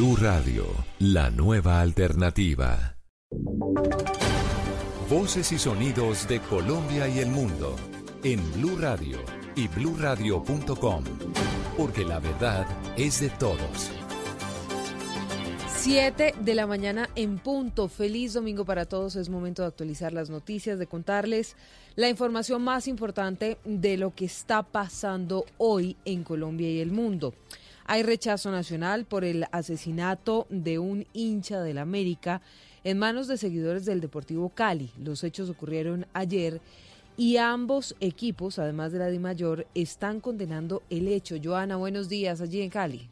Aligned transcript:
Blue 0.00 0.16
Radio, 0.16 0.64
la 1.00 1.28
nueva 1.28 1.78
alternativa. 1.78 2.96
Voces 5.10 5.52
y 5.52 5.58
sonidos 5.58 6.26
de 6.26 6.40
Colombia 6.40 7.06
y 7.06 7.18
el 7.18 7.28
mundo 7.28 7.76
en 8.24 8.40
Blue 8.54 8.78
Radio 8.78 9.18
y 9.54 9.68
bluradio.com, 9.68 11.04
porque 11.76 12.06
la 12.06 12.18
verdad 12.18 12.66
es 12.96 13.20
de 13.20 13.28
todos. 13.28 13.90
Siete 15.76 16.34
de 16.40 16.54
la 16.54 16.66
mañana 16.66 17.10
en 17.14 17.38
punto. 17.38 17.86
Feliz 17.88 18.32
domingo 18.32 18.64
para 18.64 18.86
todos. 18.86 19.16
Es 19.16 19.28
momento 19.28 19.60
de 19.60 19.68
actualizar 19.68 20.14
las 20.14 20.30
noticias, 20.30 20.78
de 20.78 20.86
contarles 20.86 21.56
la 21.96 22.08
información 22.08 22.62
más 22.62 22.88
importante 22.88 23.58
de 23.66 23.98
lo 23.98 24.14
que 24.14 24.24
está 24.24 24.62
pasando 24.62 25.44
hoy 25.58 25.98
en 26.06 26.24
Colombia 26.24 26.70
y 26.70 26.80
el 26.80 26.90
mundo. 26.90 27.34
Hay 27.92 28.04
rechazo 28.04 28.52
nacional 28.52 29.04
por 29.04 29.24
el 29.24 29.46
asesinato 29.50 30.46
de 30.48 30.78
un 30.78 31.08
hincha 31.12 31.60
del 31.60 31.76
América 31.76 32.40
en 32.84 33.00
manos 33.00 33.26
de 33.26 33.36
seguidores 33.36 33.84
del 33.84 34.00
Deportivo 34.00 34.50
Cali. 34.50 34.92
Los 34.96 35.24
hechos 35.24 35.50
ocurrieron 35.50 36.06
ayer 36.12 36.60
y 37.16 37.38
ambos 37.38 37.96
equipos, 37.98 38.60
además 38.60 38.92
de 38.92 39.00
la 39.00 39.18
Mayor, 39.18 39.66
están 39.74 40.20
condenando 40.20 40.84
el 40.88 41.08
hecho. 41.08 41.34
Joana, 41.42 41.74
buenos 41.74 42.08
días 42.08 42.40
allí 42.40 42.60
en 42.60 42.70
Cali. 42.70 43.08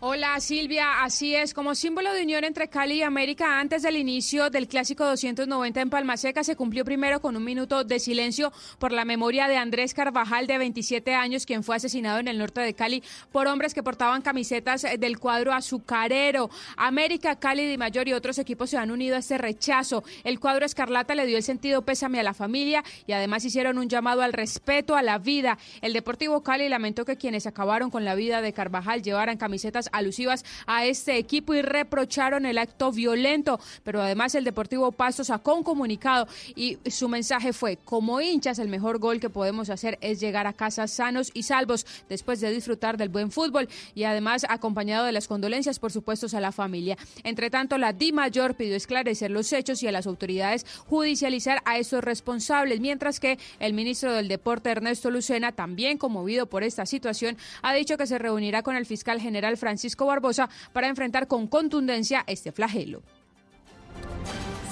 Hola 0.00 0.38
Silvia, 0.40 1.04
así 1.04 1.34
es, 1.34 1.54
como 1.54 1.74
símbolo 1.74 2.12
de 2.12 2.22
unión 2.22 2.44
entre 2.44 2.68
Cali 2.68 2.96
y 2.96 3.02
América, 3.02 3.58
antes 3.58 3.80
del 3.80 3.96
inicio 3.96 4.50
del 4.50 4.68
Clásico 4.68 5.06
290 5.06 5.80
en 5.80 5.88
Palmaseca 5.88 6.44
se 6.44 6.54
cumplió 6.54 6.84
primero 6.84 7.22
con 7.22 7.34
un 7.34 7.42
minuto 7.42 7.82
de 7.82 7.98
silencio 7.98 8.52
por 8.78 8.92
la 8.92 9.06
memoria 9.06 9.48
de 9.48 9.56
Andrés 9.56 9.94
Carvajal, 9.94 10.46
de 10.46 10.58
27 10.58 11.14
años, 11.14 11.46
quien 11.46 11.64
fue 11.64 11.76
asesinado 11.76 12.18
en 12.18 12.28
el 12.28 12.36
norte 12.36 12.60
de 12.60 12.74
Cali 12.74 13.02
por 13.32 13.46
hombres 13.46 13.72
que 13.72 13.82
portaban 13.82 14.20
camisetas 14.20 14.84
del 14.98 15.18
cuadro 15.18 15.54
azucarero. 15.54 16.50
América, 16.76 17.36
Cali, 17.36 17.66
Di 17.66 17.78
Mayor 17.78 18.06
y 18.06 18.12
otros 18.12 18.38
equipos 18.38 18.68
se 18.68 18.76
han 18.76 18.90
unido 18.90 19.16
a 19.16 19.20
este 19.20 19.38
rechazo. 19.38 20.04
El 20.24 20.40
cuadro 20.40 20.66
escarlata 20.66 21.14
le 21.14 21.24
dio 21.24 21.38
el 21.38 21.42
sentido 21.42 21.86
pésame 21.86 22.20
a 22.20 22.22
la 22.22 22.34
familia 22.34 22.84
y 23.06 23.12
además 23.12 23.46
hicieron 23.46 23.78
un 23.78 23.88
llamado 23.88 24.20
al 24.20 24.34
respeto 24.34 24.94
a 24.94 25.02
la 25.02 25.16
vida. 25.16 25.56
El 25.80 25.94
Deportivo 25.94 26.42
Cali 26.42 26.68
lamentó 26.68 27.06
que 27.06 27.16
quienes 27.16 27.46
acabaron 27.46 27.90
con 27.90 28.04
la 28.04 28.14
vida 28.14 28.42
de 28.42 28.52
Carvajal 28.52 29.00
llevaran 29.00 29.38
camisetas 29.38 29.85
alusivas 29.92 30.44
a 30.66 30.84
este 30.84 31.16
equipo 31.16 31.54
y 31.54 31.62
reprocharon 31.62 32.44
el 32.44 32.58
acto 32.58 32.92
violento. 32.92 33.58
Pero 33.84 34.02
además 34.02 34.34
el 34.34 34.44
Deportivo 34.44 34.92
Pasto 34.92 35.24
sacó 35.24 35.54
un 35.54 35.62
comunicado 35.62 36.26
y 36.54 36.78
su 36.90 37.08
mensaje 37.08 37.52
fue, 37.52 37.78
como 37.78 38.20
hinchas, 38.20 38.58
el 38.58 38.68
mejor 38.68 38.98
gol 38.98 39.20
que 39.20 39.30
podemos 39.30 39.70
hacer 39.70 39.98
es 40.00 40.20
llegar 40.20 40.46
a 40.46 40.52
casa 40.52 40.86
sanos 40.86 41.30
y 41.34 41.44
salvos 41.44 41.86
después 42.08 42.40
de 42.40 42.50
disfrutar 42.50 42.96
del 42.96 43.08
buen 43.08 43.30
fútbol 43.30 43.68
y 43.94 44.04
además 44.04 44.44
acompañado 44.48 45.06
de 45.06 45.12
las 45.12 45.28
condolencias, 45.28 45.78
por 45.78 45.92
supuesto, 45.92 46.26
a 46.34 46.40
la 46.40 46.50
familia. 46.50 46.96
Entre 47.24 47.50
tanto, 47.50 47.78
la 47.78 47.92
Di 47.92 48.10
Mayor 48.10 48.54
pidió 48.54 48.74
esclarecer 48.74 49.30
los 49.30 49.52
hechos 49.52 49.82
y 49.82 49.86
a 49.86 49.92
las 49.92 50.06
autoridades 50.06 50.66
judicializar 50.86 51.60
a 51.64 51.78
estos 51.78 52.02
responsables, 52.02 52.80
mientras 52.80 53.20
que 53.20 53.38
el 53.60 53.74
ministro 53.74 54.12
del 54.12 54.28
Deporte, 54.28 54.70
Ernesto 54.70 55.10
Lucena, 55.10 55.52
también 55.52 55.98
conmovido 55.98 56.46
por 56.46 56.64
esta 56.64 56.86
situación, 56.86 57.36
ha 57.62 57.74
dicho 57.74 57.96
que 57.96 58.06
se 58.06 58.18
reunirá 58.18 58.62
con 58.62 58.76
el 58.76 58.86
fiscal 58.86 59.20
general 59.20 59.56
Francisco 59.56 59.75
Barbosa 60.06 60.48
para 60.72 60.88
enfrentar 60.88 61.28
con 61.28 61.46
contundencia 61.46 62.24
este 62.26 62.52
flagelo. 62.52 63.02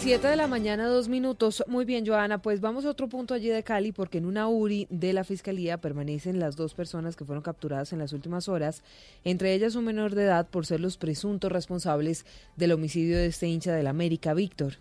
Siete 0.04 0.28
de 0.28 0.36
la 0.36 0.46
mañana, 0.46 0.86
dos 0.86 1.08
minutos. 1.08 1.64
Muy 1.66 1.86
bien, 1.86 2.06
Joana, 2.06 2.42
pues 2.42 2.60
vamos 2.60 2.84
a 2.84 2.90
otro 2.90 3.08
punto 3.08 3.32
allí 3.32 3.48
de 3.48 3.62
Cali, 3.62 3.90
porque 3.90 4.18
en 4.18 4.26
una 4.26 4.48
URI 4.48 4.86
de 4.90 5.14
la 5.14 5.24
Fiscalía 5.24 5.78
permanecen 5.78 6.38
las 6.38 6.56
dos 6.56 6.74
personas 6.74 7.16
que 7.16 7.24
fueron 7.24 7.42
capturadas 7.42 7.94
en 7.94 8.00
las 8.00 8.12
últimas 8.12 8.46
horas, 8.50 8.82
entre 9.24 9.54
ellas 9.54 9.76
un 9.76 9.86
menor 9.86 10.14
de 10.14 10.24
edad 10.24 10.46
por 10.46 10.66
ser 10.66 10.80
los 10.80 10.98
presuntos 10.98 11.50
responsables 11.50 12.26
del 12.54 12.72
homicidio 12.72 13.16
de 13.16 13.26
este 13.26 13.46
hincha 13.46 13.72
del 13.72 13.86
América, 13.86 14.34
Víctor. 14.34 14.74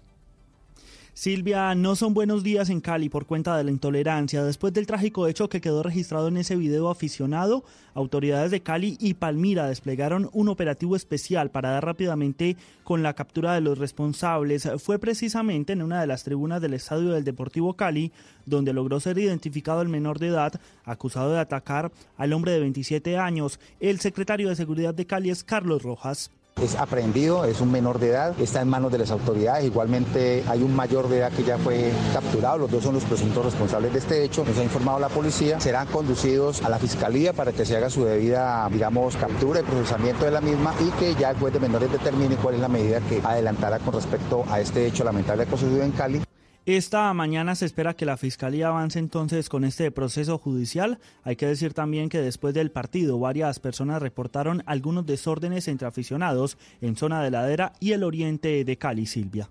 Silvia, 1.15 1.75
no 1.75 1.95
son 1.95 2.15
buenos 2.15 2.41
días 2.41 2.71
en 2.71 2.81
Cali 2.81 3.07
por 3.07 3.27
cuenta 3.27 3.55
de 3.55 3.63
la 3.63 3.69
intolerancia. 3.69 4.43
Después 4.43 4.73
del 4.73 4.87
trágico 4.87 5.27
hecho 5.27 5.47
que 5.47 5.61
quedó 5.61 5.83
registrado 5.83 6.27
en 6.27 6.37
ese 6.37 6.55
video 6.55 6.89
aficionado, 6.89 7.63
autoridades 7.93 8.49
de 8.49 8.63
Cali 8.63 8.97
y 8.99 9.13
Palmira 9.13 9.67
desplegaron 9.67 10.31
un 10.33 10.49
operativo 10.49 10.95
especial 10.95 11.51
para 11.51 11.69
dar 11.69 11.85
rápidamente 11.85 12.57
con 12.83 13.03
la 13.03 13.13
captura 13.13 13.53
de 13.53 13.61
los 13.61 13.77
responsables. 13.77 14.67
Fue 14.79 14.97
precisamente 14.97 15.73
en 15.73 15.83
una 15.83 16.01
de 16.01 16.07
las 16.07 16.23
tribunas 16.23 16.63
del 16.63 16.73
estadio 16.73 17.11
del 17.11 17.23
Deportivo 17.23 17.75
Cali 17.75 18.11
donde 18.47 18.73
logró 18.73 18.99
ser 18.99 19.19
identificado 19.19 19.83
el 19.83 19.89
menor 19.89 20.17
de 20.17 20.29
edad 20.29 20.59
acusado 20.83 21.31
de 21.31 21.39
atacar 21.39 21.91
al 22.17 22.33
hombre 22.33 22.53
de 22.53 22.59
27 22.61 23.19
años. 23.19 23.59
El 23.79 23.99
secretario 23.99 24.49
de 24.49 24.55
Seguridad 24.55 24.95
de 24.95 25.05
Cali 25.05 25.29
es 25.29 25.43
Carlos 25.43 25.83
Rojas. 25.83 26.31
Es 26.61 26.75
aprehendido, 26.75 27.43
es 27.45 27.59
un 27.61 27.71
menor 27.71 27.99
de 27.99 28.09
edad, 28.09 28.39
está 28.39 28.61
en 28.61 28.69
manos 28.69 28.91
de 28.91 28.97
las 28.97 29.11
autoridades. 29.11 29.65
Igualmente 29.65 30.43
hay 30.47 30.61
un 30.61 30.73
mayor 30.75 31.09
de 31.09 31.17
edad 31.17 31.31
que 31.31 31.43
ya 31.43 31.57
fue 31.57 31.91
capturado. 32.13 32.59
Los 32.59 32.71
dos 32.71 32.83
son 32.83 32.93
los 32.93 33.03
presuntos 33.03 33.43
responsables 33.43 33.91
de 33.91 33.99
este 33.99 34.23
hecho. 34.23 34.45
Nos 34.45 34.57
ha 34.57 34.63
informado 34.63 34.99
la 34.99 35.09
policía. 35.09 35.59
Serán 35.59 35.87
conducidos 35.87 36.61
a 36.63 36.69
la 36.69 36.79
fiscalía 36.79 37.33
para 37.33 37.51
que 37.51 37.65
se 37.65 37.75
haga 37.75 37.89
su 37.89 38.05
debida, 38.05 38.69
digamos, 38.71 39.17
captura 39.17 39.59
y 39.59 39.63
procesamiento 39.63 40.25
de 40.25 40.31
la 40.31 40.41
misma 40.41 40.73
y 40.79 40.89
que 40.91 41.15
ya 41.15 41.31
el 41.31 41.37
juez 41.37 41.53
de 41.53 41.59
menores 41.59 41.91
determine 41.91 42.35
cuál 42.35 42.55
es 42.55 42.61
la 42.61 42.69
medida 42.69 43.01
que 43.01 43.19
adelantará 43.23 43.79
con 43.79 43.93
respecto 43.93 44.45
a 44.49 44.61
este 44.61 44.85
hecho 44.85 45.03
lamentable 45.03 45.45
que 45.45 45.57
sucedido 45.57 45.83
en 45.83 45.91
Cali. 45.91 46.21
Esta 46.65 47.13
mañana 47.13 47.55
se 47.55 47.65
espera 47.65 47.93
que 47.93 48.05
la 48.05 48.15
Fiscalía 48.15 48.69
avance 48.69 48.97
entonces 48.97 49.49
con 49.49 49.65
este 49.65 49.91
proceso 49.91 50.37
judicial. 50.37 50.97
Hay 51.23 51.35
que 51.35 51.45
decir 51.45 51.73
también 51.73 52.07
que 52.07 52.21
después 52.21 52.53
del 52.53 52.71
partido 52.71 53.19
varias 53.19 53.59
personas 53.59 54.01
reportaron 54.01 54.63
algunos 54.65 55.05
desórdenes 55.05 55.67
entre 55.67 55.89
aficionados 55.89 56.57
en 56.79 56.95
zona 56.95 57.21
de 57.21 57.31
ladera 57.31 57.73
y 57.81 57.91
el 57.91 58.03
oriente 58.03 58.63
de 58.63 58.77
Cali, 58.77 59.07
Silvia. 59.07 59.49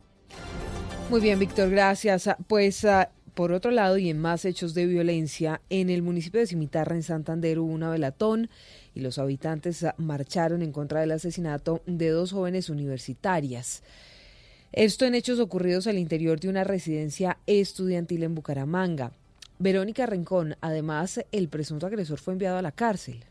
Muy 1.11 1.21
bien, 1.21 1.39
Víctor, 1.39 1.69
gracias. 1.69 2.31
Pues 2.47 2.83
ah, 2.87 3.11
por 3.35 3.53
otro 3.53 3.73
lado, 3.73 3.99
y 3.99 4.09
en 4.09 4.19
más 4.19 4.47
hechos 4.47 4.73
de 4.73 4.87
violencia, 4.87 5.61
en 5.69 5.91
el 5.91 6.01
municipio 6.01 6.41
de 6.41 6.47
Cimitarra, 6.47 6.97
en 6.97 7.03
Santander, 7.03 7.59
hubo 7.59 7.71
una 7.71 7.91
velatón 7.91 8.49
y 8.95 9.01
los 9.01 9.19
habitantes 9.19 9.85
ah, 9.85 9.95
marcharon 9.99 10.63
en 10.63 10.73
contra 10.73 11.01
del 11.01 11.13
asesinato 11.13 11.83
de 11.85 12.09
dos 12.09 12.33
jóvenes 12.33 12.71
universitarias. 12.71 13.83
Esto 14.73 15.05
en 15.05 15.15
hechos 15.15 15.39
ocurridos 15.39 15.87
al 15.87 15.99
interior 15.99 16.41
de 16.41 16.49
una 16.49 16.65
residencia 16.65 17.37
estudiantil 17.47 18.23
en 18.23 18.35
Bucaramanga. 18.35 19.13
Verónica 19.59 20.07
Rincón, 20.07 20.57
además, 20.63 21.21
el 21.31 21.49
presunto 21.49 21.87
agresor 21.87 22.19
fue 22.19 22.33
enviado 22.33 22.57
a 22.57 22.63
la 22.63 22.73
cárcel. 22.73 23.23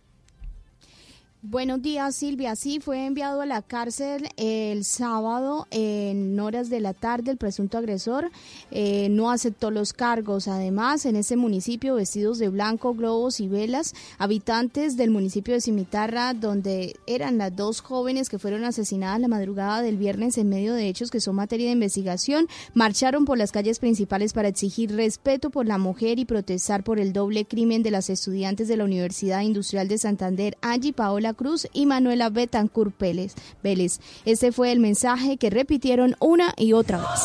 Buenos 1.44 1.82
días, 1.82 2.16
Silvia. 2.16 2.56
Sí, 2.56 2.80
fue 2.80 3.04
enviado 3.04 3.42
a 3.42 3.48
la 3.48 3.64
cárcel 3.64 4.30
el 4.38 4.86
sábado 4.86 5.66
en 5.72 6.40
horas 6.40 6.70
de 6.70 6.80
la 6.80 6.94
tarde. 6.94 7.32
El 7.32 7.38
presunto 7.38 7.80
agresor 7.80 8.30
eh, 8.70 9.08
no 9.10 9.32
aceptó 9.32 9.72
los 9.72 9.92
cargos. 9.92 10.48
Además, 10.48 11.04
en 11.08 11.16
ese 11.16 11.38
municipio, 11.38 11.96
vestidos 11.96 12.38
de 12.38 12.50
blanco, 12.50 12.94
globos 12.94 13.40
y 13.40 13.48
velas, 13.48 13.96
habitantes 14.20 14.98
del 14.98 15.10
municipio 15.10 15.56
de 15.56 15.62
Cimitarra, 15.62 16.36
donde 16.36 16.96
eran 17.08 17.40
las 17.40 17.56
dos 17.56 17.82
jóvenes 17.82 18.30
que 18.30 18.38
fueron 18.38 18.64
asesinadas 18.64 19.20
la 19.20 19.28
madrugada 19.28 19.82
del 19.82 19.98
viernes 19.98 20.38
en 20.38 20.48
medio 20.48 20.76
de 20.76 20.90
hechos 20.90 21.10
que 21.10 21.22
son 21.22 21.38
materia 21.38 21.66
de 21.66 21.74
investigación, 21.74 22.48
marcharon 22.76 23.26
por 23.26 23.40
las 23.40 23.52
calles 23.52 23.80
principales 23.80 24.34
para 24.34 24.50
exigir 24.50 24.96
respeto 24.96 25.50
por 25.50 25.66
la 25.66 25.80
mujer 25.80 26.20
y 26.20 26.26
protestar 26.26 26.84
por 26.84 27.00
el 27.00 27.14
doble 27.14 27.46
crimen 27.46 27.82
de 27.82 27.90
las 27.90 28.12
estudiantes 28.12 28.68
de 28.68 28.78
la 28.78 28.84
Universidad 28.84 29.42
Industrial 29.42 29.88
de 29.88 29.98
Santander, 29.98 30.56
Angie 30.62 30.94
Paola 30.94 31.31
Cruz 31.34 31.68
y 31.74 31.86
Manuela 31.86 32.30
Betancourt 32.30 32.98
Vélez. 33.00 33.36
Vélez. 33.64 34.00
Este 34.26 34.52
fue 34.52 34.72
el 34.72 34.80
mensaje 34.80 35.38
que 35.38 35.50
repitieron 35.50 36.16
una 36.20 36.54
y 36.58 36.74
otra 36.74 36.98
vez. 36.98 37.22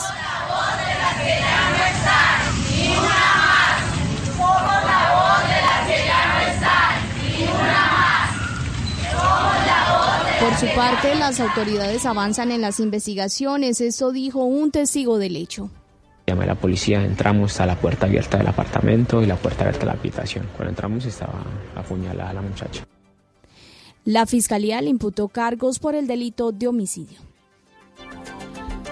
Por 10.40 10.54
su 10.58 10.66
parte, 10.76 11.14
las 11.14 11.40
autoridades 11.40 12.06
avanzan 12.06 12.52
en 12.52 12.60
las 12.60 12.78
investigaciones. 12.78 13.80
Esto 13.80 14.12
dijo 14.12 14.44
un 14.44 14.70
testigo 14.70 15.18
del 15.18 15.34
hecho. 15.34 15.70
Llamé 16.26 16.44
a 16.44 16.48
la 16.48 16.54
policía, 16.54 17.04
entramos 17.04 17.58
a 17.60 17.66
la 17.66 17.76
puerta 17.76 18.06
abierta 18.06 18.38
del 18.38 18.48
apartamento 18.48 19.22
y 19.22 19.26
la 19.26 19.36
puerta 19.36 19.62
abierta 19.62 19.80
de 19.80 19.86
la 19.86 19.92
habitación. 19.92 20.46
Cuando 20.54 20.70
entramos 20.70 21.04
estaba 21.04 21.42
apuñalada 21.74 22.32
la 22.32 22.42
muchacha. 22.42 22.84
La 24.06 24.24
fiscalía 24.24 24.80
le 24.80 24.88
imputó 24.88 25.26
cargos 25.26 25.80
por 25.80 25.96
el 25.96 26.06
delito 26.06 26.52
de 26.52 26.68
homicidio. 26.68 27.18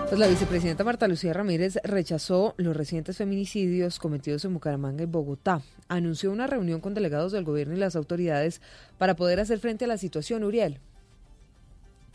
Pues 0.09 0.19
la 0.19 0.27
vicepresidenta 0.27 0.83
Marta 0.83 1.07
Lucía 1.07 1.33
Ramírez 1.33 1.79
rechazó 1.85 2.55
los 2.57 2.77
recientes 2.77 3.19
feminicidios 3.19 4.01
cometidos 4.01 4.45
en 4.45 4.55
Bucaramanga 4.55 5.05
y 5.05 5.07
Bogotá. 5.07 5.63
Anunció 5.87 6.33
una 6.33 6.49
reunión 6.49 6.81
con 6.81 6.95
delegados 6.95 7.31
del 7.31 7.45
gobierno 7.45 7.75
y 7.75 7.79
las 7.79 7.95
autoridades 7.95 8.61
para 8.99 9.15
poder 9.15 9.39
hacer 9.39 9.61
frente 9.61 9.85
a 9.85 9.89
la 9.89 9.99
situación, 9.99 10.43
Uriel 10.43 10.81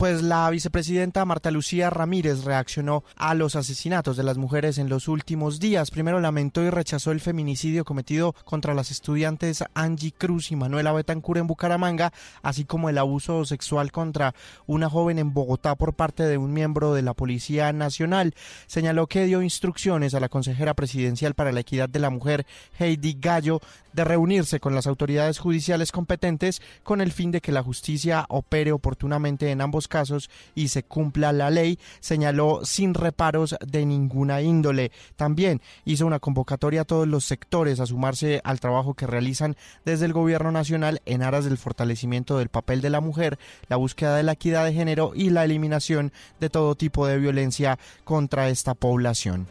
pues 0.00 0.22
la 0.22 0.48
vicepresidenta 0.48 1.26
Marta 1.26 1.50
Lucía 1.50 1.90
Ramírez 1.90 2.44
reaccionó 2.44 3.04
a 3.16 3.34
los 3.34 3.54
asesinatos 3.54 4.16
de 4.16 4.22
las 4.22 4.38
mujeres 4.38 4.78
en 4.78 4.88
los 4.88 5.08
últimos 5.08 5.60
días. 5.60 5.90
Primero 5.90 6.20
lamentó 6.20 6.62
y 6.62 6.70
rechazó 6.70 7.12
el 7.12 7.20
feminicidio 7.20 7.84
cometido 7.84 8.34
contra 8.46 8.72
las 8.72 8.90
estudiantes 8.90 9.62
Angie 9.74 10.14
Cruz 10.16 10.52
y 10.52 10.56
Manuela 10.56 10.94
Betancur 10.94 11.36
en 11.36 11.46
Bucaramanga, 11.46 12.14
así 12.40 12.64
como 12.64 12.88
el 12.88 12.96
abuso 12.96 13.44
sexual 13.44 13.92
contra 13.92 14.34
una 14.66 14.88
joven 14.88 15.18
en 15.18 15.34
Bogotá 15.34 15.74
por 15.74 15.92
parte 15.92 16.22
de 16.22 16.38
un 16.38 16.54
miembro 16.54 16.94
de 16.94 17.02
la 17.02 17.12
Policía 17.12 17.70
Nacional. 17.74 18.34
Señaló 18.68 19.06
que 19.06 19.26
dio 19.26 19.42
instrucciones 19.42 20.14
a 20.14 20.20
la 20.20 20.30
consejera 20.30 20.72
presidencial 20.72 21.34
para 21.34 21.52
la 21.52 21.60
equidad 21.60 21.90
de 21.90 21.98
la 21.98 22.08
mujer, 22.08 22.46
Heidi 22.78 23.18
Gallo, 23.20 23.60
de 23.92 24.04
reunirse 24.04 24.60
con 24.60 24.74
las 24.74 24.86
autoridades 24.86 25.38
judiciales 25.38 25.92
competentes 25.92 26.62
con 26.82 27.02
el 27.02 27.12
fin 27.12 27.32
de 27.32 27.40
que 27.40 27.52
la 27.52 27.62
justicia 27.62 28.24
opere 28.28 28.72
oportunamente 28.72 29.50
en 29.50 29.60
ambos 29.60 29.88
casos 29.90 30.30
y 30.54 30.68
se 30.68 30.82
cumpla 30.82 31.34
la 31.34 31.50
ley, 31.50 31.78
señaló 32.00 32.60
sin 32.64 32.94
reparos 32.94 33.56
de 33.60 33.84
ninguna 33.84 34.40
índole. 34.40 34.92
También 35.16 35.60
hizo 35.84 36.06
una 36.06 36.18
convocatoria 36.18 36.80
a 36.80 36.84
todos 36.86 37.06
los 37.06 37.26
sectores 37.26 37.78
a 37.80 37.86
sumarse 37.86 38.40
al 38.44 38.60
trabajo 38.60 38.94
que 38.94 39.06
realizan 39.06 39.56
desde 39.84 40.06
el 40.06 40.14
Gobierno 40.14 40.50
Nacional 40.50 41.02
en 41.04 41.22
aras 41.22 41.44
del 41.44 41.58
fortalecimiento 41.58 42.38
del 42.38 42.48
papel 42.48 42.80
de 42.80 42.88
la 42.88 43.02
mujer, 43.02 43.38
la 43.68 43.76
búsqueda 43.76 44.16
de 44.16 44.22
la 44.22 44.32
equidad 44.32 44.64
de 44.64 44.72
género 44.72 45.12
y 45.14 45.28
la 45.28 45.44
eliminación 45.44 46.12
de 46.40 46.48
todo 46.48 46.74
tipo 46.74 47.06
de 47.06 47.18
violencia 47.18 47.78
contra 48.04 48.48
esta 48.48 48.74
población. 48.74 49.46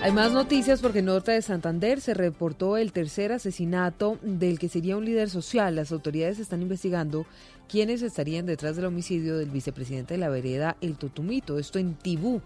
Hay 0.00 0.12
más 0.12 0.32
noticias 0.32 0.80
porque 0.80 1.00
en 1.00 1.06
Norte 1.06 1.32
de 1.32 1.42
Santander 1.42 2.00
se 2.00 2.14
reportó 2.14 2.76
el 2.76 2.92
tercer 2.92 3.32
asesinato 3.32 4.16
del 4.22 4.60
que 4.60 4.68
sería 4.68 4.96
un 4.96 5.04
líder 5.04 5.28
social. 5.28 5.74
Las 5.74 5.90
autoridades 5.90 6.38
están 6.38 6.62
investigando 6.62 7.26
quiénes 7.68 8.02
estarían 8.02 8.46
detrás 8.46 8.76
del 8.76 8.84
homicidio 8.84 9.36
del 9.36 9.50
vicepresidente 9.50 10.14
de 10.14 10.18
la 10.18 10.28
vereda 10.28 10.76
El 10.80 10.96
Totumito. 10.96 11.58
Esto 11.58 11.80
en 11.80 11.94
Tibú. 11.94 12.40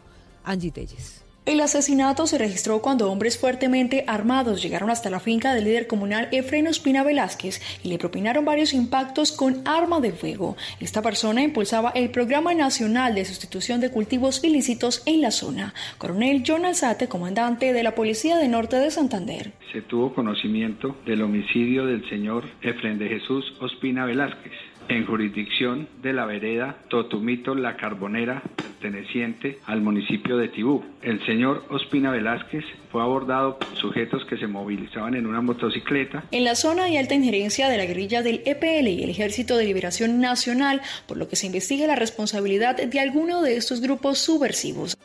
Angie 0.45 0.71
Telles. 0.71 1.22
El 1.45 1.61
asesinato 1.61 2.29
se 2.29 2.39
registró 2.39 2.81
cuando 2.83 3.11
hombres 3.11 3.37
fuertemente 3.37 4.05
armados 4.07 4.63
llegaron 4.63 4.91
hasta 4.91 5.11
la 5.11 5.19
finca 5.19 5.55
del 5.55 5.65
líder 5.65 5.89
comunal 5.89 6.29
Efreno 6.31 6.71
Espina 6.71 7.03
Velázquez 7.03 7.61
y 7.83 7.89
le 7.89 7.99
propinaron 7.99 8.45
varios 8.45 8.73
impactos 8.73 9.33
con 9.33 9.57
arma 9.67 9.99
de 10.01 10.13
fuego. 10.13 10.57
Esta 10.79 11.03
persona 11.03 11.43
impulsaba 11.43 11.91
el 11.97 12.11
Programa 12.11 12.55
Nacional 12.55 13.17
de 13.17 13.25
Sustitución 13.25 13.81
de 13.81 13.91
Cultivos 13.91 14.45
Ilícitos 14.45 15.03
en 15.05 15.21
la 15.21 15.33
zona. 15.33 15.75
Coronel 15.99 16.45
John 16.47 16.65
Alzate, 16.65 17.09
comandante 17.09 17.73
de 17.73 17.83
la 17.83 17.97
Policía 17.97 18.37
de 18.37 18.47
Norte 18.47 18.77
de 18.77 18.93
Santander. 18.93 19.51
Se 19.73 19.83
tuvo 19.83 20.15
conocimiento 20.15 20.97
del 21.07 21.23
homicidio 21.23 21.87
del 21.87 22.09
señor 22.09 22.45
Efren 22.61 23.01
de 23.01 23.09
Jesús 23.09 23.53
Ospina 23.61 24.07
Velázquez 24.07 24.53
en 24.89 25.07
jurisdicción 25.07 25.89
de 26.03 26.13
la 26.13 26.27
vereda 26.27 26.77
Totumito 26.89 27.55
La 27.55 27.77
Carbonera, 27.77 28.43
perteneciente 28.57 29.59
al 29.67 29.81
municipio 29.81 30.37
de 30.37 30.49
Tibú. 30.49 30.85
El 31.03 31.25
señor 31.25 31.65
Ospina 31.71 32.11
Velázquez 32.11 32.65
fue 32.91 33.03
abordado 33.03 33.59
por 33.59 33.77
sujetos 33.77 34.25
que 34.27 34.37
se 34.37 34.47
movilizaban 34.47 35.15
en 35.15 35.27
una 35.27 35.41
motocicleta. 35.41 36.25
En 36.31 36.45
la 36.45 36.55
zona 36.55 36.85
hay 36.85 36.97
alta 36.97 37.15
injerencia 37.15 37.69
de 37.69 37.79
la 37.79 37.87
guerrilla 37.87 38.23
del 38.23 38.43
EPL 38.45 38.89
y 38.89 39.03
el 39.03 39.11
Ejército 39.11 39.57
de 39.57 39.65
Liberación 39.65 40.21
Nacional, 40.21 40.81
por 41.07 41.17
lo 41.17 41.29
que 41.29 41.37
se 41.37 41.47
investiga 41.47 41.87
la 41.87 41.97
responsabilidad 41.97 42.77
de 42.77 43.01
alguno 43.01 43.43
de 43.43 43.57
estos 43.57 43.81
grupos 43.81 44.19
subversivos. 44.19 44.97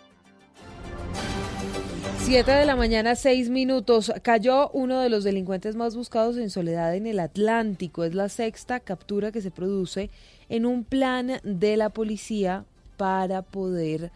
7 2.28 2.52
de 2.52 2.66
la 2.66 2.76
mañana, 2.76 3.16
6 3.16 3.50
minutos. 3.50 4.12
Cayó 4.22 4.70
uno 4.72 5.00
de 5.00 5.08
los 5.08 5.24
delincuentes 5.24 5.78
más 5.78 5.96
buscados 5.96 6.36
en 6.36 6.50
soledad 6.50 6.94
en 6.94 7.08
el 7.08 7.22
Atlántico. 7.22 8.04
Es 8.04 8.14
la 8.14 8.28
sexta 8.28 8.82
captura 8.82 9.32
que 9.32 9.40
se 9.40 9.50
produce 9.50 10.10
en 10.50 10.66
un 10.66 10.84
plan 10.84 11.40
de 11.46 11.78
la 11.78 11.90
policía 11.90 12.66
para 12.98 13.44
poder 13.44 14.12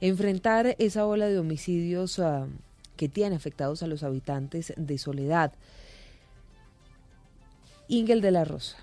enfrentar 0.00 0.76
esa 0.78 1.06
ola 1.06 1.26
de 1.26 1.40
homicidios 1.40 2.20
ah, 2.20 2.46
que 2.96 3.08
tiene 3.08 3.34
afectados 3.34 3.82
a 3.82 3.88
los 3.88 4.04
habitantes 4.04 4.72
de 4.76 4.96
Soledad. 4.96 5.52
Ingel 7.88 8.20
de 8.20 8.30
la 8.30 8.44
Rosa. 8.44 8.76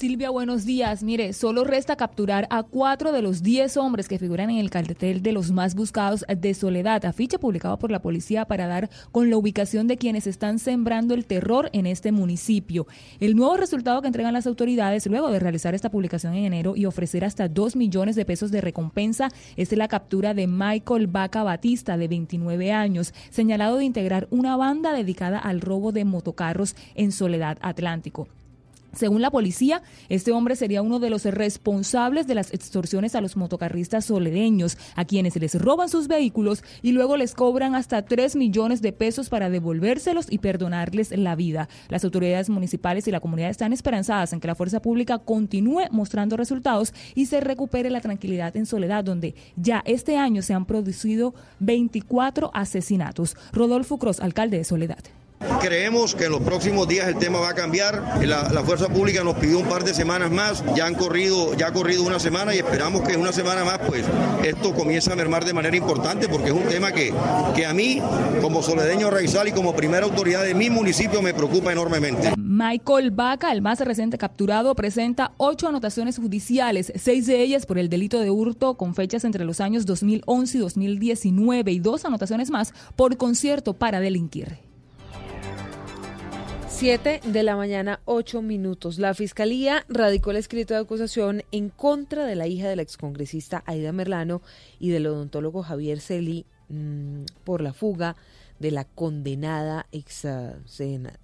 Silvia, 0.00 0.30
buenos 0.30 0.64
días. 0.64 1.02
Mire, 1.02 1.34
solo 1.34 1.62
resta 1.62 1.94
capturar 1.94 2.46
a 2.48 2.62
cuatro 2.62 3.12
de 3.12 3.20
los 3.20 3.42
diez 3.42 3.76
hombres 3.76 4.08
que 4.08 4.18
figuran 4.18 4.48
en 4.48 4.56
el 4.56 4.70
cartel 4.70 5.22
de 5.22 5.32
los 5.32 5.50
más 5.50 5.74
buscados 5.74 6.24
de 6.26 6.54
Soledad, 6.54 7.04
afiche 7.04 7.38
publicado 7.38 7.78
por 7.78 7.90
la 7.90 8.00
policía 8.00 8.46
para 8.46 8.66
dar 8.66 8.88
con 9.12 9.28
la 9.28 9.36
ubicación 9.36 9.88
de 9.88 9.98
quienes 9.98 10.26
están 10.26 10.58
sembrando 10.58 11.12
el 11.12 11.26
terror 11.26 11.68
en 11.74 11.84
este 11.84 12.12
municipio. 12.12 12.86
El 13.20 13.36
nuevo 13.36 13.58
resultado 13.58 14.00
que 14.00 14.06
entregan 14.06 14.32
las 14.32 14.46
autoridades 14.46 15.04
luego 15.04 15.30
de 15.30 15.38
realizar 15.38 15.74
esta 15.74 15.90
publicación 15.90 16.32
en 16.32 16.46
enero 16.46 16.76
y 16.76 16.86
ofrecer 16.86 17.22
hasta 17.22 17.48
dos 17.48 17.76
millones 17.76 18.16
de 18.16 18.24
pesos 18.24 18.50
de 18.50 18.62
recompensa 18.62 19.28
es 19.58 19.70
la 19.72 19.86
captura 19.86 20.32
de 20.32 20.46
Michael 20.46 21.08
Vaca 21.08 21.42
Batista, 21.42 21.98
de 21.98 22.08
29 22.08 22.72
años, 22.72 23.12
señalado 23.28 23.76
de 23.76 23.84
integrar 23.84 24.28
una 24.30 24.56
banda 24.56 24.94
dedicada 24.94 25.38
al 25.38 25.60
robo 25.60 25.92
de 25.92 26.06
motocarros 26.06 26.74
en 26.94 27.12
Soledad 27.12 27.58
Atlántico. 27.60 28.28
Según 28.94 29.22
la 29.22 29.30
policía, 29.30 29.82
este 30.08 30.32
hombre 30.32 30.56
sería 30.56 30.82
uno 30.82 30.98
de 30.98 31.10
los 31.10 31.24
responsables 31.24 32.26
de 32.26 32.34
las 32.34 32.52
extorsiones 32.52 33.14
a 33.14 33.20
los 33.20 33.36
motocarristas 33.36 34.04
soledeños, 34.06 34.76
a 34.96 35.04
quienes 35.04 35.36
les 35.36 35.54
roban 35.54 35.88
sus 35.88 36.08
vehículos 36.08 36.64
y 36.82 36.92
luego 36.92 37.16
les 37.16 37.34
cobran 37.34 37.74
hasta 37.74 38.02
3 38.02 38.36
millones 38.36 38.82
de 38.82 38.92
pesos 38.92 39.28
para 39.28 39.48
devolvérselos 39.48 40.26
y 40.28 40.38
perdonarles 40.38 41.16
la 41.16 41.36
vida. 41.36 41.68
Las 41.88 42.04
autoridades 42.04 42.50
municipales 42.50 43.06
y 43.06 43.10
la 43.10 43.20
comunidad 43.20 43.50
están 43.50 43.72
esperanzadas 43.72 44.32
en 44.32 44.40
que 44.40 44.48
la 44.48 44.54
fuerza 44.54 44.82
pública 44.82 45.18
continúe 45.18 45.84
mostrando 45.90 46.36
resultados 46.36 46.92
y 47.14 47.26
se 47.26 47.40
recupere 47.40 47.90
la 47.90 48.00
tranquilidad 48.00 48.56
en 48.56 48.66
Soledad, 48.66 49.04
donde 49.04 49.34
ya 49.56 49.82
este 49.86 50.16
año 50.16 50.42
se 50.42 50.54
han 50.54 50.66
producido 50.66 51.34
24 51.60 52.50
asesinatos. 52.54 53.36
Rodolfo 53.52 53.98
Cruz, 53.98 54.20
alcalde 54.20 54.58
de 54.58 54.64
Soledad. 54.64 55.04
Creemos 55.60 56.14
que 56.14 56.24
en 56.24 56.32
los 56.32 56.40
próximos 56.40 56.88
días 56.88 57.08
el 57.08 57.16
tema 57.16 57.38
va 57.38 57.50
a 57.50 57.54
cambiar. 57.54 58.02
La, 58.26 58.62
fuerza 58.62 58.88
pública 58.88 59.24
nos 59.24 59.36
pidió 59.36 59.58
un 59.58 59.66
par 59.66 59.84
de 59.84 59.94
semanas 59.94 60.30
más. 60.30 60.62
Ya 60.74 60.86
han 60.86 60.94
corrido, 60.94 61.54
ya 61.54 61.68
ha 61.68 61.72
corrido 61.72 62.02
una 62.02 62.18
semana 62.18 62.54
y 62.54 62.58
esperamos 62.58 63.02
que 63.02 63.14
en 63.14 63.20
una 63.20 63.32
semana 63.32 63.64
más, 63.64 63.78
pues, 63.86 64.04
esto 64.44 64.74
comience 64.74 65.12
a 65.12 65.16
mermar 65.16 65.44
de 65.44 65.52
manera 65.52 65.76
importante 65.76 66.28
porque 66.28 66.48
es 66.48 66.52
un 66.52 66.64
tema 66.64 66.92
que, 66.92 67.12
que 67.54 67.66
a 67.66 67.74
mí, 67.74 68.00
como 68.40 68.62
soledeño 68.62 69.10
raizal 69.10 69.48
y 69.48 69.52
como 69.52 69.74
primera 69.74 70.06
autoridad 70.06 70.44
de 70.44 70.54
mi 70.54 70.70
municipio, 70.70 71.20
me 71.20 71.34
preocupa 71.34 71.72
enormemente. 71.72 72.32
Michael 72.36 73.10
Vaca, 73.10 73.52
el 73.52 73.62
más 73.62 73.80
reciente 73.80 74.18
capturado, 74.18 74.74
presenta 74.74 75.32
ocho 75.36 75.68
anotaciones 75.68 76.18
judiciales, 76.18 76.92
seis 76.96 77.26
de 77.26 77.42
ellas 77.42 77.66
por 77.66 77.78
el 77.78 77.88
delito 77.88 78.20
de 78.20 78.30
hurto 78.30 78.76
con 78.76 78.94
fechas 78.94 79.24
entre 79.24 79.44
los 79.44 79.60
años 79.60 79.86
2011 79.86 80.58
y 80.58 80.60
2019 80.60 81.72
y 81.72 81.78
dos 81.80 82.04
anotaciones 82.04 82.50
más 82.50 82.74
por 82.96 83.16
concierto 83.16 83.74
para 83.74 84.00
delinquir. 84.00 84.69
7 86.80 87.20
de 87.26 87.42
la 87.42 87.56
mañana, 87.56 88.00
8 88.06 88.40
minutos. 88.40 88.98
La 88.98 89.12
Fiscalía 89.12 89.84
radicó 89.90 90.30
el 90.30 90.38
escrito 90.38 90.72
de 90.72 90.80
acusación 90.80 91.42
en 91.52 91.68
contra 91.68 92.24
de 92.24 92.36
la 92.36 92.46
hija 92.46 92.70
del 92.70 92.80
excongresista 92.80 93.62
Aida 93.66 93.92
Merlano 93.92 94.40
y 94.78 94.88
del 94.88 95.06
odontólogo 95.06 95.62
Javier 95.62 96.00
Celi 96.00 96.46
mm, 96.70 97.24
por 97.44 97.60
la 97.60 97.74
fuga 97.74 98.16
de 98.60 98.70
la 98.70 98.86
condenada 98.86 99.88
ex, 99.92 100.26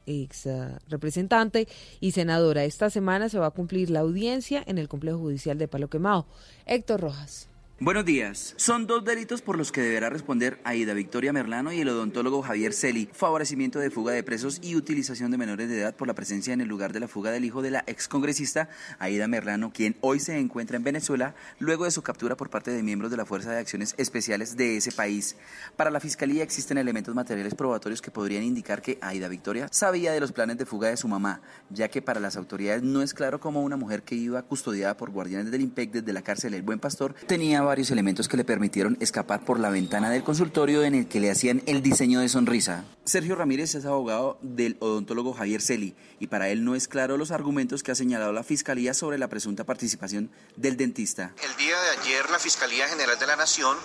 ex 0.04 0.48
representante 0.90 1.68
y 2.00 2.10
senadora. 2.10 2.64
Esta 2.64 2.90
semana 2.90 3.30
se 3.30 3.38
va 3.38 3.46
a 3.46 3.52
cumplir 3.52 3.88
la 3.88 4.00
audiencia 4.00 4.62
en 4.66 4.76
el 4.76 4.88
complejo 4.88 5.20
judicial 5.20 5.56
de 5.56 5.68
Palo 5.68 5.88
Quemado. 5.88 6.26
Héctor 6.66 7.00
Rojas. 7.00 7.48
Buenos 7.78 8.06
días. 8.06 8.54
Son 8.56 8.87
dos 8.87 9.04
delitos 9.04 9.42
por 9.42 9.59
los 9.59 9.71
que 9.71 9.83
deberá 9.83 10.09
responder 10.09 10.59
Aida 10.64 10.95
Victoria 10.95 11.35
Merlano 11.35 11.75
y 11.75 11.80
el 11.83 11.90
odontólogo 11.90 12.40
Javier 12.40 12.73
Celi. 12.73 13.06
Favorecimiento 13.12 13.78
de 13.78 13.90
fuga 13.90 14.14
de 14.14 14.23
presos 14.23 14.61
y 14.62 14.76
utilización 14.76 15.30
de 15.30 15.37
menores 15.37 15.68
de 15.68 15.83
edad 15.83 15.95
por 15.95 16.09
la 16.09 16.14
presencia 16.14 16.54
en 16.54 16.62
el 16.62 16.68
lugar 16.68 16.95
de 16.95 17.00
la 17.00 17.06
fuga 17.06 17.33
del 17.33 17.45
hijo 17.45 17.61
de 17.61 17.71
la 17.71 17.85
excongresista 17.87 18.71
Aida 18.99 19.28
Merlano, 19.28 19.75
quien 19.75 19.95
hoy 20.00 20.21
se 20.21 20.38
encuentra 20.38 20.78
en 20.78 20.85
Venezuela 20.85 21.35
luego 21.59 21.85
de 21.85 21.90
su 21.90 22.00
captura 22.00 22.35
por 22.35 22.49
parte 22.49 22.71
de 22.71 22.83
miembros 22.83 23.11
de 23.11 23.18
la 23.18 23.26
Fuerza 23.26 23.52
de 23.52 23.59
Acciones 23.59 23.95
Especiales 23.99 24.56
de 24.56 24.78
ese 24.78 24.92
país. 24.92 25.37
Para 25.76 25.90
la 25.90 26.00
Fiscalía 26.00 26.45
existen 26.45 26.78
elementos 26.78 27.14
materiales 27.14 27.54
probatorios 27.54 28.00
que 28.00 28.11
podrían 28.11 28.45
indicar 28.45 28.80
que 28.80 28.97
Aida 29.02 29.28
Victoria 29.28 29.68
sabía 29.71 30.12
de 30.12 30.21
los 30.21 30.33
planes 30.33 30.56
de 30.56 30.64
fuga 30.64 30.88
de 30.88 30.97
su 30.97 31.09
mamá, 31.09 31.42
ya 31.68 31.88
que 31.88 32.00
para 32.00 32.21
las 32.21 32.38
autoridades 32.38 32.83
no 32.83 33.02
es 33.02 33.12
claro 33.12 33.38
cómo 33.38 33.62
una 33.62 33.76
mujer 33.76 34.02
que 34.02 34.14
iba 34.14 34.40
custodiada 34.45 34.97
por 34.97 35.11
guardianes 35.11 35.50
del 35.50 35.61
IMPEC 35.61 35.90
desde 35.90 36.14
la 36.14 36.23
cárcel 36.23 36.54
El 36.54 36.62
Buen 36.62 36.78
Pastor 36.78 37.12
tenía 37.26 37.65
varios 37.66 37.90
elementos 37.90 38.28
que 38.28 38.37
le 38.37 38.44
permitieron 38.44 38.96
escapar 39.00 39.44
por 39.44 39.61
la 39.61 39.70
ventana 39.70 40.11
del 40.11 40.25
consultorio 40.25 40.82
en 40.82 40.94
el 40.94 41.06
que 41.06 41.20
le 41.20 41.30
hacían 41.30 41.62
el 41.66 41.82
diseño 41.82 42.20
de 42.20 42.28
sonrisa. 42.28 42.85
Sergio 43.04 43.35
Ramírez 43.35 43.75
es 43.75 43.85
abogado 43.85 44.38
del 44.42 44.76
odontólogo 44.80 45.32
Javier 45.32 45.61
Celi 45.61 45.94
y 46.18 46.28
para 46.28 46.49
él 46.49 46.64
no 46.64 46.75
es 46.75 46.88
claro 46.88 47.16
los 47.16 47.30
argumentos 47.30 47.82
que 47.82 47.92
ha 47.92 47.94
señalado 47.94 48.32
la 48.32 48.42
Fiscalía 48.42 48.94
sobre 48.94 49.18
la 49.18 49.28
presunta 49.28 49.64
participación 49.64 50.30
del 50.56 50.76
dentista. 50.76 51.32
El 51.42 51.56
día 51.56 51.76
de 51.80 52.00
ayer 52.00 52.30
la 52.30 52.38
Fiscalía 52.38 52.88
General 52.88 53.18
de 53.18 53.26
la 53.26 53.37
Nación 53.37 53.76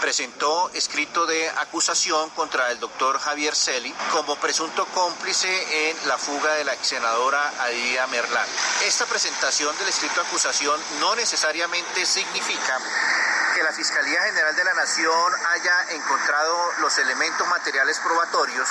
presentó 0.00 0.70
escrito 0.74 1.26
de 1.26 1.48
acusación 1.50 2.30
contra 2.30 2.70
el 2.70 2.80
doctor 2.80 3.18
Javier 3.18 3.54
Celi 3.54 3.92
como 4.12 4.36
presunto 4.36 4.86
cómplice 4.94 5.48
en 5.90 6.08
la 6.08 6.18
fuga 6.18 6.54
de 6.54 6.64
la 6.64 6.74
ex 6.74 6.86
senadora 6.86 7.52
Adida 7.60 8.06
Merlán. 8.08 8.46
Esta 8.86 9.06
presentación 9.06 9.76
del 9.78 9.88
escrito 9.88 10.20
de 10.20 10.26
acusación 10.26 10.80
no 11.00 11.14
necesariamente 11.16 12.06
significa 12.06 12.78
que 13.54 13.62
la 13.62 13.72
Fiscalía 13.72 14.22
General 14.22 14.54
de 14.54 14.64
la 14.64 14.74
Nación 14.74 15.32
haya 15.50 15.96
encontrado 15.96 16.54
los 16.80 16.96
elementos 16.98 17.46
materiales 17.48 17.98
probatorios 18.04 18.68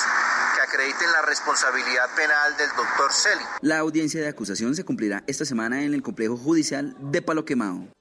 que 0.56 0.62
acrediten 0.62 1.12
la 1.12 1.22
responsabilidad 1.24 2.10
penal 2.16 2.56
del 2.58 2.70
doctor 2.70 3.12
Celi. 3.12 3.44
La 3.62 3.80
audiencia 3.80 4.22
de 4.22 4.30
acusación 4.30 4.76
se 4.76 4.86
cumplirá 4.86 5.24
esta 5.28 5.46
semana 5.46 5.84
en 5.84 5.94
el 5.94 6.02
complejo 6.02 6.38
judicial 6.38 6.96
de 7.00 7.22
Palo 7.22 7.44
Quemado. 7.44 7.97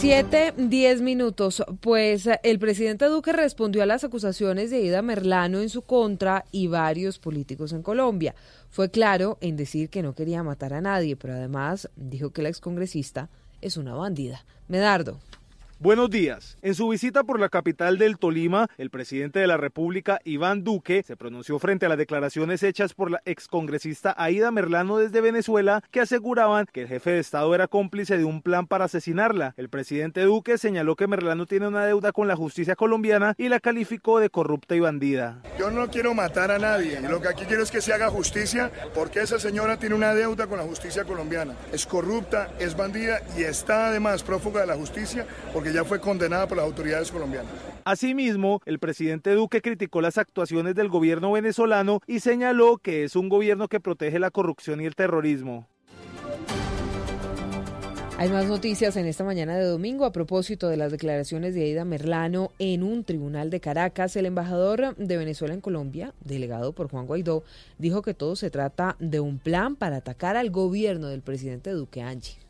Siete, 0.00 0.54
diez 0.56 1.02
minutos. 1.02 1.62
Pues 1.82 2.26
el 2.42 2.58
presidente 2.58 3.04
Duque 3.04 3.32
respondió 3.32 3.82
a 3.82 3.86
las 3.86 4.02
acusaciones 4.02 4.70
de 4.70 4.80
Ida 4.80 5.02
Merlano 5.02 5.60
en 5.60 5.68
su 5.68 5.82
contra 5.82 6.46
y 6.50 6.68
varios 6.68 7.18
políticos 7.18 7.74
en 7.74 7.82
Colombia. 7.82 8.34
Fue 8.70 8.90
claro 8.90 9.36
en 9.42 9.58
decir 9.58 9.90
que 9.90 10.00
no 10.00 10.14
quería 10.14 10.42
matar 10.42 10.72
a 10.72 10.80
nadie, 10.80 11.16
pero 11.16 11.34
además 11.34 11.90
dijo 11.96 12.30
que 12.30 12.40
la 12.40 12.48
excongresista 12.48 13.28
es 13.60 13.76
una 13.76 13.92
bandida. 13.92 14.46
Medardo. 14.68 15.20
Buenos 15.82 16.10
días. 16.10 16.58
En 16.60 16.74
su 16.74 16.90
visita 16.90 17.24
por 17.24 17.40
la 17.40 17.48
capital 17.48 17.96
del 17.96 18.18
Tolima, 18.18 18.68
el 18.76 18.90
presidente 18.90 19.38
de 19.38 19.46
la 19.46 19.56
República, 19.56 20.20
Iván 20.24 20.62
Duque, 20.62 21.02
se 21.06 21.16
pronunció 21.16 21.58
frente 21.58 21.86
a 21.86 21.88
las 21.88 21.96
declaraciones 21.96 22.62
hechas 22.62 22.92
por 22.92 23.10
la 23.10 23.22
excongresista 23.24 24.14
Aida 24.18 24.50
Merlano 24.50 24.98
desde 24.98 25.22
Venezuela, 25.22 25.82
que 25.90 26.02
aseguraban 26.02 26.66
que 26.70 26.82
el 26.82 26.88
jefe 26.88 27.12
de 27.12 27.20
Estado 27.20 27.54
era 27.54 27.66
cómplice 27.66 28.18
de 28.18 28.26
un 28.26 28.42
plan 28.42 28.66
para 28.66 28.84
asesinarla. 28.84 29.54
El 29.56 29.70
presidente 29.70 30.20
Duque 30.20 30.58
señaló 30.58 30.96
que 30.96 31.06
Merlano 31.06 31.46
tiene 31.46 31.68
una 31.68 31.86
deuda 31.86 32.12
con 32.12 32.28
la 32.28 32.36
justicia 32.36 32.76
colombiana 32.76 33.34
y 33.38 33.48
la 33.48 33.58
calificó 33.58 34.20
de 34.20 34.28
corrupta 34.28 34.76
y 34.76 34.80
bandida. 34.80 35.40
Yo 35.58 35.70
no 35.70 35.88
quiero 35.88 36.12
matar 36.12 36.50
a 36.50 36.58
nadie. 36.58 37.00
Lo 37.00 37.22
que 37.22 37.28
aquí 37.28 37.46
quiero 37.46 37.62
es 37.62 37.70
que 37.70 37.80
se 37.80 37.94
haga 37.94 38.10
justicia 38.10 38.70
porque 38.94 39.20
esa 39.20 39.38
señora 39.38 39.78
tiene 39.78 39.94
una 39.94 40.14
deuda 40.14 40.46
con 40.46 40.58
la 40.58 40.64
justicia 40.64 41.04
colombiana. 41.04 41.56
Es 41.72 41.86
corrupta, 41.86 42.52
es 42.58 42.76
bandida 42.76 43.22
y 43.34 43.44
está 43.44 43.86
además 43.86 44.22
prófuga 44.22 44.60
de 44.60 44.66
la 44.66 44.76
justicia 44.76 45.26
porque 45.54 45.69
ya 45.72 45.84
fue 45.84 46.00
condenada 46.00 46.46
por 46.46 46.56
las 46.56 46.66
autoridades 46.66 47.10
colombianas. 47.10 47.52
Asimismo, 47.84 48.60
el 48.66 48.78
presidente 48.78 49.32
Duque 49.34 49.62
criticó 49.62 50.00
las 50.00 50.18
actuaciones 50.18 50.74
del 50.74 50.88
gobierno 50.88 51.32
venezolano 51.32 52.00
y 52.06 52.20
señaló 52.20 52.78
que 52.78 53.04
es 53.04 53.16
un 53.16 53.28
gobierno 53.28 53.68
que 53.68 53.80
protege 53.80 54.18
la 54.18 54.30
corrupción 54.30 54.80
y 54.80 54.86
el 54.86 54.94
terrorismo. 54.94 55.66
Hay 58.20 58.28
más 58.28 58.46
noticias 58.46 58.98
en 58.98 59.06
esta 59.06 59.24
mañana 59.24 59.56
de 59.56 59.64
domingo 59.64 60.04
a 60.04 60.12
propósito 60.12 60.68
de 60.68 60.76
las 60.76 60.92
declaraciones 60.92 61.54
de 61.54 61.62
Aida 61.62 61.86
Merlano 61.86 62.52
en 62.58 62.82
un 62.82 63.02
tribunal 63.02 63.48
de 63.48 63.60
Caracas. 63.60 64.14
El 64.14 64.26
embajador 64.26 64.94
de 64.96 65.16
Venezuela 65.16 65.54
en 65.54 65.62
Colombia, 65.62 66.12
delegado 66.22 66.74
por 66.74 66.90
Juan 66.90 67.06
Guaidó, 67.06 67.44
dijo 67.78 68.02
que 68.02 68.12
todo 68.12 68.36
se 68.36 68.50
trata 68.50 68.94
de 68.98 69.20
un 69.20 69.38
plan 69.38 69.74
para 69.74 69.96
atacar 69.96 70.36
al 70.36 70.50
gobierno 70.50 71.06
del 71.08 71.22
presidente 71.22 71.70
Duque 71.70 72.02
Angie. 72.02 72.49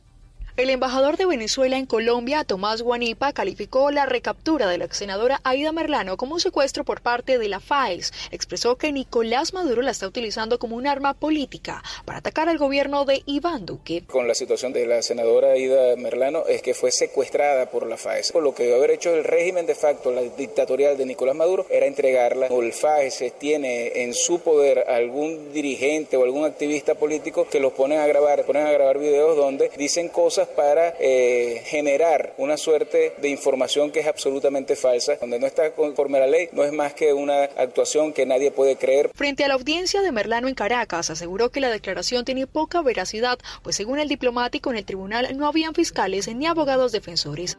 El 0.61 0.69
embajador 0.69 1.17
de 1.17 1.25
Venezuela 1.25 1.79
en 1.79 1.87
Colombia, 1.87 2.45
Tomás 2.45 2.83
Guanipa, 2.83 3.33
calificó 3.33 3.91
la 3.91 4.05
recaptura 4.05 4.69
de 4.69 4.77
la 4.77 4.85
ex 4.85 4.99
senadora 4.99 5.41
Aida 5.43 5.73
Merlano 5.73 6.19
como 6.19 6.35
un 6.35 6.41
secuestro 6.41 6.85
por 6.85 7.01
parte 7.01 7.39
de 7.39 7.49
la 7.49 7.61
FAES. 7.61 8.13
Expresó 8.31 8.77
que 8.77 8.93
Nicolás 8.93 9.55
Maduro 9.55 9.81
la 9.81 9.93
está 9.93 10.07
utilizando 10.07 10.59
como 10.59 10.77
un 10.77 10.87
arma 10.87 11.15
política 11.15 11.83
para 12.05 12.19
atacar 12.19 12.51
al 12.51 12.59
gobierno 12.59 13.07
de 13.07 13.23
Iván 13.25 13.65
Duque. 13.65 14.05
Con 14.07 14.29
la 14.29 14.35
situación 14.35 14.75
de 14.75 14.85
la 14.85 15.01
senadora 15.01 15.53
Aida 15.53 15.97
Merlano 15.97 16.45
es 16.47 16.61
que 16.61 16.75
fue 16.75 16.93
secuestrada 16.93 17.71
por 17.71 17.87
la 17.87 17.97
FAES. 17.97 18.31
Por 18.31 18.43
lo 18.43 18.55
que 18.55 18.65
debe 18.65 18.77
haber 18.77 18.91
hecho 18.91 19.15
el 19.15 19.25
régimen 19.25 19.65
de 19.65 19.75
facto, 19.75 20.11
la 20.11 20.21
dictatorial 20.21 20.99
de 20.99 21.07
Nicolás 21.07 21.37
Maduro, 21.37 21.65
era 21.71 21.87
entregarla. 21.87 22.49
O 22.51 22.61
el 22.61 22.75
FAES 22.75 23.33
tiene 23.39 24.03
en 24.03 24.13
su 24.13 24.41
poder 24.41 24.85
algún 24.91 25.55
dirigente 25.55 26.19
o 26.19 26.25
algún 26.25 26.45
activista 26.45 26.97
político 26.97 27.49
que 27.49 27.61
los 27.61 27.73
ponen 27.73 28.01
a 28.01 28.07
grabar, 28.07 28.45
ponen 28.45 28.67
a 28.67 28.73
grabar 28.73 28.99
videos 28.99 29.39
donde 29.39 29.71
dicen 29.79 30.11
cosas 30.11 30.50
para 30.55 30.95
eh, 31.01 31.63
generar 31.67 32.35
una 32.39 32.57
suerte 32.57 33.15
de 33.21 33.29
información 33.29 33.91
que 33.91 34.01
es 34.01 34.07
absolutamente 34.07 34.77
falsa, 34.77 35.17
donde 35.17 35.39
no 35.39 35.47
está 35.47 35.73
conforme 35.73 36.19
a 36.19 36.23
la 36.23 36.27
ley, 36.27 36.49
no 36.53 36.65
es 36.65 36.73
más 36.73 36.95
que 36.95 37.13
una 37.13 37.45
actuación 37.45 38.13
que 38.13 38.27
nadie 38.27 38.51
puede 38.51 38.77
creer. 38.77 39.11
Frente 39.15 39.45
a 39.45 39.49
la 39.49 39.55
audiencia 39.55 40.03
de 40.03 40.13
Merlano 40.13 40.49
en 40.49 40.55
Caracas, 40.55 41.11
aseguró 41.11 41.51
que 41.51 41.61
la 41.61 41.71
declaración 41.71 42.25
tiene 42.25 42.47
poca 42.47 42.83
veracidad, 42.83 43.39
pues 43.63 43.77
según 43.77 43.99
el 43.99 44.09
diplomático 44.09 44.71
en 44.71 44.77
el 44.77 44.85
tribunal 44.85 45.37
no 45.37 45.47
habían 45.47 45.75
fiscales 45.75 46.29
ni 46.35 46.47
abogados 46.47 46.93
defensores. 46.93 47.57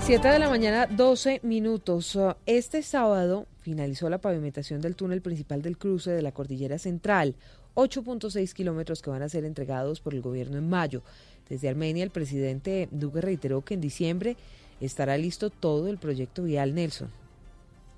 7 0.00 0.28
de 0.28 0.38
la 0.38 0.50
mañana, 0.50 0.86
12 0.86 1.40
minutos. 1.44 2.18
Este 2.44 2.82
sábado 2.82 3.46
finalizó 3.60 4.10
la 4.10 4.18
pavimentación 4.18 4.82
del 4.82 4.96
túnel 4.96 5.22
principal 5.22 5.62
del 5.62 5.78
cruce 5.78 6.10
de 6.10 6.20
la 6.20 6.32
Cordillera 6.32 6.78
Central. 6.78 7.36
8.6 7.74 8.52
kilómetros 8.52 9.02
que 9.02 9.10
van 9.10 9.22
a 9.22 9.28
ser 9.28 9.44
entregados 9.44 10.00
por 10.00 10.14
el 10.14 10.22
gobierno 10.22 10.58
en 10.58 10.68
mayo. 10.68 11.02
Desde 11.48 11.68
Armenia, 11.68 12.04
el 12.04 12.10
presidente 12.10 12.88
Duque 12.90 13.20
reiteró 13.20 13.62
que 13.62 13.74
en 13.74 13.80
diciembre 13.80 14.36
estará 14.80 15.18
listo 15.18 15.50
todo 15.50 15.88
el 15.88 15.98
proyecto 15.98 16.44
vial 16.44 16.74
Nelson. 16.74 17.23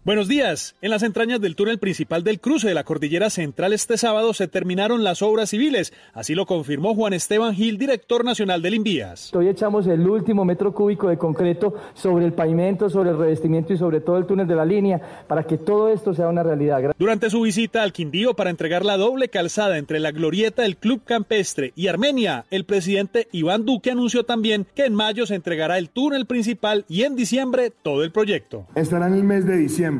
Buenos 0.06 0.28
días. 0.28 0.76
En 0.82 0.92
las 0.92 1.02
entrañas 1.02 1.40
del 1.40 1.56
túnel 1.56 1.80
principal 1.80 2.22
del 2.22 2.38
cruce 2.38 2.68
de 2.68 2.74
la 2.74 2.84
Cordillera 2.84 3.28
Central 3.28 3.72
este 3.72 3.98
sábado 3.98 4.34
se 4.34 4.46
terminaron 4.46 5.02
las 5.02 5.20
obras 5.20 5.50
civiles. 5.50 5.92
Así 6.14 6.36
lo 6.36 6.46
confirmó 6.46 6.94
Juan 6.94 7.12
Esteban 7.12 7.56
Gil, 7.56 7.76
director 7.76 8.24
nacional 8.24 8.62
del 8.62 8.74
Invías. 8.74 9.34
Hoy 9.34 9.48
echamos 9.48 9.88
el 9.88 10.08
último 10.08 10.44
metro 10.44 10.72
cúbico 10.72 11.08
de 11.08 11.18
concreto 11.18 11.74
sobre 11.94 12.24
el 12.24 12.34
pavimento, 12.34 12.88
sobre 12.88 13.10
el 13.10 13.18
revestimiento 13.18 13.72
y 13.72 13.78
sobre 13.78 14.00
todo 14.00 14.16
el 14.18 14.26
túnel 14.26 14.46
de 14.46 14.54
la 14.54 14.64
línea 14.64 15.24
para 15.26 15.42
que 15.42 15.58
todo 15.58 15.88
esto 15.88 16.14
sea 16.14 16.28
una 16.28 16.44
realidad. 16.44 16.94
Durante 16.96 17.28
su 17.28 17.40
visita 17.40 17.82
al 17.82 17.92
Quindío 17.92 18.34
para 18.34 18.50
entregar 18.50 18.84
la 18.84 18.96
doble 18.96 19.28
calzada 19.28 19.76
entre 19.76 19.98
la 19.98 20.12
glorieta 20.12 20.62
del 20.62 20.76
Club 20.76 21.02
Campestre 21.04 21.72
y 21.74 21.88
Armenia, 21.88 22.44
el 22.52 22.64
presidente 22.64 23.26
Iván 23.32 23.64
Duque 23.64 23.90
anunció 23.90 24.22
también 24.22 24.68
que 24.72 24.84
en 24.84 24.94
mayo 24.94 25.26
se 25.26 25.34
entregará 25.34 25.78
el 25.78 25.90
túnel 25.90 26.26
principal 26.26 26.84
y 26.88 27.02
en 27.02 27.16
diciembre 27.16 27.72
todo 27.82 28.04
el 28.04 28.12
proyecto. 28.12 28.68
Estará 28.76 29.08
en 29.08 29.14
el 29.14 29.24
mes 29.24 29.44
de 29.44 29.56
diciembre 29.56 29.95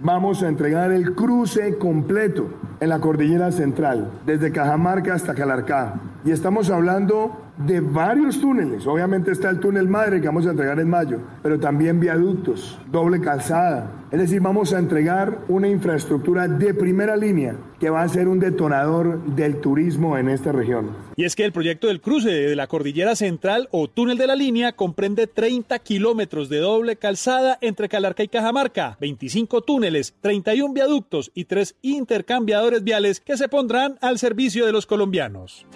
vamos 0.00 0.42
a 0.42 0.48
entregar 0.48 0.92
el 0.92 1.14
cruce 1.14 1.76
completo 1.78 2.48
en 2.80 2.88
la 2.88 3.00
cordillera 3.00 3.50
central, 3.50 4.10
desde 4.24 4.52
Cajamarca 4.52 5.14
hasta 5.14 5.34
Calarcá. 5.34 5.94
Y 6.24 6.30
estamos 6.30 6.70
hablando 6.70 7.47
de 7.58 7.80
varios 7.80 8.40
túneles. 8.40 8.86
Obviamente 8.86 9.32
está 9.32 9.50
el 9.50 9.58
túnel 9.58 9.88
madre 9.88 10.20
que 10.20 10.28
vamos 10.28 10.46
a 10.46 10.50
entregar 10.50 10.78
en 10.78 10.88
mayo, 10.88 11.20
pero 11.42 11.58
también 11.58 11.98
viaductos, 12.00 12.78
doble 12.90 13.20
calzada. 13.20 13.90
Es 14.10 14.18
decir, 14.18 14.40
vamos 14.40 14.72
a 14.72 14.78
entregar 14.78 15.40
una 15.48 15.68
infraestructura 15.68 16.48
de 16.48 16.72
primera 16.72 17.16
línea 17.16 17.56
que 17.78 17.90
va 17.90 18.02
a 18.02 18.08
ser 18.08 18.26
un 18.26 18.38
detonador 18.38 19.22
del 19.34 19.60
turismo 19.60 20.16
en 20.16 20.28
esta 20.28 20.50
región. 20.50 20.90
Y 21.16 21.24
es 21.24 21.36
que 21.36 21.44
el 21.44 21.52
proyecto 21.52 21.88
del 21.88 22.00
cruce 22.00 22.30
de 22.30 22.56
la 22.56 22.68
Cordillera 22.68 23.16
Central 23.16 23.68
o 23.70 23.88
túnel 23.88 24.16
de 24.16 24.26
la 24.26 24.34
línea 24.34 24.72
comprende 24.72 25.26
30 25.26 25.78
kilómetros 25.80 26.48
de 26.48 26.58
doble 26.58 26.96
calzada 26.96 27.58
entre 27.60 27.88
Calarca 27.88 28.22
y 28.22 28.28
Cajamarca, 28.28 28.96
25 29.00 29.62
túneles, 29.62 30.14
31 30.20 30.72
viaductos 30.72 31.30
y 31.34 31.44
tres 31.44 31.76
intercambiadores 31.82 32.82
viales 32.84 33.20
que 33.20 33.36
se 33.36 33.48
pondrán 33.48 33.98
al 34.00 34.18
servicio 34.18 34.64
de 34.64 34.72
los 34.72 34.86
colombianos. 34.86 35.66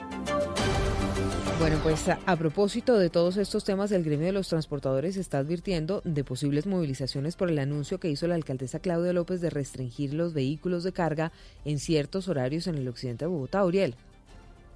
Bueno, 1.63 1.79
pues 1.81 2.09
a, 2.09 2.37
propósito 2.37 2.99
de 2.99 3.09
todos 3.09 3.37
estos 3.37 3.63
temas, 3.63 3.93
el 3.93 4.03
gremio 4.03 4.27
de 4.27 4.33
los 4.33 4.49
transportadores 4.49 5.17
está 5.17 5.39
advirtiendo 5.39 6.03
de 6.05 6.25
posibles 6.25 6.67
movilizaciones 6.67 7.37
por 7.37 7.51
el 7.53 7.59
anuncio 7.61 8.01
que 8.01 8.11
hizo 8.11 8.27
la 8.27 8.35
alcaldesa 8.35 8.81
Claudia 8.81 9.13
López 9.13 9.41
de 9.41 9.49
restringir 9.49 10.13
los 10.13 10.35
vehículos 10.35 10.83
de 10.83 10.93
carga 10.93 11.31
en 11.65 11.79
ciertos 11.79 12.27
horarios 12.27 12.67
en 12.67 12.75
el 12.75 12.89
occidente 12.89 13.27
de 13.27 13.29
Bogotá. 13.29 13.65
Uriel. 13.65 13.95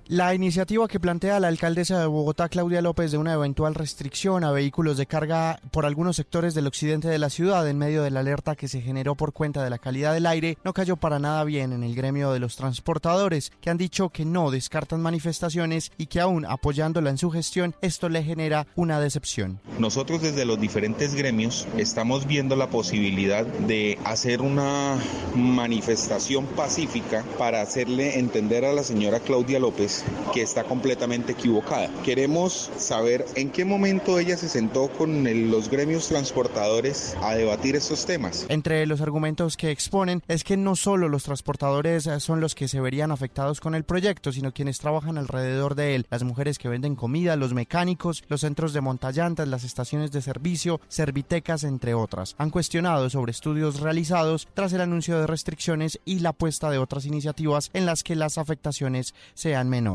La 0.08 0.32
iniciativa 0.34 0.86
que 0.86 1.00
plantea 1.00 1.40
la 1.40 1.48
alcaldesa 1.48 1.98
de 1.98 2.06
Bogotá, 2.06 2.48
Claudia 2.48 2.80
López, 2.80 3.10
de 3.10 3.18
una 3.18 3.32
eventual 3.32 3.74
restricción 3.74 4.44
a 4.44 4.52
vehículos 4.52 4.96
de 4.96 5.06
carga 5.06 5.58
por 5.72 5.84
algunos 5.84 6.14
sectores 6.14 6.54
del 6.54 6.68
occidente 6.68 7.08
de 7.08 7.18
la 7.18 7.28
ciudad 7.28 7.68
en 7.68 7.76
medio 7.76 8.04
de 8.04 8.12
la 8.12 8.20
alerta 8.20 8.54
que 8.54 8.68
se 8.68 8.80
generó 8.80 9.16
por 9.16 9.32
cuenta 9.32 9.64
de 9.64 9.70
la 9.70 9.78
calidad 9.78 10.14
del 10.14 10.26
aire, 10.26 10.58
no 10.62 10.74
cayó 10.74 10.96
para 10.96 11.18
nada 11.18 11.42
bien 11.42 11.72
en 11.72 11.82
el 11.82 11.96
gremio 11.96 12.30
de 12.30 12.38
los 12.38 12.54
transportadores, 12.54 13.50
que 13.60 13.68
han 13.68 13.78
dicho 13.78 14.10
que 14.10 14.24
no 14.24 14.52
descartan 14.52 15.02
manifestaciones 15.02 15.90
y 15.98 16.06
que 16.06 16.20
aún 16.20 16.46
apoyándola 16.46 17.10
en 17.10 17.18
su 17.18 17.32
gestión, 17.32 17.74
esto 17.80 18.08
le 18.08 18.22
genera 18.22 18.68
una 18.76 19.00
decepción. 19.00 19.58
Nosotros 19.80 20.22
desde 20.22 20.44
los 20.44 20.60
diferentes 20.60 21.16
gremios 21.16 21.66
estamos 21.76 22.28
viendo 22.28 22.54
la 22.54 22.70
posibilidad 22.70 23.44
de 23.44 23.98
hacer 24.04 24.40
una 24.40 24.98
manifestación 25.34 26.46
pacífica 26.46 27.24
para 27.38 27.60
hacerle 27.60 28.20
entender 28.20 28.64
a 28.64 28.72
la 28.72 28.84
señora 28.84 29.18
Claudia 29.18 29.58
López 29.58 29.95
que 30.32 30.42
está 30.42 30.64
completamente 30.64 31.32
equivocada. 31.32 31.88
Queremos 32.04 32.70
saber 32.76 33.24
en 33.34 33.50
qué 33.50 33.64
momento 33.64 34.18
ella 34.18 34.36
se 34.36 34.48
sentó 34.48 34.88
con 34.88 35.24
los 35.50 35.70
gremios 35.70 36.08
transportadores 36.08 37.16
a 37.22 37.34
debatir 37.34 37.76
estos 37.76 38.06
temas. 38.06 38.46
Entre 38.48 38.86
los 38.86 39.00
argumentos 39.00 39.56
que 39.56 39.70
exponen 39.70 40.22
es 40.28 40.44
que 40.44 40.56
no 40.56 40.76
solo 40.76 41.08
los 41.08 41.24
transportadores 41.24 42.06
eh, 42.06 42.20
son 42.20 42.40
los 42.40 42.54
que 42.54 42.68
se 42.68 42.80
verían 42.80 43.10
afectados 43.10 43.60
con 43.60 43.74
el 43.74 43.84
proyecto, 43.84 44.32
sino 44.32 44.52
quienes 44.52 44.78
trabajan 44.78 45.18
alrededor 45.18 45.74
de 45.74 45.94
él, 45.94 46.06
las 46.10 46.22
mujeres 46.22 46.58
que 46.58 46.68
venden 46.68 46.96
comida, 46.96 47.36
los 47.36 47.54
mecánicos, 47.54 48.24
los 48.28 48.40
centros 48.40 48.72
de 48.72 48.80
montallantas, 48.80 49.48
las 49.48 49.64
estaciones 49.64 50.12
de 50.12 50.22
servicio, 50.22 50.80
servitecas, 50.88 51.64
entre 51.64 51.94
otras. 51.94 52.34
Han 52.38 52.50
cuestionado 52.50 53.10
sobre 53.10 53.32
estudios 53.32 53.80
realizados 53.80 54.48
tras 54.54 54.72
el 54.72 54.80
anuncio 54.80 55.18
de 55.18 55.26
restricciones 55.26 56.00
y 56.04 56.20
la 56.20 56.32
puesta 56.32 56.70
de 56.70 56.78
otras 56.78 57.06
iniciativas 57.06 57.70
en 57.72 57.86
las 57.86 58.02
que 58.02 58.16
las 58.16 58.38
afectaciones 58.38 59.14
sean 59.34 59.68
menores. 59.68 59.85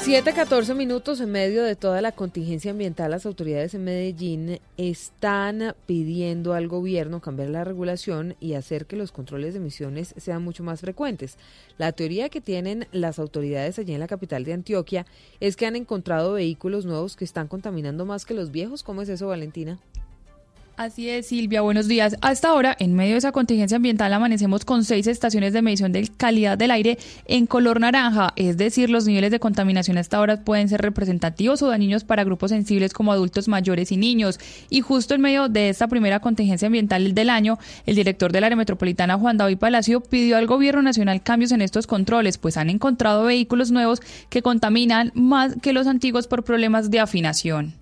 7.14 0.00 0.74
minutos 0.74 1.20
en 1.20 1.30
medio 1.30 1.62
de 1.62 1.76
toda 1.76 2.00
la 2.00 2.12
contingencia 2.12 2.70
ambiental, 2.70 3.10
las 3.10 3.26
autoridades 3.26 3.74
en 3.74 3.84
Medellín 3.84 4.58
están 4.78 5.74
pidiendo 5.84 6.54
al 6.54 6.68
gobierno 6.68 7.20
cambiar 7.20 7.50
la 7.50 7.64
regulación 7.64 8.34
y 8.40 8.54
hacer 8.54 8.86
que 8.86 8.96
los 8.96 9.12
controles 9.12 9.52
de 9.52 9.60
emisiones 9.60 10.14
sean 10.16 10.42
mucho 10.42 10.64
más 10.64 10.80
frecuentes. 10.80 11.36
La 11.76 11.92
teoría 11.92 12.30
que 12.30 12.40
tienen 12.40 12.88
las 12.92 13.18
autoridades 13.18 13.78
allí 13.78 13.92
en 13.92 14.00
la 14.00 14.08
capital 14.08 14.42
de 14.44 14.54
Antioquia 14.54 15.04
es 15.38 15.54
que 15.54 15.66
han 15.66 15.76
encontrado 15.76 16.32
vehículos 16.32 16.86
nuevos 16.86 17.14
que 17.14 17.26
están 17.26 17.46
contaminando 17.46 18.06
más 18.06 18.24
que 18.24 18.32
los 18.32 18.50
viejos. 18.50 18.82
¿Cómo 18.82 19.02
es 19.02 19.10
eso, 19.10 19.28
Valentina? 19.28 19.78
Así 20.80 21.10
es, 21.10 21.26
Silvia, 21.26 21.60
buenos 21.60 21.88
días. 21.88 22.16
Hasta 22.22 22.48
ahora, 22.48 22.74
en 22.78 22.94
medio 22.94 23.12
de 23.12 23.18
esa 23.18 23.32
contingencia 23.32 23.76
ambiental, 23.76 24.14
amanecemos 24.14 24.64
con 24.64 24.82
seis 24.82 25.06
estaciones 25.06 25.52
de 25.52 25.60
medición 25.60 25.92
de 25.92 26.08
calidad 26.16 26.56
del 26.56 26.70
aire 26.70 26.96
en 27.26 27.44
color 27.44 27.80
naranja, 27.80 28.32
es 28.34 28.56
decir, 28.56 28.88
los 28.88 29.04
niveles 29.04 29.30
de 29.30 29.40
contaminación 29.40 29.98
hasta 29.98 30.16
ahora 30.16 30.42
pueden 30.42 30.70
ser 30.70 30.80
representativos 30.80 31.60
o 31.60 31.68
dañinos 31.68 32.04
para 32.04 32.24
grupos 32.24 32.52
sensibles 32.52 32.94
como 32.94 33.12
adultos 33.12 33.46
mayores 33.46 33.92
y 33.92 33.98
niños. 33.98 34.40
Y 34.70 34.80
justo 34.80 35.14
en 35.14 35.20
medio 35.20 35.50
de 35.50 35.68
esta 35.68 35.86
primera 35.86 36.20
contingencia 36.20 36.64
ambiental 36.64 37.12
del 37.12 37.28
año, 37.28 37.58
el 37.84 37.94
director 37.94 38.32
del 38.32 38.44
área 38.44 38.56
metropolitana, 38.56 39.18
Juan 39.18 39.36
David 39.36 39.58
Palacio, 39.58 40.00
pidió 40.00 40.38
al 40.38 40.46
gobierno 40.46 40.80
nacional 40.80 41.22
cambios 41.22 41.52
en 41.52 41.60
estos 41.60 41.86
controles, 41.86 42.38
pues 42.38 42.56
han 42.56 42.70
encontrado 42.70 43.24
vehículos 43.24 43.70
nuevos 43.70 44.00
que 44.30 44.40
contaminan 44.40 45.12
más 45.12 45.56
que 45.60 45.74
los 45.74 45.86
antiguos 45.86 46.26
por 46.26 46.42
problemas 46.42 46.90
de 46.90 47.00
afinación. 47.00 47.79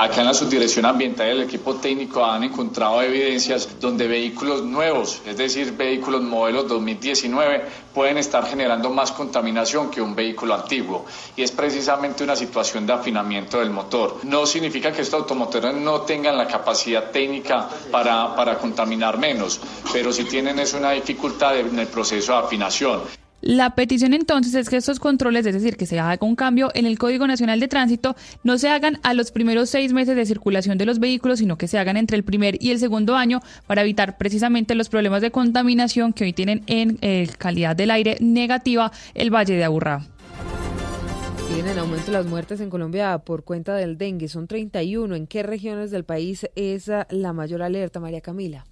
Acá 0.00 0.22
en 0.22 0.28
la 0.28 0.32
subdirección 0.32 0.86
ambiental 0.86 1.28
y 1.28 1.30
el 1.32 1.42
equipo 1.42 1.74
técnico 1.74 2.24
han 2.24 2.42
encontrado 2.42 3.02
evidencias 3.02 3.68
donde 3.78 4.08
vehículos 4.08 4.62
nuevos, 4.62 5.20
es 5.26 5.36
decir, 5.36 5.76
vehículos 5.76 6.22
modelos 6.22 6.66
2019, 6.68 7.66
pueden 7.92 8.16
estar 8.16 8.46
generando 8.46 8.88
más 8.88 9.12
contaminación 9.12 9.90
que 9.90 10.00
un 10.00 10.14
vehículo 10.14 10.54
antiguo. 10.54 11.04
Y 11.36 11.42
es 11.42 11.52
precisamente 11.52 12.24
una 12.24 12.34
situación 12.34 12.86
de 12.86 12.94
afinamiento 12.94 13.58
del 13.58 13.68
motor. 13.68 14.20
No 14.22 14.46
significa 14.46 14.90
que 14.90 15.02
estos 15.02 15.20
automotores 15.20 15.74
no 15.74 16.00
tengan 16.00 16.38
la 16.38 16.46
capacidad 16.46 17.10
técnica 17.10 17.68
para, 17.92 18.34
para 18.34 18.56
contaminar 18.56 19.18
menos, 19.18 19.60
pero 19.92 20.14
sí 20.14 20.24
tienen 20.24 20.58
es 20.60 20.72
una 20.72 20.92
dificultad 20.92 21.58
en 21.58 21.78
el 21.78 21.88
proceso 21.88 22.32
de 22.32 22.38
afinación. 22.38 23.02
La 23.40 23.74
petición 23.74 24.12
entonces 24.12 24.54
es 24.54 24.68
que 24.68 24.76
estos 24.76 25.00
controles, 25.00 25.46
es 25.46 25.54
decir, 25.54 25.76
que 25.76 25.86
se 25.86 25.98
haga 25.98 26.18
un 26.26 26.36
cambio 26.36 26.70
en 26.74 26.84
el 26.84 26.98
Código 26.98 27.26
Nacional 27.26 27.58
de 27.58 27.68
Tránsito, 27.68 28.14
no 28.44 28.58
se 28.58 28.68
hagan 28.68 28.98
a 29.02 29.14
los 29.14 29.30
primeros 29.30 29.70
seis 29.70 29.92
meses 29.92 30.14
de 30.14 30.26
circulación 30.26 30.76
de 30.76 30.86
los 30.86 30.98
vehículos, 30.98 31.38
sino 31.38 31.56
que 31.56 31.66
se 31.68 31.78
hagan 31.78 31.96
entre 31.96 32.16
el 32.16 32.24
primer 32.24 32.62
y 32.62 32.70
el 32.70 32.78
segundo 32.78 33.16
año 33.16 33.40
para 33.66 33.80
evitar 33.82 34.18
precisamente 34.18 34.74
los 34.74 34.90
problemas 34.90 35.22
de 35.22 35.30
contaminación 35.30 36.12
que 36.12 36.24
hoy 36.24 36.32
tienen 36.32 36.62
en 36.66 36.98
eh, 37.00 37.28
calidad 37.38 37.74
del 37.74 37.90
aire 37.90 38.18
negativa 38.20 38.92
el 39.14 39.34
Valle 39.34 39.54
de 39.54 39.64
Aburrá. 39.64 40.06
Tienen 41.54 41.78
aumento 41.78 42.12
las 42.12 42.26
muertes 42.26 42.60
en 42.60 42.70
Colombia 42.70 43.18
por 43.18 43.42
cuenta 43.42 43.74
del 43.74 43.98
dengue. 43.98 44.28
Son 44.28 44.46
31. 44.46 45.16
¿En 45.16 45.26
qué 45.26 45.42
regiones 45.42 45.90
del 45.90 46.04
país 46.04 46.46
es 46.54 46.90
la 47.10 47.32
mayor 47.32 47.62
alerta, 47.62 47.98
María 48.00 48.20
Camila? 48.20 48.66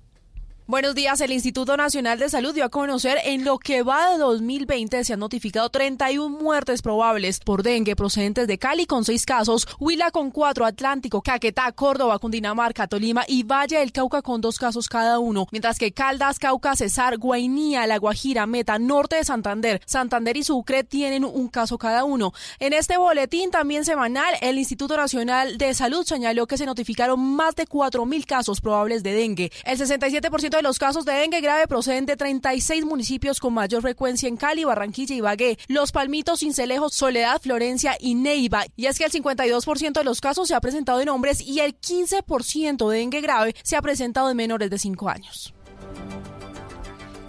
Buenos 0.71 0.95
días. 0.95 1.19
El 1.23 1.33
Instituto 1.33 1.79
Nacional 1.79 2.19
de 2.19 2.29
Salud 2.29 2.55
dio 2.55 2.63
a 2.63 2.69
conocer 2.69 3.17
en 3.25 3.43
lo 3.43 3.57
que 3.59 3.83
va 3.83 4.11
de 4.11 4.19
2020 4.19 5.03
se 5.03 5.15
han 5.15 5.21
notificado 5.21 5.71
31 5.71 6.29
muertes 6.29 6.83
probables 6.83 7.41
por 7.41 7.63
dengue 7.63 7.97
procedentes 7.97 8.47
de 8.47 8.59
Cali 8.59 8.85
con 8.85 9.07
seis 9.07 9.25
casos, 9.25 9.67
Huila 9.81 10.11
con 10.11 10.31
cuatro, 10.31 10.67
Atlántico, 10.67 11.23
Caquetá, 11.23 11.73
Córdoba, 11.73 12.19
Cundinamarca, 12.19 12.87
Tolima 12.87 13.25
y 13.27 13.45
Valle 13.45 13.79
del 13.79 13.93
Cauca 13.93 14.21
con 14.21 14.43
dos 14.43 14.59
casos 14.59 14.91
cada 14.91 15.19
uno, 15.19 15.47
mientras 15.53 15.79
que 15.79 15.93
Caldas, 15.93 16.39
Cauca, 16.39 16.77
Cesar, 16.77 17.17
Guainía, 17.17 17.87
La 17.87 17.97
Guajira, 17.97 18.47
Meta, 18.47 18.79
Norte 18.79 19.17
de 19.17 19.25
Santander, 19.25 19.81
Santander 19.87 20.37
y 20.37 20.43
Sucre 20.45 20.85
tienen 20.85 21.25
un 21.25 21.49
caso 21.49 21.79
cada 21.79 22.05
uno. 22.05 22.35
En 22.59 22.75
este 22.75 22.99
boletín 22.99 23.51
también 23.51 23.87
semanal, 23.87 24.35
el 24.43 24.59
Instituto 24.59 24.99
Nacional 24.99 25.57
de 25.57 25.73
Salud 25.73 26.05
señaló 26.05 26.47
que 26.47 26.59
se 26.59 26.67
notificaron 26.67 27.19
más 27.19 27.57
de 27.57 27.67
4.000 27.67 28.27
casos 28.27 28.61
probables 28.61 29.03
de 29.03 29.15
dengue. 29.15 29.51
El 29.65 29.79
67% 29.79 30.58
de 30.59 30.63
los 30.63 30.79
casos 30.79 31.05
de 31.05 31.13
dengue 31.13 31.41
grave 31.41 31.69
proceden 31.69 32.05
de 32.05 32.17
36 32.17 32.85
municipios 32.85 33.39
con 33.39 33.55
mayor 33.55 33.81
frecuencia 33.81 34.29
en 34.29 34.37
Cali, 34.37 34.65
Barranquilla 34.65 35.15
y 35.15 35.21
Bagué, 35.21 35.57
Los 35.69 35.93
Palmitos, 35.93 36.41
Cincelejo, 36.41 36.91
Soledad, 36.91 37.41
Florencia 37.41 37.97
y 37.99 38.17
Neiva. 38.17 38.67
Y 38.77 38.87
es 38.87 38.99
que 38.99 39.05
el 39.05 39.13
52% 39.13 39.93
de 39.93 40.05
los 40.05 40.21
casos 40.21 40.49
se 40.49 40.55
ha 40.55 40.61
presentado 40.61 41.01
en 41.01 41.09
hombres 41.09 41.41
y 41.41 41.61
el 41.61 41.81
15% 41.81 42.91
de 42.91 42.99
dengue 42.99 43.21
grave 43.21 43.55
se 43.63 43.77
ha 43.77 43.83
presentado 43.83 44.31
en 44.31 44.37
menores 44.37 44.69
de 44.69 44.79
5 44.79 45.09
años. 45.09 45.55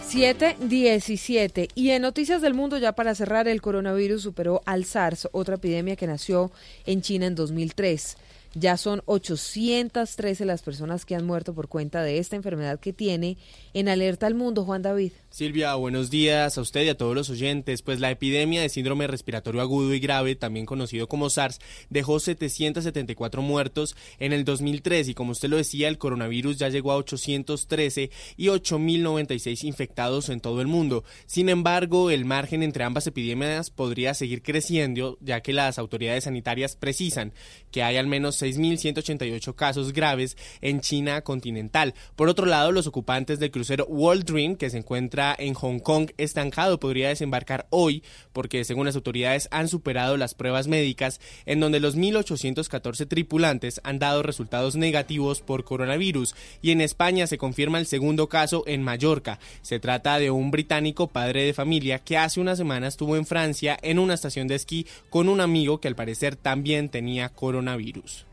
7.17. 0.09 1.69
Y 1.75 1.91
en 1.91 2.01
Noticias 2.01 2.41
del 2.41 2.55
Mundo, 2.55 2.79
ya 2.79 2.93
para 2.93 3.13
cerrar, 3.13 3.47
el 3.47 3.61
coronavirus 3.61 4.23
superó 4.23 4.61
al 4.65 4.85
SARS, 4.85 5.29
otra 5.33 5.55
epidemia 5.55 5.95
que 5.95 6.07
nació 6.07 6.51
en 6.87 7.03
China 7.03 7.27
en 7.27 7.35
2003. 7.35 8.17
Ya 8.55 8.77
son 8.77 9.01
813 9.05 10.45
las 10.45 10.63
personas 10.63 11.05
que 11.05 11.15
han 11.15 11.25
muerto 11.25 11.53
por 11.53 11.67
cuenta 11.67 12.01
de 12.01 12.17
esta 12.17 12.35
enfermedad 12.35 12.79
que 12.79 12.93
tiene 12.93 13.37
en 13.73 13.89
alerta 13.89 14.27
al 14.27 14.35
mundo, 14.35 14.65
Juan 14.65 14.81
David. 14.81 15.11
Silvia, 15.29 15.75
buenos 15.75 16.09
días 16.09 16.57
a 16.57 16.61
usted 16.61 16.83
y 16.83 16.89
a 16.89 16.97
todos 16.97 17.13
los 17.13 17.29
oyentes. 17.29 17.83
Pues 17.83 17.99
la 17.99 18.09
epidemia 18.09 18.61
de 18.61 18.69
síndrome 18.69 19.05
respiratorio 19.05 19.61
agudo 19.61 19.93
y 19.93 19.99
grave, 19.99 20.35
también 20.35 20.65
conocido 20.65 21.07
como 21.07 21.29
SARS, 21.29 21.59
dejó 21.89 22.19
774 22.19 23.41
muertos 23.43 23.95
en 24.17 24.33
el 24.33 24.43
2003 24.43 25.09
y 25.09 25.13
como 25.13 25.33
usted 25.33 25.49
lo 25.49 25.57
decía, 25.57 25.87
el 25.87 25.99
coronavirus 25.99 26.57
ya 26.57 26.69
llegó 26.69 26.91
a 26.91 26.97
813 26.97 28.09
y 28.37 28.47
8.096 28.47 29.63
infectados 29.65 30.29
en 30.29 30.41
todo 30.41 30.61
el 30.61 30.67
mundo. 30.67 31.03
Sin 31.27 31.47
embargo, 31.49 32.09
el 32.09 32.25
margen 32.25 32.63
entre 32.63 32.83
ambas 32.83 33.05
epidemias 33.05 33.69
podría 33.69 34.15
seguir 34.15 34.41
creciendo, 34.41 35.17
ya 35.21 35.41
que 35.41 35.53
las 35.53 35.77
autoridades 35.77 36.23
sanitarias 36.23 36.75
precisan 36.75 37.33
que 37.71 37.83
hay 37.83 37.97
al 37.97 38.07
menos 38.07 38.41
6.188 38.41 39.53
casos 39.53 39.93
graves 39.93 40.37
en 40.61 40.81
China 40.81 41.21
continental. 41.21 41.93
Por 42.15 42.29
otro 42.29 42.47
lado, 42.47 42.71
los 42.71 42.87
ocupantes 42.87 43.39
del 43.39 43.51
crucero 43.59 43.85
World 43.89 44.23
Dream, 44.23 44.55
que 44.55 44.69
se 44.69 44.77
encuentra 44.77 45.35
en 45.37 45.53
Hong 45.53 45.79
Kong 45.79 46.11
estancado, 46.17 46.79
podría 46.79 47.09
desembarcar 47.09 47.67
hoy 47.71 48.03
porque, 48.31 48.63
según 48.63 48.85
las 48.85 48.95
autoridades, 48.95 49.49
han 49.51 49.67
superado 49.67 50.15
las 50.15 50.33
pruebas 50.33 50.69
médicas 50.69 51.19
en 51.45 51.59
donde 51.59 51.81
los 51.81 51.97
1.814 51.97 53.05
tripulantes 53.09 53.81
han 53.83 53.99
dado 53.99 54.23
resultados 54.23 54.77
negativos 54.77 55.41
por 55.41 55.65
coronavirus. 55.65 56.35
Y 56.61 56.71
en 56.71 56.79
España 56.79 57.27
se 57.27 57.37
confirma 57.37 57.79
el 57.79 57.85
segundo 57.85 58.29
caso 58.29 58.63
en 58.65 58.81
Mallorca. 58.81 59.39
Se 59.61 59.81
trata 59.81 60.19
de 60.19 60.31
un 60.31 60.51
británico 60.51 61.07
padre 61.07 61.43
de 61.43 61.53
familia 61.53 61.99
que 61.99 62.17
hace 62.17 62.39
unas 62.39 62.59
semanas 62.59 62.93
estuvo 62.93 63.17
en 63.17 63.25
Francia 63.25 63.77
en 63.81 63.99
una 63.99 64.13
estación 64.13 64.47
de 64.47 64.55
esquí 64.55 64.87
con 65.09 65.27
un 65.27 65.41
amigo 65.41 65.81
que 65.81 65.89
al 65.89 65.97
parecer 65.97 66.37
también 66.37 66.87
tenía 66.87 67.27
coronavirus. 67.27 68.25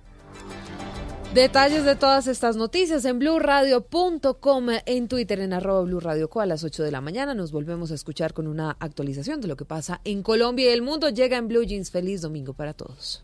Detalles 1.37 1.85
de 1.85 1.97
todas 1.97 2.29
estas 2.29 2.57
noticias 2.57 3.05
en 3.05 3.19
blurradio.com, 3.19 4.69
en 4.87 5.07
Twitter, 5.07 5.41
en 5.41 5.53
arroba 5.53 5.83
blurradioco 5.83 6.41
a 6.41 6.47
las 6.47 6.65
8 6.65 6.83
de 6.83 6.91
la 6.91 7.03
mañana. 7.03 7.35
Nos 7.35 7.53
volvemos 7.53 7.91
a 7.91 7.95
escuchar 7.95 8.33
con 8.33 8.47
una 8.47 8.75
actualización 8.81 9.43
de 9.43 9.47
lo 9.47 9.55
que 9.55 9.67
pasa 9.67 10.01
en 10.05 10.23
Colombia 10.23 10.71
y 10.71 10.73
el 10.73 10.81
mundo. 10.81 11.11
Llega 11.11 11.37
en 11.37 11.49
Blue 11.49 11.63
Jeans. 11.63 11.91
Feliz 11.91 12.23
domingo 12.23 12.55
para 12.55 12.73
todos. 12.73 13.23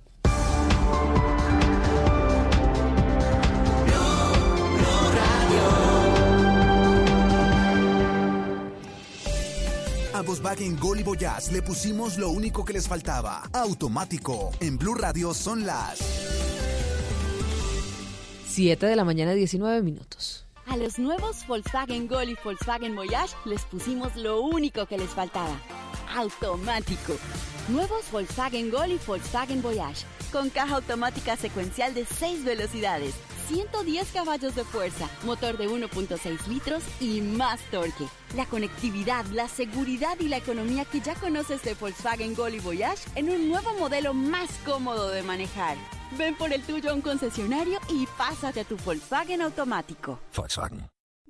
A 10.12 10.20
Volkswagen 10.20 10.79
Gol 10.79 11.01
y 11.01 11.03
Voyage 11.03 11.51
le 11.51 11.62
pusimos 11.62 12.18
lo 12.18 12.29
único 12.29 12.62
que 12.62 12.75
les 12.75 12.87
faltaba. 12.87 13.48
Automático. 13.55 14.51
En 14.61 14.77
Blue 14.77 14.96
Radio 14.96 15.33
son 15.33 15.64
las 15.64 16.91
7 18.52 18.84
de 18.84 18.96
la 18.96 19.04
mañana, 19.04 19.32
19 19.32 19.80
minutos. 19.80 20.44
A 20.66 20.76
los 20.76 20.98
nuevos 20.98 21.46
Volkswagen 21.46 22.06
Gol 22.06 22.28
y 22.28 22.36
Volkswagen 22.44 22.94
Voyage 22.94 23.34
les 23.46 23.62
pusimos 23.62 24.14
lo 24.14 24.42
único 24.42 24.84
que 24.84 24.98
les 24.98 25.08
faltaba. 25.08 25.58
Automático. 26.14 27.14
Nuevos 27.68 28.10
Volkswagen 28.12 28.70
Gol 28.70 28.92
y 28.92 28.98
Volkswagen 29.06 29.62
Voyage. 29.62 30.04
Con 30.30 30.50
caja 30.50 30.76
automática 30.76 31.34
secuencial 31.38 31.94
de 31.94 32.04
6 32.04 32.44
velocidades 32.44 33.14
110 33.48 34.12
caballos 34.12 34.54
de 34.54 34.64
fuerza, 34.64 35.08
motor 35.24 35.56
de 35.56 35.70
1.6 35.70 36.46
litros 36.46 36.82
y 37.00 37.22
más 37.22 37.58
torque. 37.70 38.04
La 38.36 38.44
conectividad, 38.44 39.24
la 39.32 39.48
seguridad 39.48 40.20
y 40.20 40.28
la 40.28 40.36
economía 40.36 40.84
que 40.84 41.00
ya 41.00 41.14
conoces 41.14 41.62
de 41.62 41.72
Volkswagen 41.72 42.34
Gol 42.34 42.54
y 42.54 42.60
Voyage 42.60 43.08
en 43.14 43.30
un 43.30 43.48
nuevo 43.48 43.72
modelo 43.78 44.12
más 44.12 44.50
cómodo 44.66 45.08
de 45.08 45.22
manejar. 45.22 45.78
Ven 46.18 46.35
por 46.35 46.53
el 46.53 46.62
tuyo 46.62 46.90
a 46.90 46.94
un 46.94 47.01
concesionario 47.01 47.79
y 47.88 48.07
pásate 48.18 48.61
a 48.61 48.64
tu 48.64 48.77
Volkswagen 48.77 49.42
automático. 49.42 50.18
Volkswagen. 50.35 50.87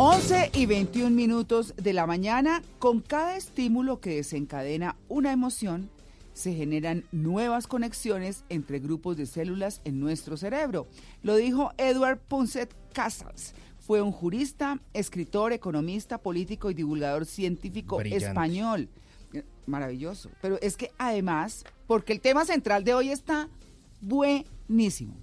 11 0.00 0.52
y 0.54 0.66
21 0.66 1.10
minutos 1.10 1.74
de 1.76 1.92
la 1.92 2.06
mañana, 2.06 2.62
con 2.78 3.00
cada 3.00 3.36
estímulo 3.36 3.98
que 3.98 4.14
desencadena 4.14 4.94
una 5.08 5.32
emoción, 5.32 5.90
se 6.34 6.54
generan 6.54 7.02
nuevas 7.10 7.66
conexiones 7.66 8.44
entre 8.48 8.78
grupos 8.78 9.16
de 9.16 9.26
células 9.26 9.80
en 9.84 9.98
nuestro 9.98 10.36
cerebro. 10.36 10.86
Lo 11.24 11.34
dijo 11.34 11.72
Edward 11.78 12.20
Punset 12.20 12.72
Casals. 12.92 13.54
Fue 13.80 14.00
un 14.00 14.12
jurista, 14.12 14.78
escritor, 14.94 15.52
economista, 15.52 16.18
político 16.18 16.70
y 16.70 16.74
divulgador 16.74 17.26
científico 17.26 17.96
Brillante. 17.96 18.24
español. 18.24 18.88
Eh, 19.32 19.42
Maravilloso. 19.66 20.30
Pero 20.40 20.60
es 20.62 20.76
que 20.76 20.92
además, 20.96 21.64
porque 21.88 22.12
el 22.12 22.20
tema 22.20 22.44
central 22.44 22.84
de 22.84 22.94
hoy 22.94 23.10
está 23.10 23.48
buenísimo. 24.00 25.16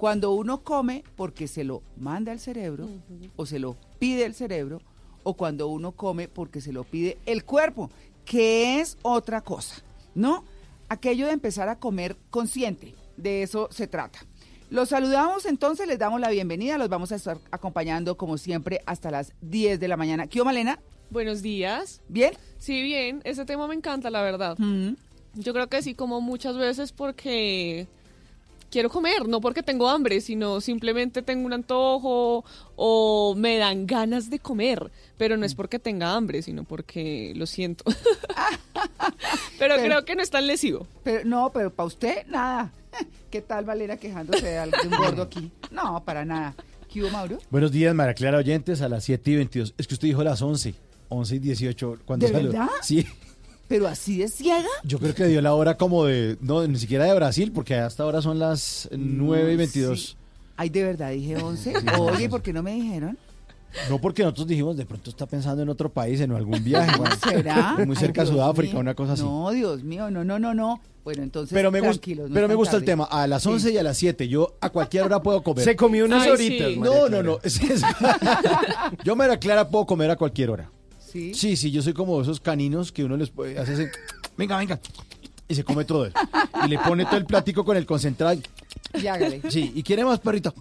Cuando 0.00 0.32
uno 0.32 0.62
come 0.62 1.04
porque 1.14 1.46
se 1.46 1.62
lo 1.62 1.82
manda 1.98 2.32
el 2.32 2.40
cerebro 2.40 2.88
o 3.36 3.44
se 3.44 3.58
lo 3.58 3.76
pide 3.98 4.24
el 4.24 4.32
cerebro 4.32 4.80
o 5.24 5.34
cuando 5.34 5.68
uno 5.68 5.92
come 5.92 6.26
porque 6.26 6.62
se 6.62 6.72
lo 6.72 6.84
pide 6.84 7.18
el 7.26 7.44
cuerpo, 7.44 7.90
que 8.24 8.80
es 8.80 8.96
otra 9.02 9.42
cosa, 9.42 9.82
¿no? 10.14 10.42
Aquello 10.88 11.26
de 11.26 11.34
empezar 11.34 11.68
a 11.68 11.78
comer 11.78 12.16
consciente, 12.30 12.94
de 13.18 13.42
eso 13.42 13.68
se 13.70 13.86
trata. 13.88 14.20
Los 14.70 14.88
saludamos 14.88 15.44
entonces, 15.44 15.86
les 15.86 15.98
damos 15.98 16.18
la 16.18 16.30
bienvenida, 16.30 16.78
los 16.78 16.88
vamos 16.88 17.12
a 17.12 17.16
estar 17.16 17.36
acompañando 17.50 18.16
como 18.16 18.38
siempre 18.38 18.80
hasta 18.86 19.10
las 19.10 19.34
10 19.42 19.78
de 19.78 19.88
la 19.88 19.98
mañana. 19.98 20.28
¿Qué, 20.28 20.42
Malena? 20.42 20.78
Buenos 21.10 21.42
días. 21.42 22.00
¿Bien? 22.08 22.32
Sí, 22.56 22.80
bien. 22.80 23.20
Ese 23.24 23.44
tema 23.44 23.68
me 23.68 23.74
encanta, 23.74 24.08
la 24.08 24.22
verdad. 24.22 24.56
Yo 25.34 25.52
creo 25.52 25.68
que 25.68 25.82
sí, 25.82 25.94
como 25.94 26.22
muchas 26.22 26.56
veces 26.56 26.92
porque 26.92 27.86
quiero 28.70 28.88
comer, 28.88 29.28
no 29.28 29.40
porque 29.40 29.62
tengo 29.62 29.88
hambre, 29.88 30.20
sino 30.20 30.60
simplemente 30.60 31.22
tengo 31.22 31.44
un 31.46 31.52
antojo 31.52 32.44
o 32.76 33.34
me 33.36 33.58
dan 33.58 33.86
ganas 33.86 34.30
de 34.30 34.38
comer, 34.38 34.90
pero 35.18 35.36
no 35.36 35.44
es 35.44 35.54
porque 35.54 35.78
tenga 35.78 36.14
hambre, 36.14 36.42
sino 36.42 36.64
porque 36.64 37.32
lo 37.36 37.46
siento. 37.46 37.84
pero, 39.58 39.74
Pero- 39.76 39.82
creo 39.82 40.04
que 40.04 40.14
no 40.16 40.22
es 40.22 40.30
tan 40.30 40.46
lesivo. 40.46 40.86
Pero, 41.02 41.24
no, 41.24 41.50
pero 41.52 41.72
para 41.72 41.86
usted, 41.86 42.26
nada. 42.26 42.72
¿Qué 43.30 43.40
tal 43.40 43.64
Valera 43.64 43.96
quejándose 43.96 44.44
de 44.46 44.58
algo- 44.58 44.76
de 44.82 44.88
un 44.88 44.96
gordo 44.96 45.22
aquí? 45.22 45.50
No, 45.70 46.02
para 46.04 46.24
nada. 46.24 46.54
¿Qué 46.92 47.02
hubo, 47.02 47.10
Mauro? 47.10 47.38
Buenos 47.50 47.70
días, 47.70 47.94
María 47.94 48.14
Clara 48.14 48.38
Oyentes, 48.38 48.82
a 48.82 48.88
las 48.88 49.04
7 49.04 49.30
y 49.30 49.36
22. 49.36 49.74
Es 49.78 49.86
que 49.86 49.94
usted 49.94 50.08
dijo 50.08 50.24
las 50.24 50.42
11, 50.42 50.74
11 51.08 51.36
y 51.36 51.38
18. 51.38 51.98
cuando 52.04 52.26
¿De 52.26 52.32
salió. 52.32 52.50
verdad? 52.50 52.68
Sí, 52.82 53.06
¿Pero 53.70 53.86
así 53.86 54.18
de 54.18 54.28
ciega? 54.28 54.66
yo 54.84 54.98
creo 54.98 55.14
que 55.14 55.24
dio 55.26 55.40
la 55.40 55.54
hora 55.54 55.76
como 55.78 56.04
de, 56.04 56.36
no, 56.40 56.66
ni 56.66 56.76
siquiera 56.78 57.04
de 57.04 57.14
Brasil, 57.14 57.52
porque 57.54 57.76
hasta 57.76 58.02
ahora 58.02 58.20
son 58.20 58.38
las 58.38 58.88
9 58.90 59.52
y 59.52 59.56
22. 59.56 60.16
Ay, 60.56 60.68
de 60.68 60.82
verdad 60.84 61.10
dije 61.12 61.36
11. 61.36 61.72
Sí, 61.80 61.86
Oye. 61.98 62.28
¿por 62.28 62.42
qué 62.42 62.52
no 62.52 62.62
me 62.62 62.74
dijeron? 62.74 63.16
No 63.88 64.00
porque 64.00 64.24
nosotros 64.24 64.48
dijimos, 64.48 64.76
de 64.76 64.84
pronto 64.84 65.08
está 65.08 65.24
pensando 65.26 65.62
en 65.62 65.68
otro 65.68 65.88
país, 65.88 66.20
en 66.20 66.32
algún 66.32 66.62
viaje. 66.64 66.98
bueno, 66.98 67.14
¿Será? 67.22 67.76
Muy 67.86 67.94
cerca 67.94 68.22
Ay, 68.22 68.28
a 68.28 68.30
Sudáfrica, 68.32 68.72
mío. 68.72 68.80
una 68.80 68.94
cosa 68.94 69.12
así. 69.12 69.22
No, 69.22 69.48
Dios 69.52 69.84
mío, 69.84 70.10
no, 70.10 70.24
no, 70.24 70.38
no, 70.40 70.52
no. 70.52 70.80
Bueno, 71.04 71.22
entonces, 71.22 71.54
pero 71.54 71.70
me, 71.70 71.78
gusta, 71.78 71.92
tranquilos, 71.94 72.28
no 72.28 72.34
pero 72.34 72.48
me 72.48 72.54
gusta 72.56 72.76
el 72.76 72.84
tema. 72.84 73.04
A 73.04 73.26
las 73.28 73.46
11 73.46 73.68
Sí. 73.68 73.74
y 73.74 73.78
a 73.78 73.82
las 73.84 73.96
7, 73.96 74.26
yo 74.28 74.56
a 74.60 74.68
cualquier 74.70 75.04
hora 75.04 75.22
puedo 75.22 75.42
comer. 75.44 75.64
Se 75.64 75.76
comió 75.76 76.04
unas 76.04 76.24
Ay, 76.24 76.30
horitas, 76.32 76.68
sí. 76.72 76.76
No, 76.80 77.08
no, 77.08 77.22
no. 77.22 77.38
es- 77.44 77.60
yo, 79.04 79.16
María 79.16 79.38
Clara, 79.38 79.68
puedo 79.68 79.86
comer 79.86 80.10
a 80.10 80.16
cualquier 80.16 80.50
hora. 80.50 80.70
¿Sí? 81.10 81.34
Sí, 81.34 81.56
sí, 81.56 81.70
yo 81.70 81.82
soy 81.82 81.92
como 81.92 82.20
esos 82.22 82.40
caninos 82.40 82.92
que 82.92 83.04
uno 83.04 83.16
les 83.16 83.30
puede 83.30 83.58
hacer 83.58 83.74
ese, 83.80 83.90
venga, 84.36 84.56
venga, 84.58 84.78
y 85.48 85.54
se 85.54 85.64
come 85.64 85.84
todo 85.84 86.06
eso. 86.06 86.16
Y 86.64 86.68
le 86.68 86.78
pone 86.78 87.04
todo 87.04 87.16
el 87.16 87.24
platico 87.26 87.64
con 87.64 87.76
el 87.76 87.86
concentrado. 87.86 88.34
y- 88.94 89.06
hágale. 89.06 89.42
Sí, 89.50 89.72
y 89.74 89.82
quiere 89.82 90.04
más 90.04 90.20
perrito. 90.20 90.54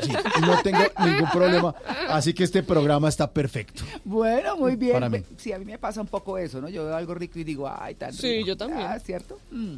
Sí, 0.00 0.10
y 0.12 0.40
no 0.42 0.62
tengo 0.62 0.78
ningún 1.04 1.28
problema. 1.30 1.74
Así 2.08 2.32
que 2.32 2.44
este 2.44 2.62
programa 2.62 3.08
está 3.08 3.28
perfecto. 3.32 3.82
Bueno, 4.04 4.56
muy 4.56 4.76
bien. 4.76 4.92
Para 4.92 5.08
mí. 5.08 5.22
Sí, 5.36 5.50
a 5.52 5.58
mí 5.58 5.64
me 5.64 5.76
pasa 5.78 6.00
un 6.00 6.06
poco 6.06 6.38
eso, 6.38 6.60
¿no? 6.60 6.68
Yo 6.68 6.84
veo 6.84 6.94
algo 6.94 7.14
rico 7.16 7.38
y 7.40 7.44
digo, 7.44 7.68
ay, 7.68 7.96
tan 7.96 8.12
Sí, 8.12 8.36
rico. 8.36 8.46
yo 8.48 8.56
también. 8.56 8.82
Ah, 8.86 8.98
¿cierto? 9.00 9.38
Mm. 9.50 9.74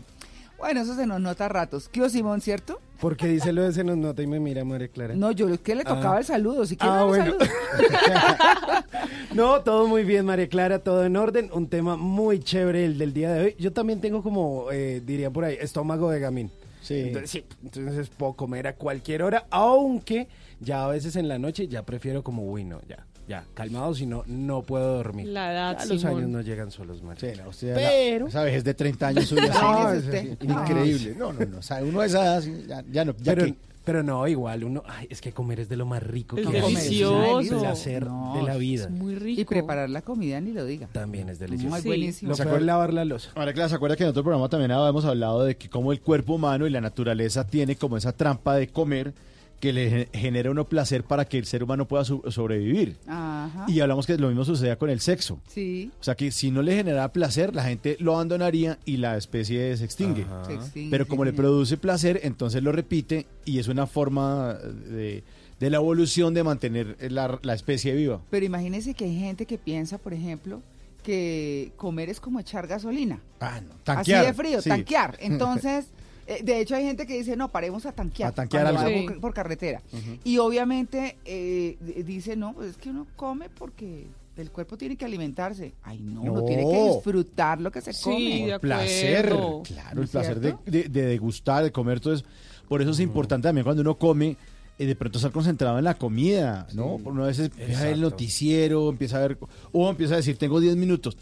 Bueno, 0.60 0.82
eso 0.82 0.94
se 0.94 1.06
nos 1.06 1.20
nota 1.20 1.46
a 1.46 1.48
ratos. 1.48 1.88
¿Qué 1.88 2.08
Simón, 2.10 2.40
cierto? 2.40 2.80
¿Por 3.00 3.16
qué 3.16 3.26
dice 3.28 3.50
lo 3.52 3.62
de 3.62 3.72
se 3.72 3.82
nos 3.82 3.96
nota 3.96 4.22
y 4.22 4.26
me 4.26 4.38
mira 4.38 4.62
María 4.62 4.88
Clara? 4.88 5.14
No, 5.14 5.32
yo 5.32 5.48
es 5.48 5.58
que 5.60 5.74
le 5.74 5.84
tocaba 5.84 6.16
Ah. 6.16 6.18
el 6.18 6.24
saludo. 6.26 6.66
Si 6.66 6.76
quiere, 6.76 6.94
Ah, 6.96 7.04
bueno. 7.04 7.24
saludo. 7.24 7.38
No, 9.34 9.60
todo 9.62 9.86
muy 9.86 10.04
bien, 10.04 10.26
María 10.26 10.48
Clara, 10.48 10.80
todo 10.80 11.04
en 11.04 11.16
orden. 11.16 11.50
Un 11.52 11.68
tema 11.68 11.96
muy 11.96 12.40
chévere 12.40 12.84
el 12.84 12.98
del 12.98 13.12
día 13.14 13.32
de 13.32 13.40
hoy. 13.44 13.56
Yo 13.58 13.72
también 13.72 14.00
tengo 14.00 14.22
como, 14.22 14.70
eh, 14.70 15.00
diría 15.04 15.30
por 15.30 15.44
ahí, 15.44 15.56
estómago 15.60 16.10
de 16.10 16.20
gamín. 16.20 16.50
Sí. 16.82 16.98
Entonces, 17.06 17.30
sí, 17.30 17.44
entonces 17.62 18.08
puedo 18.10 18.34
comer 18.34 18.66
a 18.66 18.74
cualquier 18.74 19.22
hora, 19.22 19.46
aunque 19.50 20.28
ya 20.60 20.84
a 20.84 20.88
veces 20.88 21.14
en 21.16 21.28
la 21.28 21.38
noche 21.38 21.68
ya 21.68 21.84
prefiero 21.84 22.22
como, 22.22 22.42
uy, 22.44 22.64
no, 22.64 22.80
ya. 22.88 23.06
Ya, 23.30 23.44
calmado, 23.54 23.94
si 23.94 24.06
no, 24.06 24.24
no 24.26 24.62
puedo 24.62 24.96
dormir. 24.96 25.28
La 25.28 25.52
edad, 25.52 25.78
Ya 25.78 25.84
los 25.86 26.00
Simón. 26.00 26.16
años 26.18 26.30
no 26.30 26.40
llegan 26.40 26.70
solos, 26.72 27.00
María. 27.00 27.32
Sí, 27.32 27.40
no, 27.40 27.48
usted 27.50 27.74
Pero- 27.76 28.24
la- 28.24 28.28
esa 28.30 28.42
vejez 28.42 28.64
de 28.64 28.74
30 28.74 29.06
años 29.06 29.24
suya 29.28 29.54
No, 29.60 29.92
es 29.92 30.04
increíble. 30.42 31.14
No, 31.16 31.32
no, 31.32 31.46
no. 31.46 31.58
O 31.58 31.62
sea, 31.62 31.82
uno 31.84 32.00
a 32.00 32.06
esa 32.06 32.22
edad 32.24 32.42
sí, 32.42 32.64
ya, 32.66 32.82
ya 32.90 33.04
no. 33.04 33.12
Ya 33.18 33.34
Pero, 33.34 33.46
que- 33.46 33.54
pero 33.84 34.02
no, 34.02 34.26
igual, 34.26 34.64
uno, 34.64 34.82
ay, 34.86 35.06
es 35.10 35.20
que 35.20 35.32
comer 35.32 35.60
es 35.60 35.68
de 35.68 35.76
lo 35.76 35.86
más 35.86 36.02
rico 36.02 36.36
Es 36.38 36.46
que 36.46 36.56
hay. 36.58 36.74
delicioso. 36.74 37.40
Es 37.40 37.50
el 37.52 37.58
placer 37.58 38.04
No, 38.06 38.34
de 38.36 38.42
la 38.42 38.56
vida. 38.56 38.84
Es 38.84 38.90
muy 38.90 39.14
rico. 39.14 39.40
Y 39.40 39.44
preparar 39.44 39.88
la 39.90 40.02
comida, 40.02 40.40
ni 40.40 40.50
lo 40.52 40.64
diga. 40.64 40.88
También 40.92 41.28
es 41.28 41.38
delicioso. 41.38 41.70
Muy 41.70 41.82
Sí. 41.82 41.88
buenísimo. 41.88 42.30
Lo 42.30 42.34
¿Se 42.36 42.42
peor 42.42 42.48
es 42.48 42.56
acuerda? 42.56 42.66
lavar 42.66 42.92
la 42.92 43.04
losa. 43.04 43.30
Ahora, 43.36 43.52
claro, 43.52 43.68
¿se 43.68 43.74
acuerda 43.76 43.96
que 43.96 44.02
en 44.02 44.08
otro 44.10 44.24
programa 44.24 44.48
también 44.48 44.72
habíamos 44.72 45.04
hablado 45.04 45.44
de 45.44 45.56
que 45.56 45.70
cómo 45.70 45.92
el 45.92 46.00
cuerpo 46.00 46.34
humano 46.34 46.66
y 46.66 46.70
la 46.70 46.80
naturaleza 46.80 47.46
tiene 47.46 47.76
como 47.76 47.96
esa 47.96 48.12
trampa 48.12 48.56
de 48.56 48.66
comer 48.68 49.14
que 49.60 49.72
le 49.72 49.90
ge- 49.90 50.08
genera 50.18 50.50
uno 50.50 50.64
placer 50.64 51.04
para 51.04 51.24
que 51.26 51.38
el 51.38 51.44
ser 51.44 51.62
humano 51.62 51.86
pueda 51.86 52.04
sobrevivir? 52.04 52.96
Ajá. 53.06 53.66
Y 53.68 53.80
hablamos 53.80 54.06
que 54.06 54.16
lo 54.16 54.28
mismo 54.28 54.44
sucedía 54.44 54.76
con 54.76 54.90
el 54.90 55.00
sexo. 55.00 55.38
Sí. 55.48 55.90
O 56.00 56.02
sea 56.02 56.14
que 56.14 56.30
si 56.30 56.50
no 56.50 56.62
le 56.62 56.74
generara 56.74 57.12
placer, 57.12 57.54
la 57.54 57.62
gente 57.64 57.96
lo 58.00 58.14
abandonaría 58.14 58.78
y 58.84 58.96
la 58.96 59.16
especie 59.16 59.76
se 59.76 59.84
extingue. 59.84 60.22
Ajá. 60.24 60.44
Se 60.46 60.54
extingue, 60.54 60.90
Pero 60.90 61.04
sí, 61.04 61.10
como 61.10 61.24
le 61.24 61.32
produce 61.32 61.76
placer, 61.76 62.20
entonces 62.24 62.62
lo 62.62 62.72
repite 62.72 63.26
y 63.44 63.58
es 63.58 63.68
una 63.68 63.86
forma 63.86 64.54
de, 64.54 65.22
de 65.60 65.70
la 65.70 65.76
evolución 65.76 66.32
de 66.34 66.42
mantener 66.42 66.96
la, 67.10 67.38
la 67.42 67.54
especie 67.54 67.94
viva. 67.94 68.20
Pero 68.30 68.46
imagínese 68.46 68.94
que 68.94 69.04
hay 69.04 69.18
gente 69.18 69.44
que 69.46 69.58
piensa, 69.58 69.98
por 69.98 70.14
ejemplo, 70.14 70.62
que 71.02 71.72
comer 71.76 72.08
es 72.10 72.20
como 72.20 72.40
echar 72.40 72.66
gasolina. 72.66 73.20
Ah, 73.40 73.60
no. 73.60 73.72
Así 73.72 73.84
Tanquear. 73.84 74.26
de 74.26 74.34
frío, 74.34 74.60
sí. 74.62 74.68
tanquear. 74.68 75.16
Entonces, 75.20 75.86
eh, 76.30 76.42
de 76.42 76.60
hecho 76.60 76.74
hay 76.76 76.84
gente 76.84 77.06
que 77.06 77.18
dice, 77.18 77.36
no, 77.36 77.50
paremos 77.50 77.84
a 77.86 77.92
tanquear. 77.92 78.30
A 78.30 78.34
tanquear 78.34 78.66
algo. 78.66 78.86
Sí. 78.86 79.04
por, 79.06 79.20
por 79.20 79.34
carretera. 79.34 79.82
Y 80.24 80.38
obviamente 80.38 81.16
eh, 81.24 81.76
dice, 82.06 82.36
no, 82.36 82.54
pues 82.54 82.70
es 82.70 82.76
que 82.76 82.90
uno 82.90 83.06
come 83.16 83.48
porque 83.50 84.06
el 84.36 84.50
cuerpo 84.50 84.78
tiene 84.78 84.96
que 84.96 85.04
alimentarse. 85.04 85.74
Ay, 85.82 85.98
no, 86.00 86.22
uno 86.22 86.34
No. 86.40 86.44
tiene 86.44 86.62
que 86.70 86.82
disfrutar 86.94 87.60
lo 87.60 87.70
que 87.70 87.80
se 87.82 87.92
Sí, 87.92 88.02
come. 88.04 88.46
de 88.52 88.58
placer, 88.60 89.26
claro, 89.26 89.62
¿No 89.94 90.02
el 90.02 90.08
placer 90.08 90.40
de, 90.40 90.54
de- 90.64 90.88
de 90.88 91.02
degustar, 91.02 91.62
de 91.64 91.72
comer, 91.72 92.00
todo 92.00 92.14
eso. 92.14 92.24
Por 92.68 92.80
eso 92.80 92.92
es 92.92 93.00
importante 93.00 93.48
también 93.48 93.64
cuando 93.64 93.82
uno 93.82 93.96
come, 93.98 94.36
eh, 94.78 94.86
de 94.86 94.94
pronto 94.96 95.18
estar 95.18 95.32
concentrado 95.32 95.76
en 95.78 95.84
la 95.84 95.94
comida, 95.94 96.66
¿no? 96.72 96.96
Sí. 96.96 97.04
Por 97.04 97.12
Una 97.12 97.26
vez 97.26 97.38
empieza 97.40 97.80
a 97.80 97.84
ver 97.84 97.92
el 97.94 98.00
noticiero, 98.00 98.88
empieza 98.88 99.16
a 99.18 99.20
ver, 99.26 99.38
o 99.72 99.90
empieza 99.90 100.14
a 100.14 100.18
decir, 100.18 100.38
tengo 100.38 100.58
10 100.60 100.76
minutos. 100.76 101.16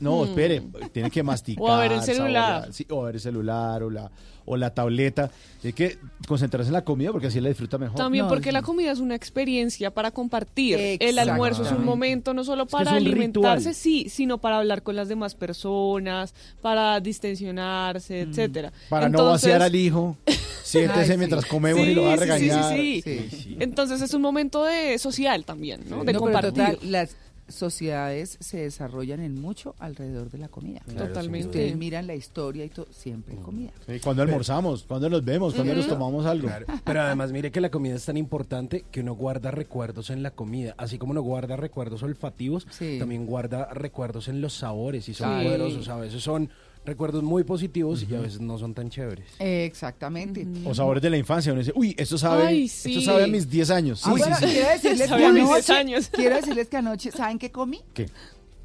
No, 0.00 0.24
espere, 0.24 0.62
tiene 0.92 1.10
que 1.10 1.22
masticar. 1.22 1.62
O 1.64 1.68
a 1.72 1.80
ver 1.80 1.92
el 1.92 2.02
celular. 2.02 2.44
saborear, 2.62 2.72
sí, 2.72 2.86
o 2.90 3.02
a 3.02 3.06
ver 3.06 3.14
el 3.16 3.20
celular, 3.20 3.82
o 3.82 3.90
la, 3.90 4.10
o 4.44 4.56
la 4.56 4.72
tableta. 4.74 5.30
Hay 5.64 5.72
que 5.72 5.98
concentrarse 6.28 6.68
en 6.68 6.74
la 6.74 6.84
comida 6.84 7.10
porque 7.10 7.26
así 7.28 7.40
la 7.40 7.48
disfruta 7.48 7.78
mejor. 7.78 7.96
También 7.96 8.24
No, 8.26 8.28
porque 8.28 8.52
la 8.52 8.62
comida 8.62 8.92
es 8.92 9.00
una 9.00 9.14
experiencia 9.16 9.90
para 9.92 10.10
compartir. 10.12 10.78
El 11.00 11.18
almuerzo 11.18 11.64
es 11.64 11.72
un 11.72 11.84
momento 11.84 12.34
no 12.34 12.44
solo 12.44 12.66
para 12.66 12.90
es 12.92 12.96
alimentarse, 12.98 13.70
ritual. 13.70 13.74
sí, 13.74 14.08
sino 14.08 14.38
para 14.38 14.58
hablar 14.58 14.82
con 14.82 14.94
las 14.96 15.08
demás 15.08 15.34
personas, 15.34 16.34
para 16.62 17.00
distensionarse, 17.00 18.20
etcétera. 18.20 18.72
Para 18.88 19.08
no 19.08 19.18
Entonces- 19.18 19.48
vaciar 19.50 19.62
al 19.62 19.74
hijo, 19.74 20.16
siéntese 20.62 21.00
Ay, 21.00 21.08
sí. 21.12 21.16
mientras 21.18 21.46
comemos 21.46 21.86
y 21.86 21.94
lo 21.94 22.02
va 22.04 22.14
a 22.14 22.16
Sí, 22.16 22.22
sí, 22.22 22.26
sí, 22.26 22.30
regañar. 22.30 22.76
sí, 22.76 23.02
sí. 23.30 23.56
Entonces 23.60 24.00
es 24.02 24.14
un 24.14 24.22
momento 24.22 24.64
de 24.64 24.98
social 24.98 25.44
también, 25.44 25.80
¿no? 25.88 26.04
De 26.04 26.12
No, 26.12 26.20
pero 26.20 26.20
compartir. 26.20 26.52
total, 26.52 26.78
las 26.82 27.16
sociedades 27.48 28.36
se 28.40 28.58
desarrollan 28.58 29.20
en 29.20 29.40
mucho 29.40 29.74
alrededor 29.78 30.30
de 30.30 30.38
la 30.38 30.48
comida. 30.48 30.80
Claro, 30.86 31.08
Totalmente. 31.08 31.46
Ustedes 31.48 31.76
miran 31.76 32.06
la 32.06 32.14
historia 32.14 32.64
y 32.64 32.68
todo, 32.68 32.86
siempre 32.90 33.36
comida. 33.36 33.70
Sí, 33.86 34.00
cuando 34.00 34.22
almorzamos, 34.22 34.84
cuando 34.84 35.08
nos 35.10 35.24
vemos, 35.24 35.54
cuando 35.54 35.74
nos 35.74 35.86
tomamos 35.88 36.26
algo. 36.26 36.48
Claro. 36.48 36.66
Pero 36.84 37.00
además, 37.02 37.32
mire 37.32 37.50
que 37.50 37.60
la 37.60 37.70
comida 37.70 37.94
es 37.94 38.04
tan 38.04 38.16
importante 38.16 38.84
que 38.90 39.00
uno 39.00 39.14
guarda 39.14 39.50
recuerdos 39.50 40.10
en 40.10 40.22
la 40.22 40.30
comida. 40.32 40.74
Así 40.78 40.98
como 40.98 41.12
uno 41.12 41.22
guarda 41.22 41.56
recuerdos 41.56 42.02
olfativos, 42.02 42.66
Sí. 42.70 42.96
también 42.98 43.26
guarda 43.26 43.72
recuerdos 43.72 44.28
en 44.28 44.40
los 44.40 44.54
sabores 44.54 45.08
y 45.08 45.14
son 45.14 45.38
Sí. 45.40 45.44
poderosos. 45.46 45.88
A 45.88 45.96
veces 45.96 46.22
son 46.22 46.50
recuerdos 46.86 47.22
muy 47.22 47.44
positivos 47.44 48.06
y 48.08 48.14
a 48.14 48.20
veces 48.20 48.40
no 48.40 48.58
son 48.58 48.72
tan 48.74 48.88
chéveres. 48.88 49.26
Exactamente. 49.38 50.46
O 50.64 50.74
sabores 50.74 51.02
de 51.02 51.10
la 51.10 51.16
infancia. 51.18 51.52
Uno 51.52 51.60
dice, 51.60 51.72
uy, 51.74 51.94
esto 51.98 52.16
sabe, 52.16 52.46
Ay, 52.46 52.68
sí. 52.68 52.98
esto 52.98 53.10
sabe 53.12 53.24
a 53.24 53.26
mis 53.26 53.48
10 53.50 53.70
años. 53.70 54.00
Ah, 54.04 54.12
Sí, 54.14 54.20
bueno, 54.20 54.36
sí, 54.36 54.46
sí. 54.46 54.52
quiero 54.52 54.68
decirles 54.70 55.08
que 55.08 55.14
anoche, 55.24 55.44
10 55.54 55.70
años. 55.70 56.08
quiero 56.12 56.36
decirles 56.36 56.68
que 56.68 56.76
anoche, 56.76 57.10
¿saben 57.12 57.38
qué 57.38 57.50
comí? 57.50 57.80
¿Qué? 57.92 58.06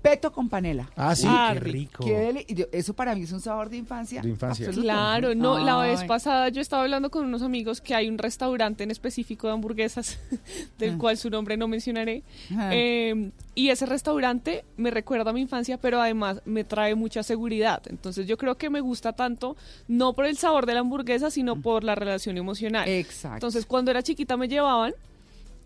Peto 0.02 0.32
con 0.32 0.50
panela. 0.50 0.90
Ah, 0.96 1.16
sí. 1.16 1.28
Ah, 1.30 1.52
qué 1.54 1.60
rico. 1.60 2.04
Qué 2.04 2.46
yo- 2.50 2.66
eso 2.72 2.94
para 2.96 3.14
mí 3.14 3.22
es 3.22 3.32
un 3.32 3.40
sabor 3.40 3.70
de 3.70 3.78
infancia. 3.78 4.22
De 4.22 4.30
infancia. 4.30 4.66
absoluto. 4.66 4.84
Claro, 4.92 5.36
no, 5.36 5.60
la 5.60 5.78
vez 5.78 6.04
pasada 6.06 6.50
yo 6.50 6.60
estaba 6.60 6.82
hablando 6.84 7.12
con 7.12 7.24
unos 7.26 7.44
amigos 7.44 7.82
que 7.82 7.94
hay 7.94 8.10
un 8.10 8.18
restaurante 8.18 8.84
en 8.84 8.90
específico 8.90 9.46
de 9.48 9.54
hamburguesas, 9.54 10.18
del 10.80 10.96
Ah. 10.96 10.98
cual 10.98 11.18
su 11.18 11.30
nombre 11.30 11.56
no 11.56 11.68
mencionaré. 11.68 12.24
Ajá. 12.52 12.70
Eh, 12.74 13.30
y 13.54 13.70
ese 13.70 13.86
restaurante 13.86 14.66
me 14.78 14.90
recuerda 14.90 15.30
a 15.30 15.34
mi 15.34 15.42
infancia, 15.42 15.78
pero 15.78 16.02
además 16.02 16.42
me 16.46 16.64
trae 16.64 16.96
mucha 16.96 17.22
seguridad. 17.22 17.84
Entonces 17.88 18.26
yo 18.26 18.38
creo 18.38 18.56
que 18.56 18.70
me 18.72 18.80
gusta 18.82 19.14
tanto, 19.14 19.56
no 19.88 20.14
por 20.14 20.26
el 20.26 20.36
sabor 20.38 20.66
de 20.66 20.74
la 20.74 20.80
hamburguesa, 20.80 21.30
sino 21.30 21.62
por 21.62 21.84
la 21.84 21.94
relación 21.94 22.38
emocional. 22.38 22.88
Exacto. 22.90 23.36
Entonces 23.36 23.66
cuando 23.68 23.92
era 23.92 24.02
chiquita 24.02 24.36
me 24.36 24.48
llevaban 24.48 24.94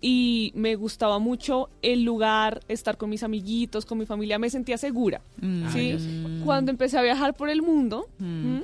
y 0.01 0.51
me 0.55 0.75
gustaba 0.75 1.19
mucho 1.19 1.69
el 1.81 2.03
lugar, 2.03 2.59
estar 2.67 2.97
con 2.97 3.09
mis 3.09 3.23
amiguitos, 3.23 3.85
con 3.85 3.97
mi 3.97 4.05
familia, 4.05 4.37
me 4.39 4.49
sentía 4.49 4.77
segura. 4.77 5.21
Mm. 5.41 5.69
¿sí? 5.71 5.89
Ya 5.93 5.99
sé. 5.99 6.43
Cuando 6.43 6.71
empecé 6.71 6.97
a 6.97 7.01
viajar 7.01 7.33
por 7.33 7.49
el 7.49 7.61
mundo, 7.61 8.07
Mm. 8.19 8.59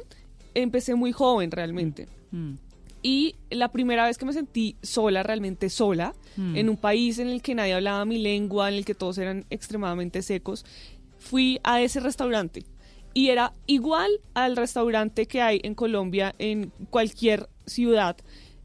empecé 0.54 0.96
muy 0.96 1.12
joven 1.12 1.50
realmente. 1.52 2.08
Mm. 2.32 2.54
Y 3.04 3.36
la 3.50 3.72
primera 3.72 4.06
vez 4.06 4.17
que 4.20 4.26
me 4.26 4.34
sentí 4.34 4.76
sola, 4.84 5.24
realmente 5.24 5.70
sola, 5.72 6.13
Mm. 6.38 6.56
en 6.56 6.70
un 6.70 6.78
país 6.78 7.17
en 7.20 7.30
el 7.30 7.41
que 7.41 7.56
nadie 7.56 7.74
hablaba 7.74 8.06
mi 8.06 8.20
lengua, 8.20 8.70
en 8.70 8.76
el 8.76 8.86
que 8.86 8.94
todos 8.94 9.17
eran 9.17 9.46
extremadamente 9.50 10.22
secos, 10.22 10.65
fui 11.17 11.60
a 11.63 11.82
ese 11.82 12.00
restaurante. 12.00 12.63
Y 13.13 13.30
era 13.30 13.54
igual 13.67 14.10
al 14.36 14.56
restaurante 14.56 15.26
que 15.26 15.41
hay 15.41 15.60
en 15.63 15.74
Colombia, 15.76 16.34
en 16.39 16.72
cualquier 16.89 17.50
ciudad. 17.65 18.15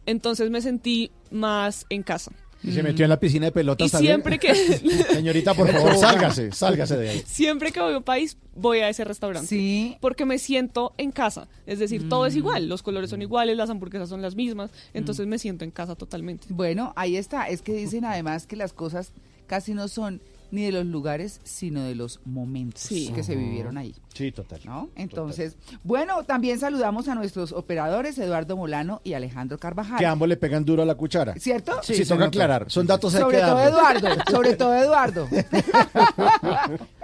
Entonces 0.04 0.50
me 0.50 0.60
sentí 0.60 1.10
más 1.30 1.84
en 1.90 2.02
casa. 2.02 2.30
Y 2.66 2.72
se 2.72 2.82
metió 2.82 3.04
en 3.04 3.10
la 3.10 3.20
piscina 3.20 3.46
de 3.46 3.52
pelotas 3.52 3.86
Y 3.88 3.90
también. 3.90 4.12
siempre 4.14 4.38
que- 4.38 4.54
Señorita, 5.14 5.54
por 5.54 5.68
favor, 5.72 5.96
sálgase, 5.96 6.50
sálgase 6.52 6.96
de 6.96 7.08
ahí. 7.10 7.22
Siempre 7.24 7.70
que 7.72 7.80
voy 7.80 7.94
a 7.94 7.98
un 7.98 8.02
país, 8.02 8.36
voy 8.54 8.80
a 8.80 8.88
ese 8.88 9.04
restaurante. 9.04 9.46
Sí. 9.48 9.96
Porque 10.00 10.24
me 10.24 10.38
siento 10.38 10.92
en 10.98 11.12
casa. 11.12 11.48
Es 11.66 11.78
decir, 11.78 12.08
todo 12.08 12.26
es 12.26 12.34
igual. 12.36 12.68
Los 12.68 12.82
colores 12.82 13.08
son 13.10 13.22
iguales, 13.22 13.56
las 13.56 13.70
hamburguesas 13.70 14.08
son 14.08 14.20
las 14.20 14.34
mismas. 14.34 14.70
Entonces 14.94 15.26
me 15.26 15.38
siento 15.38 15.64
en 15.64 15.70
casa 15.70 15.94
totalmente. 15.94 16.46
Bueno, 16.50 16.92
ahí 16.96 17.16
está. 17.16 17.48
Es 17.48 17.62
que 17.62 17.72
dicen 17.74 18.04
además 18.04 18.46
que 18.46 18.56
las 18.56 18.72
cosas 18.72 19.12
casi 19.46 19.72
no 19.74 19.86
son 19.88 20.20
ni 20.50 20.62
de 20.64 20.72
los 20.72 20.86
lugares, 20.86 21.40
sino 21.44 21.82
de 21.82 21.94
los 21.94 22.20
momentos 22.24 22.82
Sí. 22.82 23.12
que 23.14 23.22
se 23.22 23.34
vivieron 23.36 23.76
ahí. 23.78 23.94
Sí, 24.14 24.32
total. 24.32 24.60
¿no? 24.64 24.88
Entonces, 24.96 25.56
bueno, 25.84 26.24
también 26.24 26.58
saludamos 26.58 27.08
a 27.08 27.14
nuestros 27.14 27.52
operadores, 27.52 28.18
Eduardo 28.18 28.56
Molano 28.56 29.00
y 29.04 29.12
Alejandro 29.12 29.58
Carvajal. 29.58 29.98
Que 29.98 30.06
ambos 30.06 30.28
le 30.28 30.36
pegan 30.36 30.64
duro 30.64 30.82
a 30.82 30.86
la 30.86 30.94
cuchara. 30.94 31.34
¿Cierto? 31.34 31.80
Sí, 31.82 31.94
se 31.94 32.06
toca 32.06 32.26
aclarar. 32.26 32.70
Son 32.70 32.86
datos 32.86 33.12
Sobre 33.12 33.40
todo. 33.40 33.60
Eduardo, 33.60 34.08
sobre 34.30 34.56
todo 34.56 34.74
Eduardo. 34.82 35.28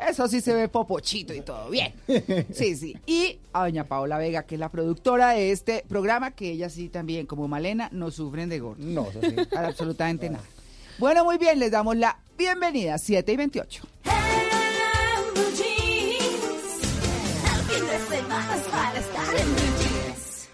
Eso 0.08 0.28
sí 0.28 0.40
se 0.40 0.54
ve 0.54 0.68
popochito 0.68 1.34
y 1.34 1.40
todo 1.40 1.70
bien. 1.70 1.92
Sí, 2.52 2.76
sí. 2.76 2.96
Y 3.06 3.38
a 3.52 3.62
doña 3.64 3.84
Paola 3.84 4.18
Vega, 4.18 4.44
que 4.44 4.54
es 4.56 4.58
la 4.60 4.70
productora 4.70 5.30
de 5.30 5.52
este 5.52 5.84
programa, 5.88 6.32
que 6.32 6.50
ella 6.50 6.68
sí 6.70 6.88
también, 6.88 7.26
como 7.26 7.48
Malena, 7.48 7.88
no 7.92 8.10
sufren 8.10 8.48
de 8.48 8.58
gordo. 8.60 8.82
No, 8.84 9.08
eso 9.10 9.20
sí. 9.22 9.36
Para 9.52 9.68
absolutamente 9.68 10.28
nada. 10.30 10.44
Bueno, 10.98 11.24
muy 11.24 11.38
bien, 11.38 11.58
les 11.58 11.70
damos 11.70 11.96
la 11.96 12.18
bienvenida, 12.36 12.98
7 12.98 13.32
y 13.32 13.36
28. 13.36 13.82
Blue 15.34 15.50
Jeans. 15.56 16.82
El 17.44 17.60
fin 17.68 17.86
de 17.86 17.98
semana 18.16 18.56
es 18.56 18.62
para 18.68 18.98
estar 18.98 19.36
en 19.36 19.54
Blue 19.54 19.72
Jeans. 19.80 20.48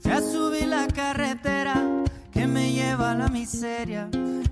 Fui 0.00 0.12
a 0.12 0.20
subir 0.20 0.66
la 0.68 0.86
carretera 0.88 1.82
que 2.32 2.46
me 2.46 2.72
lleva 2.72 3.12
a 3.12 3.14
la 3.14 3.28
miseria. 3.28 4.08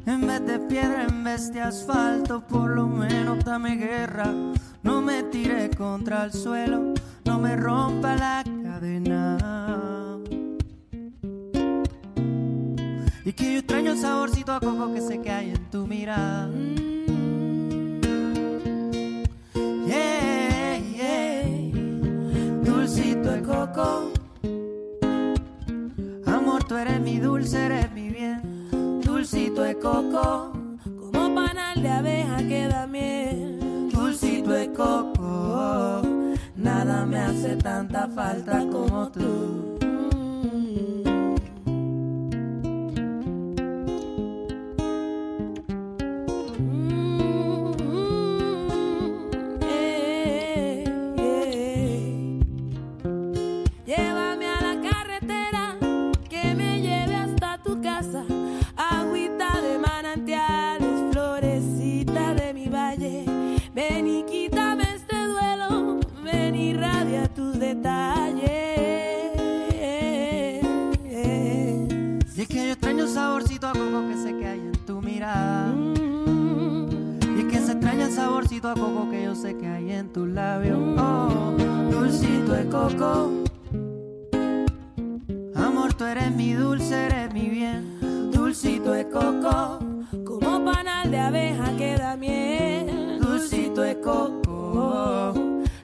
En 0.06 0.26
vez 0.26 0.44
de 0.46 0.58
piedra, 0.60 1.06
en 1.08 1.24
vez 1.24 1.52
de 1.52 1.60
asfalto, 1.60 2.46
por 2.46 2.70
lo 2.70 2.86
menos 2.86 3.44
dame 3.44 3.76
guerra. 3.76 4.32
No 4.84 5.00
me 5.00 5.22
tire 5.24 5.70
contra 5.70 6.24
el 6.24 6.32
suelo, 6.32 6.92
no 7.24 7.38
me 7.38 7.56
rompa 7.56 8.14
la 8.16 8.44
cadena. 8.62 10.18
Y 13.24 13.32
que 13.32 13.54
yo 13.54 13.58
extraño 13.60 13.92
el 13.92 13.98
saborcito 13.98 14.52
a 14.52 14.60
coco 14.60 14.92
que 14.92 15.00
sé 15.00 15.22
que 15.22 15.30
hay 15.30 15.50
en 15.50 15.70
tu 15.70 15.86
mirada. 15.86 16.50
Yeah, 19.86 20.78
yeah. 20.94 21.48
Dulcito 22.62 23.30
de 23.30 23.42
coco. 23.42 24.12
Amor, 26.26 26.64
tú 26.64 26.76
eres 26.76 27.00
mi 27.00 27.18
dulce, 27.18 27.64
eres 27.64 27.90
mi 27.92 28.10
bien. 28.10 29.00
Dulcito 29.02 29.62
de 29.62 29.78
coco. 29.78 30.52
Como 30.84 31.34
panal 31.34 31.82
de 31.82 31.88
abeja 31.88 32.36
que 32.46 32.68
da 32.68 32.86
miel. 32.86 33.53
Dulcito 34.44 34.50
de 34.50 34.72
coco. 34.72 36.02
Nada 36.56 37.06
me 37.06 37.18
hace 37.18 37.56
tanta 37.56 38.08
falta 38.08 38.60
como 38.70 39.10
tú. 39.10 39.73
Saborcito 78.54 78.68
a 78.68 78.74
coco 78.74 79.10
que 79.10 79.24
yo 79.24 79.34
sé 79.34 79.56
que 79.56 79.66
hay 79.66 79.92
en 79.92 80.12
tus 80.12 80.28
labios. 80.28 80.78
Oh, 80.98 81.54
dulcito 81.90 82.52
de 82.52 82.68
coco. 82.68 83.30
Amor, 85.54 85.94
tú 85.94 86.04
eres 86.04 86.34
mi 86.34 86.52
dulce, 86.52 87.06
eres 87.06 87.32
mi 87.32 87.48
bien. 87.48 88.30
Dulcito 88.32 88.92
de 88.92 89.08
coco. 89.08 89.78
Como 90.24 90.64
panal 90.64 91.10
de 91.10 91.18
abeja 91.18 91.76
que 91.76 91.96
da 91.96 92.16
miel. 92.16 93.18
Dulcito 93.20 93.80
de 93.80 94.00
coco. 94.00 95.34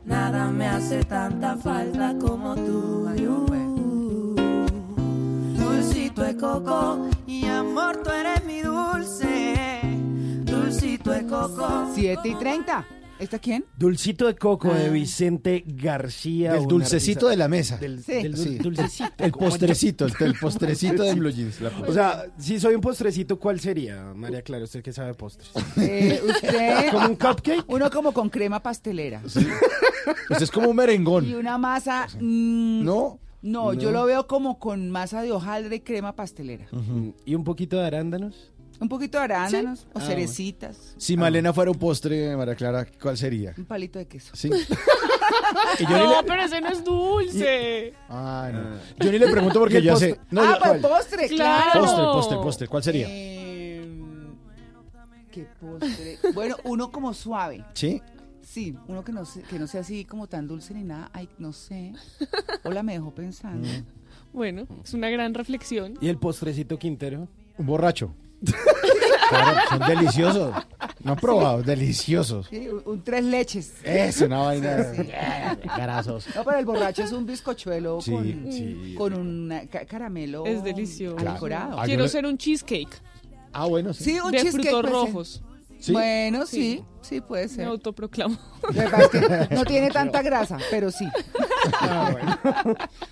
Nada 0.04 0.50
me 0.50 0.66
hace 0.68 1.04
tanta 1.04 1.56
falta 1.56 2.16
como 2.18 2.54
tú. 2.54 3.06
Ay, 3.08 3.26
Dulcito 5.56 6.22
de 6.22 6.36
coco. 6.36 7.08
Y 7.26 7.46
amor, 7.46 8.02
tú 8.02 8.10
eres 8.10 8.44
mi 8.44 8.60
dulce. 8.60 9.79
Dulcito 11.02 11.12
de 11.12 11.26
coco. 11.26 11.90
7 11.94 12.28
y 12.28 12.34
30. 12.34 12.86
¿Está 13.18 13.38
quién? 13.38 13.64
Dulcito 13.76 14.26
de 14.26 14.34
coco 14.34 14.72
de 14.72 14.86
Ah. 14.86 14.90
Vicente 14.90 15.62
García. 15.66 16.54
Un 16.58 16.68
dulcecito 16.68 17.26
artista- 17.26 17.30
de 17.30 17.36
la 17.36 17.48
mesa. 17.48 17.76
Del, 17.76 18.02
Sí. 18.02 18.12
del 18.14 18.34
dul- 18.34 18.42
Sí. 18.44 18.58
dulcecito. 18.58 19.10
El 19.24 19.32
postrecito, 19.32 20.06
el- 20.06 20.14
el 20.20 20.34
postrecito 20.38 21.02
de 21.02 21.14
Blue 21.14 21.30
Jeans, 21.30 21.60
la- 21.60 21.70
O 21.86 21.92
sea, 21.92 22.24
si 22.38 22.58
soy 22.58 22.74
un 22.74 22.80
postrecito, 22.80 23.38
¿cuál 23.38 23.60
sería, 23.60 24.12
María 24.14 24.40
Clara? 24.42 24.64
¿Usted 24.64 24.82
qué 24.82 24.92
sabe 24.92 25.08
de 25.08 25.14
postres? 25.14 25.50
Eh, 25.76 26.20
usted. 26.26 26.90
¿Como 26.92 27.06
un 27.08 27.16
cupcake? 27.16 27.64
Uno 27.68 27.90
como 27.90 28.12
con 28.12 28.30
crema 28.30 28.62
pastelera. 28.62 29.20
Usted 29.24 29.46
es 30.42 30.50
como 30.50 30.70
un 30.70 30.76
merengón. 30.76 31.26
Y 31.28 31.34
una 31.34 31.58
masa. 31.58 32.06
mm, 32.18 32.84
¿No? 32.84 33.18
No, 33.42 33.72
yo 33.74 33.90
lo 33.90 34.04
veo 34.04 34.26
como 34.26 34.58
con 34.58 34.90
masa 34.90 35.22
de 35.22 35.32
hojaldre 35.32 35.76
y 35.76 35.80
crema 35.80 36.14
pastelera. 36.14 36.66
¿Y 37.26 37.34
un 37.34 37.44
poquito 37.44 37.78
de 37.78 37.86
arándanos? 37.86 38.50
Un 38.80 38.88
poquito 38.88 39.18
de 39.18 39.24
arándanos 39.24 39.86
o 39.92 39.98
Ah, 39.98 40.00
cerecitas. 40.00 40.94
Si 40.96 41.16
Malena 41.16 41.52
fuera 41.52 41.70
un 41.70 41.78
postre, 41.78 42.34
María 42.36 42.54
Clara, 42.54 42.86
¿cuál 43.00 43.16
sería? 43.18 43.54
Un 43.58 43.66
palito 43.66 43.98
de 43.98 44.06
queso. 44.06 44.34
Sí. 44.34 44.50
Y 45.78 45.82
yo 45.84 45.88
ni 45.96 46.04
No, 46.04 46.22
le- 46.22 46.26
pero 46.28 46.42
ese 46.42 46.60
no 46.60 46.68
es 46.68 46.84
dulce. 46.84 47.94
Ah, 48.08 48.50
no. 48.52 49.04
Yo 49.04 49.12
ni 49.12 49.18
le 49.18 49.28
pregunto 49.28 49.58
porque 49.60 49.74
¿Y 49.76 49.78
el 49.78 49.84
ya 49.84 49.92
postre? 49.92 50.12
sé. 50.14 50.20
No, 50.30 50.40
ah, 50.42 50.44
yo- 50.44 50.50
pues 50.58 50.60
¿cuál? 50.60 50.80
postre, 50.80 51.28
claro. 51.28 51.70
Claro. 51.72 51.80
Postre, 51.86 52.04
postre, 52.12 52.36
postre. 52.38 52.68
¿Cuál 52.68 52.82
sería? 52.82 53.06
Eh, 53.08 53.88
¿Qué 55.30 55.46
postre? 55.60 56.18
Bueno, 56.34 56.56
uno 56.64 56.90
como 56.90 57.14
suave. 57.14 57.64
¿Sí? 57.74 58.02
Sí, 58.42 58.76
uno 58.88 59.04
que 59.04 59.12
no, 59.12 59.24
se- 59.24 59.42
que 59.42 59.58
no 59.58 59.66
sea 59.66 59.82
así 59.82 60.04
como 60.04 60.26
tan 60.26 60.48
dulce 60.48 60.74
ni 60.74 60.82
nada. 60.82 61.10
Ay, 61.12 61.28
no 61.38 61.52
sé. 61.52 61.92
Hola, 62.64 62.82
me 62.82 62.94
dejó 62.94 63.14
pensando. 63.14 63.66
Mm. 63.68 63.84
Bueno, 64.32 64.66
es 64.84 64.92
una 64.94 65.08
gran 65.10 65.34
reflexión. 65.34 65.94
¿Y 66.00 66.08
el 66.08 66.18
postrecito 66.18 66.78
Quintero? 66.78 67.28
Un 67.58 67.66
borracho. 67.66 68.12
Claro, 69.28 69.60
son 69.68 69.78
deliciosos. 69.88 70.54
No 71.04 71.12
han 71.12 71.18
probado, 71.18 71.62
deliciosos. 71.62 72.46
Sí, 72.50 72.68
un, 72.68 72.82
un 72.84 73.02
tres 73.04 73.24
leches. 73.24 73.72
Es 73.84 74.20
una 74.20 74.38
vaina. 74.40 74.92
Sí. 74.94 75.02
Garazos. 75.64 76.26
No, 76.34 76.44
pero 76.44 76.58
el 76.58 76.64
borracho 76.64 77.02
es 77.02 77.12
un 77.12 77.26
bizcochuelo 77.26 78.00
Sí, 78.00 78.10
con, 78.12 78.24
sí. 78.52 78.94
con 78.98 79.14
un 79.14 79.68
ca- 79.70 79.84
caramelo 79.84 80.44
Es 80.46 80.62
delicioso. 80.64 81.16
yo 81.24 81.76
Quiero 81.84 82.08
ser 82.08 82.26
un 82.26 82.36
cheesecake 82.38 82.90
Ah, 83.52 83.66
bueno, 83.66 83.92
sí. 83.92 84.04
Sí, 84.04 84.20
un 84.20 84.30
de 84.32 84.38
cheesecake 84.38 84.68
frutos 84.70 84.80
puede 84.90 84.92
ser. 85.04 85.08
rojos. 85.12 85.42
¿Sí? 85.80 85.92
Bueno, 85.92 86.44
sí, 86.46 86.82
Sí. 87.00 87.16
sí, 87.16 87.20
puede 87.22 87.44
Me 87.44 87.48
ser. 87.48 87.66
autoproclamo. 87.68 88.36
Que 88.70 89.48
no 89.54 89.64
tiene 89.64 89.90
tanta 89.90 90.20
grasa, 90.22 90.58
pero 90.70 90.90
sí. 90.90 91.04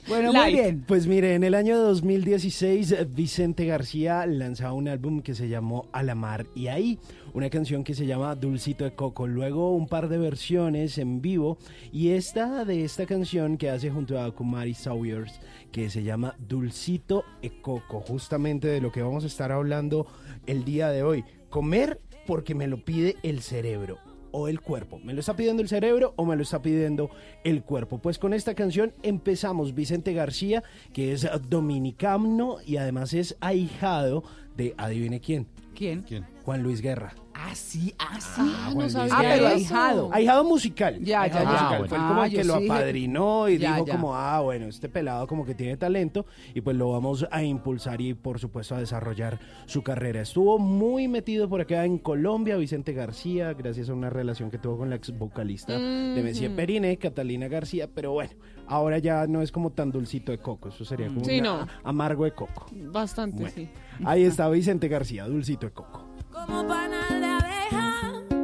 bueno, 0.08 0.32
muy 0.32 0.40
Light. 0.40 0.54
bien. 0.54 0.84
Pues 0.86 1.06
mire, 1.06 1.34
en 1.34 1.44
el 1.44 1.54
año 1.54 1.78
2016 1.78 2.92
eh, 2.92 3.06
Vicente 3.10 3.64
García 3.66 4.26
lanzaba 4.26 4.72
un 4.72 4.88
álbum 4.88 5.20
que 5.22 5.34
se 5.34 5.48
llamó 5.48 5.88
A 5.92 6.02
la 6.02 6.14
Mar 6.14 6.46
y 6.54 6.68
ahí 6.68 6.98
una 7.34 7.50
canción 7.50 7.84
que 7.84 7.94
se 7.94 8.06
llama 8.06 8.34
Dulcito 8.34 8.84
de 8.84 8.94
Coco, 8.94 9.26
luego 9.26 9.74
un 9.74 9.86
par 9.86 10.08
de 10.08 10.18
versiones 10.18 10.98
en 10.98 11.20
vivo 11.20 11.58
y 11.92 12.10
esta 12.10 12.64
de 12.64 12.84
esta 12.84 13.06
canción 13.06 13.58
que 13.58 13.70
hace 13.70 13.90
junto 13.90 14.20
a 14.20 14.34
Kumari 14.34 14.74
Sawyers 14.74 15.40
que 15.70 15.90
se 15.90 16.02
llama 16.02 16.34
Dulcito 16.38 17.24
de 17.42 17.60
Coco, 17.60 18.00
justamente 18.00 18.66
de 18.68 18.80
lo 18.80 18.90
que 18.90 19.02
vamos 19.02 19.24
a 19.24 19.28
estar 19.28 19.52
hablando 19.52 20.06
el 20.46 20.64
día 20.64 20.88
de 20.88 21.02
hoy. 21.02 21.24
Comer 21.50 22.00
porque 22.28 22.54
me 22.54 22.66
lo 22.66 22.84
pide 22.84 23.16
el 23.22 23.40
cerebro 23.40 23.96
o 24.32 24.48
el 24.48 24.60
cuerpo. 24.60 25.00
¿Me 25.02 25.14
lo 25.14 25.20
está 25.20 25.34
pidiendo 25.34 25.62
el 25.62 25.68
cerebro 25.70 26.12
o 26.16 26.26
me 26.26 26.36
lo 26.36 26.42
está 26.42 26.60
pidiendo 26.60 27.08
el 27.42 27.62
cuerpo? 27.62 28.02
Pues 28.02 28.18
con 28.18 28.34
esta 28.34 28.54
canción 28.54 28.92
empezamos. 29.02 29.74
Vicente 29.74 30.12
García, 30.12 30.62
que 30.92 31.12
es 31.12 31.26
dominicano 31.48 32.58
y 32.66 32.76
además 32.76 33.14
es 33.14 33.34
ahijado 33.40 34.24
de, 34.58 34.74
adivine 34.76 35.20
quién, 35.20 35.46
¿Quién? 35.74 36.04
¿Juan 36.44 36.62
Luis 36.62 36.82
Guerra? 36.82 37.14
Ah, 37.40 37.54
sí, 37.54 37.94
ah, 38.00 38.20
sí. 38.20 38.40
Ah, 38.42 38.72
no 38.74 38.90
sabía 38.90 39.14
Ah, 39.14 39.18
pero 39.22 39.46
eso. 39.46 39.54
ahijado. 39.54 40.10
Ahijado 40.12 40.42
musical. 40.44 40.98
Ya, 40.98 41.04
ya, 41.04 41.22
Ahijado 41.22 41.44
ya. 41.44 41.50
musical. 41.52 41.72
Ah, 41.72 41.78
Fue 41.78 41.88
bueno. 41.88 42.08
como 42.08 42.20
Ah, 42.20 42.26
el 42.26 42.32
que 42.32 42.44
lo 42.44 42.58
sí 42.58 42.64
apadrinó 42.66 43.48
y 43.48 43.58
Ya, 43.58 43.74
dijo 43.74 43.86
ya. 43.86 43.92
como, 43.94 44.16
ah, 44.16 44.40
bueno, 44.40 44.66
este 44.66 44.88
pelado 44.88 45.26
como 45.28 45.44
que 45.46 45.54
tiene 45.54 45.76
talento 45.76 46.26
y 46.52 46.60
pues 46.62 46.76
lo 46.76 46.90
vamos 46.90 47.26
a 47.30 47.42
impulsar 47.44 48.00
y 48.00 48.14
por 48.14 48.40
supuesto 48.40 48.74
a 48.74 48.80
desarrollar 48.80 49.38
su 49.66 49.82
carrera. 49.82 50.20
Estuvo 50.22 50.58
muy 50.58 51.06
metido 51.06 51.48
por 51.48 51.60
acá 51.60 51.84
en 51.84 51.98
Colombia, 51.98 52.56
Vicente 52.56 52.92
García, 52.92 53.54
gracias 53.54 53.88
a 53.88 53.94
una 53.94 54.10
relación 54.10 54.50
que 54.50 54.58
tuvo 54.58 54.78
con 54.78 54.90
la 54.90 54.96
ex 54.96 55.16
vocalista 55.16 55.78
de 55.78 56.20
Messier 56.24 56.50
Ujú. 56.50 56.56
Periné, 56.56 56.96
Catalina 56.98 57.46
García, 57.46 57.88
pero 57.94 58.10
bueno, 58.12 58.32
ahora 58.66 58.98
ya 58.98 59.28
no 59.28 59.42
es 59.42 59.52
como 59.52 59.70
tan 59.70 59.92
dulcito 59.92 60.32
de 60.32 60.38
coco, 60.38 60.70
eso 60.70 60.84
sería 60.84 61.06
como 61.06 61.24
Sí, 61.24 61.38
una- 61.38 61.60
no. 61.60 61.66
amargo 61.84 62.24
de 62.24 62.32
coco. 62.32 62.66
Bastante, 62.72 63.42
Bueno. 63.42 63.54
sí. 63.54 63.68
Ahí 64.04 64.24
está 64.24 64.48
Vicente 64.48 64.88
García, 64.88 65.24
dulcito 65.26 65.66
de 65.66 65.72
coco. 65.72 66.07
Como 66.46 66.66
panal 66.66 67.20
de 67.20 67.26
abeja 67.26 67.90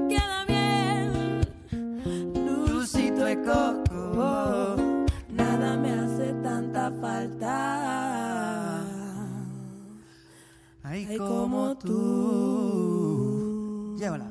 que 0.09 0.17
da 0.17 0.45
miel. 0.49 1.41
Dulcito 2.35 3.25
de 3.25 3.37
coco. 3.43 4.77
Nada 5.31 5.77
me 5.77 5.91
hace 5.93 6.33
tanta 6.43 6.91
falta. 7.01 7.55
Ay, 10.83 11.07
Ay, 11.11 11.17
como 11.17 11.77
tú. 11.79 11.95
Llévala. 13.99 14.31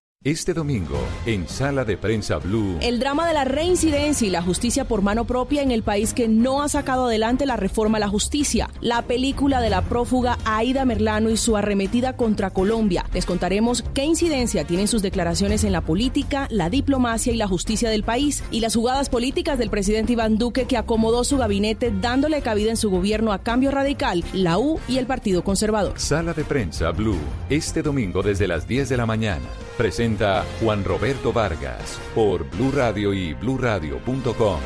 Este 0.23 0.53
domingo, 0.53 0.99
en 1.25 1.47
Sala 1.47 1.83
de 1.83 1.97
Prensa 1.97 2.37
Blue. 2.37 2.77
El 2.79 2.99
drama 2.99 3.27
de 3.27 3.33
la 3.33 3.43
reincidencia 3.43 4.27
y 4.27 4.29
la 4.29 4.43
justicia 4.43 4.85
por 4.85 5.01
mano 5.01 5.25
propia 5.25 5.63
en 5.63 5.71
el 5.71 5.81
país 5.81 6.13
que 6.13 6.27
no 6.27 6.61
ha 6.61 6.69
sacado 6.69 7.07
adelante 7.07 7.47
la 7.47 7.57
reforma 7.57 7.97
a 7.97 8.01
la 8.01 8.07
justicia. 8.07 8.69
La 8.81 9.01
película 9.01 9.61
de 9.61 9.71
la 9.71 9.81
prófuga 9.81 10.37
Aida 10.45 10.85
Merlano 10.85 11.31
y 11.31 11.37
su 11.37 11.57
arremetida 11.57 12.17
contra 12.17 12.51
Colombia. 12.51 13.03
Les 13.15 13.25
contaremos 13.25 13.83
qué 13.95 14.03
incidencia 14.03 14.63
tienen 14.63 14.87
sus 14.87 15.01
declaraciones 15.01 15.63
en 15.63 15.71
la 15.71 15.81
política, 15.81 16.47
la 16.51 16.69
diplomacia 16.69 17.33
y 17.33 17.37
la 17.37 17.47
justicia 17.47 17.89
del 17.89 18.03
país 18.03 18.43
y 18.51 18.59
las 18.59 18.75
jugadas 18.75 19.09
políticas 19.09 19.57
del 19.57 19.71
presidente 19.71 20.13
Iván 20.13 20.37
Duque 20.37 20.65
que 20.65 20.77
acomodó 20.77 21.23
su 21.23 21.39
gabinete 21.39 21.91
dándole 21.99 22.43
cabida 22.43 22.69
en 22.69 22.77
su 22.77 22.91
gobierno 22.91 23.33
a 23.33 23.39
Cambio 23.39 23.71
Radical, 23.71 24.23
la 24.33 24.59
U 24.59 24.79
y 24.87 24.99
el 24.99 25.07
Partido 25.07 25.43
Conservador. 25.43 25.99
Sala 25.99 26.33
de 26.33 26.43
Prensa 26.43 26.91
Blue. 26.91 27.17
Este 27.49 27.81
domingo 27.81 28.21
desde 28.21 28.47
las 28.47 28.67
10 28.67 28.87
de 28.87 28.97
la 28.97 29.07
mañana. 29.07 29.47
Presenta 29.81 30.45
Juan 30.59 30.83
Roberto 30.83 31.33
Vargas 31.33 31.99
por 32.13 32.47
Blue 32.51 32.71
Radio 32.71 33.15
y 33.15 33.33
bluradio.com. 33.33 34.59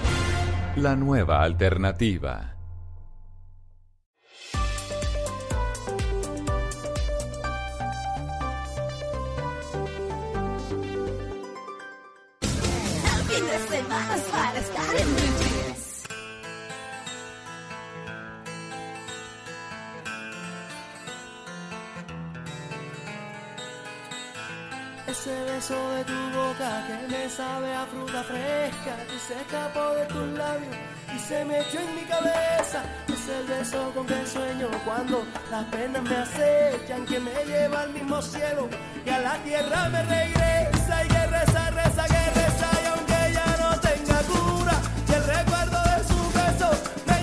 La 0.76 0.98
nueva 0.98 1.42
alternativa. 1.42 2.55
Ese 25.26 25.44
beso 25.46 25.90
de 25.96 26.04
tu 26.04 26.14
boca 26.38 26.86
que 26.86 27.08
me 27.08 27.28
sabe 27.28 27.74
a 27.74 27.84
fruta 27.88 28.24
fresca 28.26 28.96
que 29.10 29.18
se 29.18 29.34
escapó 29.42 29.96
de 29.96 30.06
tus 30.06 30.28
labios 30.38 30.76
y 31.16 31.18
se 31.18 31.44
me 31.46 31.62
echó 31.62 31.80
en 31.80 31.96
mi 31.96 32.02
cabeza. 32.02 32.84
Es 33.08 33.28
el 33.30 33.48
beso 33.48 33.92
con 33.96 34.06
que 34.06 34.24
sueño 34.28 34.68
cuando 34.86 35.26
las 35.50 35.64
penas 35.66 36.04
me 36.04 36.16
acechan, 36.16 37.08
que 37.08 37.20
me 37.20 37.44
lleva 37.44 37.82
al 37.82 37.90
mismo 37.94 38.22
cielo 38.22 38.70
y 39.04 39.10
a 39.10 39.20
la 39.22 39.36
tierra 39.44 39.90
me 39.90 40.04
regresa 40.04 41.06
y 41.06 41.08
que 41.08 41.26
reza, 41.26 41.72
reza, 41.72 42.06
que 42.06 42.24
reza 42.40 42.70
y 42.84 42.86
aunque 42.86 43.34
ya 43.34 43.48
no 43.62 43.80
tenga 43.80 44.20
cura 44.30 44.76
y 45.10 45.12
el 45.12 45.24
recuerdo 45.24 45.80
de 45.90 46.04
su 46.08 46.20
beso 46.38 46.70
me 47.08 47.15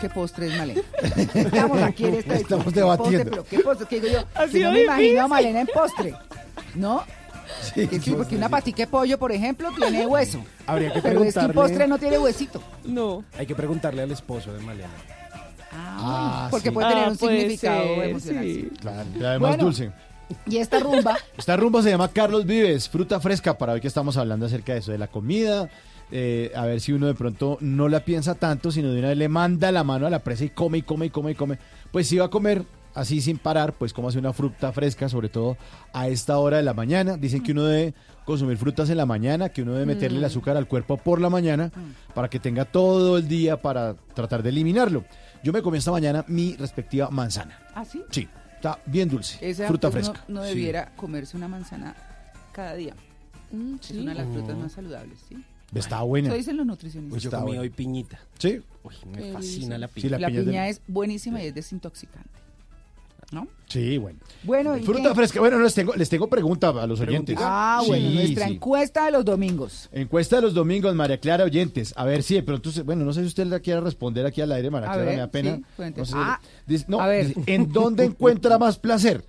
qué 0.00 0.08
postre 0.08 0.46
es 0.48 0.56
Malena. 0.58 0.80
Estamos 1.34 1.82
aquí 1.82 2.04
en 2.06 2.14
esta 2.14 2.34
Estamos 2.34 2.64
¿qué 2.66 2.70
debatiendo. 2.80 3.18
Postre, 3.18 3.30
pero 3.30 3.44
¿qué 3.44 3.58
postre? 3.60 3.86
¿Qué 3.88 4.00
digo 4.00 4.12
yo? 4.20 4.24
Ha 4.34 4.48
Si 4.48 4.60
no 4.60 4.72
me 4.72 4.82
imagino 4.82 5.22
a. 5.22 5.28
Malena 5.28 5.60
en 5.60 5.66
postre. 5.66 6.14
¿No? 6.74 7.04
Sí, 7.74 7.86
sí, 8.00 8.12
porque 8.12 8.36
una 8.36 8.48
patica 8.48 8.84
de 8.84 8.86
pollo, 8.86 9.18
por 9.18 9.32
ejemplo, 9.32 9.70
tiene 9.76 10.06
hueso. 10.06 10.42
Habría 10.66 10.92
que 10.92 11.02
Pero 11.02 11.22
es 11.24 11.34
que 11.34 11.40
un 11.40 11.46
preguntarle- 11.46 11.54
postre 11.54 11.86
no 11.88 11.98
tiene 11.98 12.18
huesito. 12.18 12.62
No. 12.84 13.24
Hay 13.36 13.44
que 13.46 13.54
preguntarle 13.56 14.02
al 14.02 14.10
esposo 14.12 14.52
de 14.52 14.60
Malena. 14.60 14.88
Ah, 15.72 16.46
Ah, 16.46 16.48
porque 16.50 16.68
sí. 16.68 16.74
puede 16.74 16.88
tener 16.88 17.04
Ah, 17.04 17.10
un 17.10 17.16
puede 17.16 17.38
significado 17.40 17.82
ser, 17.96 18.04
emocional. 18.10 18.44
sí. 18.44 18.70
Claro, 18.80 19.08
y 19.18 19.24
además 19.24 19.48
Bueno. 19.50 19.64
dulce. 19.64 19.90
Y 20.46 20.56
esta 20.58 20.78
rumba, 20.78 21.18
Esta 21.36 21.56
rumba 21.56 21.82
se 21.82 21.90
llama 21.90 22.08
Carlos 22.08 22.46
Vives, 22.46 22.88
fruta 22.88 23.18
fresca, 23.18 23.58
para 23.58 23.72
hoy 23.72 23.80
que 23.80 23.88
estamos 23.88 24.16
hablando 24.16 24.46
acerca 24.46 24.72
de 24.74 24.78
eso, 24.78 24.92
de 24.92 24.98
la 24.98 25.08
comida. 25.08 25.68
Eh, 26.12 26.52
a 26.54 26.64
ver 26.66 26.80
si 26.80 26.92
uno 26.92 27.06
de 27.06 27.14
pronto 27.14 27.58
no 27.60 27.88
la 27.88 28.04
piensa 28.04 28.34
tanto, 28.34 28.70
sino 28.72 28.90
de 28.92 28.98
una 28.98 29.08
vez 29.08 29.18
le 29.18 29.28
manda 29.28 29.70
la 29.72 29.84
mano 29.84 30.06
a 30.06 30.10
la 30.10 30.20
presa 30.24 30.44
y 30.44 30.50
come 30.50 30.78
y 30.78 30.82
come 30.82 31.06
y 31.06 31.10
come 31.10 31.32
y 31.32 31.34
come. 31.34 31.58
Pues 31.92 32.06
si 32.08 32.16
va 32.18 32.26
a 32.26 32.30
comer 32.30 32.64
así 32.94 33.20
sin 33.20 33.38
parar, 33.38 33.74
pues 33.74 33.92
como 33.92 34.08
hace 34.08 34.18
una 34.18 34.32
fruta 34.32 34.72
fresca, 34.72 35.08
sobre 35.08 35.28
todo 35.28 35.56
a 35.92 36.08
esta 36.08 36.38
hora 36.38 36.56
de 36.56 36.62
la 36.64 36.74
mañana. 36.74 37.16
Dicen 37.16 37.42
que 37.42 37.52
uno 37.52 37.64
debe 37.64 37.94
consumir 38.24 38.56
frutas 38.58 38.90
en 38.90 38.96
la 38.96 39.06
mañana, 39.06 39.48
que 39.48 39.62
uno 39.62 39.72
debe 39.72 39.86
meterle 39.86 40.18
el 40.18 40.24
Mm. 40.24 40.26
azúcar 40.26 40.56
al 40.56 40.66
cuerpo 40.68 40.96
por 40.96 41.20
la 41.20 41.30
mañana 41.30 41.70
para 42.14 42.28
que 42.28 42.38
tenga 42.38 42.64
todo 42.64 43.16
el 43.18 43.26
día 43.28 43.60
para 43.62 43.94
tratar 44.14 44.42
de 44.42 44.50
eliminarlo. 44.50 45.04
Yo 45.42 45.52
me 45.52 45.62
comí 45.62 45.78
esta 45.78 45.90
mañana 45.90 46.24
mi 46.28 46.54
respectiva 46.56 47.08
manzana. 47.10 47.58
¿ah, 47.74 47.84
sí? 47.84 48.02
Sí, 48.10 48.28
está 48.56 48.78
bien 48.86 49.08
dulce. 49.08 49.38
Esa 49.40 49.66
fruta 49.68 49.88
uno 49.88 49.92
fresca. 49.92 50.24
no 50.28 50.42
debiera 50.42 50.92
comerse 50.96 51.36
una 51.36 51.48
manzana 51.48 51.94
cada 52.52 52.74
día. 52.74 52.94
Mm, 53.52 53.76
Es 53.80 53.90
una 53.92 54.12
de 54.14 54.18
las 54.22 54.28
frutas 54.32 54.56
Mm. 54.56 54.60
más 54.60 54.72
saludables, 54.72 55.18
¿sí? 55.28 55.36
Está 55.74 56.02
buena. 56.02 56.28
Eso 56.28 56.36
dicen 56.36 56.56
los 56.56 56.66
nutricionistas. 56.66 57.10
Pues 57.12 57.22
yo 57.22 57.28
Está 57.28 57.38
comí 57.38 57.50
bueno. 57.50 57.62
hoy 57.62 57.70
piñita. 57.70 58.18
Sí. 58.38 58.60
Uy, 58.82 58.94
Qué 59.14 59.20
me 59.20 59.32
fascina 59.32 59.78
la 59.78 59.88
piña. 59.88 60.02
Sí, 60.02 60.08
la 60.08 60.18
La 60.18 60.26
piña 60.28 60.68
es 60.68 60.78
piña 60.80 60.88
buenísima 60.88 61.42
y 61.42 61.46
es 61.46 61.54
desintoxicante. 61.54 62.28
¿No? 63.30 63.46
Sí, 63.68 63.96
bueno. 63.96 64.18
Bueno, 64.42 64.76
¿y 64.76 64.82
Fruta 64.82 65.10
qué? 65.10 65.14
fresca. 65.14 65.38
Bueno, 65.38 65.60
les 65.60 65.72
tengo, 65.72 65.94
les 65.94 66.08
tengo 66.08 66.26
pregunta 66.28 66.70
a 66.70 66.86
los 66.88 66.98
oyentes. 66.98 67.36
Ah, 67.38 67.80
bueno, 67.86 68.08
Sí, 68.08 68.14
nuestra 68.16 68.48
sí. 68.48 68.54
encuesta 68.54 69.04
de 69.04 69.12
los 69.12 69.24
domingos. 69.24 69.88
Encuesta 69.92 70.36
de 70.36 70.42
los 70.42 70.52
domingos, 70.54 70.92
María 70.96 71.18
Clara 71.20 71.44
Oyentes. 71.44 71.94
A 71.96 72.04
ver 72.04 72.24
si 72.24 72.34
de 72.34 72.42
pronto, 72.42 72.72
se- 72.72 72.82
bueno, 72.82 73.04
no 73.04 73.12
sé 73.12 73.20
si 73.20 73.26
usted 73.28 73.46
la 73.46 73.60
quiera 73.60 73.80
responder 73.80 74.26
aquí 74.26 74.40
al 74.40 74.50
aire, 74.50 74.68
María 74.70 74.88
A 74.90 74.94
Clara, 74.94 75.04
ver, 75.06 75.14
me 75.14 75.20
da 75.20 75.28
pena. 75.30 75.56
sí, 75.56 75.64
cuente. 75.76 76.00
No 76.00 76.04
sé 76.04 76.12
si- 76.12 76.18
Ah, 76.20 76.40
dice- 76.66 76.84
no, 76.88 77.00
a 77.00 77.06
ver. 77.06 77.28
dice, 77.28 77.40
¿en 77.46 77.70
dónde 77.72 78.02
encuentra 78.06 78.58
más 78.58 78.78
placer? 78.78 79.24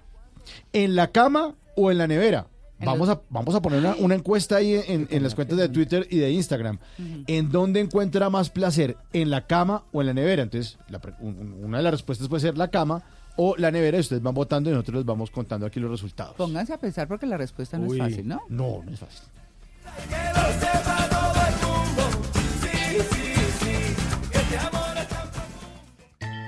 ¿En 0.74 0.96
la 0.96 1.12
cama 1.12 1.54
o 1.76 1.92
en 1.92 2.00
la 2.00 2.08
nevera? 2.08 2.48
Vamos 2.86 3.08
los- 3.08 3.18
a, 3.18 3.22
vamos 3.30 3.56
a 3.56 3.62
poner 3.62 3.80
una, 3.80 3.96
una 3.96 4.16
encuesta 4.16 4.58
ahí 4.58 4.76
en, 4.88 5.08
en 5.12 5.24
las 5.24 5.36
cuentas 5.36 5.58
de 5.58 5.70
Twitter 5.70 6.08
y 6.10 6.18
de 6.18 6.32
Instagram. 6.32 6.80
¿En 7.28 7.52
dónde 7.52 7.80
encuentra 7.80 8.30
más 8.30 8.50
placer? 8.50 8.98
¿En 9.14 9.30
la 9.30 9.46
cama 9.48 9.84
o 9.92 10.02
en 10.02 10.08
la 10.08 10.14
nevera? 10.14 10.44
Entonces, 10.44 10.78
la 10.90 11.00
una 11.22 11.78
de 11.78 11.84
las 11.84 11.92
respuestas 11.94 12.28
puede 12.28 12.42
ser 12.42 12.58
la 12.58 12.70
cama 12.70 13.04
o 13.38 13.56
la 13.58 13.72
nevera 13.72 13.98
y 13.98 14.02
ustedes 14.02 14.22
van 14.22 14.34
votando 14.34 14.70
y 14.70 14.74
nosotros 14.74 14.98
les 14.98 15.06
vamos 15.06 15.32
contando 15.32 15.66
aquí 15.66 15.80
los 15.80 15.90
resultados. 15.92 16.36
Pónganse 16.36 16.74
a 16.74 16.78
pensar 16.78 17.08
porque 17.08 17.26
la 17.26 17.38
respuesta 17.38 17.78
no 17.78 17.88
Uy, 17.88 17.98
es 18.00 18.04
fácil, 18.04 18.28
¿no? 18.28 18.42
No, 18.50 18.82
no 18.86 18.92
es 18.92 19.00
fácil. 19.00 19.24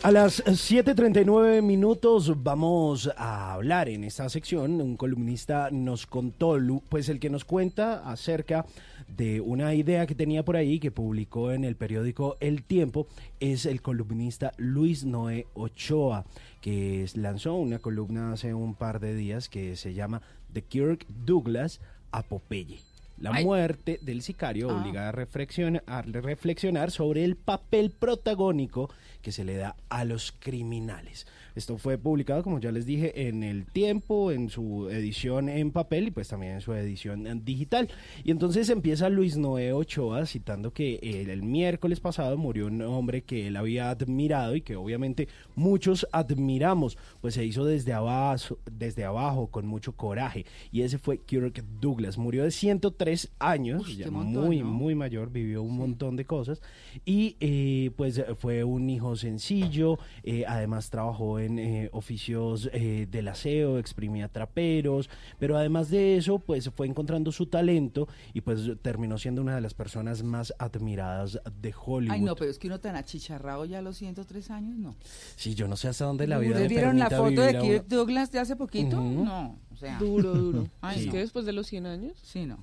A 0.00 0.12
las 0.12 0.44
7.39 0.44 1.60
minutos 1.60 2.44
vamos 2.44 3.10
a 3.16 3.52
hablar 3.52 3.88
en 3.88 4.04
esta 4.04 4.28
sección. 4.28 4.80
Un 4.80 4.96
columnista 4.96 5.70
nos 5.72 6.06
contó, 6.06 6.56
pues 6.88 7.08
el 7.08 7.18
que 7.18 7.30
nos 7.30 7.44
cuenta 7.44 8.08
acerca 8.08 8.64
de 9.08 9.40
una 9.40 9.74
idea 9.74 10.06
que 10.06 10.14
tenía 10.14 10.44
por 10.44 10.56
ahí 10.56 10.78
que 10.78 10.92
publicó 10.92 11.50
en 11.50 11.64
el 11.64 11.74
periódico 11.74 12.36
El 12.38 12.62
Tiempo 12.62 13.08
es 13.40 13.66
el 13.66 13.82
columnista 13.82 14.52
Luis 14.56 15.04
Noé 15.04 15.48
Ochoa, 15.54 16.24
que 16.60 17.04
lanzó 17.14 17.56
una 17.56 17.80
columna 17.80 18.32
hace 18.32 18.54
un 18.54 18.74
par 18.74 19.00
de 19.00 19.16
días 19.16 19.48
que 19.48 19.74
se 19.74 19.94
llama 19.94 20.22
The 20.52 20.62
Kirk 20.62 21.06
Douglas 21.08 21.80
a 22.12 22.22
Popeye. 22.22 22.87
La 23.20 23.30
Ay. 23.32 23.44
muerte 23.44 23.98
del 24.02 24.22
sicario 24.22 24.70
Ah. 24.70 24.74
obliga 24.80 25.08
a, 25.08 25.12
reflexion- 25.12 25.82
a 25.86 26.02
reflexionar 26.02 26.90
sobre 26.90 27.24
el 27.24 27.36
papel 27.36 27.90
protagónico 27.90 28.90
que 29.22 29.32
se 29.32 29.44
le 29.44 29.56
da 29.56 29.74
a 29.88 30.04
los 30.04 30.32
criminales. 30.32 31.26
Esto 31.58 31.76
fue 31.76 31.98
publicado, 31.98 32.44
como 32.44 32.60
ya 32.60 32.70
les 32.70 32.86
dije, 32.86 33.26
en 33.26 33.42
El 33.42 33.66
Tiempo, 33.66 34.30
en 34.30 34.48
su 34.48 34.88
edición 34.90 35.48
en 35.48 35.72
papel 35.72 36.06
y 36.06 36.10
pues 36.12 36.28
también 36.28 36.52
en 36.52 36.60
su 36.60 36.72
edición 36.72 37.44
digital. 37.44 37.88
Y 38.22 38.30
entonces 38.30 38.70
empieza 38.70 39.08
Luis 39.08 39.36
Noé 39.36 39.72
Ochoa 39.72 40.24
citando 40.24 40.72
que 40.72 41.00
el, 41.02 41.30
el 41.30 41.42
miércoles 41.42 41.98
pasado 41.98 42.36
murió 42.36 42.68
un 42.68 42.80
hombre 42.82 43.22
que 43.22 43.48
él 43.48 43.56
había 43.56 43.90
admirado 43.90 44.54
y 44.54 44.60
que 44.60 44.76
obviamente 44.76 45.26
muchos 45.56 46.06
admiramos, 46.12 46.96
pues 47.20 47.34
se 47.34 47.44
hizo 47.44 47.64
desde 47.64 47.92
abajo, 47.92 48.58
desde 48.70 49.04
abajo 49.04 49.48
con 49.48 49.66
mucho 49.66 49.96
coraje. 49.96 50.46
Y 50.70 50.82
ese 50.82 50.98
fue 50.98 51.18
Kirk 51.18 51.64
Douglas. 51.80 52.18
Murió 52.18 52.44
de 52.44 52.52
103 52.52 53.32
años, 53.40 53.84
Uy, 53.84 53.96
ya 53.96 54.12
montón, 54.12 54.44
muy, 54.44 54.60
¿no? 54.60 54.66
muy 54.66 54.94
mayor, 54.94 55.32
vivió 55.32 55.64
un 55.64 55.76
montón 55.76 56.14
de 56.14 56.24
cosas. 56.24 56.62
Y 57.04 57.34
eh, 57.40 57.90
pues 57.96 58.22
fue 58.38 58.62
un 58.62 58.88
hijo 58.88 59.16
sencillo, 59.16 59.98
eh, 60.22 60.44
además 60.46 60.88
trabajó 60.90 61.40
en 61.40 61.47
eh, 61.56 61.88
oficios 61.92 62.68
eh, 62.72 63.06
del 63.08 63.28
aseo, 63.28 63.78
exprimía 63.78 64.28
traperos, 64.28 65.08
pero 65.38 65.56
además 65.56 65.88
de 65.90 66.16
eso, 66.16 66.40
pues 66.40 66.68
fue 66.74 66.86
encontrando 66.88 67.30
su 67.30 67.46
talento 67.46 68.08
y 68.34 68.40
pues 68.40 68.62
terminó 68.82 69.18
siendo 69.18 69.40
una 69.42 69.54
de 69.54 69.60
las 69.60 69.74
personas 69.74 70.22
más 70.24 70.52
admiradas 70.58 71.38
de 71.60 71.72
Hollywood. 71.84 72.12
Ay, 72.14 72.22
no, 72.22 72.34
pero 72.34 72.50
es 72.50 72.58
que 72.58 72.66
uno 72.66 72.80
tan 72.80 72.96
achicharrado 72.96 73.64
ya 73.66 73.78
a 73.78 73.82
los 73.82 73.96
103 73.96 74.50
años, 74.50 74.76
no. 74.78 74.96
Sí, 75.36 75.54
yo 75.54 75.68
no 75.68 75.76
sé 75.76 75.88
hasta 75.88 76.04
dónde 76.06 76.26
la 76.26 76.38
vida 76.38 76.50
¿Ustedes 76.52 76.68
vieron 76.68 76.98
la 76.98 77.08
foto 77.10 77.40
de. 77.40 77.58
Kirk 77.58 77.86
Douglas 77.86 78.32
de 78.32 78.40
hace 78.40 78.56
poquito? 78.56 78.96
Ujú. 79.00 79.24
No, 79.24 79.58
o 79.72 79.76
sea. 79.76 79.98
Duro, 79.98 80.34
duro. 80.34 80.68
Ay, 80.80 81.00
es 81.00 81.06
no. 81.06 81.12
que 81.12 81.18
después 81.18 81.44
de 81.46 81.52
los 81.52 81.66
100 81.68 81.86
años. 81.86 82.18
Sí, 82.22 82.46
no. 82.46 82.58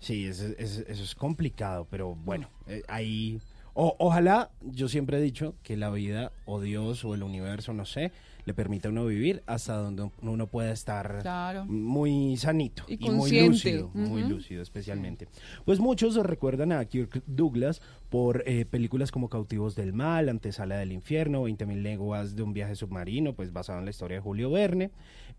Sí, 0.00 0.26
eso, 0.26 0.46
eso- 0.58 0.82
eso 0.86 1.02
es 1.02 1.14
complicado, 1.14 1.86
pero 1.90 2.14
bueno, 2.14 2.48
eh, 2.66 2.82
ahí... 2.88 3.40
o- 3.76 3.94
ojalá, 3.98 4.50
yo 4.62 4.88
siempre 4.88 5.18
he 5.18 5.20
dicho 5.20 5.54
que 5.62 5.76
la 5.76 5.90
vida, 5.90 6.32
o 6.46 6.60
Dios, 6.60 7.04
o 7.04 7.14
el 7.14 7.22
universo, 7.22 7.72
no 7.72 7.84
sé, 7.84 8.10
le 8.46 8.54
permita 8.54 8.88
a 8.88 8.92
uno 8.92 9.04
vivir 9.06 9.42
hasta 9.46 9.76
donde 9.76 10.08
uno 10.22 10.46
pueda 10.46 10.70
estar 10.70 11.18
Claro. 11.22 11.64
muy 11.66 12.36
sanito 12.36 12.84
Y 12.86 12.94
y, 13.06 13.10
muy 13.10 13.30
lúcido, 13.40 13.90
muy 13.92 14.22
lúcido 14.22 14.62
especialmente. 14.62 15.26
Pues 15.64 15.80
muchos 15.80 16.14
recuerdan 16.14 16.70
a 16.72 16.84
Kirk 16.84 17.22
Douglas 17.26 17.82
por 18.08 18.44
eh, 18.46 18.64
películas 18.64 19.10
como 19.10 19.28
Cautivos 19.28 19.74
del 19.74 19.92
Mal, 19.92 20.28
Antesala 20.28 20.76
del 20.78 20.92
Infierno, 20.92 21.42
20.000 21.42 21.82
leguas 21.82 22.36
de 22.36 22.42
un 22.44 22.52
viaje 22.52 22.76
submarino, 22.76 23.32
pues 23.34 23.52
basado 23.52 23.80
en 23.80 23.84
la 23.84 23.90
historia 23.90 24.18
de 24.18 24.22
Julio 24.22 24.48
Verne. 24.50 24.90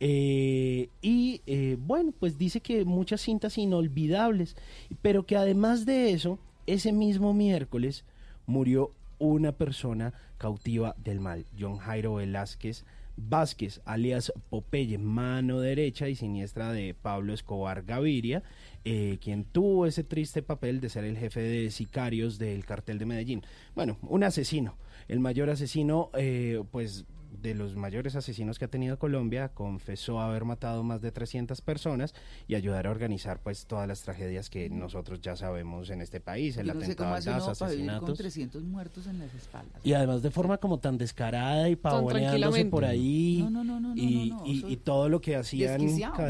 Eh, 0.01 0.89
y 1.01 1.41
eh, 1.47 1.77
bueno, 1.79 2.13
pues 2.19 2.37
dice 2.37 2.59
que 2.61 2.85
muchas 2.85 3.21
cintas 3.21 3.57
inolvidables, 3.57 4.55
pero 5.01 5.25
que 5.25 5.37
además 5.37 5.85
de 5.85 6.11
eso, 6.11 6.39
ese 6.65 6.91
mismo 6.91 7.33
miércoles 7.33 8.03
murió 8.47 8.91
una 9.19 9.51
persona 9.51 10.13
cautiva 10.39 10.95
del 10.97 11.19
mal, 11.19 11.45
John 11.59 11.77
Jairo 11.77 12.15
Velázquez 12.15 12.83
Vázquez, 13.17 13.81
alias 13.85 14.31
Popeye, 14.49 14.99
mano 14.99 15.59
derecha 15.59 16.07
y 16.07 16.15
siniestra 16.15 16.71
de 16.71 16.93
Pablo 16.93 17.33
Escobar 17.33 17.83
Gaviria, 17.83 18.43
eh, 18.85 19.17
quien 19.21 19.43
tuvo 19.43 19.87
ese 19.87 20.03
triste 20.03 20.43
papel 20.43 20.79
de 20.79 20.89
ser 20.89 21.03
el 21.03 21.17
jefe 21.17 21.41
de 21.41 21.71
sicarios 21.71 22.37
del 22.37 22.63
cartel 22.63 22.99
de 22.99 23.05
Medellín. 23.07 23.43
Bueno, 23.75 23.97
un 24.03 24.23
asesino, 24.23 24.75
el 25.07 25.19
mayor 25.19 25.49
asesino, 25.49 26.11
eh, 26.13 26.63
pues 26.71 27.05
de 27.41 27.53
los 27.53 27.75
mayores 27.75 28.15
asesinos 28.15 28.57
que 28.59 28.65
ha 28.65 28.67
tenido 28.67 28.97
Colombia, 28.99 29.49
confesó 29.49 30.19
haber 30.19 30.43
matado 30.45 30.83
más 30.83 31.01
de 31.01 31.11
300 31.11 31.61
personas 31.61 32.13
y 32.47 32.55
ayudar 32.55 32.87
a 32.87 32.91
organizar 32.91 33.39
pues 33.41 33.65
todas 33.67 33.87
las 33.87 34.01
tragedias 34.01 34.49
que 34.49 34.69
nosotros 34.69 35.21
ya 35.21 35.35
sabemos 35.35 35.89
en 35.89 36.01
este 36.01 36.19
país, 36.19 36.57
el 36.57 36.67
Yo 36.67 36.73
no 36.73 36.79
sé 36.81 36.85
atentado, 36.93 37.15
vivir 37.15 37.41
con 37.41 37.49
asesinatos. 37.51 38.17
300 38.17 38.63
muertos 38.63 39.07
en 39.07 39.19
las 39.19 39.33
espaldas. 39.33 39.79
Y 39.83 39.93
además 39.93 40.21
de 40.21 40.31
forma 40.31 40.57
como 40.57 40.79
tan 40.79 40.97
descarada 40.97 41.69
y 41.69 41.75
pavoneándose 41.75 42.65
por 42.65 42.85
ahí 42.85 43.39
No, 43.43 43.49
no, 43.49 43.63
no, 43.63 43.79
no, 43.79 43.89
no, 43.93 44.01
y, 44.01 44.29
no, 44.29 44.37
no, 44.39 44.45
y- 44.45 44.65
y 44.67 44.77
todo 44.77 45.09
lo 45.09 45.21
que 45.21 45.35
hacían. 45.35 45.81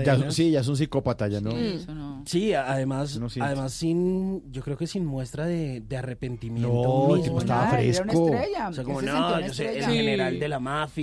Ya, 0.03 0.31
sí, 0.31 0.51
ya 0.51 0.59
es 0.61 0.67
un 0.67 0.77
psicópata, 0.77 1.27
ya 1.27 1.41
no. 1.41 1.51
Sí, 1.51 1.57
eso 1.75 1.95
no. 1.95 2.23
Sí, 2.25 2.53
además, 2.53 3.19
además 3.39 3.73
sin, 3.73 4.51
yo 4.51 4.61
creo 4.61 4.77
que 4.77 4.87
sin 4.87 5.05
muestra 5.05 5.45
de, 5.45 5.81
de 5.81 5.97
arrepentimiento. 5.97 6.67
No, 7.07 7.15
el 7.15 7.21
tipo 7.23 7.39
estaba 7.39 7.65
Nada, 7.65 7.81
era 7.81 8.03
una 8.03 8.11
fresco. 8.11 8.25
estrella. 8.35 8.67
O 8.69 8.73
sea, 8.73 8.83
como 8.83 9.01
no, 9.01 9.39
yo 9.41 9.53
sé, 9.53 9.79
el 9.79 9.85
general 9.85 10.39
de 10.39 10.49
la 10.49 10.59
mafia, 10.59 10.96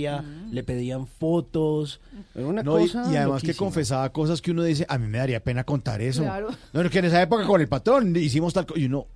le 0.51 0.63
pedían 0.63 1.07
fotos, 1.07 1.99
era 2.35 2.45
una 2.47 2.63
No, 2.63 2.79
y, 2.79 2.83
cosa 2.83 3.11
y 3.11 3.15
además 3.15 3.41
que 3.41 3.53
confesaba 3.53 4.09
cosas 4.11 4.41
que 4.41 4.51
uno 4.51 4.63
dice, 4.63 4.85
a 4.89 4.97
mí 4.97 5.07
me 5.07 5.17
daría 5.17 5.43
pena 5.43 5.63
contar 5.63 6.01
eso. 6.01 6.23
Claro. 6.23 6.49
No, 6.73 6.83
no, 6.83 6.89
que 6.89 6.99
en 6.99 7.05
esa 7.05 7.21
época 7.21 7.45
con 7.45 7.61
el 7.61 7.67
patrón 7.67 8.15
hicimos 8.15 8.53
tal 8.53 8.65
cosa. 8.65 8.79
Y 8.79 8.85
uno, 8.85 9.07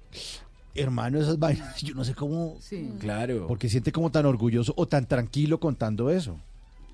hermano, 0.76 1.20
esas 1.20 1.38
vainas, 1.40 1.76
yo 1.82 1.94
no 1.96 2.04
sé 2.04 2.14
cómo. 2.16 2.58
Sí. 2.62 2.90
Claro. 3.00 3.46
Porque 3.48 3.70
siente 3.70 3.92
como 3.92 4.12
tan 4.12 4.26
orgulloso 4.26 4.74
o 4.78 4.88
tan 4.88 5.06
tranquilo 5.06 5.60
contando 5.60 6.10
eso. 6.10 6.38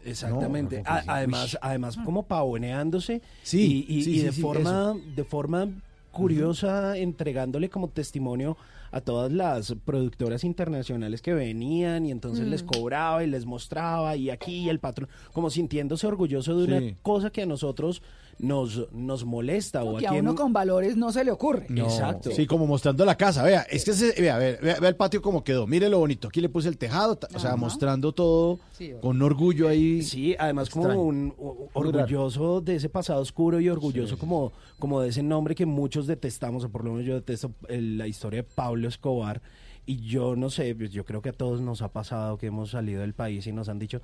Exactamente. 0.03 0.83
No, 0.83 0.93
no, 0.93 1.01
además, 1.07 1.53
uy. 1.53 1.59
además 1.61 1.97
como 1.97 2.23
pavoneándose 2.23 3.21
Sí, 3.41 3.85
y, 3.87 3.95
y- 3.97 4.03
sí, 4.03 4.11
y 4.11 4.19
sí, 4.19 4.25
de 4.25 4.31
sí, 4.33 4.41
forma, 4.41 4.93
de 5.15 5.23
forma 5.23 5.67
curiosa, 6.11 6.95
entregándole 6.97 7.69
como 7.69 7.89
testimonio 7.89 8.55
a 8.95 9.01
todas 9.01 9.29
las 9.29 9.75
productoras 9.83 10.45
internacionales 10.45 11.21
que 11.21 11.33
venían 11.33 12.05
y 12.05 12.11
entonces 12.11 12.47
Mm. 12.47 12.49
les 12.49 12.63
cobraba 12.63 13.25
y 13.25 13.27
les 13.27 13.45
mostraba 13.45 14.15
y 14.15 14.29
aquí 14.29 14.69
el 14.69 14.79
patrón, 14.79 15.09
como 15.33 15.49
sintiéndose 15.49 16.07
orgulloso 16.07 16.57
de 16.57 16.63
una 16.63 16.79
Sí. 16.79 16.95
cosa 17.01 17.29
que 17.29 17.41
a 17.41 17.45
nosotros 17.45 18.01
nos, 18.39 18.91
nos 18.91 19.23
molesta 19.23 19.83
o 19.83 19.97
Que 19.97 20.07
a 20.07 20.11
uno 20.11 20.35
con 20.35 20.51
valores 20.51 20.97
no 20.97 21.11
se 21.11 21.23
le 21.23 21.31
ocurre. 21.31 21.67
No, 21.69 21.85
Exacto. 21.85 22.31
Sí, 22.31 22.45
como 22.45 22.67
mostrando 22.67 23.05
la 23.05 23.15
casa. 23.15 23.43
Vea, 23.43 23.61
es 23.69 23.85
que 23.85 23.93
se, 23.93 24.19
vea, 24.21 24.37
vea, 24.37 24.75
el 24.75 24.95
patio 24.95 25.21
como 25.21 25.43
quedó. 25.43 25.65
Mire 25.67 25.89
lo 25.89 25.99
bonito. 25.99 26.27
Aquí 26.27 26.41
le 26.41 26.49
puse 26.49 26.67
el 26.67 26.77
tejado. 26.77 27.17
O 27.33 27.39
sea, 27.39 27.51
Ajá. 27.51 27.57
mostrando 27.57 28.11
todo 28.11 28.59
Sí, 28.73 28.91
con 29.01 29.21
orgullo 29.21 29.67
ahí. 29.69 30.01
Sí, 30.01 30.35
además 30.37 30.69
como 30.69 31.01
un 31.01 31.33
orgulloso 31.73 32.61
de 32.61 32.75
ese 32.75 32.89
pasado 32.89 33.21
oscuro 33.21 33.59
y 33.59 33.69
orgulloso 33.69 34.15
Sí. 34.15 34.19
como, 34.19 34.51
como 34.79 35.01
de 35.01 35.09
ese 35.09 35.23
nombre 35.23 35.55
que 35.55 35.65
muchos 35.65 36.07
detestamos, 36.07 36.63
o 36.63 36.69
por 36.69 36.83
lo 36.83 36.91
menos 36.91 37.05
yo 37.05 37.15
detesto 37.15 37.51
el- 37.69 37.97
la 37.97 38.07
historia 38.07 38.41
de 38.41 38.43
Pablo 38.43 38.87
Escobar. 38.87 39.41
Y 39.87 39.97
yo 40.07 40.35
no 40.35 40.49
sé, 40.49 40.73
pues 40.75 40.89
yo 40.91 41.05
creo 41.05 41.21
que 41.21 41.29
a 41.29 41.33
todos 41.33 41.61
nos 41.61 41.81
ha 41.83 41.89
pasado 41.89 42.37
que 42.37 42.47
hemos 42.47 42.71
salido 42.71 43.01
del 43.01 43.13
país 43.13 43.45
y 43.45 43.51
nos 43.53 43.69
han 43.69 43.77
dicho, 43.77 44.01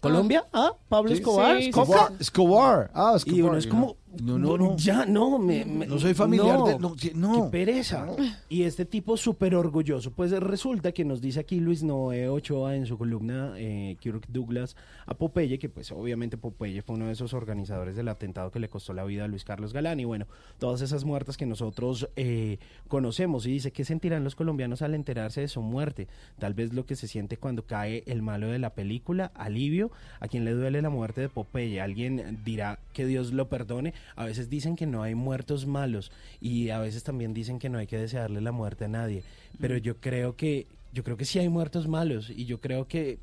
¿Colombia? 0.00 0.44
Ah, 0.52 0.72
Pablo 0.88 1.10
Sí, 1.10 1.18
Escobar, 1.18 1.56
sí, 1.58 1.64
sí, 1.64 1.70
Coca". 1.70 1.82
Escobar. 1.92 2.12
Escobar. 2.20 2.90
Ah, 2.94 3.12
Escobar. 3.16 3.38
Y 3.38 3.42
uno 3.42 3.56
es 3.56 3.66
como, 3.66 3.82
know. 3.86 3.96
No, 4.22 4.38
no, 4.38 4.56
no. 4.56 4.76
Ya, 4.76 5.04
no, 5.06 5.38
me, 5.38 5.64
me- 5.64 5.86
No 5.86 5.98
soy 5.98 6.14
familiar 6.14 6.58
no, 6.58 6.66
de- 6.66 6.78
no, 6.78 6.94
sí, 6.98 7.12
no. 7.14 7.44
Qué 7.44 7.50
pereza. 7.50 8.06
Y 8.48 8.62
este 8.62 8.84
tipo 8.84 9.16
súper 9.16 9.54
orgulloso. 9.54 10.10
Pues 10.10 10.30
resulta 10.32 10.92
que 10.92 11.04
nos 11.04 11.20
dice 11.20 11.40
aquí 11.40 11.60
Luis 11.60 11.82
Noé 11.82 12.28
Ochoa 12.28 12.76
en 12.76 12.86
su 12.86 12.96
columna 12.98 13.52
eh, 13.56 13.96
Kirk 14.00 14.26
Douglas 14.28 14.76
a 15.06 15.14
Popeye, 15.14 15.58
que 15.58 15.68
pues 15.68 15.90
obviamente 15.92 16.36
Popeye 16.36 16.82
fue 16.82 16.96
uno 16.96 17.06
de 17.06 17.12
esos 17.12 17.34
organizadores 17.34 17.96
del 17.96 18.08
atentado 18.08 18.50
que 18.50 18.58
le 18.60 18.68
costó 18.68 18.92
la 18.92 19.04
vida 19.04 19.24
a 19.24 19.28
Luis 19.28 19.44
Carlos 19.44 19.72
Galán. 19.72 20.00
Y 20.00 20.04
bueno, 20.04 20.26
todas 20.58 20.80
esas 20.80 21.04
muertas 21.04 21.36
que 21.36 21.46
nosotros 21.46 22.08
eh, 22.16 22.58
conocemos. 22.88 23.46
Y 23.46 23.50
dice, 23.50 23.70
¿qué 23.72 23.84
sentirán 23.84 24.24
los 24.24 24.34
colombianos 24.34 24.82
al 24.82 24.94
enterarse 24.94 25.40
de 25.40 25.48
su 25.48 25.62
muerte? 25.62 26.08
Tal 26.38 26.54
vez 26.54 26.72
lo 26.72 26.86
que 26.86 26.96
se 26.96 27.08
siente 27.08 27.36
cuando 27.36 27.64
cae 27.66 28.02
el 28.06 28.22
malo 28.22 28.48
de 28.48 28.58
la 28.58 28.70
película, 28.70 29.30
alivio. 29.34 29.90
A 30.20 30.28
quien 30.28 30.44
le 30.44 30.52
duele 30.52 30.82
la 30.82 30.90
muerte 30.90 31.20
de 31.20 31.28
Popeye. 31.28 31.80
Alguien 31.80 32.40
dirá 32.44 32.78
que 32.92 33.06
Dios 33.06 33.32
lo 33.32 33.48
perdone. 33.48 33.94
A 34.14 34.24
veces 34.24 34.48
dicen 34.48 34.76
que 34.76 34.86
no 34.86 35.02
hay 35.02 35.14
muertos 35.14 35.66
malos 35.66 36.12
y 36.40 36.70
a 36.70 36.78
veces 36.78 37.02
también 37.02 37.34
dicen 37.34 37.58
que 37.58 37.68
no 37.68 37.78
hay 37.78 37.86
que 37.86 37.98
desearle 37.98 38.40
la 38.40 38.52
muerte 38.52 38.84
a 38.84 38.88
nadie. 38.88 39.22
Pero 39.60 39.76
yo 39.76 39.96
creo 39.96 40.36
que 40.36 40.66
yo 40.92 41.04
creo 41.04 41.16
que 41.16 41.24
sí 41.24 41.38
hay 41.38 41.48
muertos 41.48 41.88
malos 41.88 42.30
y 42.30 42.46
yo 42.46 42.60
creo 42.60 42.88
que 42.88 43.18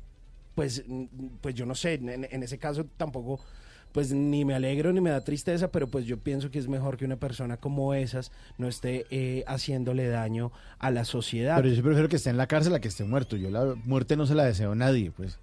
pues 0.54 0.84
pues 1.40 1.54
yo 1.54 1.66
no 1.66 1.74
sé, 1.74 1.94
en, 1.94 2.26
en 2.30 2.42
ese 2.42 2.58
caso 2.58 2.86
tampoco 2.96 3.40
pues 3.94 4.12
ni 4.12 4.44
me 4.44 4.54
alegro 4.54 4.92
ni 4.92 5.00
me 5.00 5.10
da 5.10 5.20
tristeza, 5.20 5.70
pero 5.70 5.86
pues 5.86 6.04
yo 6.04 6.18
pienso 6.18 6.50
que 6.50 6.58
es 6.58 6.66
mejor 6.66 6.96
que 6.96 7.04
una 7.04 7.14
persona 7.14 7.58
como 7.58 7.94
esas 7.94 8.32
no 8.58 8.66
esté 8.66 9.06
eh, 9.10 9.44
haciéndole 9.46 10.08
daño 10.08 10.50
a 10.80 10.90
la 10.90 11.04
sociedad. 11.04 11.54
Pero 11.62 11.72
yo 11.72 11.80
prefiero 11.80 12.08
que 12.08 12.16
esté 12.16 12.30
en 12.30 12.36
la 12.36 12.48
cárcel 12.48 12.74
a 12.74 12.80
que 12.80 12.88
esté 12.88 13.04
muerto. 13.04 13.36
Yo 13.36 13.50
la 13.50 13.76
muerte 13.84 14.16
no 14.16 14.26
se 14.26 14.34
la 14.34 14.46
deseo 14.46 14.72
a 14.72 14.74
nadie, 14.74 15.12
pues. 15.12 15.38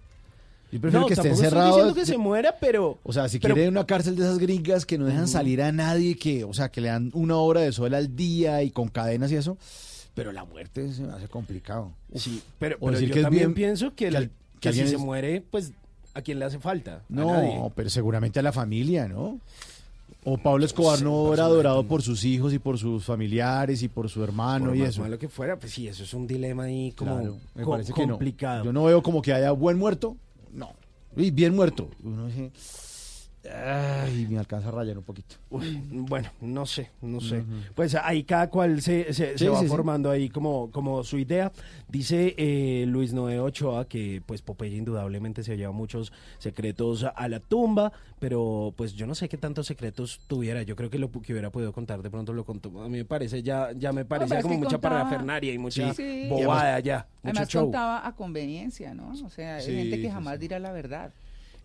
Yo 0.71 0.79
prefiero 0.79 1.01
no, 1.01 1.07
que 1.07 1.13
esté 1.15 1.27
encerrado. 1.29 1.67
estoy 1.67 1.77
diciendo 1.83 1.95
que 1.99 2.05
se 2.05 2.17
muera, 2.17 2.55
pero 2.59 2.97
O 3.03 3.11
sea, 3.13 3.27
si 3.27 3.39
pero- 3.39 3.55
quiere 3.55 3.69
una 3.69 3.85
cárcel 3.85 4.15
de 4.15 4.23
esas 4.23 4.39
gringas 4.39 4.85
que 4.85 4.97
no 4.97 5.05
dejan 5.05 5.27
salir 5.27 5.61
a 5.61 5.71
nadie, 5.71 6.15
que, 6.15 6.43
o 6.45 6.53
sea, 6.53 6.69
que 6.69 6.79
le 6.81 6.87
dan 6.87 7.11
una 7.13 7.35
hora 7.37 7.61
de 7.61 7.71
sol 7.71 7.93
al 7.93 8.15
día 8.15 8.63
y 8.63 8.71
con 8.71 8.87
cadenas 8.87 9.31
y 9.31 9.35
eso, 9.35 9.57
pero 10.15 10.31
la 10.31 10.45
muerte 10.45 10.91
se 10.93 11.03
me 11.03 11.11
hace 11.13 11.27
complicado. 11.27 11.91
Sí, 12.15 12.41
pero, 12.59 12.77
O 12.77 12.85
pero 12.85 12.91
decir 12.93 13.09
yo 13.09 13.15
que 13.15 13.21
también 13.21 13.53
bien- 13.53 13.53
pienso 13.69 13.93
que, 13.95 14.07
el- 14.07 14.15
al- 14.15 14.31
que 14.59 14.71
si 14.73 14.87
se 14.87 14.97
muere, 14.97 15.43
pues 15.51 15.71
¿a 16.13 16.21
quién 16.21 16.39
le 16.39 16.45
hace 16.45 16.59
falta? 16.59 17.01
Nadie. 17.09 17.55
No, 17.55 17.71
pero 17.75 17.89
seguramente 17.89 18.39
a 18.39 18.43
la 18.43 18.51
familia, 18.51 19.07
¿no? 19.07 19.39
O 20.23 20.37
Pablo 20.37 20.65
Escobar 20.65 21.01
no 21.01 21.33
era 21.33 21.45
adorado 21.45 21.83
por 21.87 22.03
sus 22.03 22.23
hijos 22.25 22.53
y 22.53 22.59
por 22.59 22.77
sus 22.77 23.03
familiares 23.03 23.81
y 23.81 23.87
por 23.87 24.07
su 24.07 24.23
hermano 24.23 24.65
Por 24.67 24.75
y 24.75 24.79
más 24.81 24.89
eso. 24.89 25.01
malo 25.01 25.17
que 25.17 25.27
fuera, 25.27 25.57
pues 25.57 25.71
sí, 25.73 25.87
eso 25.87 26.03
es 26.03 26.13
un 26.13 26.27
dilema 26.27 26.63
ahí 26.65 26.91
como 26.91 27.15
Claro, 27.17 27.37
me 27.55 27.63
co- 27.63 27.71
parece 27.71 27.91
que 27.93 28.01
no. 28.05 28.13
complicado. 28.13 28.63
Yo 28.65 28.71
no 28.71 28.83
veo 28.83 29.01
como 29.01 29.21
que 29.23 29.33
haya 29.33 29.51
buen 29.51 29.79
muerto. 29.79 30.15
No. 30.53 30.73
Y 31.15 31.31
bien 31.31 31.55
muerto. 31.55 31.89
Ay, 33.49 34.27
me 34.29 34.37
alcanza 34.39 34.67
a 34.69 34.71
rayar 34.71 34.97
un 34.97 35.03
poquito. 35.03 35.35
Uy, 35.49 35.81
bueno, 35.91 36.29
no 36.41 36.65
sé, 36.65 36.91
no 37.01 37.19
sé. 37.19 37.43
Pues 37.75 37.95
ahí 37.95 38.23
cada 38.23 38.49
cual 38.49 38.81
se, 38.81 39.13
se, 39.13 39.31
va 39.49 39.57
sí, 39.59 39.63
sí. 39.65 39.67
formando 39.67 40.09
ahí 40.11 40.29
como, 40.29 40.69
como 40.71 41.03
su 41.03 41.17
idea. 41.17 41.51
Dice 41.87 42.35
eh, 42.37 42.85
Luis 42.87 43.13
Noé 43.13 43.39
Ochoa 43.39 43.85
que 43.87 44.21
pues 44.25 44.41
Popeye 44.41 44.77
indudablemente 44.77 45.43
se 45.43 45.57
lleva 45.57 45.71
muchos 45.71 46.13
secretos 46.39 47.03
a 47.15 47.27
la 47.27 47.39
tumba, 47.39 47.91
pero 48.19 48.73
pues 48.77 48.93
yo 48.93 49.05
no 49.07 49.15
sé 49.15 49.27
qué 49.27 49.37
tantos 49.37 49.67
secretos 49.67 50.21
tuviera. 50.27 50.61
Yo 50.63 50.75
creo 50.75 50.89
que 50.89 50.99
lo 50.99 51.11
que 51.11 51.33
hubiera 51.33 51.49
podido 51.51 51.73
contar 51.73 52.01
de 52.01 52.09
pronto 52.09 52.33
lo 52.33 52.45
contó. 52.45 52.69
A 52.81 52.87
mí 52.89 52.97
me 52.97 53.05
parece, 53.05 53.41
ya, 53.43 53.71
ya 53.73 53.91
me 53.91 54.05
parecía 54.05 54.41
como 54.41 54.55
mucha 54.57 54.77
contaba- 54.77 54.99
parafernaria 55.03 55.53
y 55.53 55.57
mucha 55.57 55.93
Sí. 55.93 56.27
bobada 56.29 56.79
ya, 56.79 57.07
mucho 57.23 57.31
Además 57.31 57.49
show. 57.49 57.63
contaba 57.63 58.07
a 58.07 58.15
conveniencia, 58.15 58.93
¿no? 58.93 59.11
O 59.25 59.29
sea, 59.29 59.55
hay 59.57 59.65
Sí, 59.65 59.75
gente 59.75 59.97
que 59.97 60.07
sí, 60.07 60.11
jamás 60.11 60.39
dirá 60.39 60.59
la 60.59 60.71
verdad. 60.71 61.11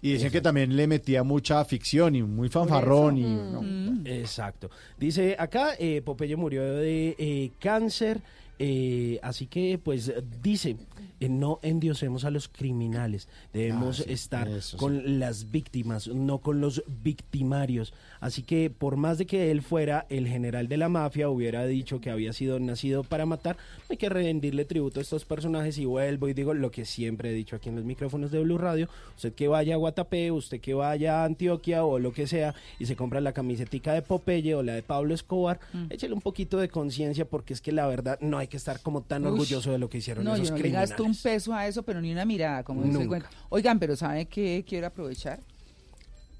Y 0.06 0.12
decían 0.12 0.30
que 0.32 0.40
también 0.40 0.76
le 0.76 0.86
metía 0.86 1.22
mucha 1.22 1.64
ficción 1.64 2.14
y 2.14 2.22
muy 2.22 2.48
fanfarrón. 2.48 3.18
Y, 3.18 3.24
Mm. 3.24 3.52
no. 3.52 4.10
Exacto. 4.10 4.70
Dice 4.98 5.36
acá, 5.38 5.70
eh, 5.78 6.02
Popeye 6.04 6.36
murió 6.36 6.62
de 6.74 7.16
eh, 7.18 7.50
cáncer, 7.58 8.22
eh, 8.58 9.18
así 9.22 9.46
que 9.46 9.78
pues 9.82 10.12
dice, 10.42 10.76
eh, 11.20 11.28
no 11.28 11.58
endiosemos 11.62 12.24
a 12.24 12.30
los 12.30 12.48
criminales, 12.48 13.28
debemos 13.52 14.00
Ah, 14.00 14.04
sí, 14.06 14.12
estar 14.12 14.48
eso 14.48 14.70
sí. 14.72 14.76
con 14.76 15.18
las 15.18 15.50
víctimas, 15.50 16.08
no 16.08 16.38
con 16.38 16.60
los 16.60 16.82
victimarios. 17.02 17.92
Así 18.20 18.42
que 18.42 18.70
por 18.70 18.96
más 18.96 19.18
de 19.18 19.26
que 19.26 19.50
él 19.50 19.62
fuera 19.62 20.06
el 20.08 20.26
general 20.26 20.68
de 20.68 20.76
la 20.76 20.88
mafia, 20.88 21.28
hubiera 21.28 21.64
dicho 21.66 22.00
que 22.00 22.10
había 22.10 22.32
sido 22.32 22.58
nacido 22.60 23.02
para 23.04 23.26
matar, 23.26 23.56
hay 23.88 23.96
que 23.96 24.08
rendirle 24.08 24.64
tributo 24.64 25.00
a 25.00 25.02
estos 25.02 25.24
personajes 25.24 25.78
y 25.78 25.84
vuelvo 25.84 26.28
y 26.28 26.34
digo 26.34 26.54
lo 26.54 26.70
que 26.70 26.84
siempre 26.84 27.30
he 27.30 27.34
dicho 27.34 27.56
aquí 27.56 27.68
en 27.68 27.76
los 27.76 27.84
micrófonos 27.84 28.30
de 28.30 28.40
Blue 28.40 28.58
Radio, 28.58 28.88
usted 29.16 29.32
que 29.34 29.48
vaya 29.48 29.74
a 29.74 29.78
Guatapé, 29.78 30.30
usted 30.32 30.60
que 30.60 30.74
vaya 30.74 31.22
a 31.22 31.24
Antioquia 31.24 31.84
o 31.84 31.98
lo 31.98 32.12
que 32.12 32.26
sea 32.26 32.54
y 32.78 32.86
se 32.86 32.96
compra 32.96 33.20
la 33.20 33.32
camisetica 33.32 33.92
de 33.92 34.02
Popeye 34.02 34.54
o 34.54 34.62
la 34.62 34.74
de 34.74 34.82
Pablo 34.82 35.14
Escobar, 35.14 35.60
Mm. 35.72 35.86
échele 35.90 36.14
un 36.14 36.20
poquito 36.20 36.58
de 36.58 36.68
conciencia 36.68 37.24
porque 37.26 37.52
es 37.52 37.60
que 37.60 37.72
la 37.72 37.86
verdad 37.86 38.18
no 38.20 38.38
hay 38.38 38.45
que 38.48 38.56
estar 38.56 38.80
como 38.80 39.02
tan 39.02 39.24
Ush. 39.24 39.32
orgulloso 39.32 39.72
de 39.72 39.78
lo 39.78 39.88
que 39.88 39.98
hicieron 39.98 40.24
No, 40.24 40.34
esos 40.34 40.48
yo 40.48 40.56
no 40.56 40.62
le 40.62 40.70
gasto 40.70 41.04
un 41.04 41.14
peso 41.16 41.54
a 41.54 41.66
eso, 41.66 41.82
pero 41.82 42.00
ni 42.00 42.12
una 42.12 42.24
mirada, 42.24 42.62
como 42.62 42.82
dice. 42.82 43.08
Oigan, 43.48 43.78
pero 43.78 43.96
¿sabe 43.96 44.26
qué 44.26 44.64
quiero 44.66 44.86
aprovechar? 44.86 45.40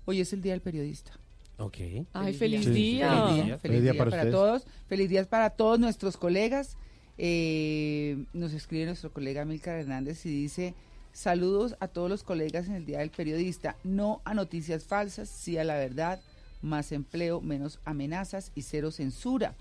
Hoy 0.04 0.20
es 0.20 0.32
el 0.32 0.40
Día 0.42 0.52
del 0.52 0.60
Periodista. 0.62 1.12
Ok. 1.58 1.78
Ay, 2.12 2.34
feliz 2.34 2.66
día. 2.66 3.26
Feliz 3.26 3.34
día, 3.34 3.58
Feliz 3.58 3.60
feliz 3.60 3.82
día 3.82 3.92
día 3.92 4.04
para 4.04 4.30
todos. 4.30 4.66
Feliz 4.88 5.08
día 5.08 5.24
para 5.24 5.50
todos 5.50 5.78
nuestros 5.78 6.16
colegas. 6.16 6.76
Eh, 7.18 8.24
nos 8.32 8.52
escribe 8.52 8.86
nuestro 8.86 9.10
colega 9.12 9.44
Milcar 9.44 9.78
Hernández 9.78 10.26
y 10.26 10.28
dice, 10.28 10.74
saludos 11.12 11.74
a 11.80 11.88
todos 11.88 12.10
los 12.10 12.22
colegas 12.22 12.66
en 12.68 12.74
el 12.74 12.84
Día 12.84 12.98
del 12.98 13.10
Periodista. 13.10 13.76
No 13.84 14.20
a 14.24 14.34
noticias 14.34 14.84
falsas, 14.84 15.28
sí 15.28 15.56
a 15.56 15.64
la 15.64 15.76
verdad. 15.76 16.20
Más 16.62 16.92
empleo, 16.92 17.40
menos 17.40 17.80
amenazas 17.84 18.52
y 18.54 18.62
cero 18.62 18.90
censura. 18.90 19.54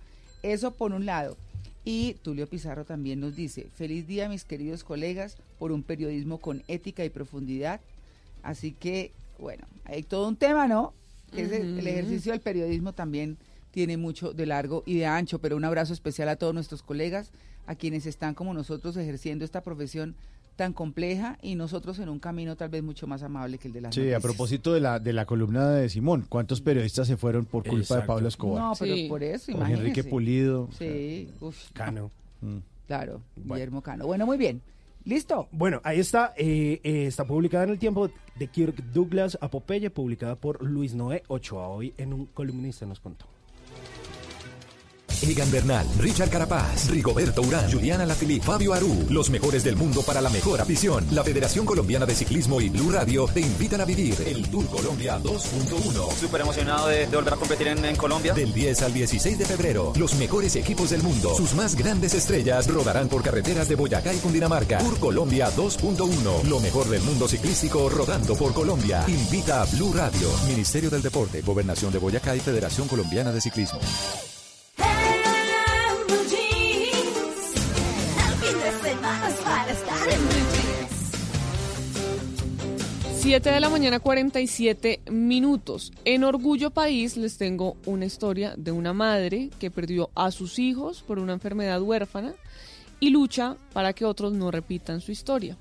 Eso 0.43 0.71
por 0.75 0.91
un 0.91 1.05
lado. 1.05 1.37
Y 1.85 2.15
Tulio 2.23 2.47
Pizarro 2.47 2.83
también 2.83 3.19
nos 3.19 3.35
dice, 3.35 3.69
feliz 3.75 4.07
día 4.07 4.27
mis 4.27 4.43
queridos 4.43 4.83
colegas 4.83 5.37
por 5.59 5.71
un 5.71 5.83
periodismo 5.83 6.39
con 6.39 6.63
ética 6.67 7.05
y 7.05 7.09
profundidad. 7.09 7.79
Así 8.41 8.71
que, 8.71 9.11
bueno, 9.37 9.65
hay 9.85 10.01
todo 10.01 10.27
un 10.27 10.35
tema, 10.35 10.67
¿no? 10.67 10.93
Que 11.31 11.43
es 11.43 11.51
el, 11.51 11.85
ejercicio 11.85 12.31
del 12.31 12.41
periodismo 12.41 12.93
también 12.93 13.37
tiene 13.69 13.97
mucho 13.97 14.33
de 14.33 14.47
largo 14.47 14.81
y 14.87 14.97
de 14.97 15.05
ancho, 15.05 15.37
pero 15.37 15.55
un 15.55 15.63
abrazo 15.63 15.93
especial 15.93 16.27
a 16.29 16.37
todos 16.37 16.55
nuestros 16.55 16.81
colegas, 16.81 17.31
a 17.67 17.75
quienes 17.75 18.07
están 18.07 18.33
como 18.33 18.53
nosotros 18.55 18.97
ejerciendo 18.97 19.45
esta 19.45 19.61
profesión 19.61 20.15
tan 20.55 20.73
compleja 20.73 21.37
y 21.41 21.55
nosotros 21.55 21.99
en 21.99 22.09
un 22.09 22.19
camino 22.19 22.55
tal 22.55 22.69
vez 22.69 22.81
mucho 22.83 23.07
más 23.07 23.23
amable 23.23 23.57
que 23.57 23.67
el 23.67 23.73
de 23.73 23.81
las 23.81 23.95
Sí, 23.95 24.13
a 24.13 24.19
propósito 24.19 24.73
de 24.73 24.79
la, 24.79 24.99
de 24.99 25.13
la 25.13 25.25
columna 25.25 25.69
de 25.71 25.89
Simón, 25.89 26.25
¿cuántos 26.29 26.61
periodistas 26.61 27.07
se 27.07 27.17
fueron 27.17 27.45
por 27.45 27.67
culpa 27.67 27.97
de. 27.97 28.01
Pablo 28.03 28.27
Escobar? 28.27 28.61
No, 28.63 28.73
pero 28.79 28.95
Sí. 28.95 29.07
por 29.09 29.23
eso, 29.23 29.51
imagínese. 29.51 29.81
Enrique 29.81 30.03
Pulido. 30.03 30.69
Sí, 30.77 31.29
uf, 31.41 31.71
Cano. 31.73 32.11
Mm. 32.41 32.57
claro, 32.87 33.21
Bueno. 33.35 33.53
Guillermo 33.55 33.81
Cano. 33.81 34.05
Bueno, 34.05 34.25
muy 34.25 34.37
bien. 34.37 34.61
¿Listo? 35.03 35.47
Bueno, 35.51 35.81
ahí 35.83 35.99
está, 35.99 36.33
eh, 36.35 36.79
eh, 36.83 37.05
está 37.05 37.25
publicada 37.25 37.65
en 37.65 37.69
el 37.69 37.77
tiempo 37.79 38.09
de 38.39 38.47
Kirk 38.47 38.75
Douglas 38.91 39.37
a 39.39 39.49
Popeye, 39.49 39.91
publicada 39.91 40.35
por 40.35 40.63
Luis 40.63 40.95
Noé 40.95 41.21
Ochoa. 41.27 41.67
Hoy 41.67 41.93
en 41.97 42.11
un 42.11 42.25
columnista 42.25 42.85
nos 42.87 42.99
contó. 42.99 43.27
Egan 45.21 45.51
Bernal, 45.51 45.87
Richard 45.99 46.29
Carapaz, 46.29 46.89
Rigoberto 46.89 47.41
Urán, 47.41 47.71
Juliana 47.71 48.05
Lafili, 48.05 48.39
Fabio 48.39 48.73
Aru, 48.73 49.05
los 49.09 49.29
mejores 49.29 49.63
del 49.63 49.75
mundo 49.75 50.01
para 50.01 50.21
la 50.21 50.29
mejor 50.29 50.61
afición. 50.61 51.05
La 51.11 51.23
Federación 51.23 51.65
Colombiana 51.65 52.05
de 52.05 52.15
Ciclismo 52.15 52.61
y 52.61 52.69
Blue 52.69 52.91
Radio 52.91 53.25
te 53.27 53.39
invitan 53.41 53.81
a 53.81 53.85
vivir 53.85 54.15
el 54.25 54.47
Tour 54.49 54.67
Colombia 54.67 55.19
2.1. 55.21 56.11
Súper 56.19 56.41
emocionado 56.41 56.87
de, 56.87 57.07
de 57.07 57.15
volver 57.15 57.33
a 57.33 57.37
competir 57.37 57.67
en, 57.67 57.83
en 57.85 57.95
Colombia. 57.95 58.33
Del 58.33 58.53
10 58.53 58.81
al 58.83 58.93
16 58.93 59.37
de 59.37 59.45
febrero, 59.45 59.93
los 59.95 60.15
mejores 60.15 60.55
equipos 60.55 60.89
del 60.89 61.03
mundo, 61.03 61.33
sus 61.35 61.53
más 61.53 61.75
grandes 61.75 62.13
estrellas 62.13 62.67
rodarán 62.67 63.07
por 63.07 63.23
carreteras 63.23 63.67
de 63.67 63.75
Boyacá 63.75 64.13
y 64.13 64.17
Cundinamarca. 64.17 64.79
Tour 64.79 64.99
Colombia 64.99 65.49
2.1, 65.55 66.43
lo 66.43 66.59
mejor 66.59 66.87
del 66.89 67.01
mundo 67.01 67.27
ciclístico 67.27 67.89
rodando 67.89 68.35
por 68.35 68.53
Colombia. 68.53 69.03
Invita 69.07 69.61
a 69.61 69.65
Blue 69.65 69.93
Radio, 69.93 70.27
Ministerio 70.47 70.89
del 70.89 71.01
Deporte, 71.01 71.41
Gobernación 71.41 71.91
de 71.91 71.99
Boyacá 71.99 72.35
y 72.35 72.39
Federación 72.39 72.87
Colombiana 72.87 73.31
de 73.31 73.41
Ciclismo. 73.41 73.79
Para 79.43 79.71
estar 79.71 80.09
en 80.09 80.19
Blue 80.27 80.45
Jeans. 80.53 81.11
7 83.21 83.51
de 83.51 83.59
la 83.59 83.69
mañana 83.69 83.99
47 83.99 85.01
minutos. 85.11 85.91
En 86.05 86.23
Orgullo 86.23 86.71
País 86.71 87.17
les 87.17 87.37
tengo 87.37 87.77
una 87.85 88.05
historia 88.05 88.53
de 88.57 88.71
una 88.71 88.93
madre 88.93 89.49
que 89.59 89.71
perdió 89.71 90.09
a 90.15 90.31
sus 90.31 90.59
hijos 90.59 91.03
por 91.03 91.19
una 91.19 91.33
enfermedad 91.33 91.81
huérfana 91.81 92.33
y 92.99 93.09
lucha 93.09 93.57
para 93.73 93.93
que 93.93 94.05
otros 94.05 94.33
no 94.33 94.51
repitan 94.51 95.01
su 95.01 95.11
historia. 95.11 95.57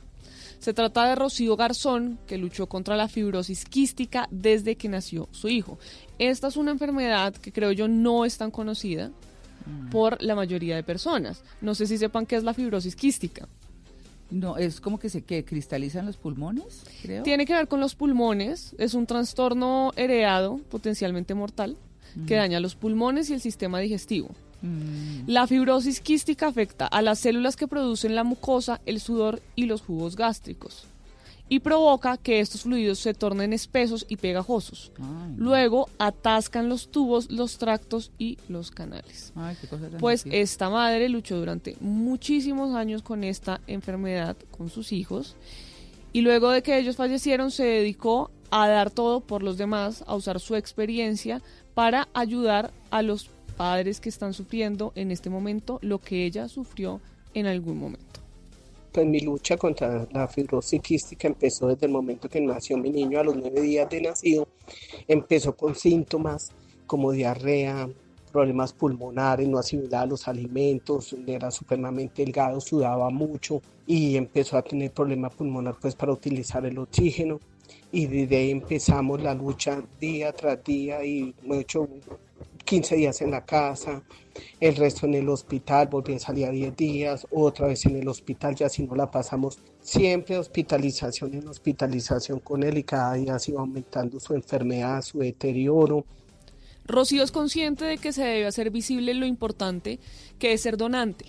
Se 0.64 0.72
trata 0.72 1.06
de 1.06 1.14
Rocío 1.14 1.58
Garzón, 1.58 2.18
que 2.26 2.38
luchó 2.38 2.70
contra 2.70 2.96
la 2.96 3.06
fibrosis 3.06 3.66
quística 3.66 4.28
desde 4.30 4.76
que 4.76 4.88
nació 4.88 5.28
su 5.30 5.48
hijo. 5.48 5.78
Esta 6.18 6.48
es 6.48 6.56
una 6.56 6.70
enfermedad 6.70 7.34
que 7.34 7.52
creo 7.52 7.70
yo 7.72 7.86
no 7.86 8.24
es 8.24 8.38
tan 8.38 8.50
conocida 8.50 9.10
por 9.90 10.22
la 10.22 10.34
mayoría 10.34 10.74
de 10.74 10.82
personas. 10.82 11.44
No 11.60 11.74
sé 11.74 11.86
si 11.86 11.98
sepan 11.98 12.24
qué 12.24 12.36
es 12.36 12.44
la 12.44 12.54
fibrosis 12.54 12.96
quística. 12.96 13.46
No, 14.30 14.56
es 14.56 14.80
como 14.80 14.98
que 14.98 15.10
se 15.10 15.20
que 15.20 15.44
cristalizan 15.44 16.06
los 16.06 16.16
pulmones, 16.16 16.82
creo. 17.02 17.24
Tiene 17.24 17.44
que 17.44 17.52
ver 17.52 17.68
con 17.68 17.80
los 17.80 17.94
pulmones, 17.94 18.74
es 18.78 18.94
un 18.94 19.04
trastorno 19.04 19.92
heredado 19.96 20.56
potencialmente 20.70 21.34
mortal 21.34 21.76
que 22.26 22.36
daña 22.36 22.58
los 22.58 22.74
pulmones 22.74 23.28
y 23.28 23.34
el 23.34 23.42
sistema 23.42 23.80
digestivo. 23.80 24.30
La 25.26 25.46
fibrosis 25.46 26.00
quística 26.00 26.46
afecta 26.46 26.86
a 26.86 27.02
las 27.02 27.18
células 27.18 27.56
que 27.56 27.68
producen 27.68 28.14
la 28.14 28.24
mucosa, 28.24 28.80
el 28.86 29.00
sudor 29.00 29.42
y 29.56 29.66
los 29.66 29.82
jugos 29.82 30.16
gástricos 30.16 30.86
y 31.48 31.60
provoca 31.60 32.16
que 32.16 32.40
estos 32.40 32.62
fluidos 32.62 32.98
se 32.98 33.12
tornen 33.12 33.52
espesos 33.52 34.06
y 34.08 34.16
pegajosos. 34.16 34.92
Luego 35.36 35.88
atascan 35.98 36.68
los 36.68 36.88
tubos, 36.88 37.30
los 37.30 37.58
tractos 37.58 38.12
y 38.18 38.38
los 38.48 38.70
canales. 38.70 39.32
Ay, 39.36 39.56
qué 39.60 39.68
cosa 39.68 39.88
tan 39.90 40.00
Pues 40.00 40.24
difícil. 40.24 40.40
esta 40.40 40.70
madre 40.70 41.08
luchó 41.08 41.36
durante 41.36 41.76
muchísimos 41.80 42.74
años 42.74 43.02
con 43.02 43.24
esta 43.24 43.60
enfermedad 43.66 44.36
con 44.56 44.70
sus 44.70 44.92
hijos 44.92 45.36
y 46.12 46.22
luego 46.22 46.50
de 46.50 46.62
que 46.62 46.78
ellos 46.78 46.96
fallecieron 46.96 47.50
se 47.50 47.64
dedicó 47.64 48.30
a 48.50 48.68
dar 48.68 48.90
todo 48.90 49.20
por 49.20 49.42
los 49.42 49.58
demás, 49.58 50.02
a 50.06 50.14
usar 50.14 50.40
su 50.40 50.54
experiencia 50.54 51.42
para 51.74 52.08
ayudar 52.14 52.72
a 52.90 53.02
los 53.02 53.28
padres 53.56 54.00
que 54.00 54.08
están 54.08 54.34
sufriendo 54.34 54.92
en 54.94 55.10
este 55.10 55.30
momento 55.30 55.78
lo 55.82 56.00
que 56.00 56.24
ella 56.24 56.48
sufrió 56.48 57.00
en 57.34 57.46
algún 57.46 57.78
momento. 57.78 58.20
Pues 58.92 59.06
mi 59.06 59.20
lucha 59.20 59.56
contra 59.56 60.06
la 60.12 60.28
fibrosis 60.28 60.80
quística 60.80 61.26
empezó 61.26 61.66
desde 61.66 61.86
el 61.86 61.92
momento 61.92 62.28
que 62.28 62.40
nació 62.40 62.76
mi 62.78 62.90
niño 62.90 63.18
a 63.18 63.24
los 63.24 63.36
nueve 63.36 63.60
días 63.60 63.90
de 63.90 64.00
nacido. 64.02 64.46
Empezó 65.08 65.56
con 65.56 65.74
síntomas 65.74 66.52
como 66.86 67.10
diarrea, 67.10 67.88
problemas 68.30 68.72
pulmonares, 68.72 69.48
no 69.48 69.58
asimilaba 69.58 70.06
los 70.06 70.26
alimentos, 70.26 71.14
era 71.26 71.50
supremamente 71.50 72.24
delgado, 72.24 72.60
sudaba 72.60 73.08
mucho 73.10 73.62
y 73.86 74.16
empezó 74.16 74.56
a 74.56 74.62
tener 74.62 74.90
problema 74.92 75.30
pulmonar 75.30 75.76
pues 75.80 75.94
para 75.94 76.12
utilizar 76.12 76.66
el 76.66 76.78
oxígeno. 76.78 77.38
Y 77.92 78.06
desde 78.06 78.36
ahí 78.36 78.50
empezamos 78.50 79.22
la 79.22 79.34
lucha 79.34 79.82
día 80.00 80.32
tras 80.32 80.62
día 80.64 81.04
y 81.04 81.32
hecho 81.52 81.88
15 82.64 82.96
días 82.96 83.20
en 83.20 83.30
la 83.30 83.44
casa, 83.44 84.02
el 84.60 84.76
resto 84.76 85.06
en 85.06 85.14
el 85.14 85.28
hospital, 85.28 85.88
volví 85.88 86.14
a 86.14 86.18
salir 86.18 86.46
a 86.46 86.50
10 86.50 86.76
días, 86.76 87.26
otra 87.30 87.68
vez 87.68 87.84
en 87.86 87.96
el 87.96 88.08
hospital, 88.08 88.54
ya 88.54 88.68
si 88.68 88.84
no 88.84 88.94
la 88.94 89.10
pasamos 89.10 89.58
siempre 89.80 90.38
hospitalización 90.38 91.34
en 91.34 91.46
hospitalización 91.46 92.40
con 92.40 92.62
él 92.62 92.78
y 92.78 92.84
cada 92.84 93.14
día 93.14 93.38
se 93.38 93.52
iba 93.52 93.60
aumentando 93.60 94.18
su 94.18 94.34
enfermedad, 94.34 95.02
su 95.02 95.18
deterioro. 95.18 96.04
Rocío 96.86 97.22
es 97.22 97.32
consciente 97.32 97.84
de 97.84 97.98
que 97.98 98.12
se 98.12 98.24
debe 98.24 98.46
hacer 98.46 98.70
visible 98.70 99.14
lo 99.14 99.26
importante 99.26 100.00
que 100.38 100.52
es 100.52 100.62
ser 100.62 100.76
donante. 100.76 101.26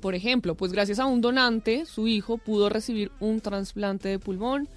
Por 0.00 0.14
ejemplo, 0.14 0.54
pues 0.54 0.72
gracias 0.72 0.98
a 0.98 1.06
un 1.06 1.20
donante, 1.20 1.84
su 1.86 2.08
hijo 2.08 2.38
pudo 2.38 2.68
recibir 2.68 3.10
un 3.20 3.40
trasplante 3.40 4.08
de 4.08 4.18
pulmón. 4.18 4.68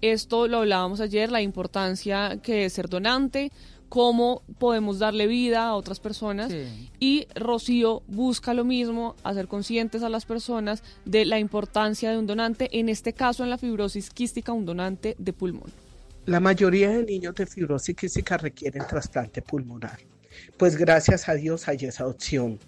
Esto 0.00 0.46
lo 0.46 0.58
hablábamos 0.58 1.00
ayer, 1.00 1.32
la 1.32 1.40
importancia 1.40 2.38
que 2.42 2.66
es 2.66 2.74
ser 2.74 2.88
donante, 2.88 3.50
cómo 3.88 4.42
podemos 4.58 4.98
darle 4.98 5.26
vida 5.26 5.66
a 5.66 5.74
otras 5.74 6.00
personas. 6.00 6.52
Y 7.00 7.26
Rocío 7.34 8.02
busca 8.06 8.54
lo 8.54 8.64
mismo, 8.64 9.16
hacer 9.24 9.48
conscientes 9.48 10.02
a 10.02 10.08
las 10.08 10.26
personas 10.26 10.82
de 11.04 11.24
la 11.24 11.38
importancia 11.38 12.10
de 12.10 12.18
un 12.18 12.26
donante, 12.26 12.68
en 12.78 12.88
este 12.88 13.12
caso 13.12 13.44
en 13.44 13.50
la 13.50 13.58
fibrosis 13.58 14.10
quística, 14.10 14.52
un 14.52 14.66
donante 14.66 15.16
de 15.18 15.32
pulmón. 15.32 15.72
La 16.26 16.40
mayoría 16.40 16.90
de 16.90 17.04
niños 17.04 17.34
de 17.34 17.46
fibrosis 17.46 17.96
quística 17.96 18.36
requieren 18.36 18.86
trasplante 18.86 19.40
pulmonar. 19.40 19.98
Pues 20.56 20.76
gracias 20.76 21.28
a 21.28 21.34
Dios 21.34 21.68
hay 21.68 21.78
esa 21.82 22.06
opción. 22.06 22.58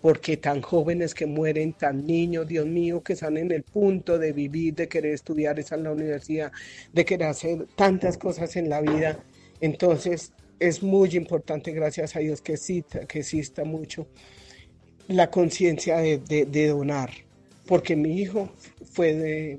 Porque 0.00 0.36
tan 0.36 0.60
jóvenes 0.60 1.14
que 1.14 1.24
mueren, 1.24 1.72
tan 1.72 2.06
niños, 2.06 2.46
Dios 2.46 2.66
mío, 2.66 3.02
que 3.02 3.14
están 3.14 3.38
en 3.38 3.50
el 3.50 3.62
punto 3.62 4.18
de 4.18 4.32
vivir, 4.32 4.74
de 4.74 4.86
querer 4.86 5.14
estudiar, 5.14 5.58
estar 5.58 5.78
en 5.78 5.84
la 5.84 5.92
universidad, 5.92 6.52
de 6.92 7.04
querer 7.06 7.28
hacer 7.28 7.66
tantas 7.74 8.18
cosas 8.18 8.54
en 8.56 8.68
la 8.68 8.82
vida. 8.82 9.18
Entonces 9.62 10.32
es 10.58 10.82
muy 10.82 11.16
importante, 11.16 11.72
gracias 11.72 12.16
a 12.16 12.20
Dios, 12.20 12.40
que 12.40 12.54
exista, 12.54 13.64
mucho 13.64 14.06
la 15.08 15.30
conciencia 15.30 15.98
de, 15.98 16.66
donar. 16.68 17.10
Porque 17.66 17.96
mi 17.96 18.20
hijo 18.20 18.50
fue 18.92 19.58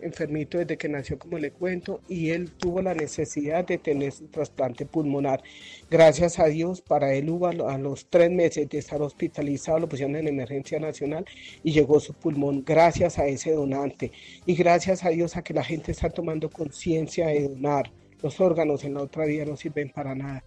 enfermito 0.00 0.58
desde 0.58 0.76
que 0.76 0.88
nació, 0.88 1.18
como 1.18 1.38
le 1.38 1.50
cuento, 1.50 2.00
y 2.08 2.30
él 2.30 2.50
tuvo 2.50 2.82
la 2.82 2.94
necesidad 2.94 3.66
de 3.66 3.78
tener 3.78 4.12
su 4.12 4.26
trasplante 4.26 4.86
pulmonar. 4.86 5.42
Gracias 5.90 6.38
a 6.38 6.46
Dios, 6.46 6.80
para 6.80 7.14
él 7.14 7.30
hubo 7.30 7.46
a 7.46 7.78
los 7.78 8.06
tres 8.08 8.30
meses 8.30 8.68
de 8.68 8.78
estar 8.78 9.00
hospitalizado, 9.02 9.80
lo 9.80 9.88
pusieron 9.88 10.16
en 10.16 10.28
emergencia 10.28 10.78
nacional 10.78 11.24
y 11.62 11.72
llegó 11.72 12.00
su 12.00 12.12
pulmón 12.12 12.64
gracias 12.64 13.18
a 13.18 13.26
ese 13.26 13.52
donante. 13.52 14.12
Y 14.46 14.54
gracias 14.54 15.04
a 15.04 15.08
Dios 15.08 15.36
a 15.36 15.42
que 15.42 15.54
la 15.54 15.64
gente 15.64 15.92
está 15.92 16.10
tomando 16.10 16.50
conciencia 16.50 17.28
de 17.28 17.48
donar. 17.48 17.90
Los 18.24 18.40
órganos 18.40 18.82
en 18.84 18.94
la 18.94 19.02
otra 19.02 19.26
vida 19.26 19.44
no 19.44 19.54
sirven 19.54 19.90
para 19.90 20.14
nada. 20.14 20.42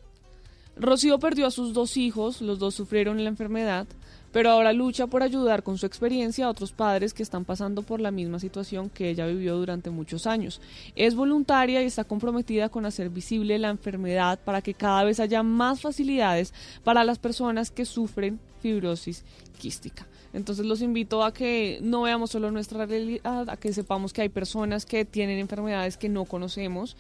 Rocío 0.78 1.20
perdió 1.20 1.46
a 1.46 1.52
sus 1.52 1.74
dos 1.74 1.96
hijos, 1.96 2.42
los 2.42 2.58
dos 2.58 2.74
sufrieron 2.74 3.24
la 3.24 3.30
enfermedad, 3.30 3.86
pero 4.32 4.50
ahora 4.50 4.74
lucha 4.74 5.06
por 5.06 5.22
ayudar 5.22 5.62
con 5.62 5.78
su 5.78 5.86
experiencia 5.86 6.48
a 6.48 6.50
otros 6.50 6.72
padres 6.72 7.14
que 7.14 7.22
están 7.22 7.46
pasando 7.46 7.84
por 7.84 8.02
la 8.02 8.10
misma 8.10 8.40
situación 8.40 8.90
que 8.90 9.12
ella 9.12 9.28
vivió 9.28 9.58
durante 9.58 9.92
muchos 9.92 10.26
años. 10.26 10.60
Es 10.96 11.14
voluntaria 11.14 11.84
y 11.84 11.86
está 11.86 12.04
comprometida 12.04 12.70
con 12.70 12.88
hacer 12.88 13.12
visible 13.12 13.60
la 13.60 13.70
enfermedad 13.70 14.40
para 14.44 14.64
que 14.64 14.74
cada 14.74 15.04
vez 15.04 15.20
haya 15.20 15.44
más 15.44 15.80
facilidades 15.80 16.56
para 16.84 17.04
las 17.04 17.20
personas 17.20 17.70
que 17.70 17.86
sufren 17.86 18.40
fibrosis 18.60 19.24
quística. 19.60 20.08
Entonces 20.38 20.66
los 20.68 20.82
invito 20.84 21.24
a 21.24 21.34
que 21.34 21.80
no 21.82 22.04
veamos 22.04 22.30
solo 22.30 22.52
nuestra 22.52 22.86
realidad, 22.86 23.50
a 23.50 23.58
que 23.58 23.74
sepamos 23.74 24.14
que 24.14 24.22
hay 24.22 24.30
personas 24.30 24.86
que 24.86 25.04
tienen 25.04 25.40
enfermedades 25.40 25.98
que 25.98 26.10
no 26.10 26.26
conocemos 26.26 26.96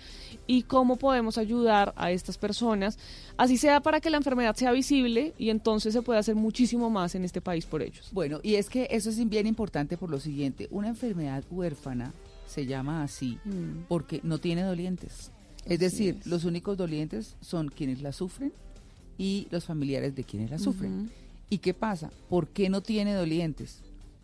y 0.48 0.64
cómo 0.64 0.96
podemos 0.96 1.38
ayudar 1.38 1.94
a 1.98 2.12
estas 2.12 2.38
personas, 2.40 2.98
así 3.38 3.58
sea 3.58 3.80
para 3.80 4.02
que 4.02 4.10
la 4.10 4.18
enfermedad 4.18 4.56
sea 4.56 4.72
visible 4.72 5.34
y 5.38 5.52
entonces 5.52 5.94
se 5.94 6.02
pueda 6.02 6.20
hacer 6.20 6.34
muchísimo 6.36 6.90
más 6.90 7.14
en 7.14 7.24
este 7.24 7.40
país 7.40 7.68
por 7.68 7.84
ellos. 7.84 8.10
Bueno, 8.12 8.40
y 8.42 8.56
es 8.56 8.70
que 8.70 8.88
eso 8.90 9.10
es 9.12 9.30
bien 9.30 9.46
importante 9.46 9.98
por 9.98 10.10
lo 10.10 10.20
siguiente, 10.20 10.68
una 10.72 10.88
enfermedad 10.88 11.44
huérfana 11.52 12.14
se 12.48 12.66
llama 12.66 13.04
así 13.04 13.38
porque 13.88 14.20
no 14.24 14.40
tiene 14.40 14.64
dolientes. 14.64 15.32
Es 15.66 15.74
Así 15.74 15.78
decir, 15.78 16.18
es. 16.22 16.26
los 16.28 16.44
únicos 16.44 16.76
dolientes 16.76 17.36
son 17.42 17.70
quienes 17.70 18.02
la 18.02 18.14
sufren 18.14 18.52
y 19.18 19.48
los 19.52 19.66
familiares 19.66 20.16
de 20.16 20.24
quienes 20.24 20.50
la 20.50 20.58
sufren. 20.58 21.02
Ujú. 21.02 21.10
¿Y 21.50 21.60
qué 21.60 21.74
pasa? 21.74 22.12
¿Por 22.30 22.50
qué 22.50 22.70
no 22.70 22.82
tiene 22.82 23.14
dolientes? 23.14 23.82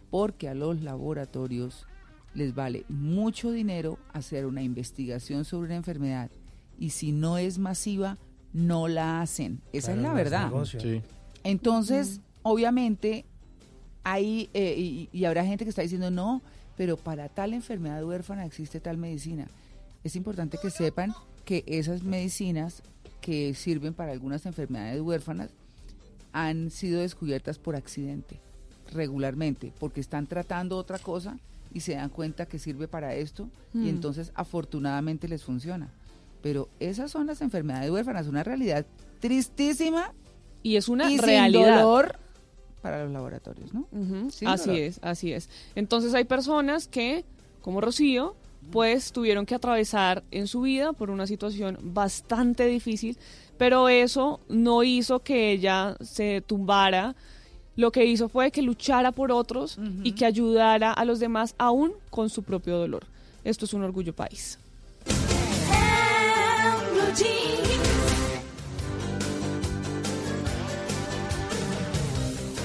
Porque 0.10 0.50
a 0.50 0.54
los 0.54 0.82
laboratorios 0.82 1.86
les 2.34 2.54
vale 2.54 2.86
mucho 2.90 3.52
dinero 3.52 3.98
hacer 4.12 4.46
una 4.46 4.62
investigación 4.64 5.46
sobre 5.46 5.68
una 5.68 5.76
enfermedad 5.76 6.30
y 6.80 6.90
si 6.90 7.12
no 7.12 7.38
es 7.38 7.60
masiva, 7.60 8.18
no 8.52 8.88
la 8.88 9.22
hacen. 9.22 9.62
Esa 9.72 9.94
Claro, 9.94 10.00
es 10.00 10.04
la 10.08 10.14
verdad. 10.14 10.52
Sí. 10.66 11.02
Entonces, 11.44 12.22
obviamente, 12.42 13.26
hay, 14.04 14.50
eh, 14.54 14.76
y, 14.78 15.10
y 15.12 15.26
habrá 15.26 15.46
gente 15.46 15.64
que 15.64 15.70
está 15.70 15.82
diciendo, 15.82 16.12
no, 16.12 16.42
pero 16.76 16.98
para 16.98 17.30
tal 17.30 17.54
enfermedad 17.54 18.04
huérfana 18.04 18.46
existe 18.46 18.80
tal 18.80 18.98
medicina. 18.98 19.48
Es 20.04 20.16
importante 20.16 20.58
que 20.62 20.70
sepan 20.70 21.14
que 21.46 21.64
esas 21.68 22.04
medicinas 22.04 22.82
que 23.22 23.54
sirven 23.54 23.94
para 23.94 24.12
algunas 24.12 24.46
enfermedades 24.46 25.02
huérfanas 25.02 25.50
han 26.34 26.70
sido 26.72 27.00
descubiertas 27.02 27.58
por 27.60 27.76
accidente, 27.76 28.40
regularmente, 28.92 29.72
porque 29.80 30.02
están 30.02 30.28
tratando 30.28 30.78
otra 30.78 31.00
cosa 31.00 31.38
y 31.74 31.80
se 31.80 31.96
dan 31.96 32.10
cuenta 32.10 32.46
que 32.46 32.60
sirve 32.60 32.88
para 32.88 33.16
esto 33.16 33.50
Mm. 33.74 33.86
y 33.86 33.90
entonces 33.90 34.32
afortunadamente 34.36 35.28
les 35.28 35.44
funciona. 35.44 35.90
Pero 36.42 36.70
esas 36.80 37.10
son 37.10 37.26
las 37.28 37.42
enfermedades 37.42 37.90
huérfanas, 37.90 38.28
una 38.28 38.44
realidad 38.44 38.86
tristísima 39.20 40.12
y 40.62 40.76
es 40.76 40.90
una 40.90 41.06
y 41.10 41.16
sin 41.16 41.22
realidad. 41.26 41.82
dolor 41.84 42.20
para 42.82 43.04
los 43.04 43.14
laboratorios, 43.14 43.74
¿no? 43.74 43.88
Sin 44.30 44.48
así 44.50 44.68
dolor. 44.70 44.82
es, 44.84 45.00
así 45.02 45.32
es. 45.32 45.50
Entonces 45.76 46.14
hay 46.14 46.26
personas 46.26 46.88
que, 46.88 47.24
como 47.62 47.80
Rocío, 47.82 48.36
pues 48.72 49.12
tuvieron 49.12 49.46
que 49.46 49.56
atravesar 49.56 50.24
en 50.32 50.48
su 50.48 50.62
vida 50.62 50.94
por 50.94 51.10
una 51.10 51.26
situación 51.28 51.78
bastante 51.82 52.66
difícil, 52.68 53.18
pero 53.58 53.89
eso 53.89 54.39
no 54.49 54.84
hizo 54.84 55.20
que 55.20 55.51
ella 55.51 55.95
se 56.01 56.41
tumbara. 56.41 57.16
Lo 57.76 57.91
que 57.91 58.06
hizo 58.06 58.30
fue 58.30 58.51
que 58.51 58.62
luchara 58.62 59.12
por 59.12 59.32
otros 59.32 59.80
y 60.04 60.12
que 60.14 60.26
ayudara 60.26 60.91
a 60.93 61.06
los 61.06 61.20
demás 61.20 61.56
aún 61.58 61.93
con 62.12 62.30
su 62.30 62.43
propio 62.43 62.78
dolor. 62.78 63.04
Esto 63.43 63.66
es 63.66 63.74
un 63.74 63.84
orgullo 63.84 64.14
país. 64.14 64.60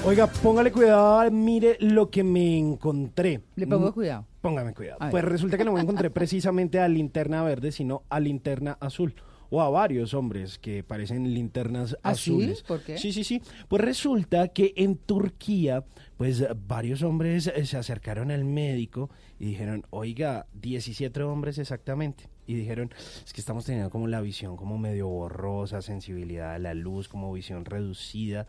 Oiga, 0.05 0.27
póngale 0.27 0.71
cuidado, 0.71 1.29
mire 1.29 1.75
lo 1.81 2.09
que 2.09 2.23
me 2.23 2.57
encontré. 2.57 3.41
Le 3.55 3.67
pongo 3.67 3.89
Mm, 3.89 3.93
cuidado. 3.93 4.25
Póngame 4.41 4.73
cuidado. 4.73 4.99
Pues 5.11 5.23
resulta 5.25 5.57
que 5.57 5.65
no 5.65 5.73
me 5.73 5.81
encontré 5.81 6.09
precisamente 6.09 6.79
a 6.79 6.87
linterna 6.87 7.43
verde, 7.43 7.71
sino 7.71 8.03
a 8.09 8.19
linterna 8.19 8.77
azul. 8.79 9.13
O 9.49 9.61
a 9.61 9.69
varios 9.69 10.13
hombres 10.13 10.59
que 10.59 10.83
parecen 10.83 11.33
linternas 11.33 11.97
¿Ah, 12.03 12.13
sí? 12.13 12.31
azules. 12.31 12.63
¿Por 12.63 12.81
qué? 12.81 12.97
Sí, 12.97 13.11
sí, 13.11 13.23
sí. 13.23 13.41
Pues 13.67 13.81
resulta 13.81 14.49
que 14.49 14.73
en 14.75 14.95
Turquía, 14.95 15.83
pues 16.17 16.45
varios 16.67 17.01
hombres 17.01 17.47
eh, 17.47 17.65
se 17.65 17.77
acercaron 17.77 18.29
al 18.31 18.45
médico 18.45 19.09
y 19.39 19.45
dijeron, 19.45 19.85
oiga, 19.89 20.45
17 20.53 21.23
hombres 21.23 21.57
exactamente. 21.57 22.29
y 22.45 22.55
dijeron, 22.55 22.91
es 23.25 23.31
que 23.31 23.41
estamos 23.41 23.65
teniendo 23.65 23.89
como 23.89 24.07
la 24.07 24.21
visión 24.21 24.55
como 24.57 24.77
medio 24.77 25.07
borrosa, 25.07 25.81
sensibilidad 25.81 26.53
a 26.53 26.59
la 26.59 26.73
luz, 26.73 27.07
como 27.07 27.31
visión 27.31 27.65
reducida, 27.65 28.47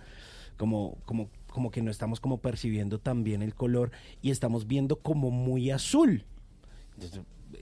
como, 0.56 0.98
como, 1.04 1.28
como 1.48 1.70
que 1.70 1.82
no 1.82 1.90
estamos 1.90 2.20
como 2.20 2.38
percibiendo 2.38 2.98
tan 2.98 3.24
bien 3.24 3.42
el 3.42 3.54
color 3.54 3.90
y 4.22 4.30
estamos 4.30 4.66
viendo 4.66 4.96
como 4.96 5.30
muy 5.30 5.70
azul. 5.70 6.24
Entonces, 6.94 7.20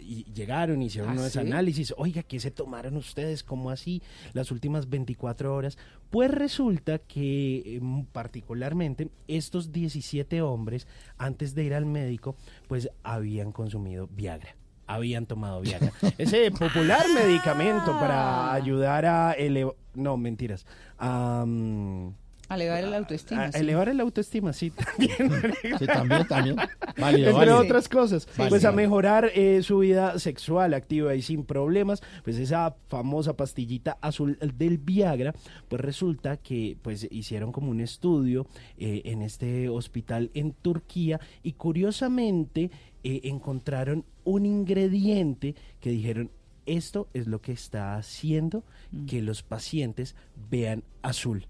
y 0.09 0.25
llegaron, 0.33 0.81
hicieron 0.81 1.11
¿Ah, 1.11 1.13
unos 1.13 1.33
sí? 1.33 1.39
análisis, 1.39 1.93
oiga, 1.99 2.23
¿qué 2.23 2.41
se 2.41 2.51
tomaron 2.51 2.97
ustedes? 2.97 3.43
¿Cómo 3.45 3.71
así? 3.71 4.03
Las 4.33 4.51
últimas 4.51 4.89
24 4.89 5.55
horas. 5.55 5.77
Pues 6.09 6.31
resulta 6.31 6.99
que 6.99 7.77
em, 7.77 8.07
particularmente 8.07 9.11
estos 9.27 9.71
17 9.71 10.41
hombres, 10.41 10.87
antes 11.19 11.55
de 11.55 11.65
ir 11.65 11.75
al 11.75 11.85
médico, 11.85 12.37
pues 12.69 12.89
habían 13.03 13.53
consumido 13.53 14.09
Viagra. 14.09 14.57
Habían 14.87 15.27
tomado 15.27 15.61
Viagra. 15.61 15.93
Ese 16.17 16.51
popular 16.51 17.05
medicamento 17.15 17.93
para 18.01 18.55
ayudar 18.55 19.05
a 19.05 19.33
elevar... 19.33 19.75
No, 19.95 20.17
mentiras. 20.17 20.65
Elevar 22.57 22.83
el 22.85 22.95
autoestima. 22.95 23.45
a 23.45 23.53
sí. 23.53 23.59
elevar 23.61 23.89
el 23.89 24.01
autoestima, 24.01 24.53
sí, 24.53 24.71
también. 24.99 25.53
Sí, 25.79 25.87
también, 25.87 26.27
también. 26.27 26.57
Válido, 26.99 27.29
Entre 27.31 27.33
válido. 27.33 27.59
otras 27.59 27.89
cosas. 27.89 28.27
Pues 28.37 28.65
a 28.65 28.73
mejorar 28.73 29.31
eh, 29.35 29.63
su 29.63 29.79
vida 29.81 30.19
sexual 30.19 30.75
activa 30.75 31.15
y 31.15 31.23
sin 31.23 31.45
problemas, 31.45 32.03
pues 32.25 32.37
esa 32.39 32.75
famosa 32.89 33.37
pastillita 33.37 33.99
azul 34.01 34.39
del 34.57 34.79
Viagra, 34.79 35.35
pues 35.69 35.81
resulta 35.83 36.37
que 36.39 36.77
pues 36.83 37.07
hicieron 37.11 37.53
como 37.53 37.71
un 37.71 37.81
estudio 37.81 38.47
eh, 38.79 39.03
en 39.05 39.23
este 39.23 39.69
hospital 39.69 40.31
en 40.35 40.53
Turquía 40.53 41.21
y 41.43 41.53
curiosamente 41.53 42.71
eh, 43.05 43.21
encontraron 43.25 44.05
un 44.25 44.47
ingrediente 44.47 45.55
que 45.81 45.91
dijeron 45.91 46.31
esto 46.67 47.09
es 47.15 47.27
lo 47.27 47.41
que 47.41 47.53
está 47.53 47.97
haciendo 47.97 48.65
Mm. 48.91 49.05
que 49.07 49.21
los 49.23 49.43
pacientes 49.43 50.15
vean 50.51 50.83
azul 51.03 51.47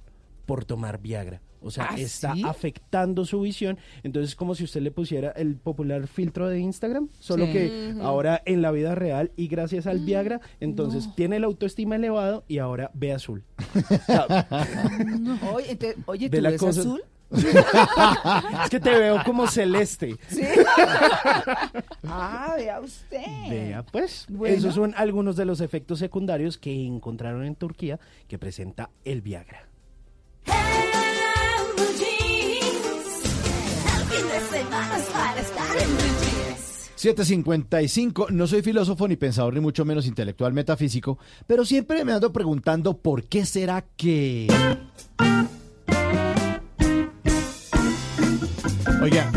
por 0.49 0.65
tomar 0.65 0.99
Viagra. 1.01 1.43
O 1.61 1.71
sea, 1.71 1.89
¿Ah, 1.91 1.97
está 1.99 2.33
sí? 2.35 2.43
afectando 2.47 3.25
su 3.27 3.41
visión. 3.43 3.79
Entonces, 4.03 4.31
es 4.31 4.37
como 4.37 4.55
si 4.55 4.65
usted 4.65 4.81
le 4.81 4.91
pusiera 4.93 5.31
el 5.33 5.57
popular 5.57 6.07
filtro 6.07 6.49
de 6.49 6.59
Instagram, 6.61 7.09
solo 7.19 7.45
Sí. 7.47 7.53
que 7.53 7.95
ahora 8.01 8.41
en 8.47 8.63
la 8.63 8.71
vida 8.71 8.95
real 8.95 9.31
y 9.37 9.49
gracias 9.49 9.87
al 9.87 9.99
Viagra, 9.99 10.41
entonces 10.61 11.11
tiene 11.17 11.39
la 11.39 11.47
autoestima 11.49 11.97
elevado 11.97 12.45
y 12.49 12.59
ahora 12.59 12.91
ve 12.95 13.13
azul. 13.13 13.45
Oye, 15.53 15.73
ente- 15.73 15.97
oye, 16.07 16.29
De 16.31 16.39
¿tú 16.39 16.43
la 16.43 16.51
ves 16.51 16.61
cosa- 16.61 16.81
azul? 16.81 17.03
es 17.31 18.71
que 18.71 18.81
te 18.81 18.89
veo 18.91 19.19
como 19.25 19.47
celeste. 19.49 20.17
Sí. 20.29 20.41
ah, 22.05 22.55
vea 22.57 22.81
usted. 22.81 23.21
Vea, 23.51 23.83
pues, 23.83 24.25
Bueno. 24.31 24.55
esos 24.57 24.75
son 24.75 24.95
algunos 24.97 25.37
de 25.37 25.45
los 25.45 25.61
efectos 25.61 25.99
secundarios 25.99 26.57
que 26.57 26.87
encontraron 26.87 27.45
en 27.45 27.55
Turquía 27.55 27.99
que 28.29 28.39
presenta 28.39 28.89
el 29.05 29.21
Viagra. 29.21 29.69
755, 36.99 38.27
no 38.31 38.49
soy 38.49 38.61
filósofo 38.61 39.07
ni 39.07 39.15
pensador 39.15 39.55
ni 39.55 39.61
mucho 39.61 39.85
menos 39.85 40.05
intelectual 40.05 40.53
metafísico, 40.53 41.17
pero 41.47 41.65
siempre 41.65 42.05
me 42.05 42.13
ando 42.13 42.33
preguntando 42.33 42.99
por 42.99 43.25
qué 43.25 43.47
será 43.47 43.85
que... 43.97 44.49
Oiga, 49.01 49.31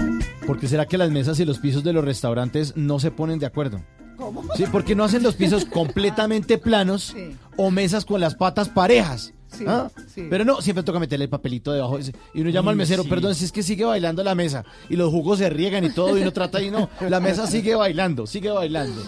¿por 0.47 0.59
qué 0.59 0.67
será 0.67 0.87
que 0.87 0.97
las 0.97 1.11
mesas 1.11 1.39
y 1.39 1.45
los 1.45 1.59
pisos 1.59 1.83
de 1.83 1.93
los 1.93 2.03
restaurantes 2.03 2.75
no 2.75 2.99
se 2.99 3.11
ponen 3.11 3.37
de 3.37 3.45
acuerdo? 3.45 3.83
¿Cómo? 4.17 4.43
Sí, 4.55 4.65
¿por 4.65 4.83
qué 4.83 4.95
no 4.95 5.03
hacen 5.03 5.21
los 5.21 5.35
pisos 5.35 5.65
completamente 5.71 6.57
planos 6.57 7.15
o 7.57 7.69
mesas 7.69 8.05
con 8.05 8.21
las 8.21 8.33
patas 8.33 8.69
parejas? 8.69 9.35
Sí, 9.51 9.65
¿Ah? 9.67 9.89
sí. 10.13 10.27
Pero 10.29 10.45
no, 10.45 10.61
siempre 10.61 10.83
toca 10.83 10.99
meterle 10.99 11.25
el 11.25 11.29
papelito 11.29 11.71
debajo 11.73 11.97
ese- 11.97 12.13
y 12.33 12.41
uno 12.41 12.49
llama 12.49 12.71
al 12.71 12.77
mesero, 12.77 13.03
sí. 13.03 13.09
perdón, 13.09 13.35
si 13.35 13.45
es 13.45 13.51
que 13.51 13.63
sigue 13.63 13.83
bailando 13.85 14.23
la 14.23 14.33
mesa 14.33 14.63
y 14.89 14.95
los 14.95 15.09
jugos 15.11 15.39
se 15.39 15.49
riegan 15.49 15.83
y 15.83 15.89
todo 15.89 16.17
y 16.17 16.21
uno 16.21 16.31
trata 16.31 16.61
y 16.61 16.71
no, 16.71 16.89
la 17.09 17.19
mesa 17.19 17.45
sigue 17.47 17.75
bailando, 17.75 18.25
sigue 18.27 18.49
bailando. 18.49 19.01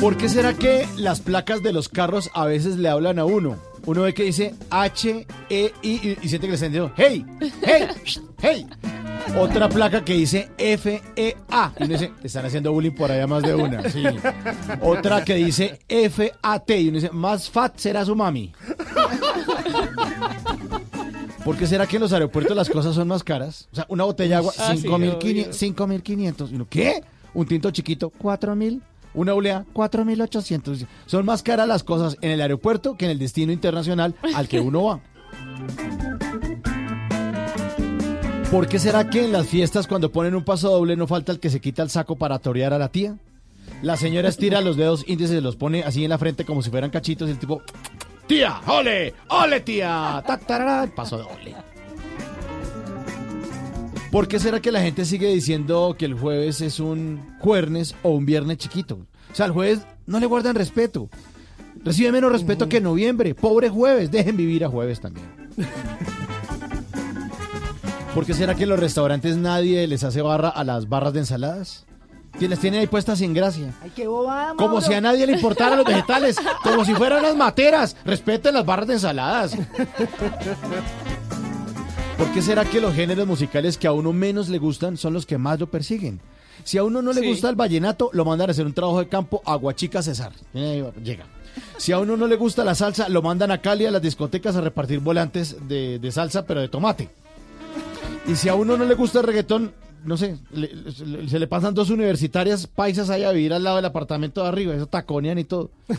¿Por 0.00 0.16
qué 0.16 0.28
será 0.28 0.54
que 0.54 0.86
las 0.96 1.20
placas 1.20 1.62
de 1.62 1.72
los 1.72 1.88
carros 1.88 2.30
a 2.34 2.44
veces 2.46 2.76
le 2.76 2.88
hablan 2.88 3.18
a 3.18 3.24
uno? 3.24 3.56
Uno 3.84 4.02
ve 4.02 4.14
que 4.14 4.24
dice 4.24 4.54
H, 4.70 5.26
E, 5.50 5.72
I 5.82 5.88
y, 5.90 6.18
y 6.22 6.28
siente 6.28 6.46
que 6.46 6.48
le 6.48 6.54
están 6.54 6.70
diciendo 6.72 6.92
hey, 6.96 7.24
hey, 7.64 7.86
hey. 8.40 8.66
Otra 9.38 9.68
placa 9.68 10.04
que 10.04 10.12
dice 10.14 10.50
F, 10.58 11.00
E, 11.16 11.36
A. 11.50 11.72
Y 11.78 11.84
uno 11.84 11.92
dice, 11.94 12.12
te 12.20 12.26
están 12.26 12.44
haciendo 12.44 12.72
bullying 12.72 12.90
por 12.92 13.10
allá 13.10 13.26
más 13.26 13.42
de 13.42 13.54
una. 13.54 13.88
Sí. 13.90 14.02
Otra 14.80 15.24
que 15.24 15.34
dice 15.36 15.78
F, 15.88 16.32
A, 16.42 16.58
T. 16.60 16.80
Y 16.80 16.88
uno 16.88 16.96
dice, 16.96 17.10
más 17.10 17.48
fat 17.50 17.76
será 17.78 18.04
su 18.04 18.14
mami. 18.14 18.52
¿Por 21.44 21.56
qué 21.56 21.66
será 21.66 21.86
que 21.86 21.96
en 21.96 22.02
los 22.02 22.12
aeropuertos 22.12 22.56
las 22.56 22.68
cosas 22.68 22.94
son 22.94 23.08
más 23.08 23.24
caras? 23.24 23.68
O 23.72 23.76
sea, 23.76 23.86
una 23.88 24.04
botella 24.04 24.28
de 24.30 24.34
agua, 24.36 24.52
Ah, 24.58 24.74
sí, 24.76 24.86
5.500. 24.86 24.92
obvio. 25.24 25.50
5.500. 25.50 26.50
Y 26.50 26.54
uno, 26.54 26.66
¿Qué? 26.68 27.02
Un 27.34 27.46
tinto 27.46 27.70
chiquito, 27.70 28.12
4.000. 28.20 28.80
Una 29.14 29.34
olea, 29.34 29.64
4.800. 29.74 30.86
Son 31.06 31.26
más 31.26 31.42
caras 31.42 31.68
las 31.68 31.82
cosas 31.84 32.16
en 32.22 32.30
el 32.30 32.40
aeropuerto 32.40 32.96
que 32.96 33.04
en 33.06 33.10
el 33.10 33.18
destino 33.18 33.52
internacional 33.52 34.14
al 34.34 34.48
que 34.48 34.60
uno 34.60 34.84
va. 34.84 35.00
¿Por 38.52 38.68
qué 38.68 38.78
será 38.78 39.08
que 39.08 39.24
en 39.24 39.32
las 39.32 39.46
fiestas 39.48 39.86
cuando 39.86 40.12
ponen 40.12 40.34
un 40.34 40.44
paso 40.44 40.70
doble 40.70 40.94
no 40.94 41.06
falta 41.06 41.32
el 41.32 41.40
que 41.40 41.48
se 41.48 41.58
quita 41.58 41.82
el 41.82 41.88
saco 41.88 42.16
para 42.16 42.38
torear 42.38 42.74
a 42.74 42.78
la 42.78 42.90
tía? 42.90 43.16
La 43.80 43.96
señora 43.96 44.28
estira 44.28 44.60
los 44.60 44.76
dedos 44.76 45.04
índices 45.08 45.38
y 45.38 45.40
los 45.40 45.56
pone 45.56 45.84
así 45.84 46.04
en 46.04 46.10
la 46.10 46.18
frente 46.18 46.44
como 46.44 46.60
si 46.60 46.68
fueran 46.68 46.90
cachitos 46.90 47.28
y 47.28 47.32
el 47.32 47.38
tipo, 47.38 47.62
tía, 48.26 48.60
ole, 48.66 49.14
ole 49.28 49.60
tía, 49.60 50.22
ta, 50.26 50.36
tarara, 50.36 50.84
el 50.84 50.90
paso 50.90 51.16
doble. 51.16 51.54
¿Por 54.10 54.28
qué 54.28 54.38
será 54.38 54.60
que 54.60 54.70
la 54.70 54.82
gente 54.82 55.06
sigue 55.06 55.32
diciendo 55.32 55.96
que 55.98 56.04
el 56.04 56.12
jueves 56.12 56.60
es 56.60 56.78
un 56.78 57.22
jueves 57.38 57.94
o 58.02 58.10
un 58.10 58.26
viernes 58.26 58.58
chiquito? 58.58 58.96
O 59.32 59.34
sea, 59.34 59.46
el 59.46 59.52
jueves 59.52 59.80
no 60.04 60.20
le 60.20 60.26
guardan 60.26 60.56
respeto. 60.56 61.08
Recibe 61.82 62.12
menos 62.12 62.30
respeto 62.30 62.68
que 62.68 62.82
noviembre. 62.82 63.34
Pobre 63.34 63.70
jueves, 63.70 64.10
dejen 64.10 64.36
vivir 64.36 64.62
a 64.62 64.68
jueves 64.68 65.00
también. 65.00 65.26
¿Por 68.14 68.26
qué 68.26 68.34
será 68.34 68.54
que 68.54 68.64
en 68.64 68.68
los 68.68 68.78
restaurantes 68.78 69.36
nadie 69.38 69.86
les 69.86 70.04
hace 70.04 70.20
barra 70.20 70.50
a 70.50 70.64
las 70.64 70.88
barras 70.88 71.14
de 71.14 71.20
ensaladas? 71.20 71.86
Que 72.38 72.48
las 72.48 72.58
tienen 72.58 72.80
ahí 72.80 72.86
puestas 72.86 73.18
sin 73.18 73.32
gracia. 73.34 73.72
Ay, 73.82 73.92
qué 73.94 74.06
bobada, 74.06 74.54
Como 74.56 74.80
si 74.80 74.92
a 74.94 75.00
nadie 75.00 75.26
le 75.26 75.34
importaran 75.34 75.78
los 75.78 75.86
vegetales, 75.86 76.36
como 76.62 76.84
si 76.84 76.94
fueran 76.94 77.22
las 77.22 77.36
materas. 77.36 77.96
Respeten 78.04 78.54
las 78.54 78.64
barras 78.66 78.86
de 78.88 78.94
ensaladas. 78.94 79.56
¿Por 82.18 82.30
qué 82.32 82.42
será 82.42 82.64
que 82.64 82.80
los 82.80 82.94
géneros 82.94 83.26
musicales 83.26 83.76
que 83.78 83.86
a 83.86 83.92
uno 83.92 84.12
menos 84.12 84.48
le 84.48 84.58
gustan 84.58 84.96
son 84.96 85.12
los 85.14 85.24
que 85.26 85.38
más 85.38 85.58
lo 85.58 85.66
persiguen? 85.70 86.20
Si 86.64 86.78
a 86.78 86.84
uno 86.84 87.02
no 87.02 87.12
le 87.12 87.20
Sí. 87.22 87.28
gusta 87.28 87.48
el 87.48 87.56
vallenato, 87.56 88.10
lo 88.12 88.24
mandan 88.24 88.48
a 88.48 88.52
hacer 88.52 88.66
un 88.66 88.72
trabajo 88.74 89.00
de 89.00 89.08
campo 89.08 89.42
a 89.44 89.54
Guachica 89.56 90.02
Cesar. 90.02 90.32
Eh, 90.54 90.90
llega. 91.02 91.24
Si 91.76 91.92
a 91.92 91.98
uno 91.98 92.16
no 92.16 92.26
le 92.26 92.36
gusta 92.36 92.62
la 92.64 92.74
salsa, 92.74 93.08
lo 93.08 93.20
mandan 93.22 93.50
a 93.50 93.58
Cali 93.60 93.84
a 93.86 93.90
las 93.90 94.00
discotecas 94.02 94.54
a 94.56 94.60
repartir 94.60 95.00
volantes 95.00 95.56
de, 95.66 95.98
de 95.98 96.12
salsa, 96.12 96.46
pero 96.46 96.60
de 96.60 96.68
tomate. 96.68 97.10
Y 98.26 98.36
si 98.36 98.48
a 98.48 98.54
uno 98.54 98.76
no 98.76 98.84
le 98.84 98.94
gusta 98.94 99.20
el 99.20 99.26
reggaetón, 99.26 99.72
no 100.04 100.16
sé, 100.16 100.36
le- 100.52 101.28
se 101.28 101.38
le 101.38 101.46
pasan 101.46 101.74
dos 101.74 101.90
universitarias 101.90 102.66
paisas 102.66 103.10
ahí 103.10 103.24
a 103.24 103.32
vivir 103.32 103.52
al 103.52 103.64
lado 103.64 103.76
del 103.76 103.84
apartamento 103.84 104.42
de 104.42 104.48
arriba, 104.48 104.74
eso 104.74 104.86
taconean 104.86 105.38
y 105.38 105.44
todo. 105.44 105.70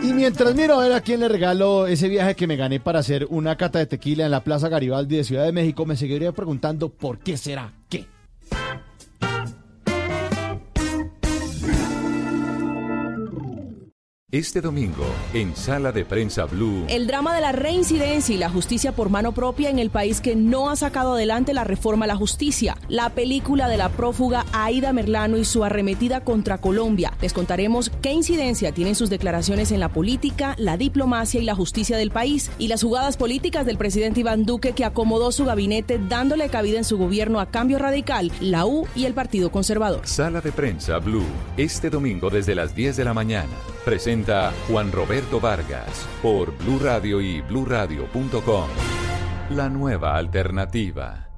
Y 0.00 0.12
mientras 0.12 0.54
miro 0.54 0.78
a 0.78 0.82
ver 0.84 0.92
a 0.92 1.00
quién 1.00 1.18
le 1.20 1.28
regalo 1.28 1.88
ese 1.88 2.08
viaje 2.08 2.36
que 2.36 2.46
me 2.46 2.54
gané 2.56 2.78
para 2.78 3.00
hacer 3.00 3.26
una 3.30 3.56
cata 3.56 3.80
de 3.80 3.86
tequila 3.86 4.24
en 4.24 4.30
la 4.30 4.44
Plaza 4.44 4.68
Garibaldi 4.68 5.16
de 5.16 5.24
Ciudad 5.24 5.44
de 5.44 5.50
México, 5.52 5.84
me 5.86 5.96
seguiría 5.96 6.30
preguntando 6.30 6.88
por 6.88 7.18
qué 7.18 7.36
será 7.36 7.72
qué. 7.88 8.06
Este 14.30 14.60
domingo, 14.60 15.06
en 15.32 15.56
Sala 15.56 15.90
de 15.90 16.04
Prensa 16.04 16.44
Blue. 16.44 16.84
El 16.90 17.06
drama 17.06 17.34
de 17.34 17.40
la 17.40 17.52
reincidencia 17.52 18.34
y 18.34 18.36
la 18.36 18.50
justicia 18.50 18.92
por 18.92 19.08
mano 19.08 19.32
propia 19.32 19.70
en 19.70 19.78
el 19.78 19.88
país 19.88 20.20
que 20.20 20.36
no 20.36 20.68
ha 20.68 20.76
sacado 20.76 21.14
adelante 21.14 21.54
la 21.54 21.64
reforma 21.64 22.04
a 22.04 22.08
la 22.08 22.14
justicia. 22.14 22.76
La 22.90 23.08
película 23.08 23.68
de 23.68 23.78
la 23.78 23.88
prófuga 23.88 24.44
Aida 24.52 24.92
Merlano 24.92 25.38
y 25.38 25.46
su 25.46 25.64
arremetida 25.64 26.24
contra 26.24 26.58
Colombia. 26.58 27.14
Les 27.22 27.32
contaremos 27.32 27.90
qué 28.02 28.12
incidencia 28.12 28.70
tienen 28.72 28.96
sus 28.96 29.08
declaraciones 29.08 29.72
en 29.72 29.80
la 29.80 29.88
política, 29.88 30.54
la 30.58 30.76
diplomacia 30.76 31.40
y 31.40 31.44
la 31.44 31.54
justicia 31.54 31.96
del 31.96 32.10
país 32.10 32.50
y 32.58 32.68
las 32.68 32.82
jugadas 32.82 33.16
políticas 33.16 33.64
del 33.64 33.78
presidente 33.78 34.20
Iván 34.20 34.44
Duque 34.44 34.72
que 34.72 34.84
acomodó 34.84 35.32
su 35.32 35.46
gabinete 35.46 35.98
dándole 36.06 36.50
cabida 36.50 36.76
en 36.76 36.84
su 36.84 36.98
gobierno 36.98 37.40
a 37.40 37.46
Cambio 37.46 37.78
Radical, 37.78 38.30
la 38.42 38.66
U 38.66 38.86
y 38.94 39.06
el 39.06 39.14
Partido 39.14 39.50
Conservador. 39.50 40.06
Sala 40.06 40.42
de 40.42 40.52
Prensa 40.52 40.98
Blue. 40.98 41.24
Este 41.56 41.88
domingo 41.88 42.28
desde 42.28 42.54
las 42.54 42.74
10 42.74 42.94
de 42.98 43.04
la 43.06 43.14
mañana. 43.14 43.48
Presenta 43.86 44.17
Juan 44.66 44.90
Roberto 44.90 45.40
Vargas 45.40 46.08
por 46.20 46.56
Blue 46.58 46.80
Radio 46.80 47.20
y 47.20 47.40
bluradio.com. 47.40 48.68
La 49.50 49.68
nueva 49.68 50.16
alternativa. 50.16 51.28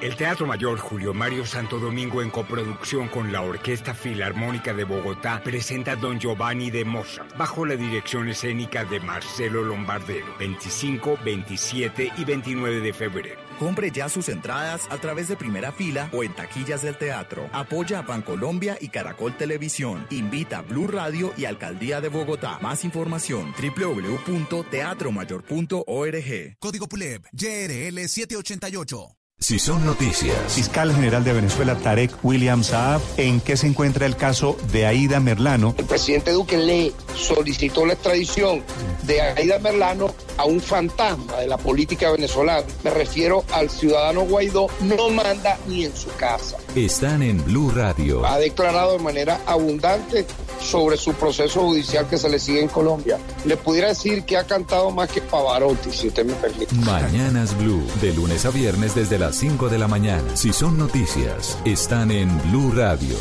El 0.00 0.16
Teatro 0.16 0.46
Mayor 0.46 0.78
Julio 0.78 1.14
Mario 1.14 1.46
Santo 1.46 1.78
Domingo 1.78 2.22
en 2.22 2.30
coproducción 2.30 3.08
con 3.08 3.32
la 3.32 3.42
Orquesta 3.42 3.94
Filarmónica 3.94 4.74
de 4.74 4.84
Bogotá 4.84 5.40
presenta 5.44 5.96
Don 5.96 6.18
Giovanni 6.18 6.70
de 6.70 6.84
Mozart 6.84 7.36
bajo 7.36 7.64
la 7.64 7.76
dirección 7.76 8.28
escénica 8.28 8.84
de 8.84 9.00
Marcelo 9.00 9.62
Lombardero 9.62 10.26
25, 10.38 11.18
27 11.24 12.12
y 12.16 12.24
29 12.24 12.80
de 12.80 12.92
febrero. 12.92 13.45
Compre 13.58 13.90
ya 13.90 14.08
sus 14.08 14.28
entradas 14.28 14.86
a 14.90 14.98
través 14.98 15.26
de 15.28 15.36
primera 15.36 15.72
fila 15.72 16.08
o 16.12 16.22
en 16.22 16.32
taquillas 16.34 16.82
del 16.82 16.96
teatro. 16.96 17.48
Apoya 17.52 18.00
a 18.00 18.02
Bancolombia 18.02 18.76
y 18.80 18.88
Caracol 18.88 19.36
Televisión. 19.36 20.06
Invita 20.10 20.58
a 20.58 20.62
Blue 20.62 20.86
Radio 20.86 21.32
y 21.36 21.44
Alcaldía 21.44 22.00
de 22.00 22.08
Bogotá. 22.08 22.58
Más 22.60 22.84
información 22.84 23.52
www.teatromayor.org. 23.56 26.56
Código 26.58 26.88
PULEB, 26.88 27.22
YRL 27.32 28.08
788. 28.08 29.16
Si 29.38 29.58
son 29.58 29.84
noticias. 29.84 30.34
Fiscal 30.48 30.94
General 30.94 31.22
de 31.22 31.34
Venezuela, 31.34 31.74
Tarek 31.74 32.24
William 32.24 32.64
Saab, 32.64 33.02
¿en 33.18 33.42
qué 33.42 33.58
se 33.58 33.66
encuentra 33.66 34.06
el 34.06 34.16
caso 34.16 34.56
de 34.72 34.86
Aida 34.86 35.20
Merlano? 35.20 35.74
El 35.76 35.84
presidente 35.84 36.32
Duque 36.32 36.56
le 36.56 36.94
solicitó 37.14 37.84
la 37.84 37.92
extradición 37.92 38.62
de 39.02 39.20
Aida 39.20 39.58
Merlano 39.58 40.14
a 40.38 40.46
un 40.46 40.58
fantasma 40.58 41.36
de 41.36 41.48
la 41.48 41.58
política 41.58 42.10
venezolana. 42.12 42.66
Me 42.82 42.90
refiero 42.90 43.44
al 43.52 43.68
ciudadano 43.68 44.22
Guaidó, 44.22 44.68
no 44.80 45.10
manda 45.10 45.58
ni 45.66 45.84
en 45.84 45.94
su 45.94 46.08
casa. 46.16 46.56
Están 46.74 47.22
en 47.22 47.44
Blue 47.44 47.70
Radio. 47.70 48.24
Ha 48.24 48.38
declarado 48.38 48.96
de 48.96 49.04
manera 49.04 49.42
abundante 49.46 50.26
sobre 50.60 50.96
su 50.96 51.12
proceso 51.12 51.60
judicial 51.60 52.08
que 52.08 52.16
se 52.16 52.30
le 52.30 52.38
sigue 52.38 52.62
en 52.62 52.68
Colombia. 52.68 53.18
Le 53.44 53.58
pudiera 53.58 53.88
decir 53.88 54.24
que 54.24 54.38
ha 54.38 54.44
cantado 54.44 54.90
más 54.90 55.10
que 55.10 55.20
Pavarotti, 55.20 55.90
si 55.92 56.08
usted 56.08 56.24
me 56.24 56.32
permite. 56.34 56.74
Mañanas 56.76 57.56
Blue, 57.58 57.86
de 58.00 58.14
lunes 58.14 58.46
a 58.46 58.50
viernes 58.50 58.94
desde 58.94 59.18
las 59.26 59.34
5 59.38 59.68
de 59.68 59.78
la 59.78 59.88
mañana. 59.88 60.36
Si 60.36 60.52
son 60.52 60.78
noticias, 60.78 61.58
están 61.64 62.12
en 62.12 62.28
Blue 62.48 62.70
Radio. 62.70 63.16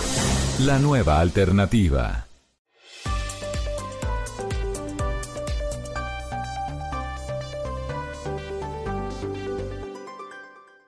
La 0.59 0.77
nueva 0.77 1.19
alternativa. 1.19 2.27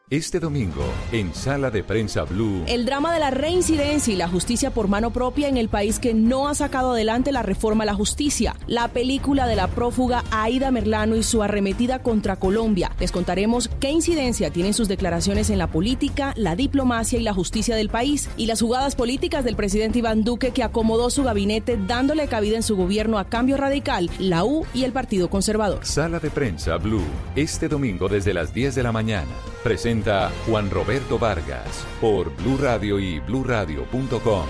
Este 0.10 0.39
domingo, 0.39 0.86
en 1.12 1.34
Sala 1.34 1.70
de 1.70 1.84
Prensa 1.84 2.24
Blue. 2.24 2.64
El 2.66 2.86
drama 2.86 3.14
de 3.14 3.20
la 3.20 3.30
reincidencia 3.30 4.14
y 4.14 4.16
la 4.16 4.30
justicia 4.30 4.72
por 4.72 4.88
mano 4.88 5.12
propia 5.12 5.49
en 5.49 5.58
el 5.58 5.68
país 5.68 5.99
que 5.99 6.14
no 6.14 6.47
ha 6.47 6.55
sacado 6.55 6.93
adelante 6.93 7.34
la 7.34 7.43
reforma 7.43 7.84
a 7.84 7.88
la 7.88 7.93
justicia. 7.93 8.55
La 8.68 8.88
película 8.88 9.47
de 9.47 9.58
la 9.58 9.68
prófuga 9.68 10.24
Aida 10.32 10.72
Merlano 10.72 11.18
y 11.18 11.24
su 11.24 11.43
arremetida 11.43 12.03
contra 12.03 12.38
Colombia. 12.38 12.95
Les 13.01 13.12
contaremos 13.12 13.70
qué 13.82 13.89
incidencia 13.89 14.49
tienen 14.49 14.74
sus 14.74 14.88
declaraciones 14.88 15.49
en 15.49 15.58
la 15.58 15.68
política, 15.68 16.34
la 16.38 16.55
diplomacia 16.55 17.20
y 17.20 17.24
la 17.24 17.34
justicia 17.34 17.76
del 17.76 17.89
país. 17.89 18.30
Y 18.38 18.45
las 18.45 18.62
jugadas 18.62 18.95
políticas 18.95 19.43
del 19.43 19.58
presidente 19.58 19.99
Iván 19.99 20.24
Duque 20.24 20.51
que 20.51 20.64
acomodó 20.64 21.10
su 21.10 21.24
gabinete 21.24 21.78
dándole 21.86 22.30
cabida 22.30 22.55
en 22.55 22.64
su 22.64 22.78
gobierno 22.78 23.20
a 23.20 23.26
Cambio 23.28 23.58
Radical, 23.58 24.10
la 24.20 24.45
U 24.45 24.66
y 24.74 24.86
el 24.86 24.93
Partido 24.93 25.30
Conservador. 25.30 25.86
Sala 25.86 26.20
de 26.20 26.30
Prensa 26.30 26.78
Blue. 26.78 27.03
Este 27.36 27.68
domingo 27.68 28.08
desde 28.08 28.34
las 28.34 28.53
10 28.53 28.74
de 28.74 28.84
la 28.84 28.93
mañana. 28.93 29.32
Presenta 29.66 29.96
Juan 30.45 30.69
Roberto 30.69 31.17
Vargas 31.17 31.85
por 31.99 32.35
Blue 32.35 32.57
Radio 32.57 32.99
y 32.99 33.19
bluradio.com. 33.19 34.45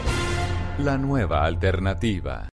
La 0.79 0.97
nueva 0.97 1.45
alternativa. 1.45 2.49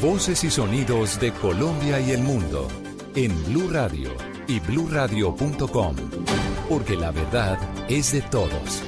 Voces 0.00 0.44
y 0.44 0.50
sonidos 0.50 1.20
de 1.20 1.32
Colombia 1.32 2.00
y 2.00 2.12
el 2.12 2.22
mundo 2.22 2.68
en 3.14 3.44
Blue 3.44 3.68
Radio 3.70 4.10
y 4.48 4.60
bluradio.com. 4.60 5.96
Porque 6.70 6.96
la 6.96 7.10
verdad 7.10 7.58
es 7.88 8.12
de 8.12 8.22
todos. 8.22 8.82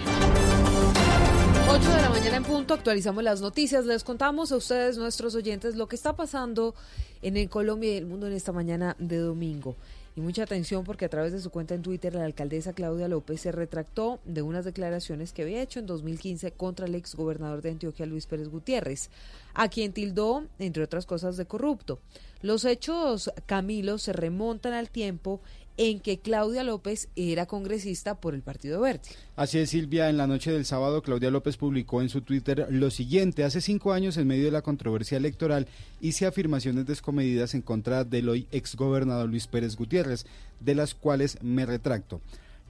8 1.68 1.90
de 1.90 2.02
la 2.02 2.10
mañana 2.10 2.36
en 2.36 2.44
punto, 2.44 2.74
actualizamos 2.74 3.22
las 3.24 3.42
noticias, 3.42 3.84
les 3.84 4.04
contamos 4.04 4.52
a 4.52 4.56
ustedes, 4.56 4.96
nuestros 4.96 5.34
oyentes, 5.34 5.76
lo 5.76 5.86
que 5.86 5.96
está 5.96 6.14
pasando 6.14 6.74
en 7.20 7.36
el 7.36 7.50
Colombia 7.50 7.92
y 7.92 7.96
el 7.98 8.06
mundo 8.06 8.26
en 8.26 8.32
esta 8.32 8.52
mañana 8.52 8.96
de 8.98 9.18
domingo. 9.18 9.76
Y 10.16 10.22
mucha 10.22 10.44
atención 10.44 10.82
porque 10.82 11.04
a 11.04 11.10
través 11.10 11.32
de 11.32 11.40
su 11.40 11.50
cuenta 11.50 11.74
en 11.74 11.82
Twitter 11.82 12.14
la 12.14 12.24
alcaldesa 12.24 12.72
Claudia 12.72 13.06
López 13.06 13.42
se 13.42 13.52
retractó 13.52 14.18
de 14.24 14.40
unas 14.40 14.64
declaraciones 14.64 15.34
que 15.34 15.42
había 15.42 15.60
hecho 15.60 15.78
en 15.78 15.84
2015 15.84 16.52
contra 16.52 16.86
el 16.86 16.94
exgobernador 16.94 17.60
de 17.60 17.72
Antioquia 17.72 18.06
Luis 18.06 18.24
Pérez 18.24 18.48
Gutiérrez, 18.48 19.10
a 19.52 19.68
quien 19.68 19.92
tildó, 19.92 20.46
entre 20.58 20.82
otras 20.82 21.04
cosas, 21.04 21.36
de 21.36 21.44
corrupto. 21.44 22.00
Los 22.40 22.64
hechos, 22.64 23.30
Camilo, 23.44 23.98
se 23.98 24.14
remontan 24.14 24.72
al 24.72 24.88
tiempo 24.88 25.42
en 25.76 26.00
que 26.00 26.18
Claudia 26.18 26.64
López 26.64 27.08
era 27.16 27.46
congresista 27.46 28.20
por 28.20 28.34
el 28.34 28.42
Partido 28.42 28.80
Verde. 28.80 29.02
Así 29.36 29.58
es, 29.58 29.70
Silvia. 29.70 30.08
En 30.08 30.16
la 30.16 30.26
noche 30.26 30.52
del 30.52 30.64
sábado, 30.64 31.02
Claudia 31.02 31.30
López 31.30 31.56
publicó 31.56 32.00
en 32.00 32.08
su 32.08 32.22
Twitter 32.22 32.66
lo 32.70 32.90
siguiente. 32.90 33.44
Hace 33.44 33.60
cinco 33.60 33.92
años, 33.92 34.16
en 34.16 34.26
medio 34.26 34.46
de 34.46 34.50
la 34.50 34.62
controversia 34.62 35.18
electoral, 35.18 35.66
hice 36.00 36.26
afirmaciones 36.26 36.86
descomedidas 36.86 37.54
en 37.54 37.62
contra 37.62 38.04
del 38.04 38.28
hoy 38.28 38.46
exgobernador 38.50 39.28
Luis 39.28 39.46
Pérez 39.46 39.76
Gutiérrez, 39.76 40.26
de 40.60 40.74
las 40.74 40.94
cuales 40.94 41.38
me 41.42 41.66
retracto. 41.66 42.20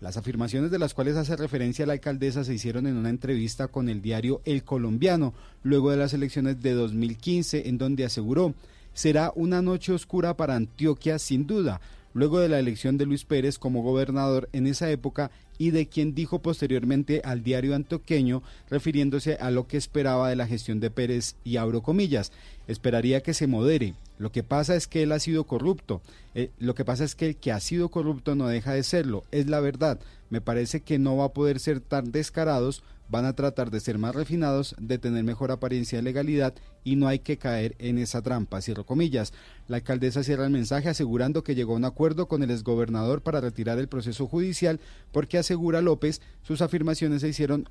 Las 0.01 0.19
afirmaciones 0.19 0.71
de 0.71 0.79
las 0.79 0.93
cuales 0.93 1.17
hace 1.17 1.37
referencia 1.37 1.87
la 1.87 1.95
alcaldesa 1.95 2.45
se 2.45 2.53
hicieron 2.53 2.87
en 2.87 2.97
una 2.97 3.09
entrevista 3.09 3.69
con 3.69 3.89
el 3.89 4.03
diario 4.03 4.43
El 4.45 4.63
Colombiano, 4.63 5.33
luego 5.63 5.91
de 5.91 5.97
las 5.97 6.13
elecciones 6.13 6.61
de 6.61 6.75
2015, 6.75 7.69
en 7.69 7.79
donde 7.79 8.05
aseguró, 8.05 8.55
será 8.93 9.33
una 9.35 9.63
noche 9.63 9.93
oscura 9.93 10.37
para 10.37 10.55
Antioquia 10.55 11.19
sin 11.19 11.47
duda 11.47 11.81
luego 12.17 12.39
de 12.39 12.49
la 12.49 12.59
elección 12.59 12.97
de 12.97 13.05
Luis 13.05 13.27
Pérez 13.27 13.59
como 13.59 13.83
gobernador 13.83 14.49
en 14.55 14.67
esa 14.67 14.91
época 14.91 15.31
y 15.59 15.71
de 15.71 15.87
quien 15.87 16.15
dijo 16.15 16.41
posteriormente 16.41 17.21
al 17.23 17.43
diario 17.43 17.75
antoqueño 17.75 18.43
refiriéndose 18.71 19.35
a 19.35 19.51
lo 19.51 19.67
que 19.67 19.77
esperaba 19.77 20.31
de 20.31 20.37
la 20.37 20.47
gestión 20.47 20.81
de 20.81 20.91
Pérez 20.91 21.37
y 21.45 21.59
abro 21.59 21.83
comillas, 21.83 22.33
esperaría 22.69 23.23
que 23.23 23.35
se 23.35 23.47
modere. 23.47 23.93
Lo 24.19 24.33
que 24.33 24.43
pasa 24.43 24.77
es 24.77 24.87
que 24.87 25.03
él 25.03 25.13
ha 25.13 25.19
sido 25.19 25.45
corrupto. 25.45 26.01
Eh, 26.35 26.51
lo 26.59 26.75
que 26.75 26.87
pasa 26.87 27.05
es 27.05 27.15
que 27.15 27.27
el 27.27 27.37
que 27.37 27.53
ha 27.53 27.61
sido 27.61 27.91
corrupto 27.91 28.35
no 28.35 28.49
deja 28.49 28.73
de 28.73 28.83
serlo. 28.83 29.25
Es 29.31 29.47
la 29.47 29.61
verdad. 29.61 30.01
Me 30.31 30.41
parece 30.41 30.81
que 30.81 30.99
no 30.99 31.19
va 31.19 31.27
a 31.27 31.33
poder 31.35 31.61
ser 31.61 31.81
tan 31.81 32.13
descarados 32.13 32.83
van 33.09 33.25
a 33.25 33.35
tratar 33.35 33.71
de 33.71 33.81
ser 33.81 33.99
más 33.99 34.15
refinados, 34.15 34.75
de 34.79 34.99
tener 34.99 35.25
mejor 35.25 35.51
apariencia 35.51 35.99
de 35.99 36.03
legalidad 36.03 36.55
y 36.85 36.97
no 36.97 37.09
hay 37.09 37.21
que 37.21 37.39
caer 37.39 37.75
en 37.79 37.99
esa 37.99 38.23
trampa, 38.23 38.61
cierro 38.61 38.85
comillas. 38.85 39.33
La 39.69 39.77
alcaldesa 39.77 40.23
cierra 40.23 40.45
el 40.45 40.53
mensaje 40.53 40.89
asegurando 40.89 41.45
que 41.45 41.55
llegó 41.55 41.75
a 41.75 41.77
un 41.77 41.85
acuerdo 41.85 42.29
con 42.29 42.43
el 42.43 42.51
exgobernador 42.51 43.23
para 43.23 43.41
retirar 43.41 43.79
el 43.79 43.89
proceso 43.89 44.27
judicial 44.27 44.81
porque 45.13 45.39
asegura 45.39 45.81
López 45.83 46.21
sus 46.43 46.61
afirmaciones 46.61 47.23
se 47.23 47.29
hicieron, 47.29 47.69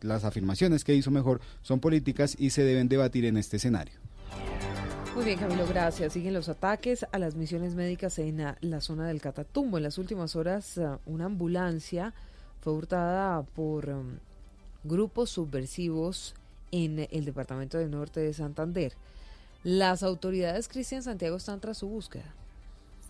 las 0.00 0.24
afirmaciones 0.24 0.84
que 0.84 0.94
hizo 0.94 1.10
mejor 1.10 1.40
son 1.62 1.80
políticas 1.80 2.36
y 2.38 2.50
se 2.50 2.62
deben 2.62 2.88
debatir 2.88 3.24
en 3.24 3.36
este 3.36 3.56
escenario. 3.56 3.94
Muy 5.14 5.24
bien, 5.24 5.38
Camilo, 5.40 5.66
gracias. 5.66 6.12
Siguen 6.12 6.32
los 6.32 6.48
ataques 6.48 7.04
a 7.10 7.18
las 7.18 7.34
misiones 7.34 7.74
médicas 7.74 8.20
en 8.20 8.54
la 8.60 8.80
zona 8.80 9.08
del 9.08 9.20
Catatumbo. 9.20 9.76
En 9.76 9.82
las 9.82 9.98
últimas 9.98 10.36
horas, 10.36 10.80
una 11.06 11.24
ambulancia 11.24 12.14
fue 12.60 12.72
hurtada 12.72 13.42
por 13.42 13.88
um, 13.88 14.18
grupos 14.88 15.30
subversivos 15.30 16.34
en 16.70 17.06
el 17.10 17.24
departamento 17.24 17.78
del 17.78 17.90
norte 17.90 18.20
de 18.20 18.32
Santander. 18.32 18.94
Las 19.62 20.02
autoridades 20.02 20.68
Cristian 20.68 21.02
Santiago 21.02 21.36
están 21.36 21.60
tras 21.60 21.78
su 21.78 21.88
búsqueda. 21.88 22.34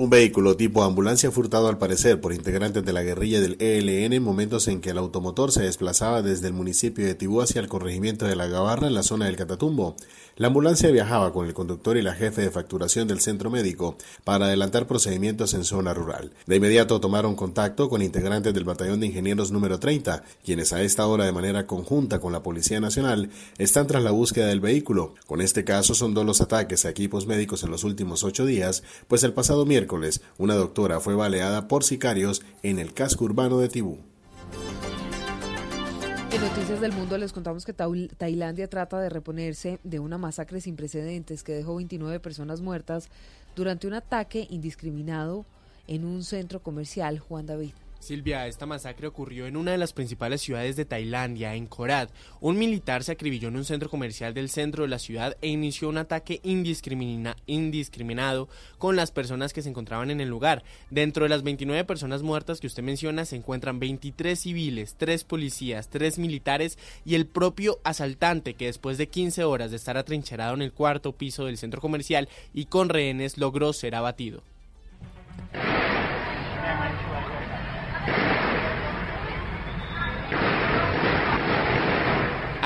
Un 0.00 0.10
vehículo 0.10 0.56
tipo 0.56 0.84
ambulancia 0.84 1.32
furtado 1.32 1.66
al 1.66 1.76
parecer 1.76 2.20
por 2.20 2.32
integrantes 2.32 2.84
de 2.84 2.92
la 2.92 3.02
guerrilla 3.02 3.40
del 3.40 3.56
ELN 3.58 4.12
en 4.12 4.22
momentos 4.22 4.68
en 4.68 4.80
que 4.80 4.90
el 4.90 4.98
automotor 4.98 5.50
se 5.50 5.64
desplazaba 5.64 6.22
desde 6.22 6.46
el 6.46 6.52
municipio 6.52 7.04
de 7.04 7.16
Tibú 7.16 7.40
hacia 7.40 7.60
el 7.60 7.66
corregimiento 7.66 8.24
de 8.24 8.36
La 8.36 8.46
Gabarra 8.46 8.86
en 8.86 8.94
la 8.94 9.02
zona 9.02 9.24
del 9.24 9.34
Catatumbo. 9.34 9.96
La 10.36 10.46
ambulancia 10.46 10.92
viajaba 10.92 11.32
con 11.32 11.46
el 11.46 11.52
conductor 11.52 11.96
y 11.96 12.02
la 12.02 12.14
jefe 12.14 12.42
de 12.42 12.52
facturación 12.52 13.08
del 13.08 13.18
centro 13.18 13.50
médico 13.50 13.96
para 14.22 14.46
adelantar 14.46 14.86
procedimientos 14.86 15.52
en 15.54 15.64
zona 15.64 15.94
rural. 15.94 16.30
De 16.46 16.54
inmediato 16.54 17.00
tomaron 17.00 17.34
contacto 17.34 17.88
con 17.88 18.00
integrantes 18.00 18.54
del 18.54 18.62
batallón 18.62 19.00
de 19.00 19.06
ingenieros 19.06 19.50
número 19.50 19.80
30, 19.80 20.22
quienes 20.44 20.72
a 20.72 20.80
esta 20.80 21.08
hora 21.08 21.24
de 21.24 21.32
manera 21.32 21.66
conjunta 21.66 22.20
con 22.20 22.32
la 22.32 22.44
Policía 22.44 22.78
Nacional 22.78 23.30
están 23.58 23.88
tras 23.88 24.04
la 24.04 24.12
búsqueda 24.12 24.46
del 24.46 24.60
vehículo. 24.60 25.16
Con 25.26 25.40
este 25.40 25.64
caso 25.64 25.92
son 25.92 26.14
dos 26.14 26.24
los 26.24 26.40
ataques 26.40 26.84
a 26.84 26.90
equipos 26.90 27.26
médicos 27.26 27.64
en 27.64 27.72
los 27.72 27.82
últimos 27.82 28.22
ocho 28.22 28.46
días, 28.46 28.84
pues 29.08 29.24
el 29.24 29.32
pasado 29.32 29.66
miércoles 29.66 29.87
una 30.38 30.54
doctora 30.54 31.00
fue 31.00 31.14
baleada 31.14 31.68
por 31.68 31.84
sicarios 31.84 32.42
en 32.62 32.78
el 32.78 32.92
casco 32.92 33.24
urbano 33.24 33.58
de 33.58 33.68
Tibú. 33.68 33.98
En 36.30 36.42
Noticias 36.42 36.80
del 36.80 36.92
Mundo 36.92 37.16
les 37.16 37.32
contamos 37.32 37.64
que 37.64 37.72
Tailandia 37.72 38.68
trata 38.68 39.00
de 39.00 39.08
reponerse 39.08 39.80
de 39.82 39.98
una 39.98 40.18
masacre 40.18 40.60
sin 40.60 40.76
precedentes 40.76 41.42
que 41.42 41.54
dejó 41.54 41.76
29 41.76 42.20
personas 42.20 42.60
muertas 42.60 43.08
durante 43.56 43.86
un 43.86 43.94
ataque 43.94 44.46
indiscriminado 44.50 45.46
en 45.86 46.04
un 46.04 46.22
centro 46.22 46.62
comercial, 46.62 47.18
Juan 47.18 47.46
David. 47.46 47.72
Silvia, 48.00 48.46
esta 48.46 48.64
masacre 48.64 49.08
ocurrió 49.08 49.46
en 49.46 49.56
una 49.56 49.72
de 49.72 49.78
las 49.78 49.92
principales 49.92 50.40
ciudades 50.40 50.76
de 50.76 50.84
Tailandia, 50.84 51.54
en 51.56 51.66
Korat. 51.66 52.10
Un 52.40 52.56
militar 52.56 53.02
se 53.02 53.12
acribilló 53.12 53.48
en 53.48 53.56
un 53.56 53.64
centro 53.64 53.90
comercial 53.90 54.32
del 54.34 54.48
centro 54.48 54.84
de 54.84 54.88
la 54.88 55.00
ciudad 55.00 55.36
e 55.42 55.48
inició 55.48 55.88
un 55.88 55.98
ataque 55.98 56.40
indiscrimina- 56.44 57.36
indiscriminado 57.46 58.48
con 58.78 58.94
las 58.96 59.10
personas 59.10 59.52
que 59.52 59.62
se 59.62 59.68
encontraban 59.68 60.10
en 60.10 60.20
el 60.20 60.28
lugar. 60.28 60.62
Dentro 60.90 61.24
de 61.24 61.28
las 61.28 61.42
29 61.42 61.84
personas 61.84 62.22
muertas 62.22 62.60
que 62.60 62.68
usted 62.68 62.82
menciona 62.84 63.24
se 63.24 63.36
encuentran 63.36 63.80
23 63.80 64.38
civiles, 64.38 64.94
3 64.96 65.24
policías, 65.24 65.88
3 65.88 66.18
militares 66.18 66.78
y 67.04 67.16
el 67.16 67.26
propio 67.26 67.80
asaltante 67.82 68.54
que 68.54 68.66
después 68.66 68.96
de 68.96 69.08
15 69.08 69.42
horas 69.44 69.70
de 69.70 69.76
estar 69.76 69.96
atrincherado 69.96 70.54
en 70.54 70.62
el 70.62 70.72
cuarto 70.72 71.12
piso 71.12 71.44
del 71.46 71.58
centro 71.58 71.80
comercial 71.80 72.28
y 72.54 72.66
con 72.66 72.88
rehenes 72.88 73.38
logró 73.38 73.72
ser 73.72 73.96
abatido. 73.96 74.42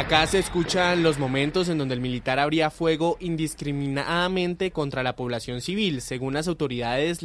Acá 0.03 0.27
se 0.27 0.41
escuchan 0.41 1.05
los 1.05 1.21
momentos 1.21 1.69
en 1.69 1.79
donde 1.79 1.95
el 1.95 2.01
militar 2.01 2.41
abría 2.41 2.71
fuego 2.71 3.17
indiscriminadamente 3.21 4.73
contra 4.73 5.05
la 5.05 5.15
población 5.15 5.61
civil. 5.61 6.01
Según 6.01 6.35
las 6.35 6.49
autoridades, 6.49 7.21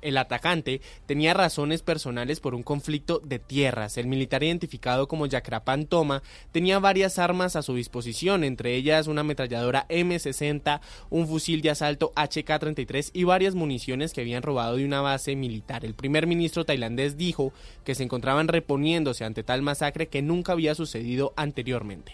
el 0.00 0.16
atacante 0.16 0.80
tenía 1.04 1.34
razones 1.34 1.82
personales 1.82 2.40
por 2.40 2.54
un 2.54 2.62
conflicto 2.62 3.20
de 3.22 3.38
tierras. 3.38 3.98
El 3.98 4.06
militar 4.06 4.42
identificado 4.42 5.06
como 5.06 5.26
Yacrapan 5.26 5.84
Toma 5.84 6.22
tenía 6.50 6.78
varias 6.78 7.18
armas 7.18 7.56
a 7.56 7.62
su 7.62 7.74
disposición, 7.74 8.42
entre 8.42 8.74
ellas 8.74 9.06
una 9.06 9.20
ametralladora 9.20 9.86
M60, 9.88 10.80
un 11.10 11.28
fusil 11.28 11.60
de 11.60 11.70
asalto 11.70 12.10
HK-33 12.16 13.10
y 13.12 13.24
varias 13.24 13.54
municiones 13.54 14.14
que 14.14 14.22
habían 14.22 14.42
robado 14.42 14.76
de 14.76 14.86
una 14.86 15.02
base 15.02 15.36
militar. 15.36 15.84
El 15.84 15.92
primer 15.92 16.26
ministro 16.26 16.64
tailandés 16.64 17.18
dijo 17.18 17.52
que 17.84 17.94
se 17.94 18.02
encontraban 18.02 18.48
reponiéndose 18.48 19.26
ante 19.26 19.42
tal 19.42 19.60
masacre 19.60 20.08
que 20.08 20.22
nunca 20.22 20.52
había 20.52 20.74
sucedido 20.74 21.34
anteriormente. 21.36 22.13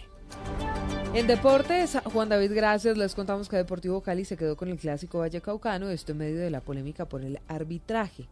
En 1.13 1.27
deportes, 1.27 1.97
Juan 2.13 2.29
David, 2.29 2.53
gracias. 2.53 2.97
Les 2.97 3.13
contamos 3.15 3.49
que 3.49 3.57
Deportivo 3.57 4.01
Cali 4.01 4.23
se 4.23 4.37
quedó 4.37 4.55
con 4.55 4.69
el 4.69 4.77
clásico 4.77 5.19
Vallecaucano, 5.19 5.89
esto 5.89 6.13
en 6.13 6.19
medio 6.19 6.39
de 6.39 6.49
la 6.49 6.61
polémica 6.61 7.05
por 7.05 7.21
el 7.21 7.39
arbitraje. 7.49 8.27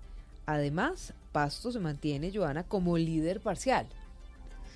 Además, 0.45 1.13
Pasto 1.31 1.71
se 1.71 1.79
mantiene, 1.79 2.31
Joana, 2.33 2.63
como 2.63 2.97
líder 2.97 3.41
parcial. 3.41 3.85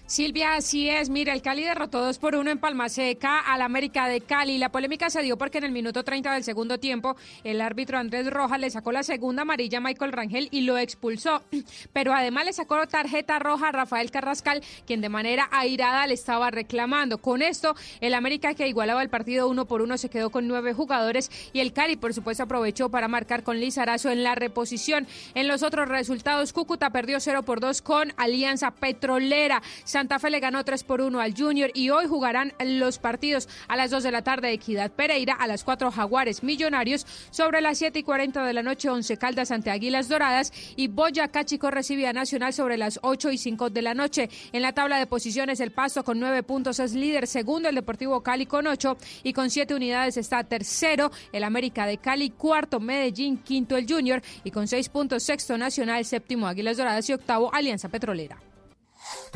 Silvia, 0.05 0.55
así 0.55 0.89
es. 0.89 1.09
Mira, 1.09 1.33
el 1.33 1.41
Cali 1.41 1.63
derrotó 1.63 2.01
2 2.01 2.19
por 2.19 2.35
1 2.35 2.51
en 2.51 2.59
Palmaseca 2.59 3.39
al 3.39 3.61
América 3.61 4.07
de 4.09 4.19
Cali. 4.19 4.57
La 4.57 4.69
polémica 4.69 5.09
se 5.09 5.21
dio 5.21 5.37
porque 5.37 5.59
en 5.59 5.63
el 5.63 5.71
minuto 5.71 6.03
30 6.03 6.33
del 6.33 6.43
segundo 6.43 6.77
tiempo 6.77 7.15
el 7.45 7.61
árbitro 7.61 7.97
Andrés 7.97 8.29
Rojas 8.29 8.59
le 8.59 8.69
sacó 8.69 8.91
la 8.91 9.03
segunda 9.03 9.43
amarilla 9.43 9.77
a 9.77 9.81
Michael 9.81 10.11
Rangel 10.11 10.49
y 10.51 10.61
lo 10.61 10.77
expulsó. 10.77 11.41
Pero 11.93 12.13
además 12.13 12.45
le 12.45 12.53
sacó 12.53 12.85
tarjeta 12.85 13.39
roja 13.39 13.69
a 13.69 13.71
Rafael 13.71 14.11
Carrascal, 14.11 14.61
quien 14.85 14.99
de 14.99 15.07
manera 15.07 15.47
airada 15.51 16.05
le 16.05 16.15
estaba 16.15 16.51
reclamando. 16.51 17.19
Con 17.19 17.41
esto, 17.41 17.73
el 18.01 18.13
América 18.13 18.53
que 18.55 18.67
igualaba 18.67 19.01
el 19.03 19.09
partido 19.09 19.47
uno 19.47 19.65
por 19.65 19.81
uno 19.81 19.97
se 19.97 20.09
quedó 20.09 20.31
con 20.31 20.49
nueve 20.49 20.73
jugadores 20.73 21.31
y 21.53 21.61
el 21.61 21.71
Cali, 21.71 21.95
por 21.95 22.13
supuesto, 22.13 22.43
aprovechó 22.43 22.89
para 22.89 23.07
marcar 23.07 23.43
con 23.43 23.59
Lizarazo 23.59 24.11
en 24.11 24.23
la 24.23 24.35
reposición. 24.35 25.07
En 25.33 25.47
los 25.47 25.63
otros 25.63 25.87
resultados, 25.87 26.51
Cúcuta 26.51 26.89
perdió 26.89 27.21
0 27.21 27.43
por 27.43 27.61
2 27.61 27.81
con 27.81 28.13
Alianza 28.17 28.71
Petrolera. 28.71 29.61
Santa 29.93 30.17
Fe 30.17 30.31
le 30.31 30.39
ganó 30.39 30.65
3 30.65 30.83
por 30.85 31.01
1 31.01 31.19
al 31.19 31.35
Junior 31.37 31.69
y 31.75 31.91
hoy 31.91 32.07
jugarán 32.07 32.51
los 32.65 32.97
partidos 32.97 33.47
a 33.67 33.75
las 33.75 33.91
2 33.91 34.01
de 34.01 34.11
la 34.11 34.23
tarde 34.23 34.51
Equidad 34.51 34.89
Pereira, 34.89 35.35
a 35.35 35.45
las 35.45 35.63
4 35.63 35.91
Jaguares 35.91 36.41
Millonarios, 36.41 37.05
sobre 37.29 37.61
las 37.61 37.77
7 37.77 37.99
y 37.99 38.01
40 38.01 38.43
de 38.43 38.53
la 38.53 38.63
noche 38.63 38.89
11 38.89 39.17
Caldas 39.17 39.51
ante 39.51 39.69
Águilas 39.69 40.09
Doradas 40.09 40.51
y 40.75 40.87
Boyacá 40.87 41.45
Chico 41.45 41.69
recibe 41.69 42.07
a 42.07 42.13
Nacional 42.13 42.53
sobre 42.53 42.75
las 42.75 42.97
8 43.03 43.33
y 43.33 43.37
5 43.37 43.69
de 43.69 43.81
la 43.83 43.93
noche. 43.93 44.31
En 44.51 44.63
la 44.63 44.73
tabla 44.73 44.97
de 44.97 45.05
posiciones 45.05 45.59
el 45.59 45.69
Pasto 45.69 46.03
con 46.03 46.19
9 46.19 46.41
puntos 46.41 46.79
es 46.79 46.95
líder, 46.95 47.27
segundo 47.27 47.69
el 47.69 47.75
Deportivo 47.75 48.23
Cali 48.23 48.47
con 48.47 48.65
8 48.65 48.97
y 49.21 49.33
con 49.33 49.51
7 49.51 49.75
unidades 49.75 50.17
está 50.17 50.43
tercero 50.43 51.11
el 51.31 51.43
América 51.43 51.85
de 51.85 51.99
Cali, 51.99 52.31
cuarto 52.31 52.79
Medellín, 52.79 53.37
quinto 53.37 53.77
el 53.77 53.85
Junior 53.87 54.23
y 54.43 54.49
con 54.49 54.67
6 54.67 54.89
puntos 54.89 55.21
sexto 55.21 55.55
Nacional, 55.55 56.03
séptimo 56.03 56.47
Águilas 56.47 56.77
Doradas 56.77 57.07
y 57.11 57.13
octavo 57.13 57.53
Alianza 57.53 57.89
Petrolera. 57.89 58.52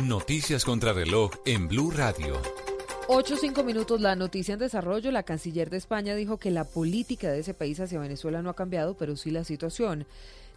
Noticias 0.04 0.64
contra 0.64 0.94
reloj 0.94 1.32
en 1.46 1.68
Blue 1.68 1.92
Radio. 1.92 2.42
8 3.08 3.38
cinco 3.38 3.64
minutos, 3.64 4.02
la 4.02 4.16
noticia 4.16 4.54
en 4.54 4.60
desarrollo. 4.60 5.12
La 5.12 5.24
canciller 5.24 5.70
de 5.70 5.78
España 5.78 6.16
dijo 6.16 6.38
que 6.38 6.52
la 6.52 6.66
política 6.66 7.32
de 7.32 7.40
ese 7.40 7.54
país 7.54 7.80
hacia 7.80 8.00
Venezuela 8.00 8.42
no 8.42 8.50
ha 8.50 8.56
cambiado, 8.56 8.96
pero 8.96 9.16
sí 9.16 9.32
la 9.32 9.44
situación. 9.44 10.06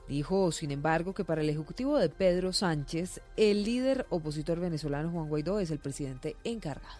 Dijo, 0.08 0.50
sin 0.50 0.72
embargo, 0.72 1.14
que 1.14 1.24
para 1.24 1.42
el 1.42 1.48
ejecutivo 1.48 1.96
de 1.96 2.08
Pedro 2.08 2.52
Sánchez, 2.52 3.20
el 3.36 3.62
líder 3.62 4.06
opositor 4.10 4.58
venezolano 4.58 5.10
Juan 5.10 5.28
Guaidó 5.28 5.60
es 5.60 5.70
el 5.70 5.78
presidente 5.78 6.34
encargado. 6.42 6.98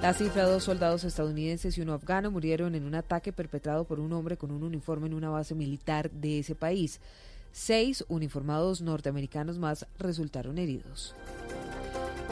La 0.00 0.14
cifra, 0.14 0.44
dos 0.44 0.64
soldados 0.64 1.04
estadounidenses 1.04 1.78
y 1.78 1.80
uno 1.80 1.94
afgano 1.94 2.30
murieron 2.30 2.74
en 2.74 2.84
un 2.84 2.94
ataque 2.94 3.32
perpetrado 3.32 3.84
por 3.84 4.00
un 4.00 4.12
hombre 4.12 4.36
con 4.36 4.50
un 4.50 4.64
uniforme 4.64 5.06
en 5.06 5.14
una 5.14 5.30
base 5.30 5.54
militar 5.54 6.10
de 6.10 6.40
ese 6.40 6.54
país. 6.54 7.00
Seis 7.52 8.04
uniformados 8.08 8.80
norteamericanos 8.80 9.58
más 9.58 9.86
resultaron 9.98 10.58
heridos. 10.58 11.14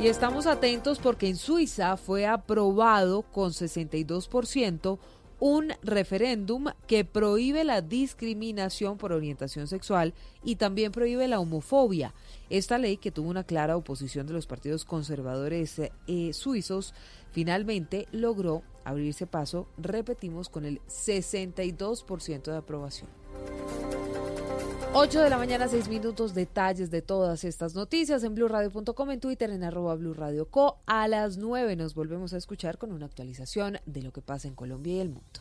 Y 0.00 0.06
estamos 0.06 0.46
atentos 0.46 0.98
porque 0.98 1.28
en 1.28 1.36
Suiza 1.36 1.96
fue 1.98 2.26
aprobado 2.26 3.22
con 3.22 3.50
62% 3.50 4.98
un 5.40 5.72
referéndum 5.82 6.66
que 6.86 7.04
prohíbe 7.04 7.64
la 7.64 7.80
discriminación 7.80 8.98
por 8.98 9.12
orientación 9.12 9.66
sexual 9.66 10.12
y 10.44 10.56
también 10.56 10.92
prohíbe 10.92 11.28
la 11.28 11.40
homofobia. 11.40 12.14
Esta 12.50 12.78
ley, 12.78 12.98
que 12.98 13.10
tuvo 13.10 13.30
una 13.30 13.44
clara 13.44 13.76
oposición 13.76 14.26
de 14.26 14.34
los 14.34 14.46
partidos 14.46 14.84
conservadores 14.84 15.80
eh, 16.06 16.32
suizos, 16.32 16.94
finalmente 17.32 18.06
logró 18.12 18.62
abrirse 18.84 19.26
paso, 19.26 19.66
repetimos, 19.78 20.48
con 20.48 20.64
el 20.64 20.80
62% 20.88 22.42
de 22.42 22.56
aprobación. 22.56 23.08
8 24.92 25.20
de 25.20 25.30
la 25.30 25.38
mañana, 25.38 25.68
6 25.68 25.88
minutos, 25.88 26.34
detalles 26.34 26.90
de 26.90 27.00
todas 27.00 27.44
estas 27.44 27.76
noticias 27.76 28.24
en 28.24 28.34
blurradio.com, 28.34 29.10
en 29.12 29.20
Twitter, 29.20 29.50
en 29.50 29.62
arroba 29.62 29.94
blurradioco. 29.94 30.80
A 30.84 31.06
las 31.06 31.36
9 31.36 31.76
nos 31.76 31.94
volvemos 31.94 32.32
a 32.32 32.38
escuchar 32.38 32.76
con 32.76 32.90
una 32.90 33.06
actualización 33.06 33.78
de 33.86 34.02
lo 34.02 34.12
que 34.12 34.20
pasa 34.20 34.48
en 34.48 34.56
Colombia 34.56 34.94
y 34.94 35.00
el 35.00 35.10
mundo. 35.10 35.40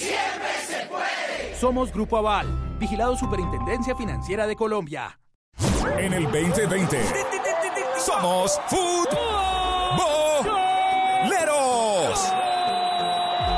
¡Siempre 0.00 0.48
se 0.66 0.86
puede! 0.86 1.54
Somos 1.56 1.92
Grupo 1.92 2.16
Aval, 2.16 2.46
vigilado 2.78 3.18
Superintendencia 3.18 3.94
Financiera 3.94 4.46
de 4.46 4.56
Colombia. 4.56 5.20
En 5.98 6.14
el 6.14 6.24
2020 6.24 6.98
somos 7.98 8.58
futboleros. 8.68 9.12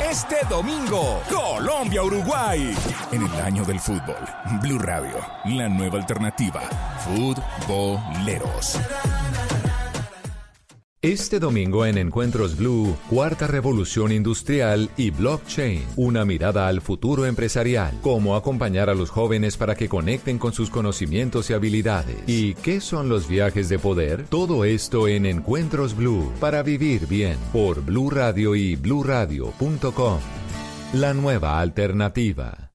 Este 0.03 0.39
domingo, 0.51 1.23
Colombia-Uruguay. 1.31 2.75
En 3.13 3.23
el 3.23 3.41
año 3.41 3.65
del 3.65 3.79
fútbol, 3.79 4.17
Blue 4.61 4.81
Radio, 4.81 5.19
la 5.45 5.69
nueva 5.69 5.99
alternativa. 5.99 6.63
Futboleros. 7.05 8.81
Este 11.03 11.41
domingo 11.41 11.85
en 11.85 11.99
Encuentros 11.99 12.57
Blue, 12.57 12.97
Cuarta 13.11 13.49
Revolución 13.49 14.13
Industrial 14.13 14.89
y 14.97 15.11
Blockchain, 15.11 15.83
una 15.97 16.25
mirada 16.25 16.69
al 16.69 16.81
futuro 16.81 17.27
empresarial, 17.27 17.99
cómo 18.03 18.37
acompañar 18.37 18.89
a 18.89 18.95
los 18.95 19.11
jóvenes 19.11 19.57
para 19.57 19.75
que 19.75 19.89
conecten 19.89 20.39
con 20.39 20.53
sus 20.53 20.71
conocimientos 20.71 21.51
y 21.51 21.55
habilidades. 21.55 22.19
¿Y 22.29 22.55
qué 22.55 22.81
son 22.81 23.09
los 23.09 23.27
viajes 23.27 23.69
de 23.69 23.81
poder? 23.81 24.27
Todo 24.29 24.65
esto 24.65 25.09
en 25.09 25.27
Encuentros 25.27 25.97
Blue, 25.97 26.33
para 26.39 26.63
vivir 26.63 27.09
bien, 27.09 27.37
por 27.53 27.85
Blue 27.85 28.09
Radio 28.09 28.55
y 28.55 28.77
bluradio.com. 28.77 30.21
La 30.93 31.15
nueva 31.15 31.59
alternativa. 31.59 32.72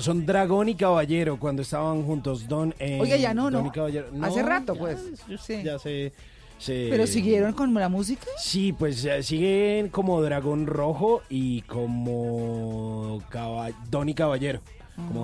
Ellos 0.00 0.06
son 0.06 0.24
Dragón 0.24 0.66
y 0.70 0.74
Caballero 0.74 1.38
cuando 1.38 1.60
estaban 1.60 2.02
juntos. 2.04 2.48
Don, 2.48 2.74
eh, 2.78 2.98
Oiga, 3.02 3.16
ya 3.18 3.34
no, 3.34 3.50
Don 3.50 3.64
¿no? 3.64 3.68
y 3.68 3.70
Caballero. 3.70 4.06
Hace 4.22 4.42
rato, 4.42 4.72
ya, 4.72 4.80
pues. 4.80 4.98
ya- 5.28 5.36
Sí. 5.38 5.62
Ya 5.62 5.78
se- 5.78 6.12
¿Pero 6.90 7.06
siguieron 7.06 7.52
con 7.52 7.72
la 7.74 7.88
música? 7.90 8.26
Sí, 8.38 8.72
pues 8.72 9.04
eh, 9.04 9.22
siguen 9.22 9.88
como 9.90 10.22
Dragón 10.22 10.66
Rojo 10.66 11.20
y 11.28 11.60
como 11.62 13.22
Caba- 13.30 13.70
Don 13.90 14.08
y 14.08 14.14
Caballero. 14.14 14.60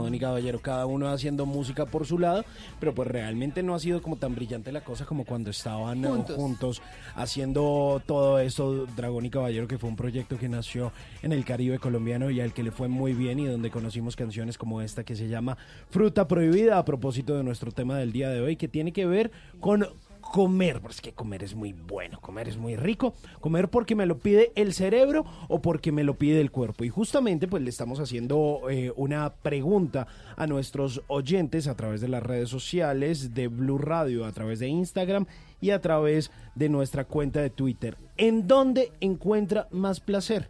Don 0.06 0.14
y 0.14 0.20
Caballero, 0.20 0.60
cada 0.60 0.86
uno 0.86 1.08
haciendo 1.08 1.46
música 1.46 1.84
por 1.84 2.06
su 2.06 2.16
lado, 2.18 2.44
pero 2.78 2.94
pues 2.94 3.08
realmente 3.08 3.64
no 3.64 3.74
ha 3.74 3.80
sido 3.80 4.00
como 4.00 4.14
tan 4.14 4.36
brillante 4.36 4.70
la 4.70 4.84
cosa 4.84 5.04
como 5.04 5.24
cuando 5.24 5.50
estaban 5.50 6.04
eh, 6.04 6.08
Juntos. 6.08 6.36
juntos 6.36 6.82
haciendo 7.16 8.00
todo 8.06 8.38
esto, 8.38 8.86
Dragón 8.96 9.26
y 9.26 9.30
Caballero, 9.30 9.66
que 9.66 9.78
fue 9.78 9.90
un 9.90 9.96
proyecto 9.96 10.38
que 10.38 10.48
nació 10.48 10.92
en 11.22 11.32
el 11.32 11.44
Caribe 11.44 11.80
colombiano 11.80 12.30
y 12.30 12.40
al 12.40 12.52
que 12.52 12.62
le 12.62 12.70
fue 12.70 12.86
muy 12.86 13.14
bien 13.14 13.40
y 13.40 13.46
donde 13.46 13.70
conocimos 13.70 14.14
canciones 14.14 14.56
como 14.56 14.80
esta 14.80 15.02
que 15.02 15.16
se 15.16 15.26
llama 15.26 15.58
Fruta 15.90 16.28
Prohibida, 16.28 16.78
a 16.78 16.84
propósito 16.84 17.36
de 17.36 17.42
nuestro 17.42 17.72
tema 17.72 17.98
del 17.98 18.12
día 18.12 18.30
de 18.30 18.40
hoy, 18.40 18.54
que 18.54 18.68
tiene 18.68 18.92
que 18.92 19.06
ver 19.06 19.32
con 19.58 19.88
comer, 20.32 20.80
porque 20.80 20.94
es 20.94 21.00
que 21.00 21.12
comer 21.12 21.42
es 21.42 21.54
muy 21.54 21.72
bueno, 21.72 22.20
comer 22.20 22.48
es 22.48 22.56
muy 22.56 22.76
rico, 22.76 23.14
comer 23.40 23.68
porque 23.68 23.94
me 23.94 24.06
lo 24.06 24.18
pide 24.18 24.52
el 24.54 24.72
cerebro 24.72 25.24
o 25.48 25.62
porque 25.62 25.92
me 25.92 26.04
lo 26.04 26.18
pide 26.18 26.40
el 26.40 26.50
cuerpo. 26.50 26.84
Y 26.84 26.88
justamente 26.88 27.48
pues 27.48 27.62
le 27.62 27.70
estamos 27.70 28.00
haciendo 28.00 28.62
eh, 28.70 28.92
una 28.96 29.34
pregunta 29.34 30.06
a 30.36 30.46
nuestros 30.46 31.02
oyentes 31.08 31.66
a 31.68 31.76
través 31.76 32.00
de 32.00 32.08
las 32.08 32.22
redes 32.22 32.48
sociales 32.48 33.34
de 33.34 33.48
Blue 33.48 33.78
Radio, 33.78 34.24
a 34.24 34.32
través 34.32 34.58
de 34.58 34.68
Instagram 34.68 35.26
y 35.60 35.70
a 35.70 35.80
través 35.80 36.30
de 36.54 36.68
nuestra 36.68 37.04
cuenta 37.04 37.40
de 37.40 37.50
Twitter. 37.50 37.96
¿En 38.16 38.46
dónde 38.46 38.92
encuentra 39.00 39.68
más 39.70 40.00
placer? 40.00 40.48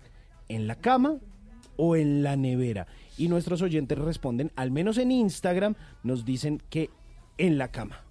¿En 0.48 0.66
la 0.66 0.76
cama 0.76 1.18
o 1.76 1.96
en 1.96 2.22
la 2.22 2.36
nevera? 2.36 2.86
Y 3.18 3.28
nuestros 3.28 3.62
oyentes 3.62 3.98
responden, 3.98 4.52
al 4.56 4.70
menos 4.70 4.98
en 4.98 5.10
Instagram, 5.10 5.74
nos 6.02 6.24
dicen 6.24 6.62
que 6.70 6.90
en 7.38 7.58
la 7.58 7.68
cama. 7.68 8.05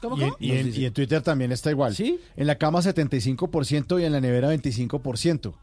¿Cómo, 0.00 0.16
Y 0.16 0.22
en, 0.22 0.28
cómo? 0.30 0.36
y 0.40 0.50
en- 0.52 0.74
y 0.74 0.84
en 0.84 0.92
Twitter 0.92 1.22
también 1.22 1.50
está 1.52 1.70
igual. 1.70 1.94
¿Sí? 1.94 2.18
En 2.36 2.46
la 2.46 2.56
cama 2.56 2.80
75% 2.80 4.00
y 4.00 4.04
en 4.04 4.12
la 4.12 4.20
nevera 4.20 4.48
25%. 4.52 5.54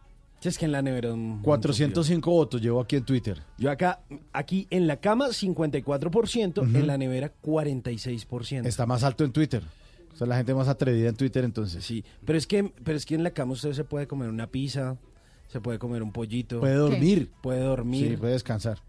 es 0.43 0.57
que 0.59 0.65
en 0.65 0.71
la 0.73 0.81
nevera... 0.83 1.11
un- 1.13 1.41
405 1.41 2.29
votos 2.31 2.61
llevo 2.61 2.79
aquí 2.79 2.97
en 2.97 3.03
Twitter. 3.05 3.41
Yo 3.57 3.71
acá, 3.71 4.01
aquí 4.31 4.67
en 4.69 4.85
la 4.85 4.97
cama 4.97 5.29
54%, 5.29 6.61
Ujú. 6.61 6.77
en 6.77 6.85
la 6.87 6.97
nevera 6.99 7.31
46%. 7.41 8.67
Está 8.67 8.85
más 8.85 9.03
alto 9.03 9.23
en 9.23 9.31
Twitter. 9.31 9.63
O 10.13 10.17
sea, 10.17 10.27
la 10.27 10.37
gente 10.37 10.53
más 10.53 10.67
atrevida 10.67 11.09
en 11.09 11.15
Twitter 11.15 11.43
entonces. 11.43 11.83
Sí, 11.83 12.05
pero 12.23 12.37
es 12.37 12.45
que, 12.47 12.63
pero 12.83 12.95
es 12.97 13.05
que 13.05 13.15
en 13.15 13.23
la 13.23 13.31
cama 13.31 13.53
usted 13.53 13.73
se 13.73 13.83
puede 13.83 14.07
comer 14.07 14.29
una 14.29 14.47
pizza, 14.47 14.97
se 15.47 15.59
puede 15.59 15.79
comer 15.79 16.03
un 16.03 16.11
pollito. 16.11 16.59
Puede 16.59 16.75
dormir. 16.75 17.31
Puede 17.41 17.61
dormir. 17.61 18.11
Sí, 18.11 18.17
puede 18.17 18.33
descansar. 18.33 18.79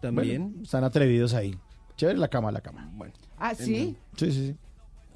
También. 0.00 0.42
Bueno, 0.50 0.62
están 0.62 0.84
atrevidos 0.84 1.32
ahí. 1.34 1.56
Chévere 1.96 2.18
la 2.18 2.28
cama, 2.28 2.52
la 2.52 2.60
cama. 2.60 2.90
Bueno. 2.94 3.12
Ah, 3.38 3.54
¿sí? 3.54 3.96
Sí, 4.16 4.30
sí, 4.30 4.32
sí. 4.32 4.56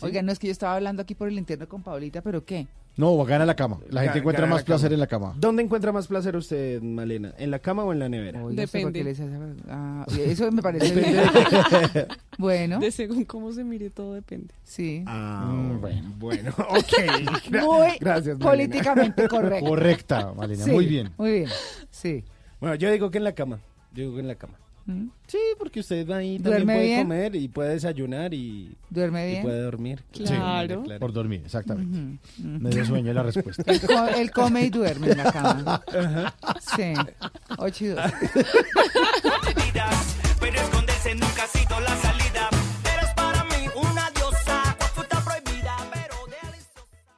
Oiga, 0.02 0.22
no 0.22 0.32
es 0.32 0.38
que 0.38 0.46
yo 0.48 0.52
estaba 0.52 0.74
hablando 0.76 1.02
aquí 1.02 1.14
por 1.14 1.28
el 1.28 1.38
interno 1.38 1.68
con 1.68 1.82
Paulita, 1.82 2.20
pero 2.22 2.44
¿qué? 2.44 2.66
No, 2.96 3.14
gana 3.24 3.44
la 3.44 3.54
cama. 3.54 3.78
La 3.90 4.00
gente 4.02 4.18
Ga- 4.18 4.20
encuentra 4.20 4.44
gana 4.44 4.54
más 4.54 4.62
la 4.62 4.66
placer 4.66 4.86
cama. 4.88 4.94
en 4.94 5.00
la 5.00 5.06
cama. 5.06 5.34
¿Dónde 5.38 5.62
encuentra 5.62 5.92
más 5.92 6.06
placer 6.06 6.34
usted, 6.34 6.80
Malena? 6.80 7.34
¿En 7.36 7.50
la 7.50 7.58
cama 7.58 7.84
o 7.84 7.92
en 7.92 7.98
la 7.98 8.08
nevera? 8.08 8.42
Oiga, 8.42 8.64
¿usted 8.64 8.82
por 8.82 8.92
qué 8.92 9.04
le 9.04 9.10
hace 9.10 9.24
esa- 9.26 9.54
ah, 9.68 10.06
eso 10.16 10.50
me 10.50 10.62
parece 10.62 10.94
Depende 10.94 12.06
bueno. 12.38 12.78
De 12.78 12.90
según 12.90 13.24
cómo 13.26 13.52
se 13.52 13.64
mire, 13.64 13.90
todo 13.90 14.14
depende. 14.14 14.54
Sí. 14.64 15.04
Ah, 15.06 15.44
Mm, 15.52 15.80
bueno. 15.80 16.12
Bueno, 16.18 16.50
ok. 16.70 17.50
Muy 17.50 17.98
Gracias, 18.00 18.38
políticamente 18.38 19.28
correcto. 19.28 19.68
Correcta, 19.68 20.32
Malena. 20.34 20.64
Sí, 20.64 20.70
Muy 20.70 20.86
bien. 20.86 21.10
Muy 21.18 21.32
bien. 21.32 21.48
Sí. 21.90 22.24
Bueno, 22.60 22.76
yo 22.76 22.90
digo 22.90 23.10
que 23.10 23.18
en 23.18 23.24
la 23.24 23.32
cama. 23.32 23.58
Yo 23.92 24.04
digo 24.04 24.14
que 24.14 24.20
en 24.20 24.28
la 24.28 24.34
cama. 24.36 24.54
¿Mm? 24.86 25.08
Sí, 25.26 25.38
porque 25.58 25.80
usted 25.80 26.08
ahí 26.10 26.38
también 26.38 26.42
¿Duerme 26.42 26.74
puede 26.74 26.86
bien? 26.86 27.02
comer 27.02 27.34
y 27.36 27.48
puede 27.48 27.70
desayunar 27.70 28.32
y, 28.32 28.76
¿Duerme 28.88 29.26
y 29.26 29.30
bien? 29.32 29.42
puede 29.42 29.60
dormir. 29.62 30.02
Claro. 30.12 30.82
claro. 30.84 31.00
Por 31.00 31.12
dormir, 31.12 31.42
exactamente. 31.44 31.98
Ujú, 31.98 32.48
ujú. 32.48 32.62
Me 32.62 32.70
dio 32.70 32.84
sueño 32.84 33.12
la 33.12 33.24
respuesta. 33.24 33.64
Él, 33.66 33.80
co- 33.80 34.06
él 34.16 34.30
come 34.30 34.62
y 34.62 34.70
duerme 34.70 35.10
en 35.10 35.18
la 35.18 35.32
cama. 35.32 35.82
Sí. 36.76 36.92
Ocho 37.58 37.84
y 37.84 37.88
dos. 37.88 38.00
Pero 40.40 40.60
esconderse 40.60 41.14
nunca 41.14 41.46
la 41.80 41.96
salida. 41.96 42.25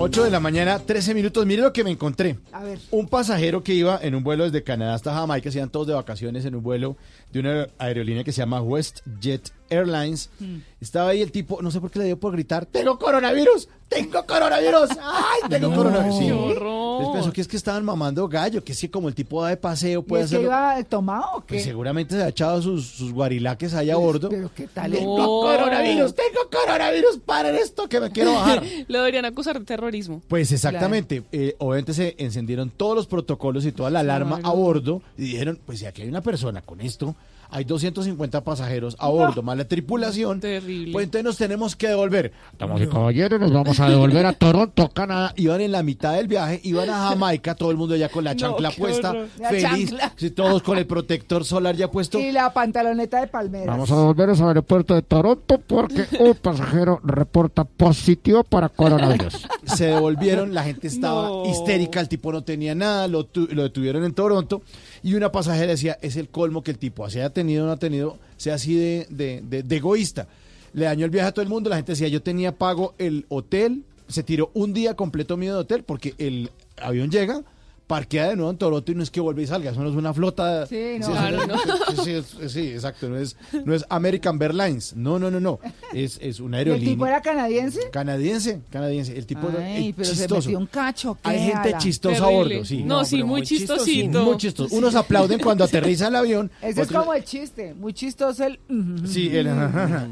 8 0.00 0.22
de 0.22 0.30
la 0.30 0.38
mañana, 0.38 0.78
13 0.78 1.12
minutos. 1.12 1.44
Mire 1.44 1.62
lo 1.62 1.72
que 1.72 1.82
me 1.82 1.90
encontré. 1.90 2.38
A 2.52 2.62
ver. 2.62 2.78
Un 2.92 3.08
pasajero 3.08 3.64
que 3.64 3.74
iba 3.74 3.98
en 4.00 4.14
un 4.14 4.22
vuelo 4.22 4.44
desde 4.44 4.62
Canadá 4.62 4.94
hasta 4.94 5.12
Jamaica, 5.12 5.50
se 5.50 5.58
iban 5.58 5.70
todos 5.70 5.88
de 5.88 5.94
vacaciones 5.94 6.44
en 6.44 6.54
un 6.54 6.62
vuelo 6.62 6.96
de 7.32 7.40
una 7.40 7.66
aerolínea 7.78 8.22
que 8.22 8.30
se 8.30 8.38
llama 8.40 8.62
WestJet 8.62 9.50
Airlines. 9.70 10.30
Hmm. 10.38 10.58
Estaba 10.80 11.10
ahí 11.10 11.20
el 11.20 11.32
tipo, 11.32 11.60
no 11.62 11.72
sé 11.72 11.80
por 11.80 11.90
qué 11.90 11.98
le 11.98 12.04
dio 12.04 12.18
por 12.20 12.30
gritar, 12.32 12.64
¡Tengo 12.66 12.96
coronavirus! 12.96 13.68
¡Tengo 13.88 14.24
coronavirus! 14.24 14.90
¡Ay, 15.02 15.48
tengo 15.50 15.68
No. 15.70 15.76
coronavirus! 15.76 16.18
Sí. 16.18 16.26
¡Qué 16.26 16.32
horror! 16.32 16.87
Les 17.00 17.08
pensó 17.10 17.32
que 17.32 17.40
es 17.40 17.48
que 17.48 17.56
estaban 17.56 17.84
mamando 17.84 18.28
gallo, 18.28 18.62
que 18.64 18.72
es 18.72 18.80
que 18.80 18.90
como 18.90 19.08
el 19.08 19.14
tipo 19.14 19.40
va 19.40 19.50
de 19.50 19.56
paseo 19.56 20.02
puede 20.02 20.22
¿Y 20.22 20.26
es 20.26 20.30
que 20.32 20.42
iba 20.42 20.82
tomado 20.84 21.26
o 21.36 21.40
qué? 21.40 21.54
Pues 21.54 21.64
seguramente 21.64 22.16
se 22.16 22.22
ha 22.22 22.28
echado 22.28 22.60
sus, 22.62 22.86
sus 22.86 23.12
guarilaques 23.12 23.74
ahí 23.74 23.90
a 23.90 23.96
bordo. 23.96 24.28
Pero 24.28 24.50
qué 24.54 24.66
tal. 24.68 24.92
Tengo 24.92 25.16
No. 25.16 25.26
coronavirus, 25.42 26.14
tengo 26.14 26.40
coronavirus, 26.50 27.18
paren 27.24 27.54
esto 27.56 27.88
que 27.88 28.00
me 28.00 28.10
quiero 28.10 28.32
bajar. 28.34 28.62
Lo 28.88 28.98
deberían 28.98 29.24
acusar 29.24 29.58
de 29.58 29.64
terrorismo. 29.64 30.22
Pues 30.28 30.50
exactamente, 30.52 31.22
eh, 31.32 31.54
obviamente 31.58 31.94
se 31.94 32.14
encendieron 32.18 32.70
todos 32.70 32.94
los 32.96 33.06
protocolos 33.06 33.64
y 33.66 33.72
toda 33.72 33.90
la 33.90 34.00
alarma 34.00 34.36
Claro. 34.40 34.48
a 34.48 34.52
bordo 34.56 35.02
y 35.16 35.22
dijeron, 35.22 35.58
pues 35.64 35.78
si 35.80 35.86
aquí 35.86 36.02
hay 36.02 36.08
una 36.08 36.20
persona 36.22 36.62
con 36.62 36.80
esto, 36.80 37.14
hay 37.50 37.64
250 37.64 38.42
pasajeros 38.44 38.96
a 38.98 39.08
bordo, 39.08 39.42
más 39.42 39.56
la 39.56 39.66
tripulación, 39.66 40.40
pues 40.40 41.04
entonces 41.04 41.24
nos 41.24 41.36
tenemos 41.36 41.76
que 41.76 41.88
devolver. 41.88 42.32
Y 42.78 42.86
caballeros, 42.86 43.40
nos 43.40 43.52
vamos 43.52 43.80
a 43.80 43.88
devolver 43.88 44.26
a 44.26 44.32
Toronto, 44.32 44.88
Canadá. 44.90 45.32
Iban 45.36 45.60
en 45.60 45.72
la 45.72 45.82
mitad 45.82 46.14
del 46.14 46.28
viaje, 46.28 46.60
iban 46.64 46.90
a 46.90 47.08
Jamaica, 47.08 47.54
todo 47.54 47.70
el 47.70 47.76
mundo 47.76 47.96
ya 47.96 48.08
con 48.08 48.24
la 48.24 48.36
chancla 48.36 48.70
puesta, 48.70 49.14
feliz, 49.48 49.90
chancla. 49.96 50.12
todos 50.34 50.62
con 50.62 50.78
el 50.78 50.86
protector 50.86 51.44
solar 51.44 51.74
ya 51.76 51.90
puesto. 51.90 52.18
Y 52.18 52.32
la 52.32 52.52
pantaloneta 52.52 53.20
de 53.20 53.26
palmeras. 53.28 53.66
Vamos 53.68 53.90
a 53.90 53.96
devolvernos 53.96 54.40
al 54.40 54.48
aeropuerto 54.48 54.94
de 54.94 55.02
Toronto 55.02 55.60
porque 55.66 56.04
un 56.20 56.34
pasajero 56.34 57.00
reporta 57.02 57.64
positivo 57.64 58.44
para 58.44 58.68
coronavirus. 58.68 59.46
se 59.64 59.86
devolvieron, 59.86 60.54
la 60.54 60.64
gente 60.64 60.86
estaba 60.86 61.28
No. 61.28 61.46
histérica, 61.46 62.00
el 62.00 62.08
tipo 62.08 62.32
no 62.32 62.42
tenía 62.42 62.74
nada, 62.74 63.08
lo, 63.08 63.24
tu- 63.24 63.48
lo 63.50 63.62
detuvieron 63.62 64.04
en 64.04 64.12
Toronto 64.14 64.62
y 65.02 65.14
una 65.14 65.30
pasajera 65.32 65.68
decía, 65.72 65.98
es 66.02 66.16
el 66.16 66.28
colmo 66.28 66.62
que 66.62 66.70
el 66.70 66.78
tipo, 66.78 67.04
así 67.04 67.18
haya 67.18 67.30
tenido 67.30 67.64
o 67.64 67.66
no 67.66 67.72
ha 67.72 67.76
tenido, 67.78 68.18
sea 68.36 68.54
así 68.54 68.74
de, 68.74 69.06
de- 69.10 69.42
de- 69.42 69.62
de 69.62 69.76
egoísta. 69.76 70.28
Le 70.72 70.84
dañó 70.84 71.04
el 71.04 71.10
viaje 71.10 71.28
a 71.28 71.32
todo 71.32 71.42
el 71.42 71.48
mundo, 71.48 71.70
la 71.70 71.76
gente 71.76 71.92
decía, 71.92 72.08
yo 72.08 72.22
tenía 72.22 72.52
pago 72.56 72.94
el 72.98 73.24
hotel, 73.28 73.84
se 74.08 74.22
tiró 74.22 74.50
un 74.54 74.72
día 74.72 74.94
completo 74.94 75.36
mío 75.36 75.54
de 75.54 75.60
hotel 75.60 75.82
porque 75.84 76.14
el 76.18 76.50
avión 76.80 77.10
llega, 77.10 77.42
parquea 77.88 78.28
de 78.28 78.36
nuevo 78.36 78.50
en 78.52 78.58
Toronto 78.58 78.92
y 78.92 78.94
no 78.94 79.02
es 79.02 79.10
que 79.10 79.18
vuelva 79.20 79.42
y 79.42 79.46
salga, 79.48 79.72
eso 79.72 79.82
no 79.82 79.88
es 79.88 79.96
una 79.96 80.14
flota. 80.14 80.66
Sí, 80.66 80.98
no. 81.00 81.06
Sí, 81.06 81.12
Claro, 81.12 81.42
eso- 81.42 81.56
sí, 81.96 82.02
sí, 82.04 82.10
es- 82.12 82.52
sí, 82.52 82.68
exacto, 82.68 83.08
no 83.08 83.16
es, 83.16 83.36
no 83.64 83.74
es 83.74 83.84
American 83.88 84.40
Airlines, 84.40 84.94
no, 84.94 85.18
no, 85.18 85.30
no, 85.30 85.40
no, 85.40 85.58
es, 85.92 86.18
es 86.22 86.38
una 86.38 86.58
¿Y 86.58 86.60
el 86.62 86.68
aerolínea. 86.68 86.92
tipo 86.94 87.06
era 87.06 87.20
canadiense? 87.22 87.90
Canadiense, 87.90 88.60
canadiense. 88.70 89.16
El 89.18 89.26
tipo 89.26 89.48
era, 89.48 89.58
Ay, 89.64 89.88
eh, 89.88 89.94
pero 89.96 90.08
se 90.08 90.14
chistoso. 90.16 90.48
metió 90.48 90.58
un 90.58 90.66
cacho. 90.66 91.18
¿qué, 91.22 91.30
Hay 91.30 91.40
gente 91.40 91.68
Ala? 91.70 91.78
chistosa 91.78 92.24
a 92.26 92.28
bordo, 92.30 92.64
sí. 92.64 92.82
No, 92.84 93.04
sí, 93.04 93.16
pero 93.16 93.26
muy 93.26 93.42
chistosito. 93.42 94.24
Muy 94.24 94.36
chistoso. 94.36 94.76
Unos 94.76 94.94
aplauden 94.94 95.40
cuando 95.40 95.64
aterriza 95.64 96.08
el 96.08 96.16
avión. 96.16 96.50
Ese 96.62 96.82
es 96.82 96.88
como 96.92 97.14
el 97.14 97.24
chiste. 97.24 97.72
Muy 97.74 97.94
chistoso 97.94 98.44
el. 98.44 98.60
Sí, 99.06 99.34
el- 99.34 99.48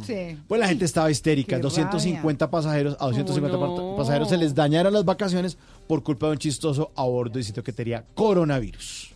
Sí. 0.07 0.39
Pues 0.49 0.61
la 0.61 0.69
gente 0.69 0.85
estaba 0.87 1.11
histérica. 1.11 1.57
Qué 1.57 1.63
250 1.63 2.51
pasajeros, 2.51 2.97
a 2.99 3.07
250 3.07 3.59
¿Cómo 3.59 3.91
no? 3.91 3.97
pasajeros 3.97 4.29
se 4.31 4.39
les 4.39 4.55
dañaron 4.55 4.93
las 4.95 5.05
vacaciones 5.05 5.59
por 5.87 6.03
culpa 6.03 6.27
de 6.27 6.33
un 6.33 6.39
chistoso 6.39 6.91
a 6.97 7.05
bordo 7.05 7.39
diciendo 7.39 7.63
que 7.63 7.73
tenía 7.73 8.05
coronavirus. 8.15 9.13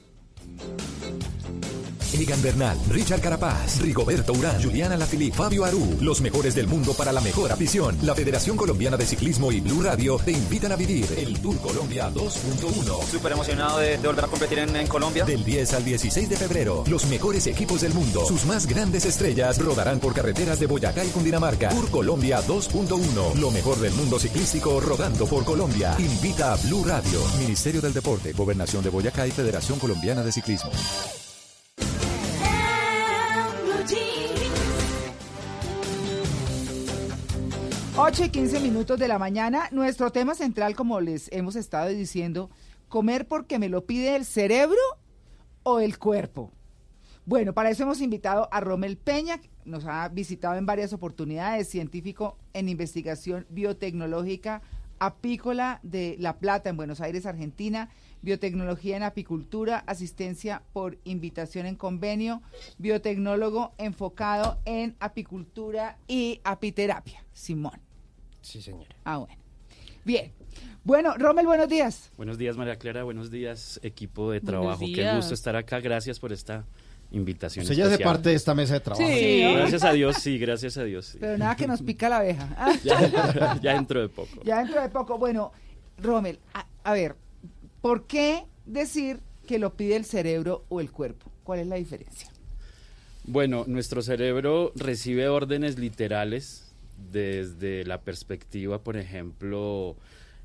Egan 2.21 2.43
Bernal, 2.43 2.79
Richard 2.91 3.23
Carapaz, 3.23 3.81
Rigoberto 3.81 4.35
Urán, 4.35 4.63
Juliana 4.63 4.95
Lafilippe, 4.95 5.35
Fabio 5.35 5.65
Aru, 5.65 5.97
los 6.03 6.21
mejores 6.21 6.55
del 6.55 6.67
mundo 6.67 6.93
para 6.93 7.13
la 7.13 7.23
mejor 7.23 7.51
afición. 7.51 7.97
La 8.03 8.15
Federación 8.15 8.59
Colombiana 8.59 8.99
de 8.99 9.07
Ciclismo 9.07 9.51
y 9.51 9.61
Blue 9.61 9.83
Radio 9.83 10.19
te 10.23 10.33
invitan 10.33 10.73
a 10.73 10.77
vivir 10.77 11.07
el 11.17 11.41
Tour 11.41 11.57
Colombia 11.61 12.11
2.1. 12.11 13.11
Súper 13.11 13.33
emocionado 13.33 13.79
de, 13.79 13.97
de 13.97 14.07
volver 14.07 14.25
a 14.27 14.29
competir 14.29 14.59
en, 14.59 14.77
en 14.77 14.87
Colombia. 14.87 15.25
Del 15.25 15.43
10 15.43 15.73
al 15.73 15.85
16 15.85 16.29
de 16.29 16.37
febrero, 16.37 16.85
los 16.89 17.07
mejores 17.07 17.47
equipos 17.47 17.81
del 17.81 17.95
mundo, 17.95 18.27
sus 18.27 18.45
más 18.45 18.67
grandes 18.67 19.07
estrellas 19.07 19.57
rodarán 19.59 19.99
por 19.99 20.13
carreteras 20.13 20.61
de 20.61 20.67
Boyacá 20.67 21.03
y 21.03 21.09
Cundinamarca. 21.09 21.71
Tour 21.71 21.91
Colombia 21.91 22.43
2.1, 22.47 23.37
lo 23.37 23.51
mejor 23.51 23.81
del 23.81 23.95
mundo 23.95 24.19
ciclístico 24.19 24.79
rodando 24.79 25.25
por 25.27 25.47
Colombia. 25.47 25.95
Invita 25.99 26.53
a 26.53 26.57
Blue 26.57 26.85
Radio, 26.85 27.21
Ministerio 27.39 27.81
del 27.81 27.95
Deporte, 27.95 28.35
Gobernación 28.35 28.85
de 28.85 28.91
Boyacá 28.91 29.27
y 29.27 29.31
Federación 29.31 29.79
Colombiana 29.79 30.23
de 30.23 30.33
Ciclismo. 30.33 30.71
8 38.03 38.25
y 38.25 38.29
15 38.31 38.61
minutos 38.61 38.99
de 38.99 39.09
la 39.09 39.19
mañana. 39.19 39.69
Nuestro 39.73 40.11
tema 40.11 40.35
central, 40.35 40.75
como 40.75 41.03
les 41.03 41.31
hemos 41.33 41.55
estado 41.55 41.91
diciendo, 41.91 42.49
comer 42.89 43.29
porque 43.29 43.59
me 43.59 43.69
lo 43.69 43.85
pide 43.85 44.17
el 44.17 44.25
cerebro 44.25 44.81
o 45.65 45.81
el 45.81 45.99
cuerpo. 45.99 46.51
Bueno, 47.27 47.53
para 47.53 47.69
eso 47.69 47.83
hemos 47.83 48.01
invitado 48.01 48.49
a 48.53 48.61
Rommel 48.61 48.97
Peña, 48.97 49.37
que 49.37 49.51
nos 49.67 49.85
ha 49.85 50.09
visitado 50.09 50.57
en 50.57 50.65
varias 50.65 50.95
oportunidades, 50.95 51.69
científico 51.69 52.39
en 52.55 52.71
investigación 52.71 53.45
biotecnológica 53.51 54.63
apícola 54.99 55.79
de 55.83 56.17
La 56.19 56.39
Plata, 56.39 56.71
en 56.71 56.79
Buenos 56.79 57.03
Aires, 57.03 57.27
Argentina, 57.27 57.91
biotecnología 58.23 58.97
en 58.97 59.03
apicultura, 59.03 59.85
asistencia 59.87 60.63
por 60.73 60.97
invitación 61.05 61.67
en 61.67 61.77
convenio, 61.77 62.41
biotecnólogo 62.79 63.75
enfocado 63.77 64.59
en 64.65 64.97
apicultura 65.01 65.99
y 66.09 66.41
apiterapia. 66.45 67.23
Simón. 67.35 67.90
Sí, 68.51 68.61
señora. 68.61 68.97
Ah, 69.05 69.19
bueno. 69.19 69.37
Bien. 70.05 70.33
Bueno, 70.83 71.15
Rommel, 71.17 71.47
buenos 71.47 71.69
días. 71.69 72.11
Buenos 72.17 72.37
días, 72.37 72.57
María 72.57 72.75
Clara. 72.77 73.05
Buenos 73.05 73.31
días, 73.31 73.79
equipo 73.85 74.33
de 74.33 74.41
trabajo. 74.41 74.85
Qué 74.93 75.09
gusto 75.15 75.35
estar 75.35 75.55
acá. 75.55 75.79
Gracias 75.79 76.19
por 76.19 76.33
esta 76.33 76.65
invitación. 77.13 77.63
Usted 77.63 77.77
ya 77.77 77.85
hace 77.85 77.93
especial. 77.95 78.13
parte 78.13 78.31
de 78.31 78.35
esta 78.35 78.53
mesa 78.57 78.75
de 78.75 78.81
trabajo. 78.81 79.07
Sí. 79.07 79.43
Gracias 79.55 79.85
a 79.85 79.93
Dios, 79.93 80.17
sí, 80.17 80.37
gracias 80.39 80.77
a 80.79 80.83
Dios. 80.83 81.07
sí. 81.07 81.19
Pero 81.21 81.39
nada 81.39 81.55
que 81.55 81.69
nos 81.69 81.81
pica 81.81 82.09
la 82.09 82.17
abeja. 82.17 82.49
Ah. 82.57 82.73
Ya, 82.83 83.61
ya 83.63 83.75
dentro 83.75 84.01
de 84.01 84.09
poco. 84.09 84.43
Ya 84.43 84.59
dentro 84.59 84.83
de 84.83 84.89
poco. 84.89 85.17
Bueno, 85.17 85.53
Rommel, 85.99 86.41
a, 86.53 86.67
a 86.83 86.93
ver, 86.93 87.15
¿por 87.81 88.09
qué 88.09 88.47
decir 88.67 89.21
que 89.47 89.61
lo 89.61 89.75
pide 89.77 89.95
el 89.95 90.05
cerebro 90.05 90.65
o 90.71 90.81
el 90.81 90.91
cuerpo? 90.91 91.31
¿Cuál 91.45 91.61
es 91.61 91.67
la 91.69 91.77
diferencia? 91.77 92.29
Bueno, 93.23 93.63
nuestro 93.69 94.03
cerebro 94.03 94.73
recibe 94.75 95.29
órdenes 95.29 95.79
literales 95.79 96.70
desde 97.11 97.85
la 97.85 98.01
perspectiva, 98.01 98.83
por 98.83 98.97
ejemplo, 98.97 99.97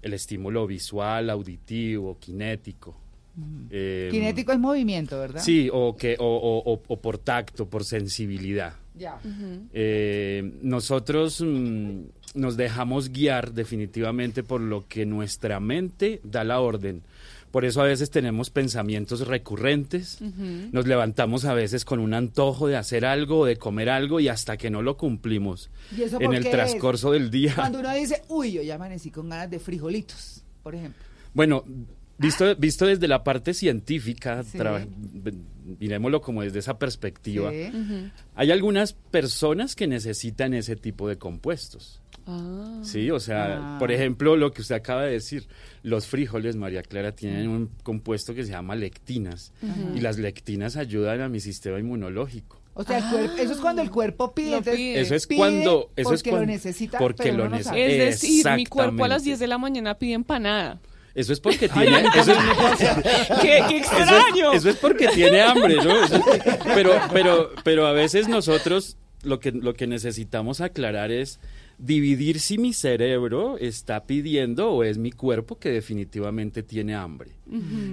el 0.02 0.14
estímulo 0.14 0.68
visual, 0.68 1.30
auditivo, 1.30 2.18
kinético. 2.20 2.96
Em, 3.70 4.12
Kinético 4.12 4.54
es 4.54 4.60
movimiento, 4.60 5.20
¿verdad? 5.20 5.42
Sí, 5.42 5.70
o, 5.72 5.96
que, 5.98 6.16
o, 6.20 6.26
o- 6.26 6.74
o- 6.74 6.82
o 6.88 7.02
por 7.02 7.18
tacto, 7.18 7.68
por 7.70 7.84
sensibilidad. 7.84 8.74
Ya. 8.98 9.20
Eh, 9.74 10.54
nosotros 10.62 11.42
mm, 11.46 12.00
nos 12.36 12.56
dejamos 12.56 13.10
guiar 13.10 13.52
definitivamente 13.54 14.42
por 14.44 14.62
lo 14.62 14.88
que 14.88 15.06
nuestra 15.06 15.60
mente 15.60 16.22
da 16.24 16.46
la 16.46 16.62
orden. 16.62 17.02
Por 17.56 17.64
eso 17.64 17.80
a 17.82 17.86
veces 17.86 18.10
tenemos 18.10 18.50
pensamientos 18.50 19.26
recurrentes, 19.26 20.20
nos 20.74 20.86
levantamos 20.88 21.46
a 21.46 21.54
veces 21.54 21.86
con 21.86 22.02
un 22.02 22.14
antojo 22.14 22.68
de 22.68 22.76
hacer 22.76 23.06
algo, 23.06 23.40
o 23.40 23.46
de 23.46 23.56
comer 23.56 23.88
algo 23.90 24.20
y 24.20 24.28
hasta 24.28 24.58
que 24.58 24.70
no 24.70 24.82
lo 24.82 24.98
cumplimos 24.98 25.70
¿Y 25.98 26.02
eso 26.02 26.20
en 26.20 26.34
el 26.34 26.44
transcurso 26.50 27.14
del 27.14 27.32
día. 27.32 27.54
Cuando 27.56 27.80
uno 27.80 27.94
dice, 27.94 28.24
uy, 28.28 28.52
yo 28.52 28.62
ya 28.62 28.76
amanecí 28.76 29.10
con 29.10 29.30
ganas 29.30 29.50
de 29.50 29.60
frijolitos, 29.60 30.44
por 30.64 30.76
ejemplo. 30.76 31.02
Bueno, 31.34 31.64
visto, 32.18 32.54
visto 32.58 32.88
desde 32.88 33.08
la 33.08 33.24
parte 33.24 33.54
científica, 33.54 34.44
Sí. 34.44 34.58
miremoslo 35.80 36.20
como 36.20 36.42
desde 36.42 36.60
esa 36.60 36.78
perspectiva, 36.78 37.52
Sí. 37.52 37.72
Hay 38.36 38.52
algunas 38.52 38.92
personas 38.92 39.78
que 39.78 39.88
necesitan 39.88 40.54
ese 40.54 40.76
tipo 40.76 41.08
de 41.08 41.18
compuestos. 41.18 42.02
Ah. 42.28 42.80
Sí, 42.84 43.12
o 43.12 43.20
sea, 43.20 43.76
Ah. 43.76 43.80
por 43.80 43.92
ejemplo, 43.92 44.36
lo 44.36 44.52
que 44.52 44.62
usted 44.62 44.76
acaba 44.76 45.04
de 45.04 45.12
decir, 45.12 45.48
los 45.84 46.08
frijoles, 46.08 46.56
María 46.56 46.82
Clara, 46.82 47.12
tienen 47.12 47.48
un 47.50 47.70
compuesto 47.84 48.34
que 48.34 48.44
se 48.44 48.52
llama 48.52 48.76
lectinas 48.76 49.54
y 49.96 50.00
las 50.02 50.18
lectinas 50.18 50.76
ayudan 50.78 51.22
a 51.22 51.30
mi 51.30 51.40
sistema 51.40 51.80
inmunológico. 51.80 52.60
O 52.74 52.84
sea, 52.84 52.98
el 52.98 53.04
cuerpo, 53.06 53.38
eso 53.38 53.54
es 53.54 53.60
cuando 53.60 53.82
el 53.82 53.90
cuerpo 53.90 54.34
pide. 54.34 54.58
Eso 55.00 55.16
es 55.16 55.28
pide 55.28 55.38
cuando- 55.38 55.92
eso 55.96 56.14
es 56.14 56.22
porque 56.22 56.30
cuando- 56.32 56.46
lo 56.48 56.52
necesita, 56.54 56.98
porque 56.98 57.24
pero 57.24 57.38
lo 57.38 57.44
no 57.46 57.50
necesita. 57.58 57.78
Es 57.78 58.22
decir, 58.22 58.46
mi 58.56 58.66
cuerpo 58.66 59.06
a 59.06 59.08
las 59.08 59.22
Exactamente. 59.22 59.24
10 59.30 59.40
de 59.40 59.48
la 59.48 59.58
mañana 59.58 59.98
pide 59.98 60.14
empanada. 60.14 60.80
Eso 61.14 61.32
es 61.32 61.40
porque 61.40 61.70
tiene. 61.70 62.04
eso, 62.14 62.32
es, 62.34 62.38
¡Qué- 63.42 63.64
qué 63.70 63.78
Eso 63.78 63.94
es- 63.94 64.00
extraño! 64.02 64.52
Eso 64.52 64.70
es, 64.70 64.76
porque 64.76 65.08
tiene 65.08 65.42
hambre, 65.42 65.76
¿no? 65.76 66.04
Es- 66.04 66.12
pero, 66.74 66.92
pero, 67.14 67.52
pero 67.64 67.88
a 67.88 67.94
veces 67.94 68.28
nosotros 68.28 68.98
lo 69.24 69.40
que, 69.40 69.52
lo 69.54 69.74
que 69.76 69.88
necesitamos 69.88 70.60
aclarar 70.60 71.12
es 71.12 71.40
dividir 71.78 72.40
si 72.40 72.58
mi 72.58 72.74
cerebro 72.74 73.58
está 73.58 74.06
pidiendo 74.06 74.72
o 74.72 74.84
es 74.84 74.98
mi 74.98 75.12
cuerpo 75.12 75.60
que 75.60 75.70
definitivamente 75.70 76.64
tiene 76.64 76.96
hambre. 76.96 77.32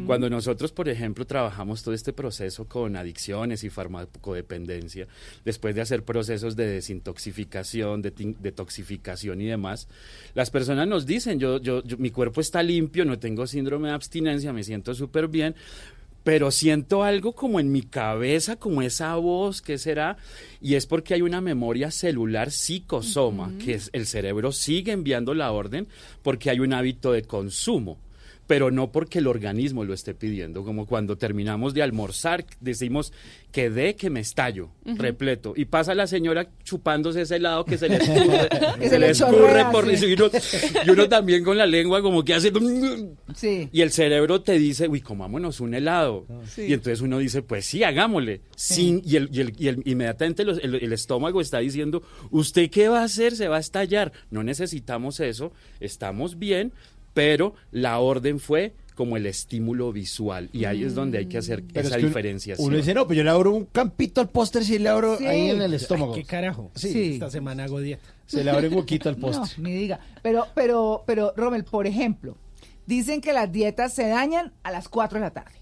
Cuando 0.06 0.30
nosotros, 0.30 0.72
por 0.72 0.88
ejemplo, 0.88 1.26
trabajamos 1.26 1.82
todo 1.82 1.92
este 1.94 2.12
proceso 2.14 2.66
con 2.66 2.96
adicciones 2.96 3.64
y 3.64 3.70
farmacodependencia, 3.70 5.06
después 5.44 5.74
de 5.74 5.82
hacer 5.82 6.04
procesos 6.04 6.56
de 6.56 6.66
desintoxicación, 6.68 8.00
de 8.02 8.12
detoxificación 8.40 9.40
y 9.40 9.46
demás, 9.46 9.88
las 10.34 10.50
personas 10.50 10.88
nos 10.88 11.04
dicen, 11.06 11.38
yo, 11.38 11.60
yo, 11.60 11.82
yo- 11.84 11.98
mi 11.98 12.10
cuerpo 12.10 12.40
está 12.40 12.62
limpio, 12.62 13.04
no 13.04 13.18
tengo 13.18 13.46
síndrome 13.46 13.88
de 13.88 13.94
abstinencia, 13.94 14.52
me 14.52 14.64
siento 14.64 14.94
súper 14.94 15.28
bien, 15.28 15.54
pero 16.24 16.50
siento 16.50 17.02
algo 17.02 17.32
como 17.32 17.60
en 17.60 17.72
mi 17.72 17.82
cabeza, 17.82 18.56
como 18.56 18.82
esa 18.82 19.14
voz, 19.16 19.62
¿qué 19.62 19.78
será? 19.78 20.16
Y 20.60 20.74
es 20.74 20.86
porque 20.86 21.14
hay 21.14 21.22
una 21.22 21.40
memoria 21.40 21.90
celular 21.90 22.50
psicosoma, 22.50 23.52
que 23.58 23.74
es, 23.74 23.90
el 23.92 24.06
cerebro 24.06 24.52
sigue 24.52 24.92
enviando 24.92 25.34
la 25.34 25.50
orden 25.52 25.88
porque 26.22 26.50
hay 26.50 26.60
un 26.60 26.72
hábito 26.72 27.12
de 27.12 27.22
consumo, 27.22 27.98
pero 28.52 28.70
no 28.70 28.92
porque 28.92 29.20
el 29.20 29.28
organismo 29.28 29.82
lo 29.82 29.94
esté 29.94 30.12
pidiendo, 30.14 30.62
como 30.62 30.84
cuando 30.84 31.16
terminamos 31.16 31.72
de 31.72 31.82
almorzar, 31.82 32.44
decimos 32.60 33.10
que 33.50 33.70
de 33.70 33.96
que 33.96 34.10
me 34.10 34.20
estallo, 34.20 34.68
repleto, 34.84 35.54
y 35.56 35.64
pasa 35.64 35.94
la 35.94 36.06
señora 36.06 36.50
chupándose 36.62 37.22
ese 37.22 37.36
helado 37.36 37.64
que 37.64 37.78
se 37.78 37.88
le 37.88 37.96
escurre, 38.02 38.48
Que 38.78 38.84
se 38.84 38.90
se 38.90 38.98
le 38.98 39.06
le 39.06 39.12
escurre 39.12 39.38
chorrea, 39.38 39.70
por 39.70 39.96
sí. 39.96 40.04
y 40.06 40.12
uno, 40.12 40.30
y 40.86 40.90
uno 40.90 41.08
también 41.08 41.42
con 41.42 41.56
la 41.56 41.64
lengua 41.64 42.02
como 42.02 42.22
que 42.22 42.34
hace... 42.34 42.52
Sí. 43.34 43.70
Y 43.72 43.80
el 43.80 43.90
cerebro 43.90 44.42
te 44.42 44.58
dice, 44.58 44.86
uy, 44.86 45.00
comámonos 45.00 45.60
un 45.60 45.72
helado. 45.72 46.26
Sí. 46.46 46.66
Y 46.68 46.74
entonces 46.74 47.00
uno 47.00 47.16
dice, 47.16 47.40
pues 47.40 47.64
sí, 47.64 47.82
hagámosle. 47.84 48.42
Sin, 48.54 49.00
y 49.02 49.16
el, 49.16 49.30
y 49.32 49.40
el- 49.40 49.54
y 49.58 49.68
el- 49.68 49.82
inmediatamente 49.86 50.44
los- 50.44 50.58
el, 50.62 50.74
el 50.74 50.92
estómago 50.92 51.40
está 51.40 51.58
diciendo, 51.60 52.02
¿usted 52.30 52.68
qué 52.68 52.88
va 52.88 53.00
a 53.00 53.04
hacer? 53.04 53.34
Se 53.34 53.48
va 53.48 53.56
a 53.56 53.60
estallar. 53.60 54.12
No 54.30 54.42
necesitamos 54.42 55.20
eso, 55.20 55.52
estamos 55.80 56.38
bien, 56.38 56.74
pero 57.14 57.54
la 57.70 57.98
orden 57.98 58.38
fue 58.40 58.74
como 58.94 59.16
el 59.16 59.24
estímulo 59.26 59.90
visual. 59.92 60.50
Y 60.52 60.66
ahí 60.66 60.84
es 60.84 60.94
donde 60.94 61.18
hay 61.18 61.26
que 61.26 61.38
hacer 61.38 61.62
Pero 61.64 61.86
esa 61.88 61.96
es 61.96 62.02
que 62.02 62.54
uno- 62.58 62.76
dice, 62.76 62.92
no, 62.94 63.06
pues 63.06 63.16
yo 63.16 63.24
le 63.24 63.30
abro 63.30 63.52
un 63.52 63.64
campito 63.64 64.20
al 64.20 64.28
póster 64.28 64.64
si 64.64 64.78
le 64.78 64.88
abro 64.90 65.16
Sí. 65.16 65.26
ahí 65.26 65.48
en 65.50 65.62
el 65.62 65.72
estómago. 65.74 66.14
Ay, 66.14 66.20
¿Qué 66.22 66.26
carajo? 66.26 66.70
Sí. 66.74 67.14
Esta 67.14 67.30
semana 67.30 67.64
hago 67.64 67.80
dieta. 67.80 68.02
Se 68.26 68.44
le 68.44 68.50
abre 68.50 68.68
un 68.68 68.74
huequito 68.74 69.08
al 69.08 69.16
No, 69.18 69.28
póster. 69.28 69.58
ni 69.60 69.72
diga. 69.72 69.98
Pero, 70.22 70.46
pero, 70.54 71.04
pero, 71.06 71.32
Rommel, 71.36 71.64
por 71.64 71.86
ejemplo, 71.86 72.36
dicen 72.86 73.20
que 73.22 73.32
las 73.32 73.50
dietas 73.50 73.94
se 73.94 74.06
dañan 74.08 74.52
a 74.62 74.70
las 74.70 74.88
4 74.88 75.18
de 75.18 75.24
la 75.24 75.30
tarde. 75.32 75.54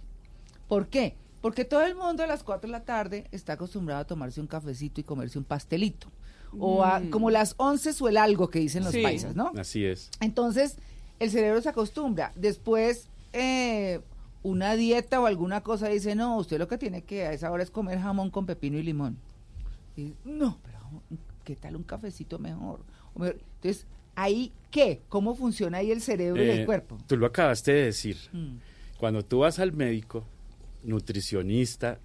¿Por 0.68 0.88
qué? 0.88 1.14
Porque 1.40 1.64
todo 1.64 1.82
el 1.82 1.94
mundo 1.94 2.22
a 2.24 2.26
las 2.26 2.42
4 2.42 2.66
de 2.68 2.72
la 2.72 2.84
tarde 2.84 3.26
está 3.30 3.54
acostumbrado 3.54 4.00
a 4.02 4.06
tomarse 4.06 4.40
un 4.40 4.46
cafecito 4.48 5.00
y 5.00 5.04
comerse 5.04 5.38
un 5.38 5.44
pastelito. 5.44 6.08
O 6.58 6.82
a, 6.82 6.98
Mm. 6.98 7.10
como 7.10 7.30
las 7.30 7.54
11 7.58 7.92
suele 7.92 8.18
algo 8.18 8.50
que 8.50 8.58
dicen 8.58 8.82
los 8.82 8.92
Sí. 8.92 9.02
paisas, 9.02 9.36
¿no? 9.36 9.52
Así 9.56 9.84
es. 9.84 10.10
Entonces, 10.20 10.76
el 11.20 11.30
cerebro 11.30 11.62
se 11.62 11.68
acostumbra. 11.68 12.32
Después, 12.34 13.08
eh, 13.32 14.00
una 14.42 14.74
dieta 14.74 15.20
o 15.20 15.26
alguna 15.26 15.60
cosa 15.62 15.88
dice, 15.88 16.14
no, 16.16 16.36
usted 16.38 16.58
lo 16.58 16.66
que 16.66 16.78
tiene 16.78 17.02
que 17.02 17.26
a 17.26 17.32
esa 17.32 17.50
hora 17.52 17.62
es 17.62 17.70
comer 17.70 18.00
jamón 18.00 18.30
con 18.30 18.46
pepino 18.46 18.78
y 18.78 18.82
limón. 18.82 19.16
Y, 19.96 20.14
no, 20.24 20.58
pero 20.64 20.78
¿qué 21.44 21.54
tal 21.56 21.76
un 21.76 21.82
cafecito 21.84 22.38
mejor? 22.38 22.80
O 23.14 23.20
mejor- 23.20 23.38
Entonces, 23.56 23.86
¿ahí 24.16 24.50
qué? 24.70 25.02
¿Cómo 25.08 25.34
funciona 25.34 25.78
ahí 25.78 25.90
el 25.90 26.00
cerebro 26.00 26.42
y 26.42 26.48
Eh, 26.48 26.60
el 26.60 26.66
cuerpo? 26.66 26.98
Tú 27.06 27.16
lo 27.16 27.26
acabaste 27.26 27.72
de 27.72 27.84
decir. 27.86 28.16
Mm. 28.32 28.56
Cuando 28.98 29.22
tú 29.24 29.40
vas 29.40 29.58
al 29.58 29.72
médico, 29.72 30.24
nutricionista, 30.84 31.98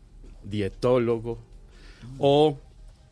dietólogo 0.44 1.38
o 2.20 2.58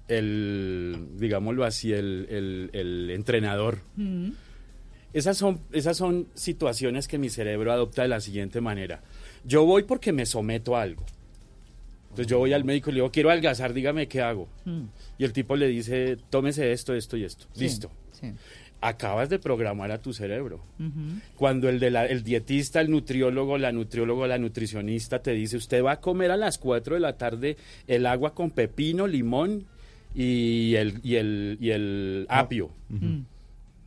el, 0.08 1.08
digámoslo 1.18 1.64
así, 1.64 1.94
el, 1.94 2.28
el- 2.30 2.70
el 2.74 3.10
entrenador, 3.12 3.80
Mm. 3.96 4.30
Esas 5.14 5.38
son, 5.38 5.60
esas 5.72 5.96
son 5.98 6.28
situaciones 6.34 7.08
que 7.08 7.18
mi 7.18 7.30
cerebro 7.30 7.72
adopta 7.72 8.02
de 8.02 8.08
la 8.10 8.20
siguiente 8.20 8.62
manera. 8.62 9.02
Yo 9.46 9.66
voy 9.66 9.84
porque 9.84 10.12
me 10.12 10.26
someto 10.26 10.76
a 10.76 10.82
algo. 10.82 11.06
Entonces 12.10 12.28
yo 12.28 12.38
voy 12.40 12.54
al 12.54 12.64
médico 12.64 12.90
y 12.90 12.94
le 12.94 12.98
digo, 12.98 13.12
quiero 13.12 13.30
adelgazar, 13.32 13.74
dígame 13.74 14.08
qué 14.08 14.22
hago. 14.22 14.48
Mm. 14.66 14.84
Y 15.18 15.24
el 15.24 15.34
tipo 15.34 15.56
le 15.56 15.68
dice, 15.68 16.18
tómese 16.30 16.72
esto, 16.72 16.94
esto 16.94 17.18
y 17.18 17.24
esto. 17.24 17.46
Sí, 17.54 17.64
Listo. 17.64 17.92
sí. 18.12 18.32
Acabas 18.82 19.30
de 19.30 19.40
programar 19.40 19.92
a 19.92 19.98
tu 20.02 20.12
cerebro. 20.14 20.60
Cuando 21.38 21.70
el, 21.70 21.80
de 21.80 21.90
la- 21.90 22.06
el 22.06 22.22
dietista, 22.24 22.82
el 22.82 22.92
nutriólogo, 22.92 23.58
la 23.58 23.72
nutrióloga, 23.72 24.28
la 24.28 24.38
nutricionista 24.38 25.20
te 25.24 25.32
dice, 25.32 25.56
usted 25.58 25.82
va 25.84 25.94
a 25.94 26.00
comer 26.02 26.32
a 26.32 26.38
las 26.38 26.58
4 26.58 26.96
de 26.96 27.00
la 27.00 27.18
tarde 27.18 27.56
el 27.88 28.06
agua 28.06 28.34
con 28.36 28.52
pepino, 28.52 29.08
limón 29.08 29.66
y 30.14 30.76
el, 30.76 31.00
y 31.02 31.16
el, 31.16 31.58
y 31.62 31.70
el 31.72 32.26
apio. 32.30 32.72
Mm. 32.90 33.20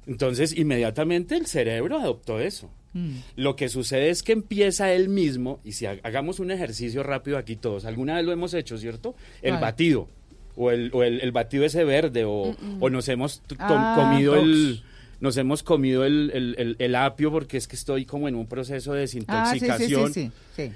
Entonces, 0.06 0.56
inmediatamente 0.56 1.36
el 1.36 1.46
cerebro 1.46 1.98
adoptó 1.98 2.38
eso. 2.40 2.70
Mm. 2.92 3.16
Lo 3.36 3.56
que 3.56 3.68
sucede 3.68 4.10
es 4.10 4.22
que 4.22 4.32
empieza 4.32 4.92
él 4.92 5.08
mismo, 5.08 5.60
y 5.64 5.72
si 5.72 5.86
ha- 5.86 5.98
hagamos 6.02 6.38
un 6.40 6.50
ejercicio 6.50 7.02
rápido 7.02 7.38
aquí 7.38 7.56
todos, 7.56 7.84
alguna 7.84 8.14
vez 8.16 8.24
lo 8.24 8.32
hemos 8.32 8.54
hecho, 8.54 8.78
¿cierto? 8.78 9.14
El 9.42 9.58
batido, 9.58 10.08
o 10.56 10.70
el, 10.70 10.90
o 10.94 11.02
el, 11.02 11.20
el 11.20 11.32
batido 11.32 11.64
ese 11.64 11.84
verde, 11.84 12.24
o, 12.24 12.52
Mm-mm. 12.54 12.78
o 12.80 12.88
nos 12.90 13.08
hemos 13.08 13.42
Ah, 13.58 13.94
comido 13.98 14.36
el... 14.36 14.82
Nos 15.18 15.36
hemos 15.38 15.62
comido 15.62 16.04
el, 16.04 16.30
el- 16.34 16.54
el- 16.58 16.76
el 16.78 16.94
apio 16.94 17.32
porque 17.32 17.56
es 17.56 17.66
que 17.66 17.74
estoy 17.74 18.04
como 18.04 18.28
en 18.28 18.34
un 18.34 18.46
proceso 18.46 18.92
de 18.92 19.04
Ah, 19.04 19.06
sí, 19.06 19.18
sí, 19.18 19.24
sí, 19.24 19.26
desintoxicación. 19.28 20.12
sí, 20.12 20.30
sí. 20.54 20.70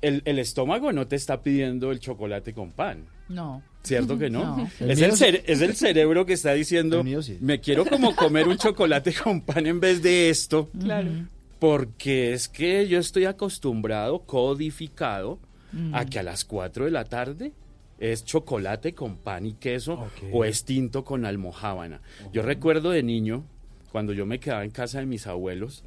El, 0.00 0.22
el 0.24 0.38
estómago 0.38 0.92
no 0.92 1.06
te 1.06 1.14
está 1.16 1.42
pidiendo 1.42 1.92
el 1.92 2.00
chocolate 2.00 2.54
con 2.54 2.72
pan. 2.72 3.04
No. 3.28 3.62
¿Cierto 3.82 4.16
que 4.18 4.30
no? 4.30 4.56
No. 4.58 4.70
El 4.80 4.90
Es, 4.92 5.00
el 5.00 5.12
sí. 5.16 5.24
cere- 5.24 5.42
es 5.46 5.60
el 5.60 5.74
cerebro 5.74 6.24
que 6.24 6.34
está 6.34 6.52
diciendo, 6.52 6.98
El 6.98 7.04
mío 7.04 7.22
sí. 7.22 7.36
me 7.40 7.60
quiero 7.60 7.84
como 7.84 8.14
comer 8.14 8.46
un 8.48 8.56
chocolate 8.56 9.12
con 9.24 9.40
pan 9.40 9.66
en 9.66 9.80
vez 9.80 10.02
de 10.02 10.30
esto. 10.30 10.68
Claro. 10.80 11.10
Porque 11.58 12.32
es 12.32 12.48
que 12.48 12.86
yo 12.88 12.98
estoy 12.98 13.24
acostumbrado, 13.24 14.20
codificado, 14.20 15.38
Mm. 15.74 15.94
a 15.94 16.04
que 16.04 16.18
a 16.18 16.22
las 16.22 16.44
4 16.44 16.84
de 16.84 16.90
la 16.90 17.04
tarde 17.06 17.52
es 17.98 18.26
chocolate 18.26 18.92
con 18.92 19.16
pan 19.16 19.46
y 19.46 19.54
queso 19.54 20.06
o 20.30 20.44
es 20.44 20.64
tinto 20.66 21.02
con 21.02 21.24
almojábana. 21.24 22.02
Yo 22.30 22.42
recuerdo 22.42 22.90
de 22.90 23.02
niño, 23.02 23.44
cuando 23.90 24.12
yo 24.12 24.26
me 24.26 24.38
quedaba 24.38 24.64
en 24.64 24.70
casa 24.70 24.98
de 25.00 25.06
mis 25.06 25.26
abuelos, 25.26 25.82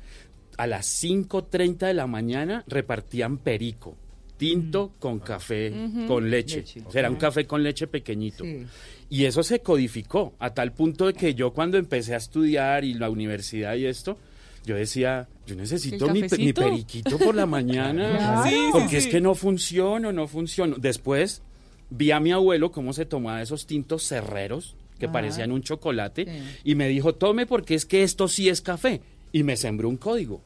a 0.58 0.66
las 0.66 0.88
5.30 1.04 1.86
de 1.86 1.94
la 1.94 2.08
mañana 2.08 2.64
repartían 2.68 3.38
perico, 3.38 3.96
tinto 4.38 4.94
con 5.00 5.20
café, 5.20 5.72
con 6.08 6.30
leche. 6.30 6.58
Leche. 6.58 6.82
O 6.86 6.92
sea, 6.92 7.00
era 7.00 7.10
un 7.10 7.16
café 7.16 7.46
con 7.46 7.64
leche 7.64 7.88
pequeñito. 7.88 8.44
Sí. 8.44 8.66
Y 9.10 9.26
eso 9.26 9.44
se 9.44 9.60
codificó 9.60 10.34
a 10.40 10.54
tal 10.54 10.74
punto 10.74 11.08
de 11.08 11.14
que 11.14 11.36
yo 11.36 11.54
cuando 11.54 11.78
empecé 11.78 12.14
a 12.16 12.18
estudiar 12.18 12.84
y 12.84 12.94
la 12.94 13.10
universidad 13.10 13.76
y 13.76 13.86
esto, 13.86 14.18
yo 14.66 14.76
decía, 14.76 15.28
yo 15.46 15.56
necesito 15.56 16.08
¿El 16.08 16.14
mi, 16.14 16.54
periquito 16.54 17.18
por 17.20 17.36
la 17.36 17.46
mañana, 17.46 18.44
sí, 18.48 18.56
porque 18.72 18.98
es 18.98 19.08
que 19.08 19.22
no 19.22 19.36
funciono, 19.36 20.12
no 20.12 20.28
funciono. 20.28 20.78
Después 20.78 21.44
vi 21.90 22.12
a 22.12 22.20
mi 22.20 22.32
abuelo 22.32 22.72
cómo 22.72 22.94
se 22.94 23.06
tomaba 23.06 23.42
esos 23.42 23.68
tintos 23.68 24.04
cerreros 24.04 24.76
que 24.98 25.06
Ajá. 25.06 25.14
parecían 25.14 25.52
un 25.52 25.62
chocolate 25.62 26.26
y 26.64 26.76
me 26.76 26.88
dijo, 26.88 27.14
tome 27.14 27.46
porque 27.46 27.76
es 27.76 27.86
que 27.86 28.04
esto 28.04 28.28
sí 28.28 28.50
es 28.50 28.62
café. 28.62 29.02
Y 29.38 29.44
me 29.44 29.58
sembró 29.58 29.90
un 29.90 29.98
código. 29.98 30.44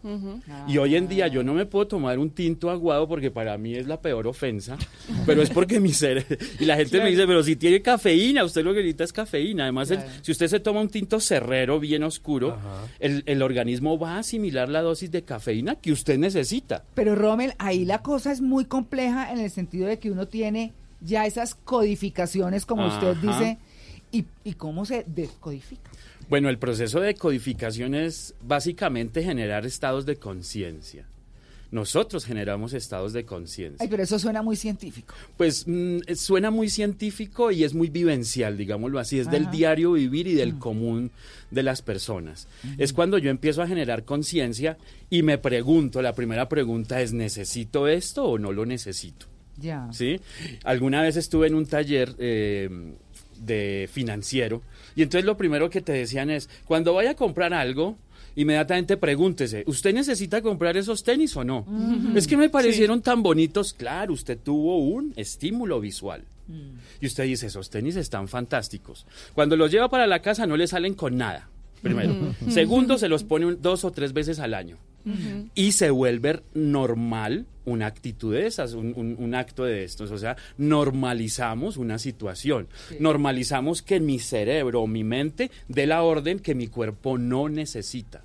Y 0.68 0.80
hoy 0.80 0.96
en 0.96 1.08
día 1.08 1.28
yo 1.28 1.44
no 1.44 1.54
me 1.54 1.68
puedo 1.68 1.86
tomar 1.86 2.18
un 2.18 2.32
tinto 2.32 2.72
aguado 2.72 3.08
porque 3.08 3.30
para 3.30 3.56
mí 3.56 3.76
es 3.76 3.86
la 3.86 4.02
peor 4.02 4.26
ofensa, 4.26 4.80
pero 5.28 5.44
es 5.44 5.52
porque 5.52 5.80
mi 5.80 5.94
cerebro... 5.94 6.36
Y 6.60 6.66
la 6.66 6.76
gente 6.76 6.98
me 7.00 7.12
dice, 7.12 7.28
pero 7.28 7.44
si 7.44 7.56
tiene 7.56 7.84
cafeína, 7.84 8.44
usted 8.44 8.64
lo 8.64 8.72
que 8.74 8.80
necesita 8.80 9.04
es 9.04 9.14
cafeína. 9.14 9.66
Además, 9.66 9.92
el- 9.92 10.00
si 10.24 10.32
usted 10.32 10.48
se 10.48 10.60
toma 10.60 10.82
un 10.82 10.90
tinto 10.90 11.20
cerrero 11.20 11.80
bien 11.80 12.02
oscuro, 12.02 12.58
el, 13.00 13.22
el 13.28 13.44
organismo 13.44 14.00
va 14.00 14.16
a 14.16 14.20
asimilar 14.20 14.70
la 14.70 14.82
dosis 14.82 15.12
de 15.12 15.22
cafeína 15.22 15.76
que 15.76 15.92
usted 15.92 16.18
necesita. 16.18 16.84
Pero 16.96 17.14
Rommel, 17.14 17.54
ahí 17.60 17.86
la 17.86 18.02
cosa 18.02 18.32
es 18.32 18.42
muy 18.42 18.66
compleja 18.66 19.32
en 19.32 19.38
el 19.38 19.52
sentido 19.52 19.86
de 19.88 20.00
que 20.00 20.10
uno 20.10 20.28
tiene 20.28 20.74
ya 21.00 21.28
esas 21.28 21.54
codificaciones, 21.54 22.66
como 22.66 22.88
usted 22.88 23.16
dice, 23.18 23.60
y, 24.12 24.26
y 24.44 24.54
cómo 24.54 24.84
se 24.86 25.04
descodifica. 25.06 25.89
Bueno, 26.30 26.50
el 26.50 26.60
proceso 26.60 27.00
de 27.00 27.16
codificación 27.16 27.96
es 27.96 28.36
básicamente 28.42 29.24
generar 29.24 29.66
estados 29.66 30.06
de 30.06 30.18
conciencia. 30.18 31.06
Nosotros 31.72 32.26
generamos 32.26 32.74
estados 32.74 33.14
de 33.14 33.26
conciencia. 33.26 33.78
Ay, 33.80 33.88
pero 33.90 34.02
eso 34.02 34.18
suena 34.18 34.42
muy 34.42 34.56
científico. 34.56 35.14
Pues 35.38 35.68
mm, 35.68 36.00
eh, 36.08 36.16
suena 36.16 36.50
muy 36.50 36.70
científico 36.70 37.52
y 37.52 37.64
es 37.64 37.74
muy 37.74 37.90
vivencial, 37.90 38.58
digámoslo 38.58 39.00
así, 39.00 39.20
es 39.20 39.30
del 39.30 39.52
diario 39.52 39.94
vivir 39.94 40.28
y 40.28 40.34
del 40.34 40.58
común 40.58 41.12
de 41.52 41.64
las 41.64 41.82
personas. 41.82 42.48
Es 42.78 42.94
cuando 42.94 43.18
yo 43.18 43.30
empiezo 43.30 43.62
a 43.62 43.68
generar 43.68 44.04
conciencia 44.04 44.78
y 45.12 45.22
me 45.22 45.38
pregunto, 45.38 46.02
la 46.02 46.14
primera 46.14 46.50
pregunta 46.50 47.02
es, 47.02 47.14
¿necesito 47.14 47.88
esto 47.88 48.26
o 48.26 48.40
no 48.40 48.52
lo 48.52 48.66
necesito? 48.66 49.28
Ya. 49.58 49.90
¿Sí? 49.92 50.20
Alguna 50.64 51.02
vez 51.04 51.18
estuve 51.18 51.48
en 51.48 51.56
un 51.56 51.68
taller 51.68 52.16
eh, 52.18 52.70
de 53.40 53.90
financiero 53.92 54.64
y 55.00 55.04
entonces 55.04 55.24
lo 55.26 55.38
primero 55.38 55.70
que 55.70 55.80
te 55.82 55.94
decían 55.94 56.30
es, 56.30 56.50
cuando 56.66 56.94
vaya 56.94 57.12
a 57.12 57.16
comprar 57.16 57.54
algo, 57.54 57.98
inmediatamente 58.36 58.98
pregúntese, 58.98 59.64
¿usted 59.66 59.94
necesita 59.94 60.42
comprar 60.42 60.76
esos 60.78 61.04
tenis 61.04 61.36
o 61.38 61.44
no? 61.44 61.66
Es 62.16 62.28
que 62.28 62.36
me 62.38 62.50
parecieron 62.50 63.02
tan 63.02 63.24
bonitos. 63.24 63.74
Claro, 63.74 64.14
usted 64.14 64.38
tuvo 64.38 64.78
un 64.80 65.14
estímulo 65.16 65.80
visual. 65.80 66.24
Y 67.00 67.06
usted 67.06 67.24
dice, 67.26 67.46
esos 67.48 67.70
tenis 67.70 67.96
están 67.96 68.28
fantásticos. 68.28 69.06
Cuando 69.36 69.56
los 69.56 69.72
lleva 69.72 69.88
para 69.90 70.08
la 70.08 70.20
casa 70.22 70.46
no 70.48 70.58
le 70.58 70.68
salen 70.68 70.96
con 70.96 71.16
nada. 71.18 71.48
Primero. 71.82 72.34
Segundo, 72.50 72.98
se 72.98 73.08
los 73.08 73.24
pone 73.24 73.46
un- 73.46 73.62
dos 73.62 73.86
o 73.86 73.92
tres 73.92 74.12
veces 74.14 74.40
al 74.40 74.54
año. 74.54 74.78
Y 75.56 75.72
se 75.74 75.90
vuelve 75.90 76.42
normal 76.54 77.46
una 77.66 77.86
actitud 77.86 78.34
de 78.34 78.48
esas, 78.48 78.74
un, 78.74 78.94
un- 78.96 79.16
un 79.20 79.36
acto 79.36 79.64
de 79.64 79.84
estos. 79.84 80.10
O 80.12 80.18
sea, 80.18 80.36
normalizamos 80.58 81.78
una 81.78 82.00
situación. 82.00 82.68
Normalizamos 83.00 83.82
que 83.82 84.00
mi 84.00 84.18
cerebro 84.20 84.82
o 84.82 84.88
mi 84.88 85.04
mente 85.04 85.52
dé 85.68 85.86
la 85.86 86.02
orden 86.04 86.40
que 86.40 86.56
mi 86.56 86.68
cuerpo 86.68 87.18
no 87.18 87.50
necesita. 87.50 88.22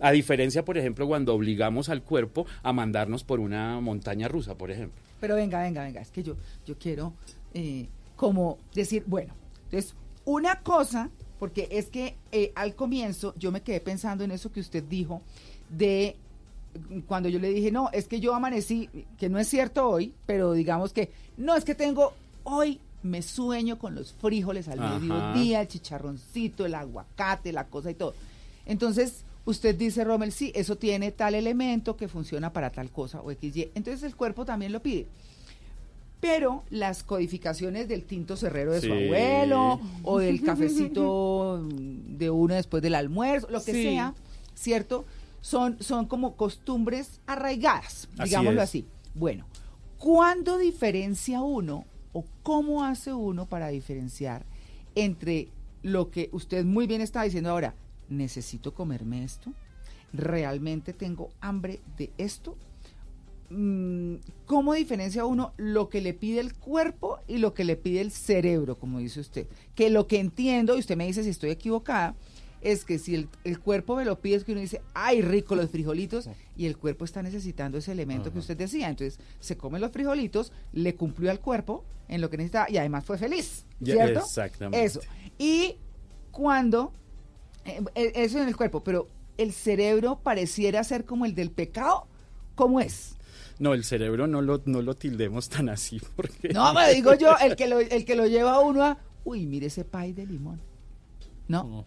A 0.00 0.10
diferencia, 0.10 0.64
por 0.64 0.76
ejemplo, 0.76 1.06
cuando 1.06 1.32
obligamos 1.34 1.88
al 1.88 2.02
cuerpo 2.02 2.44
a 2.62 2.72
mandarnos 2.72 3.22
por 3.24 3.38
una 3.40 3.80
montaña 3.80 4.26
rusa, 4.28 4.56
por 4.56 4.70
ejemplo. 4.70 5.00
Pero 5.20 5.36
venga, 5.36 5.62
venga, 5.62 5.84
venga, 5.84 6.00
es 6.00 6.10
que 6.10 6.22
yo, 6.22 6.36
yo 6.66 6.76
quiero 6.78 7.14
eh, 7.54 7.86
como 8.16 8.58
decir, 8.74 9.04
bueno, 9.06 9.32
entonces, 9.64 9.94
una 10.24 10.60
cosa, 10.60 11.08
porque 11.38 11.68
es 11.70 11.86
que 11.86 12.16
eh, 12.32 12.52
al 12.56 12.74
comienzo 12.74 13.32
yo 13.38 13.52
me 13.52 13.60
quedé 13.62 13.80
pensando 13.80 14.24
en 14.24 14.32
eso 14.32 14.50
que 14.52 14.60
usted 14.60 14.82
dijo, 14.82 15.22
de 15.70 16.16
cuando 17.06 17.28
yo 17.28 17.38
le 17.38 17.48
dije, 17.50 17.72
no, 17.72 17.88
es 17.92 18.06
que 18.06 18.20
yo 18.20 18.34
amanecí, 18.34 18.88
que 19.18 19.28
no 19.30 19.38
es 19.38 19.48
cierto 19.48 19.88
hoy, 19.88 20.12
pero 20.26 20.52
digamos 20.52 20.92
que, 20.92 21.10
no, 21.38 21.56
es 21.56 21.64
que 21.64 21.74
tengo, 21.74 22.12
hoy 22.44 22.80
me 23.02 23.22
sueño 23.22 23.78
con 23.78 23.94
los 23.94 24.12
frijoles 24.12 24.68
al 24.68 24.80
Ajá. 24.80 24.98
mediodía, 24.98 25.62
el 25.62 25.68
chicharroncito, 25.68 26.66
el 26.66 26.74
aguacate, 26.74 27.52
la 27.52 27.64
cosa 27.64 27.90
y 27.90 27.94
todo. 27.94 28.14
Entonces, 28.66 29.22
usted 29.46 29.74
dice, 29.74 30.04
Rommel, 30.04 30.32
sí, 30.32 30.52
eso 30.54 30.76
tiene 30.76 31.12
tal 31.12 31.34
elemento 31.34 31.96
que 31.96 32.08
funciona 32.08 32.52
para 32.52 32.70
tal 32.70 32.90
cosa 32.90 33.20
o 33.22 33.30
XY. 33.32 33.70
Entonces 33.74 34.02
el 34.02 34.14
cuerpo 34.16 34.44
también 34.44 34.72
lo 34.72 34.82
pide. 34.82 35.06
Pero 36.20 36.64
las 36.70 37.02
codificaciones 37.02 37.88
del 37.88 38.04
tinto 38.04 38.36
cerrero 38.36 38.72
de 38.72 38.80
su 38.80 38.92
abuelo 38.92 39.78
o 40.02 40.18
del 40.18 40.42
cafecito 40.44 41.62
de 41.68 42.30
uno 42.30 42.54
después 42.54 42.82
del 42.82 42.94
almuerzo, 42.96 43.48
lo 43.50 43.62
que 43.62 43.72
Sí. 43.72 43.82
sea, 43.82 44.14
¿cierto? 44.54 45.04
Son, 45.46 45.80
son 45.80 46.06
como 46.06 46.34
costumbres 46.34 47.20
arraigadas, 47.24 48.08
Así 48.18 48.30
digámoslo 48.30 48.62
es. 48.62 48.68
así. 48.68 48.86
Bueno, 49.14 49.46
¿cuándo 49.96 50.58
diferencia 50.58 51.40
uno 51.40 51.84
o 52.12 52.24
cómo 52.42 52.84
hace 52.84 53.12
uno 53.12 53.46
para 53.46 53.68
diferenciar 53.68 54.44
entre 54.96 55.46
lo 55.84 56.10
que 56.10 56.30
usted 56.32 56.64
muy 56.64 56.88
bien 56.88 57.00
está 57.00 57.22
diciendo 57.22 57.50
ahora, 57.50 57.76
necesito 58.08 58.74
comerme 58.74 59.22
esto? 59.22 59.52
¿Realmente 60.12 60.92
tengo 60.92 61.30
hambre 61.40 61.78
de 61.96 62.10
esto? 62.18 62.56
Mm, 63.48 64.16
¿Cómo 64.46 64.74
diferencia 64.74 65.26
uno 65.26 65.52
lo 65.58 65.88
que 65.88 66.00
le 66.00 66.12
pide 66.12 66.40
el 66.40 66.54
cuerpo 66.54 67.20
y 67.28 67.38
lo 67.38 67.54
que 67.54 67.62
le 67.62 67.76
pide 67.76 68.00
el 68.00 68.10
cerebro, 68.10 68.80
como 68.80 68.98
dice 68.98 69.20
usted? 69.20 69.46
Que 69.76 69.90
lo 69.90 70.08
que 70.08 70.18
entiendo, 70.18 70.74
y 70.74 70.80
usted 70.80 70.96
me 70.96 71.06
dice 71.06 71.22
si 71.22 71.30
estoy 71.30 71.50
equivocada, 71.50 72.16
es 72.66 72.84
que 72.84 72.98
si 72.98 73.14
el, 73.14 73.28
el 73.44 73.60
cuerpo 73.60 73.94
me 73.94 74.04
lo 74.04 74.20
pide, 74.20 74.36
es 74.36 74.44
que 74.44 74.52
uno 74.52 74.60
dice, 74.60 74.82
ay, 74.92 75.22
rico 75.22 75.54
los 75.54 75.70
frijolitos, 75.70 76.28
y 76.56 76.66
el 76.66 76.76
cuerpo 76.76 77.04
está 77.04 77.22
necesitando 77.22 77.78
ese 77.78 77.92
elemento 77.92 78.32
que 78.32 78.40
usted 78.40 78.56
decía. 78.56 78.88
Entonces, 78.88 79.20
se 79.38 79.56
come 79.56 79.78
los 79.78 79.92
frijolitos, 79.92 80.52
le 80.72 80.96
cumplió 80.96 81.30
al 81.30 81.38
cuerpo 81.38 81.84
en 82.08 82.20
lo 82.20 82.28
que 82.28 82.38
necesitaba, 82.38 82.66
y 82.68 82.76
además 82.76 83.04
fue 83.04 83.18
feliz, 83.18 83.64
¿cierto? 83.82 84.20
exactamente. 84.20 84.84
Eso. 84.84 85.00
Y 85.38 85.76
cuando, 86.32 86.92
eh, 87.64 87.80
eh, 87.94 88.12
eso 88.16 88.40
en 88.40 88.48
el 88.48 88.56
cuerpo, 88.56 88.82
pero 88.82 89.06
el 89.38 89.52
cerebro 89.52 90.18
pareciera 90.22 90.82
ser 90.82 91.04
como 91.04 91.24
el 91.24 91.34
del 91.34 91.52
pecado, 91.52 92.08
¿cómo 92.56 92.80
es? 92.80 93.16
No, 93.60 93.74
el 93.74 93.84
cerebro 93.84 94.26
no 94.26 94.42
lo, 94.42 94.60
no 94.66 94.82
lo 94.82 94.94
tildemos 94.94 95.48
tan 95.48 95.68
así 95.68 96.00
porque... 96.16 96.48
No, 96.48 96.74
me 96.74 96.92
digo 96.92 97.14
yo, 97.14 97.36
el 97.38 97.54
que 97.54 97.68
lo, 97.68 97.78
el 97.78 98.04
que 98.04 98.16
lo 98.16 98.26
lleva 98.26 98.54
a 98.54 98.60
uno 98.60 98.82
a, 98.82 98.98
uy, 99.24 99.46
mire 99.46 99.66
ese 99.66 99.84
pay 99.84 100.12
de 100.12 100.26
limón. 100.26 100.60
¿No? 101.48 101.84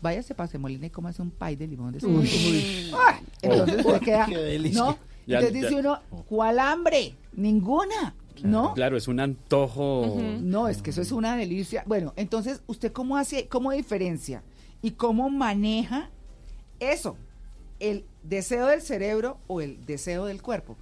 Váyase 0.00 0.34
para 0.34 0.46
Semolina 0.46 0.86
y 0.86 0.90
cómase 0.90 1.20
un 1.22 1.30
pay 1.30 1.56
de 1.56 1.66
limón 1.66 1.92
de 1.92 2.06
Uy. 2.06 2.90
Ah, 2.94 3.20
Entonces 3.42 3.84
Uy, 3.84 3.92
usted 3.92 4.04
queda, 4.04 4.26
qué 4.26 4.36
delicia. 4.38 4.80
¿no? 4.80 4.98
Ya- 5.26 5.38
Entonces 5.40 5.60
ya- 5.62 5.68
dice 5.68 5.80
uno, 5.80 6.00
¿cuál 6.28 6.58
hambre? 6.58 7.14
Ninguna. 7.32 8.14
¿No? 8.42 8.72
Claro, 8.74 8.96
es 8.96 9.08
un 9.08 9.18
antojo. 9.18 10.16
No, 10.40 10.68
es 10.68 10.80
que 10.80 10.90
eso 10.90 11.02
es 11.02 11.10
una 11.10 11.36
delicia. 11.36 11.82
Bueno, 11.86 12.12
entonces, 12.16 12.62
¿usted 12.68 12.92
cómo 12.92 13.16
hace, 13.16 13.48
cómo 13.48 13.72
diferencia 13.72 14.44
y 14.80 14.92
cómo 14.92 15.28
maneja 15.28 16.08
eso? 16.78 17.16
El 17.80 18.04
deseo 18.22 18.66
del 18.68 18.80
cerebro 18.80 19.38
o 19.48 19.60
el 19.60 19.84
deseo 19.86 20.24
del 20.26 20.40
cuerpo. 20.40 20.76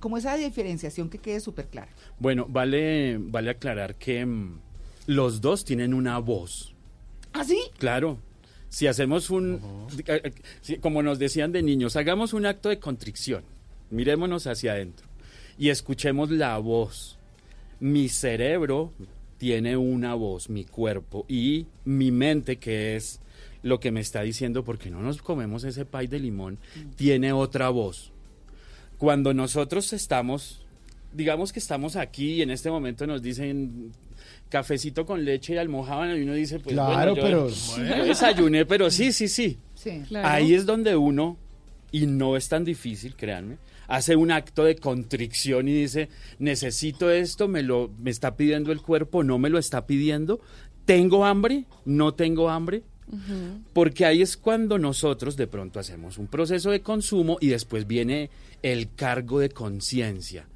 Como 0.00 0.16
esa 0.16 0.34
diferenciación 0.36 1.10
que 1.10 1.18
quede 1.18 1.40
súper 1.40 1.68
clara. 1.68 1.90
Bueno, 2.18 2.46
vale, 2.48 3.18
vale 3.18 3.50
aclarar 3.50 3.94
que 3.96 4.24
mm, 4.24 4.58
los 5.06 5.42
dos 5.42 5.66
tienen 5.66 5.92
una 5.92 6.18
voz. 6.18 6.74
¿Ah, 7.34 7.44
sí? 7.44 7.60
Claro. 7.78 8.16
Si 8.70 8.86
hacemos 8.86 9.30
un, 9.30 9.60
eh, 10.06 10.32
eh, 10.68 10.78
como 10.78 11.02
nos 11.02 11.18
decían 11.18 11.50
de 11.52 11.62
niños, 11.62 11.96
hagamos 11.96 12.32
un 12.32 12.46
acto 12.46 12.68
de 12.68 12.78
contrición, 12.78 13.42
mirémonos 13.90 14.46
hacia 14.46 14.72
adentro 14.72 15.06
y 15.58 15.68
escuchemos 15.68 16.30
la 16.30 16.56
voz. 16.58 17.18
Mi 17.80 18.08
cerebro 18.08 18.92
tiene 19.38 19.76
una 19.76 20.14
voz, 20.14 20.48
mi 20.48 20.64
cuerpo 20.64 21.26
y 21.28 21.66
mi 21.84 22.12
mente, 22.12 22.56
que 22.56 22.94
es 22.94 23.20
lo 23.62 23.80
que 23.80 23.90
me 23.90 24.00
está 24.00 24.22
diciendo, 24.22 24.64
porque 24.64 24.88
no 24.88 25.00
nos 25.00 25.20
comemos 25.20 25.64
ese 25.64 25.84
pay 25.84 26.06
de 26.06 26.20
limón, 26.20 26.58
tiene 26.96 27.32
otra 27.32 27.70
voz. 27.70 28.12
Cuando 28.98 29.34
nosotros 29.34 29.92
estamos, 29.92 30.64
digamos 31.12 31.52
que 31.52 31.58
estamos 31.58 31.96
aquí 31.96 32.34
y 32.34 32.42
en 32.42 32.50
este 32.50 32.70
momento 32.70 33.06
nos 33.06 33.20
dicen 33.20 33.92
cafecito 34.48 35.06
con 35.06 35.24
leche 35.24 35.54
y 35.54 35.56
almohábana 35.58 36.16
y 36.16 36.22
uno 36.22 36.34
dice, 36.34 36.58
pues 36.58 36.74
Claro, 36.74 37.14
bueno, 37.14 37.48
yo- 37.48 37.54
pero- 37.76 38.04
desayuné, 38.04 38.66
pero 38.66 38.90
sí, 38.90 39.12
sí, 39.12 39.28
sí. 39.28 39.58
Sí. 39.74 40.02
Ahí 40.22 40.54
es 40.54 40.66
donde 40.66 40.96
uno, 40.96 41.36
y 41.92 42.06
no 42.06 42.36
es 42.36 42.48
tan 42.48 42.64
difícil, 42.64 43.16
créanme, 43.16 43.58
hace 43.88 44.14
un 44.16 44.30
acto 44.30 44.64
de 44.64 44.76
contrición 44.76 45.68
y 45.68 45.72
dice, 45.72 46.08
necesito 46.38 47.10
esto, 47.10 47.48
me 47.48 47.62
lo 47.62 47.90
me 47.98 48.10
está 48.10 48.36
pidiendo 48.36 48.72
el 48.72 48.82
cuerpo, 48.82 49.24
no 49.24 49.38
me 49.38 49.50
lo 49.50 49.58
está 49.58 49.86
pidiendo, 49.86 50.40
tengo 50.84 51.24
hambre, 51.24 51.64
no 51.84 52.14
tengo 52.14 52.50
hambre, 52.50 52.82
porque 53.72 54.04
ahí 54.06 54.22
es 54.22 54.36
cuando 54.36 54.78
nosotros 54.78 55.36
de 55.36 55.46
pronto 55.48 55.80
hacemos 55.80 56.18
un 56.18 56.26
proceso 56.28 56.70
de 56.70 56.80
consumo 56.80 57.38
y 57.40 57.48
después 57.48 57.86
viene 57.86 58.30
el 58.62 58.94
cargo 58.94 59.40
de 59.40 59.48
conciencia. 59.48 60.46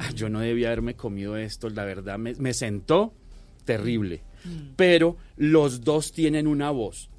Ah, 0.00 0.10
yo 0.14 0.28
no 0.28 0.40
debía 0.40 0.68
haberme 0.68 0.94
comido 0.94 1.36
esto, 1.36 1.68
la 1.70 1.84
verdad 1.84 2.18
me, 2.18 2.34
me 2.34 2.52
sentó 2.54 3.12
terrible. 3.64 4.22
Pero 4.76 5.16
los 5.36 5.82
dos 5.82 6.12
tienen 6.12 6.46
una 6.46 6.70
voz. 6.70 7.10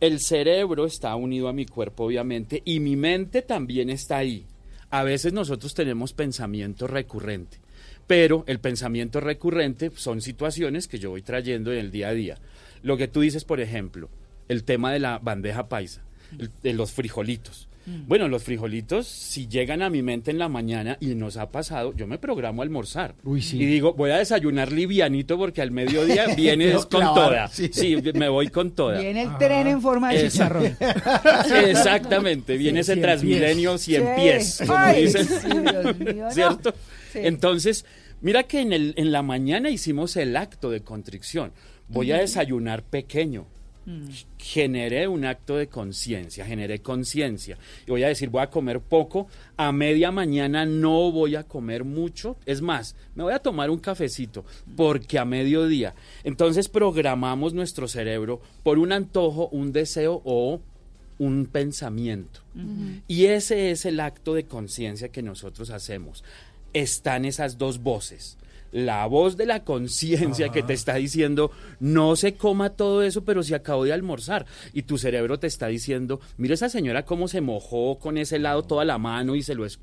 El 0.00 0.20
cerebro 0.20 0.84
está 0.86 1.14
unido 1.16 1.48
a 1.48 1.52
mi 1.52 1.64
cuerpo, 1.66 2.04
obviamente, 2.04 2.62
y 2.64 2.80
mi 2.80 2.96
mente 2.96 3.42
también 3.42 3.88
está 3.90 4.18
ahí. 4.18 4.46
A 4.90 5.04
veces 5.04 5.32
nosotros 5.32 5.74
tenemos 5.74 6.12
pensamiento 6.12 6.86
recurrente, 6.86 7.58
pero 8.06 8.44
el 8.46 8.60
pensamiento 8.60 9.20
recurrente 9.20 9.90
son 9.94 10.20
situaciones 10.20 10.86
que 10.88 10.98
yo 10.98 11.10
voy 11.10 11.22
trayendo 11.22 11.72
en 11.72 11.78
el 11.78 11.90
día 11.90 12.08
a 12.08 12.14
día. 12.14 12.38
Lo 12.82 12.96
que 12.96 13.08
tú 13.08 13.20
dices, 13.20 13.44
por 13.44 13.60
ejemplo, 13.60 14.08
el 14.48 14.64
tema 14.64 14.92
de 14.92 14.98
la 15.00 15.18
bandeja 15.18 15.68
paisa, 15.68 16.02
el- 16.38 16.50
de 16.62 16.72
los 16.72 16.92
frijolitos. 16.92 17.68
Bueno, 18.06 18.26
los 18.28 18.42
frijolitos, 18.42 19.06
si 19.06 19.46
llegan 19.46 19.80
a 19.82 19.90
mi 19.90 20.02
mente 20.02 20.30
en 20.32 20.38
la 20.38 20.48
mañana 20.48 20.96
y 21.00 21.14
nos 21.14 21.36
ha 21.36 21.50
pasado, 21.50 21.94
yo 21.94 22.06
me 22.08 22.18
programo 22.18 22.62
a 22.62 22.64
almorzar. 22.64 23.14
Uy, 23.22 23.40
sí. 23.40 23.62
Y 23.62 23.66
digo, 23.66 23.94
voy 23.94 24.10
a 24.10 24.18
desayunar 24.18 24.72
livianito 24.72 25.38
porque 25.38 25.62
al 25.62 25.70
mediodía 25.70 26.26
viene 26.36 26.66
Pero 26.66 26.78
es 26.80 26.86
con 26.86 27.00
clavar, 27.00 27.28
toda. 27.28 27.48
sí. 27.48 27.70
Sí, 27.72 27.96
me 28.14 28.28
voy 28.28 28.48
con 28.48 28.72
toda. 28.72 28.98
Viene 29.00 29.22
el 29.22 29.38
tren 29.38 29.66
en 29.68 29.80
forma 29.80 30.12
de 30.12 30.28
chicharrón. 30.28 30.76
Exactamente, 31.66 32.56
viene 32.56 32.80
ese 32.80 32.96
Transmilenio 32.96 33.72
pies. 33.72 33.82
100 33.82 34.02
Sí. 34.02 34.08
pies, 34.20 34.58
como 34.66 34.78
Ay, 34.78 35.02
dicen. 35.04 35.26
Dios 35.28 35.98
mío, 35.98 36.14
no. 36.24 36.30
¿Cierto? 36.30 36.74
Sí. 37.12 37.20
Entonces, 37.22 37.84
mira 38.20 38.42
que 38.44 38.60
en, 38.60 38.72
el, 38.72 38.94
en 38.96 39.12
la 39.12 39.22
mañana 39.22 39.70
hicimos 39.70 40.16
el 40.16 40.36
acto 40.36 40.70
de 40.70 40.80
contrición. 40.82 41.52
Voy 41.88 42.10
a 42.12 42.18
desayunar 42.18 42.82
pequeño. 42.82 43.46
Mm. 43.86 44.08
Generé 44.36 45.06
un 45.06 45.24
acto 45.24 45.56
de 45.56 45.68
conciencia, 45.68 46.44
generé 46.44 46.80
conciencia. 46.80 47.56
Y 47.86 47.90
voy 47.92 48.02
a 48.02 48.08
decir, 48.08 48.28
voy 48.28 48.42
a 48.42 48.50
comer 48.50 48.80
poco, 48.80 49.28
a 49.56 49.70
media 49.70 50.10
mañana 50.10 50.66
no 50.66 51.12
voy 51.12 51.36
a 51.36 51.44
comer 51.44 51.84
mucho. 51.84 52.36
Es 52.46 52.60
más, 52.60 52.96
me 53.14 53.22
voy 53.22 53.32
a 53.32 53.38
tomar 53.38 53.70
un 53.70 53.78
cafecito, 53.78 54.44
porque 54.76 55.20
a 55.20 55.24
mediodía. 55.24 55.94
Entonces 56.24 56.68
programamos 56.68 57.54
nuestro 57.54 57.86
cerebro 57.86 58.40
por 58.64 58.78
un 58.78 58.92
antojo, 58.92 59.48
un 59.52 59.72
deseo 59.72 60.20
o 60.24 60.60
un 61.18 61.46
pensamiento. 61.46 62.40
Y 63.06 63.26
ese 63.26 63.70
es 63.70 63.86
el 63.86 64.00
acto 64.00 64.34
de 64.34 64.44
conciencia 64.44 65.10
que 65.10 65.22
nosotros 65.22 65.70
hacemos. 65.70 66.24
Están 66.72 67.24
esas 67.24 67.56
dos 67.56 67.78
voces. 67.78 68.36
La 68.84 69.06
voz 69.06 69.36
de 69.36 69.46
la 69.46 69.64
conciencia 69.64 70.50
que 70.50 70.62
te 70.62 70.74
está 70.74 70.94
diciendo, 70.96 71.50
no 71.80 72.14
se 72.16 72.34
coma 72.34 72.70
todo 72.70 73.02
eso, 73.02 73.24
pero 73.24 73.42
si 73.42 73.54
acabo 73.54 73.84
de 73.84 73.92
almorzar. 73.92 74.44
Y 74.74 74.82
tu 74.82 74.98
cerebro 74.98 75.38
te 75.38 75.46
está 75.46 75.68
diciendo, 75.68 76.20
mira 76.36 76.54
esa 76.54 76.68
señora 76.68 77.04
cómo 77.04 77.26
se 77.28 77.40
mojó 77.40 77.98
con 77.98 78.18
ese 78.18 78.36
helado 78.36 78.62
toda 78.64 78.84
la 78.84 78.98
mano 78.98 79.34
y 79.34 79.42
se 79.42 79.54
lo... 79.54 79.64
es- 79.64 79.78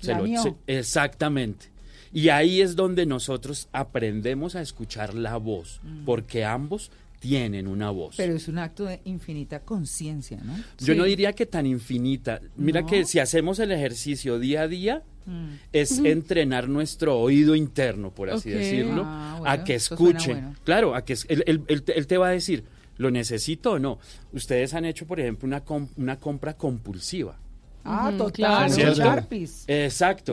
se 0.00 0.12
lo- 0.12 0.18
Lamió. 0.18 0.42
se- 0.42 0.54
exactamente. 0.66 1.70
Y 2.12 2.28
ahí 2.28 2.60
es 2.60 2.76
donde 2.76 3.04
nosotros 3.06 3.68
aprendemos 3.72 4.56
a 4.56 4.60
escuchar 4.62 5.14
la 5.14 5.36
voz, 5.38 5.80
porque 6.04 6.44
ambos 6.44 6.90
tienen 7.26 7.66
una 7.66 7.90
voz. 7.90 8.14
Pero 8.16 8.34
es 8.36 8.46
un 8.48 8.58
acto 8.58 8.84
de 8.84 9.00
infinita 9.04 9.60
conciencia, 9.60 10.38
¿no? 10.44 10.54
Yo 10.78 10.94
no 10.94 11.04
diría 11.04 11.32
que 11.32 11.44
tan 11.46 11.66
infinita. 11.66 12.40
Mira 12.56 12.82
No. 12.82 12.86
que 12.86 13.04
si 13.04 13.18
hacemos 13.18 13.58
el 13.58 13.72
ejercicio 13.72 14.38
día 14.38 14.62
a 14.62 14.68
día, 14.68 15.02
Mm. 15.26 15.46
es 15.72 15.98
entrenar 15.98 16.68
nuestro 16.68 17.18
oído 17.18 17.56
interno, 17.56 18.12
por 18.12 18.30
así 18.30 18.48
decirlo, 18.50 19.02
Ah, 19.04 19.40
a 19.44 19.64
que 19.64 19.74
escuche. 19.74 20.34
bueno. 20.34 20.54
Claro, 20.64 20.94
a 20.94 21.04
que 21.04 21.14
es- 21.14 21.26
él, 21.28 21.42
él- 21.46 21.62
él 21.66 21.82
te- 21.82 21.98
él 21.98 22.06
te 22.06 22.16
va 22.16 22.28
a 22.28 22.30
decir, 22.30 22.62
¿lo 22.96 23.10
necesito 23.10 23.72
o 23.72 23.78
no? 23.80 23.98
Ustedes 24.32 24.72
han 24.74 24.84
hecho, 24.84 25.04
por 25.04 25.18
ejemplo, 25.18 25.46
una, 25.48 25.64
com- 25.64 25.88
una 25.96 26.20
compra 26.20 26.54
compulsiva. 26.56 27.36
Ah, 27.84 28.12
total, 28.16 28.70
¿Cierto? 28.70 29.00
Sharpies. 29.02 29.64
Exacto, 29.66 30.32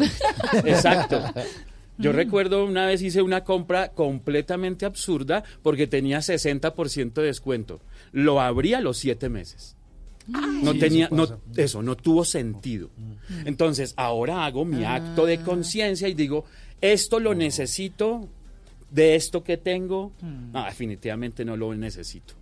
exacto. 0.63 1.21
Yo 1.97 2.11
Mm. 2.11 2.15
recuerdo 2.15 2.65
una 2.65 2.85
vez 2.85 3.01
hice 3.01 3.21
una 3.21 3.43
compra 3.43 3.89
completamente 3.89 4.85
absurda 4.85 5.43
porque 5.61 5.85
tenía 5.87 6.21
60% 6.21 7.21
de 7.21 7.27
descuento. 7.27 7.81
Lo 8.11 8.41
abrí 8.41 8.73
a 8.73 8.81
los 8.81 8.97
siete 8.97 9.29
meses. 9.29 9.75
No 10.27 10.71
Sí, 10.71 10.79
tenía, 10.79 11.05
eso 11.07 11.15
no, 11.15 11.23
pasa. 11.27 11.37
eso 11.57 11.81
no 11.83 11.95
tuvo 11.97 12.23
sentido. 12.25 12.89
Entonces, 13.45 13.93
ahora 13.97 14.45
hago 14.45 14.63
mi 14.65 14.85
acto 14.85 15.23
Ah. 15.23 15.27
de 15.27 15.39
conciencia 15.41 16.07
y 16.07 16.13
digo, 16.13 16.45
esto 16.81 17.19
lo 17.19 17.35
necesito, 17.35 18.27
de 18.89 19.15
esto 19.15 19.43
que 19.43 19.57
tengo, 19.57 20.13
Mm. 20.21 20.51
no, 20.53 20.65
definitivamente 20.65 21.43
no 21.43 21.57
lo 21.57 21.73
necesito. 21.75 22.35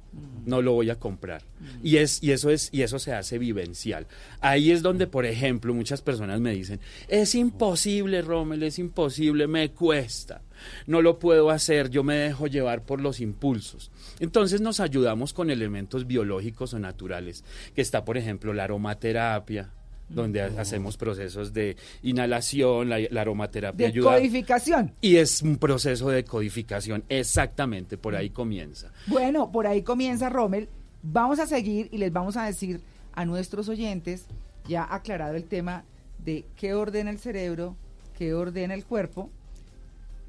No 0.46 0.62
lo 0.62 0.74
voy 0.74 0.90
a 0.90 1.00
comprar. 1.00 1.44
Y 1.84 1.98
es 1.98 2.22
y 2.22 2.32
eso 2.32 2.50
es 2.50 2.70
y 2.72 2.82
eso 2.82 3.00
se 3.00 3.14
hace 3.14 3.38
vivencial. 3.38 4.08
Ahí 4.40 4.72
es 4.72 4.82
donde, 4.82 5.08
por 5.08 5.26
ejemplo, 5.26 5.74
muchas 5.74 6.02
personas 6.02 6.42
me 6.42 6.52
dicen, 6.52 6.80
"Es 7.08 7.36
imposible, 7.36 8.22
Rommel, 8.22 8.64
es 8.64 8.80
imposible, 8.80 9.48
me 9.48 9.72
cuesta. 9.72 10.42
No 10.88 11.02
lo 11.02 11.20
puedo 11.20 11.50
hacer, 11.50 11.90
yo 11.90 12.04
me 12.04 12.16
dejo 12.16 12.48
llevar 12.48 12.84
por 12.84 13.02
los 13.02 13.22
impulsos." 13.22 13.92
Entonces 14.20 14.62
nos 14.62 14.80
ayudamos 14.80 15.34
con 15.34 15.50
elementos 15.50 16.08
biológicos 16.08 16.74
o 16.74 16.80
naturales, 16.80 17.44
que 17.74 17.82
está, 17.82 18.04
por 18.04 18.18
ejemplo, 18.18 18.54
la 18.54 18.66
aromaterapia, 18.66 19.72
donde 20.14 20.42
ha- 20.42 20.52
hacemos 20.62 20.98
procesos 20.98 21.54
de 21.54 21.76
inhalación, 22.04 22.90
la, 22.90 23.00
la 23.10 23.22
aromaterapia 23.22 23.88
De 23.88 23.92
ayuda 23.94 24.16
codificación. 24.18 24.94
y 25.02 25.16
es 25.18 25.42
un 25.42 25.58
proceso 25.58 26.10
de 26.10 26.24
codificación, 26.24 27.04
exactamente, 27.10 27.98
por 27.98 28.16
ahí 28.16 28.30
comienza. 28.30 28.92
Bueno, 29.08 29.52
por 29.52 29.68
ahí 29.68 29.82
comienza 29.84 30.30
Rommel. 30.30 30.70
Vamos 31.04 31.40
a 31.40 31.48
seguir 31.48 31.90
y 31.92 31.98
les 31.98 32.12
vamos 32.14 32.38
a 32.38 32.46
decir 32.46 32.82
a 33.14 33.26
nuestros 33.26 33.68
oyentes, 33.70 34.26
ya 34.68 34.84
aclarado 34.90 35.36
el 35.36 35.46
tema 35.46 35.84
de 36.24 36.46
qué 36.56 36.74
ordena 36.76 37.10
el 37.10 37.18
cerebro, 37.20 37.76
qué 38.18 38.34
ordena 38.34 38.74
el 38.76 38.86
cuerpo, 38.86 39.30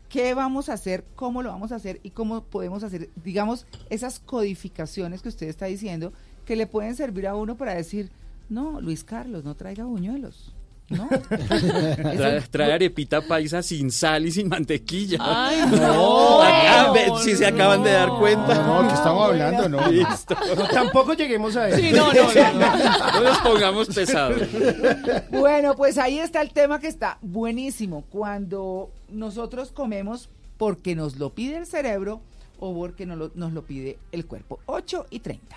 qué 0.09 0.34
vamos 0.34 0.68
a 0.68 0.74
hacer, 0.74 1.04
cómo 1.14 1.42
lo 1.42 1.50
vamos 1.50 1.72
a 1.72 1.76
hacer 1.76 2.00
y 2.02 2.10
cómo 2.10 2.42
podemos 2.44 2.82
hacer, 2.82 3.09
digamos, 3.24 3.66
esas 3.90 4.18
codificaciones 4.20 5.22
que 5.22 5.28
usted 5.28 5.48
está 5.48 5.66
diciendo, 5.66 6.12
que 6.46 6.56
le 6.56 6.66
pueden 6.66 6.96
servir 6.96 7.26
a 7.26 7.34
uno 7.34 7.56
para 7.56 7.74
decir, 7.74 8.10
no, 8.52 8.80
Luis 8.80 9.02
Carlos, 9.02 9.44
no 9.44 9.54
traiga 9.54 9.84
buñuelos. 9.84 10.52
¿No? 10.90 11.08
Trae, 12.50 12.72
arepita 12.72 13.22
paisa 13.22 13.62
sin 13.62 13.90
sal 13.90 14.26
y 14.26 14.30
sin 14.30 14.48
mantequilla. 14.48 15.16
Ay, 15.20 15.60
no. 15.70 17.18
Si 17.18 17.34
se 17.34 17.46
acaban 17.46 17.82
de 17.82 17.92
dar 17.92 18.10
cuenta. 18.18 18.62
No, 18.62 18.86
que 18.86 18.92
estamos 18.92 19.28
hablando, 19.28 19.68
no. 19.70 19.90
Listo. 19.90 20.36
Tampoco 20.72 21.14
lleguemos 21.14 21.56
a 21.56 21.70
eso. 21.70 21.78
Sí, 21.78 21.92
no, 21.92 22.12
no, 22.12 22.32
no, 22.34 22.52
no. 22.52 23.12
No 23.12 23.20
nos 23.22 23.38
pongamos 23.38 23.88
pesados. 23.88 24.42
Bueno, 25.30 25.74
pues 25.76 25.96
ahí 25.96 26.18
está 26.18 26.42
el 26.42 26.52
tema 26.52 26.78
que 26.78 26.88
está 26.88 27.16
buenísimo. 27.22 28.04
Cuando 28.10 28.90
nosotros 29.08 29.72
comemos 29.72 30.28
porque 30.58 30.94
nos 30.94 31.16
lo 31.16 31.30
pide 31.30 31.56
el 31.56 31.66
cerebro 31.66 32.20
o 32.60 32.74
porque 32.74 33.06
nos 33.06 33.16
lo, 33.16 33.30
nos 33.34 33.52
lo 33.54 33.62
pide 33.62 33.98
el 34.12 34.26
cuerpo. 34.26 34.60
8 34.66 35.06
y 35.10 35.20
30. 35.20 35.56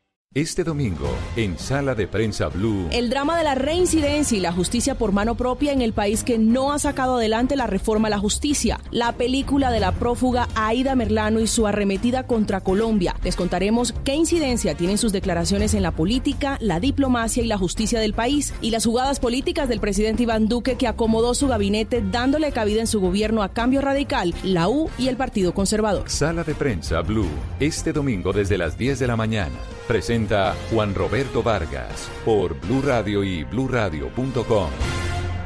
Este 0.33 0.63
domingo, 0.63 1.09
en 1.35 1.59
Sala 1.59 1.93
de 1.93 2.07
Prensa 2.07 2.47
Blue. 2.47 2.87
El 2.93 3.09
drama 3.09 3.37
de 3.37 3.43
la 3.43 3.53
reincidencia 3.53 4.37
y 4.37 4.39
la 4.39 4.53
justicia 4.53 4.95
por 4.95 5.11
mano 5.11 5.35
propia 5.35 5.73
en 5.73 5.81
el 5.81 5.91
país 5.91 6.23
que 6.23 6.37
no 6.37 6.71
ha 6.71 6.79
sacado 6.79 7.17
adelante 7.17 7.57
la 7.57 7.67
reforma 7.67 8.07
a 8.07 8.11
la 8.11 8.17
justicia. 8.17 8.79
La 8.91 9.11
película 9.11 9.71
de 9.71 9.81
la 9.81 9.91
prófuga 9.91 10.47
Aida 10.55 10.95
Merlano 10.95 11.41
y 11.41 11.47
su 11.47 11.67
arremetida 11.67 12.27
contra 12.27 12.61
Colombia. 12.61 13.13
Les 13.25 13.35
contaremos 13.35 13.93
qué 14.05 14.15
incidencia 14.15 14.73
tienen 14.73 14.97
sus 14.97 15.11
declaraciones 15.11 15.73
en 15.73 15.83
la 15.83 15.91
política, 15.91 16.57
la 16.61 16.79
diplomacia 16.79 17.43
y 17.43 17.47
la 17.47 17.57
justicia 17.57 17.99
del 17.99 18.13
país 18.13 18.53
y 18.61 18.71
las 18.71 18.85
jugadas 18.85 19.19
políticas 19.19 19.67
del 19.67 19.81
presidente 19.81 20.23
Iván 20.23 20.47
Duque 20.47 20.77
que 20.77 20.87
acomodó 20.87 21.33
su 21.33 21.49
gabinete 21.49 22.01
dándole 22.09 22.53
cabida 22.53 22.79
en 22.79 22.87
su 22.87 23.01
gobierno 23.01 23.43
a 23.43 23.49
Cambio 23.49 23.81
Radical, 23.81 24.33
la 24.43 24.69
U 24.69 24.89
y 24.97 25.09
el 25.09 25.17
Partido 25.17 25.53
Conservador. 25.53 26.09
Sala 26.09 26.45
de 26.45 26.55
Prensa 26.55 27.01
Blue. 27.01 27.27
Este 27.59 27.91
domingo 27.91 28.31
desde 28.31 28.57
las 28.57 28.77
10 28.77 28.97
de 28.97 29.07
la 29.07 29.17
mañana. 29.17 29.57
Presenta 29.91 30.55
Juan 30.71 30.95
Roberto 30.95 31.43
Vargas 31.43 32.09
por 32.23 32.57
Blue 32.61 32.81
Radio 32.81 33.25
y 33.25 33.43
bluradio.com. 33.43 34.69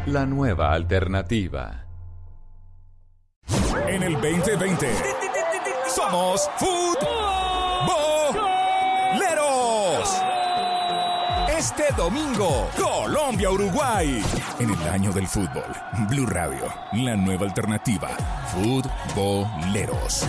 La 0.05 0.27
nueva 0.27 0.71
alternativa. 0.71 1.87
En 3.87 4.03
el 4.03 4.13
2020 4.13 4.87
somos 5.87 6.47
futboleros. 6.59 6.85
Este 11.57 11.85
domingo, 11.97 12.69
Colombia-Uruguay. 12.77 14.21
En 14.59 14.69
el 14.69 14.89
año 14.89 15.11
del 15.11 15.25
fútbol, 15.25 15.73
Blue 16.07 16.27
Radio, 16.27 16.71
la 16.93 17.15
nueva 17.15 17.47
alternativa. 17.47 18.09
Futboleros. 18.53 20.27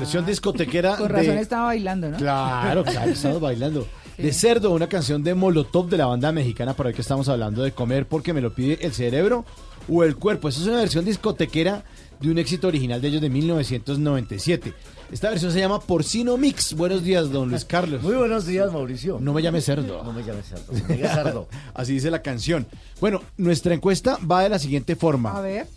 Versión 0.00 0.26
discotequera. 0.26 0.96
Con 0.98 1.08
razón 1.08 1.36
de... 1.36 1.40
estaba 1.40 1.66
bailando, 1.66 2.10
¿no? 2.10 2.16
Claro, 2.18 2.84
claro, 2.84 3.10
estamos 3.10 3.40
bailando. 3.40 3.86
De 4.18 4.32
Cerdo, 4.32 4.70
una 4.72 4.88
canción 4.88 5.22
de 5.22 5.34
Molotov 5.34 5.88
de 5.88 5.98
la 5.98 6.06
banda 6.06 6.32
mexicana, 6.32 6.74
para 6.74 6.88
hoy 6.88 6.94
que 6.94 7.02
estamos 7.02 7.28
hablando 7.28 7.62
de 7.62 7.72
comer 7.72 8.06
porque 8.06 8.32
me 8.32 8.40
lo 8.40 8.54
pide 8.54 8.78
el 8.80 8.92
cerebro 8.92 9.44
o 9.88 10.04
el 10.04 10.16
cuerpo. 10.16 10.48
Esa 10.48 10.60
es 10.60 10.66
una 10.66 10.78
versión 10.78 11.04
discotequera 11.04 11.84
de 12.20 12.30
un 12.30 12.38
éxito 12.38 12.68
original 12.68 13.00
de 13.00 13.08
ellos 13.08 13.20
de 13.20 13.30
1997. 13.30 14.72
Esta 15.12 15.30
versión 15.30 15.52
se 15.52 15.60
llama 15.60 15.80
Porcino 15.80 16.36
Mix. 16.36 16.74
Buenos 16.74 17.04
días, 17.04 17.30
don 17.30 17.50
Luis 17.50 17.64
Carlos. 17.64 18.02
Muy 18.02 18.14
buenos 18.14 18.46
días, 18.46 18.72
Mauricio. 18.72 19.18
No 19.20 19.32
me 19.32 19.42
llame 19.42 19.60
cerdo. 19.60 20.02
No 20.02 20.12
me 20.12 20.24
llames 20.24 20.46
cerdo. 20.46 20.72
me 20.72 20.96
cerdo. 20.96 21.48
Así 21.74 21.92
dice 21.92 22.10
la 22.10 22.22
canción. 22.22 22.66
Bueno, 23.00 23.22
nuestra 23.36 23.74
encuesta 23.74 24.18
va 24.28 24.42
de 24.42 24.48
la 24.48 24.58
siguiente 24.58 24.96
forma. 24.96 25.36
A 25.36 25.40
ver. 25.40 25.68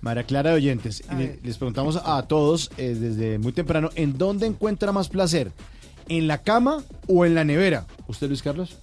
María 0.00 0.24
Clara 0.24 0.50
de 0.50 0.56
Oyentes, 0.56 1.02
le- 1.16 1.38
les 1.42 1.56
preguntamos 1.58 2.00
a 2.04 2.22
todos 2.22 2.70
eh, 2.78 2.96
desde 2.98 3.38
muy 3.38 3.52
temprano, 3.52 3.90
¿en 3.96 4.16
dónde 4.16 4.46
encuentra 4.46 4.92
más 4.92 5.08
placer? 5.08 5.52
¿En 6.08 6.26
la 6.26 6.38
cama 6.38 6.82
o 7.06 7.24
en 7.24 7.34
la 7.34 7.44
nevera? 7.44 7.86
¿Usted, 8.08 8.28
Luis 8.28 8.42
Carlos? 8.42 8.76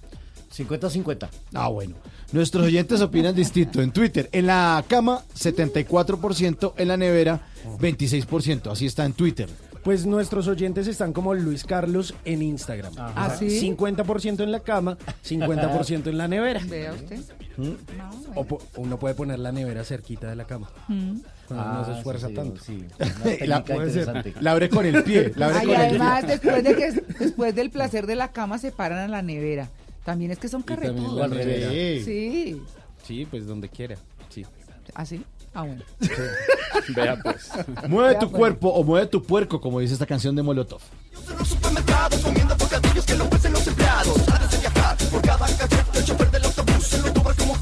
50-50. 0.56 1.28
Ah, 1.54 1.68
bueno. 1.68 1.94
Nuestros 2.32 2.64
oyentes 2.66 3.00
opinan 3.00 3.34
distinto. 3.34 3.80
En 3.82 3.90
Twitter, 3.90 4.28
en 4.32 4.46
la 4.46 4.82
cama, 4.88 5.22
74%, 5.38 6.74
en 6.76 6.88
la 6.88 6.96
nevera, 6.96 7.40
26%. 7.80 8.70
Así 8.70 8.86
está 8.86 9.04
en 9.04 9.12
Twitter. 9.12 9.48
Pues 9.82 10.04
nuestros 10.06 10.48
oyentes 10.48 10.86
están 10.86 11.12
como 11.12 11.34
Luis 11.34 11.64
Carlos 11.64 12.14
en 12.24 12.42
Instagram. 12.42 12.92
¿Ah, 12.98 13.34
sí? 13.38 13.46
50% 13.60 14.42
en 14.42 14.52
la 14.52 14.60
cama, 14.60 14.98
50% 15.24 16.06
en 16.08 16.18
la 16.18 16.28
nevera. 16.28 16.60
Vea 16.68 16.92
usted. 16.92 17.20
¿Mm? 17.56 17.70
O 18.34 18.44
po- 18.44 18.60
uno 18.76 18.98
puede 18.98 19.14
poner 19.14 19.38
la 19.38 19.50
nevera 19.52 19.84
cerquita 19.84 20.28
de 20.28 20.36
la 20.36 20.44
cama. 20.44 20.68
Mm. 20.88 21.18
Cuando 21.48 21.64
Ah, 21.66 21.74
no 21.78 21.84
se 21.86 21.92
sí, 21.92 21.98
esfuerza 21.98 22.28
sí, 22.28 22.34
tanto. 22.34 22.62
sí. 22.62 22.84
La, 23.46 24.50
abre 24.52 24.68
con 24.68 24.84
el 24.84 25.02
pie. 25.02 25.32
La 25.34 25.46
abre 25.46 25.58
Ay, 25.60 25.66
con 25.66 25.74
el 25.76 25.80
además, 25.80 26.24
pie. 26.24 26.28
después, 26.38 26.64
de 26.64 26.74
que, 26.76 26.92
después 27.24 27.54
del 27.54 27.70
placer 27.70 28.06
de 28.06 28.16
la 28.16 28.32
cama 28.32 28.58
se 28.58 28.70
paran 28.70 28.98
a 28.98 29.08
la 29.08 29.22
nevera. 29.22 29.68
También 30.04 30.30
es 30.30 30.38
que 30.38 30.48
son 30.48 30.62
carretudos. 30.62 31.30
Sí. 32.04 32.60
Sí, 33.02 33.26
pues 33.30 33.46
donde 33.46 33.68
quiera. 33.70 33.96
Sí. 34.28 34.44
¿Así? 34.94 35.22
Ah, 35.24 35.37
bueno. 35.54 35.82
Vea 36.94 37.16
pues. 37.22 37.50
Mueve 37.88 38.10
Vea, 38.10 38.18
tu 38.18 38.26
pues. 38.30 38.38
cuerpo 38.38 38.68
o 38.68 38.84
mueve 38.84 39.06
tu 39.06 39.22
puerco, 39.22 39.60
como 39.60 39.80
dice 39.80 39.94
esta 39.94 40.06
canción 40.06 40.34
de 40.36 40.42
Molotov. 40.42 40.80
En 41.30 41.38
los 41.38 41.48
supermercados 41.48 42.20
comiendo 42.20 42.56
bocadillos 42.56 43.04
que 43.04 43.14
lo 43.16 43.24
ofrecen 43.24 43.52
los 43.52 43.66
empleados. 43.66 44.28
Antes 44.28 44.50
de 44.50 44.58
viajar 44.58 44.96
por 44.96 45.22
cada 45.22 45.46
cachete 45.46 45.98
El 45.98 46.04
chofer 46.04 46.30
del 46.30 46.44
autobús 46.44 46.84
se 46.86 46.98
lo 46.98 47.12
cobra 47.14 47.34
como 47.34 47.54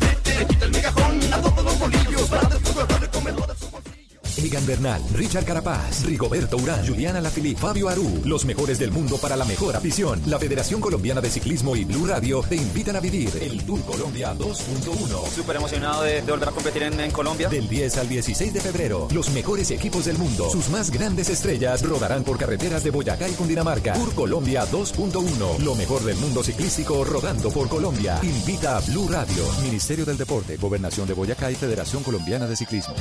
Esteban 4.47 4.66
Bernal, 4.66 5.02
Richard 5.12 5.44
Carapaz, 5.44 6.05
Rigoberto 6.05 6.56
Urán, 6.56 6.86
Juliana 6.86 7.20
Lafilippe, 7.20 7.60
Fabio 7.60 7.89
Aru, 7.89 8.23
los 8.24 8.44
mejores 8.44 8.78
del 8.78 8.93
mundo 8.93 9.18
para 9.18 9.36
la 9.36 9.44
mejor 9.44 9.74
afición. 9.74 10.23
La 10.27 10.39
Federación 10.39 10.81
Colombiana 10.81 11.20
de 11.20 11.31
Ciclismo 11.31 11.74
y 11.74 11.85
Blue 11.85 12.06
Radio 12.06 12.43
te 12.48 12.55
invitan 12.55 12.94
a 12.94 13.01
vivir 13.01 13.31
el 13.40 13.64
Tour 13.64 13.82
Colombia 13.85 14.35
2.1. 14.35 15.31
Súper 15.35 15.56
emocionado 15.56 16.05
de, 16.05 16.23
de 16.23 16.31
volver 16.31 16.48
a 16.48 16.52
competir 16.52 16.85
en, 16.85 17.01
en 17.01 17.10
Colombia. 17.10 17.48
Del 17.48 17.68
10 17.68 17.97
al 17.97 18.09
16 18.09 18.55
de 18.55 18.60
febrero, 18.60 19.09
los 19.10 19.31
mejores 19.31 19.73
equipos 19.73 20.05
del 20.05 20.16
mundo, 20.16 20.48
sus 20.48 20.68
más 20.68 20.93
grandes 20.93 21.28
estrellas 21.28 21.82
rodarán 21.82 22.23
por 22.23 22.39
carreteras 22.39 22.85
de 22.85 22.90
Boyacá 22.90 23.28
y 23.28 23.32
Cundinamarca. 23.32 23.94
Tour 23.94 24.14
Colombia 24.14 24.64
2.1, 24.70 25.59
lo 25.59 25.74
mejor 25.74 26.05
del 26.05 26.18
mundo 26.18 26.44
ciclístico 26.44 27.02
rodando 27.05 27.51
por 27.51 27.68
Colombia. 27.68 28.20
Invita 28.23 28.77
a 28.77 28.81
Blue 28.81 29.09
Radio, 29.09 29.43
Ministerio 29.62 30.05
del 30.05 30.16
Deporte, 30.16 30.56
Gobernación 30.56 31.09
de 31.09 31.14
Boyacá 31.14 31.51
y 31.51 31.56
Federación 31.56 32.05
Colombiana 32.05 32.47
de 32.47 32.55
Ciclismo. 32.55 32.94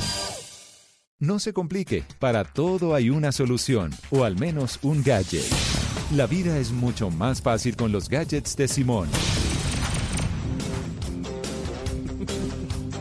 No 1.18 1.38
se 1.38 1.54
complique, 1.54 2.04
para 2.18 2.44
todo 2.44 2.94
hay 2.94 3.08
una 3.08 3.32
solución, 3.32 3.90
o 4.10 4.24
al 4.24 4.38
menos 4.38 4.78
un 4.82 5.02
gadget. 5.02 5.46
La 6.14 6.26
vida 6.26 6.58
es 6.58 6.72
mucho 6.72 7.08
más 7.08 7.40
fácil 7.40 7.74
con 7.74 7.90
los 7.90 8.10
gadgets 8.10 8.54
de 8.54 8.68
Simón. 8.68 9.08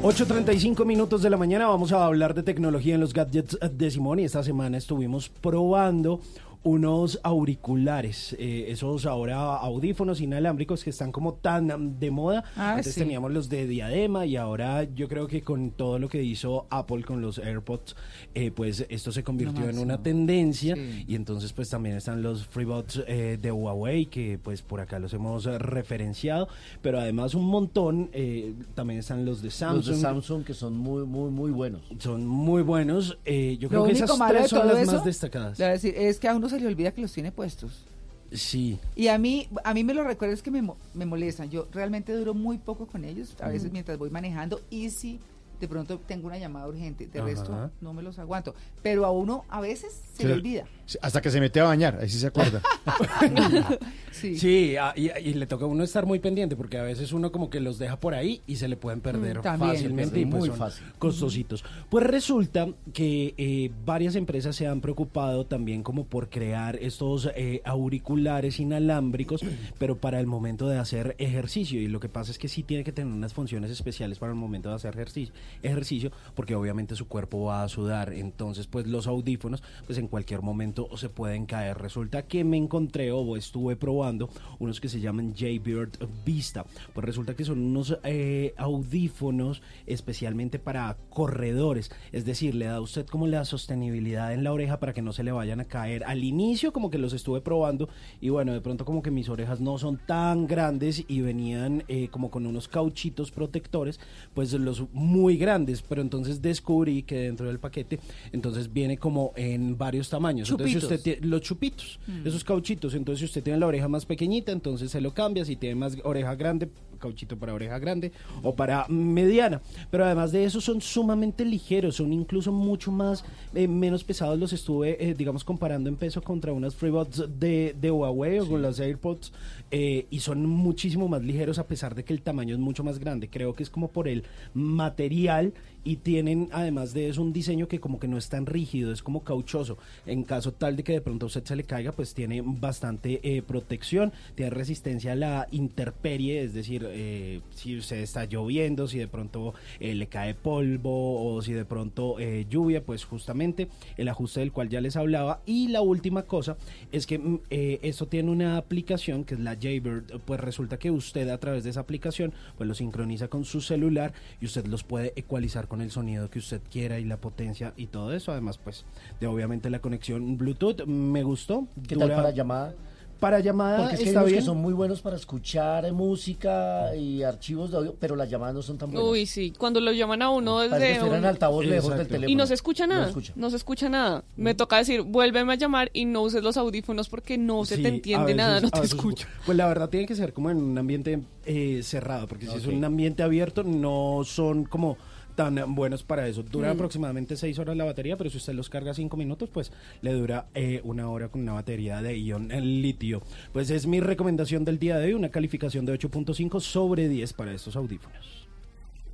8.35 0.02 0.86
minutos 0.86 1.24
de 1.24 1.30
la 1.30 1.36
mañana 1.36 1.68
vamos 1.68 1.92
a 1.92 2.06
hablar 2.06 2.34
de 2.34 2.44
tecnología 2.44 2.96
en 2.96 3.02
los 3.02 3.14
gadgets 3.14 3.60
de 3.70 3.92
Simón 3.92 4.20
y 4.20 4.24
esta 4.24 4.44
semana 4.44 4.78
estuvimos 4.78 5.28
probando 5.28 6.22
unos 6.66 7.20
auriculares, 7.22 8.36
eh, 8.40 8.66
esos 8.70 9.06
ahora 9.06 9.56
audífonos 9.58 10.20
inalámbricos 10.20 10.84
que 10.84 10.90
están 10.90 11.12
como 11.12 11.36
tan 11.36 12.00
de 12.00 12.10
moda. 12.10 12.44
Ah, 12.56 12.74
Antes 12.74 12.96
sí. 12.96 13.02
teníamos 13.02 13.32
los 13.32 13.50
de 13.50 13.68
diadema 13.68 14.26
y 14.26 14.36
ahora 14.36 14.84
yo 14.84 15.08
creo 15.08 15.28
que 15.28 15.44
con 15.44 15.70
todo 15.70 16.00
lo 16.00 16.10
que 16.10 16.24
hizo 16.24 16.66
Apple 16.72 17.04
con 17.04 17.22
los 17.22 17.38
AirPods, 17.38 17.96
eh, 18.34 18.50
pues 18.50 18.84
esto 18.90 19.12
se 19.12 19.24
convirtió 19.24 19.70
en 19.70 19.78
una 19.78 20.02
tendencia 20.02 20.76
y 20.76 21.14
entonces 21.14 21.54
pues 21.54 21.70
también 21.70 21.98
están 21.98 22.24
los 22.24 22.48
FreeBuds 22.48 23.04
eh, 23.08 23.38
de 23.40 23.52
Huawei 23.52 24.08
que 24.08 24.40
pues 24.42 24.64
por 24.64 24.80
acá 24.80 24.98
los 24.98 25.14
hemos 25.14 25.46
referenciado, 25.46 26.48
pero 26.82 27.00
además 27.00 27.36
un 27.36 27.46
montón, 27.46 28.10
eh, 28.12 28.56
también 28.74 29.00
están 29.02 29.24
los 29.24 29.44
de 29.44 29.52
Samsung. 29.52 29.78
Los 29.78 29.88
de 29.88 30.02
Samsung 30.02 30.44
que 30.44 30.56
son 30.56 30.76
muy, 30.76 31.06
muy, 31.06 31.30
muy 31.30 31.52
buenos. 31.52 31.82
Son 32.00 32.26
muy 32.26 32.64
buenos. 32.64 33.20
eh, 33.24 33.58
yo 33.60 33.68
Lo 33.70 33.70
creo 33.70 33.84
que 33.86 33.92
esas 33.92 34.18
tres 34.28 34.50
son 34.50 34.68
las 34.68 34.80
eso, 34.80 34.94
más 34.94 35.06
destacadas. 35.06 35.58
decir, 35.60 35.94
es 35.96 36.20
que 36.20 36.28
a 36.28 36.34
se 36.56 36.62
le 36.62 36.68
olvida 36.68 36.92
que 36.92 37.02
los 37.02 37.12
tiene 37.12 37.32
puestos. 37.32 37.84
Sí. 38.32 38.80
Y 38.96 39.08
a 39.10 39.18
mí, 39.18 39.48
a 39.64 39.74
mí 39.74 39.84
me 39.84 39.94
lo 39.94 40.04
recuerdo 40.04 40.34
es 40.34 40.42
que 40.42 40.52
me, 40.52 40.62
me 40.94 41.06
molestan. 41.06 41.50
Yo 41.50 41.68
realmente 41.72 42.14
duro 42.14 42.34
muy 42.34 42.58
poco 42.58 42.88
con 42.88 43.06
ellos, 43.06 43.36
a 43.42 43.48
veces 43.50 43.66
Ujú. 43.66 43.74
mientras 43.74 43.98
voy 43.98 44.10
manejando 44.10 44.62
y 44.70 44.90
si 44.90 45.20
de 45.60 45.68
pronto 45.68 46.00
tengo 46.00 46.28
una 46.28 46.38
llamada 46.38 46.68
urgente. 46.68 47.08
De 47.08 47.20
Ajá. 47.20 47.28
resto, 47.28 47.72
no 47.82 47.94
me 47.94 48.02
los 48.04 48.20
aguanto. 48.20 48.56
Pero 48.82 49.06
a 49.06 49.12
uno 49.12 49.46
a 49.50 49.62
veces 49.62 50.02
se 50.18 50.28
le 50.28 50.34
olvida. 50.34 50.66
Hasta 51.02 51.20
que 51.20 51.32
se 51.32 51.40
mete 51.40 51.60
a 51.60 51.64
bañar, 51.64 51.98
ahí 52.00 52.08
sí 52.10 52.20
se 52.20 52.28
acuerda. 52.28 52.62
Sí. 54.12 54.78
y, 54.96 55.10
y 55.20 55.34
le 55.34 55.46
toca 55.46 55.66
a 55.66 55.68
uno 55.68 55.84
estar 55.84 56.06
muy 56.06 56.20
pendiente 56.20 56.56
porque 56.56 56.78
a 56.78 56.84
veces 56.84 57.12
uno 57.12 57.34
como 57.34 57.50
que 57.50 57.60
los 57.60 57.78
deja 57.78 58.00
por 58.00 58.14
ahí 58.14 58.42
y 58.48 58.56
se 58.56 58.70
le 58.70 58.78
pueden 58.78 59.02
perder 59.02 59.40
Mm, 59.40 59.42
también. 59.42 59.72
fácilmente 59.72 60.20
y 60.22 60.26
pues 60.26 60.40
muy 60.40 60.50
son 60.50 60.58
fácil. 60.58 60.86
costositos. 60.98 61.66
Pues 61.90 62.06
resulta 62.08 62.70
que 62.94 63.34
eh, 63.38 63.72
varias 63.86 64.16
empresas 64.16 64.56
se 64.56 64.68
han 64.68 64.80
preocupado 64.80 65.46
también 65.46 65.84
como 65.84 66.06
por 66.06 66.30
crear 66.30 66.78
estos 66.78 67.30
eh, 67.36 67.62
auriculares 67.66 68.60
inalámbricos, 68.60 69.42
pero 69.78 69.98
para 69.98 70.20
el 70.22 70.28
momento 70.28 70.70
de 70.70 70.78
hacer 70.78 71.16
ejercicio. 71.20 71.82
Y 71.82 71.88
lo 71.88 72.00
que 72.00 72.08
pasa 72.10 72.32
es 72.32 72.38
que 72.38 72.48
sí 72.48 72.64
tiene 72.64 72.84
que 72.86 72.94
tener 72.94 73.14
unas 73.14 73.34
funciones 73.34 73.70
especiales 73.70 74.18
para 74.18 74.32
el 74.32 74.38
momento 74.38 74.70
de 74.70 74.76
hacer 74.76 74.94
ejercicio, 74.96 75.34
ejercicio 75.62 76.12
porque 76.36 76.56
obviamente 76.56 76.96
su 76.96 77.08
cuerpo 77.08 77.44
va 77.44 77.64
a 77.64 77.68
sudar. 77.70 78.14
Entonces, 78.14 78.66
pues 78.68 78.88
los 78.88 79.08
audífonos, 79.08 79.62
pues 79.86 79.98
en 79.98 80.05
cualquier 80.08 80.42
momento 80.42 80.88
se 80.98 81.10
pueden 81.10 81.46
caer. 81.46 81.78
Resulta 81.78 82.24
que 82.24 82.44
me 82.44 82.58
encontré 82.58 83.12
o 83.12 83.38
estuve 83.38 83.76
probando 83.76 84.30
unos 84.60 84.80
que 84.80 84.90
se 84.90 85.00
llaman 85.00 85.34
Jaybird 85.36 86.08
Vista. 86.26 86.66
Pues 86.94 87.06
resulta 87.06 87.36
que 87.36 87.46
son 87.46 87.60
unos 87.60 87.98
eh, 88.04 88.54
audífonos 88.58 89.62
especialmente 89.86 90.60
para 90.60 90.98
corredores. 91.10 91.92
Es 92.12 92.26
decir, 92.26 92.56
le 92.56 92.66
da 92.66 92.76
a 92.76 92.82
usted 92.82 93.06
como 93.06 93.28
la 93.28 93.46
sostenibilidad 93.46 94.34
en 94.34 94.44
la 94.44 94.52
oreja 94.52 94.80
para 94.80 94.94
que 94.94 95.02
no 95.02 95.14
se 95.14 95.24
le 95.24 95.32
vayan 95.32 95.60
a 95.60 95.66
caer. 95.66 96.04
Al 96.04 96.24
inicio 96.24 96.74
como 96.74 96.90
que 96.90 96.98
los 96.98 97.14
estuve 97.14 97.42
probando 97.42 97.90
y 98.22 98.30
bueno, 98.30 98.54
de 98.54 98.62
pronto 98.62 98.86
como 98.86 99.02
que 99.02 99.12
mis 99.12 99.30
orejas 99.30 99.62
no 99.62 99.78
son 99.78 100.00
tan 100.06 100.48
grandes 100.48 101.06
y 101.08 101.22
venían 101.22 101.84
eh, 101.88 102.10
como 102.10 102.30
con 102.30 102.46
unos 102.46 102.68
cauchitos 102.68 103.32
protectores, 103.32 104.00
pues 104.34 104.54
los 104.54 104.86
muy 104.94 105.38
grandes, 105.38 105.82
pero 105.82 106.02
entonces 106.02 106.42
descubrí 106.42 107.04
que 107.04 107.20
dentro 107.20 107.48
del 107.48 107.60
paquete 107.60 108.00
entonces 108.32 108.72
viene 108.72 108.98
como 108.98 109.32
en 109.36 109.78
varios 109.78 109.95
tamaños. 110.10 110.50
Entonces 110.50 110.74
si 110.74 110.80
Chupitos. 110.82 110.98
usted 111.00 111.20
tie- 111.22 111.26
los 111.26 111.42
chupitos, 111.42 112.00
Mm. 112.08 112.28
esos 112.28 112.44
cauchitos, 112.44 112.94
entonces 112.94 113.20
si 113.20 113.26
usted 113.26 113.44
tiene 113.44 113.60
la 113.60 113.68
oreja 113.68 113.88
más 113.88 114.06
pequeñita, 114.06 114.52
entonces 114.52 114.92
se 114.92 115.02
lo 115.02 115.14
cambia, 115.14 115.46
si 115.46 115.56
tiene 115.56 115.76
más 115.76 115.98
oreja 116.04 116.36
grande, 116.36 116.70
cauchito 116.98 117.38
para 117.38 117.54
oreja 117.54 117.80
grande 117.80 118.12
o 118.44 118.56
para 118.56 118.88
mediana. 118.88 119.62
Pero 119.92 120.06
además 120.06 120.32
de 120.32 120.46
eso 120.46 120.62
son 120.62 120.82
sumamente 120.82 121.46
ligeros, 121.46 121.96
son 121.96 122.14
incluso 122.14 122.52
mucho 122.52 122.92
más, 122.92 123.24
eh, 123.54 123.68
menos 123.68 124.04
pesados. 124.04 124.40
Los 124.40 124.54
estuve, 124.54 124.98
eh, 125.04 125.14
digamos, 125.14 125.44
comparando 125.44 125.90
en 125.90 125.96
peso 125.96 126.22
contra 126.22 126.54
unas 126.54 126.76
FreeBuds 126.76 127.40
de, 127.40 127.76
de 127.80 127.92
Huawei 127.92 128.40
o 128.40 128.48
con 128.48 128.62
las 128.62 128.80
AirPods 128.80 129.32
eh, 129.72 130.06
y 130.10 130.20
son 130.20 130.46
muchísimo 130.46 131.08
más 131.08 131.24
ligeros 131.24 131.60
a 131.60 131.68
pesar 131.68 131.96
de 131.96 132.04
que 132.04 132.14
el 132.14 132.22
tamaño 132.22 132.54
es 132.56 132.60
mucho 132.60 132.84
más 132.84 133.00
grande. 133.00 133.30
Creo 133.30 133.54
que 133.54 133.64
es 133.64 133.70
como 133.70 133.90
por 133.90 134.08
el 134.08 134.24
material 134.54 135.54
y 135.84 135.98
tienen 135.98 136.50
además 136.52 136.94
de 136.94 137.10
eso 137.10 137.22
un 137.22 137.32
diseño 137.32 137.68
que 137.68 137.80
como 137.80 138.00
que 138.00 138.08
no 138.08 138.18
es 138.18 138.30
tan 138.30 138.48
rígido, 138.48 138.92
es 138.92 139.04
como 139.04 139.24
cauchoso. 139.24 139.78
En 140.06 140.24
caso 140.24 140.52
tal 140.52 140.76
de 140.76 140.84
que 140.84 140.94
de 140.94 141.02
pronto 141.02 141.26
a 141.26 141.28
usted 141.28 141.44
se 141.44 141.56
le 141.56 141.64
caiga, 141.64 141.92
pues 141.92 142.16
tiene 142.16 142.42
bastante 142.44 143.44
protección, 143.48 144.12
tiene 144.34 144.50
resistencia 144.50 145.12
a 145.12 145.16
la 145.16 145.48
interperie, 145.52 146.42
es 146.42 146.56
decir, 146.56 146.85
eh, 146.90 147.42
si 147.52 147.78
usted 147.78 147.98
está 147.98 148.26
lloviendo, 148.26 148.88
si 148.88 149.00
de 149.00 149.08
pronto 149.08 149.54
eh, 149.80 149.96
le 149.96 150.08
cae 150.08 150.34
polvo 150.34 151.36
o 151.36 151.42
si 151.42 151.54
de 151.54 151.66
pronto 151.66 152.20
eh, 152.20 152.46
lluvia, 152.50 152.84
pues 152.84 153.06
justamente 153.06 153.68
el 153.98 154.08
ajuste 154.08 154.40
del 154.40 154.52
cual 154.52 154.70
ya 154.70 154.82
les 154.82 154.96
hablaba. 154.96 155.42
Y 155.46 155.70
la 155.70 155.82
última 155.82 156.24
cosa 156.24 156.58
es 156.92 157.06
que 157.08 157.20
mm, 157.20 157.40
esto 157.50 158.08
tiene 158.08 158.32
una 158.32 158.58
aplicación 158.58 159.24
que 159.24 159.36
es 159.36 159.40
la 159.40 159.58
Jaybird, 159.60 160.20
pues 160.26 160.40
resulta 160.40 160.78
que 160.78 160.92
usted 160.92 161.30
a 161.30 161.40
través 161.40 161.64
de 161.64 161.70
esa 161.70 161.82
aplicación 161.82 162.34
pues 162.58 162.68
lo 162.68 162.76
sincroniza 162.76 163.28
con 163.28 163.46
su 163.46 163.62
celular 163.62 164.14
y 164.42 164.46
usted 164.46 164.66
los 164.68 164.84
puede 164.84 165.14
ecualizar 165.16 165.68
con 165.68 165.82
el 165.82 165.92
sonido 165.92 166.30
que 166.30 166.40
usted 166.40 166.62
quiera 166.72 167.00
y 167.00 167.06
la 167.06 167.18
potencia 167.18 167.74
y 167.78 167.88
todo 167.88 168.14
eso. 168.14 168.32
Además, 168.32 168.58
pues 168.58 168.86
de 169.20 169.28
obviamente 169.28 169.70
la 169.70 169.80
conexión 169.80 170.38
Bluetooth 170.38 170.86
me 170.86 171.24
gustó. 171.24 171.68
¿Qué 171.88 171.96
tal 171.96 172.10
para 172.10 172.32
llamada? 172.32 172.76
Para 173.20 173.40
llamada 173.40 173.78
Porque 173.78 173.94
es 173.96 174.00
que 174.00 174.04
hay 174.04 174.10
está 174.10 174.20
unos 174.20 174.30
bien. 174.32 174.40
que 174.42 174.46
son 174.46 174.58
muy 174.58 174.74
buenos 174.74 175.02
para 175.02 175.16
escuchar 175.16 175.86
eh, 175.86 175.92
música 175.92 176.96
y 176.96 177.24
archivos 177.24 177.72
de 177.72 177.78
audio, 177.78 177.96
pero 178.00 178.16
las 178.16 178.30
llamadas 178.30 178.56
no 178.56 178.62
son 178.62 178.78
tan 178.78 178.92
buenas. 178.92 179.10
Uy, 179.10 179.26
sí, 179.26 179.54
cuando 179.58 179.80
lo 179.80 179.92
llaman 179.92 180.22
a 180.22 180.30
uno 180.30 180.58
Parece 180.58 180.78
que 180.78 180.94
desde 181.00 181.08
en 181.08 181.20
un- 181.20 181.26
altavoz 181.26 181.66
lejos 181.66 181.96
del 181.98 182.08
teléfono. 182.08 182.30
Y 182.30 182.36
no 182.36 182.46
se 182.46 182.54
escucha 182.54 182.86
No 182.88 182.94
nada, 182.96 183.08
escucha. 183.08 183.34
no 183.36 183.50
se 183.50 183.56
escucha 183.56 183.90
nada. 183.90 184.24
Me 184.36 184.54
toca 184.54 184.78
decir, 184.78 185.02
vuélveme 185.02 185.54
a 185.54 185.56
llamar 185.56 185.90
y 185.94 186.06
no 186.06 186.22
uses 186.24 186.44
los 186.44 186.58
audífonos 186.58 187.08
porque 187.10 187.38
no 187.38 187.64
se 187.66 187.78
Sí, 187.78 187.84
te 187.84 187.88
entiende 187.90 188.26
veces- 188.26 188.38
nada, 188.38 188.60
no 188.60 188.70
te 188.70 188.82
veces- 188.82 188.96
escucho. 188.96 189.28
Pues 189.46 189.58
la 189.58 189.68
verdad 189.68 189.90
tiene 189.90 190.06
que 190.08 190.16
ser 190.16 190.34
como 190.34 190.50
en 190.52 190.58
un 190.58 190.78
ambiente 190.78 191.22
eh, 191.46 191.82
cerrado, 191.84 192.28
porque 192.28 192.48
si 192.48 192.56
es 192.58 192.66
un 192.66 192.84
ambiente 192.84 193.24
abierto 193.24 193.64
no 193.64 194.22
son 194.26 194.66
como 194.66 194.98
tan 195.36 195.76
buenos 195.76 196.04
para 196.04 196.28
eso. 196.28 196.44
Dura 196.44 196.70
Mm. 196.70 196.76
aproximadamente 196.78 197.36
seis 197.38 197.60
horas 197.60 197.76
la 197.78 197.84
batería, 197.84 198.18
pero 198.18 198.30
si 198.30 198.38
usted 198.38 198.54
los 198.54 198.70
carga 198.70 198.94
cinco 198.94 199.18
minutos, 199.18 199.50
pues 199.52 199.72
le 200.02 200.14
dura 200.14 200.48
eh, 200.56 200.82
una 200.84 201.10
hora 201.10 201.28
con 201.30 201.42
una 201.42 201.54
batería 201.54 202.02
de 202.02 202.18
ion 202.18 202.52
en 202.52 202.82
litio. 202.82 203.22
Pues 203.54 203.70
es 203.70 203.86
mi 203.86 204.00
recomendación 204.00 204.66
del 204.66 204.80
día 204.80 204.98
de 204.98 205.08
hoy, 205.08 205.14
una 205.14 205.30
calificación 205.30 205.86
de 205.86 205.94
8.5 205.94 206.60
sobre 206.60 207.08
10 207.10 207.34
para 207.34 207.52
estos 207.54 207.76
audífonos. 207.76 208.48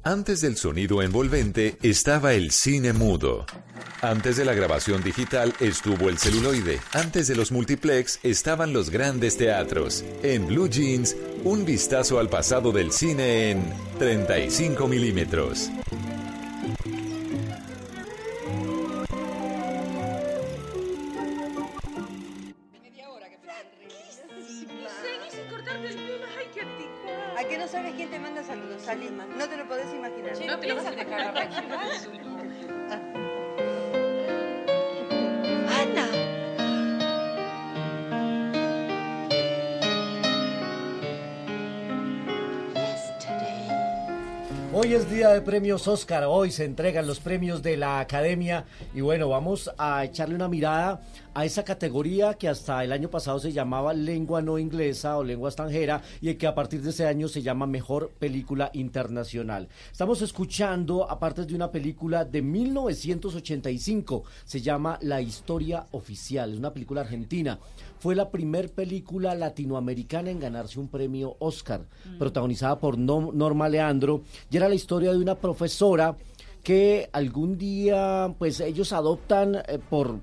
Antes 0.03 0.41
del 0.41 0.57
sonido 0.57 1.03
envolvente 1.03 1.77
estaba 1.83 2.33
el 2.33 2.49
cine 2.49 2.91
mudo. 2.91 3.45
Antes 4.01 4.35
de 4.35 4.45
la 4.45 4.55
grabación 4.55 5.03
digital 5.03 5.53
estuvo 5.59 6.09
el 6.09 6.17
celuloide. 6.17 6.79
Antes 6.93 7.27
de 7.27 7.35
los 7.35 7.51
multiplex 7.51 8.19
estaban 8.23 8.73
los 8.73 8.89
grandes 8.89 9.37
teatros. 9.37 10.03
En 10.23 10.47
Blue 10.47 10.67
Jeans, 10.67 11.15
un 11.43 11.65
vistazo 11.65 12.17
al 12.17 12.29
pasado 12.29 12.71
del 12.71 12.91
cine 12.91 13.51
en 13.51 13.63
35 13.99 14.87
milímetros. 14.87 15.69
Hoy 44.91 44.97
es 44.97 45.09
día 45.09 45.29
de 45.29 45.39
premios 45.39 45.87
Oscar, 45.87 46.25
hoy 46.27 46.51
se 46.51 46.65
entregan 46.65 47.07
los 47.07 47.21
premios 47.21 47.63
de 47.63 47.77
la 47.77 48.01
Academia 48.01 48.65
y 48.93 48.99
bueno, 48.99 49.29
vamos 49.29 49.71
a 49.77 50.03
echarle 50.03 50.35
una 50.35 50.49
mirada 50.49 50.99
a 51.33 51.45
esa 51.45 51.63
categoría 51.63 52.33
que 52.33 52.49
hasta 52.49 52.83
el 52.83 52.91
año 52.91 53.09
pasado 53.09 53.39
se 53.39 53.53
llamaba 53.53 53.93
lengua 53.93 54.41
no 54.41 54.59
inglesa 54.59 55.17
o 55.17 55.23
lengua 55.23 55.47
extranjera 55.47 56.01
y 56.19 56.33
que 56.33 56.45
a 56.45 56.53
partir 56.53 56.81
de 56.81 56.89
ese 56.89 57.07
año 57.07 57.29
se 57.29 57.41
llama 57.41 57.67
mejor 57.67 58.11
película 58.19 58.69
internacional. 58.73 59.69
Estamos 59.89 60.21
escuchando 60.21 61.09
aparte 61.09 61.45
de 61.45 61.55
una 61.55 61.71
película 61.71 62.25
de 62.25 62.41
1985, 62.41 64.25
se 64.43 64.59
llama 64.59 64.99
La 65.03 65.21
historia 65.21 65.85
oficial, 65.91 66.51
es 66.51 66.59
una 66.59 66.73
película 66.73 66.99
argentina. 66.99 67.59
Fue 68.01 68.15
la 68.15 68.31
primer 68.31 68.71
película 68.71 69.35
latinoamericana 69.35 70.31
en 70.31 70.39
ganarse 70.39 70.79
un 70.79 70.87
premio 70.87 71.35
Oscar, 71.37 71.85
protagonizada 72.17 72.79
por 72.79 72.97
No- 72.97 73.31
Norma 73.31 73.69
Leandro, 73.69 74.23
y 74.49 74.57
era 74.57 74.67
la 74.67 74.73
historia 74.73 75.11
de 75.11 75.19
una 75.19 75.35
profesora 75.35 76.17
que 76.63 77.11
algún 77.13 77.59
día, 77.59 78.33
pues 78.39 78.59
ellos 78.59 78.91
adoptan 78.91 79.53
eh, 79.67 79.77
por 79.87 80.15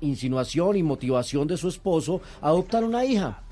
insinuación 0.00 0.76
y 0.76 0.84
motivación 0.84 1.48
de 1.48 1.56
su 1.56 1.66
esposo, 1.66 2.20
adoptan 2.40 2.84
una 2.84 3.04
hija. 3.04 3.42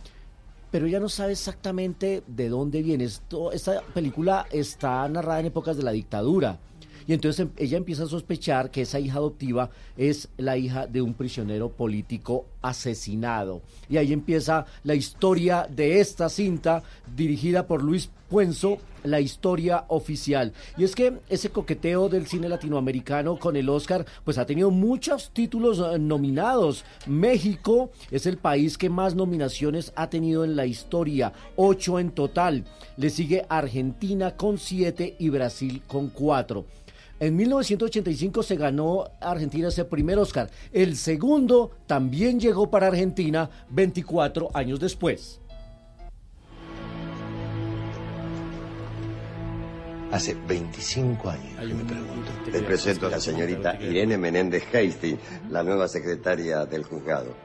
Pero 0.71 0.87
ella 0.87 1.01
no 1.01 1.09
sabe 1.09 1.33
exactamente 1.33 2.23
de 2.29 2.49
dónde 2.49 2.83
viene. 2.83 3.03
Esto, 3.03 3.51
esta 3.51 3.83
película 3.93 4.47
está 4.53 5.09
narrada 5.09 5.41
en 5.41 5.47
épocas 5.47 5.77
de 5.77 5.83
la 5.83 5.91
dictadura. 5.91 6.61
Y 7.07 7.12
entonces 7.12 7.41
em- 7.41 7.51
ella 7.57 7.77
empieza 7.77 8.05
a 8.05 8.09
sospechar 8.09 8.70
que 8.70 8.83
esa 8.83 9.01
hija 9.01 9.19
adoptiva 9.19 9.70
es 9.97 10.29
la 10.37 10.57
hija 10.57 10.87
de 10.87 11.03
un 11.03 11.15
prisionero 11.15 11.70
político 11.70 12.47
asesinado. 12.61 13.62
Y 13.89 13.97
ahí 13.97 14.12
empieza 14.12 14.66
la 14.85 14.95
historia 14.95 15.66
de 15.69 16.01
esta 16.01 16.29
cinta 16.29 16.83
dirigida 17.15 17.66
por 17.66 17.83
Luis 17.83 18.11
Puenzo, 18.29 18.79
la 19.05 19.20
historia 19.20 19.85
oficial. 19.89 20.55
Y 20.79 20.85
es 20.85 20.95
que 20.95 21.19
ese 21.29 21.51
coqueteo 21.51 22.09
del 22.09 22.27
cine 22.27 22.49
latinoamericano 22.49 23.39
con 23.39 23.57
el 23.57 23.69
Oscar, 23.69 24.07
pues 24.24 24.39
ha 24.39 24.47
tenido 24.47 24.70
muchos 24.70 25.31
títulos 25.35 25.81
eh, 25.81 25.99
nominados. 25.99 26.85
México 27.07 27.91
es 28.11 28.24
el 28.24 28.39
país 28.39 28.79
que 28.79 28.89
más 28.89 29.15
nominaciones 29.15 29.93
ha 29.97 30.09
tenido 30.09 30.45
en 30.45 30.57
la 30.57 30.65
historia, 30.65 31.33
ocho 31.57 31.99
en 31.99 32.11
total. 32.12 32.65
Le 32.97 33.11
sigue 33.11 33.45
Argentina 33.49 34.37
con 34.37 34.57
siete 34.57 35.15
y 35.19 35.29
Brasil 35.29 35.83
con 35.87 36.09
cuatro. 36.09 36.65
En 37.23 37.36
1985 37.36 38.43
se 38.43 38.57
ganó 38.57 39.05
Argentina 39.20 39.69
ese 39.69 39.85
primer 39.85 40.19
Oscar. 40.19 40.51
El 40.73 40.97
segundo 40.97 41.70
también 41.86 42.40
llegó 42.40 42.69
para 42.69 42.89
Argentina 42.89 43.49
24 43.70 44.51
años 44.53 44.81
después. 44.81 45.40
Hace 50.11 50.36
25 50.49 51.31
años 51.31 51.61
que 51.61 51.74
me 51.74 51.85
pregunto. 51.85 52.32
Les 52.51 52.62
presento 52.62 53.07
a 53.07 53.11
la 53.11 53.20
señorita 53.20 53.81
Irene 53.81 54.19
Menéndez 54.19 54.65
Hastings, 54.74 55.20
la 55.49 55.62
nueva 55.62 55.86
secretaria 55.86 56.66
del 56.66 56.82
juzgado. 56.82 57.36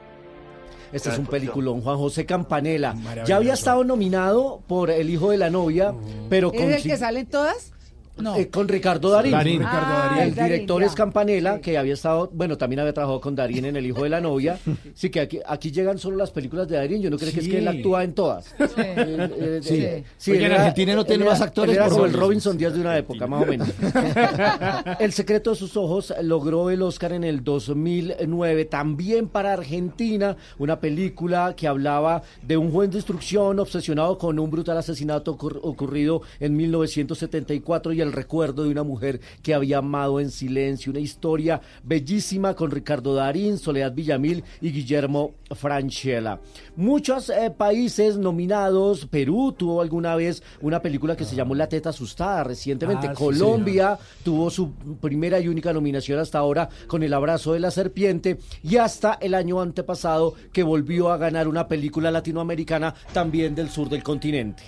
Este 0.90 1.10
es 1.10 1.18
un 1.18 1.26
peliculón, 1.26 1.82
Juan 1.82 1.98
José 1.98 2.26
Campanella. 2.26 2.96
Ya 3.24 3.36
había 3.36 3.54
estado 3.54 3.84
nominado 3.84 4.60
por 4.66 4.90
El 4.90 5.08
hijo 5.08 5.30
de 5.30 5.36
la 5.36 5.50
novia, 5.50 5.94
pero 6.28 6.52
¿Es 6.52 6.78
el 6.78 6.82
que 6.82 6.96
salen 6.96 7.26
todas? 7.26 7.77
No. 8.20 8.36
eh, 8.36 8.48
con 8.48 8.68
Ricardo 8.68 9.10
Darín. 9.10 9.32
Darín. 9.32 9.58
Ricardo 9.60 9.78
Ah, 9.88 10.12
Darín. 10.16 10.22
El 10.28 10.34
director 10.34 10.82
es 10.82 10.94
Campanella, 10.94 11.60
que 11.60 11.78
había 11.78 11.94
estado, 11.94 12.30
bueno, 12.32 12.56
también 12.58 12.80
había 12.80 12.92
trabajado 12.92 13.20
con 13.20 13.34
Darín 13.36 13.64
en 13.64 13.76
El 13.76 13.86
hijo 13.86 14.02
de 14.02 14.08
la 14.10 14.20
novia. 14.20 14.58
Sí, 14.94 15.10
que 15.10 15.20
aquí, 15.20 15.38
aquí 15.46 15.70
llegan 15.70 15.98
solo 15.98 16.16
las 16.16 16.30
películas 16.30 16.66
de 16.68 16.76
Darín. 16.76 17.00
Yo 17.02 17.10
no 17.10 17.16
creo 17.18 17.32
que 17.32 17.40
es 17.40 17.48
que 17.48 17.58
él 17.58 17.68
Sí. 17.70 17.76
actúa 17.78 18.04
en 18.04 18.12
todas. 18.14 18.54
Eh, 18.58 19.30
eh, 19.38 19.60
Sí. 19.62 19.76
eh, 19.82 20.04
Oye, 20.32 20.46
en 20.46 20.52
Argentina 20.52 20.94
no 20.94 21.04
tiene 21.04 21.24
más 21.24 21.40
actores 21.40 21.70
él 21.76 21.76
Era 21.82 21.88
como 21.88 22.04
el. 22.06 22.12
Robinson 22.12 22.56
Díaz 22.58 22.74
de 22.74 22.80
una 22.80 22.96
época, 22.96 23.26
más 23.26 23.42
o 23.42 23.46
menos. 23.46 23.68
El 24.98 25.12
secreto 25.12 25.50
de 25.50 25.56
sus 25.56 25.76
ojos 25.76 26.12
logró 26.22 26.70
el 26.70 26.82
Oscar 26.82 27.12
en 27.12 27.24
el 27.24 27.44
2009, 27.44 28.64
también 28.64 29.28
para 29.28 29.52
Argentina, 29.52 30.36
una 30.58 30.80
película 30.80 31.54
que 31.56 31.68
hablaba 31.68 32.22
de 32.42 32.56
un 32.56 32.70
juez 32.70 32.90
de 32.90 32.96
instrucción 32.96 33.58
obsesionado 33.58 34.18
con 34.18 34.38
un 34.38 34.50
brutal 34.50 34.76
asesinato 34.78 35.36
ocur- 35.36 35.58
ocurrido 35.62 36.22
en 36.40 36.56
1974 36.56 37.92
y 37.92 38.00
el 38.00 38.07
recuerdo 38.12 38.64
de 38.64 38.70
una 38.70 38.82
mujer 38.82 39.20
que 39.42 39.54
había 39.54 39.78
amado 39.78 40.20
en 40.20 40.30
silencio, 40.30 40.90
una 40.90 41.00
historia 41.00 41.60
bellísima 41.82 42.54
con 42.54 42.70
Ricardo 42.70 43.14
Darín, 43.14 43.58
Soledad 43.58 43.92
Villamil 43.92 44.44
y 44.60 44.70
Guillermo 44.70 45.34
Franchella. 45.54 46.40
Muchos 46.76 47.30
eh, 47.30 47.50
países 47.50 48.18
nominados, 48.18 49.06
Perú 49.06 49.54
tuvo 49.56 49.80
alguna 49.80 50.16
vez 50.16 50.42
una 50.60 50.80
película 50.80 51.16
que 51.16 51.24
se 51.24 51.36
llamó 51.36 51.54
La 51.54 51.68
teta 51.68 51.90
asustada 51.90 52.44
recientemente, 52.44 53.08
Ah, 53.08 53.14
sí, 53.14 53.16
Colombia 53.16 53.98
tuvo 54.24 54.50
su 54.50 54.72
primera 55.00 55.40
y 55.40 55.48
única 55.48 55.72
nominación 55.72 56.18
hasta 56.18 56.38
ahora 56.38 56.68
con 56.86 57.02
El 57.02 57.14
abrazo 57.14 57.52
de 57.52 57.60
la 57.60 57.70
serpiente 57.70 58.38
y 58.62 58.76
hasta 58.76 59.14
el 59.20 59.34
año 59.34 59.60
antepasado 59.60 60.34
que 60.52 60.62
volvió 60.62 61.10
a 61.10 61.16
ganar 61.16 61.48
una 61.48 61.68
película 61.68 62.10
latinoamericana 62.10 62.94
también 63.12 63.54
del 63.54 63.70
sur 63.70 63.88
del 63.88 64.02
continente. 64.02 64.62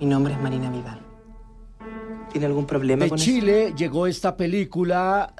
Mi 0.00 0.06
nombre 0.06 0.32
es 0.32 0.40
Marina 0.40 0.70
Vidal. 0.70 0.98
¿Tiene 2.32 2.46
algún 2.46 2.64
problema 2.64 3.04
De 3.04 3.10
con 3.10 3.18
eso? 3.18 3.24
Chile 3.24 3.74
llegó 3.76 4.06
esta 4.06 4.34
película. 4.34 5.34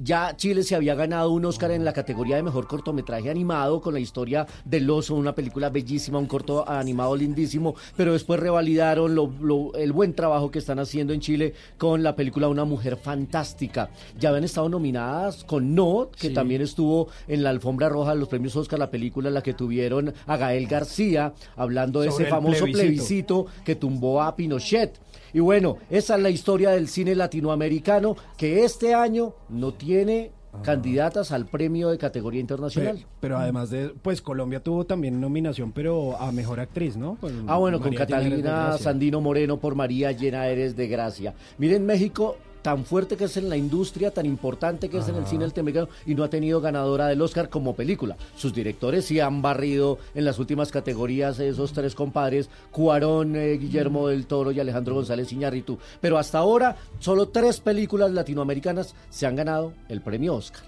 Ya 0.00 0.34
Chile 0.38 0.62
se 0.62 0.74
había 0.74 0.94
ganado 0.94 1.30
un 1.32 1.44
Oscar 1.44 1.70
en 1.70 1.84
la 1.84 1.92
categoría 1.92 2.36
de 2.36 2.42
mejor 2.42 2.66
cortometraje 2.66 3.28
animado 3.28 3.82
con 3.82 3.92
la 3.92 4.00
historia 4.00 4.46
del 4.64 4.88
oso, 4.88 5.14
una 5.14 5.34
película 5.34 5.68
bellísima, 5.68 6.18
un 6.18 6.24
corto 6.24 6.66
animado 6.66 7.14
lindísimo, 7.14 7.74
pero 7.94 8.14
después 8.14 8.40
revalidaron 8.40 9.14
lo- 9.14 9.30
lo- 9.42 9.74
el 9.74 9.92
buen 9.92 10.14
trabajo 10.14 10.50
que 10.50 10.60
están 10.60 10.78
haciendo 10.78 11.12
en 11.12 11.20
Chile 11.20 11.52
con 11.76 12.02
la 12.02 12.16
película 12.16 12.48
Una 12.48 12.64
mujer 12.64 12.96
fantástica. 12.96 13.90
Ya 14.18 14.30
habían 14.30 14.44
estado 14.44 14.70
nominadas 14.70 15.44
con 15.44 15.74
No, 15.74 16.08
que 16.18 16.28
Sí. 16.28 16.34
también 16.34 16.62
estuvo 16.62 17.08
en 17.28 17.42
la 17.42 17.50
alfombra 17.50 17.90
roja 17.90 18.12
de 18.14 18.20
los 18.20 18.28
premios 18.28 18.56
Oscar, 18.56 18.78
la 18.78 18.90
película 18.90 19.28
en 19.28 19.34
la 19.34 19.42
que 19.42 19.52
tuvieron 19.52 20.14
a 20.26 20.36
Gael 20.38 20.68
García 20.68 21.34
hablando 21.54 22.00
de 22.00 22.10
Sobre 22.10 22.24
ese 22.24 22.30
famoso 22.30 22.64
plebiscito. 22.64 22.82
plebiscito 22.82 23.46
que 23.62 23.74
tumbó 23.76 24.22
a 24.22 24.34
Pinochet. 24.36 24.98
Y 25.34 25.40
bueno, 25.40 25.78
esa 25.90 26.16
es 26.16 26.22
la 26.22 26.30
historia 26.30 26.70
del 26.70 26.88
cine 26.88 27.14
latinoamericano 27.14 28.16
que 28.36 28.64
este 28.64 28.94
año 28.94 29.34
no 29.48 29.72
tiene 29.72 30.30
candidatas 30.62 31.32
al 31.32 31.46
premio 31.46 31.88
de 31.88 31.96
categoría 31.96 32.40
internacional. 32.40 32.96
Pero, 32.96 33.08
pero 33.20 33.38
además 33.38 33.70
de, 33.70 33.88
pues 33.88 34.20
Colombia 34.20 34.60
tuvo 34.60 34.84
también 34.84 35.18
nominación, 35.20 35.72
pero 35.72 36.20
a 36.20 36.30
mejor 36.30 36.60
actriz, 36.60 36.96
¿no? 36.96 37.16
Con 37.16 37.48
Ah, 37.48 37.56
bueno, 37.56 37.78
con 37.80 37.94
María 37.94 38.06
Catalina. 38.06 38.76
Sandino 38.78 39.20
Moreno 39.22 39.58
por 39.58 39.74
María 39.74 40.12
Llena 40.12 40.46
Eres 40.48 40.76
de 40.76 40.88
Gracia. 40.88 41.34
Miren, 41.56 41.86
México 41.86 42.36
tan 42.62 42.84
fuerte 42.84 43.16
que 43.16 43.24
es 43.24 43.36
en 43.36 43.48
la 43.48 43.56
industria, 43.56 44.12
tan 44.12 44.26
importante 44.26 44.88
que 44.88 44.98
es 44.98 45.08
en 45.08 45.16
el 45.16 45.26
cine 45.26 45.46
latinoamericano 45.46 45.88
y 46.06 46.14
no 46.14 46.24
ha 46.24 46.30
tenido 46.30 46.60
ganadora 46.60 47.08
del 47.08 47.20
Oscar 47.20 47.48
como 47.48 47.74
película. 47.74 48.16
Sus 48.36 48.54
directores 48.54 49.04
sí 49.04 49.20
han 49.20 49.42
barrido 49.42 49.98
en 50.14 50.24
las 50.24 50.38
últimas 50.38 50.70
categorías 50.70 51.38
esos 51.40 51.72
tres 51.72 51.94
compadres, 51.94 52.48
Cuarón, 52.70 53.36
eh, 53.36 53.58
Guillermo 53.58 54.08
del 54.08 54.26
Toro 54.26 54.52
y 54.52 54.60
Alejandro 54.60 54.94
González 54.94 55.32
Iñárritu. 55.32 55.78
Pero 56.00 56.18
hasta 56.18 56.38
ahora 56.38 56.76
solo 57.00 57.28
tres 57.28 57.60
películas 57.60 58.12
latinoamericanas 58.12 58.94
se 59.10 59.26
han 59.26 59.36
ganado 59.36 59.72
el 59.88 60.00
premio 60.00 60.34
Oscar. 60.34 60.62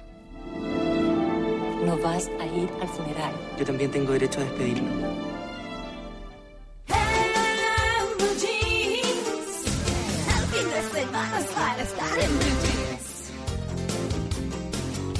No 1.85 1.99
vas 1.99 2.31
a 2.41 2.47
ir 2.47 2.69
al 2.81 2.89
funeral. 2.89 3.33
Yo 3.59 3.65
también 3.65 3.91
tengo 3.91 4.13
derecho 4.13 4.41
a 4.41 4.45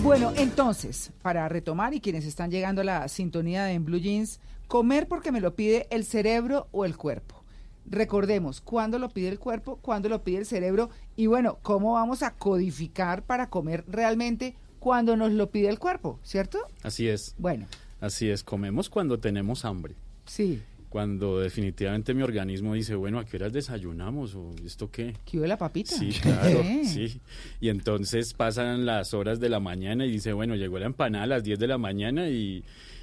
Bueno, 0.03 0.33
entonces, 0.37 1.13
para 1.23 1.49
retomar 1.49 1.95
y 1.95 2.01
quienes 2.01 2.27
están 2.27 2.51
llegando 2.51 2.83
a 2.83 2.85
la 2.85 3.09
sintonía 3.09 3.65
de 3.65 3.73
En 3.73 3.85
Blue 3.87 3.99
Jeans, 3.99 4.39
comer 4.69 5.09
porque 5.09 5.33
me 5.33 5.41
lo 5.41 5.55
pide 5.55 5.87
el 5.91 6.05
cerebro 6.05 6.69
o 6.73 6.85
el 6.85 6.97
cuerpo. 6.97 7.43
Recordemos, 7.87 8.61
cuándo 8.61 8.99
lo 8.99 9.09
pide 9.09 9.29
el 9.29 9.39
cuerpo, 9.39 9.79
cuándo 9.81 10.09
lo 10.09 10.23
pide 10.23 10.39
el 10.39 10.47
cerebro 10.47 10.91
y 11.17 11.27
bueno, 11.27 11.59
cómo 11.63 11.95
vamos 11.95 12.23
a 12.23 12.35
codificar 12.35 13.23
para 13.23 13.49
comer 13.51 13.85
realmente 13.89 14.57
cuando 14.79 15.17
nos 15.17 15.33
lo 15.33 15.51
pide 15.51 15.69
el 15.69 15.79
cuerpo, 15.79 16.19
¿cierto? 16.23 16.59
Así 16.83 17.09
es. 17.09 17.35
Bueno, 17.39 17.67
Así 18.01 18.29
es, 18.29 18.45
comemos 18.45 18.91
cuando 18.91 19.19
tenemos 19.19 19.65
hambre. 19.65 19.95
sí, 20.27 20.63
Cuando 20.95 21.41
definitivamente 21.41 22.15
mi 22.15 22.23
organismo 22.23 22.73
dice, 22.75 22.95
bueno, 22.95 23.19
¿a 23.19 23.25
qué 23.25 23.37
horas 23.39 23.53
desayunamos? 23.53 24.37
¿O 24.37 24.53
esto 24.65 24.93
qué? 24.93 25.13
¿qué 25.25 25.39
hubo 25.39 25.47
la 25.49 25.59
papita? 25.59 25.91
Sí, 25.93 26.11
claro, 26.23 26.63
sí. 26.85 27.21
Y 27.61 27.69
entonces 27.69 28.33
pasan 28.33 28.87
las 28.87 29.13
horas 29.13 29.41
de 29.41 29.49
la 29.49 29.59
mañana 29.59 30.07
y 30.07 30.13
dice, 30.13 30.33
bueno, 30.33 30.55
llegó 30.55 30.79
la 30.79 30.87
empanada 30.87 31.25
a 31.25 31.27
las 31.27 31.43
10 31.43 31.59
de 31.59 31.67
la 31.67 31.79
mañana 31.79 32.29
y, 32.29 32.63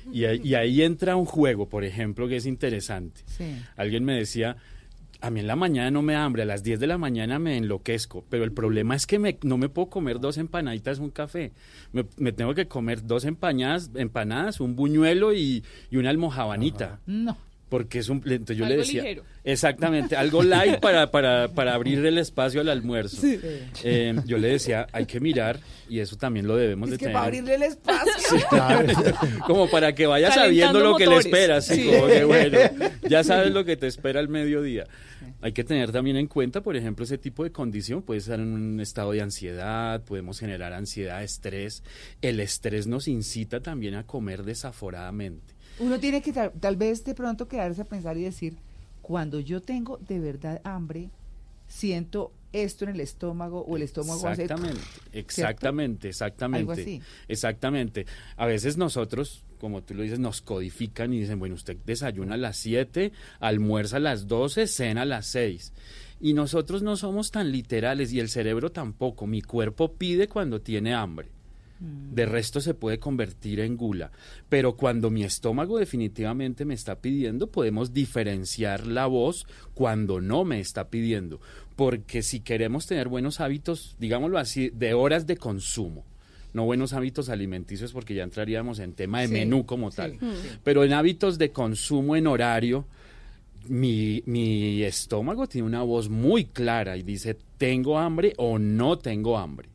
y, 0.10 0.24
ahí- 0.24 0.40
y 0.42 0.54
ahí 0.56 0.84
entra 0.84 1.18
un 1.18 1.26
juego, 1.26 1.68
por 1.68 1.84
ejemplo, 1.84 2.30
que 2.30 2.38
es 2.38 2.46
interesante. 2.46 3.24
Sí. 3.26 3.58
Alguien 3.76 4.06
me 4.06 4.16
decía, 4.16 4.56
A 5.20 5.30
mí 5.30 5.42
en 5.42 5.48
la 5.48 5.58
mañana 5.58 5.92
no 5.92 6.02
me 6.02 6.14
da 6.14 6.24
hambre, 6.24 6.44
a 6.44 6.46
las 6.46 6.64
10 6.64 6.80
de 6.80 6.88
la 6.88 6.98
mañana 6.98 7.40
me 7.40 7.58
enloquezco, 7.58 8.24
pero 8.30 8.46
el 8.46 8.54
problema 8.54 8.96
es 8.96 9.06
que 9.06 9.20
me- 9.20 9.38
no 9.44 9.58
me 9.58 9.68
puedo 9.68 9.90
comer 9.90 10.22
dos 10.22 10.38
empanaditas, 10.38 10.98
un 11.00 11.10
café. 11.12 11.52
Me, 11.92 12.06
me 12.18 12.32
tengo 12.32 12.54
que 12.56 12.68
comer 12.70 13.06
dos 13.06 13.26
empanadas, 13.26 13.92
empanadas 13.96 14.62
un 14.62 14.78
buñuelo 14.78 15.34
y, 15.34 15.62
y 15.92 15.98
una 15.98 16.10
almojabanita. 16.10 17.02
No. 17.06 17.38
Porque 17.72 18.00
es 18.00 18.10
un... 18.10 18.18
Entonces 18.26 18.58
yo 18.58 18.66
le 18.66 18.76
decía... 18.76 19.02
ligero. 19.02 19.24
Exactamente, 19.46 20.18
algo 20.18 20.44
light 20.44 20.82
para, 20.82 21.10
para, 21.10 21.48
para 21.48 21.74
abrir 21.74 22.06
el 22.06 22.18
espacio 22.18 22.60
al 22.60 22.68
almuerzo. 22.68 23.22
Sí. 23.22 23.40
Eh, 23.86 24.14
yo 24.26 24.38
le 24.38 24.50
decía, 24.50 24.88
hay 24.92 25.06
que 25.06 25.22
mirar, 25.22 25.58
y 25.88 26.00
eso 26.00 26.18
también 26.18 26.48
lo 26.48 26.58
debemos 26.58 26.90
Es 26.90 26.92
de 26.92 26.98
que 26.98 27.06
tener. 27.06 27.14
para 27.14 27.26
abrirle 27.28 27.56
el 27.56 27.64
espacio. 27.64 28.38
como 29.48 29.70
para 29.70 29.96
que 29.96 30.06
vayas 30.06 30.36
Calentando 30.36 30.80
sabiendo 30.80 30.92
lo 30.92 30.98
que 30.98 31.08
le 31.08 31.62
sí, 31.62 31.76
Sí. 31.76 31.86
como 31.86 32.08
que, 32.08 32.24
bueno, 32.26 32.58
ya 33.10 33.24
sabes 33.24 33.54
lo 33.54 33.64
que 33.64 33.78
te 33.78 33.88
espera 33.88 34.20
al 34.20 34.28
mediodía. 34.28 34.84
Hay 35.40 35.54
que 35.54 35.64
tener 35.64 35.94
también 35.94 36.18
en 36.18 36.28
cuenta, 36.28 36.60
por 36.60 36.76
ejemplo, 36.76 37.06
ese 37.06 37.18
tipo 37.18 37.46
de 37.46 37.54
condición. 37.54 38.02
Puede 38.02 38.20
estar 38.20 38.38
en 38.38 38.52
un 38.52 38.82
estado 38.82 39.14
de 39.14 39.22
ansiedad, 39.22 40.04
podemos 40.04 40.38
generar 40.40 40.74
ansiedad, 40.74 41.24
estrés. 41.24 41.84
El 42.22 42.42
estrés 42.42 42.86
nos 42.86 43.08
incita 43.08 43.62
también 43.62 43.96
a 43.96 44.06
comer 44.06 44.44
desaforadamente. 44.44 45.56
Uno 45.82 46.00
tiene 46.00 46.22
que 46.22 46.32
tal, 46.32 46.52
tal 46.52 46.76
vez 46.78 47.04
de 47.04 47.16
pronto 47.16 47.48
quedarse 47.48 47.82
a 47.82 47.86
pensar 47.86 48.16
y 48.18 48.24
decir, 48.24 48.56
cuando 49.02 49.40
yo 49.40 49.62
tengo 49.62 49.98
de 49.98 50.20
verdad 50.20 50.62
hambre, 50.64 51.10
siento 51.68 52.32
esto 52.54 52.86
en 52.86 52.92
el 52.92 53.00
estómago 53.00 53.62
o 53.62 53.78
el 53.78 53.84
estómago 53.84 54.28
Exactamente, 54.30 54.82
exactamente, 55.14 56.10
exactamente. 56.10 56.60
Algo 56.60 56.72
así. 56.74 57.02
Exactamente. 57.28 58.06
A 58.38 58.46
veces 58.46 58.78
nosotros, 58.78 59.44
como 59.60 59.82
tú 59.82 59.94
lo 59.94 60.04
dices, 60.04 60.20
nos 60.20 60.42
codifican 60.42 61.14
y 61.14 61.20
dicen, 61.20 61.40
bueno, 61.40 61.56
usted 61.56 61.78
desayuna 61.86 62.36
a 62.36 62.38
las 62.38 62.58
7, 62.58 63.12
almuerza 63.40 63.98
a 63.98 64.02
las 64.02 64.28
12, 64.28 64.68
cena 64.68 65.04
a 65.04 65.06
las 65.06 65.28
6. 65.28 65.74
Y 66.20 66.34
nosotros 66.34 66.84
no 66.84 66.98
somos 66.98 67.32
tan 67.32 67.52
literales 67.52 68.14
y 68.14 68.20
el 68.20 68.30
cerebro 68.30 68.72
tampoco. 68.72 69.26
Mi 69.26 69.42
cuerpo 69.42 69.94
pide 69.94 70.28
cuando 70.28 70.62
tiene 70.62 70.94
hambre. 70.94 71.30
De 72.14 72.28
resto 72.28 72.62
se 72.62 72.76
puede 72.76 73.00
convertir 73.00 73.60
en 73.60 73.76
gula. 73.76 74.12
Pero 74.50 74.76
cuando 74.78 75.10
mi 75.10 75.24
estómago 75.24 75.80
definitivamente 75.80 76.64
me 76.64 76.76
está 76.76 77.00
pidiendo, 77.00 77.48
podemos 77.48 77.92
diferenciar 77.92 78.86
la 78.86 79.08
voz 79.08 79.48
cuando 79.74 80.22
no 80.22 80.44
me 80.46 80.60
está 80.60 80.90
pidiendo. 80.90 81.42
Porque 81.76 82.22
si 82.22 82.42
queremos 82.42 82.86
tener 82.86 83.08
buenos 83.08 83.40
hábitos, 83.40 83.96
digámoslo 84.00 84.38
así, 84.38 84.70
de 84.70 84.94
horas 84.94 85.26
de 85.26 85.38
consumo, 85.38 86.06
no 86.54 86.66
buenos 86.66 86.94
hábitos 86.94 87.30
alimenticios 87.30 87.94
porque 87.94 88.14
ya 88.14 88.24
entraríamos 88.24 88.78
en 88.80 88.94
tema 88.94 89.22
de 89.22 89.28
Sí, 89.28 89.34
menú 89.34 89.66
como 89.66 89.90
sí. 89.90 89.98
tal, 89.98 90.14
Mm. 90.22 90.60
pero 90.64 90.84
en 90.84 90.94
hábitos 90.94 91.38
de 91.40 91.52
consumo 91.52 92.16
en 92.16 92.28
horario, 92.28 92.86
mi, 93.70 94.22
mi 94.26 94.84
estómago 94.84 95.48
tiene 95.48 95.66
una 95.68 95.82
voz 95.82 96.10
muy 96.10 96.46
clara 96.46 96.98
y 96.98 97.04
dice, 97.04 97.38
tengo 97.58 97.98
hambre 97.98 98.34
o 98.38 98.60
no 98.60 98.98
tengo 99.00 99.38
hambre. 99.38 99.70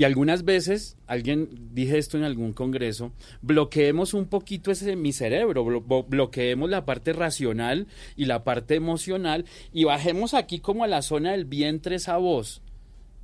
Y 0.00 0.04
algunas 0.04 0.46
veces, 0.46 0.96
alguien 1.06 1.50
dije 1.74 1.98
esto 1.98 2.16
en 2.16 2.24
algún 2.24 2.54
congreso, 2.54 3.12
bloqueemos 3.42 4.14
un 4.14 4.28
poquito 4.28 4.70
ese 4.70 4.96
mi 4.96 5.12
cerebro, 5.12 5.62
bloqueemos 6.08 6.70
la 6.70 6.86
parte 6.86 7.12
racional 7.12 7.86
y 8.16 8.24
la 8.24 8.42
parte 8.42 8.76
emocional 8.76 9.44
y 9.74 9.84
bajemos 9.84 10.32
aquí 10.32 10.58
como 10.58 10.84
a 10.84 10.88
la 10.88 11.02
zona 11.02 11.32
del 11.32 11.44
vientre 11.44 11.96
esa 11.96 12.16
voz. 12.16 12.62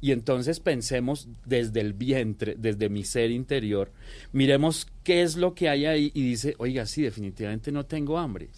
Y 0.00 0.12
entonces 0.12 0.60
pensemos 0.60 1.28
desde 1.46 1.80
el 1.80 1.94
vientre, 1.94 2.54
desde 2.58 2.90
mi 2.90 3.02
ser 3.02 3.30
interior, 3.30 3.92
miremos 4.32 4.86
qué 5.02 5.22
es 5.22 5.36
lo 5.36 5.54
que 5.54 5.70
hay 5.70 5.86
ahí 5.86 6.10
y 6.12 6.22
dice, 6.22 6.54
oiga, 6.58 6.84
sí, 6.84 7.02
definitivamente 7.02 7.72
no 7.72 7.86
tengo 7.86 8.18
hambre. 8.18 8.50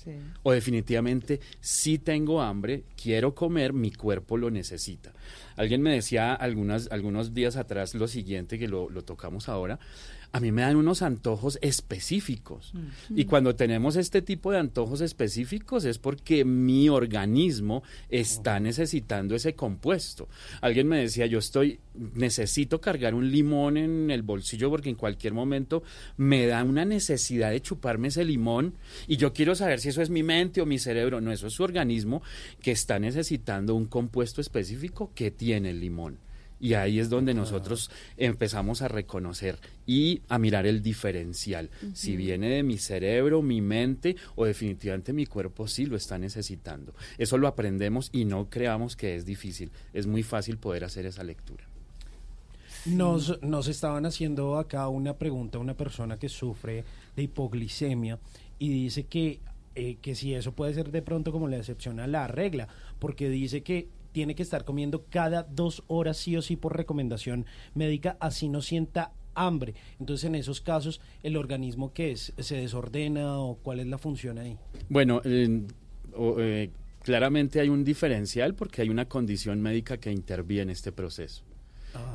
O 0.43 0.53
definitivamente 0.53 1.41
sí 1.61 1.99
tengo 1.99 2.43
hambre, 2.43 2.83
quiero 3.01 3.35
comer, 3.35 3.73
mi 3.73 3.93
cuerpo 3.93 4.37
lo 4.37 4.51
necesita. 4.51 5.13
Alguien 5.57 5.81
me 5.81 5.93
decía 5.93 6.35
algunas, 6.35 6.91
algunos 6.91 7.35
días 7.35 7.57
atrás 7.57 7.95
lo 7.95 8.09
siguiente, 8.09 8.59
que 8.59 8.67
lo, 8.67 8.91
lo 8.91 9.03
tocamos 9.05 9.49
ahora, 9.49 9.79
a 10.31 10.41
mí 10.41 10.53
me 10.53 10.63
dan 10.63 10.77
unos 10.77 11.03
antojos 11.03 11.59
específicos. 11.63 12.73
Y 13.09 13.25
cuando 13.25 13.55
tenemos 13.55 13.97
este 13.97 14.21
tipo 14.21 14.53
de 14.53 14.59
antojos 14.59 15.01
específicos 15.01 15.85
es 15.85 15.99
porque 15.99 16.45
mi 16.45 16.89
organismo 16.89 17.83
está 18.11 18.61
necesitando 18.61 19.35
ese 19.35 19.55
compuesto. 19.55 20.29
Alguien 20.61 20.87
me 20.87 20.99
decía, 20.99 21.27
yo 21.27 21.39
estoy, 21.39 21.81
necesito 22.15 22.81
cargar 22.81 23.15
un 23.15 23.31
limón 23.31 23.79
en 23.79 24.11
el 24.11 24.23
bolsillo 24.23 24.69
porque 24.69 24.91
en 24.91 24.97
cualquier 24.97 25.33
momento 25.33 25.83
me 26.19 26.47
da 26.47 26.63
una 26.63 26.85
necesidad 26.85 27.51
de 27.51 27.63
chuparme 27.63 28.09
ese 28.09 28.25
limón 28.25 28.75
y 29.07 29.17
yo 29.17 29.33
quiero 29.33 29.55
saber 29.55 29.81
si 29.81 29.89
eso 29.89 30.03
es 30.03 30.11
mi 30.11 30.23
mente 30.23 30.61
o 30.61 30.67
mi 30.67 30.79
cerebro. 30.79 31.23
No, 31.23 31.33
eso 31.33 31.47
es 31.47 31.55
su 31.55 31.63
organismo 31.63 32.23
que 32.61 32.73
está 32.73 32.99
necesitando 32.99 33.75
un 33.75 33.87
compuesto 33.87 34.43
específico 34.43 35.11
que 35.15 35.31
tiene 35.31 35.71
el 35.71 35.81
limón. 35.81 36.19
Y 36.61 36.75
ahí 36.75 36.99
es 36.99 37.09
donde 37.09 37.35
nosotros 37.35 37.91
empezamos 38.17 38.83
a 38.83 38.89
reconocer 38.89 39.59
y 39.87 40.23
a 40.29 40.39
mirar 40.39 40.67
el 40.67 40.83
diferencial. 40.83 41.71
Si 41.95 42.17
viene 42.17 42.49
de 42.49 42.63
mi 42.63 42.79
cerebro, 42.79 43.43
mi 43.43 43.61
mente 43.61 44.17
o 44.35 44.45
definitivamente 44.45 45.13
mi 45.13 45.27
cuerpo 45.27 45.69
sí 45.69 45.87
lo 45.87 45.97
está 45.97 46.19
necesitando. 46.19 46.95
Eso 47.17 47.39
lo 47.39 47.47
aprendemos 47.47 48.11
y 48.13 48.25
no 48.25 48.51
creamos 48.51 48.97
que 48.97 49.15
es 49.15 49.25
difícil. 49.25 49.71
Es 49.93 50.07
muy 50.07 50.23
fácil 50.23 50.59
poder 50.59 50.85
hacer 50.85 51.07
esa 51.07 51.23
lectura. 51.23 51.65
Nos, 52.87 53.43
nos 53.43 53.69
estaban 53.69 54.07
haciendo 54.07 54.57
acá 54.57 54.89
una 54.89 55.15
pregunta 55.15 55.59
a 55.59 55.61
una 55.61 55.75
persona 55.75 56.19
que 56.19 56.29
sufre 56.29 56.85
de 57.17 57.23
hipoglicemia 57.23 58.19
y 58.59 58.69
dice 58.71 59.05
que, 59.05 59.41
eh, 59.75 59.97
que 60.01 60.15
si 60.15 60.35
eso 60.35 60.53
puede 60.53 60.75
ser 60.75 60.91
de 60.91 61.03
pronto 61.03 61.33
como 61.33 61.49
la 61.49 61.59
excepción 61.59 62.01
a 62.01 62.07
la 62.07 62.29
regla, 62.29 62.69
porque 62.99 63.29
dice 63.29 63.63
que 63.63 63.89
tiene 64.13 64.35
que 64.35 64.43
estar 64.43 64.65
comiendo 64.65 65.05
cada 65.11 65.43
dos 65.43 65.85
horas 65.87 66.17
sí 66.17 66.37
o 66.37 66.43
sí 66.43 66.57
por 66.57 66.77
recomendación 66.77 67.47
médica, 67.75 68.17
así 68.21 68.49
no 68.49 68.63
sienta 68.63 69.13
hambre. 69.35 69.75
Entonces 70.01 70.25
en 70.25 70.35
esos 70.35 70.61
casos 70.61 71.01
el 71.23 71.37
organismo 71.37 71.93
que 71.93 72.13
es 72.13 72.33
se 72.39 72.57
desordena 72.57 73.39
o 73.39 73.57
cuál 73.57 73.81
es 73.81 73.87
la 73.87 73.99
función 73.99 74.39
ahí. 74.39 74.57
Bueno, 74.89 75.21
eh, 75.25 75.63
o, 76.15 76.37
eh, 76.39 76.71
claramente 77.03 77.61
hay 77.61 77.69
un 77.69 77.85
diferencial 77.85 78.55
porque 78.55 78.83
hay 78.83 78.91
una 78.91 79.07
condición 79.07 79.61
médica 79.61 79.99
que 79.99 80.11
interviene 80.11 80.63
en 80.63 80.71
este 80.71 80.93
proceso. 80.93 81.45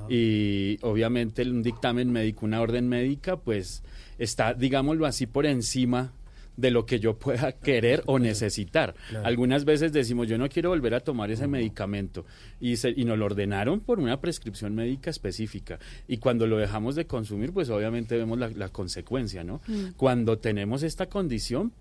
Y 0.07 0.77
obviamente 0.81 1.41
un 1.41 1.63
dictamen 1.63 2.11
médico, 2.11 2.45
una 2.45 2.61
orden 2.61 2.87
médica, 2.87 3.37
pues 3.37 3.83
está, 4.17 4.53
digámoslo 4.53 5.05
así, 5.05 5.25
por 5.25 5.45
encima 5.45 6.13
de 6.55 6.69
lo 6.71 6.85
que 6.85 6.99
yo 6.99 7.17
pueda 7.17 7.51
querer 7.59 8.03
o 8.05 8.19
necesitar. 8.19 8.93
Claro. 9.09 9.25
Algunas 9.25 9.65
veces 9.65 9.91
decimos, 9.91 10.27
yo 10.27 10.37
no 10.37 10.47
quiero 10.49 10.69
volver 10.69 10.93
a 10.93 10.99
tomar 10.99 11.31
ese 11.31 11.47
medicamento 11.47 12.25
y, 12.59 12.77
se- 12.77 12.93
y 12.95 13.05
nos 13.05 13.17
lo 13.17 13.25
ordenaron 13.25 13.79
por 13.79 13.99
una 13.99 14.19
prescripción 14.21 14.75
médica 14.75 15.09
específica. 15.09 15.79
Y 16.07 16.17
cuando 16.17 16.45
lo 16.47 16.57
dejamos 16.57 16.95
de 16.95 17.05
consumir, 17.07 17.51
pues 17.53 17.69
obviamente 17.69 18.15
vemos 18.17 18.37
la, 18.37 18.49
la 18.49 18.69
consecuencia, 18.69 19.43
¿no? 19.43 19.61
Mm. 19.67 19.93
Cuando 19.97 20.37
tenemos 20.37 20.83
esta 20.83 21.07
condición, 21.07 21.71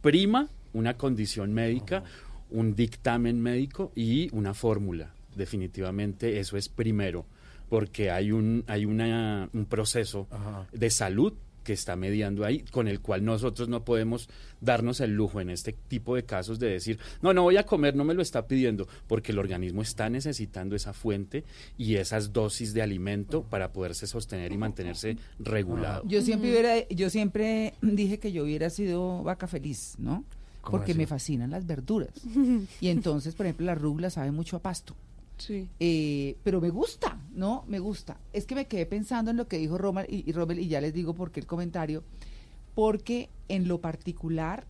prima 0.00 0.48
una 0.72 0.94
condición 0.96 1.52
médica, 1.52 2.02
un 2.50 2.74
dictamen 2.74 3.40
médico 3.40 3.92
y 3.94 4.34
una 4.34 4.54
fórmula. 4.54 5.12
Definitivamente 5.36 6.38
eso 6.40 6.56
es 6.56 6.68
primero, 6.70 7.26
porque 7.68 8.10
hay 8.10 8.32
un, 8.32 8.64
hay 8.66 8.84
una, 8.86 9.48
un 9.52 9.66
proceso 9.66 10.26
de 10.72 10.88
salud 10.90 11.34
que 11.62 11.72
está 11.72 11.96
mediando 11.96 12.44
ahí, 12.44 12.60
con 12.60 12.88
el 12.88 13.00
cual 13.00 13.24
nosotros 13.24 13.68
no 13.68 13.84
podemos 13.84 14.28
darnos 14.60 15.00
el 15.00 15.14
lujo 15.14 15.40
en 15.40 15.50
este 15.50 15.72
tipo 15.72 16.16
de 16.16 16.24
casos 16.24 16.58
de 16.58 16.68
decir, 16.70 16.98
no, 17.20 17.32
no 17.32 17.42
voy 17.42 17.56
a 17.56 17.64
comer, 17.64 17.96
no 17.96 18.04
me 18.04 18.14
lo 18.14 18.22
está 18.22 18.46
pidiendo, 18.46 18.86
porque 19.06 19.32
el 19.32 19.38
organismo 19.38 19.82
está 19.82 20.08
necesitando 20.08 20.76
esa 20.76 20.92
fuente 20.92 21.44
y 21.76 21.96
esas 21.96 22.32
dosis 22.32 22.74
de 22.74 22.82
alimento 22.82 23.42
para 23.42 23.72
poderse 23.72 24.06
sostener 24.06 24.52
y 24.52 24.58
mantenerse 24.58 25.16
regulado. 25.38 26.02
Yo 26.06 26.22
siempre 26.22 26.50
hubiera, 26.50 26.88
yo 26.88 27.10
siempre 27.10 27.74
dije 27.82 28.18
que 28.18 28.32
yo 28.32 28.44
hubiera 28.44 28.70
sido 28.70 29.22
vaca 29.22 29.46
feliz, 29.46 29.94
¿no? 29.98 30.24
¿Cómo 30.60 30.78
Porque 30.78 30.92
así? 30.92 30.98
me 30.98 31.06
fascinan 31.06 31.50
las 31.50 31.66
verduras. 31.66 32.12
y 32.80 32.88
entonces, 32.88 33.34
por 33.34 33.46
ejemplo, 33.46 33.66
la 33.66 33.74
rúgula 33.74 34.10
sabe 34.10 34.30
mucho 34.30 34.56
a 34.56 34.60
pasto. 34.60 34.94
Sí. 35.42 35.68
Eh, 35.80 36.36
pero 36.44 36.60
me 36.60 36.70
gusta, 36.70 37.18
¿no? 37.34 37.64
Me 37.66 37.80
gusta. 37.80 38.16
Es 38.32 38.46
que 38.46 38.54
me 38.54 38.66
quedé 38.66 38.86
pensando 38.86 39.32
en 39.32 39.36
lo 39.36 39.48
que 39.48 39.58
dijo 39.58 39.76
Roma 39.76 40.04
y, 40.08 40.24
y 40.30 40.60
y 40.60 40.68
ya 40.68 40.80
les 40.80 40.94
digo 40.94 41.14
por 41.14 41.32
qué 41.32 41.40
el 41.40 41.46
comentario, 41.46 42.04
porque 42.76 43.28
en 43.48 43.66
lo 43.66 43.80
particular 43.80 44.66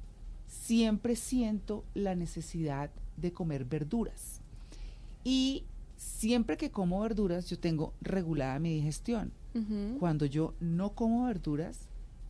siempre 0.47 1.15
siento 1.15 1.85
la 1.95 2.15
necesidad 2.15 2.91
de 3.19 3.33
comer 3.33 3.67
verduras. 3.67 4.41
Y 5.25 5.65
siempre 5.97 6.57
que 6.57 6.71
como 6.71 7.01
verduras, 7.01 7.51
yo 7.51 7.59
tengo 7.59 7.93
regulada 8.01 8.59
mi 8.59 8.75
digestión. 8.75 9.33
Cuando 9.99 10.25
yo 10.25 10.55
no 10.61 10.95
como 10.95 11.27
verduras, 11.27 11.81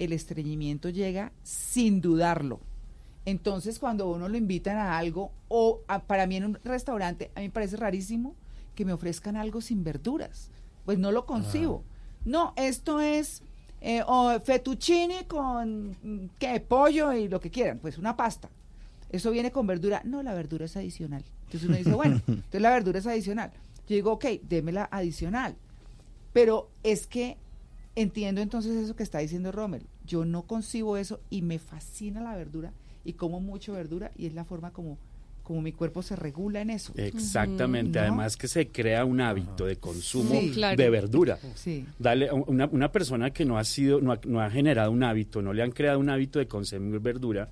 el 0.01 0.13
estreñimiento 0.13 0.89
llega 0.89 1.31
sin 1.45 2.01
dudarlo. 2.01 2.59
Entonces, 3.25 3.79
cuando 3.79 4.09
uno 4.11 4.29
lo 4.29 4.37
invitan 4.37 4.77
a 4.79 4.99
algo, 4.99 5.31
o 5.49 5.81
a- 5.87 6.01
para 6.01 6.27
mí 6.27 6.37
en 6.37 6.45
un 6.45 6.59
restaurante, 6.65 7.31
a 7.35 7.41
mí 7.41 7.47
me 7.47 7.53
parece 7.53 7.77
rarísimo 7.77 8.35
que 8.75 8.85
me 8.85 8.93
ofrezcan 8.93 9.37
algo 9.37 9.61
sin 9.61 9.85
verduras. 9.85 10.51
Pues 10.85 10.99
no 10.99 11.13
lo 11.13 11.25
concibo. 11.27 11.85
No, 12.25 12.53
esto 12.57 13.01
es 13.01 13.43
eh, 13.81 14.03
o 14.07 14.39
fettuccine 14.41 15.27
con 15.27 15.91
mm, 16.03 16.31
¿qué? 16.39 16.61
pollo 16.61 17.13
y 17.13 17.29
lo 17.29 17.41
que 17.41 17.51
quieran, 17.51 17.79
pues 17.79 17.99
una 17.99 18.17
pasta. 18.17 18.49
eso 19.11 19.31
viene 19.31 19.51
con 19.53 19.67
verdura. 19.67 20.03
No, 20.05 20.23
la 20.23 20.35
verdura 20.35 20.65
es 20.65 20.77
adicional. 20.77 21.23
Entonces 21.47 21.69
uno 21.69 21.77
dice, 21.79 21.93
bueno, 21.93 22.21
entonces 22.27 22.61
la 22.63 22.71
verdura 22.71 22.99
es 22.99 23.07
adicional. 23.07 23.51
Yo 23.89 23.95
digo, 23.97 24.13
ok, 24.13 24.25
démela 24.49 24.89
adicional. 24.91 25.55
Pero 26.33 26.71
es 26.83 27.07
que 27.07 27.37
entiendo 27.95 28.41
entonces 28.41 28.73
eso 28.77 28.97
que 28.97 29.03
está 29.03 29.19
diciendo 29.19 29.53
Rommel. 29.53 29.83
Yo 30.07 30.25
no 30.25 30.43
concibo 30.43 30.97
eso 30.97 31.21
y 31.29 31.43
me 31.43 31.59
fascina 31.59 32.21
la 32.21 32.35
verdura 32.35 32.73
y 33.05 33.15
como 33.15 33.41
mucho 33.41 33.73
verdura 33.73 34.11
y 34.17 34.27
es 34.27 34.35
la 34.35 34.45
forma 34.45 34.71
como, 34.73 34.99
como 35.43 35.61
mi 35.63 35.73
cuerpo 35.73 36.03
se 36.03 36.15
regula 36.17 36.61
en 36.61 36.71
eso. 36.71 36.93
Exactamente, 36.97 37.99
¿No? 37.99 38.03
además 38.03 38.37
que 38.37 38.49
se 38.49 38.69
crea 38.69 39.05
un 39.05 39.21
hábito 39.21 39.67
de 39.67 39.77
consumo 39.77 40.41
Sí. 40.41 40.51
Claro. 40.53 40.77
de 40.77 40.91
verdura. 40.91 41.39
Sí. 41.55 41.85
Dale, 41.99 42.31
una, 42.33 42.67
una 42.67 42.93
persona 42.93 43.31
que 43.31 43.45
no 43.45 43.59
ha 43.59 43.65
sido, 43.65 44.01
no 44.01 44.13
ha, 44.13 44.21
no 44.25 44.41
ha 44.41 44.51
generado 44.51 44.91
un 44.91 45.03
hábito, 45.03 45.43
no 45.43 45.53
le 45.53 45.63
han 45.63 45.73
creado 45.73 45.99
un 45.99 46.11
hábito 46.11 46.39
de 46.39 46.47
consumir 46.47 47.01
verdura, 47.01 47.49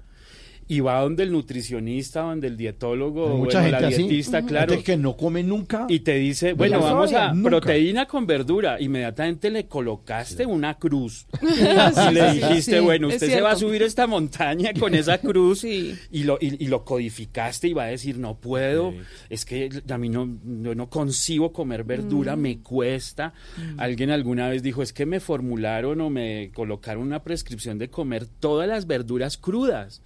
y 0.71 0.79
va 0.79 1.01
donde 1.01 1.25
el 1.25 1.33
nutricionista, 1.33 2.21
donde 2.21 2.47
el 2.47 2.57
dietólogo, 2.57 3.27
Hay 3.27 3.33
o 3.33 3.37
mucha 3.39 3.61
bueno, 3.61 3.73
la 3.73 3.79
gente 3.81 3.95
así, 3.97 4.03
dietista, 4.05 4.37
gente 4.39 4.51
claro. 4.53 4.83
que 4.85 4.97
no 4.97 5.17
come 5.17 5.43
nunca. 5.43 5.87
Y 5.89 5.99
te 6.01 6.15
dice, 6.15 6.53
bueno, 6.53 6.79
vamos 6.79 7.11
soya, 7.11 7.31
a 7.31 7.35
nunca. 7.35 7.51
proteína 7.51 8.07
con 8.07 8.25
verdura. 8.25 8.81
Inmediatamente 8.81 9.51
le 9.51 9.67
colocaste 9.67 10.47
una 10.47 10.79
cruz. 10.79 11.27
Sí, 11.41 12.01
y 12.11 12.15
le 12.15 12.33
dijiste, 12.35 12.79
sí, 12.79 12.85
bueno, 12.85 13.09
usted 13.09 13.27
se 13.29 13.41
va 13.41 13.51
a 13.51 13.57
subir 13.57 13.83
esta 13.83 14.07
montaña 14.07 14.71
con 14.79 14.95
esa 14.95 15.19
cruz 15.19 15.65
y, 15.65 15.97
lo, 16.23 16.39
y, 16.41 16.63
y 16.65 16.69
lo 16.69 16.85
codificaste 16.85 17.67
y 17.69 17.73
va 17.73 17.85
a 17.85 17.87
decir, 17.89 18.19
no 18.19 18.37
puedo, 18.39 18.95
es 19.29 19.45
que 19.45 19.69
a 19.89 19.99
mí 19.99 20.09
no, 20.09 20.39
no, 20.45 20.75
no 20.77 20.89
concibo 20.89 21.53
comer 21.53 21.83
verdura, 21.83 22.37
Mm. 22.37 22.41
me 22.41 22.59
cuesta. 22.61 23.33
Alguien 23.77 24.11
alguna 24.11 24.49
vez 24.49 24.63
dijo, 24.63 24.83
es 24.83 24.93
que 24.93 25.05
me 25.05 25.19
formularon 25.19 26.01
o 26.01 26.11
me 26.11 26.53
colocaron 26.55 27.03
una 27.03 27.25
prescripción 27.25 27.79
de 27.79 27.89
comer 27.91 28.27
todas 28.27 28.69
las 28.69 28.87
verduras 28.87 29.37
crudas. 29.37 30.01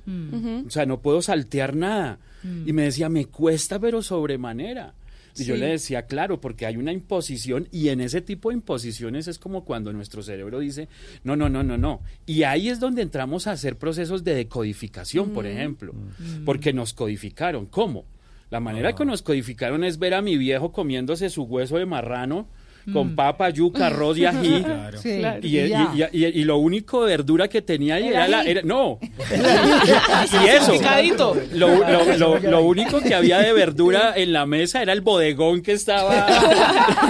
O 0.66 0.70
sea, 0.70 0.86
no 0.86 1.00
puedo 1.00 1.20
saltear 1.22 1.74
nada. 1.76 2.18
Mm. 2.42 2.68
Y 2.68 2.72
me 2.72 2.82
decía, 2.84 3.08
me 3.08 3.26
cuesta, 3.26 3.78
pero 3.78 4.02
sobremanera. 4.02 4.94
Y 5.36 5.44
yo 5.44 5.56
le 5.56 5.66
decía, 5.66 6.06
claro, 6.06 6.40
porque 6.40 6.64
hay 6.64 6.76
una 6.76 6.92
imposición 6.92 7.66
y 7.72 7.88
en 7.88 8.00
ese 8.00 8.20
tipo 8.20 8.50
de 8.50 8.54
imposiciones 8.54 9.26
es 9.26 9.40
como 9.40 9.64
cuando 9.64 9.92
nuestro 9.92 10.22
cerebro 10.22 10.60
dice, 10.60 10.88
no, 11.24 11.34
no, 11.34 11.48
no, 11.48 11.64
no, 11.64 11.76
no. 11.76 12.02
Y 12.24 12.44
ahí 12.44 12.68
es 12.68 12.78
donde 12.78 13.02
entramos 13.02 13.48
a 13.48 13.52
hacer 13.52 13.76
procesos 13.76 14.22
de 14.22 14.34
decodificación, 14.36 15.30
por 15.30 15.44
Mm. 15.44 15.48
ejemplo, 15.48 15.92
Mm. 15.92 16.44
porque 16.44 16.72
nos 16.72 16.92
codificaron. 16.94 17.66
¿Cómo? 17.66 18.04
La 18.50 18.60
manera 18.60 18.94
que 18.94 19.04
nos 19.04 19.22
codificaron 19.22 19.82
es 19.82 19.98
ver 19.98 20.14
a 20.14 20.22
mi 20.22 20.36
viejo 20.38 20.70
comiéndose 20.70 21.28
su 21.30 21.42
hueso 21.42 21.78
de 21.78 21.86
marrano 21.86 22.46
con 22.92 23.12
Mm. 23.12 23.16
papa, 23.16 23.50
yuca, 23.50 23.86
arroz 23.86 24.18
y 24.18 24.24
ají. 24.26 24.62
Claro. 24.62 24.98
Sí. 25.00 25.18
Claro. 25.18 25.40
Y, 25.42 25.58
y- 25.58 25.68
Ya. 25.68 25.90
y- 26.12 26.18
y- 26.24 26.40
y 26.40 26.44
lo 26.44 26.58
único 26.58 27.04
de 27.04 27.16
verdura 27.16 27.48
que 27.48 27.62
tenía 27.62 27.94
ahí 27.96 28.08
era 28.08 28.28
la... 28.28 28.42
era- 28.42 28.62
no. 28.62 28.98
y 30.44 30.48
eso. 30.48 30.72
Picadito. 30.72 31.36
Lo, 31.52 31.68
lo- 31.68 32.16
lo- 32.18 32.38
lo 32.38 32.62
único 32.62 33.00
que 33.00 33.14
había 33.14 33.38
de 33.40 33.52
verdura 33.52 34.12
en 34.16 34.32
la 34.32 34.46
mesa 34.46 34.82
era 34.82 34.92
el 34.92 35.00
bodegón 35.00 35.62
que 35.62 35.72
estaba 35.72 36.26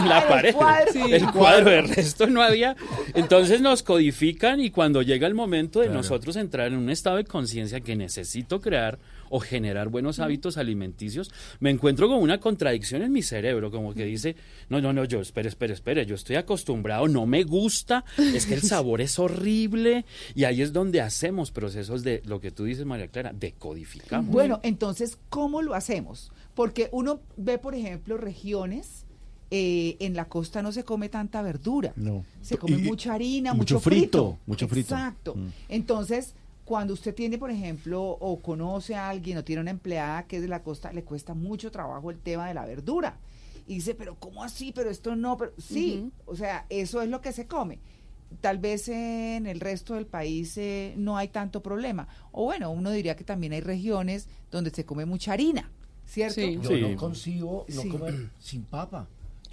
en 0.02 0.08
la 0.08 0.26
pared. 0.28 0.54
cuadro. 0.54 0.92
Sí. 0.92 1.00
El 1.10 1.30
cuadro, 1.30 1.70
el 1.70 1.88
resto 1.88 2.26
no 2.26 2.42
había. 2.42 2.76
Entonces 3.14 3.60
nos 3.60 3.82
codifican 3.82 4.60
y 4.60 4.70
cuando 4.70 5.02
llega 5.02 5.26
el 5.26 5.34
momento 5.34 5.80
de 5.80 5.88
nosotros 5.88 6.36
entrar 6.36 6.68
en 6.68 6.76
un 6.76 6.90
estado 6.90 7.16
de 7.16 7.24
conciencia 7.24 7.80
que 7.80 7.96
necesito 7.96 8.60
crear 8.60 8.98
o 9.34 9.40
generar 9.40 9.88
buenos 9.88 10.20
hábitos 10.20 10.58
alimenticios, 10.58 11.28
me 11.58 11.70
encuentro 11.70 12.06
con 12.06 12.18
una 12.22 12.38
contradicción 12.38 13.02
en 13.02 13.10
mi 13.10 13.20
cerebro, 13.20 13.68
como 13.72 13.92
que 13.92 14.04
dice, 14.04 14.36
no, 14.68 14.80
no, 14.80 14.92
no, 14.92 15.04
yo, 15.04 15.20
espere, 15.20 15.48
espere, 15.48 15.74
espere, 15.74 16.06
yo 16.06 16.14
estoy 16.14 16.36
acostumbrado, 16.36 17.08
no 17.08 17.26
me 17.26 17.42
gusta, 17.42 18.04
es 18.16 18.46
que 18.46 18.54
el 18.54 18.62
sabor 18.62 19.00
es 19.00 19.18
horrible, 19.18 20.04
y 20.36 20.44
ahí 20.44 20.62
es 20.62 20.72
donde 20.72 21.00
hacemos 21.00 21.50
procesos 21.50 22.04
de, 22.04 22.22
lo 22.26 22.40
que 22.40 22.52
tú 22.52 22.62
dices, 22.62 22.86
María 22.86 23.08
Clara, 23.08 23.32
decodificamos. 23.34 24.32
Bueno, 24.32 24.60
entonces, 24.62 25.18
¿cómo 25.30 25.62
lo 25.62 25.74
hacemos? 25.74 26.30
Porque 26.54 26.88
uno 26.92 27.18
ve, 27.36 27.58
por 27.58 27.74
ejemplo, 27.74 28.16
regiones, 28.16 29.04
eh, 29.50 29.96
en 29.98 30.14
la 30.14 30.26
costa 30.26 30.62
no 30.62 30.70
se 30.70 30.84
come 30.84 31.08
tanta 31.08 31.42
verdura. 31.42 31.92
No. 31.96 32.24
Se 32.40 32.56
come 32.56 32.76
Y- 32.76 32.82
mucha 32.82 33.14
harina, 33.14 33.52
mucho 33.52 33.74
mucho, 33.74 33.80
frito, 33.80 34.38
mucho 34.46 34.68
frito. 34.68 34.94
Exacto. 34.94 35.34
Mm. 35.34 35.48
Entonces, 35.70 36.34
cuando 36.64 36.94
usted 36.94 37.14
tiene, 37.14 37.36
por 37.38 37.50
ejemplo, 37.50 38.02
o 38.02 38.40
conoce 38.40 38.94
a 38.94 39.08
alguien 39.10 39.36
o 39.38 39.44
tiene 39.44 39.60
una 39.62 39.70
empleada 39.70 40.26
que 40.26 40.36
es 40.36 40.42
de 40.42 40.48
la 40.48 40.62
costa, 40.62 40.92
le 40.92 41.04
cuesta 41.04 41.34
mucho 41.34 41.70
trabajo 41.70 42.10
el 42.10 42.18
tema 42.18 42.48
de 42.48 42.54
la 42.54 42.64
verdura. 42.64 43.18
Y 43.66 43.76
dice, 43.76 43.94
pero 43.94 44.14
¿cómo 44.18 44.42
así? 44.44 44.72
Pero 44.74 44.90
esto 44.90 45.14
no, 45.16 45.36
pero 45.36 45.52
sí, 45.58 46.10
o 46.26 46.36
sea, 46.36 46.66
eso 46.68 47.00
es 47.02 47.08
lo 47.08 47.20
que 47.20 47.32
se 47.32 47.46
come. 47.46 47.78
Tal 48.40 48.58
vez 48.58 48.88
en 48.88 49.46
el 49.46 49.60
resto 49.60 49.94
del 49.94 50.06
país 50.06 50.56
eh, 50.58 50.94
no 50.96 51.16
hay 51.16 51.28
tanto 51.28 51.62
problema. 51.62 52.08
O 52.32 52.44
bueno, 52.44 52.70
uno 52.70 52.90
diría 52.90 53.14
que 53.16 53.24
también 53.24 53.52
hay 53.52 53.60
regiones 53.60 54.28
donde 54.50 54.70
se 54.70 54.84
come 54.84 55.04
mucha 55.04 55.32
harina, 55.32 55.70
¿cierto? 56.06 56.40
Yo 56.40 56.76
no 56.78 56.96
concibo 56.96 57.64
no 57.68 57.82
Sí. 57.82 57.88
comer 57.88 58.30
sin 58.40 58.62
papa. 58.64 59.06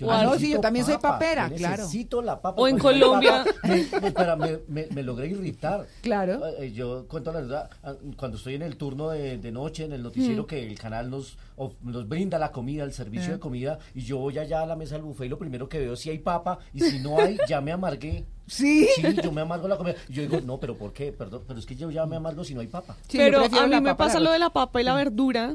Ah, 0.09 0.23
no, 0.23 0.35
sí, 0.37 0.51
yo 0.51 0.59
también 0.59 0.85
soy 0.85 0.97
papera, 0.97 1.47
yo 1.49 1.55
claro. 1.57 1.77
Necesito 1.83 2.21
la 2.21 2.41
papa. 2.41 2.61
O 2.61 2.67
en 2.67 2.77
Colombia- 2.79 3.43
papa, 3.45 3.67
me, 3.67 3.75
me- 4.01 4.07
espera, 4.07 4.35
me- 4.35 4.59
me- 4.67 4.87
me 4.87 5.03
logré 5.03 5.27
irritar. 5.27 5.85
Claro. 6.01 6.45
Eh, 6.47 6.55
eh, 6.67 6.71
yo 6.71 7.05
cuento 7.07 7.31
la 7.31 7.41
verdad, 7.41 7.69
ah, 7.83 7.93
cuando 8.17 8.37
estoy 8.37 8.55
en 8.55 8.61
el 8.61 8.77
turno 8.77 9.09
de, 9.09 9.37
de 9.37 9.51
noche, 9.51 9.85
en 9.85 9.93
el 9.93 10.01
noticiero 10.03 10.43
Mm. 10.43 10.45
que 10.47 10.67
el 10.67 10.79
canal 10.79 11.09
nos, 11.09 11.37
of- 11.57 11.73
nos 11.83 12.07
brinda 12.07 12.39
la 12.39 12.51
comida, 12.51 12.83
el 12.83 12.93
servicio 12.93 13.29
Ah. 13.29 13.33
de 13.33 13.39
comida, 13.39 13.79
y 13.93 14.01
yo 14.01 14.17
voy 14.17 14.37
allá 14.37 14.61
a 14.61 14.65
la 14.65 14.75
mesa 14.75 14.95
del 14.95 15.03
buffet 15.03 15.25
y 15.25 15.29
lo 15.29 15.37
primero 15.37 15.67
que 15.69 15.79
veo 15.79 15.93
es 15.93 15.99
si 15.99 16.09
hay 16.09 16.19
papa, 16.19 16.59
y 16.73 16.81
si 16.81 16.99
no 16.99 17.19
hay, 17.19 17.37
ya 17.47 17.61
me 17.61 17.71
amargué. 17.71 18.25
Sí. 18.47 18.87
Sí, 18.95 19.03
yo 19.23 19.31
me 19.31 19.41
amargo 19.41 19.67
la 19.67 19.77
comida. 19.77 19.95
Y 20.09 20.13
yo 20.13 20.21
digo, 20.23 20.41
no, 20.41 20.59
pero 20.59 20.75
¿por 20.77 20.91
qué? 20.91 21.13
Perdón, 21.13 21.43
pero 21.47 21.57
es 21.59 21.65
que 21.65 21.75
yo 21.75 21.89
ya 21.89 22.05
me 22.05 22.17
amargo 22.17 22.43
si 22.43 22.53
no 22.53 22.59
hay 22.59 22.67
papa. 22.67 22.97
Pero 23.11 23.45
a 23.45 23.67
mí 23.67 23.79
me 23.81 23.95
pasa 23.95 24.19
lo 24.19 24.29
de 24.31 24.39
la 24.39 24.49
papa 24.49 24.81
y 24.81 24.83
la 24.83 24.93
verdura 24.93 25.53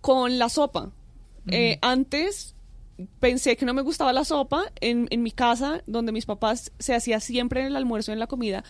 con 0.00 0.38
la 0.38 0.48
sopa. 0.48 0.90
Eh, 1.46 1.78
antes 1.80 2.54
pensé 3.20 3.56
que 3.56 3.64
no 3.64 3.74
me 3.74 3.82
gustaba 3.82 4.12
la 4.12 4.24
sopa. 4.24 4.64
En, 4.80 5.06
en 5.10 5.22
mi 5.22 5.30
casa, 5.30 5.82
donde 5.86 6.12
mis 6.12 6.26
papás 6.26 6.72
se 6.78 6.94
hacía 6.94 7.20
siempre 7.20 7.60
en 7.60 7.66
el 7.68 7.76
almuerzo, 7.76 8.12
en 8.12 8.18
la 8.18 8.26
comida, 8.26 8.64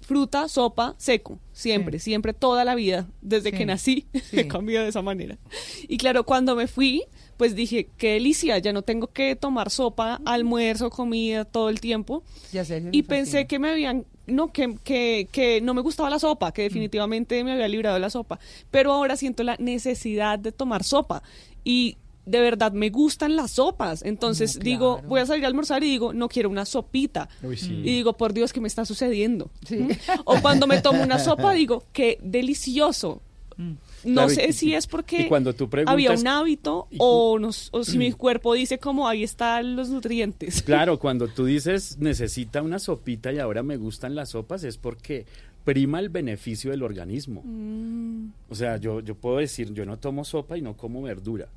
fruta, 0.00 0.48
sopa, 0.48 0.94
seco. 0.98 1.38
Siempre, 1.52 1.98
siempre, 2.00 2.32
toda 2.32 2.64
la 2.64 2.74
vida. 2.74 3.06
Desde 3.20 3.50
Sí. 3.50 3.56
que 3.56 3.66
nací, 3.66 4.06
he 4.32 4.48
cambiado 4.48 4.84
de 4.84 4.90
esa 4.90 5.02
manera. 5.02 5.38
Y 5.88 5.98
claro, 5.98 6.24
cuando 6.24 6.56
me 6.56 6.66
fui, 6.66 7.04
pues 7.36 7.54
dije, 7.54 7.88
qué 7.96 8.14
delicia, 8.14 8.58
ya 8.58 8.72
no 8.72 8.82
tengo 8.82 9.06
que 9.08 9.36
tomar 9.36 9.70
sopa, 9.70 10.20
almuerzo, 10.24 10.90
comida 10.90 11.44
todo 11.44 11.68
el 11.68 11.80
tiempo. 11.80 12.24
Ya 12.52 12.64
sé, 12.64 12.82
Y 12.92 13.02
pensé 13.04 13.46
que 13.46 13.58
me 13.60 13.70
habían, 13.70 14.04
no, 14.26 14.52
que, 14.52 14.76
que, 14.82 15.28
que 15.30 15.60
no 15.60 15.74
me 15.74 15.80
gustaba 15.80 16.10
la 16.10 16.18
sopa, 16.18 16.52
que 16.52 16.62
definitivamente 16.62 17.44
me 17.44 17.52
había 17.52 17.68
librado 17.68 17.94
de 17.94 18.00
la 18.00 18.10
sopa. 18.10 18.40
Pero 18.70 18.92
ahora 18.92 19.16
siento 19.16 19.42
la 19.44 19.56
necesidad 19.58 20.38
de 20.40 20.50
tomar 20.50 20.82
sopa. 20.82 21.22
Y 21.62 21.98
de 22.26 22.40
verdad 22.40 22.72
me 22.72 22.90
gustan 22.90 23.34
las 23.36 23.52
sopas. 23.52 24.02
Entonces 24.04 24.56
No, 24.56 24.62
digo, 24.62 25.02
voy 25.08 25.20
a 25.20 25.26
salir 25.26 25.44
a 25.44 25.48
almorzar 25.48 25.82
y 25.82 25.86
digo, 25.90 26.12
no 26.12 26.28
quiero 26.28 26.48
una 26.50 26.64
sopita. 26.64 27.28
Uy, 27.42 27.56
sí. 27.56 27.72
Y 27.74 27.94
digo, 27.94 28.16
por 28.16 28.32
Dios, 28.32 28.52
¿qué 28.52 28.60
me 28.60 28.68
está 28.68 28.84
sucediendo? 28.84 29.50
¿Mm? 29.70 29.90
O 30.24 30.40
cuando 30.40 30.66
me 30.66 30.80
tomo 30.80 31.02
una 31.02 31.18
sopa, 31.18 31.52
digo, 31.54 31.84
qué 31.92 32.18
delicioso. 32.22 33.20
No 33.56 33.76
Claro, 34.14 34.32
y- 34.32 34.34
sé 34.34 34.46
y- 34.48 34.52
si 34.54 34.74
es 34.74 34.86
porque 34.86 35.28
cuando 35.28 35.52
tú 35.52 35.68
preguntas- 35.68 35.92
había 35.92 36.12
un 36.12 36.26
hábito 36.26 36.88
o, 36.96 37.38
nos- 37.38 37.68
o 37.72 37.84
si 37.84 37.98
mi 37.98 38.10
cuerpo 38.12 38.54
dice 38.54 38.78
como 38.78 39.06
ahí 39.06 39.22
están 39.22 39.76
los 39.76 39.90
nutrientes. 39.90 40.62
Claro, 40.64 40.98
cuando 40.98 41.28
tú 41.28 41.44
dices 41.44 41.98
necesita 41.98 42.62
una 42.62 42.78
sopita 42.78 43.30
y 43.32 43.38
ahora 43.38 43.62
me 43.62 43.76
gustan 43.76 44.14
las 44.14 44.30
sopas 44.30 44.64
es 44.64 44.78
porque 44.78 45.26
prima 45.64 46.00
el 46.00 46.08
beneficio 46.08 46.70
del 46.70 46.82
organismo. 46.82 47.42
Mm. 47.44 48.28
O 48.48 48.54
sea, 48.54 48.78
yo, 48.78 49.00
yo 49.00 49.14
puedo 49.14 49.36
decir, 49.36 49.74
yo 49.74 49.84
no 49.84 49.98
tomo 49.98 50.24
sopa 50.24 50.56
y 50.56 50.62
no 50.62 50.74
como 50.74 51.02
verdura. 51.02 51.48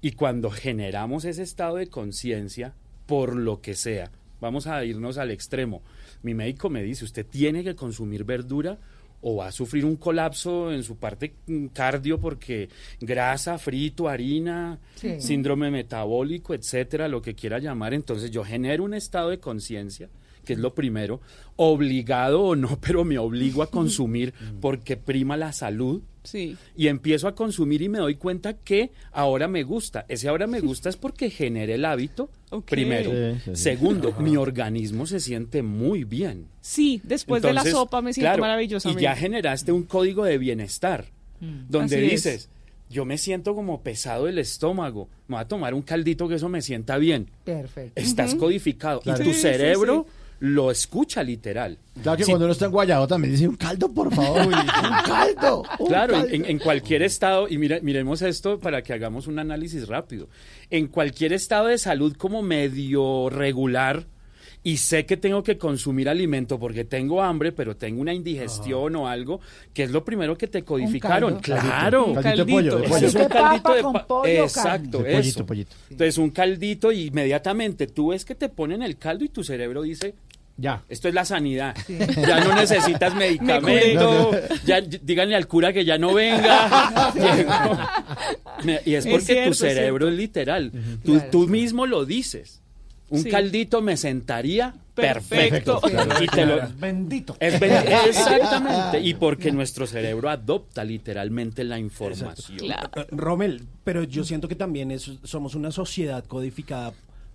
Y 0.00 0.12
cuando 0.12 0.50
generamos 0.50 1.24
ese 1.24 1.42
estado 1.42 1.76
de 1.76 1.86
conciencia, 1.88 2.74
por 3.06 3.36
lo 3.36 3.60
que 3.60 3.74
sea, 3.74 4.10
vamos 4.40 4.66
a 4.66 4.84
irnos 4.84 5.16
al 5.18 5.30
extremo. 5.30 5.82
Mi 6.22 6.34
médico 6.34 6.68
me 6.70 6.82
dice, 6.82 7.04
usted 7.04 7.24
tiene 7.26 7.64
que 7.64 7.74
consumir 7.74 8.24
verdura 8.24 8.78
o 9.26 9.36
va 9.36 9.46
a 9.46 9.52
sufrir 9.52 9.86
un 9.86 9.96
colapso 9.96 10.70
en 10.70 10.82
su 10.82 10.96
parte 10.96 11.34
mm, 11.46 11.66
cardio 11.68 12.20
porque 12.20 12.68
grasa, 13.00 13.56
frito, 13.56 14.08
harina, 14.08 14.78
Sí. 14.96 15.18
síndrome 15.20 15.70
metabólico, 15.70 16.52
etcétera, 16.52 17.08
lo 17.08 17.22
que 17.22 17.34
quiera 17.34 17.58
llamar. 17.58 17.94
Entonces 17.94 18.30
yo 18.30 18.44
genero 18.44 18.84
un 18.84 18.92
estado 18.92 19.30
de 19.30 19.38
conciencia, 19.40 20.10
que 20.44 20.52
es 20.52 20.58
lo 20.58 20.74
primero, 20.74 21.22
obligado 21.56 22.42
o 22.42 22.56
no, 22.56 22.78
pero 22.82 23.04
me 23.04 23.16
obligo 23.16 23.62
a 23.62 23.70
consumir 23.70 24.34
porque 24.60 24.98
prima 24.98 25.38
la 25.38 25.52
salud 25.52 26.02
Sí. 26.24 26.56
y 26.76 26.88
empiezo 26.88 27.28
a 27.28 27.34
consumir 27.34 27.82
y 27.82 27.88
me 27.88 27.98
doy 27.98 28.14
cuenta 28.16 28.54
que 28.54 28.90
ahora 29.12 29.46
me 29.46 29.62
gusta. 29.62 30.04
Ese 30.08 30.28
ahora 30.28 30.46
me 30.46 30.60
gusta 30.60 30.88
es 30.88 30.96
porque 30.96 31.30
generé 31.30 31.74
el 31.74 31.84
hábito, 31.84 32.30
primero. 32.66 33.10
Sí, 33.10 33.40
sí, 33.44 33.50
sí. 33.54 33.62
Segundo, 33.62 34.12
mi 34.18 34.36
organismo 34.36 35.06
se 35.06 35.20
siente 35.20 35.62
muy 35.62 36.04
bien. 36.04 36.46
Sí, 36.60 37.00
después 37.04 37.42
de 37.42 37.52
la 37.52 37.62
sopa 37.64 38.00
me 38.02 38.12
siento 38.12 38.28
claro, 38.28 38.40
maravillosamente. 38.40 39.02
Y 39.02 39.04
ya 39.04 39.14
generaste 39.14 39.70
un 39.70 39.82
código 39.84 40.24
de 40.24 40.38
bienestar, 40.38 41.04
donde 41.40 41.96
Así 41.96 42.04
es. 42.06 42.10
dices, 42.10 42.48
yo 42.90 43.04
me 43.04 43.18
siento 43.18 43.54
como 43.54 43.82
pesado 43.82 44.26
el 44.28 44.38
estómago, 44.38 45.08
me 45.28 45.36
voy 45.36 45.42
a 45.42 45.48
tomar 45.48 45.74
un 45.74 45.82
caldito 45.82 46.28
que 46.28 46.36
eso 46.36 46.48
me 46.48 46.62
sienta 46.62 46.96
bien. 46.96 47.28
Perfecto. 47.44 48.00
Estás 48.00 48.34
codificado 48.34 49.00
Claro. 49.00 49.22
y 49.22 49.26
tu 49.26 49.30
Sí, 49.32 49.36
sí, 49.36 49.42
cerebro 49.42 50.06
sí. 50.08 50.12
Lo 50.46 50.70
escucha 50.70 51.22
literal. 51.22 51.78
Claro 52.02 52.18
que 52.18 52.24
cuando 52.26 52.44
uno 52.44 52.52
está 52.52 52.66
en 52.66 52.72
Guayabo 52.72 53.06
también 53.06 53.32
dice 53.32 53.48
un 53.48 53.56
caldo, 53.56 53.90
por 53.92 54.14
favor. 54.14 54.46
un 54.46 54.52
caldo. 55.06 55.62
un 55.78 55.86
Claro, 55.86 56.14
en, 56.16 56.20
caldo". 56.20 56.34
en- 56.34 56.44
en 56.46 56.58
cualquier 56.58 57.02
estado, 57.02 57.46
y 57.48 57.56
mira, 57.56 57.78
miremos 57.80 58.20
esto 58.20 58.58
para 58.60 58.82
que 58.82 58.92
hagamos 58.92 59.26
un 59.26 59.38
análisis 59.38 59.88
rápido. 59.88 60.28
En 60.70 60.88
cualquier 60.88 61.32
estado 61.32 61.68
de 61.68 61.78
salud 61.78 62.14
como 62.16 62.42
medio 62.42 63.30
regular, 63.30 64.04
y 64.66 64.78
sé 64.78 65.04
que 65.04 65.18
tengo 65.18 65.42
que 65.42 65.58
consumir 65.58 66.08
alimento 66.08 66.58
porque 66.58 66.84
tengo 66.84 67.22
hambre, 67.22 67.52
pero 67.52 67.76
tengo 67.76 68.00
una 68.00 68.14
indigestión 68.14 68.96
o 68.96 69.06
algo, 69.08 69.40
que 69.74 69.82
es 69.82 69.90
lo 69.90 70.04
primero 70.06 70.38
que 70.38 70.46
te 70.46 70.62
codificaron. 70.62 71.38
Claro, 71.40 72.14
Caldito, 72.14 72.22
caldito 72.22 72.44
de 72.46 72.52
pollo, 72.52 72.76
de 72.78 72.88
pollo. 72.88 73.06
es 73.06 73.14
un 73.14 73.28
caldito 73.28 73.74
de 73.74 73.82
pa- 73.82 74.06
pollo, 74.06 74.24
Exacto. 74.42 74.98
De 74.98 75.04
pollito, 75.12 75.20
eso. 75.20 75.46
pollito. 75.46 75.76
Entonces, 75.90 76.16
un 76.18 76.30
caldito 76.30 76.92
y 76.92 77.06
inmediatamente 77.08 77.86
tú 77.88 78.08
ves 78.08 78.24
que 78.24 78.34
te 78.34 78.48
ponen 78.48 78.82
el 78.82 78.96
caldo 78.96 79.24
y 79.26 79.28
tu 79.28 79.44
cerebro 79.44 79.82
dice, 79.82 80.14
ya. 80.56 80.82
Esto 80.88 81.08
es 81.08 81.14
la 81.14 81.24
sanidad. 81.24 81.74
Ya 81.88 82.40
no 82.44 82.54
necesitas 82.54 83.14
medicamento. 83.16 84.30
ya 84.64 84.80
díganle 84.80 85.34
al 85.36 85.46
cura 85.48 85.72
que 85.72 85.84
ya 85.84 85.98
no 85.98 86.14
venga. 86.14 87.12
Y 88.84 88.94
es 88.94 89.04
Es 89.04 89.10
porque 89.12 89.24
cierto, 89.26 89.50
tu 89.50 89.54
cerebro 89.56 90.08
es 90.08 90.14
literal. 90.14 90.72
Tú, 91.04 91.14
Claro. 91.14 91.30
tú 91.30 91.48
mismo 91.48 91.86
lo 91.86 92.04
dices. 92.04 92.60
Un 93.10 93.22
Sí. 93.22 93.30
caldito 93.30 93.82
me 93.82 93.96
sentaría 93.96 94.74
Perfecto. 94.94 95.80
perfecto. 95.80 96.22
Y 96.22 96.26
te 96.28 96.46
lo- 96.46 96.68
Bendito. 96.78 97.36
es 97.38 97.60
ben- 97.60 97.84
exactamente. 98.08 99.00
Y 99.00 99.14
porque 99.14 99.52
nuestro 99.52 99.86
cerebro 99.86 100.30
adopta 100.30 100.82
literalmente 100.84 101.64
la 101.64 101.78
información. 101.78 102.58
Eh, 102.62 103.06
Rommel, 103.10 103.62
pero 103.84 104.04
yo 104.04 104.24
siento 104.24 104.48
que 104.48 104.54
también 104.56 104.90
es- 104.90 105.10
somos 105.24 105.54
una 105.54 105.70
sociedad 105.70 106.24
codificada 106.24 106.92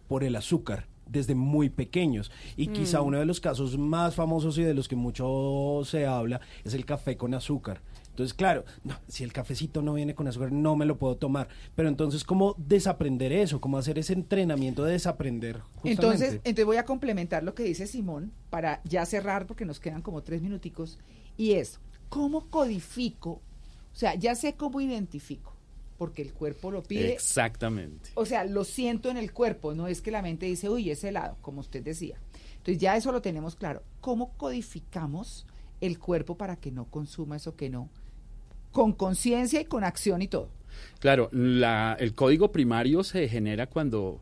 por 0.08 0.24
el 0.24 0.36
azúcar 0.36 0.86
desde 1.10 1.36
muy 1.36 1.70
pequeños 1.70 2.32
y 2.56 2.68
quizá 2.68 3.02
Mm. 3.02 3.06
uno 3.08 3.20
de 3.20 3.26
los 3.26 3.40
casos 3.40 3.78
más 3.78 4.16
famosos 4.16 4.58
y 4.58 4.64
de 4.64 4.74
los 4.74 4.88
que 4.88 4.96
mucho 4.96 5.82
se 5.86 6.06
habla 6.06 6.40
es 6.64 6.74
el 6.74 6.86
café 6.86 7.18
con 7.18 7.34
azúcar. 7.34 7.82
Entonces, 8.10 8.34
claro, 8.34 8.66
no, 8.84 8.96
si 9.08 9.24
el 9.24 9.32
cafecito 9.32 9.82
no 9.82 9.94
viene 9.94 10.14
con 10.14 10.28
azúcar, 10.28 10.52
no 10.52 10.76
me 10.76 10.86
lo 10.86 10.98
puedo 10.98 11.16
tomar. 11.16 11.48
Pero 11.76 11.88
entonces, 11.88 12.26
¿cómo 12.26 12.54
desaprender 12.58 13.32
eso? 13.32 13.62
¿Cómo 13.62 13.78
hacer 13.78 13.98
ese 13.98 14.12
entrenamiento 14.14 14.84
de 14.84 14.92
desaprender? 14.94 15.60
Justamente? 15.76 15.92
Entonces, 15.92 16.34
entonces 16.44 16.66
voy 16.66 16.78
a 16.78 16.84
complementar 16.86 17.44
lo 17.44 17.56
que 17.56 17.64
dice 17.64 17.88
Simón 17.88 18.34
para 18.50 18.82
ya 18.84 19.06
cerrar 19.06 19.48
porque 19.48 19.64
nos 19.66 19.80
quedan 19.80 20.02
como 20.02 20.22
tres 20.22 20.42
minuticos 20.42 21.00
y 21.38 21.54
es 21.54 21.80
cómo 22.10 22.50
codifico, 22.50 23.30
o 23.94 23.96
sea, 23.96 24.16
ya 24.16 24.36
sé 24.36 24.56
cómo 24.56 24.82
identifico, 24.82 25.49
porque 26.00 26.24
el 26.24 26.34
cuerpo 26.34 26.72
lo 26.72 26.82
pide, 26.82 27.14
Exactamente. 27.14 28.10
o 28.16 28.26
sea, 28.26 28.44
lo 28.46 28.64
siento 28.64 29.12
en 29.12 29.18
el 29.18 29.32
cuerpo, 29.34 29.76
no 29.76 29.88
es 29.88 30.02
que 30.02 30.10
la 30.10 30.24
mente 30.24 30.48
dice, 30.48 30.68
uy, 30.70 30.90
es 30.90 31.04
helado, 31.04 31.38
como 31.42 31.60
usted 31.60 31.84
decía. 31.84 32.18
Entonces 32.58 32.80
ya 32.82 32.96
eso 32.98 33.12
lo 33.12 33.22
tenemos 33.22 33.56
claro. 33.56 33.84
¿Cómo 34.02 34.32
codificamos 34.38 35.46
el 35.82 36.00
cuerpo 36.00 36.36
para 36.36 36.56
que 36.56 36.72
no 36.72 36.86
consuma 36.86 37.36
eso 37.36 37.56
que 37.56 37.70
no? 37.70 37.90
Con 38.72 38.94
conciencia 38.94 39.62
y 39.62 39.66
con 39.66 39.84
acción 39.84 40.22
y 40.24 40.28
todo. 40.28 40.50
Claro, 41.00 41.30
la- 41.32 41.96
el 42.00 42.16
código 42.16 42.52
primario 42.52 43.04
se 43.04 43.28
genera 43.28 43.68
cuando 43.68 44.20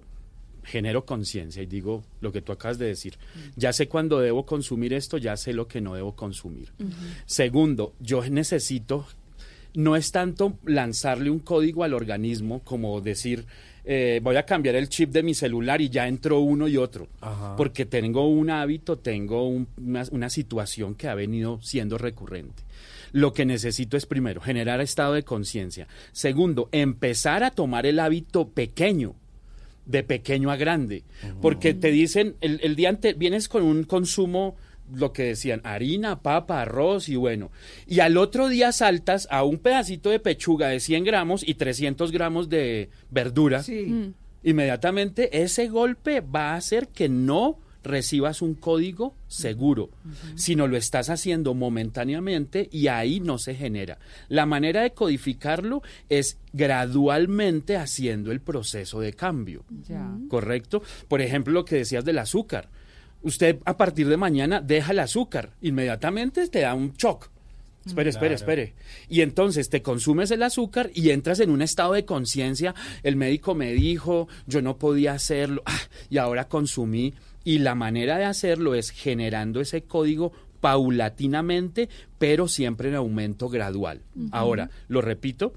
genero 0.64 1.06
conciencia 1.06 1.62
y 1.64 1.66
digo 1.66 2.04
lo 2.22 2.32
que 2.32 2.42
tú 2.42 2.52
acabas 2.52 2.78
de 2.78 2.88
decir. 2.88 3.18
Ya 3.56 3.72
sé 3.72 3.88
cuándo 3.88 4.20
debo 4.20 4.46
consumir 4.46 4.94
esto, 4.94 5.18
ya 5.18 5.38
sé 5.38 5.54
lo 5.54 5.68
que 5.68 5.80
no 5.80 5.94
debo 5.96 6.16
consumir. 6.16 6.74
Segundo, 7.26 7.94
yo 8.00 8.28
necesito, 8.30 9.06
no 9.78 9.96
es 9.96 10.12
tanto 10.12 10.58
lanzarle 10.66 11.30
un 11.30 11.40
código 11.40 11.84
al 11.84 11.94
organismo 11.94 12.62
como 12.64 13.00
decir, 13.00 13.46
eh, 13.86 14.20
voy 14.24 14.36
a 14.36 14.44
cambiar 14.44 14.76
el 14.76 14.90
chip 14.90 15.12
de 15.12 15.22
mi 15.22 15.34
celular 15.34 15.80
y 15.82 15.90
ya 15.90 16.08
entró 16.08 16.40
uno 16.40 16.68
y 16.68 16.78
otro, 16.78 17.08
porque 17.56 17.86
tengo 17.86 18.28
un 18.28 18.50
hábito, 18.50 18.98
tengo 18.98 19.48
un- 19.48 19.68
una, 19.78 20.04
una 20.12 20.30
situación 20.30 20.96
que 20.96 21.08
ha 21.08 21.16
venido 21.16 21.60
siendo 21.62 21.98
recurrente. 21.98 22.64
Lo 23.12 23.34
que 23.34 23.46
necesito 23.46 23.96
es 23.96 24.06
primero 24.08 24.42
generar 24.42 24.82
estado 24.82 25.14
de 25.14 25.24
conciencia. 25.24 25.88
Segundo, 26.12 26.70
empezar 26.72 27.44
a 27.44 27.52
tomar 27.52 27.86
el 27.86 28.00
hábito 28.00 28.50
pequeño 28.50 29.14
de 29.86 30.04
pequeño 30.04 30.52
a 30.52 30.58
grande. 30.58 31.04
Porque 31.42 31.74
te 31.74 31.92
dicen, 31.92 32.36
el, 32.42 32.60
el 32.64 32.76
día 32.76 32.90
antes 32.90 33.18
vienes 33.18 33.48
con 33.48 33.64
un 33.64 33.84
consumo, 33.86 34.58
lo 34.94 35.14
que 35.14 35.24
decían, 35.24 35.62
harina, 35.64 36.22
papa, 36.22 36.62
arroz 36.62 37.10
y 37.10 37.16
bueno. 37.16 37.52
Y 37.86 38.00
al 38.00 38.18
otro 38.18 38.50
día 38.50 38.72
saltas 38.72 39.28
a 39.32 39.44
un 39.44 39.58
pedacito 39.58 40.10
de 40.10 40.20
pechuga 40.20 40.68
de 40.70 40.80
100 40.80 41.04
gramos 41.04 41.48
y 41.48 41.56
300 41.56 42.12
gramos 42.12 42.50
de 42.50 42.90
verdura. 43.10 43.64
Inmediatamente 44.44 45.44
ese 45.44 45.68
golpe 45.68 46.22
va 46.22 46.52
a 46.52 46.56
hacer 46.56 46.88
que 46.90 47.10
no 47.10 47.60
recibas 47.88 48.42
un 48.42 48.54
código 48.54 49.16
seguro, 49.28 49.90
sino 50.36 50.68
lo 50.68 50.78
estás 50.78 51.10
haciendo 51.10 51.54
momentáneamente 51.54 52.70
y 52.72 52.88
ahí 52.88 53.20
no 53.20 53.38
se 53.38 53.56
genera. 53.56 53.98
La 54.28 54.46
manera 54.46 54.82
de 54.82 54.92
codificarlo 54.92 55.82
es 56.10 56.38
gradualmente 56.54 57.78
haciendo 57.78 58.32
el 58.32 58.42
proceso 58.42 59.00
de 59.00 59.14
cambio. 59.14 59.64
Ya. 59.88 60.18
¿Correcto? 60.28 60.84
Por 61.08 61.22
ejemplo, 61.22 61.54
lo 61.54 61.66
que 61.66 61.78
decías 61.78 62.06
del 62.06 62.20
azúcar. 62.20 62.70
Usted 63.22 63.60
a 63.66 63.78
partir 63.78 64.08
de 64.08 64.18
mañana 64.18 64.62
deja 64.62 64.92
el 64.92 65.00
azúcar, 65.00 65.52
inmediatamente 65.62 66.48
te 66.48 66.62
da 66.62 66.74
un 66.74 66.94
shock. 66.94 67.30
Espere, 67.86 68.10
espere, 68.10 68.36
Claro. 68.36 68.52
espere. 68.52 68.74
Y 69.08 69.22
entonces 69.22 69.70
te 69.70 69.82
consumes 69.82 70.30
el 70.32 70.44
azúcar 70.44 70.92
y 70.94 71.12
entras 71.12 71.40
en 71.40 71.50
un 71.50 71.62
estado 71.62 71.94
de 71.94 72.04
conciencia. 72.04 72.76
El 73.02 73.16
médico 73.16 73.56
me 73.56 73.72
dijo, 73.74 74.28
yo 74.46 74.62
no 74.62 74.78
podía 74.78 75.14
hacerlo, 75.14 75.64
ah, 75.66 75.80
y 76.10 76.18
ahora 76.18 76.50
consumí. 76.50 77.14
Y 77.46 77.60
la 77.60 77.76
manera 77.76 78.18
de 78.18 78.26
hacerlo 78.26 78.76
es 78.76 78.90
generando 78.90 79.62
ese 79.62 79.84
código 79.84 80.34
paulatinamente, 80.60 81.88
pero 82.18 82.48
siempre 82.48 82.90
en 82.90 82.96
aumento 82.96 83.48
gradual. 83.48 84.02
Ahora, 84.32 84.70
lo 84.90 85.02
repito, 85.02 85.54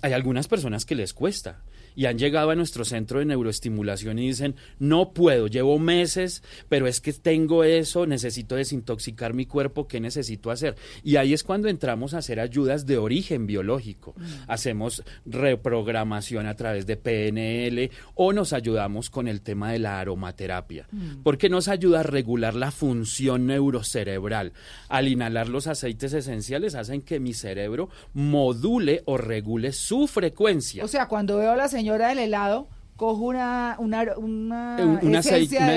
hay 0.00 0.12
algunas 0.12 0.48
personas 0.48 0.86
que 0.86 0.94
les 0.94 1.12
cuesta 1.12 1.60
y 1.96 2.06
han 2.06 2.18
llegado 2.18 2.50
a 2.50 2.54
nuestro 2.54 2.84
centro 2.84 3.18
de 3.18 3.24
neuroestimulación 3.24 4.18
y 4.20 4.28
dicen, 4.28 4.54
no 4.78 5.12
puedo, 5.12 5.48
llevo 5.48 5.78
meses, 5.80 6.42
pero 6.68 6.86
es 6.86 7.00
que 7.00 7.12
tengo 7.14 7.64
eso, 7.64 8.06
necesito 8.06 8.54
desintoxicar 8.54 9.32
mi 9.34 9.46
cuerpo, 9.46 9.88
¿qué 9.88 9.98
necesito 9.98 10.50
hacer? 10.50 10.76
Y 11.02 11.16
ahí 11.16 11.32
es 11.32 11.42
cuando 11.42 11.68
entramos 11.68 12.14
a 12.14 12.18
hacer 12.18 12.38
ayudas 12.38 12.86
de 12.86 12.98
origen 12.98 13.46
biológico. 13.46 14.14
Hacemos 14.46 15.02
reprogramación 15.24 16.46
a 16.46 16.54
través 16.54 16.86
de 16.86 16.96
PNL 16.96 17.90
o 18.14 18.32
nos 18.32 18.52
ayudamos 18.52 19.10
con 19.10 19.26
el 19.26 19.40
tema 19.40 19.72
de 19.72 19.78
la 19.78 19.98
aromaterapia, 19.98 20.86
Mm. 20.92 21.22
porque 21.22 21.48
nos 21.48 21.68
ayuda 21.68 22.00
a 22.00 22.02
regular 22.02 22.54
la 22.54 22.70
función 22.70 23.46
neurocerebral. 23.46 24.52
Al 24.88 25.08
inhalar 25.08 25.48
los 25.48 25.66
aceites 25.66 26.12
esenciales 26.12 26.74
hacen 26.74 27.00
que 27.02 27.20
mi 27.20 27.32
cerebro 27.32 27.88
module 28.12 29.02
o 29.06 29.16
regule 29.16 29.72
su 29.72 30.06
frecuencia. 30.06 30.84
O 30.84 30.88
sea, 30.88 31.08
cuando 31.08 31.38
veo 31.38 31.52
a 31.52 31.56
la 31.56 31.68
señora 31.68 31.85
del 31.94 32.18
helado, 32.18 32.68
cojo 32.96 33.24
una, 33.24 33.76
una, 33.78 34.02
una, 34.16 34.76
Un- 34.80 34.98
una 35.08 35.20
acei- 35.20 35.42
esencia, 35.42 35.60
una 35.64 35.76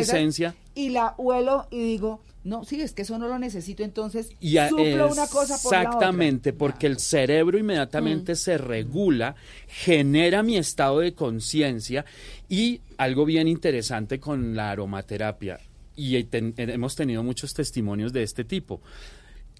y 0.76 0.90
la 0.90 1.14
huelo 1.18 1.68
y 1.72 1.84
digo, 1.84 2.22
no, 2.46 2.64
sí, 2.64 2.80
es 2.82 2.94
que 2.94 3.02
eso 3.02 3.18
no 3.20 3.28
lo 3.28 3.38
necesito, 3.38 3.84
entonces 3.84 4.30
Y 4.40 4.58
a- 4.58 4.70
suplo 4.70 5.12
una 5.12 5.28
cosa 5.28 5.58
por 5.62 5.74
la 5.74 5.80
otra. 5.80 5.90
Exactamente, 5.90 6.54
porque 6.54 6.88
el 6.88 6.98
cerebro 7.00 7.58
inmediatamente 7.58 8.36
se 8.36 8.58
regula, 8.58 9.36
genera 9.68 10.42
mi 10.44 10.58
estado 10.58 11.00
de 11.00 11.14
conciencia 11.14 12.06
y 12.48 12.80
algo 12.98 13.26
bien 13.26 13.48
interesante 13.50 14.20
con 14.20 14.56
la 14.56 14.72
aromaterapia, 14.72 15.60
y 15.98 16.24
ten- 16.24 16.54
hemos 16.58 16.96
tenido 16.96 17.24
muchos 17.24 17.54
testimonios 17.54 18.14
de 18.14 18.24
este 18.24 18.46
tipo. 18.46 18.82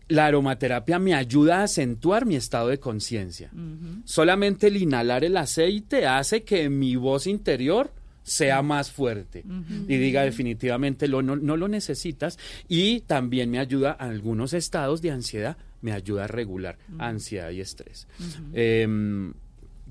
La 0.10 0.26
aromaterapia 0.26 1.00
me 1.00 1.14
ayuda 1.14 1.60
a 1.60 1.64
acentuar 1.64 2.26
mi 2.26 2.36
estado 2.36 2.68
de 2.68 2.80
conciencia. 2.80 3.52
Solamente 4.04 4.68
el 4.68 4.78
inhalar 4.78 5.24
el 5.24 5.38
aceite 5.38 6.06
hace 6.06 6.44
que 6.44 6.70
mi 6.70 6.96
voz 6.96 7.28
interior 7.28 7.94
sea 8.24 8.62
más 8.62 8.92
fuerte 8.92 9.44
y 9.88 9.98
diga 9.98 10.24
definitivamente 10.24 11.08
lo, 11.08 11.22
no, 11.22 11.36
no 11.36 11.58
lo 11.58 11.68
necesitas 11.68 12.38
y 12.68 13.02
también 13.02 13.50
me 13.50 13.60
ayuda 13.60 13.92
a 13.92 14.06
algunos 14.06 14.54
estados 14.54 15.02
de 15.02 15.12
ansiedad, 15.12 15.58
me 15.82 15.94
ayuda 15.94 16.26
a 16.26 16.28
regular 16.28 16.78
ansiedad 16.98 17.50
y 17.52 17.62
estrés. 17.62 18.08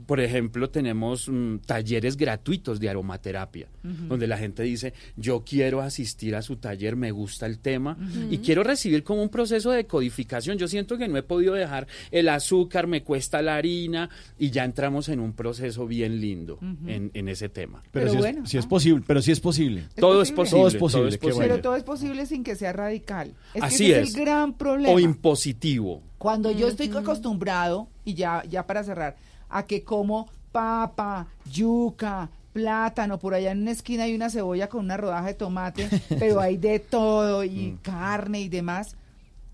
Por 0.07 0.21
ejemplo, 0.21 0.71
tenemos 0.71 1.29
mm, 1.29 1.59
talleres 1.67 2.17
gratuitos 2.17 2.81
de 2.81 2.89
aromaterapia, 2.89 3.69
donde 3.83 4.27
la 4.27 4.37
gente 4.37 4.63
dice, 4.63 4.93
yo 5.17 5.43
quiero 5.45 5.81
asistir 5.81 6.37
a 6.37 6.43
su 6.43 6.57
taller, 6.57 6.95
me 6.95 7.11
gusta 7.11 7.47
el 7.47 7.59
tema 7.59 7.97
y 8.31 8.39
quiero 8.39 8.63
recibir 8.63 9.03
como 9.03 9.23
un 9.23 9.29
proceso 9.29 9.71
de 9.71 9.87
codificación. 9.87 10.59
Yo 10.59 10.69
siento 10.69 10.99
que 10.99 11.09
no 11.09 11.17
he 11.17 11.23
podido 11.23 11.55
dejar 11.55 11.87
el 12.11 12.29
azúcar, 12.29 12.87
me 12.87 13.03
cuesta 13.03 13.41
la 13.41 13.57
harina 13.57 14.11
y 14.39 14.51
ya 14.51 14.65
entramos 14.65 15.09
en 15.09 15.21
un 15.21 15.33
proceso 15.33 15.87
bien 15.87 16.21
lindo 16.21 16.59
en, 16.87 17.11
en 17.15 17.29
ese 17.29 17.49
tema. 17.49 17.83
Pero, 17.91 18.07
Pero 18.07 18.13
si, 18.13 18.19
bueno, 18.19 18.45
es, 18.45 18.51
si 18.51 18.59
es 18.59 18.67
posible, 18.67 19.05
pero 19.07 19.23
si 19.23 19.33
es 19.33 19.41
posible. 19.41 19.89
Todo 19.97 20.23
es 20.23 20.33
posible, 20.33 20.59
Todo 20.59 20.69
es 20.69 20.77
posible, 20.77 21.01
todo 21.01 21.09
es 21.09 21.19
qué 21.19 21.29
posible. 21.29 21.49
Pero 21.49 21.63
todo 21.63 21.77
es 21.77 21.85
posible 21.85 22.27
sin 22.27 22.45
que 22.45 22.57
sea 22.57 22.73
radical. 22.73 23.35
Es 23.55 23.63
Así 23.63 23.87
que 23.87 23.93
ese 23.93 24.01
es. 24.01 24.09
es 24.11 24.15
el 24.15 24.21
gran 24.21 24.55
problema. 24.55 24.95
O 24.95 25.01
impositivo. 25.01 26.03
Cuando 26.19 26.51
yo 26.51 26.67
estoy 26.69 26.91
acostumbrado, 26.91 27.89
y 28.05 28.15
ya, 28.15 28.43
ya 28.49 28.67
para 28.67 28.83
cerrar, 28.83 29.17
a 29.49 29.65
que 29.65 29.85
como 29.85 30.29
papa, 30.53 31.27
yuca, 31.51 32.31
plátano, 32.53 33.19
por 33.19 33.35
allá 33.35 33.53
en 33.53 33.63
una 33.63 33.71
esquina 33.71 34.05
hay 34.05 34.15
una 34.15 34.31
cebolla 34.31 34.69
con 34.69 34.85
una 34.85 34.97
rodaja 34.97 35.27
de 35.27 35.35
tomate, 35.35 35.89
pero 36.19 36.41
hay 36.41 36.57
de 36.57 36.79
todo 36.81 37.45
y 37.45 37.79
carne 37.83 38.41
y 38.41 38.49
demás. 38.49 38.97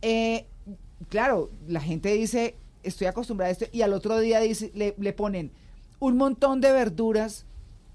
Eh, 0.02 0.46
claro, 1.08 1.50
la 1.68 1.80
gente 1.80 2.12
dice, 2.14 2.54
estoy 2.82 3.06
acostumbrada 3.06 3.48
a 3.48 3.52
esto, 3.52 3.66
y 3.72 3.82
al 3.82 3.92
otro 3.92 4.18
día 4.18 4.40
dice, 4.40 4.70
le, 4.74 4.94
le 4.98 5.12
ponen 5.12 5.50
un 5.98 6.16
montón 6.16 6.60
de 6.60 6.72
verduras, 6.72 7.44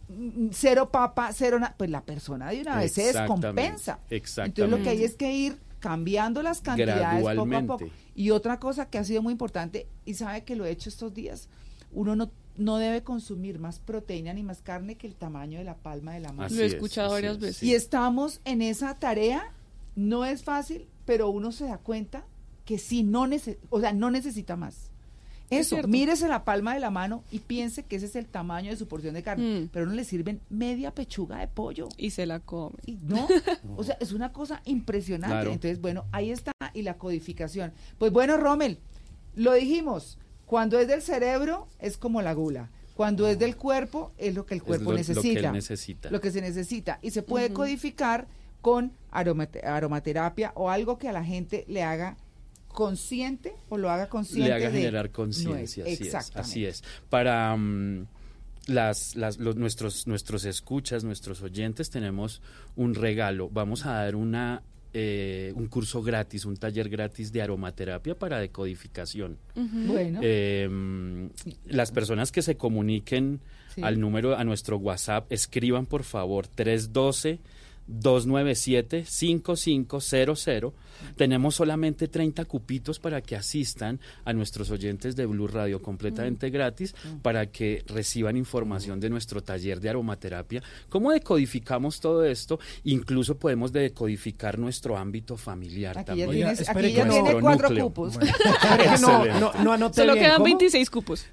mm, 0.09 0.49
cero 0.51 0.89
papa, 0.91 1.31
cero 1.34 1.59
nada, 1.59 1.76
pues 1.77 1.89
la 1.89 2.01
persona 2.01 2.49
de 2.49 2.61
una 2.61 2.77
vez 2.77 2.93
se 2.93 3.13
descompensa. 3.13 3.99
exactamente. 4.09 4.61
Entonces 4.61 4.80
lo 4.80 4.84
que 4.84 4.89
hay 4.89 5.03
es 5.03 5.15
que 5.15 5.31
ir 5.31 5.57
cambiando 5.80 6.43
las 6.43 6.61
cantidades 6.61 7.23
poco 7.35 7.55
a 7.55 7.61
poco. 7.61 7.85
Y 8.15 8.31
otra 8.31 8.59
cosa 8.59 8.89
que 8.89 8.97
ha 8.97 9.03
sido 9.03 9.21
muy 9.21 9.31
importante, 9.31 9.88
y 10.05 10.13
sabe 10.13 10.43
que 10.43 10.55
lo 10.55 10.65
he 10.65 10.71
hecho 10.71 10.89
estos 10.89 11.13
días, 11.13 11.47
uno 11.91 12.16
no, 12.16 12.30
no 12.57 12.78
debe 12.78 13.03
consumir 13.03 13.60
más 13.60 13.80
proteína 13.80 14.34
ni 14.34 14.44
más 14.44 14.61
carne 14.61 14.95
que 14.95 15.07
el 15.07 15.16
tamaño 15.16 15.57
de 15.60 15.64
la 15.66 15.76
palma 15.76 16.14
de 16.14 16.20
la 16.20 16.32
mano. 16.34 16.53
Lo 16.56 16.61
he 16.61 16.66
escuchado 16.66 17.11
varias 17.11 17.40
veces. 17.40 17.64
Y 17.64 17.74
estamos 17.74 18.41
en 18.45 18.61
esa 18.61 18.98
tarea, 18.99 19.52
no 19.95 20.26
es 20.26 20.44
fácil, 20.44 20.86
pero 21.06 21.30
uno 21.30 21.52
se 21.52 21.66
da 21.66 21.78
cuenta 21.78 22.26
que 22.66 22.78
sí, 22.78 23.03
no, 23.03 23.26
nece- 23.28 23.57
o 23.70 23.80
sea, 23.80 23.94
no 23.94 24.11
necesita 24.11 24.56
más. 24.56 24.91
Es 25.49 25.72
Eso, 25.74 25.88
mírese 25.88 26.28
la 26.28 26.45
palma 26.45 26.76
de 26.76 26.80
la 26.80 26.91
mano 26.91 27.24
y 27.32 27.40
piense 27.40 27.82
que 27.82 27.95
ese 27.95 28.06
es 28.06 28.16
el 28.16 28.28
tamaño 28.28 28.70
de 28.70 28.78
su 28.78 28.88
porción 28.88 29.16
de 29.16 29.24
carne, 29.24 29.61
Mm. 29.61 29.70
pero 29.74 29.88
no 29.88 29.94
le 29.94 30.03
sirven 30.03 30.41
media 30.52 30.94
pechuga 30.94 31.40
de 31.40 31.48
pollo. 31.48 31.90
Y 31.98 32.11
se 32.11 32.28
la 32.28 32.40
come. 32.40 32.76
No, 33.02 33.28
o 33.76 33.84
sea, 33.84 33.98
es 33.99 34.11
una 34.11 34.32
cosa 34.32 34.61
impresionante. 34.66 35.34
Claro. 35.34 35.52
Entonces, 35.52 35.82
bueno, 35.82 36.06
ahí 36.11 36.30
está 36.30 36.52
y 36.76 36.84
la 36.84 36.99
codificación. 36.99 37.74
Pues 37.98 38.11
bueno, 38.11 38.38
Rommel, 38.38 38.78
lo 39.36 39.53
dijimos, 39.53 40.20
cuando 40.49 40.80
es 40.80 40.88
del 40.88 41.03
cerebro 41.03 41.67
es 41.80 41.95
como 41.97 42.23
la 42.23 42.34
gula. 42.34 42.71
Cuando 42.95 43.27
es 43.27 43.38
del 43.38 43.55
cuerpo 43.55 44.11
es 44.17 44.34
lo 44.34 44.47
que 44.47 44.55
el 44.55 44.63
cuerpo 44.63 44.85
lo- 44.85 44.97
lo 44.97 45.03
que 45.03 45.07
necesita. 45.13 45.51
necesita. 45.51 46.09
Lo 46.09 46.19
que 46.19 46.31
se 46.31 46.41
necesita. 46.41 46.97
Y 47.03 47.11
se 47.11 47.21
puede 47.21 47.53
codificar 47.53 48.27
con 48.61 48.91
aromate- 49.11 49.63
aromaterapia 49.63 50.51
o 50.55 50.71
algo 50.71 50.97
que 50.97 51.07
a 51.07 51.11
la 51.13 51.23
gente 51.23 51.65
le 51.67 51.84
haga 51.84 52.17
consciente 52.67 53.53
o 53.69 53.77
lo 53.77 53.89
haga 53.91 54.09
consciente. 54.09 54.49
le 54.49 54.55
haga 54.55 54.69
de- 54.71 54.77
generar 54.80 55.05
no 55.05 55.11
conciencia, 55.13 55.84
es- 55.85 55.93
así 55.93 56.01
es, 56.01 56.07
Exactamente. 56.07 56.39
así 56.49 56.65
es. 56.65 56.84
Para 57.09 57.55
mm, 57.55 58.07
las, 58.67 59.15
las- 59.15 59.38
los- 59.38 59.55
nuestros, 59.55 60.07
nuestros 60.07 60.45
escuchas, 60.45 61.03
nuestros 61.03 61.41
oyentes, 61.41 61.89
tenemos 61.91 62.41
un 62.76 62.95
regalo. 62.95 63.49
Vamos 63.49 63.85
a 63.85 63.93
dar 63.93 64.15
una 64.15 64.61
eh, 64.94 65.53
un 65.56 65.68
curso 65.68 66.02
gratis, 66.02 66.45
un 66.45 66.57
taller 66.57 66.90
gratis 66.90 67.32
de 67.32 67.41
aromaterapia 67.41 68.18
para 68.18 68.40
decodificación. 68.40 69.38
Bueno. 69.56 70.20
Eh, 70.24 70.68
mm, 70.70 71.28
las 71.68 71.91
personas 71.91 72.32
que 72.32 72.41
se 72.41 72.57
comuniquen 72.57 73.40
Sí. 73.76 73.82
al 73.84 73.99
número, 73.99 74.36
a 74.36 74.44
nuestro 74.44 74.78
WhatsApp, 74.78 75.32
escriban 75.32 75.86
por 75.86 76.03
favor 76.03 76.48
312 76.48 77.40
297 77.90 79.06
5500. 79.06 80.74
Tenemos 81.16 81.56
solamente 81.56 82.07
30 82.10 82.45
cupitos 82.45 82.99
para 82.99 83.22
que 83.22 83.36
asistan 83.36 83.99
a 84.26 84.34
nuestros 84.34 84.70
oyentes 84.70 85.16
de 85.16 85.26
Blue 85.26 85.48
Radio 85.48 85.82
completamente 85.82 86.49
gratis 86.49 86.94
para 87.22 87.45
que 87.48 87.84
reciban 87.88 88.36
información 88.38 88.99
de 88.99 89.10
nuestro 89.10 89.41
taller 89.41 89.80
de 89.80 89.90
aromaterapia. 89.90 90.61
¿Cómo 90.90 91.11
decodificamos 91.11 91.99
todo 92.02 92.26
esto? 92.26 92.60
Incluso 92.84 93.38
podemos 93.38 93.72
decodificar 93.72 94.60
nuestro 94.60 94.98
ámbito 94.98 95.38
familiar 95.38 95.98
Aquí 95.98 96.18
ya 96.20 96.26
también. 96.26 96.30
tienes- 96.32 96.45
Nuestro 96.60 96.80
aquí 96.80 96.91
ya 96.94 97.10
tiene 97.10 97.40
cuatro 97.41 97.70
núcleo. 97.70 97.86
cupos. 97.88 98.18
Que 98.18 98.28
no, 99.02 99.40
no, 99.40 99.53
no 99.64 99.72
anoté 99.74 100.02
Solo 100.02 100.14
bien. 100.14 100.26
quedan 100.26 100.38
¿Cómo? 100.38 100.45
26 100.45 100.90
cupos. 100.90 101.26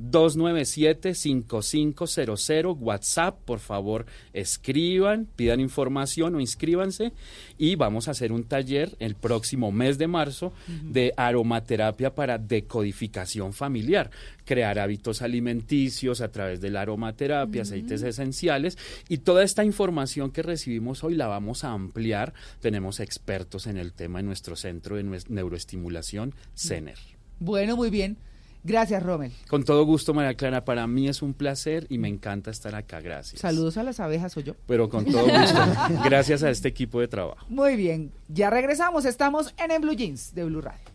312-297-5500, 0.00 2.76
WhatsApp, 2.80 3.38
por 3.44 3.60
favor, 3.60 4.06
escriban, 4.32 5.28
pidan 5.36 5.60
información 5.60 6.34
o 6.34 6.40
inscríbanse. 6.40 7.12
Y 7.58 7.76
vamos 7.76 8.08
a 8.08 8.12
hacer 8.12 8.32
un 8.32 8.44
taller 8.44 8.96
el 8.98 9.14
próximo 9.14 9.70
mes 9.72 9.98
de 9.98 10.06
marzo 10.06 10.54
de 10.66 11.12
aromaterapia 11.16 12.14
para 12.14 12.38
decodificación 12.38 13.52
familiar, 13.52 14.10
crear 14.44 14.78
hábitos 14.78 15.20
alimenticios 15.22 16.20
a 16.20 16.30
través 16.30 16.60
de 16.60 16.70
la 16.70 16.82
aromaterapia, 16.82 17.62
aceites 17.62 18.02
esenciales. 18.02 18.78
Y 19.08 19.18
toda 19.18 19.44
esta 19.44 19.64
información 19.64 20.30
que 20.30 20.42
recibimos 20.42 21.04
hoy 21.04 21.14
la 21.14 21.26
vamos 21.26 21.64
a 21.64 21.72
ampliar. 21.72 22.34
Tenemos 22.60 23.00
expertos 23.00 23.66
en 23.66 23.76
el 23.76 23.92
tema 23.92 24.20
en 24.20 24.26
nuestro 24.26 24.56
centro 24.56 24.96
de 24.96 25.22
neuroestimulación, 25.28 26.34
CENER. 26.54 26.98
Bueno, 27.40 27.76
muy 27.76 27.90
bien. 27.90 28.16
Gracias, 28.64 29.02
Rommel. 29.02 29.30
Con 29.48 29.62
todo 29.62 29.84
gusto, 29.84 30.14
María 30.14 30.34
Clara. 30.34 30.64
Para 30.64 30.86
mí 30.86 31.06
es 31.06 31.20
un 31.20 31.34
placer 31.34 31.86
y 31.90 31.98
me 31.98 32.08
encanta 32.08 32.50
estar 32.50 32.74
acá. 32.74 33.00
Gracias. 33.00 33.42
Saludos 33.42 33.76
a 33.76 33.82
las 33.82 34.00
abejas, 34.00 34.32
soy 34.32 34.44
yo. 34.44 34.54
Pero 34.66 34.88
con 34.88 35.04
todo 35.04 35.22
gusto. 35.22 35.60
Gracias 36.04 36.42
a 36.42 36.50
este 36.50 36.68
equipo 36.68 36.98
de 36.98 37.08
trabajo. 37.08 37.44
Muy 37.50 37.76
bien, 37.76 38.10
ya 38.28 38.48
regresamos. 38.48 39.04
Estamos 39.04 39.54
en 39.58 39.70
el 39.70 39.80
Blue 39.80 39.92
Jeans 39.92 40.34
de 40.34 40.44
Blue 40.44 40.62
Radio. 40.62 40.94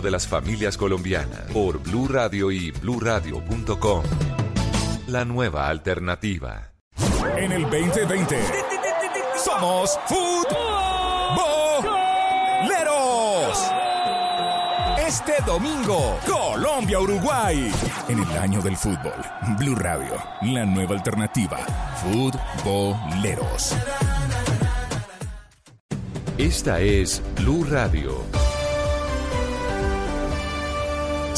de 0.00 0.10
las 0.10 0.26
familias 0.26 0.76
colombianas 0.76 1.50
por 1.52 1.78
Blue 1.82 2.08
Radio 2.08 2.50
y 2.50 2.70
bluradio.com. 2.70 4.02
La 5.06 5.24
nueva 5.24 5.68
alternativa. 5.68 6.72
En 7.36 7.52
el 7.52 7.62
2020 7.62 8.36
somos 9.36 9.98
futboleros. 10.06 10.58
Este 15.06 15.34
domingo, 15.46 16.18
Colombia-Uruguay. 16.26 17.72
En 18.08 18.18
el 18.18 18.38
año 18.38 18.60
del 18.60 18.76
fútbol, 18.76 19.14
Blue 19.58 19.74
Radio, 19.74 20.14
la 20.42 20.64
nueva 20.66 20.94
alternativa. 20.94 21.58
Futboleros. 22.02 23.74
Esta 26.36 26.80
es 26.80 27.22
Blue 27.36 27.64
Radio. 27.64 28.47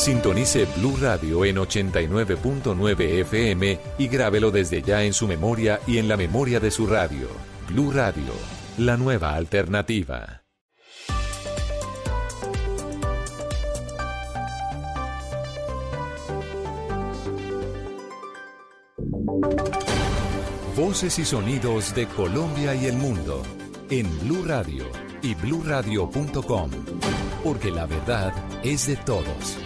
Sintonice 0.00 0.64
Blue 0.78 0.96
Radio 0.98 1.44
en 1.44 1.56
89.9 1.56 3.20
FM 3.20 3.78
y 3.98 4.08
grábelo 4.08 4.50
desde 4.50 4.80
ya 4.80 5.04
en 5.04 5.12
su 5.12 5.28
memoria 5.28 5.78
y 5.86 5.98
en 5.98 6.08
la 6.08 6.16
memoria 6.16 6.58
de 6.58 6.70
su 6.70 6.86
radio. 6.86 7.28
Blue 7.68 7.92
Radio, 7.92 8.32
la 8.78 8.96
nueva 8.96 9.34
alternativa. 9.34 10.42
Voces 20.74 21.18
y 21.18 21.26
sonidos 21.26 21.94
de 21.94 22.06
Colombia 22.06 22.74
y 22.74 22.86
el 22.86 22.96
mundo 22.96 23.42
en 23.90 24.08
Blue 24.20 24.44
Radio 24.46 24.86
y 25.20 25.34
bluradio.com, 25.34 26.70
porque 27.44 27.70
la 27.70 27.84
verdad 27.84 28.32
es 28.64 28.86
de 28.86 28.96
todos. 28.96 29.58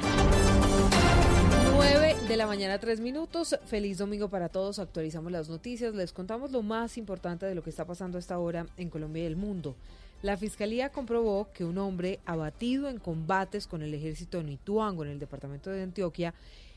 9 2.44 2.56
de 2.56 2.58
la 2.58 2.66
mañana, 2.66 2.78
3 2.78 3.00
minutos. 3.00 3.56
Feliz 3.64 3.96
domingo 3.96 4.28
para 4.28 4.50
todos. 4.50 4.78
Actualizamos 4.78 5.32
las 5.32 5.48
noticias. 5.48 5.94
Les 5.94 6.12
contamos 6.12 6.52
lo 6.52 6.62
más 6.62 6.98
importante 6.98 7.46
de 7.46 7.54
lo 7.54 7.62
que 7.62 7.70
está 7.70 7.86
pasando 7.86 8.18
a 8.18 8.20
esta 8.20 8.38
hora 8.38 8.66
en 8.76 8.90
Colombia 8.90 9.22
y 9.22 9.26
el 9.26 9.36
mundo. 9.36 9.74
La 10.20 10.36
fiscalía 10.36 10.90
comprobó 10.90 11.48
que 11.54 11.64
un 11.64 11.78
hombre 11.78 12.20
abatido 12.26 12.90
en 12.90 12.98
combates 12.98 13.66
con 13.66 13.80
el 13.80 13.94
ejército 13.94 14.36
de 14.36 14.44
Nituango 14.44 15.04
en 15.04 15.12
el 15.12 15.18
departamento 15.18 15.70
de 15.70 15.84
Antioquia 15.84 16.34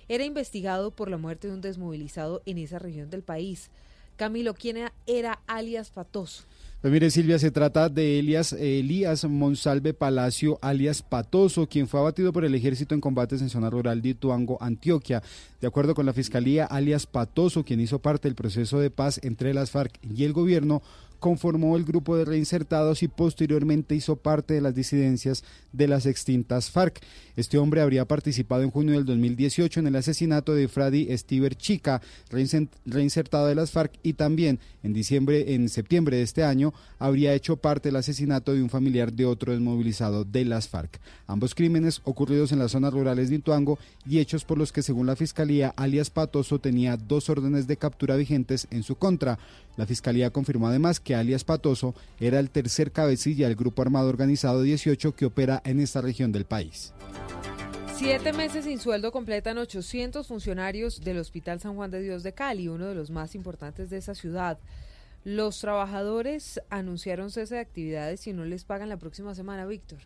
era 0.07 0.23
investigado 0.23 0.91
por 0.91 1.10
la 1.10 1.18
muerte 1.18 1.49
de 1.49 1.56
un 1.56 1.61
desmovilizado 1.61 2.41
en 2.45 2.60
esa 2.60 2.80
región 2.80 3.10
del 3.10 3.23
país. 3.23 3.69
Camilo, 4.18 4.56
¿quién 4.56 4.77
era 5.06 5.39
alias 5.48 5.91
Patoso? 5.91 6.44
Pues 6.81 6.94
mire, 6.94 7.10
Silvia, 7.10 7.39
se 7.39 7.49
trata 7.49 7.89
de 7.89 8.19
Elias, 8.19 8.53
Elías 8.53 9.26
Monsalve 9.26 9.94
Palacio, 9.94 10.60
alias 10.61 11.02
Patoso, 11.02 11.68
quien 11.68 11.88
fue 11.88 11.99
abatido 11.99 12.31
por 12.34 12.45
el 12.45 12.53
ejército 12.53 12.94
en 12.94 13.02
combates 13.02 13.41
en 13.41 13.49
zona 13.49 13.69
rural 13.69 14.02
de 14.02 14.10
Ituango, 14.10 14.57
Antioquia. 14.61 15.23
De 15.60 15.68
acuerdo 15.68 15.95
con 15.95 16.06
la 16.06 16.14
fiscalía, 16.14 16.65
alias 16.65 17.07
Patoso, 17.07 17.64
quien 17.64 17.80
hizo 17.80 17.99
parte 17.99 18.27
del 18.27 18.35
proceso 18.35 18.80
de 18.80 18.91
paz 18.91 19.19
entre 19.23 19.53
las 19.53 19.72
FARC 19.72 19.99
y 20.03 20.23
el 20.23 20.34
gobierno, 20.34 20.81
conformó 21.19 21.77
el 21.77 21.84
grupo 21.84 22.18
de 22.18 22.26
reinsertados 22.26 23.03
y 23.03 23.07
posteriormente 23.07 23.95
hizo 23.95 24.15
parte 24.15 24.53
de 24.53 24.61
las 24.61 24.76
disidencias 24.76 25.44
de 25.73 25.88
las 25.88 26.06
extintas 26.06 26.72
FARC. 26.72 27.02
Este 27.35 27.57
hombre 27.57 27.81
habría 27.81 28.06
participado 28.06 28.64
en 28.64 28.72
junio 28.72 28.94
del 28.94 29.06
2018 29.06 29.80
en 29.80 29.88
el 29.88 29.95
asesinato 29.95 30.53
de 30.53 30.68
Fradi 30.68 31.15
Stiver 31.15 31.56
Chica, 31.56 32.02
reinsertado 32.85 33.48
de 33.48 33.56
las 33.56 33.72
FARC, 33.72 33.94
y 34.03 34.14
también 34.14 34.60
en 34.84 34.94
diciembre, 34.94 35.53
en 35.53 35.69
septiembre 35.69 36.18
de 36.18 36.23
este 36.23 36.44
año, 36.44 36.73
habría 36.99 37.34
hecho 37.34 37.57
parte 37.57 37.89
del 37.89 37.98
asesinato 37.98 38.53
de 38.53 38.64
un 38.64 38.69
familiar 38.69 39.14
de 39.14 39.26
otro 39.26 39.52
desmovilizado 39.52 40.23
de 40.23 40.45
las 40.45 40.68
FARC. 40.68 40.99
Ambos 41.27 41.53
crímenes 41.53 42.02
ocurridos 42.06 42.52
en 42.52 42.60
las 42.60 42.72
zonas 42.72 42.94
rurales 42.94 43.30
de 43.30 43.35
Ituango 43.35 43.77
y 44.06 44.19
hechos 44.19 44.45
por 44.45 44.57
los 44.57 44.72
que, 44.72 44.81
según 44.81 45.07
la 45.07 45.15
Fiscalía, 45.15 45.73
alias 45.76 46.10
Patoso 46.10 46.60
tenía 46.60 46.98
dos 46.98 47.30
órdenes 47.30 47.68
de 47.68 47.77
captura 47.77 48.15
vigentes 48.15 48.68
en 48.72 48.84
su 48.84 48.95
contra. 48.95 49.38
La 49.78 49.86
Fiscalía 49.86 50.32
confirmó 50.32 50.68
además 50.68 50.99
que 50.99 51.16
alias 51.16 51.44
Patoso 51.44 51.95
era 52.20 52.40
el 52.40 52.49
tercer 52.49 52.91
cabecilla 52.91 53.48
del 53.48 53.56
grupo 53.56 53.84
armado 53.84 54.10
organizado 54.10 54.64
18 54.64 55.16
que 55.16 55.26
opera 55.26 55.62
en 55.64 55.80
esta 55.80 56.02
región 56.02 56.32
del 56.32 56.45
país. 56.45 56.94
Siete 57.95 58.34
meses 58.34 58.66
sin 58.66 58.80
sueldo 58.80 59.12
completan 59.12 59.58
800 59.58 60.28
funcionarios 60.28 61.02
del 61.02 61.20
Hospital 61.20 61.60
San 61.60 61.76
Juan 61.76 61.91
de 61.91 62.02
Dios 62.02 62.24
de 62.24 62.34
Cali, 62.34 62.68
uno 62.68 62.88
de 62.88 62.95
los 62.95 63.12
más 63.12 63.36
importantes 63.36 63.90
de 63.90 63.98
esa 63.98 64.16
ciudad. 64.16 64.60
Los 65.24 65.60
trabajadores 65.60 66.62
anunciaron 66.70 67.32
cese 67.32 67.56
de 67.56 67.62
actividades 67.62 68.26
y 68.28 68.34
no 68.34 68.45
les 68.45 68.66
pagan 68.66 68.90
la 68.90 68.98
próxima 68.98 69.36
semana, 69.36 69.66
Víctor. 69.66 69.99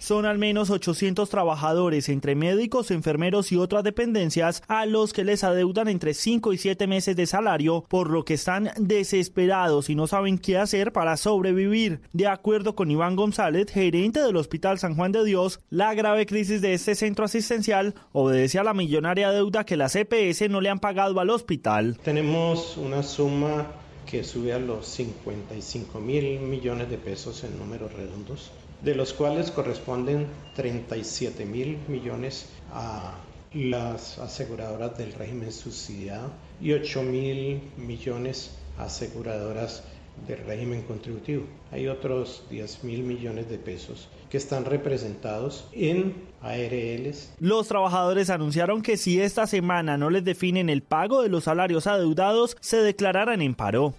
Son 0.00 0.24
al 0.24 0.38
menos 0.38 0.70
800 0.70 1.28
trabajadores, 1.28 2.08
entre 2.08 2.34
médicos, 2.34 2.90
enfermeros 2.90 3.52
y 3.52 3.56
otras 3.58 3.84
dependencias, 3.84 4.62
a 4.66 4.86
los 4.86 5.12
que 5.12 5.24
les 5.24 5.44
adeudan 5.44 5.88
entre 5.88 6.14
5 6.14 6.54
y 6.54 6.58
7 6.58 6.86
meses 6.86 7.16
de 7.16 7.26
salario, 7.26 7.84
por 7.86 8.08
lo 8.08 8.24
que 8.24 8.32
están 8.32 8.70
desesperados 8.78 9.90
y 9.90 9.94
no 9.94 10.06
saben 10.06 10.38
qué 10.38 10.56
hacer 10.56 10.94
para 10.94 11.18
sobrevivir. 11.18 12.00
De 12.14 12.26
acuerdo 12.26 12.74
con 12.74 12.90
Iván 12.90 13.14
González, 13.14 13.70
gerente 13.70 14.22
del 14.22 14.38
Hospital 14.38 14.78
San 14.78 14.96
Juan 14.96 15.12
de 15.12 15.22
Dios, 15.22 15.60
la 15.68 15.92
grave 15.92 16.24
crisis 16.24 16.62
de 16.62 16.72
este 16.72 16.94
centro 16.94 17.26
asistencial 17.26 17.94
obedece 18.12 18.58
a 18.58 18.64
la 18.64 18.72
millonaria 18.72 19.30
deuda 19.32 19.64
que 19.64 19.76
las 19.76 19.94
EPS 19.96 20.48
no 20.48 20.62
le 20.62 20.70
han 20.70 20.80
pagado 20.80 21.20
al 21.20 21.28
hospital. 21.28 21.98
Tenemos 22.02 22.78
una 22.78 23.02
suma 23.02 23.66
que 24.10 24.24
sube 24.24 24.54
a 24.54 24.58
los 24.58 24.86
55 24.86 26.00
mil 26.00 26.40
millones 26.40 26.88
de 26.88 26.96
pesos 26.96 27.44
en 27.44 27.58
números 27.58 27.92
redondos 27.92 28.50
de 28.82 28.94
los 28.94 29.12
cuales 29.12 29.50
corresponden 29.50 30.26
37 30.56 31.44
mil 31.44 31.78
millones 31.88 32.46
a 32.72 33.14
las 33.52 34.18
aseguradoras 34.18 34.96
del 34.96 35.12
régimen 35.12 35.52
subsidiado 35.52 36.30
y 36.60 36.72
8 36.72 37.02
mil 37.02 37.60
millones 37.76 38.56
a 38.78 38.84
aseguradoras 38.84 39.82
del 40.26 40.38
régimen 40.44 40.82
contributivo. 40.82 41.44
Hay 41.72 41.88
otros 41.88 42.44
10 42.50 42.84
mil 42.84 43.02
millones 43.02 43.48
de 43.48 43.58
pesos 43.58 44.08
que 44.28 44.36
están 44.36 44.64
representados 44.64 45.68
en 45.72 46.14
ARLs. 46.42 47.32
Los 47.38 47.68
trabajadores 47.68 48.30
anunciaron 48.30 48.82
que 48.82 48.96
si 48.96 49.20
esta 49.20 49.46
semana 49.46 49.96
no 49.96 50.10
les 50.10 50.24
definen 50.24 50.68
el 50.68 50.82
pago 50.82 51.22
de 51.22 51.28
los 51.28 51.44
salarios 51.44 51.86
adeudados, 51.86 52.56
se 52.60 52.78
declararán 52.78 53.42
en 53.42 53.54
paro. 53.54 53.94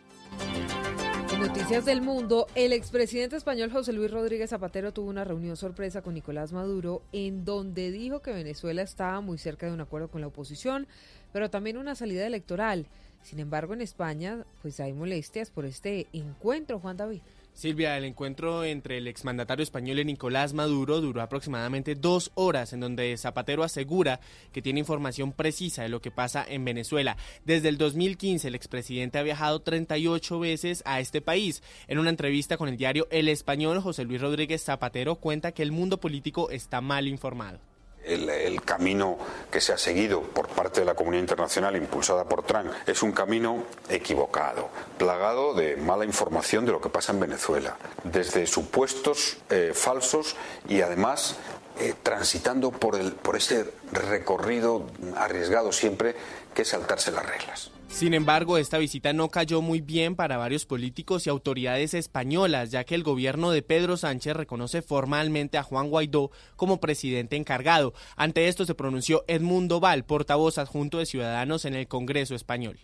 Noticias 1.42 1.86
del 1.86 2.04
Mundo, 2.04 2.46
el 2.54 2.72
expresidente 2.72 3.36
español 3.36 3.72
José 3.72 3.94
Luis 3.94 4.12
Rodríguez 4.12 4.52
Zapatero 4.52 4.94
tuvo 4.94 5.10
una 5.10 5.24
reunión 5.24 5.58
sorpresa 5.58 6.04
con 6.04 6.14
Nicolás 6.14 6.54
Maduro 6.54 7.02
en 7.14 7.46
donde 7.46 7.90
dijo 7.90 8.22
que 8.22 8.32
Venezuela 8.32 8.84
estaba 8.84 9.22
muy 9.22 9.40
cerca 9.40 9.66
de 9.66 9.72
un 9.72 9.82
acuerdo 9.82 10.08
con 10.10 10.22
la 10.22 10.28
oposición, 10.28 10.86
pero 11.34 11.50
también 11.50 11.78
una 11.78 11.96
salida 11.96 12.28
electoral. 12.28 12.86
Sin 13.24 13.40
embargo, 13.40 13.74
en 13.74 13.82
España, 13.82 14.46
pues 14.62 14.80
hay 14.80 14.94
molestias 14.94 15.50
por 15.50 15.66
este 15.66 16.06
encuentro, 16.14 16.80
Juan 16.80 16.98
David. 16.98 17.22
Silvia, 17.54 17.98
el 17.98 18.06
encuentro 18.06 18.64
entre 18.64 18.98
el 18.98 19.08
exmandatario 19.08 19.62
español 19.62 20.00
y 20.00 20.06
Nicolás 20.06 20.54
Maduro 20.54 21.02
duró 21.02 21.22
aproximadamente 21.22 21.96
dos 21.96 22.32
horas, 22.34 22.74
en 22.74 22.80
donde 22.80 23.18
Zapatero 23.18 23.64
asegura 23.64 24.20
que 24.52 24.62
tiene 24.62 24.80
información 24.80 25.34
precisa 25.34 25.84
de 25.84 25.90
lo 25.90 26.02
que 26.02 26.12
pasa 26.12 26.46
en 26.48 26.66
Venezuela. 26.66 27.18
Desde 27.46 27.70
el 27.70 27.78
2015, 27.78 28.48
el 28.48 28.56
expresidente 28.56 29.20
ha 29.20 29.24
viajado 29.24 29.62
38 29.62 30.40
veces 30.40 30.82
a 30.86 31.00
este 31.00 31.22
país. 31.22 31.62
En 31.88 32.00
una 32.00 32.10
entrevista 32.10 32.58
con 32.58 32.70
el 32.70 32.78
diario 32.78 33.08
El 33.12 33.28
Español, 33.28 33.80
José 33.82 34.06
Luis 34.06 34.22
Rodríguez 34.22 34.64
Zapatero 34.64 35.16
cuenta 35.16 35.52
que 35.52 35.64
el 35.64 35.72
mundo 35.72 36.00
político 36.00 36.50
está 36.50 36.82
mal 36.82 37.08
informado. 37.08 37.71
El, 38.04 38.62
camino 38.64 39.18
que 39.52 39.62
se 39.62 39.74
ha 39.74 39.78
seguido 39.78 40.22
por 40.22 40.48
parte 40.48 40.80
de 40.80 40.86
la 40.86 40.96
comunidad 40.96 41.22
internacional 41.22 41.76
impulsada 41.76 42.26
por 42.26 42.44
Trump 42.44 42.72
es 42.88 43.04
un 43.04 43.12
camino 43.12 43.64
equivocado, 43.90 44.70
plagado 44.98 45.54
de 45.54 45.76
mala 45.78 46.06
información 46.06 46.66
de 46.66 46.72
lo 46.72 46.82
que 46.82 46.90
pasa 46.90 47.12
en 47.12 47.20
Venezuela, 47.20 47.78
desde 48.04 48.48
supuestos 48.48 49.38
eh, 49.50 49.72
falsos 49.74 50.36
y 50.68 50.82
además 50.82 51.38
eh, 51.80 51.96
transitando 52.02 52.72
por, 52.72 52.96
el, 52.96 53.14
por 53.14 53.36
ese 53.36 53.74
recorrido 53.92 54.88
arriesgado 55.16 55.72
siempre 55.72 56.16
que 56.54 56.62
es 56.62 56.70
saltarse 56.70 57.12
las 57.12 57.26
reglas. 57.26 57.72
Sin 57.92 58.16
embargo, 58.16 58.58
esta 58.58 58.80
visita 58.80 59.14
no 59.14 59.30
cayó 59.30 59.62
muy 59.62 59.80
bien 59.80 60.16
para 60.16 60.38
varios 60.38 60.66
políticos 60.66 61.28
y 61.28 61.30
autoridades 61.30 61.94
españolas, 61.94 62.72
ya 62.72 62.84
que 62.84 62.96
el 62.96 63.04
gobierno 63.04 63.52
de 63.52 63.62
Pedro 63.62 63.96
Sánchez 63.96 64.36
reconoce 64.36 64.82
formalmente 64.82 65.60
a 65.60 65.64
Juan 65.64 65.90
Guaidó 65.90 66.32
como 66.56 66.80
presidente 66.80 67.36
encargado. 67.36 67.94
Ante 68.16 68.48
esto 68.48 68.66
se 68.66 68.74
pronunció 68.74 69.24
Edmundo 69.28 69.80
Val, 69.80 70.04
portavoz 70.04 70.58
adjunto 70.58 70.98
de 70.98 71.06
Ciudadanos 71.06 71.66
en 71.66 71.76
el 71.76 71.88
Congreso 71.88 72.34
español. 72.34 72.80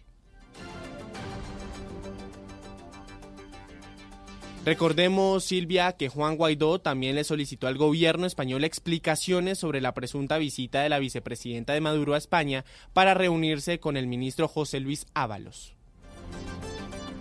Recordemos, 4.68 5.46
Silvia, 5.46 5.94
que 5.94 6.10
Juan 6.10 6.36
Guaidó 6.36 6.82
también 6.82 7.16
le 7.16 7.24
solicitó 7.24 7.68
al 7.68 7.78
gobierno 7.78 8.26
español 8.26 8.66
explicaciones 8.66 9.60
sobre 9.60 9.80
la 9.80 9.94
presunta 9.94 10.38
visita 10.38 10.82
de 10.82 10.90
la 10.90 11.00
vicepresidenta 11.00 11.72
de 11.72 11.80
Maduro 11.80 12.16
a 12.16 12.18
España 12.18 12.66
para 12.92 13.14
reunirse 13.14 13.80
con 13.80 13.96
el 13.96 14.08
ministro 14.08 14.50
José 14.50 14.82
Luis 14.82 15.06
Ábalos. 15.14 15.74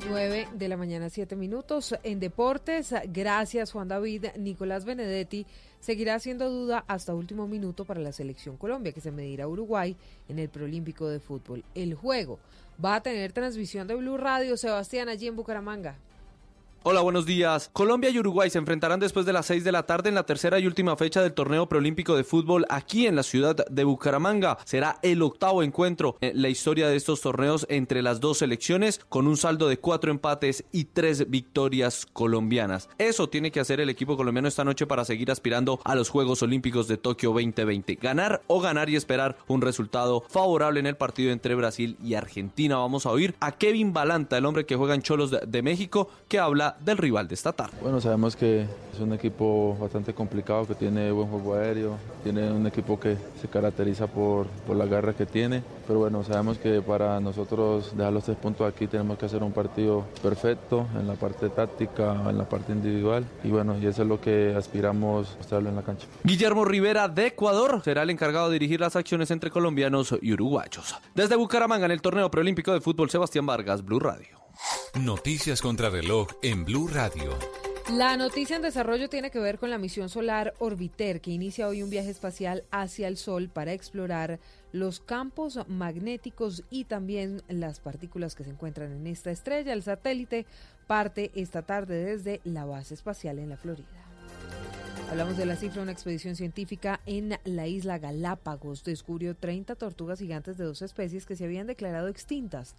9 0.08 0.48
de 0.54 0.68
la 0.68 0.76
mañana, 0.76 1.08
7 1.08 1.36
minutos. 1.36 1.94
En 2.02 2.18
deportes, 2.18 2.92
gracias 3.12 3.70
Juan 3.70 3.86
David. 3.86 4.24
Nicolás 4.36 4.84
Benedetti 4.84 5.46
seguirá 5.78 6.18
siendo 6.18 6.50
duda 6.50 6.84
hasta 6.88 7.14
último 7.14 7.46
minuto 7.46 7.84
para 7.84 8.00
la 8.00 8.10
selección 8.10 8.56
Colombia, 8.56 8.90
que 8.90 9.00
se 9.00 9.12
medirá 9.12 9.44
a 9.44 9.48
Uruguay 9.48 9.94
en 10.28 10.40
el 10.40 10.48
Proolímpico 10.48 11.06
de 11.08 11.20
Fútbol. 11.20 11.62
El 11.76 11.94
juego 11.94 12.40
va 12.84 12.96
a 12.96 13.02
tener 13.04 13.30
transmisión 13.30 13.86
de 13.86 13.94
Blue 13.94 14.16
Radio, 14.16 14.56
Sebastián, 14.56 15.08
allí 15.08 15.28
en 15.28 15.36
Bucaramanga. 15.36 15.96
Hola, 16.88 17.00
buenos 17.00 17.26
días. 17.26 17.68
Colombia 17.72 18.10
y 18.10 18.18
Uruguay 18.20 18.48
se 18.48 18.58
enfrentarán 18.58 19.00
después 19.00 19.26
de 19.26 19.32
las 19.32 19.46
6 19.46 19.64
de 19.64 19.72
la 19.72 19.86
tarde 19.86 20.08
en 20.08 20.14
la 20.14 20.22
tercera 20.22 20.60
y 20.60 20.68
última 20.68 20.96
fecha 20.96 21.20
del 21.20 21.32
torneo 21.32 21.68
preolímpico 21.68 22.14
de 22.14 22.22
fútbol 22.22 22.64
aquí 22.68 23.08
en 23.08 23.16
la 23.16 23.24
ciudad 23.24 23.56
de 23.68 23.82
Bucaramanga. 23.82 24.56
Será 24.64 25.00
el 25.02 25.20
octavo 25.22 25.64
encuentro 25.64 26.16
en 26.20 26.40
la 26.40 26.48
historia 26.48 26.86
de 26.86 26.94
estos 26.94 27.22
torneos 27.22 27.66
entre 27.70 28.02
las 28.02 28.20
dos 28.20 28.38
selecciones 28.38 29.00
con 29.08 29.26
un 29.26 29.36
saldo 29.36 29.66
de 29.66 29.80
cuatro 29.80 30.12
empates 30.12 30.62
y 30.70 30.84
tres 30.84 31.28
victorias 31.28 32.06
colombianas. 32.12 32.88
Eso 32.98 33.28
tiene 33.28 33.50
que 33.50 33.58
hacer 33.58 33.80
el 33.80 33.90
equipo 33.90 34.16
colombiano 34.16 34.46
esta 34.46 34.62
noche 34.62 34.86
para 34.86 35.04
seguir 35.04 35.32
aspirando 35.32 35.80
a 35.82 35.96
los 35.96 36.08
Juegos 36.08 36.44
Olímpicos 36.44 36.86
de 36.86 36.98
Tokio 36.98 37.30
2020. 37.32 37.96
Ganar 37.96 38.42
o 38.46 38.60
ganar 38.60 38.90
y 38.90 38.94
esperar 38.94 39.36
un 39.48 39.60
resultado 39.60 40.22
favorable 40.28 40.78
en 40.78 40.86
el 40.86 40.96
partido 40.96 41.32
entre 41.32 41.56
Brasil 41.56 41.96
y 42.00 42.14
Argentina. 42.14 42.76
Vamos 42.76 43.06
a 43.06 43.10
oír 43.10 43.34
a 43.40 43.50
Kevin 43.50 43.92
Balanta, 43.92 44.38
el 44.38 44.46
hombre 44.46 44.66
que 44.66 44.76
juega 44.76 44.94
en 44.94 45.02
Cholos 45.02 45.32
de 45.44 45.62
México, 45.62 46.08
que 46.28 46.38
habla 46.38 46.75
del 46.80 46.98
rival 46.98 47.28
de 47.28 47.34
esta 47.34 47.52
tarde. 47.52 47.76
Bueno, 47.80 48.00
sabemos 48.00 48.36
que 48.36 48.66
es 48.92 49.00
un 49.00 49.12
equipo 49.12 49.76
bastante 49.80 50.14
complicado, 50.14 50.66
que 50.66 50.74
tiene 50.74 51.10
buen 51.10 51.28
juego 51.28 51.54
aéreo, 51.54 51.96
tiene 52.22 52.50
un 52.50 52.66
equipo 52.66 52.98
que 52.98 53.16
se 53.40 53.48
caracteriza 53.48 54.06
por, 54.06 54.46
por 54.66 54.76
la 54.76 54.86
garra 54.86 55.12
que 55.12 55.26
tiene, 55.26 55.62
pero 55.86 56.00
bueno, 56.00 56.24
sabemos 56.24 56.58
que 56.58 56.82
para 56.82 57.20
nosotros 57.20 57.96
dejar 57.96 58.12
los 58.12 58.24
tres 58.24 58.36
puntos 58.36 58.72
aquí 58.72 58.86
tenemos 58.86 59.18
que 59.18 59.26
hacer 59.26 59.42
un 59.42 59.52
partido 59.52 60.04
perfecto 60.22 60.86
en 60.98 61.06
la 61.06 61.14
parte 61.14 61.48
táctica, 61.50 62.12
en 62.28 62.38
la 62.38 62.48
parte 62.48 62.72
individual 62.72 63.24
y 63.44 63.48
bueno, 63.48 63.78
y 63.78 63.86
eso 63.86 64.02
es 64.02 64.08
lo 64.08 64.20
que 64.20 64.54
aspiramos 64.56 65.34
mostrarlo 65.36 65.68
en 65.68 65.76
la 65.76 65.82
cancha. 65.82 66.06
Guillermo 66.24 66.64
Rivera 66.64 67.08
de 67.08 67.26
Ecuador 67.26 67.82
será 67.84 68.02
el 68.02 68.10
encargado 68.10 68.48
de 68.48 68.54
dirigir 68.54 68.80
las 68.80 68.96
acciones 68.96 69.30
entre 69.30 69.50
colombianos 69.50 70.14
y 70.20 70.32
uruguayos. 70.32 70.94
Desde 71.14 71.36
Bucaramanga 71.36 71.86
en 71.86 71.92
el 71.92 72.02
torneo 72.02 72.30
preolímpico 72.30 72.72
de 72.72 72.80
fútbol 72.80 73.10
Sebastián 73.10 73.46
Vargas, 73.46 73.84
Blue 73.84 74.00
Radio. 74.00 74.45
Noticias 74.94 75.60
contra 75.60 75.90
reloj 75.90 76.28
en 76.42 76.64
Blue 76.64 76.88
Radio. 76.88 77.36
La 77.92 78.16
noticia 78.16 78.56
en 78.56 78.62
desarrollo 78.62 79.08
tiene 79.08 79.30
que 79.30 79.38
ver 79.38 79.58
con 79.58 79.70
la 79.70 79.78
misión 79.78 80.08
solar 80.08 80.54
Orbiter, 80.58 81.20
que 81.20 81.30
inicia 81.30 81.68
hoy 81.68 81.84
un 81.84 81.90
viaje 81.90 82.10
espacial 82.10 82.64
hacia 82.72 83.06
el 83.06 83.16
Sol 83.16 83.48
para 83.48 83.72
explorar 83.72 84.40
los 84.72 84.98
campos 84.98 85.60
magnéticos 85.68 86.64
y 86.68 86.84
también 86.84 87.42
las 87.48 87.78
partículas 87.78 88.34
que 88.34 88.42
se 88.42 88.50
encuentran 88.50 88.90
en 88.90 89.06
esta 89.06 89.30
estrella. 89.30 89.72
El 89.72 89.84
satélite 89.84 90.46
parte 90.88 91.30
esta 91.36 91.62
tarde 91.62 92.04
desde 92.04 92.40
la 92.42 92.64
base 92.64 92.94
espacial 92.94 93.38
en 93.38 93.50
la 93.50 93.56
Florida. 93.56 93.86
Hablamos 95.08 95.36
de 95.36 95.46
la 95.46 95.54
cifra, 95.54 95.82
una 95.82 95.92
expedición 95.92 96.34
científica 96.34 97.00
en 97.06 97.38
la 97.44 97.68
isla 97.68 97.98
Galápagos 97.98 98.82
descubrió 98.82 99.36
30 99.36 99.76
tortugas 99.76 100.18
gigantes 100.18 100.58
de 100.58 100.64
dos 100.64 100.82
especies 100.82 101.26
que 101.26 101.36
se 101.36 101.44
habían 101.44 101.68
declarado 101.68 102.08
extintas. 102.08 102.74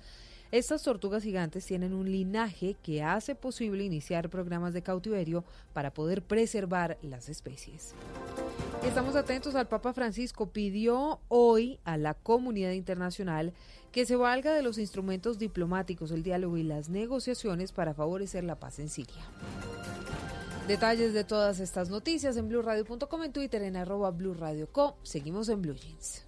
Estas 0.52 0.82
tortugas 0.82 1.24
gigantes 1.24 1.66
tienen 1.66 1.94
un 1.94 2.10
linaje 2.10 2.76
que 2.82 3.04
hace 3.04 3.36
posible 3.36 3.84
iniciar 3.84 4.30
programas 4.30 4.74
de 4.74 4.82
cautiverio 4.82 5.44
para 5.74 5.94
poder 5.94 6.22
preservar 6.22 6.98
las 7.02 7.28
especies. 7.28 7.94
Estamos 8.84 9.18
atentos 9.18 9.56
al 9.56 9.68
Papa 9.68 9.92
Francisco. 9.92 10.48
Pidió 10.48 11.20
hoy 11.28 11.80
a 11.84 11.98
la 11.98 12.14
comunidad 12.14 12.72
internacional 12.72 13.54
que 13.92 14.06
se 14.06 14.16
valga 14.16 14.54
de 14.54 14.62
los 14.62 14.78
instrumentos 14.78 15.38
diplomáticos, 15.38 16.12
el 16.12 16.24
diálogo 16.24 16.58
y 16.58 16.64
las 16.64 16.88
negociaciones 16.88 17.74
para 17.74 17.94
favorecer 17.94 18.46
la 18.46 18.56
paz 18.56 18.80
en 18.80 18.88
Siria. 18.88 19.26
Detalles 20.68 21.14
de 21.14 21.24
todas 21.24 21.60
estas 21.60 21.90
noticias 21.90 22.38
en 22.38 22.48
blurradio.com, 22.48 23.24
en 23.24 23.34
Twitter 23.34 23.64
en 23.64 23.76
arroba 23.76 24.12
blurradioco. 24.12 24.98
Seguimos 25.04 25.50
en 25.50 25.62
Blue 25.62 25.76
Jeans. 25.76 26.26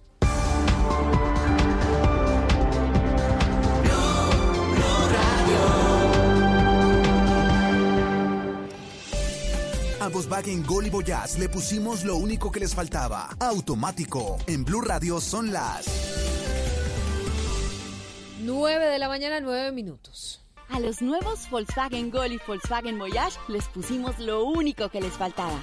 A 10.00 10.08
Volkswagen 10.08 10.64
Gol 10.64 10.86
y 10.86 10.90
Voyage 10.90 11.38
le 11.38 11.50
pusimos 11.50 12.04
lo 12.04 12.16
único 12.16 12.50
que 12.50 12.58
les 12.58 12.74
faltaba. 12.74 13.36
Automático. 13.38 14.38
En 14.46 14.64
Blue 14.64 14.80
Radio 14.80 15.20
son 15.20 15.52
las 15.52 15.84
9 18.40 18.86
de 18.86 18.98
la 18.98 19.08
mañana, 19.08 19.40
9 19.40 19.72
minutos. 19.72 20.40
A 20.70 20.80
los 20.80 21.02
nuevos 21.02 21.50
Volkswagen 21.50 22.10
Gol 22.10 22.32
y 22.32 22.40
Volkswagen 22.46 22.98
Voyage 22.98 23.38
les 23.48 23.68
pusimos 23.68 24.18
lo 24.18 24.44
único 24.44 24.88
que 24.88 25.02
les 25.02 25.12
faltaba. 25.12 25.62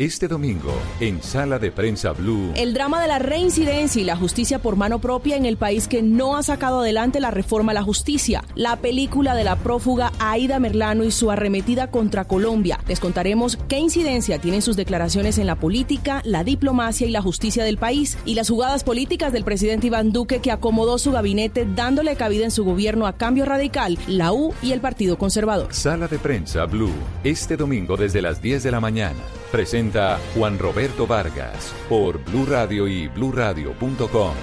Este 0.00 0.28
domingo, 0.28 0.72
en 1.00 1.22
Sala 1.22 1.58
de 1.58 1.70
Prensa 1.70 2.12
Blue. 2.12 2.52
El 2.56 2.72
drama 2.72 3.02
de 3.02 3.06
la 3.06 3.18
reincidencia 3.18 4.00
y 4.00 4.04
la 4.06 4.16
justicia 4.16 4.58
por 4.58 4.74
mano 4.76 4.98
propia 4.98 5.36
en 5.36 5.44
el 5.44 5.58
país 5.58 5.88
que 5.88 6.00
no 6.00 6.38
ha 6.38 6.42
sacado 6.42 6.80
adelante 6.80 7.20
la 7.20 7.30
reforma 7.30 7.72
a 7.72 7.74
la 7.74 7.82
justicia. 7.82 8.42
La 8.54 8.76
película 8.76 9.34
de 9.34 9.44
la 9.44 9.56
prófuga 9.56 10.10
Aida 10.18 10.58
Merlano 10.58 11.04
y 11.04 11.10
su 11.10 11.30
arremetida 11.30 11.90
contra 11.90 12.24
Colombia. 12.24 12.80
Les 12.88 12.98
contaremos 12.98 13.58
qué 13.68 13.78
incidencia 13.78 14.38
tienen 14.38 14.62
sus 14.62 14.74
declaraciones 14.74 15.36
en 15.36 15.46
la 15.46 15.56
política, 15.56 16.22
la 16.24 16.44
diplomacia 16.44 17.06
y 17.06 17.10
la 17.10 17.20
justicia 17.20 17.62
del 17.62 17.76
país. 17.76 18.16
Y 18.24 18.36
las 18.36 18.48
jugadas 18.48 18.84
políticas 18.84 19.34
del 19.34 19.44
presidente 19.44 19.88
Iván 19.88 20.12
Duque 20.12 20.40
que 20.40 20.50
acomodó 20.50 20.96
su 20.96 21.12
gabinete 21.12 21.68
dándole 21.76 22.16
cabida 22.16 22.44
en 22.44 22.52
su 22.52 22.64
gobierno 22.64 23.06
a 23.06 23.18
Cambio 23.18 23.44
Radical, 23.44 23.98
la 24.08 24.32
U 24.32 24.54
y 24.62 24.72
el 24.72 24.80
Partido 24.80 25.18
Conservador. 25.18 25.74
Sala 25.74 26.08
de 26.08 26.18
Prensa 26.18 26.64
Blue. 26.64 26.88
Este 27.22 27.58
domingo 27.58 27.98
desde 27.98 28.22
las 28.22 28.40
10 28.40 28.62
de 28.62 28.70
la 28.70 28.80
mañana. 28.80 29.20
Presenta 29.52 29.89
Juan 30.34 30.58
Roberto 30.58 31.06
Vargas 31.06 31.74
por 31.88 32.22
Blue 32.24 32.46
Radio 32.46 32.86
y 32.86 33.08
bluradio.com. 33.08 34.34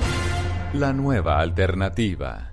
La 0.74 0.92
nueva 0.92 1.40
alternativa. 1.40 2.52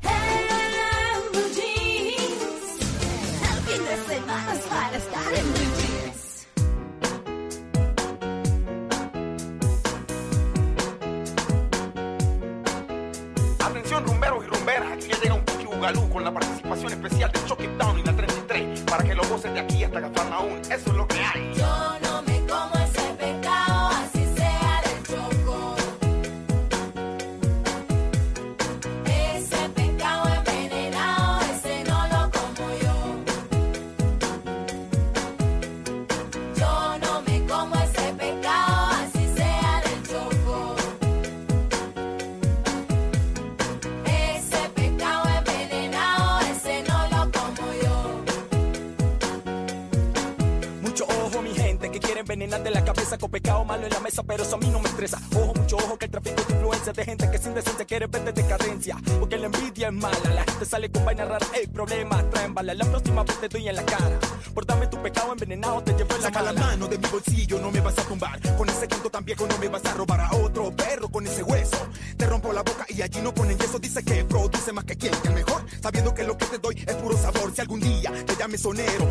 Vez 63.25 63.41
te 63.41 63.49
doy 63.49 63.69
en 63.69 63.77
la 63.77 63.85
cara. 63.85 64.19
Por 64.55 64.65
darme 64.67 64.87
tu 64.87 65.03
pecado 65.03 65.33
envenenado, 65.33 65.83
te 65.83 65.93
llevo 65.93 66.15
en 66.15 66.23
la 66.23 66.31
cara. 66.31 66.53
la 66.53 66.61
mano 66.61 66.87
de 66.87 66.99
mi 66.99 67.09
bolsillo, 67.09 67.59
no 67.61 67.71
me 67.71 67.81
vas 67.81 67.99
a 67.99 68.03
tumbar. 68.03 68.41
Con 68.57 68.69
ese 68.69 68.87
quinto 68.87 69.11
tan 69.11 69.25
viejo 69.25 69.47
no 69.47 69.59
me 69.59 69.69
vas 69.69 69.85
a 69.85 69.95
robar 69.95 70.21
a 70.21 70.35
otro 70.37 70.71
perro 70.77 71.09
con 71.09 71.27
ese 71.27 71.43
hueso. 71.43 71.77
Te 72.17 72.27
rompo 72.27 72.53
la 72.53 72.63
boca 72.63 72.87
y 72.89 73.03
allí 73.03 73.21
no 73.21 73.35
ponen 73.35 73.59
yeso. 73.59 73.79
Dice 73.79 74.05
que 74.05 74.25
produce 74.25 74.73
más 74.73 74.85
que 74.85 74.97
quien, 74.97 75.15
que 75.23 75.29
el 75.29 75.35
mejor. 75.35 75.65
Sabiendo 75.83 76.15
que 76.15 76.25
lo 76.25 76.39
que 76.39 76.47
te 76.47 76.59
doy 76.59 76.85
es 76.87 76.95
puro 76.97 77.17
sabor. 77.17 77.53
Si 77.55 77.61
algún 77.61 77.81
día 77.81 78.13
te 78.27 78.37
llames 78.37 78.61
sonero, 78.61 79.09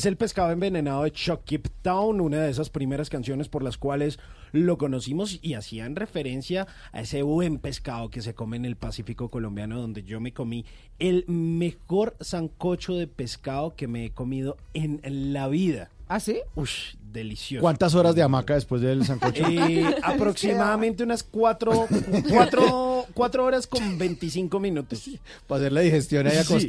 Es 0.00 0.06
el 0.06 0.16
pescado 0.16 0.50
envenenado 0.50 1.02
de 1.02 1.12
Chuck 1.12 1.44
Keep 1.44 1.68
Town, 1.82 2.22
una 2.22 2.38
de 2.40 2.50
esas 2.50 2.70
primeras 2.70 3.10
canciones 3.10 3.50
por 3.50 3.62
las 3.62 3.76
cuales 3.76 4.18
lo 4.50 4.78
conocimos 4.78 5.38
y 5.42 5.52
hacían 5.52 5.94
referencia 5.94 6.66
a 6.92 7.02
ese 7.02 7.20
buen 7.20 7.58
pescado 7.58 8.08
que 8.08 8.22
se 8.22 8.32
come 8.32 8.56
en 8.56 8.64
el 8.64 8.76
Pacífico 8.76 9.28
colombiano, 9.28 9.78
donde 9.78 10.02
yo 10.02 10.18
me 10.18 10.32
comí 10.32 10.64
el 10.98 11.26
mejor 11.28 12.16
sancocho 12.18 12.94
de 12.94 13.08
pescado 13.08 13.76
que 13.76 13.88
me 13.88 14.06
he 14.06 14.10
comido 14.10 14.56
en 14.72 15.02
la 15.34 15.48
vida. 15.48 15.90
¿Ah, 16.08 16.18
sí? 16.18 16.38
Ush, 16.54 16.94
delicioso. 17.12 17.60
¿Cuántas 17.60 17.94
horas 17.94 18.14
de 18.14 18.22
hamaca 18.22 18.54
después 18.54 18.80
del 18.80 19.04
sancocho? 19.04 19.44
Eh, 19.50 19.84
aproximadamente 20.02 21.02
unas 21.02 21.22
cuatro, 21.22 21.86
cuatro, 22.30 23.04
cuatro 23.12 23.44
horas 23.44 23.66
con 23.66 23.98
25 23.98 24.58
minutos. 24.60 25.10
Para 25.46 25.60
hacer 25.60 25.72
la 25.72 25.82
digestión 25.82 26.26
ahí 26.26 26.42
Sí. 26.42 26.64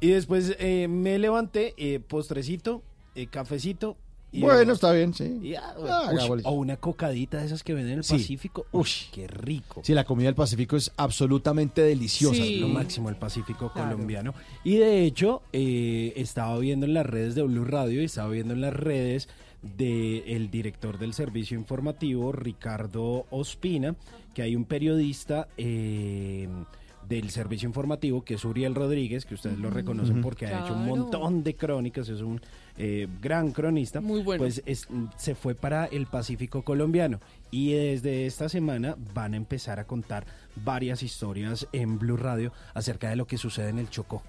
Y 0.00 0.08
después 0.08 0.56
eh, 0.58 0.88
me 0.88 1.18
levanté, 1.18 1.74
eh, 1.76 2.00
postrecito, 2.00 2.82
eh, 3.14 3.26
cafecito. 3.26 3.96
y 4.32 4.40
Bueno, 4.42 4.72
está 4.72 4.92
bien, 4.92 5.12
sí. 5.12 5.40
y, 5.42 5.54
ah, 5.56 5.74
Ah, 5.88 6.10
ush, 6.14 6.40
o 6.44 6.52
una 6.52 6.76
cocadita 6.76 7.38
de 7.38 7.46
esas 7.46 7.64
que 7.64 7.74
venden 7.74 7.94
en 7.94 7.98
el 7.98 8.04
Sí. 8.04 8.14
Pacífico. 8.14 8.64
Uy, 8.70 8.88
qué 9.12 9.26
rico. 9.26 9.80
Sí, 9.84 9.92
la 9.92 10.04
comida 10.04 10.26
del 10.26 10.36
Pacífico 10.36 10.76
es 10.76 10.92
absolutamente 10.96 11.82
deliciosa. 11.82 12.36
Sí. 12.42 12.56
Lo 12.60 12.68
máximo 12.68 13.08
el 13.08 13.16
Pacífico 13.16 13.72
colombiano. 13.72 14.32
Y 14.64 14.76
de 14.76 15.04
hecho, 15.04 15.42
eh, 15.52 16.12
estaba 16.16 16.56
viendo 16.60 16.86
en 16.86 16.94
las 16.94 17.06
redes 17.06 17.34
de 17.34 17.42
Blue 17.42 17.64
Radio 17.64 18.00
y 18.00 18.04
estaba 18.04 18.28
viendo 18.30 18.54
en 18.54 18.60
las 18.60 18.72
redes 18.72 19.28
del 19.62 20.50
director 20.50 20.98
del 20.98 21.12
servicio 21.12 21.58
informativo, 21.58 22.32
Ricardo 22.32 23.26
Ospina, 23.30 23.96
que 24.32 24.42
hay 24.42 24.56
un 24.56 24.64
periodista 24.64 25.48
eh, 25.58 26.48
del 27.10 27.28
servicio 27.30 27.66
informativo 27.68 28.22
que 28.24 28.34
es 28.34 28.44
Uriel 28.44 28.74
Rodríguez, 28.74 29.26
que 29.26 29.34
ustedes 29.34 29.58
lo 29.58 29.68
reconocen 29.68 30.22
porque 30.22 30.46
ha 30.46 30.64
hecho 30.64 30.72
un 30.74 30.86
montón 30.86 31.42
de 31.44 31.54
crónicas, 31.56 32.08
es 32.08 32.20
un 32.22 32.40
eh, 32.78 33.06
gran 33.20 33.50
cronista. 33.50 34.00
Muy 34.00 34.22
bueno. 34.22 34.40
Pues 34.42 34.62
es- 34.64 34.88
se 35.16 35.34
fue 35.34 35.54
para 35.54 35.84
el 35.86 36.06
Pacífico 36.06 36.62
colombiano 36.62 37.20
y 37.50 37.72
desde 37.72 38.24
esta 38.26 38.48
semana 38.48 38.96
van 39.12 39.34
a 39.34 39.36
empezar 39.36 39.78
a 39.80 39.84
contar 39.86 40.24
varias 40.64 41.02
historias 41.02 41.66
en 41.72 41.98
Blue 41.98 42.16
Radio 42.16 42.52
acerca 42.72 43.10
de 43.10 43.16
lo 43.16 43.26
que 43.26 43.36
sucede 43.36 43.68
en 43.70 43.78
el 43.80 43.90
Chocó. 43.90 44.22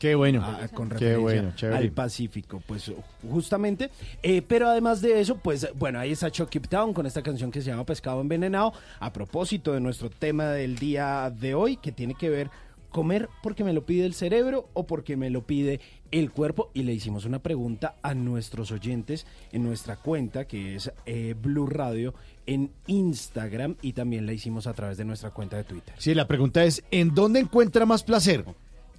Qué 0.00 0.14
bueno. 0.14 0.42
Ah, 0.42 0.66
con 0.72 0.88
Qué 0.88 0.94
referencia 0.94 1.20
bueno, 1.20 1.52
chévere. 1.54 1.76
al 1.76 1.92
Pacífico, 1.92 2.62
pues 2.66 2.90
justamente. 3.30 3.90
Eh, 4.22 4.40
pero 4.40 4.66
además 4.66 5.02
de 5.02 5.20
eso, 5.20 5.36
pues 5.36 5.68
bueno, 5.74 5.98
ahí 6.00 6.12
está 6.12 6.30
Chucky 6.30 6.58
Town 6.60 6.94
con 6.94 7.04
esta 7.04 7.22
canción 7.22 7.50
que 7.50 7.60
se 7.60 7.68
llama 7.68 7.84
Pescado 7.84 8.22
Envenenado. 8.22 8.72
A 8.98 9.12
propósito 9.12 9.74
de 9.74 9.80
nuestro 9.80 10.08
tema 10.08 10.46
del 10.46 10.78
día 10.78 11.30
de 11.30 11.54
hoy, 11.54 11.76
que 11.76 11.92
tiene 11.92 12.14
que 12.14 12.30
ver 12.30 12.50
comer 12.88 13.28
porque 13.42 13.62
me 13.62 13.74
lo 13.74 13.84
pide 13.84 14.06
el 14.06 14.14
cerebro 14.14 14.68
o 14.72 14.86
porque 14.86 15.18
me 15.18 15.28
lo 15.28 15.42
pide 15.42 15.80
el 16.10 16.30
cuerpo. 16.30 16.70
Y 16.72 16.84
le 16.84 16.94
hicimos 16.94 17.26
una 17.26 17.40
pregunta 17.40 17.96
a 18.02 18.14
nuestros 18.14 18.72
oyentes 18.72 19.26
en 19.52 19.64
nuestra 19.64 19.96
cuenta, 19.96 20.46
que 20.46 20.76
es 20.76 20.90
eh, 21.04 21.34
Blue 21.38 21.66
Radio, 21.66 22.14
en 22.46 22.72
Instagram 22.86 23.76
y 23.82 23.92
también 23.92 24.24
la 24.24 24.32
hicimos 24.32 24.66
a 24.66 24.72
través 24.72 24.96
de 24.96 25.04
nuestra 25.04 25.30
cuenta 25.30 25.58
de 25.58 25.64
Twitter. 25.64 25.94
Sí, 25.98 26.14
la 26.14 26.26
pregunta 26.26 26.64
es, 26.64 26.82
¿en 26.90 27.14
dónde 27.14 27.40
encuentra 27.40 27.84
más 27.84 28.02
placer? 28.02 28.46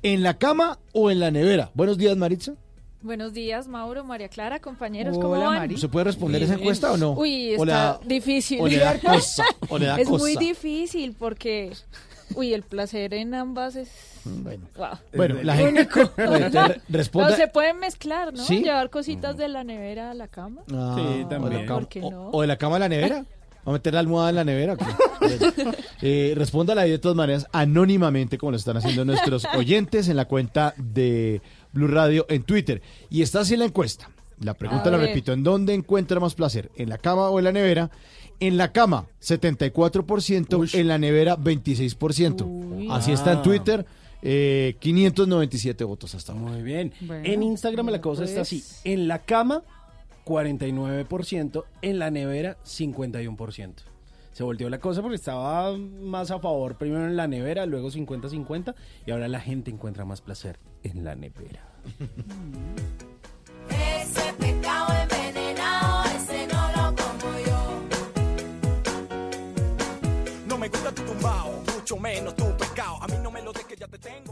¿En 0.03 0.23
la 0.23 0.37
cama 0.37 0.79
o 0.93 1.11
en 1.11 1.19
la 1.19 1.31
nevera? 1.31 1.71
Buenos 1.73 1.97
días, 1.97 2.17
Maritza. 2.17 2.53
Buenos 3.03 3.33
días, 3.33 3.67
Mauro, 3.67 4.03
María 4.03 4.29
Clara, 4.29 4.59
compañeros, 4.59 5.17
¿cómo 5.17 5.29
Hola, 5.33 5.45
van? 5.45 5.57
Mari. 5.59 5.77
¿Se 5.77 5.87
puede 5.89 6.03
responder 6.05 6.43
esa 6.43 6.53
encuesta 6.53 6.91
o 6.91 6.97
no? 6.97 7.13
Uy, 7.13 7.55
¿O 7.55 7.63
está 7.63 7.65
le 7.65 7.71
da- 7.71 7.99
difícil. 8.05 8.61
o 8.61 8.67
le 8.67 8.77
da 8.77 8.99
cosa, 9.03 9.43
o 9.69 9.77
le 9.79 9.87
da 9.87 9.99
es 9.99 10.07
muy 10.07 10.35
difícil 10.35 11.15
porque, 11.17 11.71
uy, 12.35 12.53
el 12.53 12.61
placer 12.61 13.15
en 13.15 13.33
ambas 13.33 13.75
es... 13.75 13.89
Bueno, 14.23 14.67
Wow. 14.77 14.87
Bueno, 15.15 15.35
la 15.41 15.55
gente-. 15.55 15.87
Bueno, 16.15 16.47
responda- 16.89 17.29
No, 17.31 17.35
se 17.35 17.47
pueden 17.47 17.79
mezclar, 17.79 18.33
¿no? 18.33 18.43
¿Sí? 18.43 18.61
Llevar 18.61 18.91
cositas 18.91 19.35
de 19.35 19.47
la 19.47 19.63
nevera 19.63 20.11
a 20.11 20.13
la 20.13 20.27
cama. 20.27 20.61
Ah, 20.71 20.95
Sí, 20.95 21.25
también. 21.27 21.53
de 21.53 21.61
la 21.61 21.65
cama- 21.65 21.79
¿Por 21.79 21.89
qué 21.89 22.01
o- 22.03 22.11
no? 22.11 22.29
O, 22.29 22.41
de 22.41 22.47
la 22.47 22.57
cama 22.57 22.75
a 22.75 22.79
la 22.79 22.89
nevera. 22.89 23.25
¿Va 23.65 23.71
a 23.71 23.73
meter 23.73 23.93
la 23.93 23.99
almohada 23.99 24.29
en 24.29 24.35
la 24.35 24.43
nevera? 24.43 24.75
Bueno. 24.75 24.93
Eh, 26.01 26.33
respóndala 26.35 26.81
ahí 26.81 26.89
de 26.91 26.97
todas 26.99 27.15
maneras 27.15 27.45
anónimamente, 27.51 28.37
como 28.39 28.51
lo 28.51 28.57
están 28.57 28.77
haciendo 28.77 29.05
nuestros 29.05 29.45
oyentes 29.55 30.07
en 30.07 30.17
la 30.17 30.25
cuenta 30.25 30.73
de 30.77 31.41
Blue 31.73 31.87
Radio 31.87 32.25
en 32.29 32.41
Twitter. 32.43 32.81
Y 33.09 33.21
está 33.21 33.41
así 33.41 33.55
la 33.55 33.65
encuesta. 33.65 34.09
La 34.39 34.55
pregunta 34.55 34.89
la 34.89 34.97
repito, 34.97 35.31
¿en 35.33 35.43
dónde 35.43 35.75
encuentra 35.75 36.19
más 36.19 36.33
placer? 36.33 36.71
¿En 36.75 36.89
la 36.89 36.97
cama 36.97 37.29
o 37.29 37.37
en 37.37 37.45
la 37.45 37.51
nevera? 37.51 37.91
En 38.39 38.57
la 38.57 38.71
cama, 38.71 39.05
74%, 39.21 40.73
en 40.73 40.87
la 40.87 40.97
nevera, 40.97 41.37
26%. 41.37 42.87
Así 42.91 43.11
está 43.11 43.33
en 43.33 43.37
Ah. 43.37 43.41
Twitter, 43.43 43.85
eh, 44.23 44.75
597 44.79 45.83
votos 45.83 46.15
hasta 46.15 46.33
ahora. 46.33 46.45
Muy 46.53 46.63
bien. 46.63 46.91
Bueno, 47.01 47.23
en 47.23 47.43
Instagram 47.43 47.89
la 47.89 48.01
cosa 48.01 48.23
está 48.23 48.41
así. 48.41 48.57
pues. 48.57 48.81
En 48.83 49.07
la 49.07 49.19
cama, 49.19 49.61
49%. 50.25 51.63
En 51.81 51.99
la 51.99 52.11
nevera, 52.11 52.57
51%. 52.63 53.73
Se 54.31 54.43
volteó 54.43 54.69
la 54.69 54.79
cosa 54.79 55.01
porque 55.01 55.15
estaba 55.15 55.77
más 55.77 56.31
a 56.31 56.39
favor 56.39 56.77
primero 56.77 57.05
en 57.05 57.17
la 57.17 57.27
nevera, 57.27 57.65
luego 57.65 57.89
50-50 57.89 58.75
y 59.05 59.11
ahora 59.11 59.27
la 59.27 59.41
gente 59.41 59.71
encuentra 59.71 60.05
más 60.05 60.21
placer 60.21 60.57
en 60.83 61.03
la 61.03 61.15
nevera. 61.15 61.67
Ese 63.69 64.33
pescado 64.39 64.93
envenenado, 65.01 66.05
ese 66.15 66.47
no 66.47 66.71
lo 66.71 66.95
como 66.95 67.39
yo. 67.45 67.81
No 70.47 70.57
me 70.57 70.69
gusta 70.69 70.91
tu 70.93 71.01
tumbao, 71.03 71.61
mucho 71.75 71.97
menos 71.97 72.33
tu 72.35 72.45
pescado. 72.57 73.03
A 73.03 73.07
mí 73.07 73.15
no 73.21 73.31
me 73.31 73.41
lo 73.41 73.51
que 73.51 73.75
ya 73.75 73.87
te 73.87 73.97
tengo. 73.97 74.30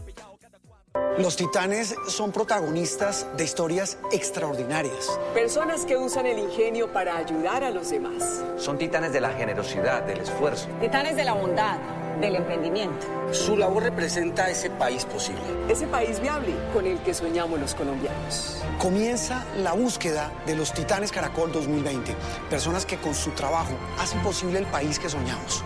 Los 1.19 1.35
titanes 1.35 1.93
son 2.07 2.31
protagonistas 2.31 3.27
de 3.35 3.43
historias 3.43 3.97
extraordinarias. 4.11 5.19
Personas 5.33 5.85
que 5.85 5.97
usan 5.97 6.25
el 6.25 6.39
ingenio 6.39 6.93
para 6.93 7.17
ayudar 7.17 7.65
a 7.65 7.71
los 7.71 7.89
demás. 7.89 8.41
Son 8.57 8.77
titanes 8.77 9.11
de 9.11 9.19
la 9.19 9.33
generosidad, 9.33 10.03
del 10.03 10.21
esfuerzo. 10.21 10.69
Titanes 10.79 11.17
de 11.17 11.25
la 11.25 11.33
bondad, 11.33 11.77
del 12.21 12.37
emprendimiento. 12.37 13.05
Su 13.31 13.57
labor 13.57 13.83
representa 13.83 14.49
ese 14.49 14.69
país 14.69 15.03
posible. 15.03 15.41
Ese 15.67 15.87
país 15.87 16.21
viable 16.21 16.53
con 16.73 16.85
el 16.85 16.97
que 16.99 17.13
soñamos 17.13 17.59
los 17.59 17.75
colombianos. 17.75 18.63
Comienza 18.77 19.45
la 19.57 19.73
búsqueda 19.73 20.31
de 20.45 20.55
los 20.55 20.73
Titanes 20.73 21.11
Caracol 21.11 21.51
2020, 21.51 22.15
personas 22.49 22.85
que 22.85 22.95
con 22.95 23.13
su 23.13 23.31
trabajo 23.31 23.73
hacen 23.99 24.21
posible 24.21 24.59
el 24.59 24.67
país 24.67 24.99
que 24.99 25.09
soñamos. 25.09 25.65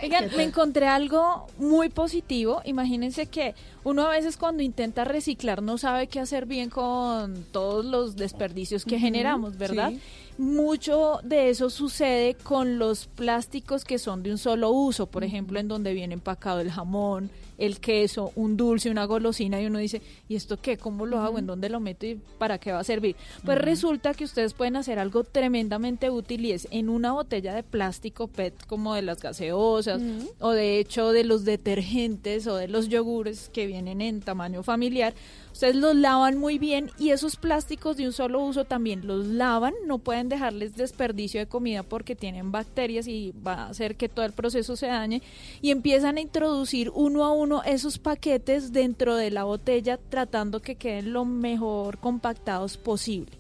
Oigan, 0.04 0.30
me 0.36 0.44
encontré 0.44 0.88
algo 0.88 1.48
muy 1.58 1.88
positivo. 1.90 2.62
Imagínense 2.66 3.28
que 3.28 3.56
uno 3.86 4.08
a 4.08 4.10
veces 4.10 4.36
cuando 4.36 4.62
intenta 4.62 5.06
reciclar 5.06 5.62
no 5.64 5.78
sabe 5.78 6.08
qué 6.08 6.20
hacer 6.20 6.46
bien 6.48 6.70
con 6.70 7.46
todos 7.54 7.86
los 7.86 8.18
desperdicios 8.18 8.84
que 8.84 9.00
generamos, 9.00 9.58
¿verdad? 9.58 9.92
sí. 9.92 10.02
Mucho 10.38 11.20
de 11.24 11.50
eso 11.50 11.70
sucede 11.70 12.36
con 12.36 12.78
los 12.78 13.08
plásticos 13.08 13.86
que 13.86 13.98
son 13.98 14.22
de 14.22 14.32
un 14.32 14.38
solo 14.38 14.70
uso, 14.72 15.08
por 15.08 15.24
ejemplo, 15.24 15.60
en 15.60 15.70
donde 15.70 15.94
viene 15.94 16.14
empacado 16.14 16.60
el 16.60 16.72
jamón, 16.72 17.30
el 17.58 17.80
queso, 17.80 18.34
un 18.36 18.58
dulce, 18.58 18.90
una 18.90 19.06
golosina 19.06 19.62
y 19.62 19.68
uno 19.68 19.80
dice, 19.80 20.02
¿y 20.28 20.36
esto 20.36 20.58
qué? 20.58 20.78
¿Cómo 20.78 21.06
lo 21.06 21.20
hago? 21.22 21.40
¿En 21.40 21.46
dónde 21.46 21.70
lo 21.70 21.80
meto 21.80 22.06
y 22.06 22.20
para 22.38 22.58
qué 22.58 22.74
va 22.74 22.80
a 22.80 22.84
servir? 22.84 23.16
Pues 23.46 23.58
resulta 23.60 24.14
que 24.14 24.26
ustedes 24.26 24.54
pueden 24.54 24.76
hacer 24.76 25.00
algo 25.00 25.24
tremendamente 25.24 26.10
útil 26.10 26.46
y 26.46 26.52
es 26.52 26.68
en 26.72 26.90
una 26.90 27.14
botella 27.14 27.54
de 27.54 27.64
plástico 27.64 28.28
PET 28.28 28.66
como 28.68 28.94
de 28.94 29.04
las 29.04 29.22
gaseosas 29.22 30.02
o 30.40 30.52
de 30.52 30.80
hecho 30.80 31.12
de 31.12 31.24
los 31.24 31.46
detergentes 31.46 32.48
o 32.48 32.58
de 32.58 32.68
los 32.68 32.90
yogures 32.90 33.50
que 33.54 33.68
vienen 33.68 34.02
en 34.02 34.22
tamaño 34.22 34.64
familiar. 34.64 35.14
Ustedes 35.56 35.78
los 35.78 35.96
lavan 35.96 36.38
muy 36.38 36.60
bien 36.60 36.92
y 37.00 37.12
esos 37.12 37.38
plásticos 37.38 37.96
de 37.96 38.06
un 38.06 38.12
solo 38.12 38.42
uso 38.42 38.66
también 38.66 39.08
los 39.08 39.26
lavan, 39.26 39.74
no 39.86 40.00
pueden 40.00 40.28
dejarles 40.28 40.76
desperdicio 40.76 41.40
de 41.40 41.48
comida 41.48 41.82
porque 41.82 42.14
tienen 42.14 42.52
bacterias 42.52 43.08
y 43.08 43.32
va 43.32 43.54
a 43.54 43.70
hacer 43.70 43.96
que 43.96 44.10
todo 44.10 44.26
el 44.26 44.34
proceso 44.34 44.76
se 44.76 44.88
dañe. 44.88 45.22
Y 45.62 45.72
empiezan 45.72 46.18
a 46.18 46.20
introducir 46.20 46.92
uno 46.94 47.24
a 47.24 47.32
uno 47.32 47.64
esos 47.64 48.00
paquetes 48.00 48.74
dentro 48.74 49.16
de 49.16 49.32
la 49.32 49.46
botella 49.46 49.98
tratando 50.10 50.62
que 50.62 50.76
queden 50.76 51.14
lo 51.14 51.24
mejor 51.24 52.00
compactados 52.00 52.76
posible. 52.76 53.32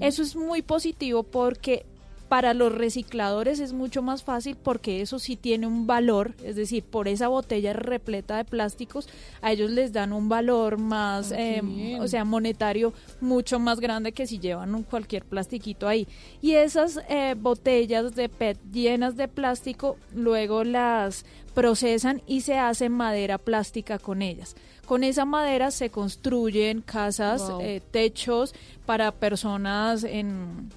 Eso 0.00 0.24
es 0.24 0.34
muy 0.34 0.62
positivo 0.62 1.22
porque 1.22 1.86
para 2.30 2.54
los 2.54 2.72
recicladores 2.72 3.58
es 3.58 3.72
mucho 3.72 4.02
más 4.02 4.22
fácil 4.22 4.56
porque 4.56 5.00
eso 5.02 5.18
sí 5.18 5.34
tiene 5.34 5.66
un 5.66 5.88
valor, 5.88 6.32
es 6.44 6.54
decir, 6.54 6.84
por 6.84 7.08
esa 7.08 7.26
botella 7.26 7.72
repleta 7.72 8.36
de 8.36 8.44
plásticos, 8.44 9.08
a 9.42 9.50
ellos 9.50 9.68
les 9.72 9.92
dan 9.92 10.12
un 10.12 10.28
valor 10.28 10.78
más, 10.78 11.32
Ah, 11.32 11.36
eh, 11.40 11.60
bien. 11.62 12.00
o 12.00 12.06
sea, 12.06 12.24
monetario 12.24 12.92
mucho 13.20 13.58
más 13.58 13.80
grande 13.80 14.12
que 14.12 14.28
si 14.28 14.38
llevan 14.38 14.76
un 14.76 14.84
cualquier 14.84 15.24
plastiquito 15.24 15.88
ahí. 15.88 16.06
Y 16.40 16.52
esas 16.52 17.00
eh, 17.08 17.34
botellas 17.36 18.14
de 18.14 18.28
PET 18.28 18.58
llenas 18.72 19.16
de 19.16 19.26
plástico, 19.26 19.96
luego 20.14 20.62
las 20.62 21.24
procesan 21.52 22.22
y 22.28 22.42
se 22.42 22.56
hace 22.58 22.88
madera 22.90 23.38
plástica 23.38 23.98
con 23.98 24.22
ellas. 24.22 24.54
Con 24.86 25.02
esa 25.02 25.24
madera 25.24 25.72
se 25.72 25.90
construyen 25.90 26.80
casas, 26.82 27.42
Wow. 27.50 27.60
eh, 27.60 27.82
techos 27.90 28.54
para 28.86 29.10
personas 29.10 30.04
en 30.04 30.70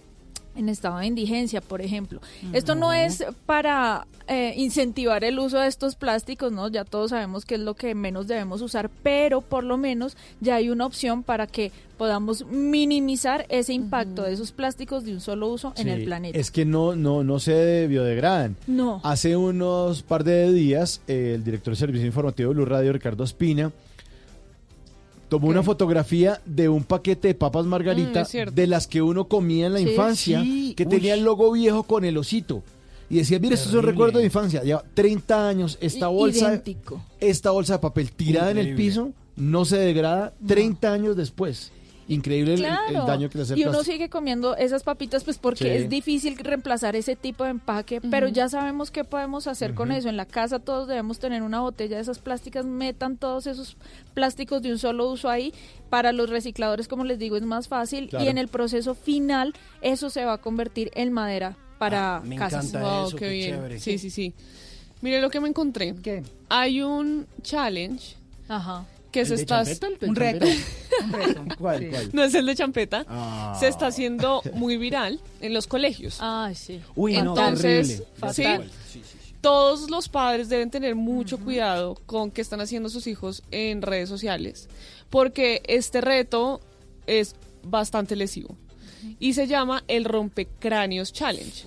en 0.55 0.69
estado 0.69 0.99
de 0.99 1.07
indigencia, 1.07 1.61
por 1.61 1.81
ejemplo. 1.81 2.21
Esto 2.51 2.75
no 2.75 2.93
es 2.93 3.23
para 3.45 4.07
eh, 4.27 4.53
incentivar 4.55 5.23
el 5.23 5.39
uso 5.39 5.59
de 5.59 5.67
estos 5.67 5.95
plásticos, 5.95 6.51
¿no? 6.51 6.69
Ya 6.69 6.85
todos 6.85 7.09
sabemos 7.09 7.45
que 7.45 7.55
es 7.55 7.61
lo 7.61 7.73
que 7.75 7.95
menos 7.95 8.27
debemos 8.27 8.61
usar, 8.61 8.89
pero 9.01 9.41
por 9.41 9.63
lo 9.63 9.77
menos 9.77 10.15
ya 10.39 10.55
hay 10.55 10.69
una 10.69 10.85
opción 10.85 11.23
para 11.23 11.47
que 11.47 11.71
podamos 11.97 12.45
minimizar 12.47 13.45
ese 13.49 13.73
impacto 13.73 14.23
de 14.23 14.33
esos 14.33 14.51
plásticos 14.51 15.05
de 15.05 15.13
un 15.13 15.21
solo 15.21 15.47
uso 15.47 15.73
en 15.77 15.87
el 15.87 16.05
planeta. 16.05 16.37
Es 16.37 16.51
que 16.51 16.65
no, 16.65 16.95
no, 16.95 17.23
no 17.23 17.39
se 17.39 17.87
biodegradan. 17.87 18.55
No. 18.67 19.01
Hace 19.03 19.37
unos 19.37 20.03
par 20.03 20.23
de 20.23 20.51
días, 20.51 21.01
eh, 21.07 21.33
el 21.35 21.43
director 21.43 21.73
de 21.73 21.79
servicio 21.79 22.05
informativo 22.05 22.49
de 22.49 22.55
Blue 22.55 22.65
Radio, 22.65 22.93
Ricardo 22.93 23.23
Espina, 23.23 23.71
tomó 25.33 25.47
una 25.47 25.63
fotografía 25.63 26.39
de 26.45 26.69
un 26.69 26.83
paquete 26.83 27.29
de 27.29 27.33
papas 27.33 27.65
Mm, 27.65 27.69
margarita 27.69 28.21
es 28.21 28.27
cierto. 28.29 28.53
de 28.53 28.67
las 28.67 28.85
que 28.87 29.01
uno 29.01 29.27
comía 29.27 29.65
en 29.67 29.73
la 29.73 29.79
Sí. 29.79 29.89
infancia, 29.89 30.41
Sí, 30.41 30.73
que 30.77 30.83
uy. 30.83 30.89
tenía 30.89 31.15
el 31.15 31.23
logo 31.23 31.51
viejo 31.51 31.83
con 31.83 32.05
el 32.05 32.17
osito. 32.17 32.61
Y 33.09 33.17
decía, 33.17 33.39
mire, 33.39 33.55
esto 33.55 33.69
es 33.69 33.73
un 33.73 33.81
Terrible. 33.81 33.91
recuerdo 33.91 34.19
de 34.19 34.25
infancia. 34.25 34.63
Lleva 34.63 34.83
30 34.93 35.47
años 35.49 35.77
esta 35.81 36.09
I- 36.09 36.13
bolsa, 36.13 36.47
idéntico. 36.49 37.01
esta 37.19 37.49
bolsa 37.51 37.73
de 37.73 37.79
papel 37.79 38.11
tirada 38.11 38.51
en 38.51 38.57
el 38.59 38.67
Increíble. 38.69 38.91
piso, 38.91 39.11
no 39.35 39.65
se 39.65 39.77
degrada 39.77 40.33
30 40.47 40.93
años 40.93 41.15
después. 41.17 41.71
Increíble 42.07 42.55
el- 42.55 42.61
daño 43.05 43.29
que 43.29 43.37
le 43.37 43.43
hace 43.43 43.57
y 43.57 43.63
uno 43.65 43.83
sigue 43.83 44.09
comiendo 44.09 44.55
esas 44.57 44.83
papitas 44.83 45.23
pues 45.23 45.37
porque 45.37 45.63
Sí. 45.63 45.69
es 45.69 45.89
difícil 45.89 46.37
reemplazar 46.37 46.95
ese 46.95 47.15
tipo 47.15 47.43
de 47.45 47.51
empaque, 47.51 48.01
pero 48.01 48.27
ya 48.27 48.49
sabemos 48.49 48.91
qué 48.91 49.03
podemos 49.03 49.47
hacer 49.47 49.73
con 49.73 49.91
eso. 49.91 50.09
En 50.09 50.17
la 50.17 50.25
casa 50.25 50.59
todos 50.59 50.87
debemos 50.87 51.19
tener 51.19 51.41
una 51.43 51.61
botella 51.61 51.95
de 51.95 52.01
esas 52.01 52.19
plásticas, 52.19 52.65
metan 52.65 53.17
todos 53.17 53.47
esos 53.47 53.77
plásticos 54.13 54.61
de 54.61 54.71
un 54.71 54.79
solo 54.79 55.09
uso 55.09 55.29
ahí. 55.29 55.53
Para 55.89 56.11
los 56.11 56.29
recicladores, 56.29 56.87
como 56.87 57.03
les 57.05 57.19
digo, 57.19 57.37
es 57.37 57.43
más 57.43 57.67
fácil 57.67 58.09
Claro. 58.09 58.25
y 58.25 58.27
en 58.27 58.37
el 58.37 58.47
proceso 58.47 58.95
final 58.95 59.53
eso 59.81 60.09
se 60.09 60.25
va 60.25 60.33
a 60.33 60.37
convertir 60.39 60.91
en 60.95 61.13
madera 61.13 61.55
para 61.79 62.21
me 62.25 62.35
casas. 62.35 62.65
encanta 62.69 62.89
Wow, 62.99 63.07
eso, 63.07 63.17
qué 63.17 63.25
qué 63.25 63.31
bien. 63.33 63.55
chévere. 63.55 63.79
Sí, 63.79 63.97
sí, 63.97 64.09
sí. 64.09 64.33
Mire 65.01 65.21
lo 65.21 65.29
que 65.29 65.39
me 65.39 65.49
encontré. 65.49 65.93
Hay 66.49 66.81
un 66.81 67.27
challenge 67.41 68.15
Ajá. 68.47 68.85
Que 69.13 69.21
¿El 69.21 69.27
se 69.27 69.35
de 69.37 69.41
está 69.43 69.63
champeta, 69.63 69.87
el 69.87 69.99
de 69.99 70.07
un 70.09 70.15
champeta? 70.15 70.45
reto. 70.45 71.55
¿Cuál, 71.57 71.87
cuál? 71.89 72.09
No 72.11 72.23
es 72.23 72.33
el 72.33 72.45
de 72.45 72.55
champeta. 72.55 73.05
Ah. 73.07 73.55
Se 73.59 73.67
está 73.69 73.87
haciendo 73.87 74.41
muy 74.53 74.75
viral 74.77 75.21
en 75.39 75.53
los 75.53 75.67
colegios. 75.67 76.17
Ay, 76.19 76.55
sí. 76.55 76.81
Uy, 76.95 77.13
no, 77.21 77.29
Entonces, 77.31 77.87
sí, 77.87 78.03
Fatal. 78.15 78.69
todos 79.39 79.89
los 79.89 80.09
padres 80.09 80.49
deben 80.49 80.69
tener 80.69 80.95
mucho 80.95 81.37
cuidado 81.39 81.95
con 82.05 82.31
qué 82.31 82.41
están 82.41 82.59
haciendo 82.59 82.89
sus 82.89 83.07
hijos 83.07 83.43
en 83.51 83.81
redes 83.81 84.09
sociales, 84.09 84.67
porque 85.09 85.61
este 85.67 86.01
reto 86.01 86.59
es 87.07 87.35
bastante 87.63 88.15
lesivo 88.15 88.57
y 89.19 89.33
se 89.33 89.47
llama 89.47 89.83
el 89.89 90.05
rompecráneos 90.05 91.11
challenge. 91.13 91.65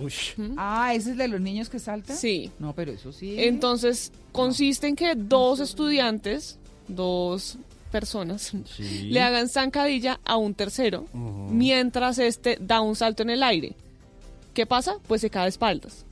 Ah, 0.56 0.94
¿ese 0.94 1.10
es 1.12 1.16
de 1.18 1.28
los 1.28 1.40
niños 1.40 1.68
que 1.68 1.78
saltan? 1.78 2.16
Sí. 2.16 2.50
No, 2.58 2.74
pero 2.74 2.92
eso 2.92 3.12
sí. 3.12 3.36
Entonces, 3.38 4.10
consiste 4.32 4.86
en 4.88 4.96
que 4.96 5.14
dos 5.14 5.60
estudiantes, 5.60 6.58
dos 6.88 7.58
personas, 7.90 8.52
le 8.80 9.20
hagan 9.22 9.48
zancadilla 9.48 10.20
a 10.24 10.36
un 10.36 10.54
tercero 10.54 11.06
mientras 11.14 12.18
este 12.18 12.58
da 12.60 12.80
un 12.80 12.96
salto 12.96 13.22
en 13.22 13.30
el 13.30 13.42
aire. 13.42 13.74
¿Qué 14.54 14.66
pasa? 14.66 14.96
Pues 15.06 15.20
se 15.20 15.30
cae 15.30 15.44
de 15.44 15.48
espaldas. 15.50 16.06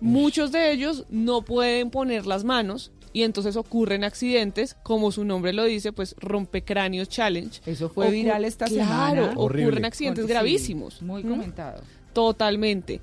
Muchos 0.00 0.52
de 0.52 0.72
ellos 0.72 1.04
no 1.10 1.42
pueden 1.42 1.90
poner 1.90 2.26
las 2.26 2.44
manos 2.44 2.92
y 3.12 3.24
entonces 3.24 3.56
ocurren 3.56 4.04
accidentes, 4.04 4.76
como 4.84 5.10
su 5.10 5.24
nombre 5.24 5.52
lo 5.52 5.64
dice, 5.64 5.92
pues 5.92 6.14
rompecráneos 6.18 7.08
challenge. 7.08 7.60
Eso 7.66 7.88
fue 7.88 8.10
viral 8.10 8.44
esta 8.44 8.66
claro, 8.66 9.24
semana. 9.24 9.40
ocurren 9.40 9.84
accidentes 9.84 10.26
gravísimos. 10.26 11.02
Muy 11.02 11.24
¿Mm? 11.24 11.28
comentado. 11.28 11.82
Totalmente. 12.12 13.00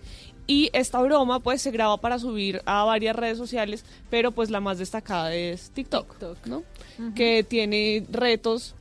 Y 0.48 0.70
esta 0.72 1.02
broma 1.02 1.42
pues 1.42 1.62
se 1.62 1.72
graba 1.72 1.98
para 1.98 2.20
subir 2.20 2.62
a 2.66 2.86
varias 2.86 3.16
redes 3.16 3.38
sociales, 3.38 3.84
pero 4.10 4.32
pues 4.32 4.50
la 4.50 4.62
más 4.62 4.78
destacada 4.78 5.36
es 5.36 5.72
TikTok, 5.72 6.46
¿no? 6.46 6.64
Que 7.16 7.44
tiene 7.44 8.06
retos 8.10 8.74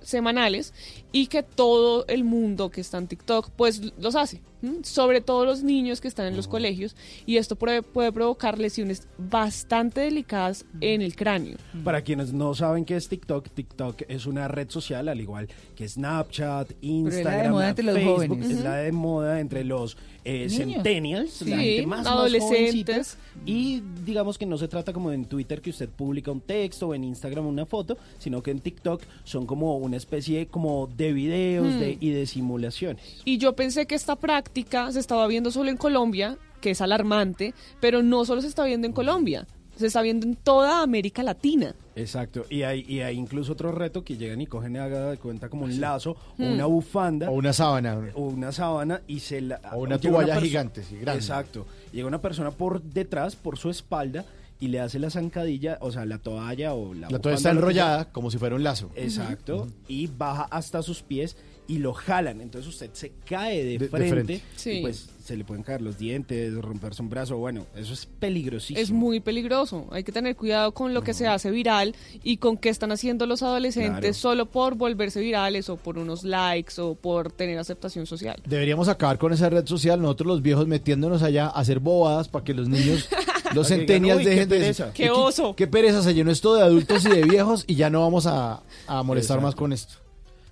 semanales 0.00 0.72
y 1.12 1.26
que 1.26 1.42
todo 1.42 2.04
el 2.08 2.24
mundo 2.24 2.70
que 2.70 2.80
está 2.80 2.98
en 2.98 3.06
TikTok 3.08 3.50
pues 3.56 3.80
los 3.98 4.14
hace, 4.16 4.40
¿m? 4.62 4.78
sobre 4.84 5.20
todo 5.20 5.44
los 5.44 5.62
niños 5.62 6.00
que 6.00 6.08
están 6.08 6.26
en 6.26 6.36
los 6.36 6.46
colegios 6.48 6.94
y 7.26 7.36
esto 7.38 7.56
puede, 7.56 7.82
puede 7.82 8.12
provocar 8.12 8.58
lesiones 8.58 9.08
bastante 9.18 10.02
delicadas 10.02 10.64
en 10.80 11.02
el 11.02 11.16
cráneo. 11.16 11.56
Para 11.84 12.02
quienes 12.02 12.32
no 12.32 12.54
saben 12.54 12.84
qué 12.84 12.96
es 12.96 13.08
TikTok, 13.08 13.48
TikTok 13.50 14.02
es 14.08 14.26
una 14.26 14.46
red 14.48 14.70
social 14.70 15.08
al 15.08 15.20
igual 15.20 15.48
que 15.74 15.88
Snapchat, 15.88 16.72
Instagram, 16.80 17.52
moda 17.52 17.68
entre 17.70 17.84
los 17.84 17.94
Facebook, 17.96 18.16
jóvenes. 18.28 18.50
es 18.50 18.54
Ujú. 18.56 18.64
la 18.64 18.76
de 18.76 18.92
moda 18.92 19.40
entre 19.40 19.64
los 19.64 19.96
eh, 20.24 20.48
centennials, 20.50 21.40
la 21.42 21.56
Sí, 21.56 21.62
gente 21.64 21.86
más, 21.86 21.98
más 22.04 22.06
adolescentes. 22.08 23.16
jovencita. 23.16 23.42
y 23.46 23.82
digamos 24.04 24.36
que 24.36 24.44
no 24.46 24.58
se 24.58 24.68
trata 24.68 24.92
como 24.92 25.10
en 25.12 25.24
Twitter 25.24 25.62
que 25.62 25.70
usted 25.70 25.88
publica 25.88 26.30
un 26.30 26.40
texto 26.42 26.88
o 26.88 26.94
en 26.94 27.04
Instagram 27.04 27.46
una 27.46 27.64
foto, 27.64 27.96
sino 28.18 28.42
que 28.42 28.50
en 28.50 28.60
TikTok 28.60 29.02
son 29.24 29.46
como 29.46 29.76
una 29.78 29.96
especie 29.96 30.46
como 30.48 30.88
de 31.04 31.12
videos 31.12 31.66
Hmm. 31.74 31.78
de, 31.80 31.98
y 32.00 32.10
de 32.10 32.26
simulaciones. 32.26 33.22
Y 33.24 33.38
yo 33.38 33.54
pensé 33.54 33.86
que 33.86 33.94
esta 33.94 34.16
práctica 34.16 34.90
se 34.92 35.00
estaba 35.00 35.26
viendo 35.26 35.50
solo 35.50 35.70
en 35.70 35.76
Colombia, 35.76 36.36
que 36.60 36.70
es 36.70 36.80
alarmante, 36.80 37.54
pero 37.80 38.02
no 38.02 38.24
solo 38.24 38.42
se 38.42 38.48
está 38.48 38.64
viendo 38.64 38.86
en 38.86 38.92
Colombia, 38.92 39.46
se 39.76 39.86
está 39.86 40.02
viendo 40.02 40.26
en 40.26 40.36
toda 40.36 40.82
América 40.82 41.22
Latina. 41.22 41.74
Exacto, 41.96 42.44
y 42.50 42.62
hay, 42.62 42.84
y 42.88 43.00
hay 43.00 43.16
incluso 43.16 43.52
otro 43.52 43.72
reto 43.72 44.04
que 44.04 44.16
llegan 44.16 44.40
y 44.40 44.46
cogen 44.46 44.76
y 44.76 44.78
haga 44.78 45.10
de 45.10 45.16
cuenta 45.18 45.48
como 45.48 45.64
un 45.64 45.80
lazo 45.80 46.12
o 46.12 46.42
Hmm. 46.42 46.52
una 46.52 46.66
bufanda 46.66 47.30
O 47.30 47.34
una 47.34 47.52
sábana. 47.52 47.98
o 48.14 48.22
una 48.28 48.52
sábana 48.52 49.00
y 49.06 49.20
se 49.20 49.40
la 49.40 49.60
O 49.72 49.80
una 49.80 49.98
toalla 49.98 50.38
gigante, 50.40 50.82
sí, 50.82 50.96
grande. 50.96 51.18
Exacto. 51.20 51.66
Llega 51.92 52.06
una 52.06 52.20
persona 52.20 52.50
por 52.50 52.82
detrás, 52.82 53.36
por 53.36 53.56
su 53.58 53.70
espalda 53.70 54.24
y 54.60 54.68
le 54.68 54.80
hace 54.80 54.98
la 54.98 55.10
zancadilla, 55.10 55.78
o 55.80 55.90
sea, 55.90 56.04
la 56.04 56.18
toalla 56.18 56.74
o 56.74 56.92
la 56.94 57.08
La 57.10 57.18
toalla 57.18 57.36
está 57.38 57.50
enrollada 57.50 58.12
como 58.12 58.30
si 58.30 58.38
fuera 58.38 58.54
un 58.56 58.62
lazo. 58.62 58.90
Exacto, 58.94 59.68
y 59.88 60.06
baja 60.06 60.42
hasta 60.50 60.82
sus 60.82 61.02
pies 61.02 61.36
y 61.66 61.78
lo 61.78 61.94
jalan. 61.94 62.40
Entonces 62.40 62.68
usted 62.68 62.90
se 62.92 63.12
cae 63.24 63.64
de, 63.64 63.78
De- 63.78 63.88
de 63.88 63.88
frente. 63.88 64.40
Sí. 64.56 64.70
y 64.72 64.80
pues 64.82 65.08
se 65.24 65.36
le 65.36 65.44
pueden 65.44 65.62
caer 65.62 65.80
los 65.80 65.96
dientes, 65.98 66.52
romperse 66.54 67.00
un 67.00 67.08
brazo. 67.08 67.36
Bueno, 67.36 67.64
eso 67.76 67.92
es 67.94 68.06
peligrosísimo. 68.06 68.80
Es 68.80 68.90
muy 68.90 69.20
peligroso. 69.20 69.86
Hay 69.92 70.02
que 70.02 70.10
tener 70.10 70.34
cuidado 70.34 70.72
con 70.74 70.92
lo 70.92 71.02
que 71.02 71.14
se 71.14 71.28
hace 71.28 71.52
viral 71.52 71.94
y 72.24 72.38
con 72.38 72.56
qué 72.56 72.68
están 72.70 72.90
haciendo 72.90 73.26
los 73.26 73.42
adolescentes 73.44 74.00
Claro. 74.00 74.14
solo 74.14 74.46
por 74.50 74.74
volverse 74.74 75.20
virales 75.20 75.68
o 75.68 75.76
por 75.76 75.96
unos 75.98 76.24
likes 76.24 76.80
o 76.80 76.96
por 76.96 77.30
tener 77.30 77.56
aceptación 77.58 78.04
social. 78.06 78.42
Deberíamos 78.44 78.88
acabar 78.88 79.18
con 79.18 79.32
esa 79.32 79.48
red 79.48 79.64
social, 79.66 80.02
nosotros 80.02 80.26
los 80.26 80.42
viejos 80.42 80.66
metiéndonos 80.66 81.22
allá 81.22 81.46
a 81.46 81.50
hacer 81.60 81.78
bobadas 81.78 82.28
para 82.28 82.44
que 82.44 82.52
los 82.52 82.68
niños, 82.68 83.08
los 83.54 83.68
Para 83.68 83.80
que 83.80 83.82
digan, 83.82 83.86
centennials 83.86 84.18
"Uy, 84.18 84.24
qué 84.24 84.30
dejen 84.30 84.48
de 84.48 84.58
pereza". 84.58 84.86
decir, 84.86 85.04
¡Qué 85.04 85.10
oso! 85.10 85.54
Qué 85.56 85.66
pereza, 85.66 86.02
se 86.02 86.14
llenó 86.14 86.30
esto 86.30 86.54
de 86.54 86.62
adultos 86.62 87.04
y 87.04 87.08
de 87.08 87.22
viejos 87.24 87.64
y 87.66 87.74
ya 87.76 87.90
no 87.90 88.00
vamos 88.00 88.26
a, 88.26 88.62
a 88.86 89.02
molestar 89.02 89.36
Exacto. 89.38 89.46
más 89.46 89.54
con 89.54 89.72
esto. 89.72 89.94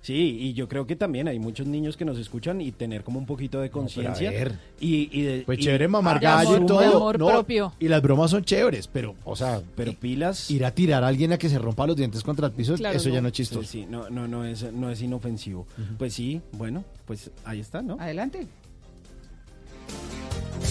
Sí, 0.01 0.37
y 0.39 0.53
yo 0.53 0.69
creo 0.69 0.87
que 0.87 0.95
también 0.95 1.27
hay 1.27 1.39
muchos 1.39 1.67
niños 1.67 1.97
que 1.97 2.05
nos 2.05 2.17
escuchan 2.17 2.61
y 2.61 2.71
tener 2.71 3.03
como 3.03 3.19
un 3.19 3.25
poquito 3.25 3.59
de 3.59 3.69
conciencia. 3.69 4.31
ver. 4.31 4.57
y, 4.79 5.09
y 5.11 5.21
de- 5.23 5.41
Pues 5.45 5.59
y- 5.59 5.63
chévere 5.63 5.87
mamar 5.89 6.19
gallo 6.21 6.57
y 6.57 6.65
todo. 6.65 6.79
amor 6.79 7.19
no, 7.19 7.27
propio. 7.27 7.73
Y 7.79 7.89
las 7.89 8.01
bromas 8.01 8.31
son 8.31 8.43
chéveres, 8.45 8.87
pero, 8.87 9.15
o 9.25 9.35
sea, 9.35 9.61
pero 9.75 9.93
pilas. 9.93 10.49
Ir 10.49 10.63
a 10.63 10.71
tirar 10.71 11.03
a 11.03 11.07
alguien 11.07 11.33
a 11.33 11.37
que 11.37 11.49
se 11.49 11.59
rompa 11.59 11.85
los 11.85 11.97
dientes 11.97 12.23
contra 12.23 12.47
el 12.47 12.53
piso, 12.53 12.75
Claro, 12.75 12.95
eso 12.97 13.09
ya 13.09 13.21
no 13.21 13.27
es 13.27 13.33
chistoso. 13.33 13.61
Sí, 13.63 13.81
sí, 13.81 13.87
no, 13.89 14.09
no, 14.09 14.25
no 14.27 14.45
es, 14.45 14.71
no 14.71 14.89
es 14.89 15.01
inofensivo. 15.01 15.67
Pues 15.97 16.13
sí, 16.13 16.41
bueno, 16.53 16.85
pues 17.05 17.29
ahí 17.43 17.59
está, 17.59 17.81
¿no? 17.81 17.97
Adelante. 17.99 18.47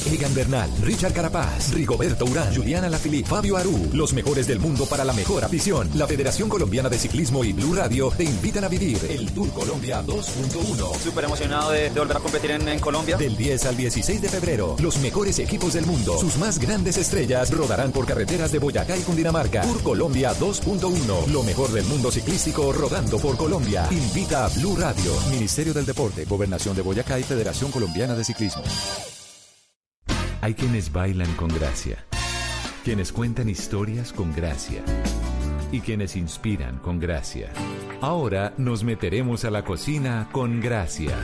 Egan 0.06 0.34
Bernal, 0.34 0.70
Richard 0.82 1.12
Carapaz, 1.12 1.72
Rigoberto 1.72 2.24
Urán, 2.24 2.54
Juliana 2.54 2.88
Lafili, 2.88 3.22
Fabio 3.24 3.56
Aru, 3.56 3.90
los 3.92 4.12
mejores 4.14 4.46
del 4.46 4.58
mundo 4.58 4.86
para 4.86 5.04
la 5.04 5.12
mejor 5.12 5.44
afición. 5.44 5.90
La 5.94 6.06
Federación 6.06 6.48
Colombiana 6.48 6.88
de 6.88 6.98
Ciclismo 6.98 7.44
y 7.44 7.52
Blue 7.52 7.74
Radio 7.74 8.10
te 8.16 8.24
invitan 8.24 8.64
a 8.64 8.68
vivir 8.68 8.98
el 9.10 9.30
Tour 9.32 9.50
Colombia 9.52 10.02
2.1. 10.02 10.98
Súper 10.98 11.24
emocionado 11.24 11.72
de, 11.72 11.90
de 11.90 12.00
volver 12.00 12.16
a 12.16 12.20
competir 12.20 12.52
en, 12.52 12.68
en 12.68 12.78
Colombia. 12.78 13.16
Del 13.16 13.36
10 13.36 13.66
al 13.66 13.76
16 13.76 14.22
de 14.22 14.28
febrero, 14.28 14.76
los 14.80 14.98
mejores 14.98 15.38
equipos 15.40 15.74
del 15.74 15.84
mundo, 15.84 16.16
sus 16.18 16.36
más 16.38 16.58
grandes 16.58 16.96
estrellas, 16.96 17.50
rodarán 17.50 17.92
por 17.92 18.06
carreteras 18.06 18.50
de 18.52 18.58
Boyacá 18.60 18.96
y 18.96 19.02
Cundinamarca. 19.02 19.62
Tour 19.62 19.82
Colombia 19.82 20.32
2.1, 20.38 21.26
lo 21.26 21.42
mejor 21.42 21.70
del 21.72 21.84
mundo 21.84 22.10
ciclístico 22.10 22.72
rodando 22.72 23.18
por 23.18 23.36
Colombia. 23.36 23.86
Invita 23.90 24.46
a 24.46 24.48
Blue 24.48 24.76
Radio, 24.76 25.12
Ministerio 25.30 25.74
del 25.74 25.84
Deporte, 25.84 26.24
Gobernación 26.24 26.74
de 26.74 26.82
Boyacá 26.82 27.18
y 27.18 27.24
Federación 27.24 27.70
Colombiana 27.70 28.14
de 28.14 28.24
Ciclismo. 28.24 28.62
Hay 30.48 30.54
quienes 30.54 30.90
bailan 30.90 31.30
con 31.34 31.48
gracia, 31.48 32.06
quienes 32.82 33.12
cuentan 33.12 33.50
historias 33.50 34.14
con 34.14 34.34
gracia 34.34 34.82
y 35.70 35.80
quienes 35.80 36.16
inspiran 36.16 36.78
con 36.78 36.98
gracia. 36.98 37.52
Ahora 38.00 38.54
nos 38.56 38.82
meteremos 38.82 39.44
a 39.44 39.50
la 39.50 39.62
cocina 39.62 40.30
con 40.32 40.62
gracia. 40.62 41.14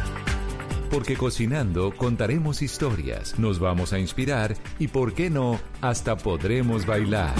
Porque 0.90 1.16
cocinando 1.16 1.96
contaremos 1.96 2.60
historias, 2.60 3.38
nos 3.38 3.60
vamos 3.60 3.94
a 3.94 3.98
inspirar 3.98 4.58
y, 4.78 4.88
por 4.88 5.14
qué 5.14 5.30
no, 5.30 5.58
hasta 5.80 6.18
podremos 6.18 6.84
bailar. 6.84 7.34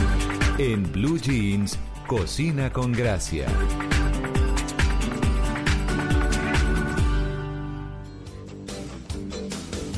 En 0.56 0.90
Blue 0.90 1.18
Jeans, 1.18 1.78
cocina 2.06 2.72
con 2.72 2.92
gracia. 2.92 3.46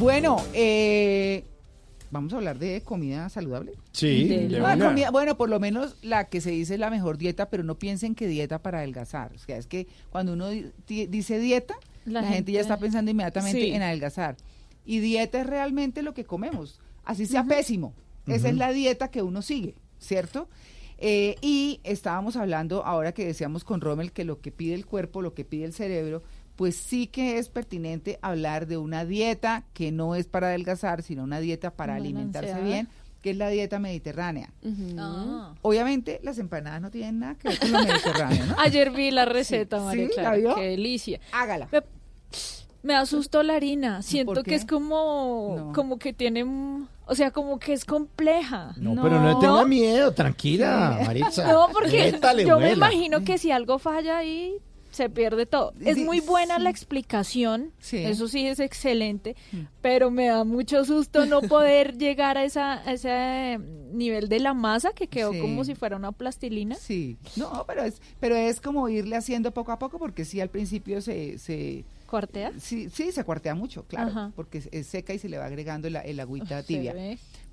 Bueno, 0.01 0.45
eh, 0.53 1.45
vamos 2.17 2.33
a 2.33 2.37
hablar 2.37 2.59
de 2.59 2.81
comida 2.83 3.29
saludable. 3.29 3.73
Sí, 3.93 4.25
de 4.29 4.59
Ah, 4.59 4.75
una. 4.75 4.89
comida- 4.89 5.11
bueno, 5.11 5.37
por 5.37 5.49
lo 5.49 5.59
menos 5.61 5.97
la 6.03 6.25
que 6.25 6.41
se 6.41 6.51
dice 6.51 6.75
es 6.75 6.81
la 6.81 6.91
mejor 6.91 7.17
dieta, 7.19 7.49
pero 7.49 7.63
no 7.63 7.77
piensen 7.79 8.15
que 8.15 8.27
dieta 8.27 8.61
para 8.61 8.79
adelgazar. 8.79 9.33
O 9.35 9.39
sea, 9.39 9.57
es 9.57 9.67
que 9.67 9.87
cuando 10.11 10.33
uno 10.35 10.49
di- 10.51 11.07
dice 11.07 11.39
dieta, 11.39 11.75
la, 12.05 12.23
La 12.23 12.29
gente, 12.29 12.53
ya 12.53 12.61
está 12.61 12.77
pensando 12.79 13.11
inmediatamente 13.11 13.61
Sí. 13.61 13.71
en 13.73 13.83
adelgazar. 13.83 14.37
Y 14.85 15.01
dieta 15.01 15.41
es 15.41 15.47
realmente 15.47 16.03
lo 16.03 16.15
que 16.15 16.25
comemos, 16.25 16.79
así 17.05 17.27
sea 17.27 17.45
pésimo. 17.45 17.95
Esa 18.27 18.49
es 18.49 18.57
la 18.57 18.73
dieta 18.73 19.09
que 19.09 19.23
uno 19.23 19.41
sigue, 19.43 19.75
¿cierto? 19.99 20.49
Eh, 20.99 21.37
y 21.43 21.81
estábamos 21.85 22.37
hablando, 22.37 22.85
ahora 22.85 23.13
que 23.13 23.27
decíamos 23.27 23.65
con 23.65 23.81
Rommel, 23.81 24.13
que 24.13 24.25
lo 24.25 24.41
que 24.41 24.51
pide 24.51 24.75
el 24.75 24.87
cuerpo, 24.87 25.21
lo 25.23 25.35
que 25.35 25.45
pide 25.45 25.65
el 25.65 25.73
cerebro, 25.73 26.23
pues 26.57 26.77
sí 26.77 27.07
que 27.07 27.39
es 27.39 27.49
pertinente 27.49 28.19
hablar 28.23 28.67
de 28.67 28.79
una 28.79 29.05
dieta 29.05 29.65
que 29.75 29.93
no 29.93 30.15
es 30.15 30.27
para 30.27 30.49
adelgazar, 30.49 31.03
sino 31.03 31.23
una 31.23 31.39
dieta 31.39 31.71
para 31.71 31.95
alimentarse 31.97 32.61
bien, 32.63 32.89
que 33.23 33.31
es 33.31 33.37
la 33.37 33.49
dieta 33.49 33.79
mediterránea. 33.79 34.51
Ah. 34.99 35.55
Obviamente 35.63 36.19
las 36.23 36.39
empanadas 36.39 36.81
no 36.81 36.91
tienen 36.91 37.19
nada 37.19 37.35
que 37.35 37.49
ver 37.49 37.59
con 37.59 37.73
lo 37.73 37.79
mediterráneo, 37.81 38.47
¿no? 38.47 38.55
Ayer 38.59 38.91
vi 38.91 39.11
la 39.11 39.27
receta, 39.27 39.79
Sí, 39.79 39.85
María 39.85 40.07
¿sí? 40.09 40.15
¿La 40.17 40.23
Clara. 40.23 40.37
vio? 40.37 40.55
Qué 40.55 40.63
delicia. 40.63 41.21
Hágala. 41.33 41.69
Me, 41.71 41.83
me 42.83 42.95
asustó 42.95 43.43
la 43.43 43.57
harina. 43.57 44.01
Siento 44.03 44.33
¿Por 44.35 44.45
que 44.45 44.55
es 44.55 44.65
como, 44.65 45.73
como 45.75 45.99
que 45.99 46.13
tiene, 46.13 46.45
o 46.45 47.15
sea, 47.15 47.33
como 47.33 47.59
que 47.59 47.73
es 47.75 47.85
compleja. 47.85 48.73
No, 48.77 49.03
pero 49.03 49.21
no 49.21 49.29
le 49.29 49.41
tenga 49.41 49.65
miedo, 49.67 50.13
tranquila, 50.15 51.01
Maritza. 51.05 51.47
No, 51.53 51.69
porque 51.73 52.13
Métale, 52.13 52.47
yo 52.47 52.59
me 52.61 52.73
imagino 52.73 53.23
que 53.25 53.39
si 53.39 53.51
algo 53.51 53.79
falla 53.79 54.19
ahí, 54.19 54.57
se 54.97 55.11
pierde 55.11 55.47
todo. 55.47 55.73
Es 55.81 55.99
muy 55.99 56.21
buena 56.21 56.59
la 56.59 56.71
explicación, 56.71 57.73
Sí. 57.79 57.99
eso 57.99 58.29
sí 58.29 58.47
es 58.47 58.59
excelente, 58.61 59.37
pero 59.83 60.11
me 60.11 60.27
da 60.27 60.45
mucho 60.45 60.85
susto 60.85 61.27
no 61.27 61.41
poder 61.43 61.99
llegar 61.99 62.39
a, 62.39 62.45
esa, 62.45 62.75
a 62.89 62.93
ese 62.93 63.59
nivel 63.93 64.29
de 64.29 64.41
la 64.41 64.55
masa 64.55 64.93
que 64.93 65.07
quedó 65.07 65.33
como 65.39 65.65
si 65.65 65.75
fuera 65.75 65.97
una 65.97 66.13
plastilina. 66.13 66.75
Sí, 66.75 67.19
no, 67.37 67.65
pero 67.67 67.83
es, 67.85 68.01
pero 68.21 68.35
es 68.37 68.61
como 68.61 68.89
irle 68.89 69.17
haciendo 69.17 69.53
poco 69.53 69.73
a 69.73 69.79
poco, 69.79 69.99
porque 69.99 70.25
sí, 70.25 70.41
al 70.41 70.49
principio 70.51 71.01
se... 71.01 71.39
se 71.39 71.85
¿Cuartea? 72.09 72.53
Sí, 72.61 72.89
sí, 72.89 73.11
se 73.11 73.25
cuartea 73.25 73.55
mucho, 73.57 73.85
claro, 73.85 74.11
Ajá. 74.11 74.33
porque 74.37 74.63
es, 74.71 74.87
seca 74.87 75.13
y 75.13 75.19
se 75.19 75.29
le 75.29 75.39
va 75.39 75.47
agregando 75.47 75.89
el, 75.89 75.97
el 75.97 76.21
agüita 76.21 76.61
Se 76.63 76.69
tibia. 76.69 76.95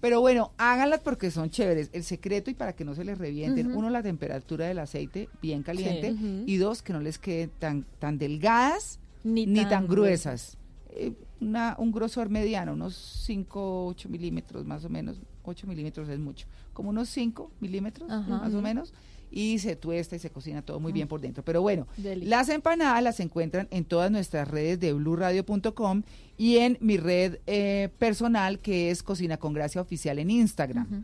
Pero 0.03 0.19
bueno, 0.19 0.51
háganlas 0.57 0.99
porque 0.99 1.31
son 1.31 1.49
chéveres. 1.49 1.89
El 1.93 2.03
secreto 2.03 2.51
y 2.51 2.55
para 2.55 2.73
que 2.73 2.83
no 2.83 2.93
se 2.93 3.05
les 3.05 3.17
revienten, 3.17 3.73
uno, 3.73 3.89
la 3.89 4.03
temperatura 4.03 4.65
del 4.67 4.79
aceite 4.79 5.29
bien 5.41 5.63
caliente 5.63 6.11
Sí. 6.11 6.43
Y 6.45 6.57
dos, 6.57 6.81
que 6.81 6.91
no 6.91 6.99
les 6.99 7.17
queden 7.17 7.51
tan, 7.57 7.85
tan 7.99 8.17
delgadas 8.17 8.99
Ni 9.23 9.45
ni, 9.45 9.61
tan 9.61 9.69
tan, 9.69 9.87
gruesas. 9.87 10.57
Eh, 10.89 11.13
una, 11.39 11.77
un 11.79 11.93
grosor 11.93 12.27
mediano, 12.27 12.73
unos 12.73 12.97
5, 13.25 13.87
8 13.87 14.09
milímetros 14.09 14.65
más 14.65 14.83
o 14.83 14.89
menos. 14.89 15.21
8 15.43 15.67
milímetros 15.67 16.09
es 16.09 16.19
mucho. 16.19 16.47
Como 16.73 16.89
unos 16.89 17.09
5 17.09 17.51
milímetros 17.59 18.09
Ajá. 18.09 18.37
más 18.37 18.53
o 18.53 18.61
menos. 18.61 18.93
Y 19.35 19.57
se 19.57 19.75
tuesta 19.75 20.15
y 20.15 20.19
se 20.19 20.29
cocina 20.29 20.61
todo 20.61 20.79
muy 20.79 20.91
bien 20.91 21.07
por 21.07 21.19
dentro. 21.19 21.43
Pero 21.43 21.61
bueno, 21.63 21.87
Deli. 21.97 22.27
las 22.27 22.49
empanadas 22.49 23.01
las 23.01 23.19
encuentran 23.19 23.67
en 23.71 23.83
todas 23.83 24.11
nuestras 24.11 24.47
redes 24.47 24.79
de 24.79 24.93
bluradio.com 24.93 26.03
y 26.37 26.57
en 26.57 26.77
mi 26.81 26.97
red 26.97 27.39
eh, 27.47 27.89
personal 27.97 28.59
que 28.59 28.91
es 28.91 29.01
Cocina 29.01 29.37
con 29.37 29.53
Gracia 29.53 29.81
Oficial 29.81 30.19
en 30.19 30.29
Instagram. 30.29 31.03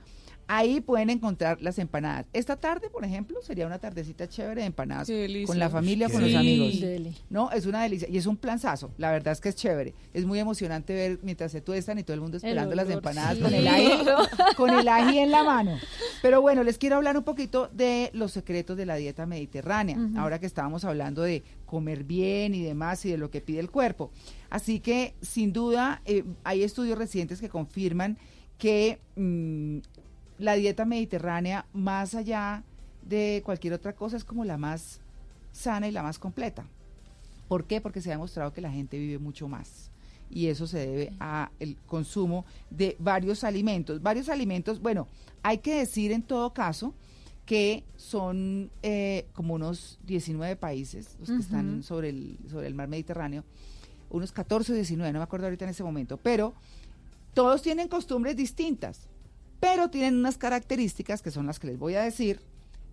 Ahí 0.52 0.82
pueden 0.82 1.12
encontrar 1.12 1.62
las 1.62 1.78
empanadas. 1.78 2.26
Esta 2.34 2.56
tarde, 2.56 2.90
por 2.90 3.06
ejemplo, 3.06 3.40
sería 3.44 3.68
una 3.68 3.78
tardecita 3.78 4.28
chévere 4.28 4.62
de 4.62 4.68
empanadas 4.68 5.08
con 5.46 5.60
la 5.60 5.70
familia, 5.70 6.08
Qué 6.08 6.14
con 6.14 6.24
los 6.24 6.34
amigos. 6.34 6.82
Deli. 6.82 7.16
No, 7.30 7.52
es 7.52 7.68
una 7.68 7.84
delicia 7.84 8.10
y 8.10 8.18
es 8.18 8.26
un 8.26 8.36
planzazo. 8.36 8.90
La 8.98 9.12
verdad 9.12 9.34
es 9.34 9.42
que 9.42 9.50
es 9.50 9.56
chévere. 9.56 9.94
Es 10.12 10.26
muy 10.26 10.40
emocionante 10.40 10.96
ver 10.96 11.20
mientras 11.22 11.52
se 11.52 11.62
tuestan 11.62 12.00
y 12.00 12.04
todo 12.04 12.16
el 12.16 12.22
mundo 12.22 12.38
esperando 12.38 12.74
las 12.74 12.90
empanadas 12.90 13.38
con 13.38 13.54
el 13.54 13.68
ají, 13.68 13.92
con 14.58 14.72
el 14.72 14.88
ají 14.88 15.20
en 15.20 15.30
la 15.30 15.44
mano. 15.44 15.78
Pero 16.24 16.42
bueno, 16.42 16.64
les 16.64 16.80
quiero 16.80 16.96
hablar 16.96 17.16
un 17.16 17.24
poquito 17.24 17.70
de 17.72 18.10
los 18.14 18.32
secretos 18.32 18.76
de 18.76 18.88
la 18.88 18.96
dieta 18.96 19.28
mediterránea. 19.28 20.00
Ahora 20.18 20.40
que 20.40 20.48
estábamos 20.48 20.84
hablando 20.84 21.22
de 21.22 21.44
comer 21.68 22.06
bien 22.06 22.56
y 22.56 22.64
demás 22.64 23.06
y 23.06 23.12
de 23.12 23.20
lo 23.20 23.30
que 23.30 23.42
pide 23.42 23.60
el 23.60 23.70
cuerpo. 23.70 24.10
Así 24.50 24.80
que, 24.80 25.14
sin 25.22 25.54
duda, 25.54 26.02
eh, 26.06 26.24
hay 26.44 26.64
estudios 26.64 26.98
recientes 26.98 27.40
que 27.40 27.50
confirman 27.50 28.18
que 28.58 29.00
mm, 29.16 29.78
la 30.40 30.56
dieta 30.56 30.86
mediterránea, 30.86 31.66
más 31.74 32.16
allá 32.16 32.64
de 33.04 33.42
cualquier 33.46 33.74
otra 33.74 33.94
cosa, 33.94 34.18
es 34.18 34.24
como 34.24 34.46
la 34.46 34.58
más 34.58 35.00
sana 35.52 35.88
y 35.88 35.92
la 35.92 36.02
más 36.02 36.18
completa. 36.18 36.66
¿Por 37.48 37.66
qué? 37.66 37.82
Porque 37.82 38.02
se 38.02 38.10
ha 38.10 38.14
demostrado 38.14 38.54
que 38.54 38.62
la 38.62 38.72
gente 38.72 38.98
vive 38.98 39.20
mucho 39.20 39.48
más. 39.48 39.92
Y 40.32 40.48
eso 40.48 40.68
se 40.68 40.80
debe 40.80 41.14
a 41.20 41.52
el 41.60 41.76
consumo 41.88 42.46
de 42.70 42.96
varios 43.00 43.44
alimentos. 43.44 44.02
Varios 44.02 44.30
alimentos, 44.30 44.82
bueno, 44.82 45.08
hay 45.44 45.58
que 45.58 45.76
decir 45.76 46.12
en 46.12 46.22
todo 46.22 46.54
caso 46.54 46.94
que 47.46 47.84
son 47.98 48.70
eh, 48.84 49.26
como 49.34 49.56
unos 49.56 49.98
19 50.06 50.56
países 50.56 51.18
los 51.20 51.30
que 51.30 51.38
están 51.38 51.82
sobre 51.82 52.10
el, 52.10 52.38
sobre 52.48 52.68
el 52.68 52.76
mar 52.76 52.88
Mediterráneo, 52.88 53.44
unos 54.12 54.32
14 54.32 54.72
o 54.72 54.76
19, 54.76 55.12
no 55.12 55.18
me 55.18 55.24
acuerdo 55.24 55.48
ahorita 55.48 55.66
en 55.66 55.72
ese 55.72 55.84
momento, 55.84 56.18
pero 56.18 56.54
todos 57.34 57.64
tienen 57.64 57.88
costumbres 57.88 58.36
distintas, 58.36 59.08
pero 59.60 59.90
tienen 59.90 60.16
unas 60.16 60.38
características 60.38 61.22
que 61.22 61.32
son 61.32 61.46
las 61.46 61.60
que 61.60 61.68
les 61.68 61.80
voy 61.80 61.96
a 61.96 62.02
decir 62.02 62.42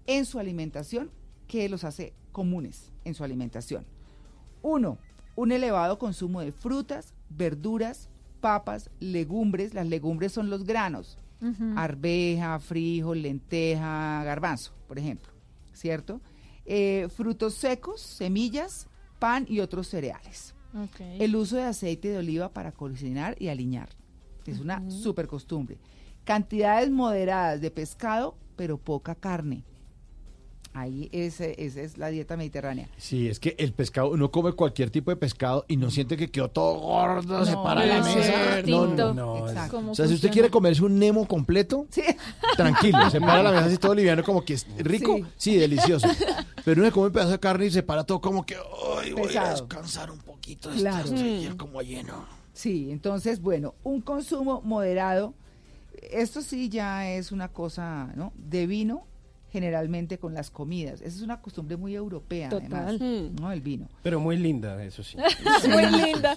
en 0.06 0.24
su 0.24 0.38
alimentación 0.38 1.10
que 1.46 1.68
los 1.68 1.84
hace 1.84 2.12
comunes 2.32 2.92
en 3.04 3.14
su 3.14 3.24
alimentación. 3.24 3.86
Uno, 4.62 4.98
un 5.36 5.52
elevado 5.52 5.98
consumo 5.98 6.40
de 6.40 6.52
frutas, 6.52 7.14
verduras, 7.30 8.08
papas, 8.40 8.90
legumbres. 9.00 9.74
Las 9.74 9.86
legumbres 9.86 10.32
son 10.32 10.50
los 10.50 10.64
granos, 10.64 11.18
arveja, 11.76 12.58
frijol, 12.58 13.22
lenteja, 13.22 14.24
garbanzo, 14.24 14.72
por 14.88 14.98
ejemplo, 14.98 15.32
¿cierto? 15.72 16.20
Eh, 16.64 17.08
frutos 17.14 17.54
secos, 17.54 18.00
semillas, 18.00 18.88
pan 19.18 19.46
y 19.48 19.60
otros 19.60 19.86
cereales. 19.86 20.54
El 21.18 21.36
uso 21.36 21.56
de 21.56 21.62
aceite 21.62 22.08
de 22.08 22.18
oliva 22.18 22.50
para 22.50 22.72
cocinar 22.72 23.36
y 23.38 23.48
aliñar. 23.48 23.88
Es 24.46 24.60
una 24.60 24.88
super 24.90 25.26
costumbre. 25.26 25.78
Cantidades 26.26 26.90
moderadas 26.90 27.60
de 27.60 27.70
pescado, 27.70 28.34
pero 28.56 28.78
poca 28.78 29.14
carne. 29.14 29.62
Ahí 30.74 31.08
ese- 31.12 31.54
esa 31.64 31.80
es 31.80 31.96
la 31.96 32.08
dieta 32.08 32.36
mediterránea. 32.36 32.90
Sí, 32.98 33.28
es 33.28 33.38
que 33.40 33.54
el 33.58 33.72
pescado, 33.72 34.10
uno 34.10 34.30
come 34.30 34.52
cualquier 34.52 34.90
tipo 34.90 35.10
de 35.12 35.16
pescado 35.16 35.64
y 35.68 35.76
no 35.78 35.88
siente 35.88 36.16
que 36.18 36.28
quedó 36.30 36.48
todo 36.50 36.80
gordo, 36.80 37.46
se 37.46 37.52
No, 37.52 37.62
para 37.62 37.86
la 37.86 37.98
es 37.98 38.04
mesa. 38.16 38.62
No, 38.66 38.86
no, 38.88 38.94
no. 38.94 39.14
no, 39.14 39.48
Exacto. 39.48 39.78
O 39.88 39.94
sea, 39.94 40.06
si 40.08 40.14
usted 40.14 40.30
quiere 40.32 40.50
comerse 40.50 40.82
un 40.84 40.98
Nemo 40.98 41.26
completo, 41.28 41.86
tranquilo, 42.56 43.08
se 43.08 43.20
para 43.20 43.42
la 43.44 43.52
mesa 43.52 43.66
así 43.66 43.78
todo 43.78 43.94
liviano, 43.94 44.22
como 44.24 44.44
que 44.44 44.54
es 44.54 44.66
rico, 44.78 45.18
sí, 45.36 45.56
delicioso. 45.56 46.08
Pero 46.64 46.82
uno 46.82 46.90
come 46.92 47.06
un 47.06 47.12
pedazo 47.12 47.30
de 47.30 47.38
carne 47.40 47.66
y 47.66 47.70
se 47.70 47.82
para 47.84 48.02
todo 48.04 48.20
como 48.20 48.44
que, 48.44 48.56
ay, 49.00 49.12
voy 49.12 49.34
a 49.36 49.50
descansar 49.50 50.10
un 50.10 50.18
poquito. 50.18 50.70
de 50.70 50.76
Claro. 50.78 51.04
esto, 51.04 51.14
estoy 51.14 51.42
ya 51.44 51.56
como 51.56 51.80
lleno. 51.82 52.26
Sí, 52.52 52.90
entonces, 52.90 53.40
bueno, 53.40 53.74
un 53.84 54.00
consumo 54.02 54.60
moderado. 54.62 55.32
Esto 56.10 56.42
sí 56.42 56.68
ya 56.68 57.10
es 57.10 57.32
una 57.32 57.48
cosa, 57.48 58.12
¿no? 58.16 58.32
De 58.36 58.66
vino, 58.66 59.06
generalmente 59.50 60.18
con 60.18 60.34
las 60.34 60.50
comidas. 60.50 61.00
Esa 61.00 61.16
es 61.16 61.22
una 61.22 61.40
costumbre 61.40 61.76
muy 61.76 61.94
europea, 61.94 62.48
Total. 62.48 62.72
además, 62.72 63.00
¿no? 63.40 63.52
El 63.52 63.60
vino. 63.60 63.88
Pero 64.02 64.20
muy 64.20 64.36
linda, 64.36 64.82
eso 64.84 65.02
sí. 65.02 65.16
Muy 65.68 65.86
linda. 65.86 66.36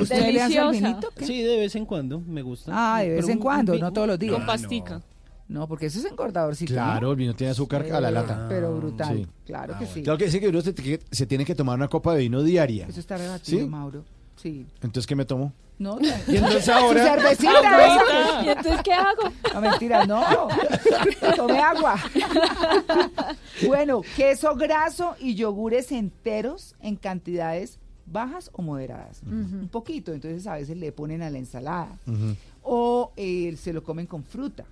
¿Usted 0.00 0.32
le 0.32 0.40
hace 0.40 0.54
Deliciosa. 0.54 0.70
vinito? 0.70 1.08
¿Qué? 1.16 1.26
Sí, 1.26 1.42
de 1.42 1.56
vez 1.58 1.74
en 1.76 1.84
cuando, 1.86 2.20
me 2.20 2.42
gusta. 2.42 2.72
Ah, 2.74 3.02
de 3.02 3.08
vez 3.10 3.16
Pero 3.20 3.32
en 3.32 3.38
un- 3.38 3.42
cuando, 3.42 3.72
un 3.74 3.80
no 3.80 3.92
todos 3.92 4.08
los 4.08 4.18
días. 4.18 4.34
Con 4.34 4.46
pastica. 4.46 5.02
No, 5.46 5.68
porque 5.68 5.86
eso 5.86 5.98
es 5.98 6.06
engordadorcito. 6.06 6.72
Claro, 6.72 7.10
el 7.10 7.16
vino 7.18 7.34
tiene 7.34 7.50
azúcar 7.50 7.82
a 7.92 8.00
la 8.00 8.10
lata. 8.10 8.46
Pero 8.48 8.74
brutal, 8.78 9.14
Sí. 9.18 9.26
claro 9.44 9.78
que 9.78 9.86
sí. 9.86 10.02
Claro 10.02 10.18
que 10.18 10.24
dice 10.24 10.40
que 10.40 10.48
uno 10.48 10.62
se, 10.62 10.74
que 10.74 11.00
se 11.10 11.26
tiene 11.26 11.44
que 11.44 11.54
tomar 11.54 11.76
una 11.76 11.88
copa 11.88 12.14
de 12.14 12.20
vino 12.20 12.42
diaria. 12.42 12.86
Eso 12.86 12.98
está 12.98 13.18
rebatido, 13.18 13.58
¿Sí? 13.60 13.66
Mauro. 13.68 14.04
Sí. 14.36 14.66
Entonces, 14.76 15.06
¿qué 15.06 15.14
me 15.16 15.24
tomo? 15.24 15.52
No, 15.78 15.98
Y 16.28 16.36
entonces 16.36 16.68
ahora- 16.68 17.02
Su 17.02 17.20
cervecita. 17.20 17.50
Agüita. 17.58 18.44
¿Y 18.44 18.48
entonces 18.48 18.80
qué 18.84 18.92
hago? 18.92 19.22
No, 19.54 19.60
mentira, 19.60 20.06
no. 20.06 20.22
Tome 21.36 21.58
agua. 21.58 21.96
bueno, 23.66 24.02
queso 24.16 24.54
graso 24.54 25.14
y 25.20 25.34
yogures 25.34 25.92
enteros 25.92 26.74
en 26.80 26.96
cantidades 26.96 27.78
bajas 28.06 28.50
o 28.52 28.62
moderadas. 28.62 29.22
Un 29.26 29.68
poquito, 29.70 30.12
entonces 30.12 30.46
a 30.46 30.54
veces 30.54 30.76
le 30.76 30.92
ponen 30.92 31.22
a 31.22 31.30
la 31.30 31.38
ensalada. 31.38 31.98
O 32.62 33.12
eh, 33.16 33.56
se 33.60 33.72
lo 33.72 33.82
comen 33.82 34.06
con 34.06 34.24
fruta. 34.24 34.64